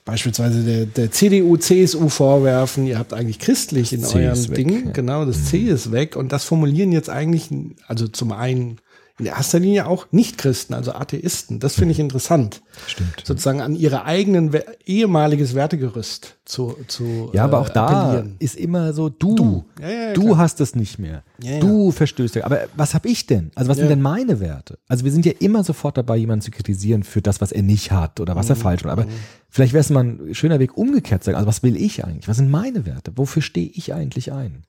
beispielsweise 0.05 0.63
der, 0.63 0.85
der 0.85 1.11
CDU, 1.11 1.57
CSU 1.57 2.09
vorwerfen, 2.09 2.85
ihr 2.85 2.99
habt 2.99 3.13
eigentlich 3.13 3.39
christlich 3.39 3.91
in 3.91 4.05
eurem 4.05 4.33
ist 4.33 4.49
weg, 4.49 4.55
Ding, 4.55 4.69
ja. 4.69 4.85
Mhm. 4.85 4.93
genau, 4.93 5.25
das 5.25 5.45
C 5.45 5.57
ist 5.61 5.91
weg 5.91 6.15
und 6.15 6.31
das 6.31 6.45
formulieren 6.45 6.91
jetzt 6.91 7.09
eigentlich, 7.09 7.49
also 7.87 8.07
zum 8.07 8.31
einen 8.31 8.77
in 9.17 9.27
erster 9.27 9.59
Linie 9.59 9.87
auch 9.87 10.07
Nicht-Christen, 10.11 10.73
also 10.73 10.91
Atheisten. 10.91 11.59
Das 11.61 11.75
finde 11.75 11.93
ich 11.93 11.99
interessant, 11.99 12.61
Stimmt. 12.85 13.21
sozusagen 13.23 13.61
an 13.61 13.73
ihre 13.75 14.03
eigenen 14.03 14.51
ehemaliges 14.85 15.55
Wertegerüst 15.55 16.35
zu, 16.43 16.75
zu 16.87 17.29
Ja, 17.33 17.45
aber 17.45 17.57
äh, 17.57 17.61
auch 17.61 17.69
da 17.69 17.87
appellieren. 17.87 18.35
ist 18.39 18.55
immer 18.57 18.91
so, 18.93 19.07
du, 19.09 19.35
Du. 19.35 19.65
Ja, 19.81 19.89
ja, 19.89 20.13
du 20.13 20.21
klar. 20.25 20.37
hast 20.39 20.59
es 20.59 20.75
nicht 20.75 20.99
mehr. 20.99 21.23
Ja. 21.41 21.59
Du 21.59 21.91
verstößt. 21.91 22.37
Aber 22.43 22.67
was 22.75 22.93
habe 22.93 23.07
ich 23.07 23.25
denn? 23.25 23.51
Also 23.55 23.69
was 23.69 23.77
sind 23.77 23.89
denn 23.89 24.01
meine 24.01 24.39
Werte? 24.41 24.79
Also 24.87 25.05
wir 25.05 25.11
sind 25.11 25.25
ja 25.25 25.31
immer 25.39 25.63
sofort 25.63 25.97
dabei, 25.97 26.17
jemanden 26.17 26.41
zu 26.43 26.51
kritisieren 26.51 27.03
für 27.03 27.21
das, 27.21 27.39
was 27.41 27.51
er 27.53 27.63
nicht 27.63 27.91
hat 27.91 28.19
oder 28.19 28.33
Mhm. 28.33 28.37
was 28.39 28.49
er 28.49 28.55
falsch 28.57 28.83
macht. 28.83 28.91
Aber 28.91 29.07
vielleicht 29.49 29.73
wäre 29.73 29.81
es 29.81 29.89
mal 29.89 30.03
ein 30.03 30.35
schöner 30.35 30.59
Weg 30.59 30.77
umgekehrt 30.77 31.23
zu 31.23 31.27
sagen, 31.27 31.37
also 31.37 31.47
was 31.47 31.63
will 31.63 31.77
ich 31.77 32.03
eigentlich? 32.03 32.27
Was 32.27 32.37
sind 32.37 32.51
meine 32.51 32.85
Werte? 32.85 33.13
Wofür 33.15 33.41
stehe 33.41 33.69
ich 33.69 33.93
eigentlich 33.93 34.31
ein? 34.33 34.63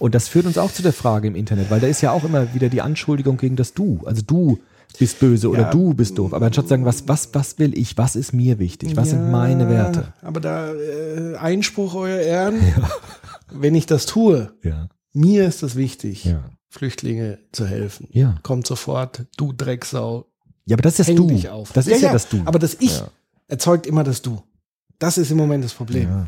Und 0.00 0.14
das 0.16 0.26
führt 0.28 0.46
uns 0.46 0.58
auch 0.58 0.72
zu 0.72 0.82
der 0.82 0.92
Frage 0.92 1.28
im 1.28 1.36
Internet, 1.36 1.70
weil 1.70 1.78
da 1.80 1.86
ist 1.86 2.00
ja 2.00 2.10
auch 2.10 2.24
immer 2.24 2.52
wieder 2.54 2.68
die 2.68 2.80
Anschuldigung 2.82 3.36
gegen 3.36 3.54
das 3.54 3.74
Du. 3.74 4.00
Also 4.04 4.22
du 4.26 4.58
bist 4.98 5.20
böse 5.20 5.48
oder 5.48 5.62
Ja. 5.62 5.70
du 5.70 5.94
bist 5.94 6.18
doof. 6.18 6.34
Aber 6.34 6.46
anstatt 6.46 6.64
zu 6.64 6.70
sagen, 6.70 6.84
was, 6.84 7.06
was, 7.06 7.28
was 7.34 7.58
will 7.60 7.78
ich? 7.78 7.96
Was 7.96 8.16
ist 8.16 8.32
mir 8.32 8.58
wichtig? 8.58 8.96
Was 8.96 9.10
sind 9.10 9.20
Ja, 9.20 9.28
meine 9.28 9.68
Werte? 9.68 10.12
Aber 10.22 10.40
da 10.40 10.72
äh, 10.74 11.36
Einspruch, 11.36 11.94
euer 11.94 12.18
Ehren, 12.18 12.56
wenn 13.52 13.74
ich 13.76 13.86
das 13.86 14.06
tue, 14.06 14.52
Ja. 14.64 14.88
mir 15.12 15.46
ist 15.46 15.62
es 15.62 15.76
wichtig, 15.76 16.24
Ja. 16.24 16.42
Flüchtlinge 16.70 17.38
zu 17.52 17.66
helfen. 17.66 18.08
Ja. 18.10 18.36
Kommt 18.42 18.66
sofort, 18.66 19.26
du 19.36 19.52
Drecksau, 19.52 20.26
Ja, 20.66 20.76
aber 20.76 20.82
das 20.82 20.98
ist 20.98 21.08
das 21.08 21.16
Du. 21.16 21.28
Das 21.74 21.86
ist 21.86 22.00
ja, 22.00 22.12
das 22.12 22.28
Du. 22.28 22.42
Aber 22.44 22.58
das 22.58 22.74
Ich 22.80 22.98
Ja. 22.98 23.08
erzeugt 23.48 23.86
immer 23.86 24.02
das 24.04 24.22
Du. 24.22 24.40
Das 24.98 25.18
ist 25.18 25.30
im 25.30 25.36
Moment 25.36 25.64
das 25.64 25.72
Problem. 25.74 26.26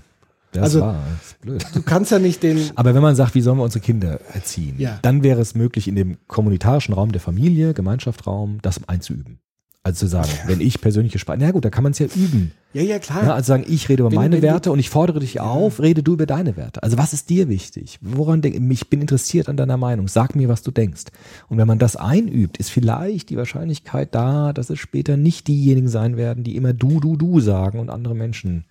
Ja, 0.55 0.61
das 0.61 0.65
Also- 0.65 0.81
war 0.81 0.95
das 1.19 1.27
ist 1.29 1.41
blöd. 1.41 1.65
Du 1.75 1.83
kannst 1.83 2.11
ja 2.13 2.19
nicht 2.19 2.43
den, 2.43 2.61
Aber 2.75 2.95
wenn 2.95 3.03
man 3.03 3.17
sagt, 3.17 3.35
wie 3.35 3.41
sollen 3.41 3.59
wir 3.59 3.65
unsere 3.65 3.81
Kinder 3.85 4.21
erziehen, 4.33 4.75
Ja. 4.79 4.99
dann 5.03 5.23
wäre 5.23 5.41
es 5.41 5.55
möglich, 5.55 5.89
in 5.89 5.95
dem 5.97 6.19
kommunitarischen 6.27 6.95
Raum 6.95 7.13
der 7.13 7.21
Familie, 7.21 7.73
Gemeinschaftsraum, 7.75 8.59
das 8.63 8.87
einzuüben. 8.89 9.39
Also 9.85 10.07
zu 10.07 10.07
sagen, 10.07 10.29
wenn 10.47 10.61
ich 10.61 10.81
persönliche 10.81 11.19
Sprache, 11.19 11.39
na 11.41 11.51
gut, 11.51 11.65
da 11.65 11.71
kann 11.71 11.83
man 11.83 11.91
es 11.91 11.99
ja 11.99 12.07
üben. 12.15 12.53
ja, 12.73 12.83
ja, 12.83 13.01
klar. 13.01 13.25
Ja, 13.25 13.35
also 13.35 13.49
sagen, 13.49 13.65
ich 13.67 13.89
rede 13.89 14.03
über 14.03 14.13
Wenn- 14.13 14.17
meine 14.17 14.37
du- 14.37 14.43
Werte 14.43 14.71
und 14.71 14.79
ich 14.79 14.89
fordere 14.91 15.19
dich 15.19 15.41
auf, 15.41 15.81
rede 15.81 16.05
du 16.05 16.13
über 16.13 16.25
deine 16.25 16.57
Werte. 16.57 16.85
Also 16.85 16.99
was 16.99 17.13
ist 17.13 17.31
dir 17.31 17.49
wichtig? 17.49 17.99
Woran 18.01 18.43
denk, 18.43 18.55
ich 18.73 18.89
bin 18.89 19.01
interessiert 19.01 19.49
an 19.49 19.57
deiner 19.57 19.77
Meinung. 19.79 20.07
Sag 20.07 20.37
mir, 20.37 20.49
was 20.49 20.63
du 20.63 20.71
denkst. 20.71 21.07
Und 21.49 21.59
wenn 21.59 21.67
man 21.67 21.81
das 21.81 21.97
einübt, 21.97 22.59
ist 22.59 22.71
vielleicht 22.71 23.31
die 23.31 23.37
Wahrscheinlichkeit 23.37 24.15
da, 24.15 24.53
dass 24.53 24.71
es 24.71 24.79
später 24.79 25.17
nicht 25.17 25.49
diejenigen 25.49 25.89
sein 25.89 26.17
werden, 26.17 26.45
die 26.45 26.55
immer 26.55 26.73
du, 26.73 27.01
du, 27.01 27.17
du 27.17 27.41
sagen 27.41 27.81
und 27.81 27.91
andere 27.91 28.15
Menschen 28.15 28.65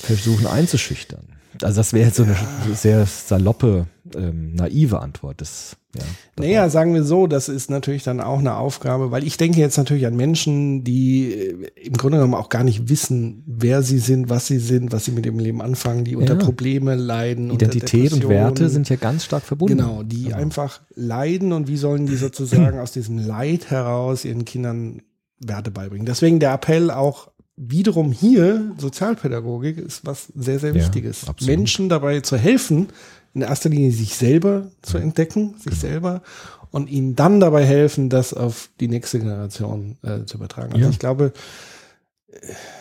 versuchen 0.00 0.46
einzuschüchtern. 0.46 1.38
Also 1.62 1.80
das 1.80 1.92
wäre 1.92 2.06
jetzt 2.06 2.16
so 2.16 2.22
eine 2.22 2.36
sehr 2.74 3.04
saloppe, 3.06 3.86
ähm, 4.14 4.54
naive 4.54 5.00
Antwort. 5.00 5.40
Das, 5.40 5.76
ja, 5.96 6.02
Naja, 6.38 6.68
sagen 6.68 6.94
wir 6.94 7.02
so, 7.02 7.26
das 7.26 7.48
ist 7.48 7.68
natürlich 7.68 8.04
dann 8.04 8.20
auch 8.20 8.38
eine 8.38 8.56
Aufgabe, 8.56 9.10
weil 9.10 9.24
ich 9.24 9.38
denke 9.38 9.58
jetzt 9.58 9.76
natürlich 9.76 10.06
an 10.06 10.14
Menschen, 10.14 10.84
die 10.84 11.32
äh, 11.32 11.70
im 11.82 11.94
Grunde 11.94 12.18
genommen 12.18 12.34
auch 12.34 12.48
gar 12.48 12.62
nicht 12.62 12.88
wissen, 12.88 13.42
wer 13.46 13.82
sie 13.82 13.98
sind, 13.98 14.28
was 14.28 14.46
sie 14.46 14.58
sind, 14.58 14.92
was 14.92 15.06
sie 15.06 15.10
mit 15.10 15.24
dem 15.24 15.40
Leben 15.40 15.60
anfangen, 15.60 16.04
die 16.04 16.14
unter 16.14 16.34
Ja. 16.34 16.44
Probleme 16.44 16.94
leiden. 16.94 17.50
Identität 17.50 18.12
und 18.12 18.28
Werte 18.28 18.68
sind 18.68 18.88
ja 18.88 18.96
ganz 18.96 19.24
stark 19.24 19.42
verbunden. 19.42 19.78
Genau, 19.78 20.02
die 20.04 20.34
einfach 20.34 20.82
leiden 20.94 21.52
und 21.52 21.66
wie 21.66 21.76
sollen 21.78 22.06
die 22.06 22.16
sozusagen 22.16 22.78
aus 22.78 22.92
diesem 22.92 23.18
Leid 23.18 23.70
heraus 23.70 24.24
ihren 24.24 24.44
Kindern 24.44 25.02
Werte 25.40 25.70
beibringen. 25.70 26.06
Deswegen 26.06 26.38
der 26.40 26.52
Appell 26.52 26.90
auch 26.90 27.30
wiederum 27.60 28.12
hier, 28.12 28.72
Sozialpädagogik 28.78 29.78
ist 29.78 30.06
was 30.06 30.26
sehr, 30.34 30.58
sehr 30.60 30.70
Ja, 30.70 30.74
Wichtiges. 30.76 31.28
absolut. 31.28 31.56
Menschen 31.56 31.88
dabei 31.88 32.20
zu 32.20 32.36
helfen, 32.36 32.88
in 33.34 33.42
erster 33.42 33.68
Linie 33.68 33.90
sich 33.92 34.14
selber 34.14 34.70
zu 34.82 34.98
entdecken, 34.98 35.54
sich 35.58 35.64
Genau. 35.72 35.76
selber 35.80 36.22
und 36.70 36.88
ihnen 36.88 37.16
dann 37.16 37.40
dabei 37.40 37.64
helfen, 37.64 38.08
das 38.10 38.32
auf 38.34 38.70
die 38.80 38.88
nächste 38.88 39.18
Generation 39.18 39.96
äh, 40.02 40.24
zu 40.24 40.36
übertragen. 40.36 40.72
Also 40.72 40.84
Ja. 40.84 40.90
ich 40.90 40.98
glaube, 40.98 41.32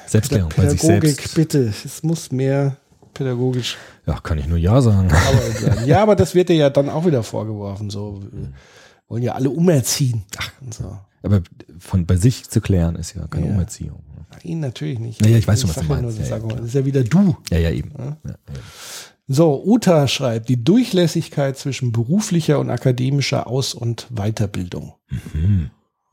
Selbstklärung 0.06 0.52
bei 0.56 0.68
sich 0.70 0.80
Pädagogik, 0.82 1.16
selbst. 1.16 1.36
bitte, 1.36 1.74
es 1.84 2.04
muss 2.04 2.32
mehr 2.32 2.78
pädagogisch 3.14 3.78
Ja, 4.06 4.20
kann 4.20 4.38
ich 4.38 4.48
nur 4.48 4.58
Ja 4.58 4.82
sagen. 4.82 5.10
Sein. 5.10 5.78
Ja, 5.88 6.04
aber 6.04 6.16
das 6.16 6.36
wird 6.36 6.50
dir 6.50 6.56
ja 6.56 6.70
dann 6.70 6.90
auch 6.90 7.06
wieder 7.06 7.24
vorgeworfen. 7.24 7.90
So, 7.90 8.22
wollen 9.08 9.24
ja 9.24 9.34
alle 9.34 9.50
umerziehen. 9.50 10.24
Ach, 10.38 10.52
und 10.62 10.74
so. 10.74 10.98
Aber 11.24 11.42
von 11.80 12.06
bei 12.06 12.16
sich 12.18 12.50
zu 12.50 12.62
klären 12.62 12.96
ist 12.96 13.16
ja 13.16 13.26
keine 13.28 13.48
Ja. 13.48 13.54
Umerziehung. 13.54 14.02
Nein, 14.44 14.60
natürlich 14.60 15.00
nicht. 15.00 15.24
Ja, 15.26 15.32
ja, 15.32 15.38
ich 15.38 15.48
weiß 15.48 15.62
schon, 15.62 15.70
was 15.70 15.76
du 15.78 15.84
meinst. 15.84 16.20
das 16.20 16.30
Ja, 16.30 16.38
ja, 16.38 16.60
ist 16.60 16.74
ja 16.74 16.86
wieder 16.86 17.04
du. 17.04 17.38
Ja, 17.52 17.58
ja, 17.58 17.72
eben. 17.72 17.92
So, 19.28 19.62
Uta 19.66 20.08
schreibt, 20.08 20.48
die 20.48 20.64
Durchlässigkeit 20.64 21.58
zwischen 21.58 21.92
beruflicher 21.92 22.60
und 22.60 22.70
akademischer 22.70 23.48
Aus- 23.48 23.74
und 23.74 24.08
Weiterbildung. 24.10 24.94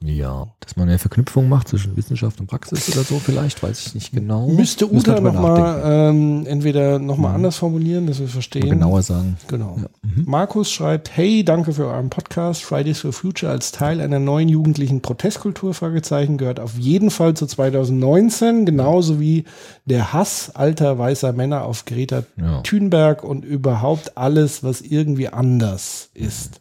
Ja, 0.02 0.48
dass 0.60 0.76
man 0.76 0.88
eine 0.88 0.98
Verknüpfung 0.98 1.48
macht 1.48 1.68
zwischen 1.68 1.96
Wissenschaft 1.96 2.38
und 2.38 2.46
Praxis 2.46 2.92
oder 2.92 3.04
so 3.04 3.18
vielleicht, 3.18 3.62
weiß 3.62 3.86
ich 3.86 3.94
nicht 3.94 4.12
genau. 4.12 4.48
Müsste 4.48 4.92
Uta 4.92 5.18
nochmal 5.18 5.82
ähm, 5.84 6.44
entweder 6.46 6.98
nochmal 6.98 7.34
anders 7.34 7.56
formulieren, 7.56 8.06
dass 8.06 8.20
wir 8.20 8.28
verstehen. 8.28 8.68
Mal 8.68 8.74
genauer 8.74 9.02
sagen. 9.02 9.38
Genau. 9.48 9.78
Markus 10.26 10.70
schreibt, 10.70 11.16
hey, 11.16 11.42
danke 11.42 11.72
für 11.72 11.86
euren 11.86 12.10
Podcast. 12.10 12.64
Fridays 12.64 13.00
for 13.00 13.14
Future 13.14 13.50
als 13.50 13.72
Teil 13.72 14.02
einer 14.02 14.18
neuen 14.18 14.50
jugendlichen 14.50 15.00
Protestkultur, 15.00 15.72
Fragezeichen, 15.72 16.36
gehört 16.36 16.60
auf 16.60 16.76
jeden 16.76 17.10
Fall 17.10 17.34
zu 17.34 17.46
2019, 17.46 18.66
genauso 18.66 19.20
wie 19.20 19.44
der 19.86 20.12
Hass 20.12 20.50
alter 20.54 20.98
weißer 20.98 21.32
Männer 21.32 21.64
auf 21.64 21.86
Greta 21.86 22.24
Ja. 22.36 22.60
Thunberg 22.60 23.24
und 23.24 23.44
überhaupt 23.44 24.18
alles, 24.18 24.62
was 24.62 24.82
irgendwie 24.82 25.28
anders 25.28 26.10
ist. 26.12 26.60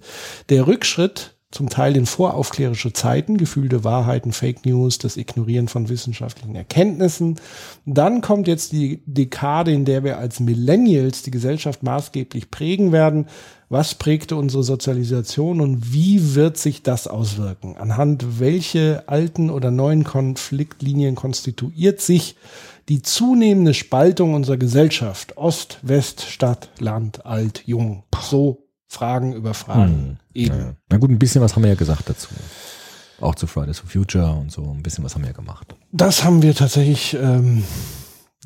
Der 0.50 0.66
Rückschritt 0.66 1.33
zum 1.54 1.70
Teil 1.70 1.96
in 1.96 2.08
voraufklärische 2.08 2.94
Zeiten, 2.94 3.38
gefühlte 3.38 3.84
Wahrheiten, 3.84 4.32
Fake 4.32 4.66
News, 4.66 4.98
das 4.98 5.18
Ignorieren 5.18 5.68
von 5.68 5.88
wissenschaftlichen 5.88 6.56
Erkenntnissen. 6.56 7.40
Dann 7.86 8.22
kommt 8.22 8.48
jetzt 8.48 8.72
die 8.72 9.04
Dekade, 9.06 9.72
in 9.72 9.86
der 9.86 10.04
wir 10.04 10.18
als 10.18 10.40
Millennials 10.40 11.22
die 11.22 11.32
Gesellschaft 11.32 11.84
maßgeblich 11.84 12.50
prägen 12.50 12.92
werden. 12.92 13.28
Was 13.70 13.94
prägte 13.94 14.36
unsere 14.36 14.64
Sozialisation 14.64 15.62
und 15.62 15.94
wie 15.94 16.34
wird 16.34 16.58
sich 16.58 16.82
das 16.82 17.08
auswirken? 17.08 17.78
Anhand 17.78 18.40
welche 18.40 19.04
alten 19.08 19.52
oder 19.52 19.70
neuen 19.70 20.04
Konfliktlinien 20.04 21.14
konstituiert 21.14 22.02
sich 22.02 22.36
die 22.90 23.04
zunehmende 23.04 23.76
Spaltung 23.76 24.34
unserer 24.34 24.58
Gesellschaft? 24.58 25.38
Ost, 25.38 25.78
West, 25.84 26.22
Stadt, 26.22 26.70
Land, 26.80 27.28
Alt, 27.28 27.64
Jung. 27.66 28.04
So 28.22 28.63
Fragen 28.94 29.34
über 29.34 29.54
Fragen. 29.54 30.20
Eben. 30.34 30.56
Ja. 30.58 30.74
Na 30.90 30.98
gut, 30.98 31.10
ein 31.10 31.20
bisschen 31.20 31.42
was 31.42 31.56
haben 31.56 31.64
wir 31.64 31.70
ja 31.70 31.76
gesagt 31.76 32.10
dazu. 32.10 32.30
Auch 33.20 33.36
zu 33.36 33.48
Fridays 33.48 33.80
for 33.80 33.90
Future 33.90 34.32
und 34.34 34.52
so. 34.52 34.64
Ein 34.70 34.84
bisschen 34.84 35.04
was 35.04 35.16
haben 35.16 35.22
wir 35.24 35.30
ja 35.30 35.36
gemacht. 35.36 35.76
Das 35.92 36.24
haben 36.24 36.42
wir 36.44 36.54
tatsächlich 36.56 37.16
ähm, 37.20 37.64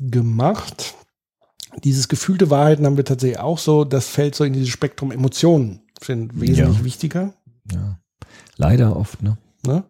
gemacht. 0.00 0.94
Dieses 1.84 2.08
gefühlte 2.08 2.48
Wahrheiten 2.50 2.86
haben 2.86 2.96
wir 2.96 3.04
tatsächlich 3.04 3.38
auch 3.40 3.58
so. 3.58 3.84
Das 3.84 4.08
fällt 4.08 4.34
so 4.34 4.44
in 4.44 4.52
dieses 4.54 4.70
Spektrum 4.70 5.12
Emotionen. 5.12 5.80
Sind 6.02 6.40
wesentlich 6.40 6.78
Ja. 6.78 6.84
wichtiger. 6.84 7.34
Ja. 7.72 7.98
Leider 8.56 8.96
oft, 8.96 9.22
ne? 9.22 9.36
Ne? 9.66 9.84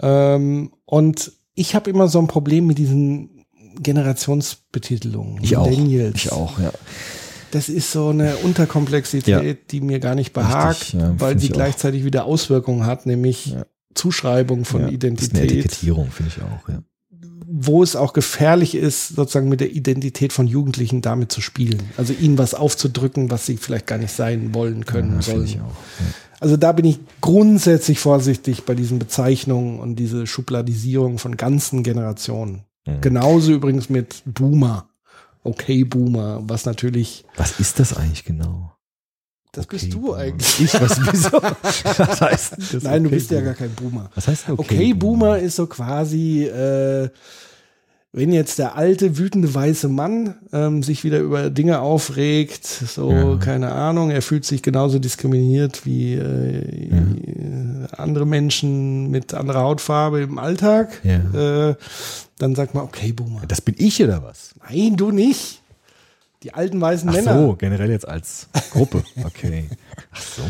Ähm, 0.00 0.72
und 0.86 1.32
ich 1.54 1.74
habe 1.74 1.90
immer 1.90 2.08
so 2.08 2.18
ein 2.20 2.28
Problem 2.28 2.66
mit 2.66 2.78
diesen 2.78 3.44
Generationsbetitelungen. 3.80 5.42
Ich 5.42 5.56
auch. 5.56 5.68
Millennials. 5.68 6.14
Ich 6.16 6.32
auch, 6.32 6.58
ja. 6.58 6.70
Das 7.50 7.68
ist 7.68 7.92
so 7.92 8.08
eine 8.08 8.36
Unterkomplexität, 8.36 9.26
Ja. 9.44 9.54
die 9.70 9.80
mir 9.80 10.00
gar 10.00 10.14
nicht 10.14 10.32
behagt, 10.32 10.80
Richtig, 10.80 11.00
ja, 11.00 11.14
weil 11.18 11.38
sie 11.38 11.46
ich 11.46 11.52
auch. 11.52 11.56
gleichzeitig 11.56 12.04
wieder 12.04 12.24
Auswirkungen 12.24 12.84
hat, 12.86 13.06
nämlich 13.06 13.46
Ja. 13.46 13.64
Zuschreibung 13.94 14.64
von 14.64 14.82
ja. 14.82 14.86
Das 14.86 14.94
ist 14.94 15.02
eine 15.02 15.12
Identität, 15.12 15.50
Etikettierung, 15.50 16.10
finde 16.10 16.32
ich 16.36 16.42
auch, 16.42 16.68
ja. 16.68 16.82
wo 17.50 17.82
es 17.82 17.96
auch 17.96 18.12
gefährlich 18.12 18.74
ist, 18.74 19.08
sozusagen 19.08 19.48
mit 19.48 19.60
der 19.60 19.72
Identität 19.72 20.32
von 20.32 20.46
Jugendlichen 20.46 21.00
damit 21.00 21.32
zu 21.32 21.40
spielen. 21.40 21.80
Also 21.96 22.12
ihnen 22.12 22.36
was 22.38 22.54
aufzudrücken, 22.54 23.30
was 23.30 23.46
sie 23.46 23.56
vielleicht 23.56 23.86
gar 23.86 23.98
nicht 23.98 24.12
sein 24.12 24.52
wollen 24.54 24.84
können, 24.84 25.20
sollen. 25.22 25.62
Also 26.40 26.56
da 26.56 26.70
bin 26.72 26.84
ich 26.84 27.00
grundsätzlich 27.20 27.98
vorsichtig 27.98 28.64
bei 28.64 28.74
diesen 28.74 28.98
Bezeichnungen 28.98 29.80
und 29.80 29.96
diese 29.96 30.26
Schubladisierung 30.26 31.18
von 31.18 31.36
ganzen 31.36 31.82
Generationen. 31.82 32.62
Mhm. 32.86 33.00
Genauso 33.00 33.52
übrigens 33.52 33.88
mit 33.88 34.22
Boomer. 34.26 34.88
Okay, 35.44 35.84
Boomer, 35.84 36.40
was 36.48 36.64
natürlich, 36.66 37.24
Was 37.36 37.58
ist 37.60 37.78
das 37.80 37.96
eigentlich 37.96 38.24
genau? 38.24 38.74
das 39.52 39.64
Okay, 39.64 39.76
bist 39.76 39.92
du 39.94 40.00
Boomer. 40.02 40.16
eigentlich. 40.18 40.60
Ich, 40.60 40.74
was, 40.80 41.00
wieso? 41.00 41.32
was 41.42 42.20
heißt 42.20 42.52
das? 42.74 42.82
Nein, 42.82 43.02
du 43.04 43.08
Okay, 43.08 43.16
bist 43.16 43.30
ja 43.30 43.38
Boomer? 43.38 43.46
gar 43.46 43.54
kein 43.54 43.74
Boomer. 43.74 44.10
Was 44.14 44.28
heißt 44.28 44.48
Okay, 44.50 44.60
okay, 44.60 44.94
Boomer 44.94 45.38
ist 45.38 45.56
so 45.56 45.66
quasi, 45.66 46.44
äh, 46.44 47.08
wenn 48.12 48.32
jetzt 48.32 48.58
der 48.58 48.74
alte, 48.74 49.18
wütende 49.18 49.52
weiße 49.54 49.88
Mann 49.88 50.34
ähm, 50.52 50.82
sich 50.82 51.04
wieder 51.04 51.18
über 51.20 51.50
Dinge 51.50 51.80
aufregt, 51.80 52.64
so, 52.66 53.12
Ja. 53.12 53.36
keine 53.36 53.72
Ahnung, 53.72 54.10
er 54.10 54.22
fühlt 54.22 54.44
sich 54.46 54.62
genauso 54.62 54.98
diskriminiert 54.98 55.84
wie 55.84 56.14
äh, 56.14 57.86
andere 57.96 58.26
Menschen 58.26 59.10
mit 59.10 59.34
anderer 59.34 59.60
Hautfarbe 59.60 60.20
im 60.22 60.38
Alltag, 60.38 61.00
Ja. 61.04 61.70
äh, 61.70 61.74
dann 62.38 62.54
sagt 62.54 62.74
man, 62.74 62.84
okay, 62.84 63.12
Boomer. 63.12 63.42
Das 63.46 63.60
bin 63.60 63.74
ich 63.78 64.02
oder 64.02 64.22
was? 64.22 64.54
Nein, 64.68 64.96
du 64.96 65.10
nicht. 65.10 65.60
Die 66.44 66.54
alten 66.54 66.80
weißen 66.80 67.08
Ach 67.08 67.14
Männer. 67.14 67.38
so, 67.46 67.56
generell 67.56 67.90
jetzt 67.90 68.08
als 68.08 68.48
Gruppe. 68.70 69.02
Okay. 69.24 69.64
Ach 70.12 70.22
so. 70.22 70.42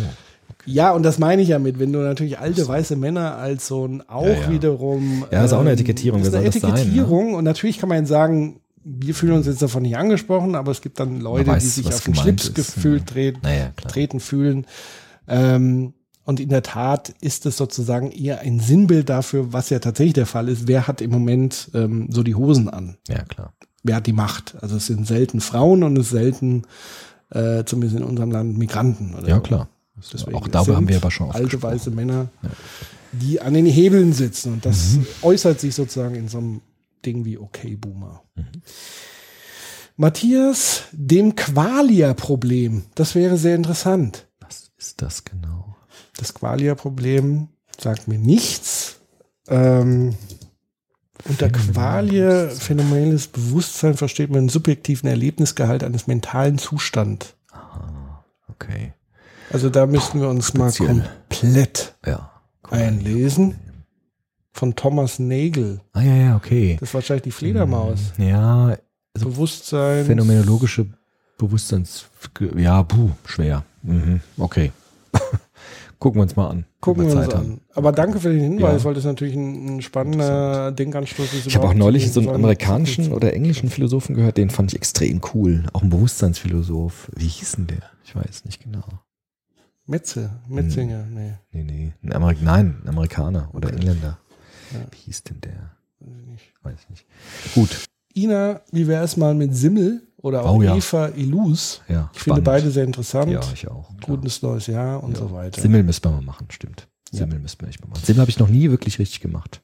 Ja, 0.73 0.93
und 0.93 1.03
das 1.03 1.19
meine 1.19 1.43
ich 1.43 1.49
ja 1.49 1.59
mit, 1.59 1.79
wenn 1.79 1.93
du 1.93 1.99
natürlich 2.01 2.39
alte 2.39 2.67
weiße 2.67 2.97
Männer 2.97 3.37
als 3.37 3.67
so 3.69 3.87
ein 3.87 4.09
auch 4.09 4.25
Ja, 4.27 4.33
ja. 4.43 4.51
wiederum. 4.51 5.25
Ja, 5.31 5.45
ist 5.45 5.53
auch 5.53 5.61
eine 5.61 5.73
Etikettierung, 5.73 6.23
Ist 6.23 6.33
wer 6.33 6.41
eine 6.41 6.51
das 6.51 6.61
sein, 6.61 6.71
ne? 6.73 6.77
Etikettierung 6.79 7.35
und 7.35 7.45
natürlich 7.45 7.79
kann 7.79 7.89
man 7.89 8.07
sagen, 8.07 8.61
wir 8.85 9.15
fühlen 9.15 9.33
uns 9.35 9.47
jetzt 9.47 9.61
davon 9.61 9.83
nicht 9.83 9.97
angesprochen, 9.97 10.55
aber 10.55 10.71
es 10.71 10.81
gibt 10.81 10.99
dann 11.01 11.21
Leute, 11.21 11.49
weiß, 11.51 11.63
die 11.63 11.69
sich 11.69 11.87
auf 11.87 12.01
den 12.05 12.15
Schlips 12.15 12.45
ist, 12.49 12.55
gefühlt 12.55 13.07
treten, 13.07 13.41
Naja, 13.43 13.71
treten 13.87 14.21
fühlen. 14.21 14.67
Ähm, 15.27 15.93
und 16.25 16.41
in 16.41 16.49
der 16.51 16.63
Tat 16.63 17.15
ist 17.21 17.47
es 17.47 17.57
sozusagen 17.57 18.11
eher 18.11 18.41
ein 18.41 18.61
Sinnbild 18.61 19.09
dafür, 19.09 19.53
was 19.53 19.71
ja 19.71 19.79
tatsächlich 19.79 20.15
der 20.15 20.27
Fall 20.27 20.49
ist. 20.49 20.69
Wer 20.69 20.87
hat 20.87 21.01
im 21.01 21.11
Moment 21.11 21.71
ähm, 21.75 22.09
so 22.11 22.23
die 22.23 22.35
Hosen 22.35 22.69
an? 22.69 22.97
Ja, 23.09 23.23
klar. 23.23 23.53
wer 23.83 23.97
hat 23.97 24.07
die 24.07 24.13
Macht? 24.13 24.55
Also 24.61 24.77
es 24.77 24.87
sind 24.87 25.07
selten 25.07 25.41
Frauen 25.41 25.83
und 25.83 25.97
es 25.99 26.07
ist 26.07 26.13
selten, 26.13 26.63
äh, 27.31 27.65
zumindest 27.65 27.97
in 28.01 28.05
unserem 28.05 28.31
Land, 28.31 28.59
Migranten. 28.59 29.15
Oder 29.15 29.29
Ja, 29.29 29.37
so. 29.37 29.41
klar. 29.43 29.69
Deswegen, 30.13 30.37
auch 30.37 30.49
darüber 30.49 30.77
haben 30.77 30.89
wir 30.89 30.97
aber 30.97 31.11
schon 31.11 31.29
oft 31.29 31.37
alte 31.37 31.63
weiße 31.63 31.91
Männer, 31.91 32.29
die 33.13 33.41
an 33.41 33.55
den 33.55 33.67
Hebeln 33.67 34.13
sitzen. 34.13 34.55
Und 34.55 34.67
das 34.67 34.95
Mhm. 34.95 35.07
äußert 35.23 35.61
sich 35.61 35.75
sozusagen 35.75 36.15
in 36.15 36.29
so 36.29 36.39
einem 36.39 36.61
Ding 37.05 37.25
wie 37.25 37.39
Okay 37.39 37.77
Boomer. 37.77 38.23
Mhm. 38.35 38.45
Matthias, 39.97 40.83
dem 40.93 41.35
Qualia-Problem. 41.35 42.85
Das 42.95 43.15
wäre 43.15 43.37
sehr 43.37 43.57
interessant. 43.57 44.29
Was 44.41 44.71
ist 44.79 45.03
das 45.03 45.25
genau? 45.25 45.77
Das 46.17 46.35
Qualia-Problem 46.35 47.49
sagt 47.81 48.07
mir 48.09 48.19
nichts. 48.19 49.01
Ähm, 49.49 50.15
unter 51.25 51.51
Qualia, 51.51 52.49
phänomenales 52.49 53.27
Bewusstsein, 53.27 53.95
versteht 53.97 54.31
man 54.31 54.43
den 54.43 54.49
subjektiven 54.49 55.09
Erlebnisgehalt 55.09 55.83
eines 55.83 56.07
mentalen 56.07 56.59
Zustands. 56.59 57.35
Okay. 58.49 58.93
Also 59.53 59.71
da 59.71 59.87
müssten 59.87 60.21
wir 60.21 60.29
uns 60.29 60.55
mal 60.55 60.71
Speziell. 60.73 61.05
komplett 61.31 61.95
Ja. 62.07 62.31
einlesen. 62.71 63.57
Von 64.53 64.75
Thomas 64.75 65.19
Nagel. 65.19 65.81
Ah, 65.93 66.03
ja, 66.03 66.15
ja, 66.17 66.37
okay. 66.37 66.77
Das 66.81 66.89
ist 66.91 66.95
wahrscheinlich 66.95 67.23
die 67.23 67.31
Fledermaus. 67.31 68.13
Ja, 68.19 68.77
also 69.15 69.29
Bewusstsein. 69.29 70.05
phänomenologische 70.05 70.87
Bewusstseins... 71.39 72.07
Ja, 72.57 72.83
puh, 72.83 73.11
schwer. 73.25 73.65
Mhm. 73.83 74.21
Okay. 74.37 74.73
Gucken 76.01 76.19
wir 76.19 76.23
uns 76.25 76.35
mal 76.37 76.49
an. 76.49 76.65
Gucken 76.81 77.07
wir 77.07 77.13
uns 77.13 77.21
Zeit 77.27 77.35
an. 77.35 77.41
haben. 77.41 77.61
Aber 77.75 77.93
danke 77.93 78.19
für 78.19 78.33
den 78.33 78.41
Hinweis, 78.41 78.83
Ja. 78.83 78.85
weil 78.89 78.95
das 78.95 79.05
natürlich 79.05 79.35
ein, 79.37 79.77
ein 79.77 79.83
spannender 79.83 80.73
Denkanstoß 80.73 81.35
ist. 81.35 81.47
Ich 81.47 81.55
habe 81.57 81.69
auch 81.69 81.75
neulich 81.75 82.11
so 82.13 82.19
einen 82.21 82.29
amerikanischen 82.31 83.13
oder 83.13 83.33
englischen 83.35 83.69
Philosophen 83.71 84.17
gehört, 84.17 84.37
den 84.39 84.51
fand 84.51 84.73
ich 84.73 84.77
extrem 84.77 85.21
cool. 85.35 85.67
Auch 85.73 85.83
ein 85.83 85.91
Bewusstseinsphilosoph. 85.91 87.11
Wie 87.15 87.29
hieß 87.29 87.53
denn 87.53 87.67
der? 87.69 87.83
Ich 88.05 88.15
weiß 88.17 88.45
nicht 88.45 88.61
genau. 88.63 88.85
Metze, 89.89 90.31
Metzinger, 90.49 91.05
nee. 91.07 91.33
Nee, 91.51 91.63
nee. 91.65 91.93
Ein 92.03 92.13
Amerik 92.13 92.43
Nein, 92.43 92.77
ein 92.85 92.89
Amerikaner 92.91 93.49
oder 93.55 93.71
Engländer. 93.73 94.19
Ja. 94.73 94.81
Wie 94.91 94.97
hieß 94.97 95.25
denn 95.25 95.41
der? 95.41 95.73
weiß 96.01 96.15
ich 96.21 96.27
nicht. 96.29 96.53
Weiß 96.63 96.75
ich 96.83 96.91
nicht. 96.91 97.07
Gut. 97.55 97.85
Ina, 98.15 98.61
wie 98.71 98.87
wäre 98.87 99.03
es 99.05 99.17
mal 99.17 99.35
mit 99.35 99.55
Simmel 99.57 100.03
oder 100.19 100.45
auch 100.45 100.57
Oh 100.57 100.63
ja. 100.63 100.77
Eva 100.77 101.09
Ilus? 101.17 101.81
Ja, 101.89 102.11
Ich 102.13 102.21
finde 102.21 102.41
spannend. 102.41 102.45
beide 102.45 102.71
sehr 102.71 102.85
interessant. 102.85 103.31
Ja, 103.33 103.41
ich 103.55 103.67
auch. 103.69 103.89
klar. 103.97 104.17
Gutes 104.17 104.43
neues 104.43 104.67
Jahr 104.67 105.03
und 105.03 105.13
Ja. 105.13 105.19
so 105.21 105.33
weiter. 105.33 105.61
Simmel 105.61 105.83
müssten 105.83 106.07
wir 106.09 106.13
mal 106.13 106.23
machen, 106.23 106.47
stimmt. 106.51 106.87
Simmel 107.11 107.39
müssten 107.39 107.63
wir 107.63 107.69
echt 107.69 107.81
mal 107.81 107.89
machen. 107.89 108.05
Simmel 108.05 108.21
habe 108.21 108.31
ich 108.31 108.39
noch 108.39 108.49
nie 108.49 108.71
wirklich 108.71 108.99
richtig 108.99 109.21
gemacht. 109.21 109.63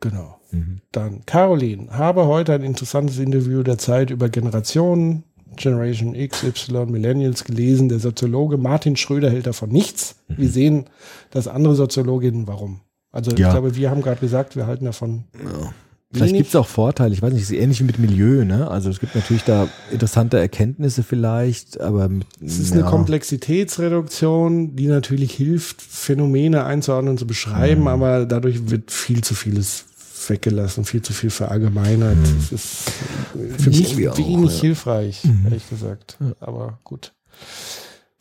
Genau. 0.00 0.38
Mhm. 0.50 0.82
Dann 0.92 1.24
Caroline, 1.24 1.90
habe 1.90 2.26
heute 2.26 2.52
ein 2.52 2.62
interessantes 2.62 3.18
Interview 3.18 3.62
der 3.62 3.78
Zeit 3.78 4.10
über 4.10 4.28
Generationen, 4.28 5.24
Generation 5.54 6.14
X, 6.14 6.42
Y, 6.42 6.90
Millennials 6.90 7.44
gelesen. 7.44 7.88
Der 7.88 7.98
Soziologe 8.00 8.56
Martin 8.56 8.96
Schröder 8.96 9.30
hält 9.30 9.46
davon 9.46 9.70
nichts. 9.70 10.16
Wir 10.28 10.48
sehen, 10.48 10.86
dass 11.30 11.46
andere 11.48 11.74
Soziologinnen, 11.76 12.46
warum? 12.46 12.80
Also 13.12 13.30
ich 13.32 13.38
Ja. 13.38 13.52
glaube, 13.52 13.76
wir 13.76 13.90
haben 13.90 14.02
gerade 14.02 14.20
gesagt, 14.20 14.56
wir 14.56 14.66
halten 14.66 14.84
davon. 14.84 15.24
Vielleicht 16.12 16.30
wenig. 16.32 16.38
gibt 16.42 16.48
es 16.50 16.56
auch 16.56 16.68
Vorteile, 16.68 17.12
ich 17.14 17.20
weiß 17.20 17.32
nicht, 17.32 17.42
es 17.42 17.50
ist 17.50 17.56
ähnlich 17.58 17.80
wie 17.80 17.84
mit 17.84 17.98
Milieu, 17.98 18.44
ne? 18.44 18.70
Also 18.70 18.90
es 18.90 19.00
gibt 19.00 19.14
natürlich 19.16 19.42
da 19.44 19.68
interessante 19.90 20.38
Erkenntnisse 20.38 21.02
vielleicht, 21.02 21.80
aber 21.80 22.08
mit, 22.08 22.26
Es 22.44 22.58
ist 22.58 22.72
eine 22.72 22.82
ja, 22.82 22.88
Komplexitätsreduktion, 22.90 24.76
die 24.76 24.86
natürlich 24.86 25.32
hilft, 25.34 25.82
Phänomene 25.82 26.64
einzuordnen 26.64 27.12
und 27.12 27.18
zu 27.18 27.26
beschreiben, 27.26 27.82
Mhm. 27.82 27.88
aber 27.88 28.26
dadurch 28.26 28.70
wird 28.70 28.90
viel 28.90 29.22
zu 29.22 29.34
vieles 29.34 29.86
weggelassen, 30.30 30.84
viel 30.84 31.02
zu 31.02 31.12
viel 31.12 31.30
verallgemeinert. 31.30 32.18
Das 32.38 32.52
ist 32.52 32.90
für 33.58 33.70
ich 33.70 33.96
mich 33.96 33.96
wenig 34.18 34.54
ja. 34.56 34.60
hilfreich, 34.60 35.22
ehrlich 35.44 35.68
gesagt. 35.68 36.18
Aber 36.40 36.78
gut. 36.84 37.12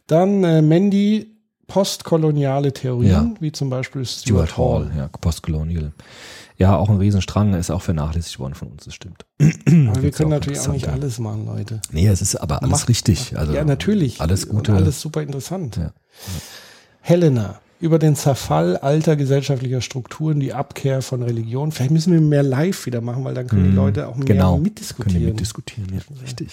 Dann 0.08 0.44
äh, 0.44 0.62
Mandy, 0.62 1.36
postkoloniale 1.68 2.74
Theorien, 2.74 3.10
Ja. 3.12 3.32
wie 3.40 3.52
zum 3.52 3.70
Beispiel 3.70 4.06
Stuart, 4.06 4.50
Stuart 4.50 4.58
Hall. 4.58 4.86
Hall, 4.90 4.98
ja, 4.98 5.08
Postcolonial. 5.08 5.94
Ja, 6.58 6.78
auch 6.78 6.90
ein 6.90 6.98
Riesenstrang, 6.98 7.54
ist 7.54 7.70
auch 7.70 7.82
vernachlässigt 7.82 8.40
worden 8.40 8.54
von 8.54 8.70
uns, 8.70 8.86
das 8.86 8.94
stimmt. 8.94 9.26
Aber 9.40 10.02
wir 10.02 10.12
können 10.12 10.32
auch 10.32 10.38
natürlich 10.38 10.60
auch 10.62 10.72
nicht 10.72 10.88
alles 10.88 11.20
machen, 11.20 11.46
Leute. 11.48 11.82
Nee, 11.92 12.08
es 12.08 12.22
ist 12.22 12.36
aber 12.38 12.62
alles 12.62 12.72
Macht- 12.72 12.90
richtig. 12.90 13.36
Also 13.38 13.52
ja, 13.54 13.66
natürlich. 13.66 14.22
Alles 14.22 14.46
Und 14.46 14.56
Gute. 14.58 14.74
alles 14.74 15.02
super 15.02 15.22
interessant. 15.22 15.76
Ja. 15.78 15.92
Helena, 17.02 17.60
über 17.86 18.00
den 18.00 18.16
Zerfall 18.16 18.78
alter 18.78 19.16
gesellschaftlicher 19.16 19.80
Strukturen, 19.80 20.40
die 20.40 20.54
Abkehr 20.54 21.02
von 21.04 21.22
Religion. 21.22 21.72
Vielleicht 21.72 21.92
müssen 21.92 22.12
wir 22.12 22.20
mehr 22.20 22.44
live 22.44 22.88
wieder 22.88 23.00
machen, 23.00 23.24
weil 23.24 23.36
dann 23.36 23.48
können 23.48 23.70
die 23.70 23.76
Leute 23.76 24.08
auch 24.08 24.16
mehr 24.16 24.26
genau. 24.26 24.54
Können 24.54 24.64
mitdiskutieren. 24.64 25.26
mitdiskutieren, 25.26 25.94
ja, 25.94 26.22
richtig. 26.24 26.50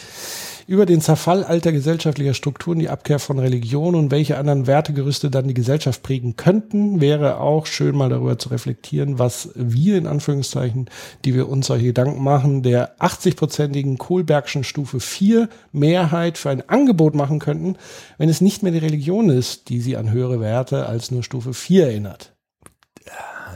Über 0.67 0.87
den 0.87 1.01
Zerfall 1.01 1.45
alter 1.45 1.73
gesellschaftlicher 1.73 2.35
Strukturen, 2.35 2.79
die 2.79 2.89
Abkehr 2.89 3.19
von 3.19 3.39
Religion 3.39 3.95
und 3.95 4.11
welche 4.11 4.39
anderen 4.39 4.67
Wertegerüste 4.67 5.31
dann 5.31 5.49
die 5.49 5.55
Gesellschaft 5.55 6.03
prägen 6.03 6.37
könnten, 6.37 7.01
wäre 7.01 7.41
auch 7.41 7.67
schön 7.67 7.97
mal 7.97 8.09
darüber 8.09 8.39
zu 8.39 8.49
reflektieren, 8.51 9.19
was 9.19 9.51
wir 9.55 9.97
in 9.97 10.07
Anführungszeichen, 10.07 10.89
die 11.25 11.35
wir 11.35 11.49
uns 11.49 11.67
solche 11.67 11.87
Gedanken 11.87 12.23
machen, 12.23 12.63
der 12.63 12.99
80-prozentigen 12.99 13.99
Kohlbergschen 13.99 14.65
Stufe 14.65 15.01
4 15.01 15.49
Mehrheit 15.73 16.39
für 16.39 16.51
ein 16.51 16.69
Angebot 16.69 17.15
machen 17.15 17.39
könnten, 17.39 17.77
wenn 18.19 18.29
es 18.29 18.41
nicht 18.41 18.63
mehr 18.63 18.73
die 18.73 18.79
Religion 18.79 19.31
ist, 19.31 19.69
die 19.69 19.81
sie 19.81 19.97
an 19.97 20.11
höhere 20.11 20.41
Werte 20.41 20.87
als 20.87 21.11
nur 21.11 21.23
Stufe 21.23 21.55
4 21.55 21.87
erinnert. 21.89 22.33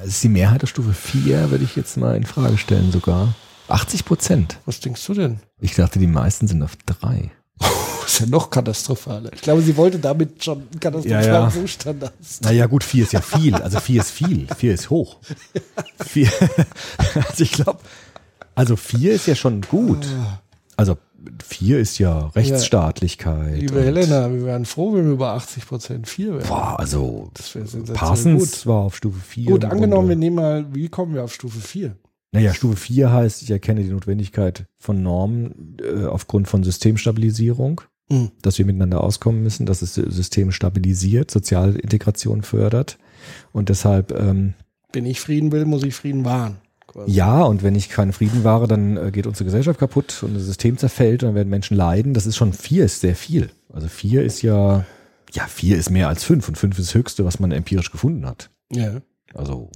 Ist 0.04 0.22
die 0.22 0.28
Mehrheit 0.28 0.62
der 0.62 0.66
Stufe 0.66 0.92
4, 0.92 1.50
würde 1.50 1.64
ich 1.64 1.74
jetzt 1.74 1.96
mal 1.96 2.16
in 2.16 2.24
Frage 2.24 2.58
stellen 2.58 2.92
sogar. 2.92 3.34
80 3.68 4.04
Prozent. 4.04 4.58
Was 4.66 4.80
denkst 4.80 5.04
du 5.06 5.14
denn? 5.14 5.40
Ich 5.60 5.74
dachte, 5.74 5.98
die 5.98 6.06
meisten 6.06 6.46
sind 6.46 6.62
auf 6.62 6.76
3. 6.86 7.30
Das 7.58 7.70
ist 8.06 8.20
ja 8.20 8.26
noch 8.26 8.50
katastrophaler. 8.50 9.32
Ich 9.32 9.42
glaube, 9.42 9.62
sie 9.62 9.76
wollte 9.76 9.98
damit 9.98 10.44
schon 10.44 10.58
einen 10.70 10.80
katastrophalen 10.80 11.24
Ja, 11.24 11.44
ja. 11.44 11.50
Zustand 11.50 12.02
haben. 12.02 12.12
Naja, 12.42 12.66
gut, 12.66 12.84
4 12.84 13.02
ist 13.04 13.12
ja 13.12 13.20
viel. 13.20 13.54
Also 13.54 13.80
4 13.80 14.00
ist 14.00 14.10
viel. 14.10 14.46
4 14.56 14.74
ist 14.74 14.90
hoch. 14.90 15.16
4, 16.04 16.30
also 17.14 17.42
ich 17.42 17.52
glaube, 17.52 17.78
also 18.54 18.76
4 18.76 19.12
ist 19.14 19.26
ja 19.26 19.34
schon 19.34 19.62
gut. 19.62 20.06
Also 20.76 20.96
4 21.44 21.80
ist 21.80 21.98
ja 21.98 22.28
Rechtsstaatlichkeit. 22.36 23.58
Liebe 23.58 23.82
Helena, 23.82 24.30
wir 24.32 24.44
wären 24.44 24.64
froh, 24.66 24.94
wenn 24.94 25.06
wir 25.06 25.12
über 25.12 25.32
80 25.32 25.66
Prozent 25.66 26.08
4 26.08 26.34
wären. 26.34 26.46
Boah, 26.48 26.78
also 26.78 27.30
Das 27.34 27.56
Parsons 27.94 28.58
gut. 28.58 28.66
war 28.66 28.82
auf 28.82 28.96
Stufe 28.96 29.18
4. 29.20 29.46
Gut, 29.46 29.64
angenommen, 29.64 30.08
wir 30.08 30.14
Grunde. 30.14 30.16
nehmen 30.16 30.36
mal, 30.36 30.66
wie 30.74 30.88
kommen 30.88 31.14
wir 31.14 31.24
auf 31.24 31.34
Stufe 31.34 31.58
4? 31.60 31.96
Naja, 32.36 32.54
Stufe 32.54 32.76
4 32.76 33.12
heißt, 33.12 33.42
ich 33.42 33.50
erkenne 33.50 33.82
die 33.82 33.90
Notwendigkeit 33.90 34.64
von 34.78 35.02
Normen 35.02 35.76
äh, 35.82 36.04
aufgrund 36.04 36.48
von 36.48 36.62
Systemstabilisierung, 36.64 37.80
Mhm. 38.08 38.30
dass 38.42 38.56
wir 38.58 38.64
miteinander 38.64 39.02
auskommen 39.02 39.42
müssen, 39.42 39.66
dass 39.66 39.80
das 39.80 39.94
System 39.94 40.52
stabilisiert, 40.52 41.28
Sozialintegration 41.30 42.42
fördert 42.42 42.98
und 43.52 43.68
deshalb 43.68 44.12
ähm, 44.12 44.54
Wenn 44.92 45.06
ich 45.06 45.20
Frieden 45.20 45.50
will, 45.50 45.64
muss 45.64 45.82
ich 45.82 45.94
Frieden 45.96 46.24
wahren. 46.24 46.58
quasi. 46.86 47.10
ja, 47.10 47.42
und 47.42 47.64
wenn 47.64 47.74
ich 47.74 47.88
keinen 47.88 48.12
Frieden 48.12 48.44
wahre, 48.44 48.68
dann 48.68 48.96
äh, 48.96 49.10
geht 49.10 49.26
unsere 49.26 49.44
Gesellschaft 49.46 49.80
kaputt 49.80 50.22
und 50.22 50.34
das 50.34 50.44
System 50.44 50.78
zerfällt 50.78 51.24
und 51.24 51.30
dann 51.30 51.34
werden 51.34 51.48
Menschen 51.48 51.76
leiden. 51.76 52.14
Das 52.14 52.26
ist 52.26 52.36
schon 52.36 52.52
vier 52.52 52.84
ist 52.84 53.00
sehr 53.00 53.16
viel. 53.16 53.50
Also 53.72 53.88
vier 53.88 54.22
ist 54.22 54.40
ja, 54.42 54.84
ja, 55.32 55.46
vier 55.48 55.76
ist 55.76 55.90
mehr 55.90 56.06
als 56.08 56.22
fünf 56.22 56.46
und 56.48 56.56
fünf 56.56 56.78
ist 56.78 56.90
das 56.90 56.94
Höchste, 56.94 57.24
was 57.24 57.40
man 57.40 57.50
empirisch 57.50 57.90
gefunden 57.90 58.24
hat. 58.24 58.50
Ja. 58.72 59.00
Also 59.36 59.70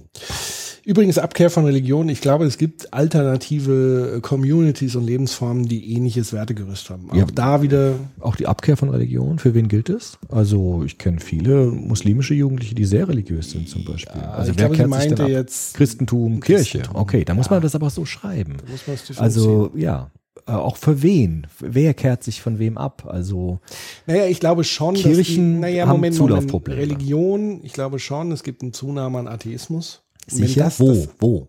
Übrigens 0.83 1.19
Abkehr 1.19 1.51
von 1.51 1.65
Religion. 1.65 2.09
Ich 2.09 2.21
glaube, 2.21 2.45
es 2.45 2.57
gibt 2.57 2.91
alternative 2.91 4.15
äh, 4.17 4.19
Communities 4.21 4.95
und 4.95 5.05
Lebensformen, 5.05 5.67
die 5.67 5.93
ähnliches 5.95 6.33
Wertegerüst 6.33 6.89
haben. 6.89 7.11
Auch 7.11 7.15
Ja. 7.15 7.25
da 7.35 7.61
wieder, 7.61 7.93
auch 8.19 8.35
die 8.35 8.47
Abkehr 8.47 8.75
von 8.77 8.89
Religion, 8.89 9.37
für 9.37 9.53
wen 9.53 9.67
gilt 9.67 9.89
es? 9.89 10.17
Also 10.29 10.81
ich 10.83 10.97
kenne 10.97 11.19
viele 11.19 11.67
muslimische 11.67 12.33
Jugendliche, 12.33 12.73
die 12.73 12.85
sehr 12.85 13.07
religiös 13.07 13.51
sind 13.51 13.69
zum 13.69 13.85
Beispiel. 13.85 14.19
also 14.21 14.51
ich 14.51 14.57
glaube, 14.57 14.75
kehrt 14.75 14.87
sich 14.91 14.97
meinte 15.09 15.23
jetzt, 15.27 15.75
Christentum, 15.75 16.39
Kirche. 16.39 16.79
Christentum, 16.79 16.95
Okay, 16.95 17.25
da 17.25 17.35
muss 17.35 17.45
ja. 17.45 17.51
man 17.53 17.61
das 17.61 17.75
aber 17.75 17.91
so 17.91 18.05
schreiben. 18.05 18.53
muss 18.69 18.87
man 18.87 18.95
es 18.95 19.05
differenzieren. 19.05 19.19
Also 19.23 19.71
ja, 19.75 20.09
auch 20.45 20.77
für 20.77 21.01
wen? 21.01 21.47
Wer 21.59 21.93
kehrt 21.93 22.23
sich 22.23 22.41
von 22.41 22.59
wem 22.59 22.77
ab? 22.77 23.05
Also 23.07 23.59
Naja, 24.07 24.25
ich 24.25 24.39
glaube 24.39 24.63
schon, 24.63 24.95
dass 24.95 25.03
Kirchen 25.03 25.55
die, 25.55 25.59
naja, 25.59 25.83
haben 25.83 25.97
Moment, 25.97 26.17
Moment, 26.17 26.31
Zulaufprobleme. 26.41 26.81
Religion, 26.81 27.59
ich 27.63 27.73
glaube 27.73 27.99
schon, 27.99 28.31
es 28.31 28.43
gibt 28.43 28.61
eine 28.61 28.71
Zunahme 28.71 29.19
an 29.19 29.27
Atheismus. 29.27 30.03
Sicher? 30.27 30.65
Das, 30.65 30.79
wo? 30.79 30.93
Das, 30.93 31.09
wo? 31.19 31.47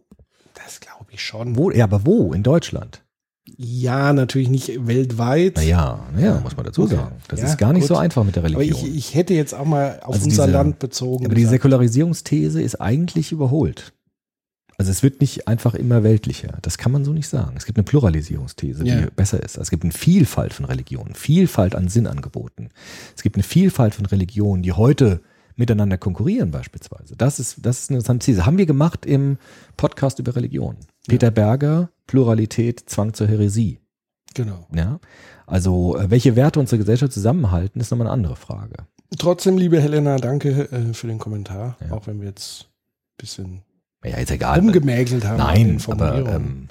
das 0.55 0.81
glaube 0.81 1.07
ich 1.11 1.23
schon. 1.23 1.57
Wo? 1.57 1.71
Ja, 1.71 1.85
aber 1.85 2.07
wo? 2.07 2.33
In 2.33 2.43
Deutschland? 2.43 3.03
Ja, 3.57 4.13
natürlich 4.13 4.49
nicht 4.49 4.87
weltweit. 4.87 5.57
Naja, 5.57 5.99
naja, 6.15 6.41
muss 6.43 6.57
man 6.57 6.65
dazu 6.65 6.87
sagen. 6.87 7.17
Das 7.29 7.41
Ja, 7.41 7.47
ist 7.47 7.59
gar 7.59 7.73
nicht 7.73 7.83
gut. 7.83 7.89
so 7.89 7.97
einfach 7.97 8.23
mit 8.25 8.37
der 8.37 8.45
Aber 8.45 8.55
Religion. 8.55 8.81
ich, 8.87 8.95
ich 8.97 9.15
hätte 9.15 9.35
jetzt 9.35 9.53
auch 9.55 9.65
mal 9.65 10.01
auf 10.05 10.15
Also 10.15 10.27
unser 10.27 10.45
diese- 10.47 10.57
Land 10.57 10.79
bezogen. 10.79 11.27
Aber 11.27 11.35
die. 11.35 11.45
Säkularisierungsthese 11.45 12.63
ist 12.63 12.81
eigentlich 12.81 13.33
überholt. 13.33 13.93
Also 14.83 14.91
es 14.91 15.05
wird 15.05 15.21
nicht 15.21 15.47
einfach 15.47 15.75
immer 15.77 16.03
weltlicher. 16.03 16.59
Das 16.61 16.77
kann 16.77 16.91
man 16.91 17.05
so 17.05 17.13
nicht 17.13 17.29
sagen. 17.29 17.55
Es 17.57 17.67
gibt 17.67 17.79
eine 17.79 17.85
Pluralisierungsthese, 17.85 18.85
Ja. 18.85 19.03
die 19.03 19.07
besser 19.15 19.41
ist. 19.41 19.57
Es 19.57 19.71
gibt 19.71 19.85
eine 19.85 19.93
Vielfalt 19.93 20.53
von 20.53 20.65
Religionen, 20.65 21.15
Vielfalt 21.15 21.77
an 21.77 21.87
Sinnangeboten. 21.87 22.71
Es 23.15 23.23
gibt 23.23 23.37
eine 23.37 23.45
Vielfalt 23.45 23.95
von 23.95 24.07
Religionen, 24.07 24.65
die 24.65 24.73
heute 24.73 25.21
miteinander 25.55 25.99
konkurrieren 25.99 26.51
beispielsweise. 26.51 27.15
Das 27.17 27.39
ist, 27.39 27.65
das 27.65 27.79
ist 27.83 27.91
eine 27.91 27.99
interessante 27.99 28.25
These. 28.27 28.45
Haben 28.45 28.59
wir 28.59 28.67
gemacht 28.67 29.07
im 29.07 29.39
Podcast 29.77 30.19
über 30.19 30.35
Religion. 30.35 30.75
Peter 31.07 31.31
Berger, 31.31 31.91
Pluralität, 32.09 32.83
Zwang 32.91 33.15
zur 33.15 33.29
Häresie. 33.29 33.79
Genau. 34.35 34.67
Ja? 34.75 34.99
Also 35.47 35.97
äh, 35.97 36.11
welche 36.11 36.35
Werte 36.35 36.59
unsere 36.59 36.79
Gesellschaft 36.79 37.13
zusammenhalten, 37.13 37.81
ist 37.81 37.93
nochmal 37.93 38.09
eine 38.09 38.15
andere 38.15 38.35
Frage. 38.35 38.75
Trotzdem, 39.17 39.59
liebe 39.59 39.81
Helena, 39.81 40.17
danke 40.17 40.73
äh, 40.73 40.93
für 40.93 41.07
den 41.07 41.21
Kommentar. 41.21 41.77
Ja. 41.87 41.93
Auch 41.93 42.09
wenn 42.09 42.19
wir 42.21 42.27
jetzt 42.27 42.65
ein 42.65 43.19
bisschen 43.19 43.63
Ja, 44.05 44.17
ist 44.17 44.31
egal. 44.31 44.59
rumgemäkelt 44.59 45.25
haben. 45.25 45.39
Nein, 45.39 45.79
aber 45.89 46.17
ähm, 46.35 46.69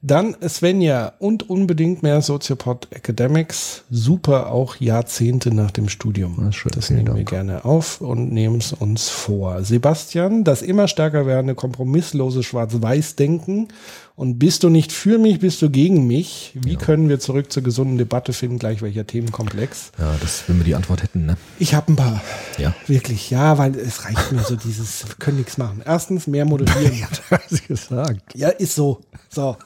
Dann 0.00 0.36
Svenja 0.48 1.14
und 1.18 1.50
unbedingt 1.50 2.04
mehr 2.04 2.22
Soziopod 2.22 2.86
Academics. 2.90 3.82
Super 3.90 4.52
auch 4.52 4.76
Jahrzehnte 4.76 5.52
nach 5.52 5.72
dem 5.72 5.88
Studium. 5.88 6.36
Na, 6.38 6.52
schön, 6.52 6.70
das 6.72 6.90
nehmen 6.90 7.08
wir 7.08 7.14
Dank. 7.14 7.28
gerne 7.28 7.64
auf 7.64 8.00
und 8.00 8.32
nehmen 8.32 8.58
es 8.58 8.72
uns 8.72 9.08
vor. 9.08 9.64
Sebastian, 9.64 10.44
das 10.44 10.62
immer 10.62 10.86
stärker 10.86 11.26
werdende 11.26 11.56
kompromisslose 11.56 12.44
Schwarz-Weiß-Denken. 12.44 13.68
Und 14.14 14.38
bist 14.38 14.62
du 14.62 14.68
nicht 14.68 14.92
für 14.92 15.18
mich, 15.18 15.40
bist 15.40 15.62
du 15.62 15.70
gegen 15.70 16.06
mich? 16.06 16.52
Wie 16.54 16.76
können 16.76 17.08
wir 17.08 17.18
zurück 17.18 17.52
zur 17.52 17.64
gesunden 17.64 17.98
Debatte 17.98 18.32
finden, 18.32 18.58
gleich 18.58 18.82
welcher 18.82 19.06
Themenkomplex? 19.06 19.92
ja, 19.98 20.14
das, 20.20 20.44
wenn 20.48 20.58
wir 20.58 20.64
die 20.64 20.74
Antwort 20.74 21.02
hätten, 21.02 21.26
ne? 21.26 21.36
Ich 21.58 21.74
habe 21.74 21.92
ein 21.92 21.96
paar. 21.96 22.20
Ja. 22.56 22.74
Wirklich, 22.86 23.30
ja, 23.30 23.58
weil 23.58 23.76
es 23.76 24.04
reicht 24.04 24.32
mir 24.32 24.42
so 24.42 24.54
dieses, 24.54 25.06
wir 25.06 25.14
können 25.18 25.38
nichts 25.38 25.58
machen. 25.58 25.82
Erstens, 25.84 26.26
mehr 26.28 26.44
moderieren. 26.44 27.06
Hast 27.30 27.52
du 27.52 27.66
gesagt. 27.68 28.34
Ja, 28.34 28.48
ist 28.48 28.74
so. 28.74 29.00
So. 29.28 29.56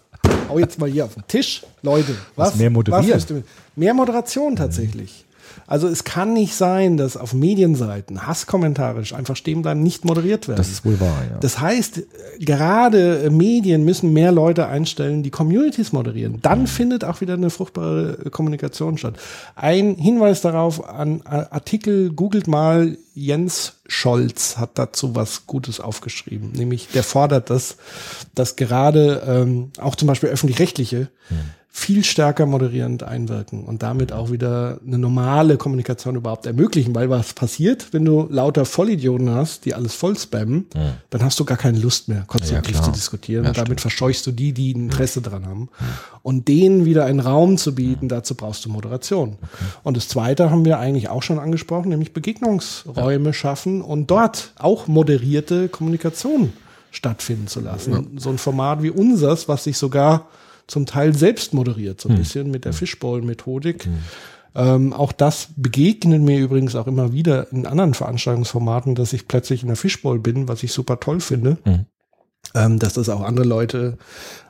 Hau 0.52 0.58
jetzt 0.58 0.78
mal 0.78 0.90
hier 0.90 1.06
auf 1.06 1.14
den 1.14 1.26
Tisch. 1.26 1.62
Leute, 1.80 2.14
was? 2.36 2.50
Was 2.52 2.56
mehr 2.56 2.68
moderieren? 2.68 3.10
Was 3.10 3.26
mehr 3.74 3.94
Moderation 3.94 4.54
tatsächlich. 4.54 5.24
Also 5.72 5.88
es 5.88 6.04
kann 6.04 6.34
nicht 6.34 6.54
sein, 6.54 6.98
dass 6.98 7.16
auf 7.16 7.32
Medienseiten 7.32 8.26
Hasskommentare 8.26 9.02
einfach 9.16 9.36
stehen 9.36 9.62
bleiben, 9.62 9.82
nicht 9.82 10.04
moderiert 10.04 10.46
werden. 10.46 10.58
Das 10.58 10.68
ist 10.68 10.84
wohl 10.84 11.00
wahr, 11.00 11.24
ja. 11.30 11.38
Das 11.38 11.60
heißt, 11.60 12.02
gerade 12.40 13.30
Medien 13.30 13.82
müssen 13.82 14.12
mehr 14.12 14.32
Leute 14.32 14.66
einstellen, 14.66 15.22
die 15.22 15.30
Communities 15.30 15.92
moderieren. 15.92 16.40
Dann 16.42 16.66
findet 16.66 17.04
auch 17.04 17.22
wieder 17.22 17.32
eine 17.32 17.48
fruchtbare 17.48 18.18
äh, 18.22 18.28
Kommunikation 18.28 18.98
statt. 18.98 19.14
Ein 19.56 19.94
Hinweis 19.94 20.42
darauf 20.42 20.86
an 20.86 21.22
äh, 21.24 21.46
Artikel, 21.50 22.12
googelt 22.12 22.48
mal, 22.48 22.98
Jens 23.14 23.80
Scholz 23.86 24.58
hat 24.58 24.72
dazu 24.74 25.14
was 25.14 25.46
Gutes 25.46 25.80
aufgeschrieben. 25.80 26.52
Nämlich, 26.52 26.88
der 26.88 27.02
fordert 27.02 27.48
das, 27.48 27.78
dass 28.34 28.56
gerade 28.56 29.22
ähm, 29.26 29.70
auch 29.78 29.96
zum 29.96 30.06
Beispiel 30.06 30.28
öffentlich-rechtliche 30.28 31.08
viel 31.74 32.04
stärker 32.04 32.44
moderierend 32.44 33.02
einwirken 33.02 33.64
und 33.64 33.82
damit 33.82 34.12
auch 34.12 34.30
wieder 34.30 34.78
eine 34.86 34.98
normale 34.98 35.56
Kommunikation 35.56 36.16
überhaupt 36.16 36.44
ermöglichen. 36.44 36.94
Weil 36.94 37.08
was 37.08 37.32
passiert, 37.32 37.94
wenn 37.94 38.04
du 38.04 38.28
lauter 38.30 38.66
Vollidioten 38.66 39.30
hast, 39.30 39.64
die 39.64 39.72
alles 39.72 39.94
voll 39.94 40.18
spammen, 40.18 40.66
dann 41.08 41.24
hast 41.24 41.40
du 41.40 41.46
gar 41.46 41.56
keine 41.56 41.78
Lust 41.78 42.08
mehr, 42.08 42.24
konstruktiv 42.26 42.74
klar. 42.74 42.84
zu 42.84 42.92
diskutieren. 42.92 43.44
Ja, 43.44 43.50
und 43.50 43.56
damit 43.56 43.80
stimmt. 43.80 43.80
verscheuchst 43.80 44.26
du 44.26 44.32
die, 44.32 44.52
die 44.52 44.74
ein 44.74 44.90
Interesse 44.90 45.22
dran 45.22 45.46
haben. 45.46 45.70
Und 46.22 46.46
denen 46.46 46.84
wieder 46.84 47.06
einen 47.06 47.20
Raum 47.20 47.56
zu 47.56 47.74
bieten, 47.74 48.06
dazu 48.06 48.34
brauchst 48.34 48.66
du 48.66 48.68
Moderation. 48.68 49.38
Und 49.82 49.96
das 49.96 50.08
Zweite 50.08 50.50
haben 50.50 50.66
wir 50.66 50.78
eigentlich 50.78 51.08
auch 51.08 51.22
schon 51.22 51.38
angesprochen, 51.38 51.88
nämlich 51.88 52.12
Begegnungsräume 52.12 53.32
schaffen 53.32 53.80
und 53.80 54.10
dort 54.10 54.52
auch 54.58 54.88
moderierte 54.88 55.70
Kommunikation 55.70 56.52
stattfinden 56.90 57.46
zu 57.46 57.60
lassen. 57.60 58.18
So 58.18 58.28
ein 58.28 58.36
Format 58.36 58.82
wie 58.82 58.90
unseres, 58.90 59.48
was 59.48 59.64
sich 59.64 59.78
sogar 59.78 60.26
zum 60.66 60.86
Teil 60.86 61.14
selbst 61.14 61.54
moderiert, 61.54 62.00
so 62.00 62.08
ein 62.08 62.16
bisschen 62.16 62.50
mit 62.50 62.64
der 62.64 62.72
Fishbowl-Methodik. 62.72 63.88
Ähm, 64.54 64.92
auch 64.92 65.12
das 65.12 65.48
begegnet 65.56 66.22
mir 66.22 66.38
übrigens 66.38 66.74
auch 66.74 66.86
immer 66.86 67.12
wieder 67.12 67.50
in 67.52 67.66
anderen 67.66 67.94
Veranstaltungsformaten, 67.94 68.94
dass 68.94 69.12
ich 69.12 69.26
plötzlich 69.26 69.62
in 69.62 69.68
der 69.68 69.76
Fishbowl 69.76 70.18
bin, 70.18 70.48
was 70.48 70.62
ich 70.62 70.72
super 70.72 71.00
toll 71.00 71.20
finde. 71.20 71.56
Ähm, 72.54 72.78
dass 72.78 72.94
das 72.94 73.08
auch 73.08 73.22
andere 73.22 73.46
Leute 73.46 73.96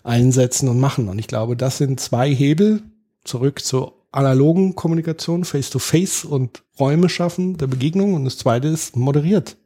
einsetzen 0.02 0.68
und 0.68 0.80
machen. 0.80 1.08
Und 1.08 1.18
ich 1.18 1.28
glaube, 1.28 1.56
das 1.56 1.78
sind 1.78 2.00
zwei 2.00 2.34
Hebel 2.34 2.82
zurück 3.22 3.62
zur 3.62 3.92
analogen 4.10 4.74
Kommunikation, 4.74 5.44
Face-to-Face 5.44 6.24
und 6.24 6.62
Räume 6.80 7.08
schaffen 7.08 7.58
der 7.58 7.66
Begegnung. 7.68 8.14
Und 8.14 8.24
das 8.24 8.38
zweite 8.38 8.68
ist 8.68 8.96
moderiert. 8.96 9.56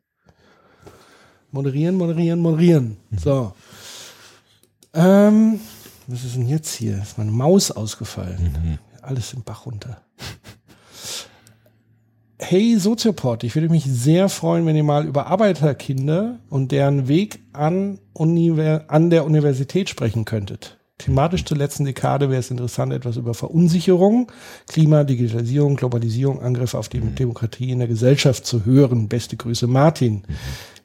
Moderieren, 1.51 1.97
moderieren, 1.97 2.41
moderieren. 2.41 2.97
So. 3.17 3.53
Ähm, 4.93 5.61
was 6.07 6.25
ist 6.25 6.37
denn 6.37 6.47
jetzt 6.47 6.75
hier? 6.75 7.01
Ist 7.03 7.19
meine 7.19 7.31
Maus 7.31 7.71
ausgefallen. 7.71 8.79
Alles 9.03 9.33
im 9.33 9.43
Bach 9.43 9.67
runter. 9.67 10.03
hey 12.39 12.79
Soziopod, 12.79 13.45
ich 13.45 13.55
würde 13.55 13.69
mich 13.69 13.85
sehr 13.85 14.29
freuen, 14.29 14.67
wenn 14.67 14.77
ihr 14.77 14.85
mal 14.85 15.07
über 15.07 15.27
Arbeiterkinder 15.27 16.39
und 16.51 16.73
deren 16.73 17.09
Weg 17.09 17.41
an, 17.53 17.99
Univer 18.13 18.85
an 18.89 19.11
der 19.11 19.25
Universität 19.25 19.89
sprechen 19.89 20.25
könntet. 20.25 20.79
Thematisch 20.99 21.45
zur 21.45 21.59
letzten 21.59 21.85
Dekade 21.85 22.31
wäre 22.31 22.41
es 22.41 22.51
interessant, 22.51 22.93
etwas 22.93 23.17
über 23.17 23.35
Verunsicherung, 23.35 24.33
Klima, 24.67 25.05
Digitalisierung, 25.05 25.77
Globalisierung, 25.77 26.41
Angriffe 26.41 26.79
auf 26.79 26.89
die 26.89 27.01
Demokratie 27.01 27.71
in 27.71 27.81
der 27.81 27.89
Gesellschaft 27.89 28.47
zu 28.47 28.65
hören. 28.65 29.09
Beste 29.09 29.37
Grüße, 29.37 29.67
Martin. 29.67 30.23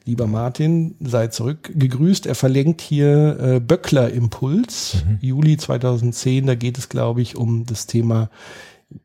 Lieber 0.04 0.26
Martin, 0.26 0.96
sei 1.00 1.28
zurückgegrüßt. 1.28 2.26
Er 2.26 2.34
verlinkt 2.34 2.80
hier 2.80 3.38
äh, 3.40 3.60
Böckler 3.60 4.10
Impuls, 4.12 4.96
Juli 5.20 5.56
2010. 5.56 6.46
Da 6.46 6.54
geht 6.56 6.76
es, 6.78 6.88
glaube 6.88 7.22
ich, 7.22 7.36
um 7.36 7.66
das 7.66 7.86
Thema, 7.86 8.28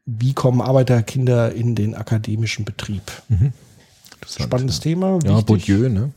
wie 0.06 0.34
kommen 0.34 0.60
Arbeiterkinder 0.62 1.54
in 1.54 1.76
den 1.76 1.94
akademischen 1.94 2.66
Betrieb. 2.66 3.04
Spannendes 4.28 4.80
Thema. 4.80 5.20
Ja, 5.24 5.32
wichtig. 5.38 5.46
Bourdieu, 5.46 5.90
ne? 5.90 6.12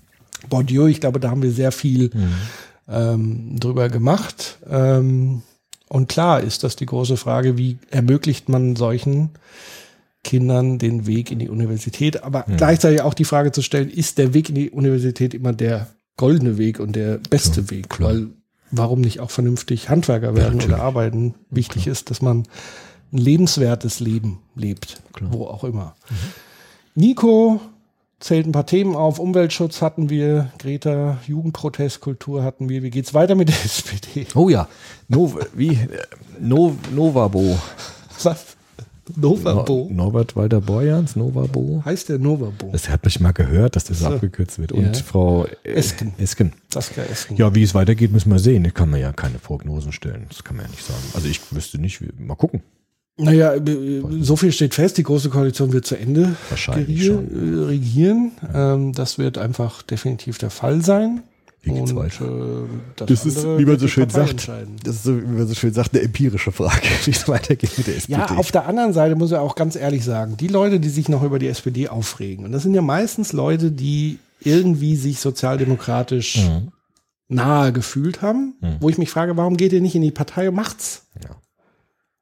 Bourdieu, 0.48 0.86
ich 0.86 1.00
glaube, 1.00 1.20
da 1.20 1.30
haben 1.30 1.42
wir 1.42 1.52
sehr 1.52 1.72
viel 1.72 2.10
Mhm. 2.14 2.32
ähm, 2.88 3.60
drüber 3.60 3.88
gemacht. 3.90 4.58
Ähm, 4.68 5.42
und 5.88 6.08
klar 6.08 6.40
ist 6.40 6.64
das 6.64 6.76
die 6.76 6.86
große 6.86 7.16
Frage, 7.18 7.58
wie 7.58 7.78
ermöglicht 7.90 8.48
man 8.48 8.76
solchen 8.76 9.30
Kindern 10.22 10.78
den 10.78 11.06
Weg 11.06 11.30
in 11.30 11.38
die 11.38 11.48
Universität, 11.48 12.22
aber 12.22 12.44
gleichzeitig 12.56 13.00
auch 13.02 13.14
die 13.14 13.24
Frage 13.24 13.52
zu 13.52 13.62
stellen, 13.62 13.88
ist 13.90 14.18
der 14.18 14.34
Weg 14.34 14.48
in 14.50 14.54
die 14.54 14.70
Universität 14.70 15.32
immer 15.34 15.52
der 15.52 15.88
goldene 16.16 16.58
Weg 16.58 16.78
und 16.80 16.94
der 16.94 17.18
beste 17.30 17.70
Weg? 17.70 17.88
klar. 17.88 18.10
Weil 18.10 18.26
warum 18.70 19.00
nicht 19.00 19.20
auch 19.20 19.30
vernünftig 19.30 19.88
Handwerker 19.88 20.36
werden 20.36 20.58
natürlich. 20.58 20.74
oder 20.76 20.82
arbeiten? 20.84 21.34
Wichtig 21.50 21.86
ist, 21.86 22.10
dass 22.10 22.20
man 22.22 22.44
ein 23.12 23.18
lebenswertes 23.18 23.98
Leben 24.00 24.38
lebt, 24.54 25.00
Klar. 25.14 25.32
wo 25.32 25.46
auch 25.46 25.64
immer. 25.64 25.96
Nico 26.94 27.60
zählt 28.20 28.46
ein 28.46 28.52
paar 28.52 28.66
Themen 28.66 28.94
auf. 28.94 29.18
Umweltschutz 29.18 29.80
hatten 29.82 30.10
wir, 30.10 30.52
Greta, 30.58 31.18
Jugendprotestkultur 31.26 32.42
hatten 32.44 32.68
wir. 32.68 32.82
Wie 32.82 32.90
geht's 32.90 33.14
weiter 33.14 33.34
mit 33.34 33.48
der 33.48 33.56
SPD? 33.64 34.26
Oh 34.34 34.48
ja, 34.48 34.68
Nov 35.08 35.36
wie 35.54 35.78
no 36.38 36.76
Novabo. 36.94 37.58
Was? 38.22 38.56
Novabo? 39.16 39.88
No 39.90 40.04
Norbert 40.04 40.36
Walter 40.36 40.60
Borjans, 40.60 41.16
Novabo. 41.16 41.82
Heißt 41.84 42.08
der 42.08 42.18
Novabo? 42.18 42.70
Das 42.72 42.88
hat 42.88 43.04
mich 43.04 43.20
mal 43.20 43.32
gehört, 43.32 43.76
dass 43.76 43.84
das 43.84 44.00
so 44.00 44.06
abgekürzt 44.06 44.58
wird. 44.58 44.72
Und 44.72 44.96
Ja. 44.96 45.02
Frau 45.02 45.46
äh, 45.64 45.72
Esken. 45.72 46.12
Esken. 46.18 46.52
Saskia 46.72 47.04
Esken. 47.04 47.36
Ja, 47.36 47.54
wie 47.54 47.62
es 47.62 47.74
weitergeht, 47.74 48.12
müssen 48.12 48.30
wir 48.30 48.38
sehen. 48.38 48.64
Da 48.64 48.70
kann 48.70 48.90
man 48.90 49.00
ja 49.00 49.12
keine 49.12 49.38
Prognosen 49.38 49.92
stellen. 49.92 50.26
Das 50.28 50.44
kann 50.44 50.56
man 50.56 50.66
ja 50.66 50.70
nicht 50.70 50.84
sagen. 50.84 51.02
Also 51.14 51.28
ich 51.28 51.40
wüsste 51.52 51.78
nicht, 51.78 52.00
wie, 52.00 52.08
mal 52.18 52.34
gucken. 52.34 52.62
Naja, 53.16 53.54
äh, 53.54 54.02
so 54.20 54.36
viel 54.36 54.52
steht 54.52 54.74
fest, 54.74 54.96
die 54.98 55.02
Große 55.02 55.28
Koalition 55.28 55.72
wird 55.72 55.84
zu 55.84 55.96
Ende 55.96 56.34
äh, 56.50 56.54
regieren. 57.64 58.32
Ähm, 58.54 58.92
das 58.92 59.18
wird 59.18 59.38
einfach 59.38 59.82
definitiv 59.82 60.38
der 60.38 60.50
Fall 60.50 60.82
sein. 60.82 61.22
Wie 61.62 61.72
geht's 61.72 61.94
weiter? 61.94 62.24
äh, 62.24 62.66
das, 62.96 63.08
Das 63.08 63.26
ist, 63.26 63.44
wie 63.44 63.64
man 63.66 63.78
so 63.78 63.86
schön 63.86 64.08
sagt, 64.08 64.48
das 64.84 64.96
ist 64.96 65.06
wie 65.06 65.10
man 65.26 65.46
so 65.46 65.54
schön 65.54 65.72
sagt, 65.74 65.92
eine 65.94 66.02
empirische 66.02 66.52
Frage, 66.52 66.86
wie 67.04 67.10
es 67.10 67.28
weitergeht 67.28 67.76
mit 67.76 67.86
der 67.86 67.96
SPD. 67.96 68.12
Ja, 68.18 68.26
auf 68.36 68.50
der 68.50 68.66
anderen 68.66 68.92
Seite 68.92 69.14
muss 69.16 69.30
ich 69.30 69.36
auch 69.36 69.54
ganz 69.56 69.76
ehrlich 69.76 70.04
sagen, 70.04 70.36
die 70.38 70.48
Leute, 70.48 70.80
die 70.80 70.88
sich 70.88 71.08
noch 71.08 71.22
über 71.22 71.38
die 71.38 71.48
SPD 71.48 71.88
aufregen, 71.88 72.44
und 72.46 72.52
das 72.52 72.62
sind 72.62 72.74
ja 72.74 72.82
meistens 72.82 73.32
Leute, 73.32 73.70
die 73.70 74.18
irgendwie 74.40 74.96
sich 74.96 75.20
sozialdemokratisch 75.20 76.38
Mhm. 76.48 76.72
nahe 77.28 77.72
gefühlt 77.72 78.22
haben, 78.22 78.54
wo 78.80 78.88
ich 78.88 78.96
mich 78.98 79.10
frage, 79.10 79.36
warum 79.36 79.56
geht 79.56 79.72
ihr 79.72 79.80
nicht 79.82 79.94
in 79.94 80.02
die 80.02 80.10
Partei 80.10 80.48
und 80.48 80.54
macht's? 80.54 81.06
Ja. 81.22 81.30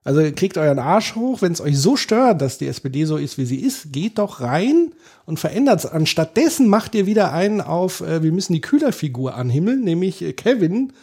Also 0.09 0.23
kriegt 0.35 0.57
euren 0.57 0.79
Arsch 0.79 1.17
hoch, 1.17 1.43
wenn 1.43 1.53
es 1.53 1.61
euch 1.61 1.79
so 1.79 1.95
stört, 1.95 2.41
dass 2.41 2.57
die 2.57 2.67
SPD 2.67 3.05
so 3.05 3.19
ist, 3.19 3.37
wie 3.37 3.45
sie 3.45 3.61
ist, 3.61 3.93
geht 3.93 4.17
doch 4.17 4.41
rein 4.41 4.93
und 5.27 5.39
verändert 5.39 5.81
es. 5.81 5.85
Anstattdessen 5.85 6.67
macht 6.67 6.95
ihr 6.95 7.05
wieder 7.05 7.35
einen 7.35 7.61
auf, 7.61 8.01
äh, 8.01 8.23
wir 8.23 8.33
müssen 8.33 8.55
die 8.55 8.63
Kühlerfigur 8.63 9.35
anhimmeln, 9.35 9.85
nämlich 9.85 10.23
äh, 10.23 10.33
Kevin. 10.33 10.95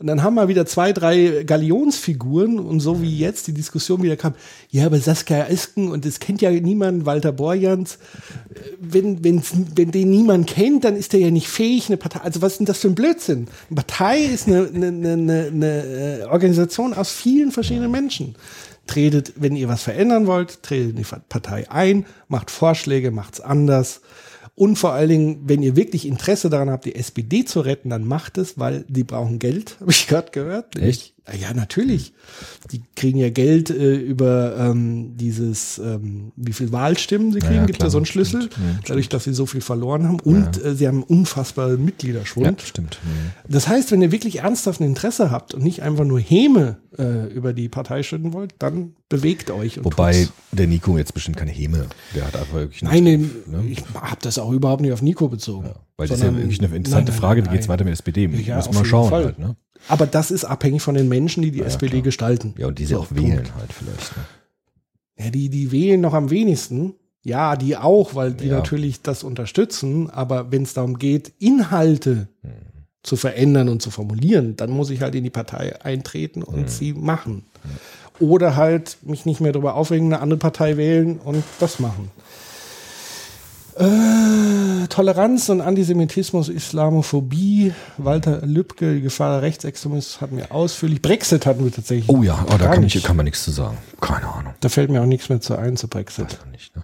Und 0.00 0.06
dann 0.06 0.22
haben 0.22 0.34
wir 0.34 0.48
wieder 0.48 0.64
zwei, 0.64 0.94
drei 0.94 1.44
Galionsfiguren 1.44 2.58
und 2.58 2.80
so 2.80 3.02
wie 3.02 3.18
jetzt 3.18 3.48
die 3.48 3.52
Diskussion 3.52 4.02
wieder 4.02 4.16
kam, 4.16 4.34
ja, 4.70 4.86
aber 4.86 4.98
Saskia 4.98 5.44
Esken 5.44 5.92
und 5.92 6.06
das 6.06 6.20
kennt 6.20 6.40
ja 6.40 6.50
niemand, 6.50 7.04
Walter 7.04 7.32
Borjans, 7.32 7.98
wenn, 8.80 9.22
wenn's, 9.22 9.52
wenn 9.74 9.90
den 9.90 10.08
niemand 10.08 10.46
kennt, 10.46 10.84
dann 10.84 10.96
ist 10.96 11.12
der 11.12 11.20
ja 11.20 11.30
nicht 11.30 11.48
fähig, 11.48 11.88
eine 11.88 11.98
Partei, 11.98 12.20
also 12.20 12.40
was 12.40 12.52
ist 12.52 12.58
denn 12.60 12.66
das 12.66 12.78
für 12.78 12.88
ein 12.88 12.94
Blödsinn? 12.94 13.46
Eine 13.68 13.74
Partei 13.74 14.20
ist 14.20 14.48
eine, 14.48 14.70
eine, 14.74 14.86
eine, 14.86 15.12
eine, 15.12 15.46
eine 15.48 16.20
äh, 16.20 16.24
Organisation 16.24 16.94
aus 16.94 17.10
vielen 17.10 17.52
verschiedenen 17.52 17.90
Menschen. 17.90 18.36
Tretet, 18.86 19.34
wenn 19.36 19.54
ihr 19.54 19.68
was 19.68 19.82
verändern 19.82 20.26
wollt, 20.26 20.62
tretet 20.62 20.90
in 20.92 20.96
die 20.96 21.06
Partei 21.28 21.70
ein, 21.70 22.06
macht 22.28 22.50
Vorschläge, 22.50 23.10
macht's 23.10 23.40
anders. 23.40 24.00
Und 24.60 24.76
vor 24.76 24.92
allen 24.92 25.08
Dingen, 25.08 25.40
wenn 25.44 25.62
ihr 25.62 25.74
wirklich 25.74 26.06
Interesse 26.06 26.50
daran 26.50 26.68
habt, 26.68 26.84
die 26.84 26.94
SPD 26.94 27.46
zu 27.46 27.62
retten, 27.62 27.88
dann 27.88 28.04
macht 28.04 28.36
es, 28.36 28.58
weil 28.58 28.84
die 28.88 29.04
brauchen 29.04 29.38
Geld, 29.38 29.76
habe 29.80 29.90
ich 29.90 30.06
gerade 30.06 30.32
gehört. 30.32 30.76
Echt? 30.76 31.14
Ja, 31.40 31.54
natürlich. 31.54 32.12
Die 32.72 32.82
kriegen 32.96 33.18
ja 33.18 33.30
Geld 33.30 33.70
äh, 33.70 33.94
über 33.96 34.56
ähm, 34.58 35.16
dieses, 35.16 35.78
ähm, 35.78 36.32
wie 36.36 36.52
viel 36.52 36.72
Wahlstimmen 36.72 37.32
sie 37.32 37.38
kriegen, 37.38 37.54
ja, 37.54 37.66
gibt 37.66 37.78
klar, 37.78 37.86
ja 37.88 37.90
so 37.90 37.98
einen 37.98 38.06
Schlüssel, 38.06 38.42
stimmt. 38.42 38.56
Ja, 38.58 38.80
dadurch, 38.88 39.08
dass 39.08 39.24
sie 39.24 39.32
so 39.34 39.46
viel 39.46 39.60
verloren 39.60 40.08
haben. 40.08 40.18
Und 40.20 40.62
äh, 40.64 40.74
sie 40.74 40.88
haben 40.88 41.02
unfassbaren 41.04 41.84
Mitgliederschwund. 41.84 42.60
ja, 42.60 42.66
stimmt. 42.66 42.98
Das 43.48 43.68
heißt, 43.68 43.92
wenn 43.92 44.02
ihr 44.02 44.10
wirklich 44.12 44.40
ernsthaft 44.40 44.80
ein 44.80 44.84
Interesse 44.84 45.30
habt 45.30 45.54
und 45.54 45.62
nicht 45.62 45.82
einfach 45.82 46.04
nur 46.04 46.18
Häme 46.20 46.78
äh, 46.98 47.26
über 47.32 47.52
die 47.52 47.68
Partei 47.68 48.02
schütten 48.02 48.32
wollt, 48.32 48.54
dann 48.58 48.94
bewegt 49.08 49.50
euch. 49.50 49.82
Wobei 49.84 50.24
tut's. 50.24 50.32
der 50.52 50.66
Nico 50.66 50.98
jetzt 50.98 51.14
bestimmt 51.14 51.36
keine 51.36 51.52
Häme. 51.52 51.86
Der 52.14 52.26
hat 52.26 52.34
einfach 52.36 52.54
wirklich 52.54 52.82
Nein, 52.82 53.04
nicht- 53.04 53.46
den, 53.46 53.52
ne? 53.52 53.64
ich 53.70 53.82
habe 53.94 54.16
das 54.22 54.38
auch 54.38 54.50
überhaupt 54.50 54.82
nicht 54.82 54.92
auf 54.92 55.02
Nico 55.02 55.28
bezogen. 55.28 55.70
Weil 55.96 56.08
das 56.08 56.18
ist 56.18 56.24
ja 56.24 56.34
wirklich 56.34 56.58
eine 56.62 56.74
interessante 56.74 57.10
Nein, 57.12 57.12
nein, 57.12 57.20
Frage. 57.20 57.42
nein, 57.42 57.50
Wie 57.50 57.54
geht's 57.56 57.68
nein. 57.68 57.72
weiter 57.74 57.84
mit 57.84 57.90
der 57.90 57.98
SPD? 57.98 58.22
Ja, 58.42 58.56
mal 58.56 58.64
jeden 58.72 58.84
schauen 58.84 59.10
halt, 59.10 59.38
ne? 59.38 59.56
Aber 59.88 60.06
das 60.06 60.30
ist 60.30 60.44
abhängig 60.44 60.82
von 60.82 60.94
den 60.94 61.08
Menschen, 61.08 61.42
die 61.42 61.50
die 61.50 61.60
Ja, 61.60 61.66
SPD 61.66 61.90
klar. 61.90 62.02
gestalten. 62.02 62.54
Ja, 62.58 62.66
und 62.68 62.78
die 62.78 62.86
sie 62.86 62.94
So, 62.94 63.00
auch 63.00 63.08
Punkt. 63.08 63.22
wählen 63.22 63.54
halt 63.56 63.72
vielleicht. 63.72 64.16
Ne? 64.16 64.24
Ja, 65.24 65.30
die, 65.30 65.48
die 65.48 65.72
wählen 65.72 66.00
noch 66.00 66.14
am 66.14 66.30
wenigsten. 66.30 66.94
Ja, 67.22 67.56
die 67.56 67.76
auch, 67.76 68.14
weil 68.14 68.32
die 68.32 68.46
Ja. 68.46 68.56
natürlich 68.56 69.02
das 69.02 69.22
unterstützen. 69.24 70.08
Aber 70.10 70.50
wenn 70.52 70.62
es 70.62 70.72
darum 70.74 70.98
geht, 70.98 71.32
Inhalte 71.38 72.28
Hm. 72.42 72.50
zu 73.02 73.16
verändern 73.16 73.68
und 73.68 73.82
zu 73.82 73.90
formulieren, 73.90 74.56
dann 74.56 74.70
muss 74.70 74.90
ich 74.90 75.02
halt 75.02 75.14
in 75.14 75.24
die 75.24 75.30
Partei 75.30 75.82
eintreten 75.84 76.42
und 76.42 76.60
Hm. 76.62 76.68
sie 76.68 76.92
machen. 76.94 77.44
Oder 78.20 78.56
halt 78.56 78.98
mich 79.02 79.24
nicht 79.26 79.40
mehr 79.40 79.52
darüber 79.52 79.74
aufregen, 79.74 80.06
eine 80.12 80.20
andere 80.22 80.38
Partei 80.38 80.76
wählen 80.76 81.18
und 81.18 81.42
das 81.58 81.78
machen. 81.80 82.10
Äh, 83.80 84.86
Toleranz 84.88 85.48
und 85.48 85.60
Antisemitismus, 85.62 86.48
Islamophobie, 86.48 87.72
Walter 87.96 88.44
Lübcke, 88.44 88.94
die 88.94 89.00
Gefahr 89.00 89.32
der 89.32 89.42
Rechtsextremismus 89.42 90.20
hatten 90.20 90.36
wir 90.36 90.52
ausführlich. 90.52 91.00
Brexit 91.00 91.46
hatten 91.46 91.64
wir 91.64 91.72
tatsächlich. 91.72 92.08
Oh 92.08 92.22
ja, 92.22 92.44
oh, 92.46 92.56
da 92.58 92.74
kann, 92.74 92.82
nicht. 92.82 92.94
ich, 92.96 93.02
kann 93.02 93.16
man 93.16 93.24
nichts 93.24 93.42
zu 93.44 93.50
sagen. 93.52 93.78
Keine 94.00 94.28
Ahnung. 94.28 94.54
Da 94.60 94.68
fällt 94.68 94.90
mir 94.90 95.00
auch 95.00 95.06
nichts 95.06 95.28
mehr 95.30 95.40
zu 95.40 95.56
ein 95.56 95.76
zu 95.76 95.88
Brexit. 95.88 96.38
Nicht, 96.50 96.76
ne? 96.76 96.82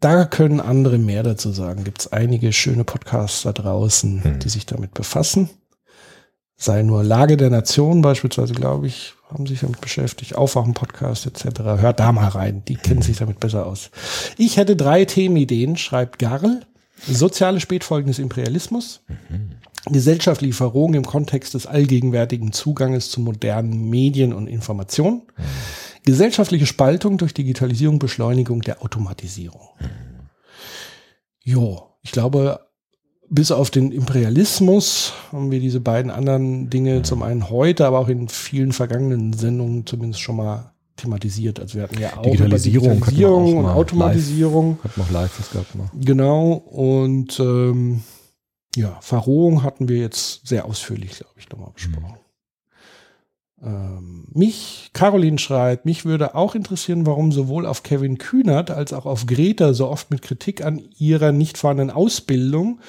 Da 0.00 0.24
können 0.24 0.60
andere 0.60 0.98
mehr 0.98 1.22
dazu 1.22 1.52
sagen. 1.52 1.84
Gibt 1.84 2.00
es 2.00 2.12
einige 2.12 2.52
schöne 2.52 2.84
Podcasts 2.84 3.42
da 3.42 3.52
draußen, 3.52 4.24
Hm. 4.24 4.38
die 4.40 4.48
sich 4.48 4.66
damit 4.66 4.92
befassen. 4.94 5.48
Sei 6.56 6.82
nur 6.82 7.02
Lage 7.02 7.36
der 7.36 7.50
Nation 7.50 8.02
beispielsweise, 8.02 8.52
glaube 8.52 8.88
ich, 8.88 9.14
haben 9.32 9.46
sich 9.46 9.60
damit 9.60 9.80
beschäftigt. 9.80 10.36
Aufwachen-Podcast 10.36 11.26
etc. 11.26 11.60
Hört 11.60 12.00
da 12.00 12.12
mal 12.12 12.28
rein. 12.28 12.62
Die 12.66 12.76
kennen 12.76 13.02
sich 13.02 13.16
damit 13.16 13.40
besser 13.40 13.66
aus. 13.66 13.90
Ich 14.36 14.56
hätte 14.56 14.76
drei 14.76 15.04
Themenideen, 15.04 15.76
schreibt 15.76 16.18
Garl. 16.18 16.66
Soziale 17.06 17.60
Spätfolgen 17.60 18.08
des 18.08 18.18
Imperialismus. 18.18 19.02
Gesellschaftliche 19.86 20.54
Verrohung 20.54 20.94
im 20.94 21.04
Kontext 21.04 21.54
des 21.54 21.66
allgegenwärtigen 21.66 22.52
Zuganges 22.52 23.10
zu 23.10 23.20
modernen 23.20 23.90
Medien 23.90 24.32
und 24.32 24.46
Informationen. 24.46 25.22
Gesellschaftliche 26.04 26.66
Spaltung 26.66 27.18
durch 27.18 27.34
Digitalisierung, 27.34 27.98
Beschleunigung 27.98 28.60
der 28.60 28.82
Automatisierung. 28.82 29.68
Jo, 31.42 31.96
ich 32.02 32.12
glaube, 32.12 32.60
bis 33.32 33.50
auf 33.50 33.70
den 33.70 33.92
Imperialismus 33.92 35.14
haben 35.32 35.50
wir 35.50 35.58
diese 35.58 35.80
beiden 35.80 36.10
anderen 36.10 36.68
Dinge 36.68 37.02
zum 37.02 37.22
einen 37.22 37.48
heute, 37.48 37.86
aber 37.86 37.98
auch 37.98 38.08
in 38.08 38.28
vielen 38.28 38.72
vergangenen 38.72 39.32
Sendungen 39.32 39.86
zumindest 39.86 40.20
schon 40.20 40.36
mal 40.36 40.72
thematisiert. 40.96 41.58
Also 41.58 41.76
wir 41.76 41.84
hatten 41.84 41.98
ja 41.98 42.14
auch 42.14 42.22
Digitalisierung 42.22 42.90
Digitalisierung 42.90 43.54
auch 43.54 43.70
und 43.70 43.76
Automatisierung. 43.76 44.78
Hat 44.84 44.98
noch 44.98 45.10
live 45.10 45.38
was 45.38 45.50
gehabt 45.50 45.74
mal. 45.74 45.90
Genau, 45.98 46.52
und 46.52 47.40
ähm, 47.40 48.02
ja, 48.76 48.98
Verrohung 49.00 49.62
hatten 49.62 49.88
wir 49.88 49.96
jetzt 49.96 50.46
sehr 50.46 50.66
ausführlich, 50.66 51.12
glaube 51.12 51.34
ich, 51.38 51.48
nochmal 51.48 51.70
besprochen. 51.74 52.18
Ähm, 53.62 54.26
mich, 54.34 54.90
Caroline 54.92 55.38
schreibt, 55.38 55.86
mich 55.86 56.04
würde 56.04 56.34
auch 56.34 56.54
interessieren, 56.54 57.06
warum 57.06 57.32
sowohl 57.32 57.64
auf 57.64 57.82
Kevin 57.82 58.18
Kühnert 58.18 58.70
als 58.70 58.92
auch 58.92 59.06
auf 59.06 59.24
Greta 59.24 59.72
so 59.72 59.88
oft 59.88 60.10
mit 60.10 60.20
Kritik 60.20 60.62
an 60.62 60.82
ihrer 60.98 61.32
nicht 61.32 61.56
vorhandenen 61.56 61.94
Ausbildung 61.94 62.80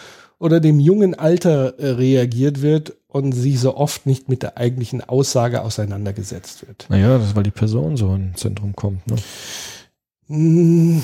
oder 0.43 0.59
dem 0.59 0.79
jungen 0.79 1.15
Alter 1.15 1.79
äh, 1.79 1.91
reagiert 1.91 2.61
wird 2.61 2.97
und 3.07 3.31
sie 3.31 3.55
so 3.55 3.77
oft 3.77 4.05
nicht 4.05 4.27
mit 4.27 4.43
der 4.43 4.57
eigentlichen 4.57 5.01
Aussage 5.01 5.61
auseinandergesetzt 5.61 6.67
wird. 6.67 6.85
Naja, 6.89 7.17
das 7.17 7.27
ist, 7.29 7.35
weil 7.37 7.43
die 7.43 7.51
Person 7.51 7.95
so 7.95 8.13
ins 8.13 8.41
Zentrum 8.41 8.75
kommt. 8.75 9.07
Ne? 9.07 9.15
Mm, 10.27 11.01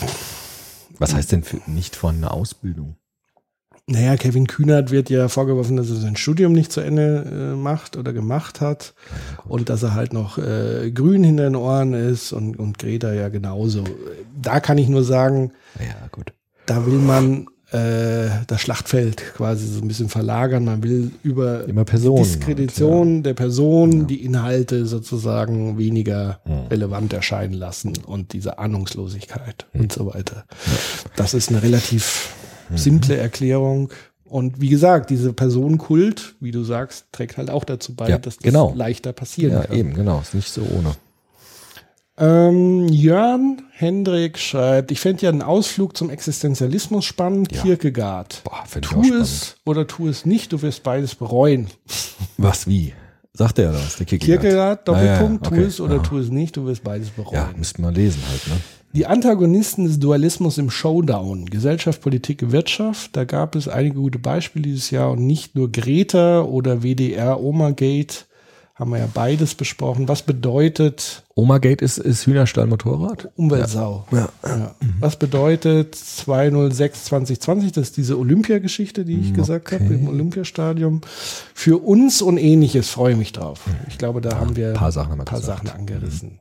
Was 0.98 1.14
heißt 1.14 1.32
denn 1.32 1.43
für, 1.43 1.61
nicht 1.68 1.95
von 1.95 2.16
einer 2.18 2.34
Ausbildung? 2.34 2.95
Naja, 3.88 4.18
Kevin 4.18 4.45
Kühnert 4.45 4.92
wird 4.92 5.09
ja 5.09 5.30
vorgeworfen, 5.30 5.77
dass 5.77 5.90
er 5.90 5.95
sein 5.95 6.18
Studium 6.18 6.51
nicht 6.51 6.72
zu 6.72 6.82
Ende 6.82 7.53
äh, 7.53 7.56
macht 7.56 7.95
oder 7.95 8.11
gemacht 8.14 8.59
hat 8.61 8.93
und 9.48 9.69
dass 9.69 9.82
er 9.84 9.95
halt 9.95 10.11
noch 10.14 10.38
äh, 10.38 10.92
grün 10.92 11.24
hinter 11.24 11.43
den 11.45 11.56
Ohren 11.56 11.93
ist 11.93 12.34
und, 12.34 12.59
und 12.59 12.77
Greta 12.77 13.14
ja 13.14 13.30
genauso. 13.30 13.85
Da 14.40 14.59
kann 14.59 14.77
ich 14.77 14.90
nur 14.90 15.03
sagen, 15.06 15.53
Ja, 15.80 16.08
gut. 16.11 16.34
da 16.68 16.85
will 16.85 17.00
man 17.00 17.48
das 17.72 18.62
Schlachtfeld 18.62 19.18
quasi 19.36 19.68
so 19.68 19.82
ein 19.82 19.88
bisschen 19.88 20.10
verlagern. 20.10 20.66
Man 20.66 20.82
will 20.82 21.12
über 21.22 21.66
Immer 21.68 21.86
Personen 21.86 22.24
Diskredition 22.24 23.24
der 23.24 23.36
Person 23.36 24.08
die 24.08 24.24
Inhalte 24.24 24.86
sozusagen 24.88 25.78
weniger 25.78 26.40
Hm. 26.46 26.68
relevant 26.72 27.14
erscheinen 27.14 27.54
lassen 27.54 27.94
und 28.06 28.34
diese 28.34 28.58
Ahnungslosigkeit 28.60 29.68
und 29.74 29.92
so 29.94 30.08
weiter. 30.08 30.46
Das 31.16 31.34
ist 31.34 31.50
eine 31.50 31.62
relativ 31.62 32.34
Mhm. 32.70 32.78
simple 32.78 33.18
Erklärung. 33.18 33.92
Und 34.26 34.62
wie 34.62 34.70
gesagt, 34.70 35.10
diese 35.10 35.34
Personenkult, 35.34 36.36
wie 36.40 36.52
du 36.52 36.64
sagst, 36.64 37.06
trägt 37.12 37.38
halt 37.38 37.50
auch 37.50 37.64
dazu 37.64 37.96
bei, 37.96 38.10
Ja, 38.10 38.18
dass 38.20 38.36
das 38.38 38.44
genau. 38.44 38.74
leichter 38.76 39.12
passieren 39.12 39.54
Ja, 39.54 39.62
kann. 39.64 39.76
eben, 39.78 39.94
genau. 39.96 40.20
Ist 40.22 40.36
nicht 40.36 40.52
so 40.52 40.62
ohne. 40.62 40.92
Ähm, 42.20 42.88
Jörn 42.90 43.62
Hendrik 43.72 44.38
schreibt, 44.38 44.92
ich 44.92 45.00
fände 45.00 45.22
ja 45.24 45.30
einen 45.30 45.42
Ausflug 45.42 45.96
zum 45.96 46.10
Existenzialismus 46.10 47.06
spannend, 47.06 47.52
Ja. 47.56 47.62
Kierkegaard. 47.62 48.42
Boah, 48.44 48.64
tu 48.82 49.02
es 49.14 49.56
oder 49.66 49.88
tu 49.88 50.08
es 50.08 50.26
nicht, 50.26 50.52
du 50.52 50.62
wirst 50.62 50.84
beides 50.84 51.16
bereuen. 51.16 51.68
Was, 52.38 52.68
wie? 52.68 52.94
Sagt 53.34 53.60
er 53.60 53.72
das, 53.72 53.96
der 53.96 54.06
Kierkegaard? 54.06 54.42
Kierkegaard, 54.42 54.88
Doppelpunkt, 54.88 55.48
Ah, 55.48 55.52
ja, 55.52 55.56
ja, 55.58 55.62
tu 55.64 55.68
es 55.70 55.80
oder 55.80 55.96
ja. 55.96 56.02
tu 56.02 56.18
es 56.18 56.30
nicht, 56.30 56.58
du 56.58 56.66
wirst 56.66 56.84
beides 56.84 57.10
bereuen. 57.12 57.34
Ja, 57.36 57.50
müsste 57.56 57.82
man 57.82 57.94
lesen 57.96 58.22
halt, 58.30 58.48
ne? 58.48 58.56
Die 58.92 59.06
Antagonisten 59.06 59.86
des 59.86 60.00
Dualismus 60.00 60.58
im 60.58 60.72
Showdown, 60.72 61.46
Gesellschaft, 61.46 62.02
Politik, 62.02 62.52
Wirtschaft, 62.52 63.16
da 63.16 63.24
gab 63.24 63.56
es 63.56 63.68
einige 63.68 63.96
gute 63.98 64.18
Beispiele 64.18 64.64
dieses 64.64 64.90
Jahr 64.90 65.12
und 65.12 65.26
nicht 65.28 65.54
nur 65.56 65.72
Greta 65.72 66.42
oder 66.42 66.82
WDR 66.82 67.40
Omagate, 67.40 68.26
haben 68.80 68.91
wir 68.91 68.99
ja 68.99 69.09
beides 69.14 69.56
besprochen. 69.56 70.08
Was 70.08 70.22
bedeutet 70.22 71.24
Omagate 71.35 71.83
ist, 71.83 71.98
ist 71.98 72.25
Hühnerstall 72.25 72.66
Motorrad? 72.66 73.30
Umweltsau? 73.35 74.06
Ja. 74.11 74.30
Ja. 74.45 74.75
Was 75.01 75.17
bedeutet 75.17 75.95
206 75.95 77.03
2020? 77.06 77.74
Das 77.74 77.90
ist 77.90 77.98
diese 77.98 78.17
Olympiageschichte, 78.17 79.03
die 79.03 79.19
ich 79.19 79.33
gesagt 79.33 79.74
habe, 79.74 79.83
im 79.83 80.08
Olympiastadion. 80.08 81.01
Für 81.53 81.77
uns 81.83 82.22
und 82.22 82.38
ähnliches 82.38 82.90
freue 82.90 83.11
ich 83.11 83.17
mich 83.17 83.33
drauf. 83.33 83.59
Ich 83.90 83.98
glaube, 83.98 84.22
da 84.22 84.38
haben 84.38 84.56
wir 84.56 84.69
ein 84.69 84.74
paar 84.75 84.93
Sachen 84.93 85.11
haben 85.11 85.25
paar 85.25 85.40
gesagt. 85.40 85.67
Sachen 85.67 85.80
angerissen. 85.82 86.40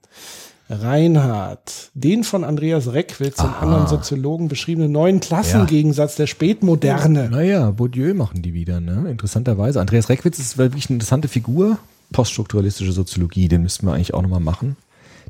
Reinhard, 0.70 1.90
den 1.94 2.24
von 2.24 2.44
Andreas 2.44 2.92
Reckwitz 2.92 3.40
und 3.40 3.54
anderen 3.60 3.86
Soziologen 3.86 4.48
beschriebenen 4.48 4.92
neuen 4.92 5.18
Klassengegensatz 5.18 6.16
der 6.16 6.26
Spätmoderne. 6.26 7.30
Naja, 7.30 7.70
Bourdieu 7.70 8.12
machen 8.14 8.42
die 8.42 8.52
wieder, 8.52 8.78
ne? 8.78 9.10
Interessanterweise. 9.10 9.80
Andreas 9.80 10.10
Reckwitz 10.10 10.38
ist 10.38 10.58
wirklich 10.58 10.88
eine 10.88 10.96
interessante 10.96 11.28
Figur. 11.28 11.78
Poststrukturalistische 12.12 12.92
Soziologie, 12.92 13.48
den 13.48 13.62
müssten 13.62 13.86
wir 13.86 13.94
eigentlich 13.94 14.14
auch 14.14 14.22
nochmal 14.22 14.40
machen. 14.40 14.76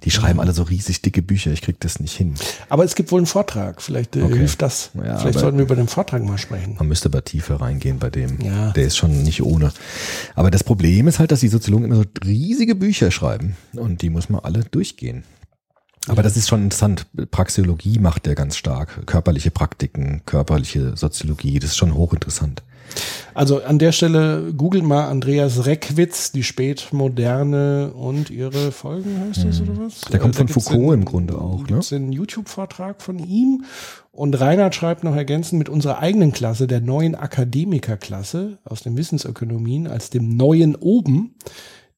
Die 0.04 0.12
schreiben 0.12 0.38
alle 0.38 0.52
so 0.52 0.62
riesig 0.62 1.02
dicke 1.02 1.22
Bücher, 1.22 1.50
ich 1.50 1.60
krieg 1.60 1.80
das 1.80 1.98
nicht 1.98 2.16
hin. 2.16 2.34
Aber 2.68 2.84
es 2.84 2.94
gibt 2.94 3.10
wohl 3.10 3.18
einen 3.18 3.26
Vortrag. 3.26 3.82
Vielleicht 3.82 4.14
äh, 4.14 4.22
Okay. 4.22 4.38
hilft 4.38 4.62
das. 4.62 4.90
Ja, 4.94 5.18
Vielleicht 5.18 5.40
sollten 5.40 5.58
wir 5.58 5.64
über 5.64 5.74
den 5.74 5.88
Vortrag 5.88 6.22
mal 6.22 6.38
sprechen. 6.38 6.76
Man 6.78 6.86
müsste 6.86 7.08
aber 7.08 7.24
tiefer 7.24 7.60
reingehen 7.60 7.98
bei 7.98 8.08
dem. 8.08 8.40
Ja. 8.40 8.70
Der 8.70 8.84
ist 8.84 8.96
schon 8.96 9.24
nicht 9.24 9.42
ohne. 9.42 9.72
Aber 10.36 10.52
das 10.52 10.62
Problem 10.62 11.08
ist 11.08 11.18
halt, 11.18 11.32
dass 11.32 11.40
die 11.40 11.48
Soziologen 11.48 11.86
immer 11.86 11.96
so 11.96 12.04
riesige 12.24 12.76
Bücher 12.76 13.10
schreiben 13.10 13.56
und 13.74 14.00
die 14.02 14.10
muss 14.10 14.28
man 14.28 14.40
alle 14.44 14.60
durchgehen. 14.64 15.24
Aber 16.06 16.22
das 16.22 16.36
ist 16.36 16.48
schon 16.48 16.62
interessant. 16.62 17.06
Praxeologie 17.32 17.98
macht 17.98 18.24
der 18.26 18.36
ganz 18.36 18.56
stark. 18.56 19.04
Körperliche 19.06 19.50
Praktiken, 19.50 20.22
körperliche 20.26 20.96
Soziologie, 20.96 21.58
das 21.58 21.70
ist 21.70 21.76
schon 21.76 21.94
hochinteressant. 21.94 22.62
Also 23.34 23.62
an 23.62 23.78
der 23.78 23.92
Stelle 23.92 24.52
googelt 24.56 24.84
mal 24.84 25.06
Andreas 25.06 25.64
Reckwitz, 25.64 26.32
die 26.32 26.42
Spätmoderne 26.42 27.92
und 27.92 28.30
ihre 28.30 28.72
Folgen, 28.72 29.20
heißt 29.28 29.44
das 29.44 29.60
oder 29.60 29.76
was? 29.78 30.00
Der 30.10 30.18
kommt 30.18 30.34
Äh, 30.34 30.38
von 30.38 30.48
Foucault 30.48 30.94
im 30.94 31.04
Grunde 31.04 31.38
auch, 31.38 31.60
ne? 31.60 31.66
gibt's 31.66 31.92
einen 31.92 32.12
YouTube-Vortrag 32.12 33.00
von 33.00 33.18
ihm. 33.18 33.64
Und 34.10 34.40
Reinhard 34.40 34.74
schreibt 34.74 35.04
noch 35.04 35.14
ergänzend 35.14 35.60
mit 35.60 35.68
unserer 35.68 36.00
eigenen 36.00 36.32
Klasse, 36.32 36.66
der 36.66 36.80
neuen 36.80 37.14
Akademikerklasse 37.14 38.58
aus 38.64 38.82
den 38.82 38.96
Wissensökonomien, 38.96 39.86
als 39.86 40.10
dem 40.10 40.36
neuen 40.36 40.74
Oben, 40.74 41.36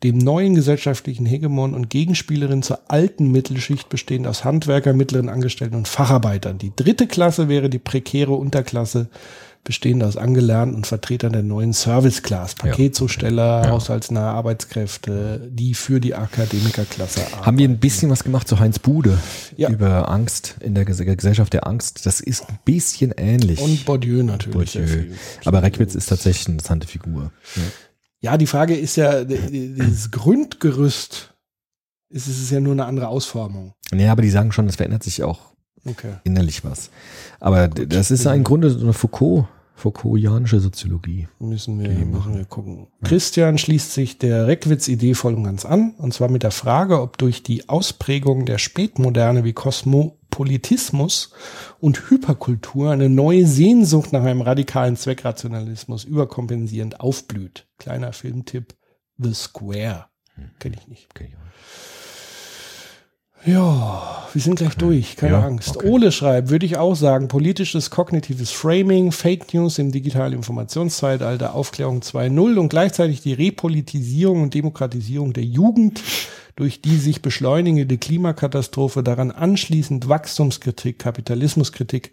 dem 0.02 0.18
neuen 0.18 0.54
gesellschaftlichen 0.54 1.26
Hegemon 1.26 1.74
und 1.74 1.90
Gegenspielerin 1.90 2.62
zur 2.62 2.80
alten 2.88 3.30
Mittelschicht 3.30 3.88
bestehend 3.88 4.26
aus 4.26 4.44
Handwerker, 4.44 4.92
mittleren 4.92 5.28
Angestellten 5.28 5.76
und 5.76 5.88
Facharbeitern. 5.88 6.58
Die 6.58 6.72
dritte 6.74 7.06
Klasse 7.06 7.48
wäre 7.48 7.70
die 7.70 7.78
prekäre 7.78 8.32
Unterklasse, 8.32 9.08
bestehend 9.64 10.02
aus 10.02 10.16
Angelernten 10.16 10.74
und 10.74 10.86
Vertretern 10.86 11.32
der 11.32 11.42
neuen 11.42 11.72
Service-Class, 11.74 12.54
Paketzusteller, 12.54 13.68
haushaltsnahe 13.70 14.32
Arbeitskräfte, 14.32 15.48
die 15.52 15.74
für 15.74 16.00
die 16.00 16.14
Akademikerklasse 16.14 17.20
arbeiten. 17.26 17.46
Haben 17.46 17.58
wir 17.58 17.68
ein 17.68 17.78
bisschen 17.78 18.10
was 18.10 18.24
gemacht 18.24 18.48
zu 18.48 18.58
Heinz 18.58 18.78
Bude 18.78 19.18
Ja. 19.56 19.68
über 19.68 20.08
Angst 20.08 20.56
in 20.60 20.74
der 20.74 20.86
Ges- 20.86 21.04
Gesellschaft 21.04 21.52
der 21.52 21.66
Angst. 21.66 22.06
Das 22.06 22.20
ist 22.20 22.48
ein 22.48 22.58
bisschen 22.64 23.12
ähnlich. 23.16 23.60
Und 23.60 23.84
Bourdieu 23.84 24.22
natürlich. 24.22 24.72
Bourdieu. 24.72 25.04
Aber 25.44 25.62
Reckwitz 25.62 25.94
ist 25.94 26.06
tatsächlich 26.08 26.46
eine 26.46 26.54
interessante 26.54 26.86
Figur. 26.86 27.30
Ja, 28.20 28.36
die 28.38 28.46
Frage 28.46 28.74
ist 28.76 28.96
ja, 28.96 29.24
dieses 29.24 30.10
Grundgerüst, 30.10 31.34
ist 32.08 32.28
es 32.28 32.50
ja 32.50 32.60
nur 32.60 32.72
eine 32.72 32.86
andere 32.86 33.08
Ausformung. 33.08 33.74
Nee, 33.92 34.08
aber 34.08 34.22
die 34.22 34.30
sagen 34.30 34.52
schon, 34.52 34.66
es 34.68 34.76
verändert 34.76 35.02
sich 35.02 35.22
auch 35.22 35.49
Okay. 35.86 36.14
innerlich 36.24 36.64
was. 36.64 36.90
Aber 37.40 37.68
d- 37.68 37.86
das 37.86 38.10
ist 38.10 38.24
ja 38.24 38.34
im 38.34 38.44
Grunde 38.44 38.70
so 38.70 38.80
eine 38.80 38.92
Foucault, 38.92 39.46
Foucaultianische 39.74 40.60
Soziologie. 40.60 41.26
Müssen 41.38 41.80
wir, 41.80 41.88
müssen 41.88 42.36
wir 42.36 42.44
gucken. 42.44 42.88
Christian 43.02 43.56
schließt 43.56 43.94
sich 43.94 44.18
der 44.18 44.46
Reckwitz-Idee 44.46 45.14
voll 45.14 45.32
und 45.34 45.44
ganz 45.44 45.64
an, 45.64 45.94
und 45.96 46.12
zwar 46.12 46.30
mit 46.30 46.42
der 46.42 46.50
Frage, 46.50 47.00
ob 47.00 47.16
durch 47.16 47.42
die 47.42 47.68
Ausprägung 47.70 48.44
der 48.44 48.58
Spätmoderne 48.58 49.42
wie 49.42 49.54
Kosmopolitismus 49.54 51.32
und 51.80 52.10
Hyperkultur 52.10 52.90
eine 52.90 53.08
neue 53.08 53.46
Sehnsucht 53.46 54.12
nach 54.12 54.22
einem 54.22 54.42
radikalen 54.42 54.96
Zweckrationalismus 54.96 56.04
überkompensierend 56.04 57.00
aufblüht. 57.00 57.66
Kleiner 57.78 58.12
Filmtipp, 58.12 58.74
The 59.16 59.32
Square. 59.34 60.06
Kenne 60.58 60.76
ich 60.78 60.88
nicht. 60.88 61.08
Okay. 61.14 61.34
Ja, 63.44 64.26
wir 64.32 64.42
sind 64.42 64.56
gleich 64.56 64.76
durch, 64.76 65.16
keine 65.16 65.32
Ja, 65.32 65.46
Angst. 65.46 65.76
okay. 65.76 65.88
Ole 65.88 66.12
schreibt, 66.12 66.50
würde 66.50 66.66
ich 66.66 66.76
auch 66.76 66.94
sagen, 66.94 67.28
politisches 67.28 67.90
kognitives 67.90 68.50
Framing, 68.50 69.12
Fake 69.12 69.54
News 69.54 69.78
im 69.78 69.92
digitalen 69.92 70.34
Informationszeitalter, 70.34 71.54
Aufklärung 71.54 72.00
2.0 72.00 72.56
und 72.58 72.68
gleichzeitig 72.68 73.22
die 73.22 73.32
Repolitisierung 73.32 74.42
und 74.42 74.54
Demokratisierung 74.54 75.32
der 75.32 75.44
Jugend 75.44 76.02
durch 76.56 76.82
die 76.82 76.96
sich 76.96 77.22
beschleunigende 77.22 77.96
Klimakatastrophe, 77.96 79.02
daran 79.02 79.30
anschließend 79.30 80.08
Wachstumskritik, 80.10 80.98
Kapitalismuskritik 80.98 82.12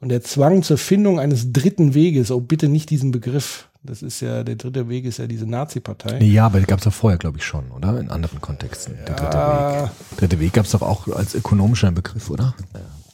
und 0.00 0.08
der 0.10 0.22
Zwang 0.22 0.62
zur 0.62 0.78
Findung 0.78 1.18
eines 1.20 1.52
dritten 1.52 1.94
Weges. 1.94 2.30
Oh, 2.30 2.40
bitte 2.40 2.68
nicht 2.68 2.90
diesen 2.90 3.10
Begriff. 3.10 3.68
Das 3.82 4.02
ist 4.02 4.20
ja, 4.20 4.42
der 4.44 4.56
dritte 4.56 4.88
Weg 4.88 5.04
ist 5.04 5.18
ja 5.18 5.26
diese 5.26 5.46
Nazi-Partei. 5.46 6.18
Nee, 6.18 6.30
ja, 6.32 6.46
aber 6.46 6.58
die 6.60 6.66
gab 6.66 6.78
es 6.78 6.84
doch 6.84 6.92
vorher, 6.92 7.16
glaube 7.18 7.38
ich, 7.38 7.44
schon, 7.44 7.70
oder? 7.70 7.98
In 8.00 8.10
anderen 8.10 8.40
Kontexten. 8.40 8.94
Der 9.06 9.14
dritte 9.14 9.36
Weg. 9.38 9.90
Dritte 10.18 10.40
Weg 10.40 10.52
gab 10.52 10.64
es 10.66 10.72
doch 10.72 10.82
auch 10.82 11.08
als 11.08 11.34
ökonomischer 11.34 11.90
Begriff, 11.92 12.28
oder? 12.28 12.54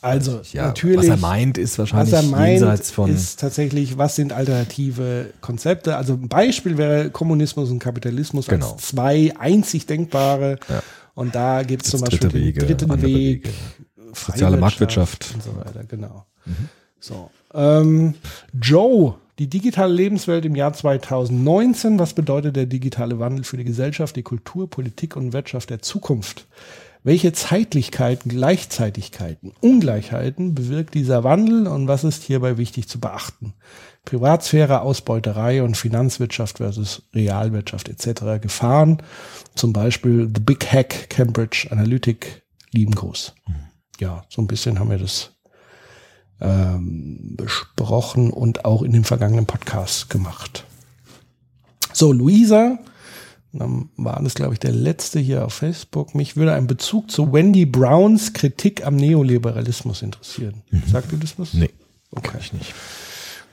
Also, 0.01 0.41
Ja, 0.53 0.67
natürlich. 0.67 0.99
was 0.99 1.07
er 1.07 1.17
meint, 1.17 1.57
ist 1.59 1.73
Was 1.79 1.93
wahrscheinlich 1.93 2.15
er 2.15 2.23
meint, 2.25 2.49
jenseits 2.61 2.91
von. 2.91 3.11
ist 3.11 3.41
tatsächlich, 3.41 3.97
was 3.97 4.17
sind 4.17 4.33
alternative 4.33 5.31
Konzepte? 5.41 5.97
Also 5.97 6.15
ein 6.15 6.29
Beispiel 6.29 6.77
wäre 6.77 7.09
Kommunismus 7.11 7.71
und 7.71 7.79
Kapitalismus 7.79 8.47
Genau. 8.47 8.73
als 8.73 8.83
zwei 8.89 9.33
einzig 9.39 9.87
denkbare. 9.87 10.59
Ja. 10.69 10.83
Und 11.15 11.35
da 11.35 11.63
gibt 11.63 11.85
es 11.85 11.91
zum 11.93 12.01
Beispiel 12.01 12.19
dritte 12.19 12.35
Wege, 12.35 12.67
den 12.67 12.77
dritten 12.77 13.03
Weg, 13.03 13.05
Wege. 13.47 13.51
Soziale 14.15 14.61
Wirtschaft 14.61 14.61
Marktwirtschaft. 14.61 15.35
und 15.35 15.43
so 15.43 15.57
weiter. 15.57 15.85
Genau. 15.85 16.27
So. 17.01 17.31
Ähm, 17.53 18.15
Joe, 18.61 19.15
die 19.39 19.49
digitale 19.49 19.93
Lebenswelt 19.93 20.45
im 20.45 20.55
Jahr 20.55 20.73
2019. 20.73 21.99
Was 21.99 22.15
bedeutet 22.15 22.57
der 22.57 22.67
digitale 22.67 23.19
Wandel 23.19 23.45
für 23.45 23.57
die 23.57 23.65
Gesellschaft, 23.65 24.17
die 24.17 24.23
Kultur, 24.23 24.71
Politik 24.71 25.17
und 25.17 25.33
Wirtschaft 25.33 25.71
der 25.71 25.83
Zukunft? 25.83 26.47
Welche 27.03 27.33
Zeitlichkeiten, 27.35 28.31
Gleichzeitigkeiten, 28.31 29.53
Ungleichheiten 29.61 30.55
bewirkt 30.55 30.95
dieser 30.95 31.23
Wandel 31.23 31.67
und 31.67 31.87
was 31.87 32.03
ist 32.03 32.23
hierbei 32.23 32.57
wichtig 32.57 32.89
zu 32.89 32.99
beachten? 32.99 33.53
Privatsphäre, 34.07 34.81
Ausbeuterei 34.81 35.63
und 35.63 35.77
Finanzwirtschaft 35.77 36.59
versus 36.59 37.03
Realwirtschaft 37.15 37.91
etc. 37.91 38.41
Gefahren, 38.41 39.03
zum 39.55 39.75
Beispiel 39.75 40.31
The 40.35 40.41
Big 40.41 40.67
Hack, 40.73 41.11
Cambridge 41.11 41.69
Analytic, 41.71 42.43
lieben 42.73 42.95
Gruß. 42.95 43.35
Ja, 44.01 44.25
so 44.29 44.43
ein 44.43 44.47
bisschen 44.47 44.79
haben 44.79 44.91
wir 44.91 44.99
das 44.99 45.31
ähm, 46.41 47.35
besprochen 47.37 48.31
und 48.31 48.65
auch 48.65 48.83
in 48.83 48.93
dem 48.93 49.05
vergangenen 49.05 49.47
Podcast 49.47 50.11
gemacht. 50.11 50.65
So, 51.93 52.13
Luisa 52.13 52.79
Dann 53.53 53.89
war 53.97 54.21
das, 54.23 54.35
glaube 54.35 54.55
ich, 54.55 54.59
der 54.59 54.73
letzte 54.73 55.21
hier 55.21 55.45
auf 55.45 55.55
Facebook. 55.55 56.15
Mich 56.15 56.37
würde 56.37 56.55
ein 56.55 56.67
Bezug 56.67 57.11
zu 57.11 57.33
Wendy 57.33 57.67
Browns 57.67 58.33
Kritik 58.33 58.85
am 58.85 58.97
Neoliberalismus 58.97 60.03
interessieren. 60.03 60.63
Sagt 60.91 61.13
ihr 61.13 61.19
das 61.19 61.39
was? 61.39 61.55
Nee, 61.55 61.71
okay. 62.11 62.29
kann 62.29 62.41
ich 62.41 62.53
nicht. 62.53 62.75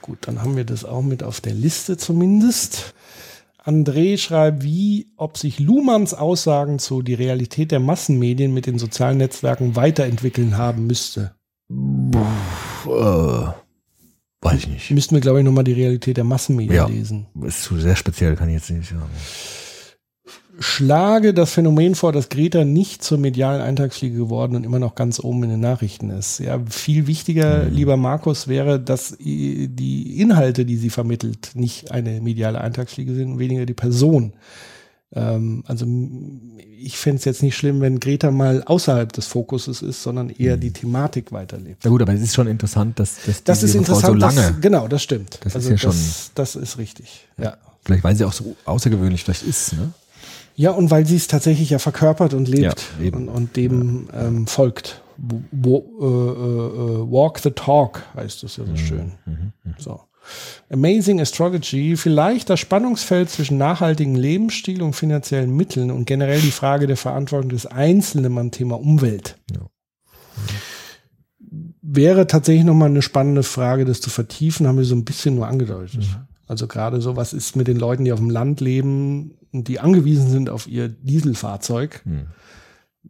Gut, 0.01 0.17
dann 0.21 0.41
haben 0.41 0.55
wir 0.55 0.65
das 0.65 0.83
auch 0.83 1.03
mit 1.03 1.21
auf 1.21 1.41
der 1.41 1.53
Liste 1.53 1.97
zumindest. 1.97 2.95
André 3.63 4.17
schreibt, 4.17 4.63
wie, 4.63 5.11
ob 5.17 5.37
sich 5.37 5.59
Luhmanns 5.59 6.13
Aussagen 6.15 6.79
zu 6.79 7.01
die 7.03 7.13
Realität 7.13 7.71
der 7.71 7.79
Massenmedien 7.79 8.53
mit 8.53 8.65
den 8.65 8.79
sozialen 8.79 9.17
Netzwerken 9.19 9.75
weiterentwickeln 9.75 10.57
haben 10.57 10.87
müsste. 10.87 11.35
Äh, 11.69 12.85
weiß 14.41 14.57
ich 14.57 14.67
nicht. 14.67 14.91
Müssten 14.91 15.15
wir, 15.15 15.21
glaube 15.21 15.39
ich, 15.39 15.45
nochmal 15.45 15.63
die 15.63 15.73
Realität 15.73 16.17
der 16.17 16.23
Massenmedien 16.23 16.75
Ja. 16.75 16.87
lesen. 16.87 17.27
Ist 17.43 17.63
zu 17.63 17.77
sehr 17.77 17.95
speziell, 17.95 18.35
kann 18.35 18.49
ich 18.49 18.55
jetzt 18.55 18.71
nicht 18.71 18.89
sagen. 18.89 19.09
Schlage 20.61 21.33
das 21.33 21.51
Phänomen 21.51 21.95
vor, 21.95 22.11
dass 22.11 22.29
Greta 22.29 22.63
nicht 22.65 23.03
zur 23.03 23.17
medialen 23.17 23.61
Eintagsfliege 23.61 24.15
geworden 24.15 24.55
und 24.55 24.63
immer 24.63 24.79
noch 24.79 24.95
ganz 24.95 25.19
oben 25.19 25.43
in 25.43 25.49
den 25.49 25.59
Nachrichten 25.59 26.09
ist. 26.11 26.39
Ja, 26.39 26.59
viel 26.69 27.07
wichtiger, 27.07 27.65
lieber 27.65 27.97
Markus, 27.97 28.47
wäre, 28.47 28.79
dass 28.79 29.17
i- 29.19 29.67
die 29.67 30.19
Inhalte, 30.21 30.63
die 30.65 30.77
sie 30.77 30.89
vermittelt, 30.89 31.51
nicht 31.55 31.91
eine 31.91 32.21
mediale 32.21 32.61
Eintagsfliege 32.61 33.13
sind, 33.15 33.39
weniger 33.39 33.65
die 33.65 33.73
Person. 33.73 34.33
Ähm, 35.13 35.63
also 35.67 35.85
ich 36.79 36.97
fände 36.97 37.17
es 37.19 37.25
jetzt 37.25 37.43
nicht 37.43 37.55
schlimm, 37.57 37.81
wenn 37.81 37.99
Greta 37.99 38.31
mal 38.31 38.63
außerhalb 38.65 39.11
des 39.11 39.27
Fokuses 39.27 39.81
ist, 39.81 40.01
sondern 40.03 40.29
eher 40.29 40.55
die 40.57 40.71
Thematik 40.71 41.31
weiterlebt. 41.31 41.81
Na 41.83 41.89
gut, 41.89 42.01
aber 42.01 42.13
es 42.13 42.21
ist 42.21 42.33
schon 42.35 42.47
interessant, 42.47 42.97
dass, 42.99 43.15
dass 43.25 43.43
Das 43.43 43.63
ist 43.63 43.75
interessant. 43.75 44.05
so 44.05 44.13
lange, 44.13 44.35
Das, 44.41 44.61
genau, 44.61 44.87
das 44.87 45.03
stimmt. 45.03 45.39
Das 45.43 45.47
ist 45.53 45.55
also 45.55 45.69
ja 45.71 45.75
das, 45.75 45.81
schon- 45.83 46.31
das 46.35 46.55
ist 46.55 46.77
richtig. 46.77 47.27
Ja. 47.37 47.57
vielleicht 47.83 48.03
weil 48.03 48.15
sie 48.15 48.23
auch 48.25 48.31
so 48.33 48.55
außergewöhnlich 48.65 49.23
vielleicht 49.25 49.43
ist, 49.43 49.73
ne? 49.73 49.91
Ja, 50.55 50.71
und 50.71 50.91
weil 50.91 51.05
sie 51.05 51.15
es 51.15 51.27
tatsächlich 51.27 51.69
ja 51.69 51.79
verkörpert 51.79 52.33
und 52.33 52.47
lebt 52.47 52.85
Ja, 53.01 53.13
und, 53.13 53.27
und 53.29 53.55
dem 53.55 54.07
ähm, 54.13 54.47
folgt. 54.47 55.01
Wo, 55.17 55.77
äh, 55.77 56.05
äh, 56.05 57.03
äh, 57.03 57.11
walk 57.11 57.39
the 57.39 57.51
talk 57.51 58.03
heißt 58.15 58.43
es 58.43 58.57
ja 58.57 58.63
Mhm, 58.63 58.69
so 58.69 58.75
schön. 58.75 59.11
So. 59.77 60.01
Amazing 60.69 61.19
Astrology, 61.19 61.97
vielleicht 61.97 62.49
das 62.49 62.59
Spannungsfeld 62.59 63.29
zwischen 63.29 63.57
nachhaltigem 63.57 64.15
Lebensstil 64.15 64.81
und 64.81 64.93
finanziellen 64.93 65.55
Mitteln 65.55 65.91
und 65.91 66.05
generell 66.05 66.39
die 66.39 66.51
Frage 66.51 66.87
der 66.87 66.97
Verantwortung 66.97 67.49
des 67.49 67.65
Einzelnen 67.65 68.37
am 68.37 68.51
Thema 68.51 68.79
Umwelt. 68.79 69.37
Ja. 69.51 69.61
Wäre 71.81 72.27
tatsächlich 72.27 72.63
nochmal 72.63 72.89
eine 72.89 73.01
spannende 73.01 73.43
Frage, 73.43 73.85
das 73.85 73.99
zu 73.99 74.09
vertiefen, 74.09 74.67
haben 74.67 74.77
wir 74.77 74.85
so 74.85 74.95
ein 74.95 75.05
bisschen 75.05 75.35
nur 75.35 75.47
angedeutet. 75.47 76.01
Mhm. 76.01 76.27
Also 76.47 76.67
gerade 76.67 77.01
so, 77.01 77.15
was 77.15 77.33
ist 77.33 77.55
mit 77.55 77.67
den 77.67 77.77
Leuten, 77.77 78.05
die 78.05 78.11
auf 78.11 78.19
dem 78.19 78.29
Land 78.29 78.61
leben 78.61 79.35
und 79.51 79.67
die 79.67 79.79
angewiesen 79.79 80.29
sind 80.29 80.49
auf 80.49 80.67
ihr 80.67 80.89
Dieselfahrzeug? 80.89 82.01
Hm. 82.03 82.27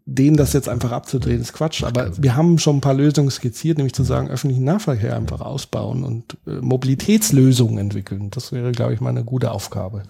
Denen 0.06 0.38
das 0.38 0.53
jetzt 0.53 0.70
einfach 0.70 0.92
abzudrehen, 0.92 1.42
ist 1.42 1.52
Quatsch. 1.52 1.84
Aber 1.84 2.11
wir 2.18 2.36
haben 2.36 2.58
schon 2.60 2.78
ein 2.78 2.82
paar 2.82 2.94
Lösungen 2.94 3.30
skizziert, 3.30 3.78
nämlich 3.78 3.94
zu 3.94 4.03
sagen, 4.03 4.30
öffentlichen 4.30 4.64
Nahverkehr 4.64 5.16
einfach 5.18 5.42
ausbauen 5.42 6.03
und 6.03 6.38
äh, 6.48 6.61
Mobilitätslösungen 6.61 7.78
entwickeln. 7.78 8.30
Das 8.32 8.52
wäre, 8.52 8.72
glaube 8.72 8.94
ich, 8.94 9.02
mal 9.02 9.10
eine 9.10 9.26
gute 9.26 9.52
Aufgabe, 9.52 10.03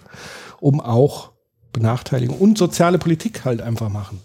um 0.60 0.80
auch 0.80 1.32
Benachteiligung 1.72 2.38
und 2.38 2.58
soziale 2.58 2.98
Politik 2.98 3.44
halt 3.44 3.60
einfach 3.60 3.88
machen. 3.88 4.20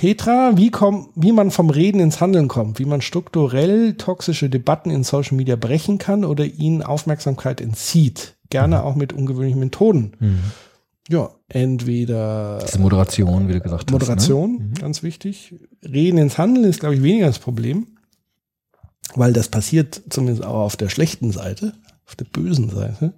Petra, 0.00 0.56
wie, 0.56 0.70
komm, 0.70 1.10
wie 1.14 1.30
man 1.32 1.50
vom 1.50 1.68
Reden 1.68 2.00
ins 2.00 2.22
Handeln 2.22 2.48
kommt, 2.48 2.78
wie 2.78 2.86
man 2.86 3.02
strukturell 3.02 3.94
toxische 3.94 4.48
Debatten 4.48 4.90
in 4.90 5.04
Social 5.04 5.36
Media 5.36 5.56
brechen 5.56 5.98
kann 5.98 6.24
oder 6.24 6.46
ihnen 6.46 6.82
Aufmerksamkeit 6.82 7.60
entzieht. 7.60 8.34
Gerne 8.48 8.82
auch 8.82 8.94
mit 8.94 9.12
ungewöhnlichen 9.12 9.60
Methoden. 9.60 10.12
Ja, 11.10 11.30
entweder 11.48 12.60
Diese 12.64 12.78
Moderation, 12.78 13.48
wie 13.48 13.54
du 13.54 13.60
gesagt 13.60 13.90
Moderation, 13.90 14.58
hast. 14.60 14.68
Ne? 14.68 14.80
ganz 14.80 15.02
wichtig. 15.02 15.56
Reden 15.82 16.18
ins 16.18 16.38
Handeln 16.38 16.64
ist, 16.64 16.78
glaube 16.78 16.94
ich, 16.94 17.02
weniger 17.02 17.26
das 17.26 17.40
Problem, 17.40 17.98
weil 19.16 19.32
das 19.32 19.48
passiert 19.48 20.00
zumindest 20.08 20.44
auch 20.44 20.60
auf 20.60 20.76
der 20.76 20.88
schlechten 20.88 21.32
Seite, 21.32 21.72
auf 22.06 22.14
der 22.14 22.26
bösen 22.26 22.70
Seite. 22.70 23.14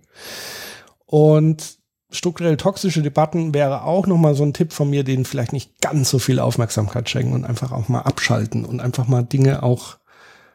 Und 1.05 1.77
strukturell 2.09 2.57
toxische 2.57 3.03
Debatten 3.03 3.53
wäre 3.53 3.85
auch 3.85 4.07
nochmal 4.07 4.35
so 4.35 4.43
ein 4.43 4.55
Tipp 4.55 4.73
von 4.73 4.89
mir, 4.89 5.05
denen 5.05 5.27
vielleicht 5.27 5.53
nicht 5.53 5.83
ganz 5.83 6.09
so 6.09 6.19
viel 6.19 6.39
Aufmerksamkeit 6.39 7.11
schenken 7.11 7.35
und 7.35 7.45
einfach 7.45 7.73
auch 7.73 7.89
mal 7.89 8.01
abschalten 8.01 8.65
und 8.65 8.81
einfach 8.81 9.07
mal 9.07 9.23
Dinge 9.23 9.63
auch, 9.63 9.99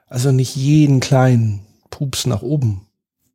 also 0.07 0.32
nicht 0.32 0.56
jeden 0.56 1.01
kleinen 1.01 1.67
Pups 1.91 2.25
nach 2.25 2.41
oben 2.41 2.88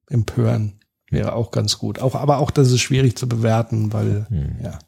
empören. 0.09 0.81
Wäre 1.13 1.35
auch 1.35 1.51
ganz 1.53 1.79
gut. 1.79 2.01
Auch, 2.01 2.15
aber 2.17 2.39
auch 2.39 2.51
das 2.51 2.73
ist 2.73 2.81
schwierig 2.81 3.17
zu 3.17 3.29
bewerten, 3.29 3.93
weil, 3.93 4.27
ja. 4.65 4.79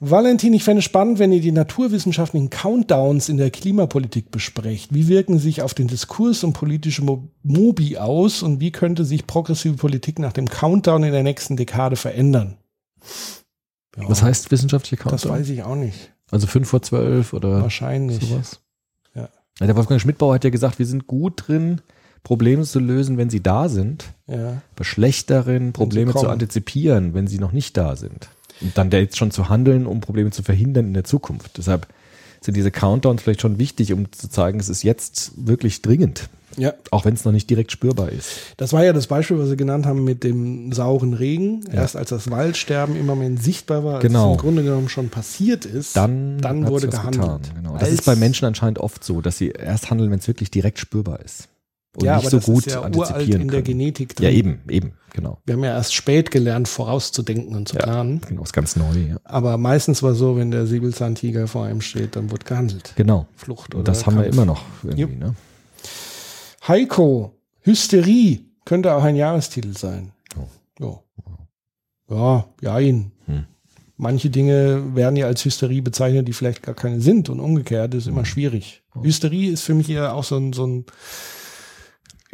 Valentin, 0.00 0.52
ich 0.52 0.64
fände 0.64 0.80
es 0.80 0.84
spannend, 0.84 1.18
wenn 1.18 1.32
ihr 1.32 1.40
die 1.40 1.52
naturwissenschaftlichen 1.52 2.50
Countdowns 2.50 3.28
in 3.28 3.38
der 3.38 3.50
Klimapolitik 3.50 4.30
besprecht. 4.30 4.92
Wie 4.92 5.08
wirken 5.08 5.38
sich 5.38 5.62
auf 5.62 5.72
den 5.72 5.86
Diskurs 5.88 6.44
und 6.44 6.52
politische 6.52 7.02
Mo 7.02 7.28
Mobi 7.42 7.96
aus 7.96 8.42
und 8.42 8.60
wie 8.60 8.72
könnte 8.72 9.04
sich 9.04 9.26
progressive 9.26 9.76
Politik 9.76 10.18
nach 10.18 10.32
dem 10.34 10.48
Countdown 10.48 11.02
in 11.04 11.12
der 11.12 11.22
nächsten 11.22 11.56
Dekade 11.56 11.96
verändern? 11.96 12.56
Ja, 13.96 14.04
Was 14.08 14.22
heißt 14.22 14.50
wissenschaftliche 14.50 14.96
das 14.96 15.22
Countdown? 15.22 15.32
weiß 15.32 15.48
ich 15.48 15.62
auch 15.62 15.76
nicht. 15.76 16.12
Also 16.30 16.46
5 16.46 16.68
vor 16.68 16.82
12 16.82 17.32
oder 17.32 17.62
Wahrscheinlich. 17.62 18.20
sowas? 18.26 18.60
Ja, 19.14 19.28
der 19.66 19.76
Wolfgang 19.76 20.00
Schmidtbauer 20.00 20.34
hat 20.34 20.44
ja 20.44 20.50
gesagt, 20.50 20.78
wir 20.78 20.84
sind 20.86 21.06
gut 21.06 21.44
drin, 21.48 21.80
Probleme 22.26 22.64
zu 22.64 22.80
lösen, 22.80 23.18
wenn 23.18 23.30
sie 23.30 23.40
da 23.40 23.68
sind, 23.68 24.06
Ja. 24.26 24.60
aber 24.74 24.84
schlecht 24.84 25.30
darin, 25.30 25.72
Probleme 25.72 26.12
zu 26.12 26.28
antizipieren, 26.28 27.14
wenn 27.14 27.28
sie 27.28 27.38
noch 27.38 27.52
nicht 27.52 27.76
da 27.76 27.94
sind. 27.94 28.28
Und 28.60 28.76
dann 28.76 28.90
jetzt 28.90 29.16
schon 29.16 29.30
zu 29.30 29.48
handeln, 29.48 29.86
um 29.86 30.00
Probleme 30.00 30.32
zu 30.32 30.42
verhindern 30.42 30.86
in 30.88 30.94
der 30.94 31.04
Zukunft. 31.04 31.56
Deshalb 31.56 31.86
sind 32.40 32.56
diese 32.56 32.72
Countdowns 32.72 33.22
vielleicht 33.22 33.42
schon 33.42 33.60
wichtig, 33.60 33.92
um 33.92 34.10
zu 34.10 34.28
zeigen, 34.28 34.58
es 34.58 34.68
ist 34.68 34.82
jetzt 34.82 35.34
wirklich 35.36 35.82
dringend, 35.82 36.28
ja. 36.56 36.72
auch 36.90 37.04
wenn 37.04 37.14
es 37.14 37.24
noch 37.24 37.30
nicht 37.30 37.48
direkt 37.48 37.70
spürbar 37.70 38.08
ist. 38.08 38.30
Das 38.56 38.72
war 38.72 38.84
ja 38.84 38.92
das 38.92 39.06
Beispiel, 39.06 39.38
was 39.38 39.48
Sie 39.48 39.56
genannt 39.56 39.86
haben 39.86 40.02
mit 40.02 40.24
dem 40.24 40.72
sauren 40.72 41.14
Regen. 41.14 41.60
Erst 41.72 41.94
als 41.94 42.08
das 42.10 42.28
Waldsterben 42.28 42.96
immer 42.96 43.14
mehr 43.14 43.36
sichtbar 43.36 43.84
war, 43.84 43.94
als 43.96 44.02
Genau. 44.02 44.30
es 44.32 44.36
im 44.38 44.40
Grunde 44.40 44.64
genommen 44.64 44.88
schon 44.88 45.10
passiert 45.10 45.64
ist, 45.64 45.96
Dann, 45.96 46.38
dann 46.40 46.66
wurde 46.66 46.88
gehandelt. 46.88 47.22
getan, 47.22 47.40
Genau. 47.54 47.74
Das 47.74 47.82
Als- 47.84 47.92
ist 47.92 48.04
bei 48.04 48.16
Menschen 48.16 48.46
anscheinend 48.46 48.80
oft 48.80 49.04
so, 49.04 49.20
dass 49.20 49.38
sie 49.38 49.50
erst 49.50 49.90
handeln, 49.90 50.10
wenn 50.10 50.18
es 50.18 50.26
wirklich 50.26 50.50
direkt 50.50 50.80
spürbar 50.80 51.20
ist. 51.20 51.46
Und 51.96 52.04
ja, 52.04 52.16
nicht 52.16 52.28
so 52.30 52.40
gut 52.40 52.66
ja 52.66 52.82
antizipieren 52.82 53.42
in 53.42 53.48
der 53.48 53.62
können. 53.62 53.78
Genetik 53.78 54.20
Ja, 54.20 54.28
drin. 54.28 54.38
eben, 54.38 54.60
eben, 54.68 54.92
genau. 55.14 55.38
Wir 55.46 55.54
haben 55.54 55.64
ja 55.64 55.70
erst 55.74 55.94
spät 55.94 56.30
gelernt, 56.30 56.68
vorauszudenken 56.68 57.56
und 57.56 57.68
zu 57.68 57.76
planen. 57.76 58.20
Genau, 58.28 58.42
ist 58.42 58.52
ganz 58.52 58.76
neu. 58.76 58.98
Ja. 59.08 59.16
Aber 59.24 59.56
meistens 59.56 60.02
war 60.02 60.14
so, 60.14 60.36
wenn 60.36 60.50
der 60.50 60.66
Säbelzahntiger 60.66 61.48
vor 61.48 61.64
einem 61.64 61.80
steht, 61.80 62.14
dann 62.16 62.30
wird 62.30 62.44
gehandelt. 62.44 62.92
Genau. 62.96 63.26
Flucht 63.34 63.74
Und 63.74 63.80
oder 63.80 63.92
das 63.92 64.04
haben 64.04 64.16
wir 64.16 64.24
Kampf. 64.24 64.34
immer 64.36 64.44
noch 64.44 64.62
irgendwie. 64.82 65.16
Ne? 65.16 65.34
Heiko, 66.68 67.32
Hysterie 67.62 68.40
könnte 68.66 68.94
auch 68.94 69.02
ein 69.02 69.16
Jahrestitel 69.16 69.76
sein. 69.76 70.12
Ja, 70.78 71.00
ja, 72.10 72.46
jein. 72.78 73.12
Hm. 73.26 73.44
Manche 73.96 74.28
Dinge 74.30 74.94
werden 74.94 75.16
ja 75.16 75.26
als 75.26 75.44
Hysterie 75.44 75.80
bezeichnet, 75.80 76.28
die 76.28 76.34
vielleicht 76.34 76.62
gar 76.62 76.74
keine 76.74 77.00
sind 77.00 77.30
und 77.30 77.40
umgekehrt 77.40 77.94
ist 77.94 78.06
immer 78.06 78.24
schwierig. 78.26 78.82
Hysterie 79.00 79.50
ist 79.50 79.62
für 79.62 79.74
mich 79.74 79.88
eher 79.88 80.14
auch 80.14 80.24
so 80.24 80.36
ein, 80.36 80.52
so 80.52 80.66
ein 80.66 80.84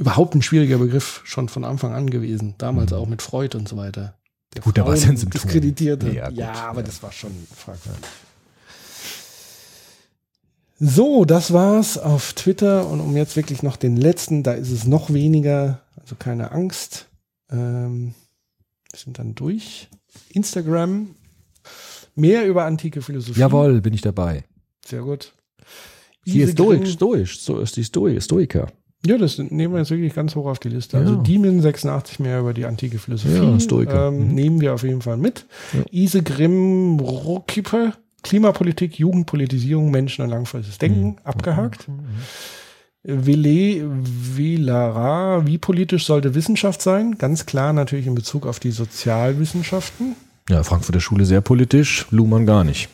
überhaupt 0.02 0.34
ein 0.34 0.42
schwieriger 0.42 0.78
Begriff 0.78 1.20
schon 1.24 1.48
von 1.48 1.64
Anfang 1.64 1.92
an 1.94 2.10
gewesen. 2.10 2.55
Damals 2.58 2.92
auch 2.92 3.06
mit 3.06 3.22
Freud 3.22 3.56
und 3.56 3.68
so 3.68 3.76
weiter. 3.76 4.14
Der 4.55 4.62
Gut, 4.62 4.76
da 4.76 4.84
war 4.84 4.92
es 4.92 5.05
ja 5.05 5.10
ein 5.10 5.16
Symptom. 5.16 5.40
diskreditierte. 5.40 6.10
Ja, 6.12 6.28
Ja, 6.31 6.52
aber 6.68 6.81
ja. 6.81 6.86
das 6.86 7.02
war 7.02 7.12
schon 7.12 7.31
fragwürdig. 7.56 8.02
So, 10.78 11.24
das 11.24 11.52
war's 11.52 11.97
auf 11.97 12.32
Twitter 12.32 12.89
und 12.89 13.00
um 13.00 13.16
jetzt 13.16 13.36
wirklich 13.36 13.62
noch 13.62 13.76
den 13.76 13.97
letzten, 13.97 14.42
da 14.42 14.52
ist 14.52 14.70
es 14.70 14.84
noch 14.86 15.12
weniger, 15.12 15.81
also 16.00 16.16
keine 16.16 16.50
Angst. 16.50 17.06
Ähm, 17.50 18.14
wir 18.90 18.98
sind 18.98 19.18
dann 19.18 19.34
durch. 19.36 19.89
Instagram, 20.31 21.14
mehr 22.16 22.47
über 22.47 22.64
antike 22.64 23.00
Philosophie. 23.00 23.39
Jawohl, 23.39 23.81
bin 23.81 23.94
ich 23.94 24.00
dabei. 24.00 24.44
Sehr 24.84 25.02
gut. 25.02 25.32
Ise 26.24 26.52
Stoik, 26.52 26.81
Grimm- 26.82 26.90
Stoisch, 26.90 27.40
so 27.40 27.60
ist 27.60 27.76
die 27.76 27.84
Stoi, 27.84 28.20
Stoiker. 28.20 28.70
Ja, 29.05 29.18
das 29.18 29.39
nehmen 29.39 29.72
wir 29.74 29.81
jetzt 29.81 29.90
wirklich 29.90 30.14
ganz 30.14 30.36
hoch 30.36 30.47
auf 30.47 30.60
die 30.60 30.68
Liste. 30.68 30.97
Also 30.97 31.14
Ja. 31.14 31.20
Demon 31.22 31.60
86 31.60 32.20
mehr 32.20 32.39
über 32.40 32.55
die 32.55 32.64
antike 32.66 32.98
Philosophie. 32.98 33.34
Ja. 33.84 34.08
Ähm, 34.08 34.28
Mhm. 34.28 34.34
Nehmen 34.34 34.60
wir 34.60 34.74
auf 34.74 34.84
jeden 34.84 35.02
Fall 35.02 35.16
mit. 35.16 35.44
Ja. 35.72 35.81
Ise 35.90 36.22
Grimm 36.22 37.00
Rockippe, 37.00 37.94
Klimapolitik, 38.22 38.98
Jugendpolitisierung, 39.00 39.90
Menschen 39.90 40.22
und 40.22 40.31
langfristiges 40.31 40.78
Denken, 40.78 41.05
Mhm. 41.06 41.16
abgehakt. 41.24 41.86
Ville 43.05 43.82
Villara, 44.36 45.44
wie 45.44 45.58
politisch 45.58 46.06
sollte 46.06 46.36
Wissenschaft 46.36 46.81
sein? 46.82 47.18
Ganz 47.18 47.47
klar 47.47 47.72
natürlich 47.72 48.06
in 48.06 48.14
Bezug 48.14 48.47
auf 48.47 48.60
die 48.60 48.70
Sozialwissenschaften. 48.70 50.14
Ja, 50.48 50.62
Frankfurter 50.62 51.00
Schule 51.00 51.24
sehr 51.24 51.40
politisch, 51.40 52.06
Luhmann 52.12 52.47
gar 52.47 52.62
nicht. 52.62 52.89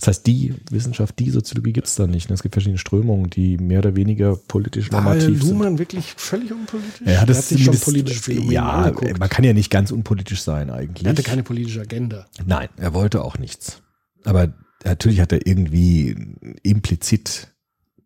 Das 0.00 0.08
heißt, 0.08 0.26
die 0.26 0.54
Wissenschaft, 0.70 1.18
die 1.18 1.28
Soziologie 1.28 1.74
gibt 1.74 1.86
es 1.86 1.94
da 1.94 2.06
nicht. 2.06 2.30
ne? 2.30 2.34
Es 2.34 2.42
gibt 2.42 2.54
verschiedene 2.54 2.78
Strömungen, 2.78 3.28
die 3.28 3.58
mehr 3.58 3.80
oder 3.80 3.96
weniger 3.96 4.34
politisch 4.34 4.90
War 4.90 5.02
normativ 5.02 5.42
sind. 5.42 5.50
Luhmann 5.50 5.78
wirklich 5.78 6.14
völlig 6.16 6.50
unpolitisch? 6.52 7.02
Er 7.06 7.20
hat 7.20 7.28
er 7.28 7.32
es 7.32 7.38
hat 7.38 7.44
sich 7.44 7.64
schon 7.64 7.76
Phänomene 7.76 8.52
Ja, 8.52 8.68
angeguckt. 8.70 9.18
man 9.18 9.28
kann 9.28 9.44
ja 9.44 9.52
nicht 9.52 9.70
ganz 9.70 9.90
unpolitisch 9.90 10.40
sein 10.40 10.70
eigentlich. 10.70 11.04
er 11.04 11.10
hatte 11.10 11.22
keine 11.22 11.42
politische 11.42 11.82
Agenda. 11.82 12.26
Nein, 12.46 12.68
er 12.78 12.94
wollte 12.94 13.22
auch 13.22 13.36
nichts. 13.36 13.82
Aber 14.24 14.54
natürlich 14.84 15.20
hat 15.20 15.32
er 15.32 15.46
irgendwie 15.46 16.16
implizit. 16.62 17.48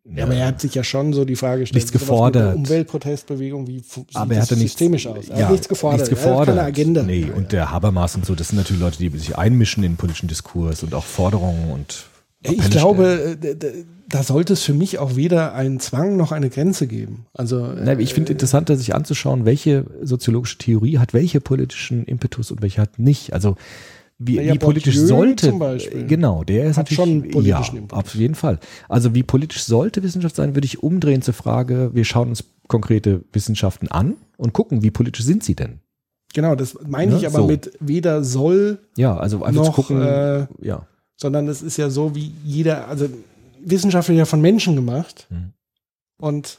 Ja, 0.06 0.24
aber 0.24 0.34
er 0.34 0.48
hat 0.48 0.60
sich 0.60 0.74
ja 0.74 0.84
schon 0.84 1.12
so 1.14 1.24
die 1.24 1.34
Frage 1.36 1.60
gestellt, 1.60 1.76
Nichts 1.82 1.92
gefordert. 1.92 2.56
Umweltprotestbewegung, 2.56 3.66
wie 3.66 3.78
sieht 3.80 4.04
aber 4.14 4.34
er 4.34 4.40
das 4.40 4.50
hatte 4.50 4.60
nichts, 4.60 4.72
systemisch 4.72 5.06
aus? 5.06 5.28
Er 5.28 5.38
ja, 5.38 5.44
hat 5.46 5.52
nichts 5.52 5.68
gefordert. 5.68 6.00
Nichts 6.00 6.12
Er 6.12 6.16
hat 6.20 6.24
gefordert. 6.30 6.56
keine 6.56 6.66
Agenda. 6.68 7.02
Nee, 7.02 7.26
und 7.34 7.52
der 7.52 7.70
Habermas 7.70 8.14
und 8.14 8.26
so, 8.26 8.34
das 8.34 8.48
sind 8.48 8.58
natürlich 8.58 8.82
Leute, 8.82 8.98
die 8.98 9.08
sich 9.18 9.38
einmischen 9.38 9.82
in 9.82 9.92
den 9.92 9.96
politischen 9.96 10.28
Diskurs 10.28 10.82
und 10.82 10.92
auch 10.94 11.04
Forderungen 11.04 11.70
und. 11.70 12.04
ich 12.42 12.50
Appelle 12.50 12.68
glaube, 12.70 13.04
äh, 13.32 13.36
d- 13.36 13.54
d- 13.54 13.84
da 14.06 14.22
sollte 14.22 14.52
es 14.52 14.62
für 14.62 14.74
mich 14.74 14.98
auch 14.98 15.16
weder 15.16 15.54
einen 15.54 15.80
Zwang 15.80 16.16
noch 16.18 16.30
eine 16.32 16.50
Grenze 16.50 16.86
geben. 16.86 17.24
Also 17.32 17.64
äh, 17.64 17.76
Na, 17.82 17.98
ich 17.98 18.12
finde 18.12 18.32
interessanter, 18.32 18.76
sich 18.76 18.94
anzuschauen, 18.94 19.46
welche 19.46 19.86
soziologische 20.02 20.58
Theorie 20.58 20.98
hat 20.98 21.14
welche 21.14 21.40
politischen 21.40 22.04
Impetus 22.04 22.50
und 22.50 22.60
welche 22.60 22.82
hat 22.82 22.98
nicht. 22.98 23.32
Also 23.32 23.56
wie, 24.18 24.36
ja, 24.40 24.54
wie 24.54 24.58
politisch 24.58 24.94
Bourdieu 24.94 25.08
sollte 25.08 25.52
Beispiel 25.52 26.06
genau, 26.06 26.44
der 26.44 26.66
ist 26.66 26.76
hat 26.76 26.90
natürlich 26.90 26.96
schon 26.96 27.30
politischen 27.30 27.74
ja, 27.74 27.80
Impetus. 27.82 27.98
auf 28.04 28.14
jeden 28.14 28.34
Fall. 28.34 28.58
Also 28.88 29.14
wie 29.14 29.22
politisch 29.22 29.64
sollte 29.64 30.02
Wissenschaft 30.02 30.36
sein, 30.36 30.54
würde 30.54 30.66
ich 30.66 30.82
umdrehen 30.82 31.20
zur 31.22 31.34
Frage, 31.34 31.90
wir 31.94 32.04
schauen 32.04 32.28
uns 32.28 32.44
konkrete 32.68 33.24
Wissenschaften 33.32 33.88
an 33.88 34.14
und 34.36 34.52
gucken, 34.52 34.82
wie 34.82 34.90
politisch 34.90 35.24
sind 35.24 35.42
sie 35.44 35.54
denn? 35.54 35.80
genau, 36.32 36.56
das 36.56 36.76
meine 36.86 37.12
Ne, 37.12 37.18
ich 37.18 37.26
aber 37.26 37.38
so. 37.38 37.46
mit 37.46 37.70
weder 37.78 38.24
soll, 38.24 38.78
Ja, 38.96 39.16
also 39.16 39.44
einfach 39.44 39.66
Noch, 39.66 39.74
zu 39.74 39.82
gucken, 39.82 40.02
äh, 40.02 40.46
ja. 40.62 40.86
sondern 41.16 41.46
es 41.46 41.62
ist 41.62 41.76
ja 41.76 41.90
so, 41.90 42.14
wie 42.16 42.32
jeder, 42.44 42.88
also 42.88 43.08
Wissenschaft 43.64 44.08
wird 44.08 44.18
ja 44.18 44.24
von 44.24 44.40
Menschen 44.40 44.74
gemacht 44.74 45.26
Mhm. 45.30 45.52
und 46.18 46.58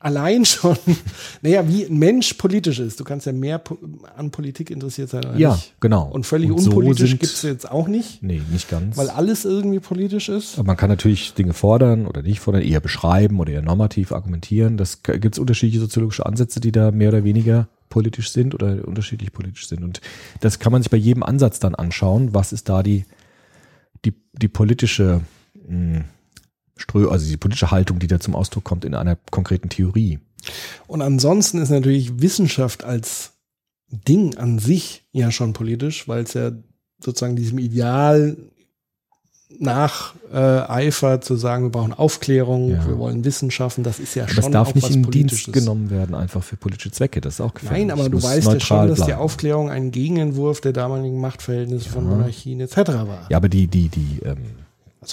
allein 0.00 0.44
schon, 0.44 0.76
naja, 1.42 1.66
wie 1.68 1.84
ein 1.84 1.98
Mensch 1.98 2.34
politisch 2.34 2.78
ist. 2.78 3.00
Du 3.00 3.04
kannst 3.04 3.26
ja 3.26 3.32
mehr 3.32 3.60
an 4.16 4.30
Politik 4.30 4.70
interessiert 4.70 5.10
sein 5.10 5.24
oder 5.24 5.36
Ja, 5.36 5.52
nicht. 5.54 5.74
genau. 5.80 6.08
Und 6.08 6.24
völlig 6.24 6.50
Und 6.52 6.58
so 6.60 6.70
unpolitisch 6.70 7.10
sind- 7.10 7.20
gibt 7.20 7.32
es 7.32 7.42
jetzt 7.42 7.70
auch 7.70 7.88
nicht, 7.88 8.22
Nee, 8.22 8.40
nicht 8.52 8.68
ganz. 8.68 8.96
weil 8.96 9.10
alles 9.10 9.44
irgendwie 9.44 9.80
politisch 9.80 10.28
ist. 10.28 10.54
Aber 10.58 10.66
man 10.68 10.76
kann 10.76 10.88
natürlich 10.88 11.34
Dinge 11.34 11.52
fordern 11.52 12.06
oder 12.06 12.22
nicht 12.22 12.40
fordern, 12.40 12.62
eher 12.62 12.80
beschreiben 12.80 13.40
oder 13.40 13.52
eher 13.52 13.62
normativ 13.62 14.12
argumentieren. 14.12 14.76
Das 14.76 15.02
gibt 15.02 15.34
es 15.34 15.38
unterschiedliche 15.38 15.80
soziologische 15.80 16.26
Ansätze, 16.26 16.60
die 16.60 16.70
da 16.72 16.90
mehr 16.92 17.08
oder 17.08 17.24
weniger 17.24 17.68
politisch 17.88 18.30
sind 18.30 18.54
oder 18.54 18.86
unterschiedlich 18.86 19.32
politisch 19.32 19.66
sind. 19.66 19.82
Und 19.82 20.00
das 20.40 20.58
kann 20.58 20.72
man 20.72 20.82
sich 20.82 20.90
bei 20.90 20.96
jedem 20.98 21.22
Ansatz 21.22 21.58
dann 21.58 21.74
anschauen. 21.74 22.34
Was 22.34 22.52
ist 22.52 22.68
da 22.68 22.82
die, 22.82 23.04
die, 24.04 24.12
die 24.34 24.48
politische, 24.48 25.22
mh, 25.66 26.04
Strö, 26.78 27.08
also 27.08 27.28
die 27.28 27.36
politische 27.36 27.70
Haltung, 27.70 27.98
die 27.98 28.06
da 28.06 28.18
zum 28.20 28.34
Ausdruck 28.34 28.64
kommt 28.64 28.84
in 28.84 28.94
einer 28.94 29.16
konkreten 29.30 29.68
Theorie? 29.68 30.18
Und 30.86 31.02
ansonsten 31.02 31.60
ist 31.60 31.70
natürlich 31.70 32.20
Wissenschaft 32.22 32.84
als 32.84 33.32
Ding 33.90 34.36
an 34.36 34.58
sich 34.58 35.04
ja 35.12 35.30
schon 35.30 35.52
politisch, 35.52 36.08
weil 36.08 36.22
es 36.24 36.34
ja 36.34 36.52
sozusagen 37.00 37.36
diesem 37.36 37.58
Ideal 37.58 38.36
nach 39.58 40.14
äh, 40.32 41.20
zu 41.20 41.36
sagen, 41.36 41.64
wir 41.64 41.70
brauchen 41.70 41.94
Aufklärung, 41.94 42.70
Ja. 42.70 42.86
wir 42.86 42.98
wollen 42.98 43.24
Wissenschaften, 43.24 43.82
das 43.82 43.98
ist 43.98 44.14
ja 44.14 44.24
Aber 44.24 44.32
schon 44.32 44.42
das 44.44 44.52
darf 44.52 44.68
auch 44.68 44.74
nicht 44.74 44.84
was 44.84 44.94
in. 44.94 45.10
Dienst 45.10 45.52
genommen 45.52 45.90
werden, 45.90 46.14
einfach 46.14 46.42
für 46.42 46.56
politische 46.56 46.92
Zwecke. 46.92 47.20
Das 47.20 47.34
ist 47.34 47.40
auch 47.40 47.54
gefährlich. 47.54 47.86
Nein, 47.86 47.90
aber 47.98 48.08
du 48.10 48.22
weißt 48.22 48.46
ja 48.46 48.60
schon, 48.60 48.88
dass 48.88 49.04
die. 49.06 49.14
Aufklärung 49.14 49.70
ein 49.70 49.90
Gegenentwurf 49.90 50.60
der 50.60 50.72
damaligen 50.72 51.18
Machtverhältnisse 51.20 51.88
von 51.88 52.04
Ja. 52.04 52.10
Monarchien 52.10 52.60
etc. 52.60 52.76
war. 52.76 53.26
Ja, 53.30 53.38
aber 53.38 53.48
die, 53.48 53.66
die, 53.66 53.88
die, 53.88 54.20
ähm, 54.24 54.36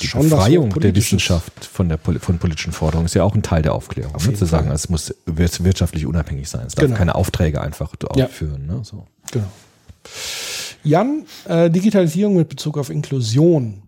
Also 0.01 0.21
die 0.21 0.29
Befreiung 0.29 0.51
der 0.69 0.75
Hochpolitisches. 0.75 1.05
Wissenschaft 1.13 1.65
von, 1.65 1.89
der, 1.89 1.97
von 1.97 2.37
politischen 2.37 2.71
Forderungen 2.73 3.05
ist 3.05 3.13
ja 3.15 3.23
auch 3.23 3.35
ein 3.35 3.43
Teil 3.43 3.61
der 3.61 3.73
Aufklärung. 3.73 4.13
Auf 4.15 4.27
Ne? 4.27 4.33
Zu 4.33 4.45
sagen, 4.45 4.67
Fall. 4.67 4.75
es 4.75 4.89
muss 4.89 5.13
wir- 5.25 5.49
wirtschaftlich 5.65 6.05
unabhängig 6.05 6.49
sein. 6.49 6.65
Es 6.67 6.75
darf 6.75 6.85
Genau. 6.85 6.97
keine 6.97 7.15
Aufträge 7.15 7.61
einfach 7.61 7.95
Ja. 8.17 8.27
Ne? 8.65 8.81
So. 8.83 9.05
Genau. 9.31 9.45
Jan, 10.83 11.25
äh, 11.47 11.69
Digitalisierung 11.69 12.35
mit 12.35 12.49
Bezug 12.49 12.77
auf 12.77 12.89
Inklusion. 12.89 13.81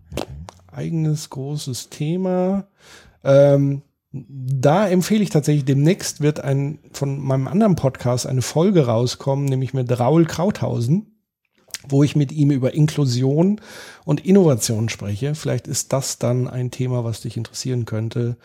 Eigenes 0.72 1.30
großes 1.30 1.90
Thema. 1.90 2.66
Ähm, 3.24 3.82
da 4.12 4.88
empfehle 4.88 5.22
ich 5.22 5.30
tatsächlich, 5.30 5.64
demnächst 5.64 6.20
wird 6.20 6.40
ein 6.40 6.78
von 6.92 7.18
meinem 7.20 7.46
anderen 7.46 7.76
Podcast 7.76 8.26
eine 8.26 8.42
Folge 8.42 8.86
rauskommen, 8.86 9.44
nämlich 9.44 9.74
mit 9.74 9.96
Raul 10.00 10.24
Krauthausen, 10.24 11.17
wo 11.86 12.02
ich 12.02 12.16
mit 12.16 12.32
ihm 12.32 12.50
über 12.50 12.74
Inklusion 12.74 13.60
und 14.04 14.24
Innovation 14.24 14.88
spreche. 14.88 15.34
Vielleicht 15.34 15.68
ist 15.68 15.92
das 15.92 16.18
dann 16.18 16.48
ein 16.48 16.70
Thema, 16.70 17.04
was 17.04 17.20
dich 17.20 17.36
interessieren 17.36 17.84
könnte. 17.84 18.36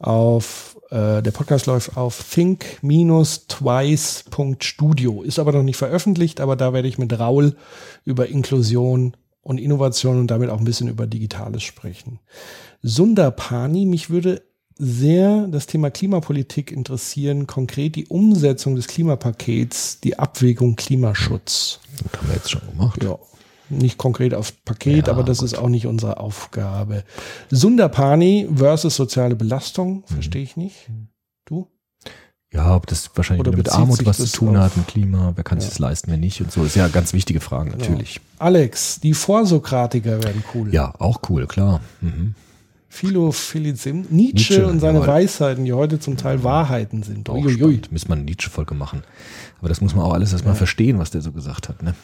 Auf 0.00 0.76
äh, 0.90 1.22
der 1.22 1.30
Podcast 1.30 1.66
läuft 1.66 1.96
auf 1.96 2.24
think-twice.studio, 2.30 5.22
ist 5.22 5.38
aber 5.38 5.52
noch 5.52 5.62
nicht 5.62 5.76
veröffentlicht, 5.76 6.40
aber 6.40 6.56
da 6.56 6.72
werde 6.72 6.88
ich 6.88 6.98
mit 6.98 7.16
Raul 7.18 7.56
über 8.04 8.26
Inklusion 8.26 9.16
und 9.40 9.58
Innovation 9.58 10.18
und 10.18 10.30
damit 10.30 10.50
auch 10.50 10.58
ein 10.58 10.64
bisschen 10.64 10.88
über 10.88 11.06
Digitales 11.06 11.62
sprechen. 11.62 12.18
Sundarpani, 12.82 13.86
mich 13.86 14.10
würde 14.10 14.42
sehr 14.76 15.46
das 15.48 15.66
Thema 15.66 15.90
Klimapolitik 15.90 16.72
interessieren, 16.72 17.46
konkret 17.46 17.94
die 17.96 18.06
Umsetzung 18.06 18.74
des 18.74 18.86
Klimapakets, 18.88 20.00
die 20.00 20.18
Abwägung 20.18 20.76
Klimaschutz. 20.76 21.80
Das 22.02 22.18
haben 22.20 22.28
wir 22.28 22.34
jetzt 22.36 22.50
schon 22.50 22.62
gemacht. 22.70 23.02
Ja, 23.02 23.18
nicht 23.70 23.98
konkret 23.98 24.34
aufs 24.34 24.52
Paket, 24.52 25.06
Ja, 25.06 25.12
aber 25.12 25.22
das 25.22 25.42
ist 25.42 25.56
auch 25.56 25.68
nicht 25.68 25.86
unsere 25.86 26.18
Aufgabe. 26.18 27.04
Sundarpani 27.50 28.48
versus 28.54 28.96
soziale 28.96 29.36
Belastung, 29.36 30.02
verstehe 30.06 30.42
ich 30.42 30.56
nicht. 30.56 30.90
Du? 31.46 31.68
Ja, 32.52 32.76
ob 32.76 32.86
das 32.86 33.10
wahrscheinlich 33.14 33.46
mit 33.56 33.68
Armut 33.72 34.04
was 34.06 34.18
zu 34.18 34.26
tun 34.26 34.56
auf- 34.56 34.62
hat, 34.64 34.76
mit 34.76 34.86
Klima, 34.86 35.32
wer 35.34 35.42
kann 35.44 35.60
sich 35.60 35.70
das 35.70 35.78
leisten, 35.78 36.10
wer 36.10 36.18
nicht 36.18 36.40
und 36.40 36.52
so. 36.52 36.62
Ist 36.64 36.76
ja 36.76 36.88
ganz 36.88 37.12
wichtige 37.12 37.40
Fragen, 37.40 37.70
natürlich. 37.70 38.20
Alex, 38.38 39.00
die 39.00 39.14
Vorsokratiker 39.14 40.22
werden 40.22 40.44
cool. 40.54 40.72
Ja, 40.72 40.94
auch 40.98 41.20
cool, 41.28 41.46
klar. 41.46 41.80
Mhm. 42.00 42.34
Philo 42.94 43.32
Philizim, 43.32 44.06
Nietzsche, 44.08 44.14
Nietzsche, 44.14 44.66
und 44.68 44.78
seine 44.78 45.00
jawohl. 45.00 45.14
Weisheiten, 45.14 45.64
die 45.64 45.72
heute 45.72 45.98
zum 45.98 46.16
Teil 46.16 46.44
Wahrheiten 46.44 47.02
sind. 47.02 47.28
Auch 47.28 47.34
Uiuiui. 47.34 47.80
Müssen 47.90 48.08
wir 48.08 48.14
eine 48.14 48.22
Nietzsche-Folge 48.22 48.76
machen. 48.76 49.02
Aber 49.58 49.68
das 49.68 49.80
muss 49.80 49.96
man 49.96 50.04
auch 50.04 50.12
alles 50.12 50.32
erstmal 50.32 50.54
verstehen, 50.54 51.00
was 51.00 51.10
der 51.10 51.20
so 51.20 51.32
gesagt 51.32 51.68
hat. 51.68 51.82
Ne? 51.82 51.96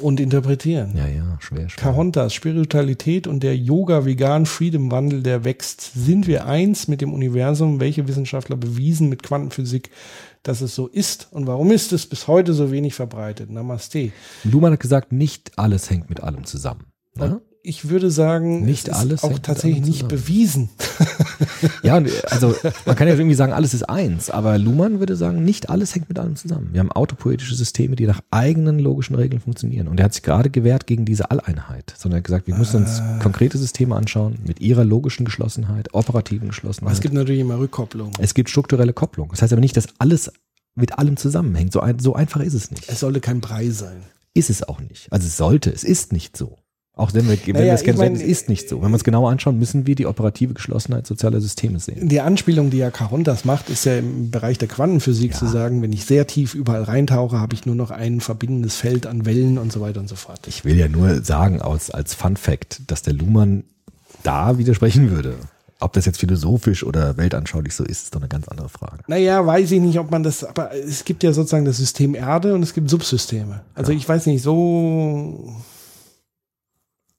Und 0.00 0.18
interpretieren. 0.18 0.96
Ja, 0.96 1.06
ja, 1.06 1.36
schwer, 1.40 1.68
schwer. 1.68 1.84
Kahontas, 1.84 2.32
Spiritualität 2.32 3.26
und 3.26 3.42
der 3.42 3.58
Yoga-Vegan-Freedom-Wandel, 3.58 5.22
der 5.22 5.44
wächst. 5.44 5.92
Sind 5.94 6.26
wir 6.26 6.46
eins 6.46 6.88
mit 6.88 7.02
dem 7.02 7.12
Universum? 7.12 7.78
Welche 7.78 8.08
Wissenschaftler 8.08 8.56
bewiesen 8.56 9.10
mit 9.10 9.22
Quantenphysik, 9.22 9.90
dass 10.42 10.62
es 10.62 10.74
so 10.74 10.86
ist? 10.86 11.28
Und 11.30 11.46
warum 11.46 11.70
ist 11.70 11.92
es 11.92 12.06
bis 12.06 12.26
heute 12.26 12.54
so 12.54 12.72
wenig 12.72 12.94
verbreitet? 12.94 13.50
Namaste. 13.50 14.12
Luhmann 14.44 14.72
hat 14.72 14.80
gesagt, 14.80 15.12
nicht 15.12 15.58
alles 15.58 15.90
hängt 15.90 16.08
mit 16.08 16.22
allem 16.22 16.46
zusammen. 16.46 16.86
Ne? 17.16 17.42
Ich 17.68 17.88
würde 17.88 18.10
sagen, 18.12 18.64
Nicht 18.64 18.86
es 18.88 18.94
ist 18.94 19.00
alles 19.00 19.22
hängt 19.22 19.34
auch 19.34 19.38
tatsächlich 19.40 19.80
nicht 19.84 19.92
zusammen. 20.02 20.08
bewiesen. 20.08 20.68
Ja, 21.82 22.00
also 22.30 22.54
man 22.84 22.96
kann 22.96 23.08
ja 23.08 23.14
irgendwie 23.14 23.34
sagen, 23.34 23.52
alles 23.52 23.72
ist 23.74 23.84
eins, 23.88 24.30
aber 24.30 24.58
Luhmann 24.58 24.98
würde 25.00 25.16
sagen, 25.16 25.44
nicht 25.44 25.70
alles 25.70 25.94
hängt 25.94 26.08
mit 26.08 26.18
allem 26.18 26.36
zusammen. 26.36 26.68
Wir 26.72 26.80
haben 26.80 26.92
autopoetische 26.92 27.54
Systeme, 27.54 27.96
die 27.96 28.06
nach 28.06 28.20
eigenen 28.30 28.78
logischen 28.78 29.14
Regeln 29.14 29.40
funktionieren. 29.40 29.88
Und 29.88 29.98
er 29.98 30.04
hat 30.06 30.14
sich 30.14 30.22
gerade 30.22 30.50
gewehrt 30.50 30.86
gegen 30.86 31.04
diese 31.04 31.30
Alleinheit, 31.30 31.94
sondern 31.96 32.16
er 32.16 32.20
hat 32.20 32.24
gesagt, 32.24 32.46
wir 32.46 32.54
müssen 32.56 32.82
uns 32.82 33.00
Ah. 33.00 33.18
konkrete 33.22 33.58
Systeme 33.58 33.94
anschauen 33.96 34.38
mit 34.46 34.60
ihrer 34.60 34.84
logischen 34.84 35.24
Geschlossenheit, 35.24 35.92
operativen 35.94 36.42
Aber 36.42 36.48
Geschlossenheit. 36.48 36.94
es 36.94 37.00
gibt 37.00 37.14
natürlich 37.14 37.40
immer 37.40 37.58
Rückkopplung. 37.58 38.12
es 38.18 38.34
gibt 38.34 38.50
strukturelle 38.50 38.92
Kopplung. 38.92 39.28
Das 39.30 39.42
heißt 39.42 39.52
aber 39.52 39.60
nicht, 39.60 39.76
dass 39.76 39.86
alles 39.98 40.30
mit 40.74 40.98
allem 40.98 41.16
zusammenhängt. 41.16 41.72
So, 41.72 41.80
ein, 41.80 41.98
so 41.98 42.14
einfach 42.14 42.40
ist 42.40 42.54
es 42.54 42.70
nicht. 42.70 42.88
Es 42.88 43.00
sollte 43.00 43.20
kein 43.20 43.40
Brei 43.40 43.70
sein. 43.70 44.02
Ist 44.34 44.50
es 44.50 44.62
auch 44.66 44.80
nicht. 44.80 45.10
Also 45.10 45.26
es 45.26 45.36
sollte, 45.36 45.70
es 45.72 45.84
ist 45.84 46.12
nicht 46.12 46.36
so. 46.36 46.58
Auch 46.98 47.12
wenn 47.12 47.28
wir, 47.28 47.36
wenn 47.44 47.52
Naja, 47.52 47.66
wir 47.66 47.72
es 47.74 47.82
kennen, 47.82 47.98
mein, 47.98 48.14
es 48.14 48.22
ist 48.22 48.48
nicht 48.48 48.70
so. 48.70 48.80
Wenn 48.80 48.88
wir 48.88 48.94
uns 48.94 49.04
genauer 49.04 49.30
anschauen, 49.30 49.58
müssen 49.58 49.86
wir 49.86 49.94
die 49.94 50.06
operative 50.06 50.54
Geschlossenheit 50.54 51.06
sozialer 51.06 51.42
Systeme 51.42 51.78
sehen. 51.78 52.08
Die 52.08 52.22
Anspielung, 52.22 52.70
die 52.70 52.78
ja 52.78 52.90
Carontas 52.90 53.44
macht, 53.44 53.68
ist 53.68 53.84
ja 53.84 53.98
im 53.98 54.30
Bereich 54.30 54.56
der 54.56 54.68
Quantenphysik 54.68 55.34
zu 55.34 55.46
sagen, 55.46 55.82
wenn 55.82 55.92
ich 55.92 56.06
sehr 56.06 56.26
tief 56.26 56.54
überall 56.54 56.84
reintauche, 56.84 57.38
habe 57.38 57.52
ich 57.52 57.66
nur 57.66 57.74
noch 57.74 57.90
ein 57.90 58.22
verbindendes 58.22 58.76
Feld 58.76 59.06
an 59.06 59.26
Wellen 59.26 59.58
und 59.58 59.72
so 59.72 59.82
weiter 59.82 60.00
und 60.00 60.08
so 60.08 60.16
fort. 60.16 60.40
Ich 60.46 60.64
will 60.64 60.74
ja 60.74 60.88
nur 60.88 61.22
sagen, 61.22 61.60
als, 61.60 61.90
als 61.90 62.14
Fun 62.14 62.38
Fact, 62.38 62.80
dass 62.86 63.02
der 63.02 63.12
Luhmann 63.12 63.64
da 64.22 64.56
widersprechen 64.56 65.10
würde. 65.10 65.34
Ob 65.80 65.92
das 65.92 66.06
jetzt 66.06 66.18
philosophisch 66.18 66.82
oder 66.82 67.18
weltanschaulich 67.18 67.74
so 67.74 67.84
ist, 67.84 68.04
ist 68.04 68.14
doch 68.14 68.20
eine 68.22 68.28
ganz 68.28 68.48
andere 68.48 68.70
Frage. 68.70 69.02
Naja, 69.06 69.46
weiß 69.46 69.70
ich 69.70 69.82
nicht, 69.82 69.98
ob 69.98 70.10
man 70.10 70.22
das, 70.22 70.44
aber 70.44 70.74
es 70.74 71.04
gibt 71.04 71.22
ja 71.22 71.34
sozusagen 71.34 71.66
das 71.66 71.76
System 71.76 72.14
Erde 72.14 72.54
und 72.54 72.62
es 72.62 72.72
gibt 72.72 72.88
Subsysteme. 72.88 73.60
Also 73.74 73.92
ich 73.92 74.08
weiß 74.08 74.24
nicht, 74.24 74.42
so. 74.42 75.54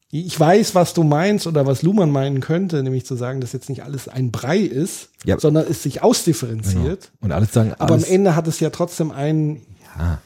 Ich 0.10 0.40
weiß, 0.40 0.74
was 0.74 0.94
du 0.94 1.04
meinst 1.04 1.48
oder 1.48 1.66
was 1.66 1.82
Luhmann 1.82 2.12
meinen 2.12 2.40
könnte, 2.40 2.82
nämlich 2.82 3.06
zu 3.06 3.16
sagen, 3.16 3.42
dass 3.42 3.52
jetzt 3.52 3.68
nicht 3.68 3.84
alles 3.84 4.08
ein 4.08 4.32
Brei 4.32 4.60
ist, 4.60 5.10
Ja. 5.26 5.38
sondern 5.38 5.66
es 5.70 5.84
sich 5.84 6.02
ausdifferenziert. 6.02 7.12
Und 7.20 7.34
alle 7.34 7.46
sagen, 7.46 7.74
Aber 7.78 7.96
alles, 7.96 8.06
am 8.08 8.14
Ende 8.14 8.36
hat 8.36 8.48
es 8.48 8.60
ja 8.62 8.70
trotzdem 8.70 9.12
einen, 9.12 9.62
ja, 10.00 10.20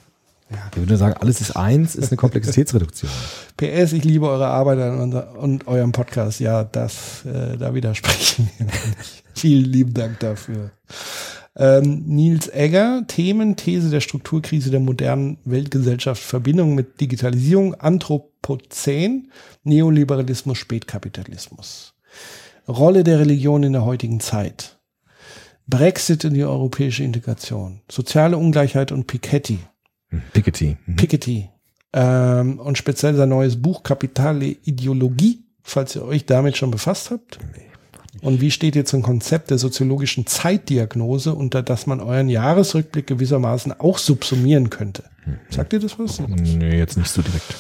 Ich 0.72 0.77
würde 0.77 0.98
sagen, 0.98 1.16
alles 1.19 1.42
ist 1.42 1.56
eins, 1.56 1.95
ist 1.95 2.11
eine 2.11 2.18
Komplexitätsreduktion. 2.18 3.10
PS, 3.58 3.93
ich 3.93 4.03
liebe 4.03 4.27
eure 4.27 4.48
Arbeit 4.48 4.77
und 5.38 5.68
eurem 5.68 5.93
Podcast. 5.93 6.40
Ja, 6.40 6.64
das, 6.64 7.26
äh, 7.26 7.58
da 7.58 7.74
widersprechen 7.74 8.50
wir 8.58 8.66
nicht. 8.68 9.24
Vielen 9.34 9.66
lieben 9.66 9.93
Dank 9.95 10.19
dafür. 10.19 10.69
Ähm, 11.58 12.04
Nils 12.06 12.48
Egger, 12.48 13.04
Themen, 13.08 13.56
These 13.56 13.90
der 13.90 14.00
Strukturkrise 14.00 14.72
der 14.72 14.80
modernen 14.80 15.38
Weltgesellschaft, 15.44 16.24
Verbindung 16.24 16.76
mit 16.76 17.02
Digitalisierung, 17.02 17.76
Anthropozän, 17.76 19.32
Neoliberalismus, 19.64 20.58
Spätkapitalismus. 20.58 21.94
Rolle 22.68 23.04
der 23.04 23.20
Religion 23.20 23.64
in 23.64 23.74
der 23.74 23.86
heutigen 23.86 24.20
Zeit. 24.20 24.80
Brexit 25.68 26.24
in 26.24 26.34
die 26.34 26.44
europäische 26.44 27.04
Integration. 27.04 27.82
Soziale 27.90 28.38
Ungleichheit 28.38 28.92
und 28.92 29.08
Piketty. 29.08 29.60
Piketty. 30.34 30.78
Mhm. 30.86 30.96
Piketty. 30.96 31.50
Ähm, 31.94 32.60
und 32.60 32.78
speziell 32.78 33.16
sein 33.16 33.30
neues 33.30 33.62
Buch 33.62 33.84
Kapitale 33.84 34.46
Ideologie, 34.64 35.44
falls 35.64 35.96
ihr 35.96 36.06
euch 36.06 36.26
damit 36.26 36.58
schon 36.58 36.72
befasst 36.72 37.12
habt. 37.12 37.40
Und 38.22 38.42
wie 38.42 38.52
steht 38.52 38.76
jetzt 38.76 38.94
ein 38.94 39.04
Konzept 39.04 39.52
der 39.52 39.58
soziologischen 39.58 40.28
Zeitdiagnose, 40.28 41.34
unter 41.34 41.64
das 41.64 41.88
man 41.88 42.02
euren 42.02 42.28
Jahresrückblick 42.28 43.08
gewissermaßen 43.08 43.80
auch 43.80 43.98
subsumieren 43.98 44.70
könnte? 44.70 45.04
Sagt 45.50 45.74
ihr 45.74 45.80
das 45.80 45.98
was? 45.98 46.20
Nee, 46.20 46.78
jetzt 46.78 46.98
nicht 46.98 47.10
so 47.10 47.22
direkt. 47.22 47.56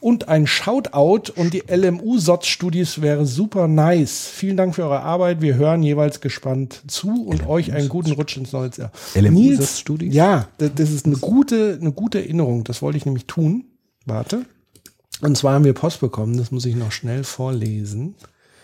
Und 0.00 0.28
ein 0.28 0.46
Shoutout 0.46 1.32
und 1.34 1.54
die 1.54 1.62
LMU-SOTS-Studis 1.66 3.00
wäre 3.00 3.24
super 3.24 3.68
nice. 3.68 4.26
Vielen 4.26 4.58
Dank 4.58 4.74
für 4.74 4.82
eure 4.82 5.00
Arbeit. 5.00 5.40
Wir 5.40 5.54
hören 5.54 5.82
jeweils 5.82 6.20
gespannt 6.20 6.82
zu 6.86 7.24
und 7.24 7.46
euch 7.46 7.72
einen 7.72 7.88
guten 7.88 8.12
Rutsch 8.12 8.36
ins 8.36 8.52
neue 8.52 8.70
Jahr. 8.76 8.92
LMU-SOTS-Studis? 9.14 10.14
Ja, 10.14 10.48
das, 10.58 10.72
das 10.74 10.90
ist 10.90 11.06
eine 11.06 11.16
gute, 11.16 11.78
eine 11.80 11.92
gute 11.92 12.18
Erinnerung. 12.18 12.64
Das 12.64 12.82
wollte 12.82 12.98
ich 12.98 13.06
nämlich 13.06 13.24
tun. 13.24 13.64
Warte. 14.04 14.44
Und 15.22 15.38
zwar 15.38 15.54
haben 15.54 15.64
wir 15.64 15.72
Post 15.72 16.00
bekommen. 16.00 16.36
Das 16.36 16.50
muss 16.50 16.66
ich 16.66 16.76
noch 16.76 16.92
schnell 16.92 17.24
vorlesen. 17.24 18.14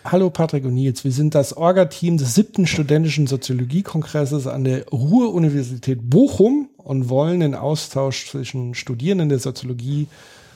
Hallo 0.03 0.31
Patrick 0.31 0.65
und 0.65 0.73
Nils, 0.73 1.03
wir 1.03 1.11
sind 1.11 1.35
das 1.35 1.55
Orga-Team 1.55 2.17
des 2.17 2.33
siebten 2.33 2.65
studentischen 2.65 3.27
Soziologiekongresses 3.27 4.47
an 4.47 4.63
der 4.63 4.87
Ruhr-Universität 4.87 5.99
Bochum 6.01 6.69
und 6.77 7.07
wollen 7.07 7.41
den 7.41 7.53
Austausch 7.53 8.27
zwischen 8.31 8.73
Studierenden 8.73 9.29
der 9.29 9.37
Soziologie 9.37 10.07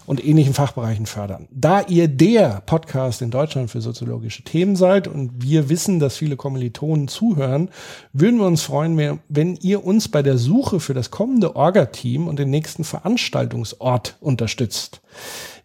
und 0.06 0.24
ähnlichen 0.24 0.54
Fachbereichen 0.54 1.06
fördern. 1.06 1.48
Da 1.52 1.82
ihr 1.82 2.08
der 2.08 2.62
Podcast 2.66 3.22
in 3.22 3.32
Deutschland 3.32 3.72
für 3.72 3.82
soziologische 3.82 4.44
Themen 4.44 4.76
seid 4.76 5.08
und 5.08 5.44
wir 5.44 5.70
wissen, 5.70 6.00
dass 6.00 6.18
viele 6.18 6.36
Kommilitonen 6.36 7.08
zuhören, 7.08 7.70
würden 8.14 8.40
wir 8.40 8.48
uns 8.48 8.62
freuen, 8.62 9.20
wenn 9.28 9.56
ihr 9.58 9.86
uns 9.86 10.08
bei 10.08 10.22
der 10.22 10.38
Suche 10.38 10.80
für 10.80 10.94
das 10.94 11.12
kommende 11.12 11.56
Orga-Team 11.56 12.28
und 12.28 12.40
den 12.40 12.50
nächsten 12.50 12.84
Veranstaltungsort 12.84 14.18
unterstützt. 14.20 15.02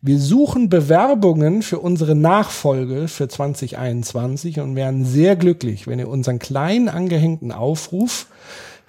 Wir 0.02 0.18
suchen 0.18 0.70
Bewerbungen 0.70 1.60
für 1.60 1.78
unsere 1.78 2.14
Nachfolge 2.14 3.06
für 3.06 3.28
2021 3.28 4.60
und 4.60 4.74
wären 4.74 5.04
sehr 5.04 5.36
glücklich, 5.36 5.86
wenn 5.86 5.98
ihr 5.98 6.08
unseren 6.08 6.38
kleinen 6.38 6.88
angehängten 6.88 7.52
Aufruf 7.52 8.26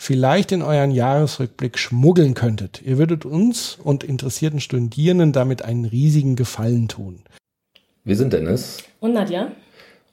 vielleicht 0.01 0.51
in 0.51 0.63
euren 0.63 0.89
Jahresrückblick 0.89 1.77
schmuggeln 1.77 2.33
könntet. 2.33 2.81
Ihr 2.81 2.97
würdet 2.97 3.23
uns 3.23 3.77
und 3.83 4.03
interessierten 4.03 4.59
Studierenden 4.59 5.31
damit 5.31 5.63
einen 5.63 5.85
riesigen 5.85 6.35
Gefallen 6.35 6.87
tun. 6.87 7.21
Wir 8.03 8.15
sind 8.15 8.33
Dennis. 8.33 8.79
Und 8.99 9.13
Nadja. 9.13 9.51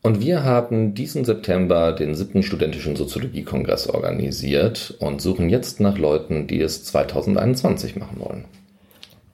Und 0.02 0.20
wir 0.20 0.44
haben 0.44 0.92
diesen 0.92 1.24
September 1.24 1.92
den 1.92 2.14
siebten 2.14 2.42
studentischen 2.42 2.96
Soziologiekongress 2.96 3.88
organisiert 3.88 4.94
und 5.00 5.22
suchen 5.22 5.48
jetzt 5.48 5.80
nach 5.80 5.96
Leuten, 5.96 6.46
die 6.46 6.60
es 6.60 6.84
2021 6.84 7.96
machen 7.96 8.20
wollen. 8.20 8.44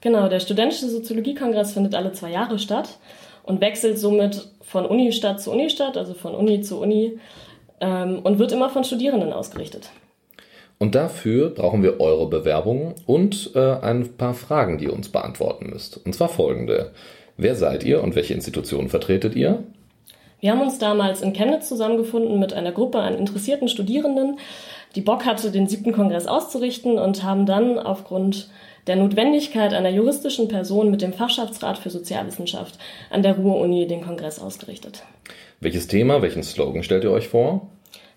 Genau, 0.02 0.28
der 0.28 0.38
studentische 0.38 0.88
Soziologiekongress 0.88 1.72
findet 1.72 1.96
alle 1.96 2.12
zwei 2.12 2.30
Jahre 2.30 2.60
statt 2.60 3.00
und 3.42 3.60
wechselt 3.60 3.98
somit 3.98 4.48
von 4.62 4.86
Unistadt 4.86 5.40
zu 5.40 5.50
Unistadt, 5.50 5.96
also 5.96 6.14
von 6.14 6.32
Uni 6.32 6.60
zu 6.60 6.80
Uni 6.80 7.18
ähm, 7.80 8.20
und 8.20 8.38
wird 8.38 8.52
immer 8.52 8.70
von 8.70 8.84
Studierenden 8.84 9.32
ausgerichtet. 9.32 9.90
Und 10.78 10.94
dafür 10.94 11.50
brauchen 11.50 11.82
wir 11.82 12.00
eure 12.00 12.28
Bewerbungen 12.28 12.94
und 13.06 13.52
äh, 13.54 13.76
ein 13.76 14.16
paar 14.16 14.34
Fragen, 14.34 14.78
die 14.78 14.84
ihr 14.84 14.92
uns 14.92 15.08
beantworten 15.08 15.70
müsst. 15.70 16.04
Und 16.04 16.14
zwar 16.14 16.28
folgende. 16.28 16.92
Wer 17.36 17.54
seid 17.54 17.84
ihr 17.84 18.02
und 18.02 18.14
welche 18.14 18.34
Institutionen 18.34 18.88
vertretet 18.88 19.34
ihr? 19.34 19.62
Wir 20.40 20.52
haben 20.52 20.60
uns 20.60 20.78
damals 20.78 21.22
in 21.22 21.32
Chemnitz 21.32 21.68
zusammengefunden 21.68 22.38
mit 22.38 22.52
einer 22.52 22.72
Gruppe 22.72 22.98
an 22.98 23.16
interessierten 23.16 23.68
Studierenden, 23.68 24.38
die 24.94 25.00
Bock 25.00 25.24
hatte, 25.24 25.50
den 25.50 25.66
siebten 25.66 25.92
Kongress 25.92 26.26
auszurichten 26.26 26.98
und 26.98 27.22
haben 27.22 27.46
dann 27.46 27.78
aufgrund 27.78 28.50
der 28.86 28.96
Notwendigkeit 28.96 29.72
einer 29.72 29.88
juristischen 29.88 30.48
Person 30.48 30.90
mit 30.90 31.00
dem 31.02 31.12
Fachschaftsrat 31.12 31.78
für 31.78 31.90
Sozialwissenschaft 31.90 32.78
an 33.10 33.22
der 33.22 33.36
Ruhr-Uni 33.36 33.86
den 33.86 34.02
Kongress 34.02 34.38
ausgerichtet. 34.38 35.02
Welches 35.60 35.86
Thema, 35.86 36.20
welchen 36.20 36.42
Slogan 36.42 36.82
stellt 36.82 37.04
ihr 37.04 37.10
euch 37.10 37.28
vor? 37.28 37.70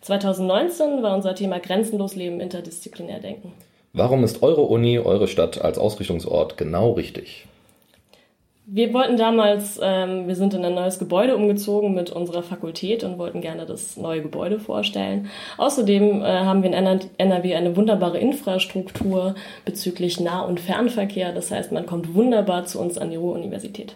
2019 0.07 1.03
war 1.03 1.13
unser 1.15 1.35
Thema 1.35 1.59
Grenzenlos 1.59 2.15
Leben, 2.15 2.39
interdisziplinär 2.39 3.19
denken. 3.19 3.51
Warum 3.91 4.23
ist 4.23 4.41
eure 4.41 4.61
Uni, 4.61 4.99
eure 4.99 5.27
Stadt 5.27 5.61
als 5.61 5.77
Ausrichtungsort 5.77 6.57
genau 6.57 6.91
richtig? 6.91 7.45
Wir 8.65 8.93
wollten 8.93 9.17
damals, 9.17 9.79
ähm, 9.81 10.27
wir 10.27 10.35
sind 10.35 10.53
in 10.53 10.63
ein 10.63 10.75
neues 10.75 10.99
Gebäude 10.99 11.35
umgezogen 11.35 11.93
mit 11.93 12.09
unserer 12.09 12.43
Fakultät 12.43 13.03
und 13.03 13.17
wollten 13.17 13.41
gerne 13.41 13.65
das 13.65 13.97
neue 13.97 14.21
Gebäude 14.21 14.59
vorstellen. 14.59 15.29
Außerdem 15.57 16.21
äh, 16.21 16.25
haben 16.25 16.63
wir 16.63 16.71
in 16.71 17.01
NRW 17.17 17.55
eine 17.55 17.75
wunderbare 17.75 18.17
Infrastruktur 18.17 19.35
bezüglich 19.65 20.19
Nah- 20.19 20.43
und 20.43 20.59
Fernverkehr. 20.59 21.33
Das 21.33 21.51
heißt, 21.51 21.71
man 21.73 21.85
kommt 21.85 22.13
wunderbar 22.13 22.65
zu 22.65 22.79
uns 22.79 22.97
an 22.97 23.09
die 23.09 23.17
Ruhr-Universität. 23.17 23.95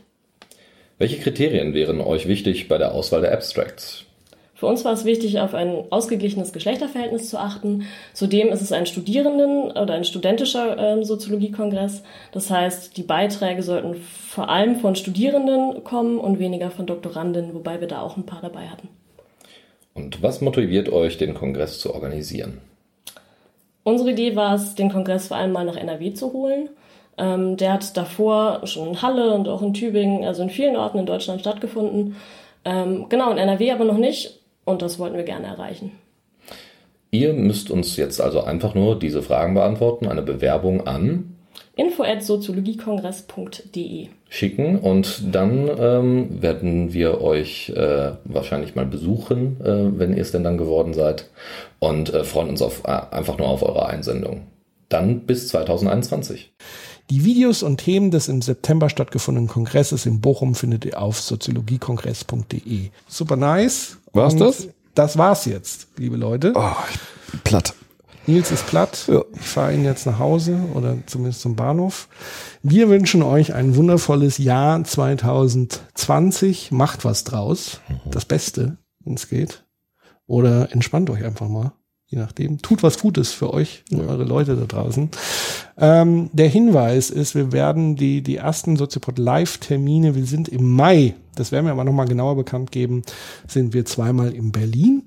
Welche 0.97 1.19
Kriterien 1.19 1.73
wären 1.73 2.01
euch 2.01 2.27
wichtig 2.27 2.67
bei 2.67 2.77
der 2.77 2.93
Auswahl 2.93 3.21
der 3.21 3.33
Abstracts? 3.33 4.05
Für 4.61 4.67
uns 4.67 4.85
war 4.85 4.93
es 4.93 5.05
wichtig, 5.05 5.39
auf 5.39 5.55
ein 5.55 5.85
ausgeglichenes 5.89 6.53
Geschlechterverhältnis 6.53 7.31
zu 7.31 7.39
achten. 7.39 7.87
Zudem 8.13 8.49
ist 8.49 8.61
es 8.61 8.71
ein 8.71 8.85
Studierenden- 8.85 9.71
oder 9.71 9.95
ein 9.95 10.03
studentischer 10.03 10.77
äh, 10.77 11.03
Soziologiekongress. 11.03 12.03
Das 12.31 12.51
heißt, 12.51 12.95
die 12.95 13.01
Beiträge 13.01 13.63
sollten 13.63 13.95
vor 13.95 14.49
allem 14.49 14.75
von 14.75 14.95
Studierenden 14.95 15.83
kommen 15.83 16.19
und 16.19 16.37
weniger 16.37 16.69
von 16.69 16.85
Doktoranden, 16.85 17.55
wobei 17.55 17.81
wir 17.81 17.87
da 17.87 18.03
auch 18.03 18.17
ein 18.17 18.27
paar 18.27 18.43
dabei 18.43 18.67
hatten. 18.67 18.87
Und 19.95 20.21
was 20.21 20.41
motiviert 20.41 20.89
euch, 20.89 21.17
den 21.17 21.33
Kongress 21.33 21.79
zu 21.79 21.95
organisieren? 21.95 22.61
Unsere 23.81 24.11
Idee 24.11 24.35
war 24.35 24.53
es, 24.53 24.75
den 24.75 24.91
Kongress 24.91 25.29
vor 25.29 25.37
allem 25.37 25.53
mal 25.53 25.65
nach 25.65 25.75
NRW 25.75 26.13
zu 26.13 26.33
holen. 26.33 26.69
Ähm, 27.17 27.57
der 27.57 27.73
hat 27.73 27.97
davor 27.97 28.67
schon 28.67 28.89
in 28.89 29.01
Halle 29.01 29.33
und 29.33 29.47
auch 29.47 29.63
in 29.63 29.73
Tübingen, 29.73 30.23
also 30.23 30.43
in 30.43 30.51
vielen 30.51 30.75
Orten 30.75 30.99
in 30.99 31.07
Deutschland 31.07 31.41
stattgefunden. 31.41 32.15
Ähm, 32.63 33.07
genau, 33.09 33.31
in 33.31 33.39
NRW 33.39 33.71
aber 33.71 33.85
noch 33.85 33.97
nicht. 33.97 34.37
Und 34.71 34.81
das 34.81 34.97
wollten 34.99 35.17
wir 35.17 35.23
gerne 35.23 35.47
erreichen. 35.47 35.91
Ihr 37.11 37.33
müsst 37.33 37.71
uns 37.71 37.97
jetzt 37.97 38.21
also 38.21 38.41
einfach 38.41 38.73
nur 38.73 38.97
diese 38.97 39.21
Fragen 39.21 39.53
beantworten, 39.53 40.07
eine 40.07 40.21
Bewerbung 40.21 40.87
an 40.87 41.35
info@soziologiekongress.de 41.75 44.07
schicken 44.29 44.79
und 44.79 45.35
dann 45.35 45.69
ähm, 45.77 46.41
werden 46.41 46.93
wir 46.93 47.19
euch 47.21 47.73
äh, 47.75 48.13
wahrscheinlich 48.23 48.75
mal 48.75 48.85
besuchen, 48.85 49.59
äh, 49.61 49.99
wenn 49.99 50.15
ihr 50.15 50.21
es 50.21 50.31
denn 50.31 50.45
dann 50.45 50.57
geworden 50.57 50.93
seid 50.93 51.29
und 51.79 52.13
äh, 52.13 52.23
freuen 52.23 52.47
uns 52.49 52.61
auf, 52.61 52.83
äh, 52.85 53.01
einfach 53.11 53.37
nur 53.37 53.49
auf 53.49 53.63
eure 53.63 53.87
Einsendung. 53.87 54.43
Dann 54.87 55.21
bis 55.21 55.49
2021. 55.49 56.53
Die 57.09 57.25
Videos 57.25 57.63
und 57.63 57.77
Themen 57.77 58.11
des 58.11 58.27
im 58.29 58.41
September 58.41 58.89
stattgefundenen 58.89 59.49
Kongresses 59.49 60.05
in 60.05 60.21
Bochum 60.21 60.55
findet 60.55 60.85
ihr 60.85 61.01
auf 61.01 61.19
soziologiekongress.de. 61.19 62.91
Super 63.07 63.35
nice. 63.35 63.97
War's 64.13 64.33
Und 64.33 64.39
das? 64.39 64.67
Das 64.93 65.17
war's 65.17 65.45
jetzt, 65.45 65.87
liebe 65.97 66.17
Leute. 66.17 66.53
Oh, 66.55 66.71
ich 66.91 67.31
bin 67.31 67.39
platt. 67.43 67.73
Nils 68.27 68.51
ist 68.51 68.67
platt. 68.67 69.05
Ja. 69.07 69.23
Ich 69.33 69.41
fahre 69.41 69.73
ihn 69.73 69.83
jetzt 69.83 70.05
nach 70.05 70.19
Hause 70.19 70.59
oder 70.73 70.97
zumindest 71.07 71.41
zum 71.41 71.55
Bahnhof. 71.55 72.07
Wir 72.61 72.89
wünschen 72.89 73.23
euch 73.23 73.53
ein 73.53 73.75
wundervolles 73.75 74.37
Jahr 74.37 74.83
2020. 74.83 76.71
Macht 76.71 77.03
was 77.03 77.23
draus. 77.23 77.81
Das 78.05 78.25
Beste, 78.25 78.77
wenn 78.99 79.15
es 79.15 79.27
geht. 79.27 79.65
Oder 80.27 80.71
entspannt 80.71 81.09
euch 81.09 81.23
einfach 81.25 81.47
mal. 81.47 81.73
Je 82.11 82.19
nachdem. 82.19 82.61
Tut 82.61 82.83
was 82.83 82.99
Gutes 82.99 83.31
für 83.31 83.53
euch 83.53 83.85
und 83.89 84.01
eure 84.01 84.25
Leute 84.25 84.57
da 84.57 84.65
draußen. 84.65 85.09
Ähm, 85.77 86.29
der 86.33 86.49
Hinweis 86.49 87.09
ist, 87.09 87.35
wir 87.35 87.53
werden 87.53 87.95
die, 87.95 88.21
die 88.21 88.35
ersten 88.35 88.75
Soziopod 88.75 89.17
Live-Termine, 89.17 90.13
wir 90.13 90.25
sind 90.25 90.49
im 90.49 90.69
Mai, 90.69 91.15
das 91.35 91.53
werden 91.53 91.65
wir 91.65 91.71
aber 91.71 91.85
nochmal 91.85 92.07
genauer 92.07 92.35
bekannt 92.35 92.73
geben, 92.73 93.03
sind 93.47 93.73
wir 93.73 93.85
zweimal 93.85 94.33
in 94.33 94.51
Berlin. 94.51 95.03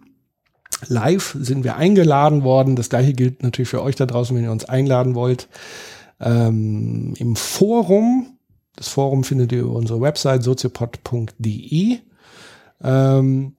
Live 0.89 1.37
sind 1.39 1.63
wir 1.63 1.77
eingeladen 1.77 2.43
worden. 2.43 2.75
Das 2.75 2.89
gleiche 2.89 3.13
gilt 3.13 3.43
natürlich 3.43 3.69
für 3.69 3.83
euch 3.83 3.97
da 3.97 4.07
draußen, 4.07 4.35
wenn 4.35 4.45
ihr 4.45 4.53
uns 4.53 4.65
einladen 4.65 5.15
wollt. 5.15 5.49
Ähm, 6.21 7.13
Im 7.19 7.37
Forum, 7.37 8.39
das 8.77 8.89
Forum 8.89 9.25
findet 9.25 9.53
ihr 9.53 9.61
über 9.61 9.75
unsere 9.75 10.01
Website 10.01 10.43
soziopod.de. 10.43 11.99
Ähm, 12.83 13.53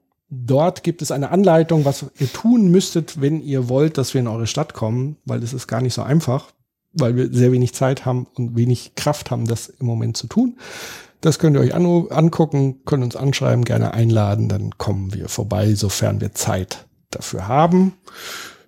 dort 0.45 0.83
gibt 0.83 1.01
es 1.01 1.11
eine 1.11 1.31
Anleitung, 1.31 1.85
was 1.85 2.05
ihr 2.19 2.31
tun 2.31 2.69
müsstet, 2.72 3.22
wenn 3.22 3.41
ihr 3.41 3.69
wollt, 3.69 3.97
dass 3.97 4.14
wir 4.14 4.22
in 4.22 4.27
eure 4.27 4.47
Stadt 4.47 4.73
kommen, 4.73 5.17
weil 5.25 5.39
das 5.39 5.53
ist 5.53 5.67
gar 5.67 5.81
nicht 5.81 5.93
so 5.93 6.01
einfach. 6.01 6.51
weil 6.97 7.17
wir 7.17 7.30
sehr 7.33 7.51
wenig 7.51 7.73
Zeit 7.73 8.05
haben 8.05 8.25
und 8.35 8.55
wenig 8.55 8.95
Kraft 8.95 9.30
haben, 9.30 9.47
das 9.47 9.67
im 9.67 9.85
Moment 9.85 10.15
zu 10.15 10.27
tun. 10.27 10.57
Das 11.19 11.39
könnt 11.39 11.57
ihr 11.57 11.59
euch 11.59 11.73
an 11.75 11.85
angucken, 12.09 12.85
könnt 12.85 13.03
uns 13.03 13.17
anschreiben, 13.17 13.65
gerne 13.65 13.93
einladen, 13.93 14.47
dann 14.47 14.77
kommen 14.77 15.14
wir 15.14 15.27
vorbei, 15.27 15.73
sofern 15.75 16.22
wir 16.22 16.31
Zeit 16.33 16.85
dafür 17.11 17.49
haben. 17.49 17.95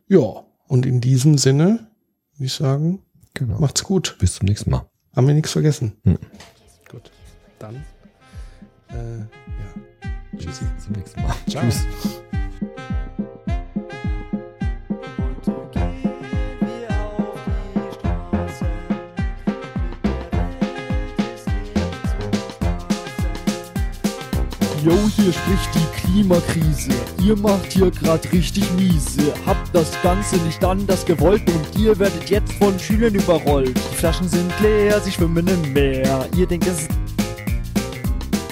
Ja, 0.10 0.44
und 0.68 0.86
in 0.86 1.00
diesem 1.00 1.38
Sinne, 1.38 1.88
würde 2.36 2.46
ich 2.48 2.54
sagen, 2.54 3.00
Genau. 3.34 3.60
macht's 3.60 3.84
gut. 3.86 4.18
Bis 4.20 4.36
zum 4.36 4.48
nächsten 4.48 4.72
Mal. 4.72 4.86
Haben 5.16 5.28
wir 5.28 5.34
nichts 5.34 5.52
vergessen. 5.54 5.94
Hm. 6.04 6.18
Gut. 6.92 7.10
Dann. 7.60 7.76
Äh, 8.90 9.20
ja. 9.20 9.87
Tschüss. 10.38 10.60
Bis 10.60 10.86
zum 10.86 10.94
nächsten 10.94 11.22
Mal. 11.22 11.36
Ciao. 11.50 11.64
Tschüss. 11.64 11.86
Yo, 24.84 24.94
hier 25.18 25.34
spricht 25.34 25.76
die 25.76 26.00
Klimakrise. 26.00 26.92
Ihr 27.22 27.36
macht 27.36 27.74
hier 27.74 27.92
grad 27.92 28.32
richtig 28.32 28.72
miese. 28.78 29.34
Habt 29.46 29.76
das 29.76 29.92
Ganze 30.02 30.38
nicht 30.38 30.64
anders 30.64 31.06
gewollt 31.06 31.44
und 31.50 31.78
ihr 31.78 32.00
werdet 32.00 32.30
jetzt 32.30 32.54
von 32.54 32.80
Schülern 32.80 33.14
überrollt. 33.16 33.76
Die 33.76 33.96
Flaschen 33.96 34.30
sind 34.30 34.50
leer, 34.62 35.02
sie 35.02 35.12
schwimmen 35.12 35.46
im 35.46 35.74
Meer. 35.74 36.30
Ihr 36.38 36.48
denkt, 36.48 36.68
es 36.68 36.84
ist. 36.84 37.07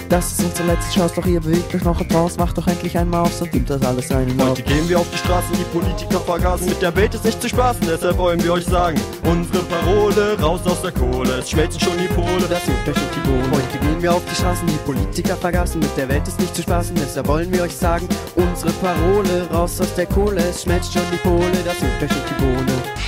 Das 0.08 0.32
ist 0.32 0.44
unsere 0.44 0.68
letzte 0.68 0.94
Chance, 0.94 1.14
doch 1.16 1.26
ihr 1.26 1.40
bewegt 1.40 1.74
euch 1.74 1.82
noch 1.82 2.00
etwas. 2.00 2.36
Macht 2.36 2.56
doch 2.56 2.66
endlich 2.68 2.96
einmal 2.96 3.22
auf, 3.22 3.32
sonst 3.32 3.52
nimmt 3.52 3.68
das 3.68 3.82
alles 3.82 4.10
einen. 4.12 4.40
Heute 4.40 4.62
gehen 4.62 4.88
wir 4.88 5.00
auf 5.00 5.10
die 5.10 5.18
Straßen, 5.18 5.52
die 5.52 5.64
Politiker 5.76 6.20
vergasen. 6.20 6.68
Mit 6.68 6.80
der 6.80 6.94
Welt 6.94 7.14
ist 7.14 7.24
nicht 7.24 7.42
zu 7.42 7.48
spaßen, 7.48 7.82
deshalb 7.88 8.16
wollen 8.16 8.42
wir 8.42 8.52
euch 8.52 8.64
sagen. 8.64 9.00
Unsere 9.24 9.64
Parole, 9.64 10.38
raus 10.40 10.60
aus 10.64 10.82
der 10.82 10.92
Kohle, 10.92 11.38
es 11.38 11.50
schmelzen 11.50 11.80
schon 11.80 11.98
die 11.98 12.06
Pole, 12.14 12.46
das 12.48 12.64
juckt 12.66 12.88
euch 12.88 12.96
nicht 12.96 13.16
die 13.16 13.28
Bohne. 13.28 13.50
Heute 13.50 13.78
gehen 13.78 14.02
wir 14.02 14.14
auf 14.14 14.22
die 14.30 14.34
Straßen, 14.36 14.66
die 14.66 14.78
Politiker 14.84 15.36
vergaßen. 15.36 15.80
Mit 15.80 15.96
der 15.96 16.08
Welt 16.08 16.28
ist 16.28 16.38
nicht 16.38 16.54
zu 16.54 16.62
spaßen, 16.62 16.94
deshalb 16.94 17.26
wollen 17.26 17.52
wir 17.52 17.62
euch 17.62 17.74
sagen. 17.74 18.08
Unsere 18.36 18.72
Parole, 18.74 19.48
raus 19.52 19.80
aus 19.80 19.92
der 19.94 20.06
Kohle, 20.06 20.40
es 20.40 20.62
schmelzt 20.62 20.92
schon 20.92 21.02
die 21.12 21.18
Pole, 21.18 21.58
das 21.64 21.80
juckt 21.80 22.02
euch 22.02 22.16
nicht 22.16 22.30
die 22.30 22.42
Bohne. 22.42 23.05